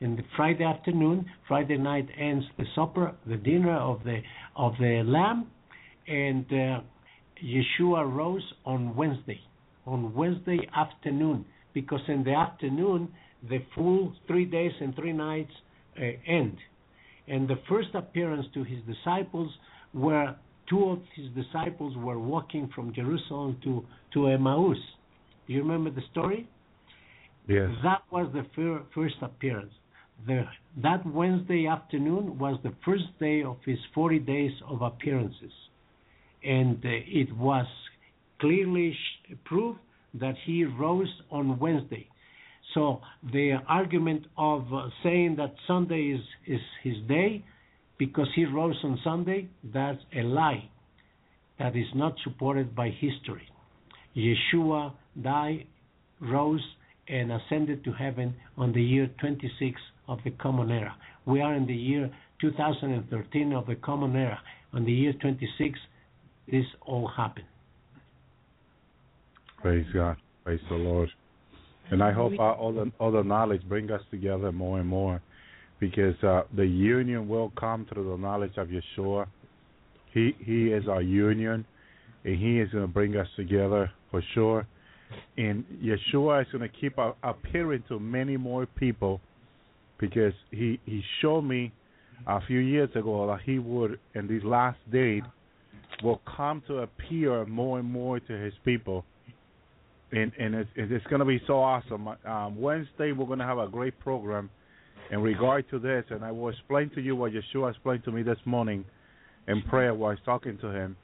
And 0.02 0.18
the 0.18 0.24
Friday 0.36 0.64
afternoon, 0.64 1.26
Friday 1.48 1.78
night 1.78 2.08
ends 2.18 2.46
the 2.58 2.66
supper, 2.76 3.14
the 3.28 3.38
dinner 3.38 3.78
of 3.78 4.04
the 4.04 4.20
of 4.56 4.74
the 4.80 5.04
lamb, 5.06 5.48
and 6.08 6.46
uh, 6.52 6.82
Yeshua 7.44 8.14
rose 8.14 8.44
on 8.66 8.96
Wednesday, 8.96 9.40
on 9.86 10.14
Wednesday 10.14 10.60
afternoon, 10.76 11.46
because 11.74 12.02
in 12.08 12.24
the 12.24 12.34
afternoon 12.34 13.10
the 13.50 13.60
full 13.76 14.14
three 14.28 14.46
days 14.46 14.72
and 14.82 14.96
three 14.96 15.14
nights 15.14 15.52
uh, 15.98 16.04
end. 16.28 16.58
And 17.28 17.48
the 17.48 17.60
first 17.70 17.90
appearance 17.94 18.46
to 18.54 18.64
his 18.64 18.80
disciples 18.88 19.52
were 19.94 20.36
two 20.70 20.84
of 20.90 21.00
his 21.16 21.28
disciples 21.36 21.96
were 21.98 22.20
walking 22.20 22.70
from 22.74 22.94
Jerusalem 22.94 23.58
to 23.64 23.86
to 24.14 24.28
Emmaus. 24.28 24.78
Do 25.48 25.54
you 25.54 25.62
remember 25.62 25.92
the 25.92 26.02
story? 26.12 26.48
Yes. 27.48 27.70
That 27.84 28.02
was 28.12 28.32
the 28.34 28.46
fir- 28.56 28.84
first 28.94 29.16
appearance. 29.22 29.74
The, 30.26 30.46
that 30.82 31.06
Wednesday 31.06 31.68
afternoon 31.68 32.40
was 32.40 32.58
the 32.64 32.74
first 32.84 33.04
day 33.20 33.44
of 33.44 33.58
his 33.66 33.78
40 33.94 34.20
days 34.20 34.52
of 34.68 34.82
appearances. 34.82 35.52
And 36.44 36.78
uh, 36.78 36.90
it 36.90 37.36
was 37.36 37.68
clearly 38.40 38.96
prove 39.46 39.78
that 40.14 40.36
he 40.46 40.64
rose 40.64 41.12
on 41.32 41.60
Wednesday. 41.60 42.08
So 42.74 43.02
the 43.32 43.58
argument 43.68 44.26
of 44.38 44.66
uh, 44.74 44.90
saying 45.04 45.36
that 45.38 45.56
Sunday 45.68 46.14
is, 46.16 46.22
is 46.46 46.60
his 46.84 46.96
day 47.08 47.44
because 47.98 48.28
he 48.36 48.46
rose 48.46 48.78
on 48.84 49.00
Sunday, 49.04 49.48
that's 49.74 50.02
a 50.16 50.24
lie. 50.24 50.70
That 51.60 51.76
is 51.76 51.88
not 51.96 52.16
supported 52.24 52.76
by 52.76 52.90
history. 52.90 53.48
Yeshua 54.16 54.94
died, 55.22 55.68
rose, 56.20 56.64
and 57.08 57.32
ascended 57.32 57.84
to 57.84 57.94
heaven 57.94 58.36
on 58.58 58.74
the 58.74 58.82
year 58.82 59.10
26 59.20 59.80
of 60.08 60.20
the 60.24 60.32
Common 60.32 60.72
Era. 60.72 60.96
We 61.26 61.42
are 61.42 61.54
in 61.56 61.66
the 61.66 61.74
year 61.74 62.12
2013 62.42 63.54
of 63.54 63.68
the 63.68 63.76
Common 63.76 64.16
Era. 64.16 64.40
On 64.74 64.84
the 64.84 64.92
year 64.92 65.14
26, 65.14 65.80
this 66.52 66.66
all 66.86 67.08
happened. 67.08 67.46
Praise 69.66 69.88
God. 69.96 70.18
Praise 70.44 70.60
the 70.70 70.76
Lord. 70.76 71.10
And 71.90 72.04
I 72.04 72.12
hope 72.12 72.34
our, 72.38 72.54
all 72.54 73.12
the 73.12 73.24
knowledge 73.24 73.64
bring 73.68 73.90
us 73.90 74.02
together 74.12 74.52
more 74.52 74.80
and 74.80 74.88
more, 74.88 75.24
because 75.80 76.14
uh, 76.24 76.44
the 76.56 76.68
union 76.68 77.28
will 77.28 77.52
come 77.60 77.88
through 77.92 78.12
the 78.12 78.16
knowledge 78.16 78.52
of 78.58 78.68
Yeshua. 78.68 79.26
He 80.14 80.36
He 80.38 80.68
is 80.68 80.88
our 80.88 81.02
union, 81.02 81.66
and 82.24 82.38
He 82.38 82.60
is 82.60 82.70
going 82.70 82.84
to 82.84 82.88
bring 82.88 83.18
us 83.18 83.26
together 83.36 83.90
for 84.12 84.22
sure. 84.36 84.68
And 85.36 85.66
Yeshua 85.84 86.44
is 86.44 86.48
going 86.52 86.70
to 86.70 86.78
keep 86.80 87.00
appearing 87.24 87.86
to 87.88 88.00
many 88.00 88.38
more 88.38 88.68
people, 88.68 89.20
because 90.00 90.34
He 90.52 90.80
He 90.86 91.02
showed 91.24 91.42
me 91.42 91.74
a 92.28 92.40
few 92.46 92.60
years 92.60 92.92
ago 92.94 93.26
that 93.26 93.40
He 93.44 93.58
would 93.58 94.00
in 94.14 94.28
these 94.28 94.44
last 94.44 94.78
days 94.92 95.24
will 96.04 96.22
come 96.38 96.62
to 96.68 96.82
appear 96.82 97.48
more 97.48 97.80
and 97.80 97.90
more 97.90 98.20
to 98.20 98.34
His 98.34 98.54
people 98.64 99.04
and 100.12 100.32
and 100.40 100.56
it's, 100.56 100.70
it's 100.76 101.06
going 101.08 101.20
to 101.20 101.26
be 101.26 101.42
so 101.48 101.60
awesome. 101.60 102.08
Um, 102.26 102.60
Wednesday 102.60 103.12
we're 103.12 103.26
going 103.26 103.40
to 103.40 103.46
have 103.46 103.58
a 103.58 103.68
great 103.68 104.00
program 104.00 104.50
in 105.12 105.22
regard 105.22 105.70
to 105.70 105.80
this, 105.80 106.04
and 106.10 106.24
I 106.24 106.32
will 106.32 106.50
explain 106.50 106.90
to 106.96 107.02
you 107.02 107.16
what 107.16 107.32
Yeshua 107.32 107.72
explained 107.72 108.04
to 108.06 108.12
me 108.12 108.24
this 108.24 108.40
morning 108.46 108.86
in 109.48 109.62
prayer 109.64 109.94
while 109.94 110.10
I 110.10 110.14
was 110.14 110.20
talking 110.26 110.58
to 110.60 110.70
him. 110.70 110.98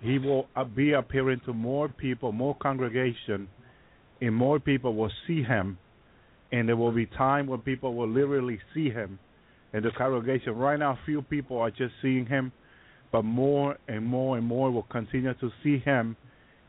He 0.00 0.18
will 0.18 0.46
uh, 0.56 0.64
be 0.64 0.92
appearing 0.92 1.40
to 1.46 1.52
more 1.52 1.88
people, 1.88 2.32
more 2.32 2.54
congregation, 2.54 3.48
and 4.20 4.34
more 4.34 4.58
people 4.58 4.94
will 4.94 5.12
see 5.26 5.42
him, 5.42 5.78
and 6.52 6.68
there 6.68 6.76
will 6.76 6.92
be 6.92 7.06
time 7.06 7.46
when 7.46 7.60
people 7.60 7.94
will 7.94 8.08
literally 8.08 8.58
see 8.74 8.90
him 8.90 9.18
in 9.72 9.82
the 9.82 9.90
congregation. 9.96 10.56
Right 10.56 10.78
now, 10.78 10.98
few 11.04 11.22
people 11.22 11.58
are 11.58 11.70
just 11.70 11.94
seeing 12.02 12.26
him, 12.26 12.52
but 13.12 13.22
more 13.22 13.76
and 13.88 14.04
more 14.04 14.36
and 14.36 14.46
more 14.46 14.70
will 14.70 14.84
continue 14.84 15.34
to 15.34 15.50
see 15.62 15.78
him 15.78 16.16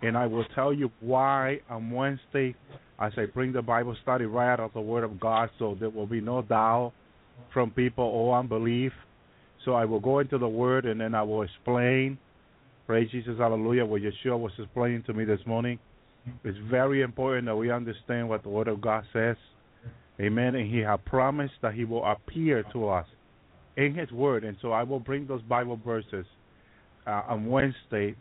and 0.02 0.18
I 0.18 0.26
will 0.26 0.46
tell 0.56 0.74
you 0.74 0.92
why 1.00 1.60
on 1.70 1.92
Wednesday 1.92 2.56
I 3.00 3.10
bring 3.34 3.52
the 3.52 3.62
Bible 3.62 3.96
study 4.04 4.26
right 4.26 4.54
out 4.54 4.60
of 4.60 4.74
the 4.74 4.82
Word 4.82 5.04
of 5.04 5.20
God, 5.20 5.50
so 5.58 5.76
there 5.80 5.90
will 5.90 6.06
be 6.06 6.22
no 6.22 6.42
doubt 6.42 6.94
from 7.54 7.72
people 7.72 8.04
or 8.04 8.38
unbelief. 8.38 8.92
So 9.66 9.74
I 9.74 9.86
will 9.86 10.00
go 10.00 10.20
into 10.20 10.38
the 10.38 10.48
Word 10.48 10.86
and 10.86 11.02
then 11.02 11.16
I 11.16 11.24
will 11.24 11.42
explain. 11.44 12.18
Praise 12.88 13.10
Jesus, 13.12 13.38
Hallelujah! 13.38 13.86
What 13.86 14.02
Yeshua 14.02 14.38
was 14.40 14.52
explaining 14.58 15.04
to 15.04 15.14
me 15.14 15.24
this 15.24 15.40
morning. 15.46 15.80
It's 16.44 16.58
very 16.70 17.02
important 17.02 17.48
that 17.48 17.56
we 17.56 17.72
understand 17.72 18.30
what 18.30 18.44
the 18.44 18.50
Word 18.50 18.68
of 18.68 18.82
God 18.82 19.04
says. 19.14 19.36
Amen. 20.20 20.56
And 20.56 20.72
He 20.72 20.80
has 20.80 21.00
promised 21.06 21.54
that 21.62 21.74
He 21.74 21.86
will 21.86 22.06
appear 22.06 22.64
to 22.74 22.90
us 22.90 23.08
in 23.78 23.96
His 23.96 24.12
Word, 24.12 24.44
and 24.44 24.58
so 24.62 24.72
I 24.72 24.84
will 24.84 25.00
bring 25.00 25.26
those 25.26 25.42
Bible 25.44 25.80
verses 25.84 26.26
uh, 27.08 27.24
on 27.28 27.48
Wednesday, 27.48 28.16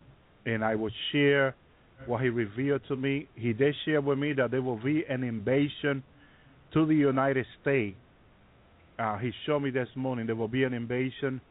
and 0.45 0.63
I 0.63 0.75
will 0.75 0.91
share 1.11 1.55
what 2.05 2.21
he 2.21 2.29
revealed 2.29 2.81
to 2.87 2.95
me. 2.95 3.27
He 3.35 3.53
did 3.53 3.75
share 3.85 4.01
with 4.01 4.17
me 4.17 4.33
that 4.33 4.51
there 4.51 4.61
will 4.61 4.81
be 4.81 5.03
an 5.09 5.23
invasion 5.23 6.03
to 6.73 6.85
the 6.85 6.95
United 6.95 7.45
States. 7.61 7.97
Uh, 8.99 9.17
he 9.17 9.31
showed 9.45 9.61
me 9.61 9.71
this 9.71 9.87
morning 9.95 10.27
there 10.27 10.35
will 10.35 10.47
be 10.47 10.63
an 10.63 10.73
invasion, 10.73 11.41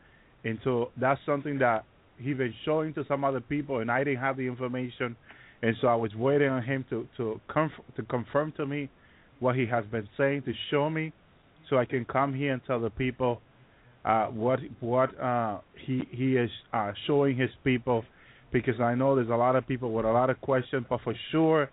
and 0.45 0.59
so 0.63 0.91
that's 0.97 1.21
something 1.27 1.59
that 1.59 1.85
he 2.19 2.35
been 2.35 2.55
showing 2.65 2.95
to 2.95 3.05
some 3.09 3.25
other 3.25 3.41
people, 3.41 3.81
and 3.81 3.91
I 3.91 4.05
didn't 4.05 4.21
have 4.21 4.37
the 4.37 4.47
information, 4.47 5.17
and 5.63 5.75
so 5.81 5.89
I 5.89 5.95
was 5.95 6.15
waiting 6.15 6.49
on 6.49 6.63
him 6.63 6.85
to 6.91 7.09
to 7.17 7.41
conf- 7.49 7.73
to 7.97 8.03
confirm 8.05 8.53
to 8.53 8.67
me 8.67 8.89
what 9.41 9.57
he 9.57 9.67
has 9.67 9.85
been 9.87 10.09
saying 10.17 10.43
to 10.43 10.53
show 10.71 10.91
me, 10.91 11.13
so 11.69 11.79
I 11.79 11.87
can 11.87 12.05
come 12.05 12.35
here 12.35 12.53
and 12.53 12.63
tell 12.67 12.81
the 12.81 12.91
people 12.91 13.41
uh, 14.05 14.27
what 14.27 14.61
what 14.81 15.19
uh, 15.21 15.59
he 15.87 16.03
he 16.11 16.37
is 16.37 16.51
uh, 16.73 16.93
showing 17.07 17.37
his 17.37 17.51
people 17.65 18.05
because 18.53 18.81
I 18.81 18.95
know 18.95 19.15
there's 19.15 19.29
a 19.29 19.37
lot 19.37 19.57
of 19.57 19.67
people 19.67 19.93
with 19.93 20.05
a 20.05 20.11
lot 20.11 20.31
of 20.31 20.41
questions, 20.41 20.87
but 20.89 21.01
for 21.03 21.15
sure, 21.31 21.71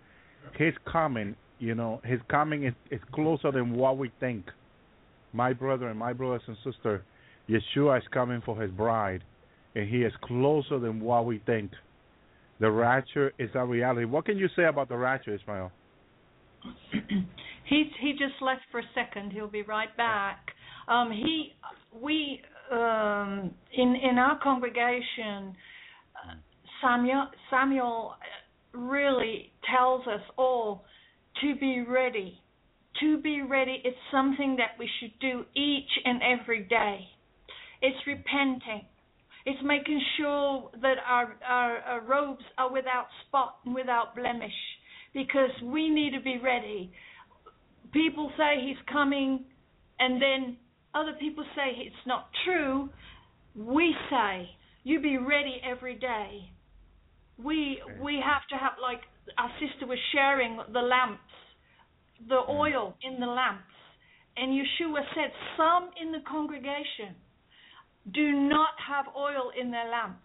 his 0.56 0.74
coming, 0.90 1.34
you 1.58 1.74
know, 1.74 2.00
his 2.04 2.20
coming 2.30 2.64
is, 2.64 2.74
is 2.90 3.00
closer 3.12 3.50
than 3.50 3.74
what 3.74 3.98
we 3.98 4.10
think. 4.20 4.46
My 5.32 5.52
brother 5.52 5.88
and 5.88 5.98
my 5.98 6.12
brothers 6.12 6.42
and 6.46 6.56
sister, 6.64 7.04
Yeshua 7.48 7.98
is 7.98 8.04
coming 8.12 8.42
for 8.44 8.60
his 8.60 8.70
bride, 8.70 9.22
and 9.74 9.88
he 9.88 10.02
is 10.02 10.12
closer 10.22 10.78
than 10.78 11.00
what 11.00 11.26
we 11.26 11.42
think. 11.44 11.72
The 12.60 12.70
rapture 12.70 13.32
is 13.38 13.50
a 13.54 13.64
reality. 13.64 14.04
What 14.04 14.24
can 14.24 14.36
you 14.36 14.48
say 14.56 14.64
about 14.64 14.88
the 14.88 14.96
rapture, 14.96 15.34
Ismael? 15.34 15.70
He's 17.68 17.86
he 18.00 18.12
just 18.12 18.40
left 18.40 18.62
for 18.70 18.80
a 18.80 18.88
second. 18.94 19.32
He'll 19.32 19.46
be 19.46 19.62
right 19.62 19.94
back. 19.96 20.38
Um, 20.88 21.12
he 21.12 21.52
we 22.00 22.40
um, 22.72 23.50
in 23.74 23.94
in 24.10 24.18
our 24.18 24.38
congregation. 24.42 25.54
Uh, 26.82 26.86
Samuel, 26.86 27.26
Samuel 27.50 28.14
really 28.72 29.52
tells 29.70 30.06
us 30.06 30.20
all 30.36 30.84
to 31.40 31.54
be 31.56 31.84
ready. 31.88 32.40
To 33.00 33.18
be 33.18 33.42
ready 33.42 33.82
is 33.84 33.94
something 34.10 34.56
that 34.56 34.78
we 34.78 34.88
should 35.00 35.12
do 35.20 35.44
each 35.54 35.90
and 36.04 36.20
every 36.22 36.64
day. 36.64 37.00
It's 37.80 38.06
repenting. 38.06 38.86
It's 39.46 39.60
making 39.64 40.00
sure 40.16 40.70
that 40.82 40.96
our, 41.06 41.36
our, 41.46 41.76
our 41.78 42.00
robes 42.00 42.44
are 42.58 42.72
without 42.72 43.06
spot 43.26 43.56
and 43.64 43.74
without 43.74 44.16
blemish 44.16 44.52
because 45.14 45.50
we 45.64 45.88
need 45.88 46.12
to 46.12 46.20
be 46.20 46.38
ready. 46.42 46.90
People 47.92 48.30
say 48.36 48.60
he's 48.62 48.76
coming, 48.92 49.44
and 50.00 50.20
then 50.20 50.56
other 50.94 51.12
people 51.18 51.44
say 51.54 51.70
it's 51.76 52.06
not 52.06 52.28
true. 52.44 52.90
We 53.56 53.94
say, 54.10 54.48
you 54.84 55.00
be 55.00 55.16
ready 55.16 55.60
every 55.64 55.94
day 55.94 56.50
we 57.42 57.80
we 58.02 58.20
have 58.24 58.42
to 58.50 58.56
have 58.56 58.72
like 58.82 59.00
our 59.36 59.50
sister 59.60 59.86
was 59.86 59.98
sharing 60.12 60.58
the 60.72 60.80
lamps, 60.80 61.20
the 62.28 62.34
mm. 62.34 62.48
oil 62.50 62.94
in 63.02 63.20
the 63.20 63.26
lamps, 63.26 63.62
and 64.36 64.52
Yeshua 64.52 65.02
said 65.14 65.30
some 65.56 65.90
in 66.00 66.12
the 66.12 66.20
congregation 66.28 67.14
do 68.12 68.32
not 68.48 68.70
have 68.88 69.06
oil 69.16 69.52
in 69.60 69.70
their 69.70 69.90
lamps. 69.90 70.22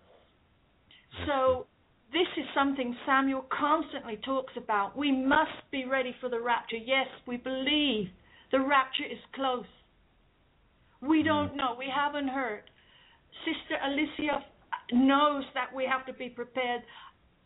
So 1.27 1.67
this 2.11 2.27
is 2.37 2.45
something 2.55 2.95
Samuel 3.05 3.45
constantly 3.51 4.17
talks 4.25 4.53
about. 4.55 4.97
We 4.97 5.11
must 5.11 5.69
be 5.71 5.85
ready 5.85 6.15
for 6.21 6.29
the 6.29 6.39
rapture. 6.39 6.77
Yes, 6.77 7.07
we 7.27 7.37
believe 7.37 8.07
the 8.51 8.59
rapture 8.59 9.05
is 9.05 9.19
close. 9.35 9.65
We 11.01 11.21
mm. 11.21 11.25
don't 11.25 11.57
know. 11.57 11.75
We 11.77 11.87
haven't 11.93 12.29
heard. 12.29 12.63
Sister 13.45 13.75
Alicia 13.83 14.45
knows 14.93 15.43
that 15.53 15.73
we 15.75 15.85
have 15.85 16.05
to 16.05 16.13
be 16.13 16.29
prepared. 16.29 16.81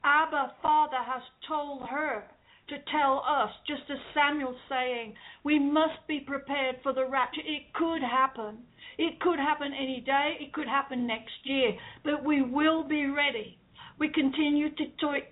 Abba, 0.03 0.53
Father, 0.61 0.97
has 1.05 1.23
told 1.47 1.87
her 1.89 2.23
to 2.69 2.75
tell 2.91 3.23
us, 3.27 3.49
just 3.65 3.83
as 3.89 3.97
Samuel's 4.13 4.55
saying, 4.69 5.13
we 5.43 5.57
must 5.57 6.05
be 6.07 6.19
prepared 6.19 6.75
for 6.83 6.93
the 6.93 7.05
rapture. 7.05 7.41
It 7.45 7.73
could 7.73 8.01
happen. 8.01 8.59
It 8.97 9.19
could 9.21 9.39
happen 9.39 9.71
any 9.73 10.03
day. 10.05 10.37
It 10.39 10.53
could 10.53 10.67
happen 10.67 11.07
next 11.07 11.33
year. 11.45 11.71
But 12.03 12.25
we 12.25 12.41
will 12.41 12.83
be 12.83 13.05
ready. 13.05 13.57
We 13.99 14.09
continue 14.09 14.69
to 14.69 14.85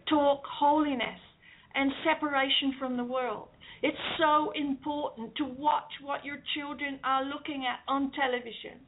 talk 0.09 0.43
holiness 0.45 1.19
and 1.75 1.91
separation 2.05 2.75
from 2.79 2.95
the 2.95 3.03
world. 3.03 3.49
It's 3.83 3.97
so 4.17 4.51
important 4.55 5.35
to 5.35 5.43
watch 5.43 5.91
what 6.01 6.23
your 6.23 6.37
children 6.55 6.99
are 7.03 7.25
looking 7.25 7.65
at 7.65 7.79
on 7.91 8.11
television 8.13 8.79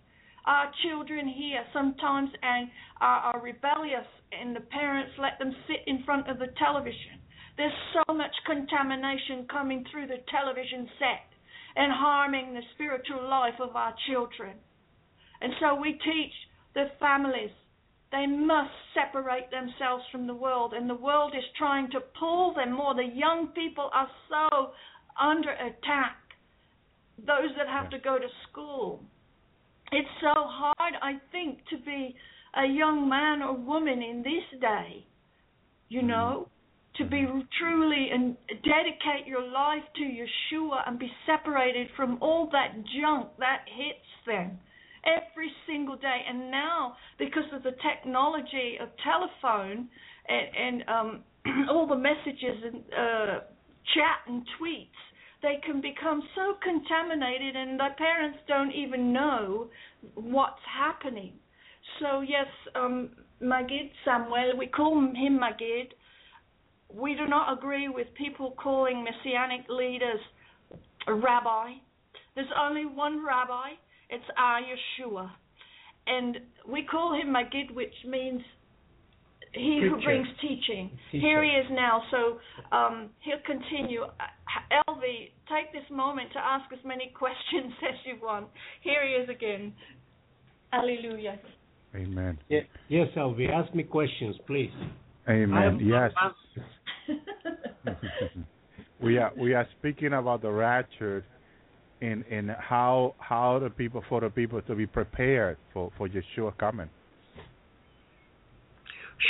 our 0.47 0.71
children 0.81 1.27
here 1.27 1.63
sometimes 1.73 2.29
and 2.41 2.69
are, 3.01 3.35
are 3.35 3.41
rebellious, 3.41 4.07
and 4.31 4.55
the 4.55 4.61
parents 4.61 5.11
let 5.19 5.37
them 5.39 5.53
sit 5.67 5.83
in 5.85 6.03
front 6.03 6.29
of 6.29 6.39
the 6.39 6.47
television. 6.57 7.19
There's 7.57 7.75
so 7.93 8.13
much 8.13 8.33
contamination 8.45 9.45
coming 9.51 9.83
through 9.91 10.07
the 10.07 10.23
television 10.31 10.87
set 10.97 11.27
and 11.75 11.91
harming 11.91 12.53
the 12.53 12.61
spiritual 12.75 13.27
life 13.29 13.59
of 13.59 13.75
our 13.75 13.93
children. 14.09 14.55
And 15.41 15.53
so 15.59 15.75
we 15.75 15.93
teach 15.93 16.33
the 16.73 16.85
families 16.99 17.51
they 18.11 18.25
must 18.25 18.71
separate 18.93 19.51
themselves 19.51 20.03
from 20.11 20.27
the 20.27 20.33
world, 20.33 20.73
and 20.73 20.89
the 20.89 20.95
world 20.95 21.33
is 21.37 21.43
trying 21.57 21.91
to 21.91 21.99
pull 22.17 22.53
them 22.53 22.71
more. 22.71 22.95
The 22.95 23.03
young 23.03 23.47
people 23.53 23.89
are 23.93 24.07
so 24.29 24.71
under 25.19 25.51
attack. 25.51 26.15
Those 27.19 27.51
that 27.57 27.67
have 27.67 27.89
to 27.89 27.99
go 27.99 28.17
to 28.17 28.27
school, 28.49 29.03
it's 29.91 30.09
so 30.21 30.33
hard, 30.35 30.93
I 31.01 31.13
think, 31.31 31.59
to 31.69 31.77
be 31.77 32.15
a 32.55 32.67
young 32.67 33.07
man 33.07 33.41
or 33.41 33.55
woman 33.55 34.01
in 34.01 34.23
this 34.23 34.59
day. 34.59 35.05
You 35.89 36.01
know, 36.01 36.49
to 36.97 37.05
be 37.05 37.25
truly 37.59 38.09
and 38.11 38.35
dedicate 38.49 39.25
your 39.25 39.41
life 39.41 39.83
to 39.95 40.03
Yeshua 40.03 40.87
and 40.87 40.99
be 40.99 41.09
separated 41.25 41.87
from 41.95 42.17
all 42.21 42.49
that 42.51 42.73
junk 42.99 43.29
that 43.39 43.59
hits 43.67 44.25
them 44.25 44.59
every 45.05 45.51
single 45.67 45.95
day. 45.95 46.21
And 46.27 46.51
now, 46.51 46.95
because 47.19 47.43
of 47.53 47.63
the 47.63 47.71
technology 47.87 48.77
of 48.81 48.89
telephone 49.03 49.87
and, 50.27 50.47
and 50.57 50.89
um, 50.89 51.23
all 51.69 51.87
the 51.87 51.95
messages 51.95 52.57
and 52.63 52.83
uh, 52.93 53.39
chat 53.93 54.27
and 54.27 54.43
tweets, 54.59 54.87
they 55.41 55.55
can 55.65 55.81
become 55.81 56.21
so 56.35 56.55
contaminated, 56.63 57.55
and 57.55 57.79
their 57.79 57.93
parents 57.97 58.39
don't 58.47 58.71
even 58.71 59.13
know 59.13 59.67
what's 60.15 60.61
happening. 60.77 61.33
So 61.99 62.21
yes, 62.21 62.47
um, 62.75 63.09
Magid 63.41 63.91
Samuel, 64.03 64.57
we 64.57 64.67
call 64.67 64.99
him 64.99 65.39
Magid. 65.39 65.89
We 66.93 67.15
do 67.15 67.27
not 67.27 67.57
agree 67.57 67.87
with 67.87 68.07
people 68.15 68.55
calling 68.57 69.03
messianic 69.03 69.65
leaders 69.69 70.19
a 71.07 71.13
rabbi. 71.13 71.73
There's 72.35 72.47
only 72.59 72.85
one 72.85 73.25
rabbi. 73.25 73.69
It's 74.09 74.23
our 74.37 74.61
Yeshua, 74.61 75.29
and 76.07 76.37
we 76.67 76.83
call 76.83 77.13
him 77.13 77.33
Magid, 77.33 77.73
which 77.73 77.93
means 78.07 78.41
he 79.53 79.81
who 79.81 80.01
brings 80.03 80.27
teaching. 80.41 80.89
Teacher. 81.11 81.25
Here 81.25 81.43
he 81.43 81.49
is 81.51 81.65
now, 81.71 82.01
so 82.11 82.37
um, 82.75 83.09
he'll 83.21 83.41
continue. 83.45 84.03
Uh, 84.03 84.83
Elvi, 84.89 85.31
take 85.49 85.71
this 85.73 85.89
moment 85.91 86.31
to 86.33 86.39
ask 86.39 86.71
as 86.73 86.79
many 86.85 87.11
questions 87.17 87.73
as 87.89 87.95
you 88.05 88.15
want. 88.21 88.47
Here 88.81 89.05
he 89.07 89.13
is 89.13 89.29
again. 89.29 89.73
Hallelujah. 90.71 91.39
Amen. 91.95 92.37
Ye- 92.49 92.67
Yes, 92.89 93.07
Elvi, 93.15 93.49
ask 93.49 93.73
me 93.73 93.83
questions, 93.83 94.35
please. 94.45 94.71
Amen. 95.29 95.79
Yes. 95.81 96.11
we 99.01 99.17
are 99.17 99.31
we 99.37 99.53
are 99.53 99.67
speaking 99.79 100.13
about 100.13 100.41
the 100.41 100.49
rapture 100.51 101.23
and 102.01 102.23
and 102.31 102.51
how 102.51 103.15
how 103.19 103.59
the 103.59 103.69
people 103.69 104.03
for 104.09 104.21
the 104.21 104.29
people 104.29 104.61
to 104.61 104.75
be 104.75 104.85
prepared 104.85 105.57
for 105.73 105.91
for 105.97 106.07
Yeshua 106.07 106.57
coming. 106.57 106.89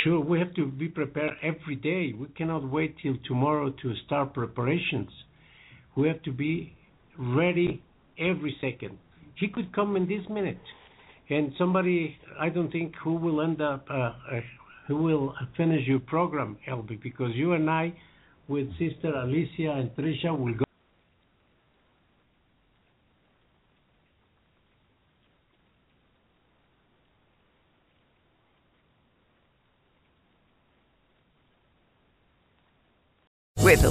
Sure, 0.04 0.20
we 0.20 0.38
have 0.38 0.54
to 0.54 0.66
be 0.66 0.88
prepared 0.88 1.32
every 1.42 1.74
day. 1.74 2.12
We 2.12 2.28
cannot 2.36 2.70
wait 2.70 2.96
till 3.02 3.16
tomorrow 3.26 3.70
to 3.70 3.94
start 4.06 4.34
preparations. 4.34 5.10
We 5.96 6.08
have 6.08 6.22
to 6.22 6.32
be 6.32 6.76
ready 7.18 7.82
every 8.18 8.56
second. 8.60 8.98
He 9.34 9.48
could 9.48 9.74
come 9.74 9.96
in 9.96 10.06
this 10.06 10.28
minute, 10.28 10.60
and 11.30 11.52
somebody 11.58 12.16
I 12.38 12.48
don't 12.48 12.70
think 12.70 12.94
who 13.02 13.14
will 13.14 13.40
end 13.40 13.60
up 13.60 13.86
uh, 13.90 13.94
uh, 13.94 14.40
who 14.86 14.96
will 14.96 15.34
finish 15.56 15.86
your 15.86 16.00
program, 16.00 16.58
Elvi, 16.68 17.00
because 17.02 17.30
you 17.34 17.52
and 17.52 17.68
I, 17.68 17.92
with 18.48 18.68
Sister 18.78 19.14
Alicia 19.14 19.70
and 19.72 19.90
Trisha, 19.96 20.36
will 20.36 20.54
go. 20.54 20.64
With 33.60 33.82
the 33.82 33.87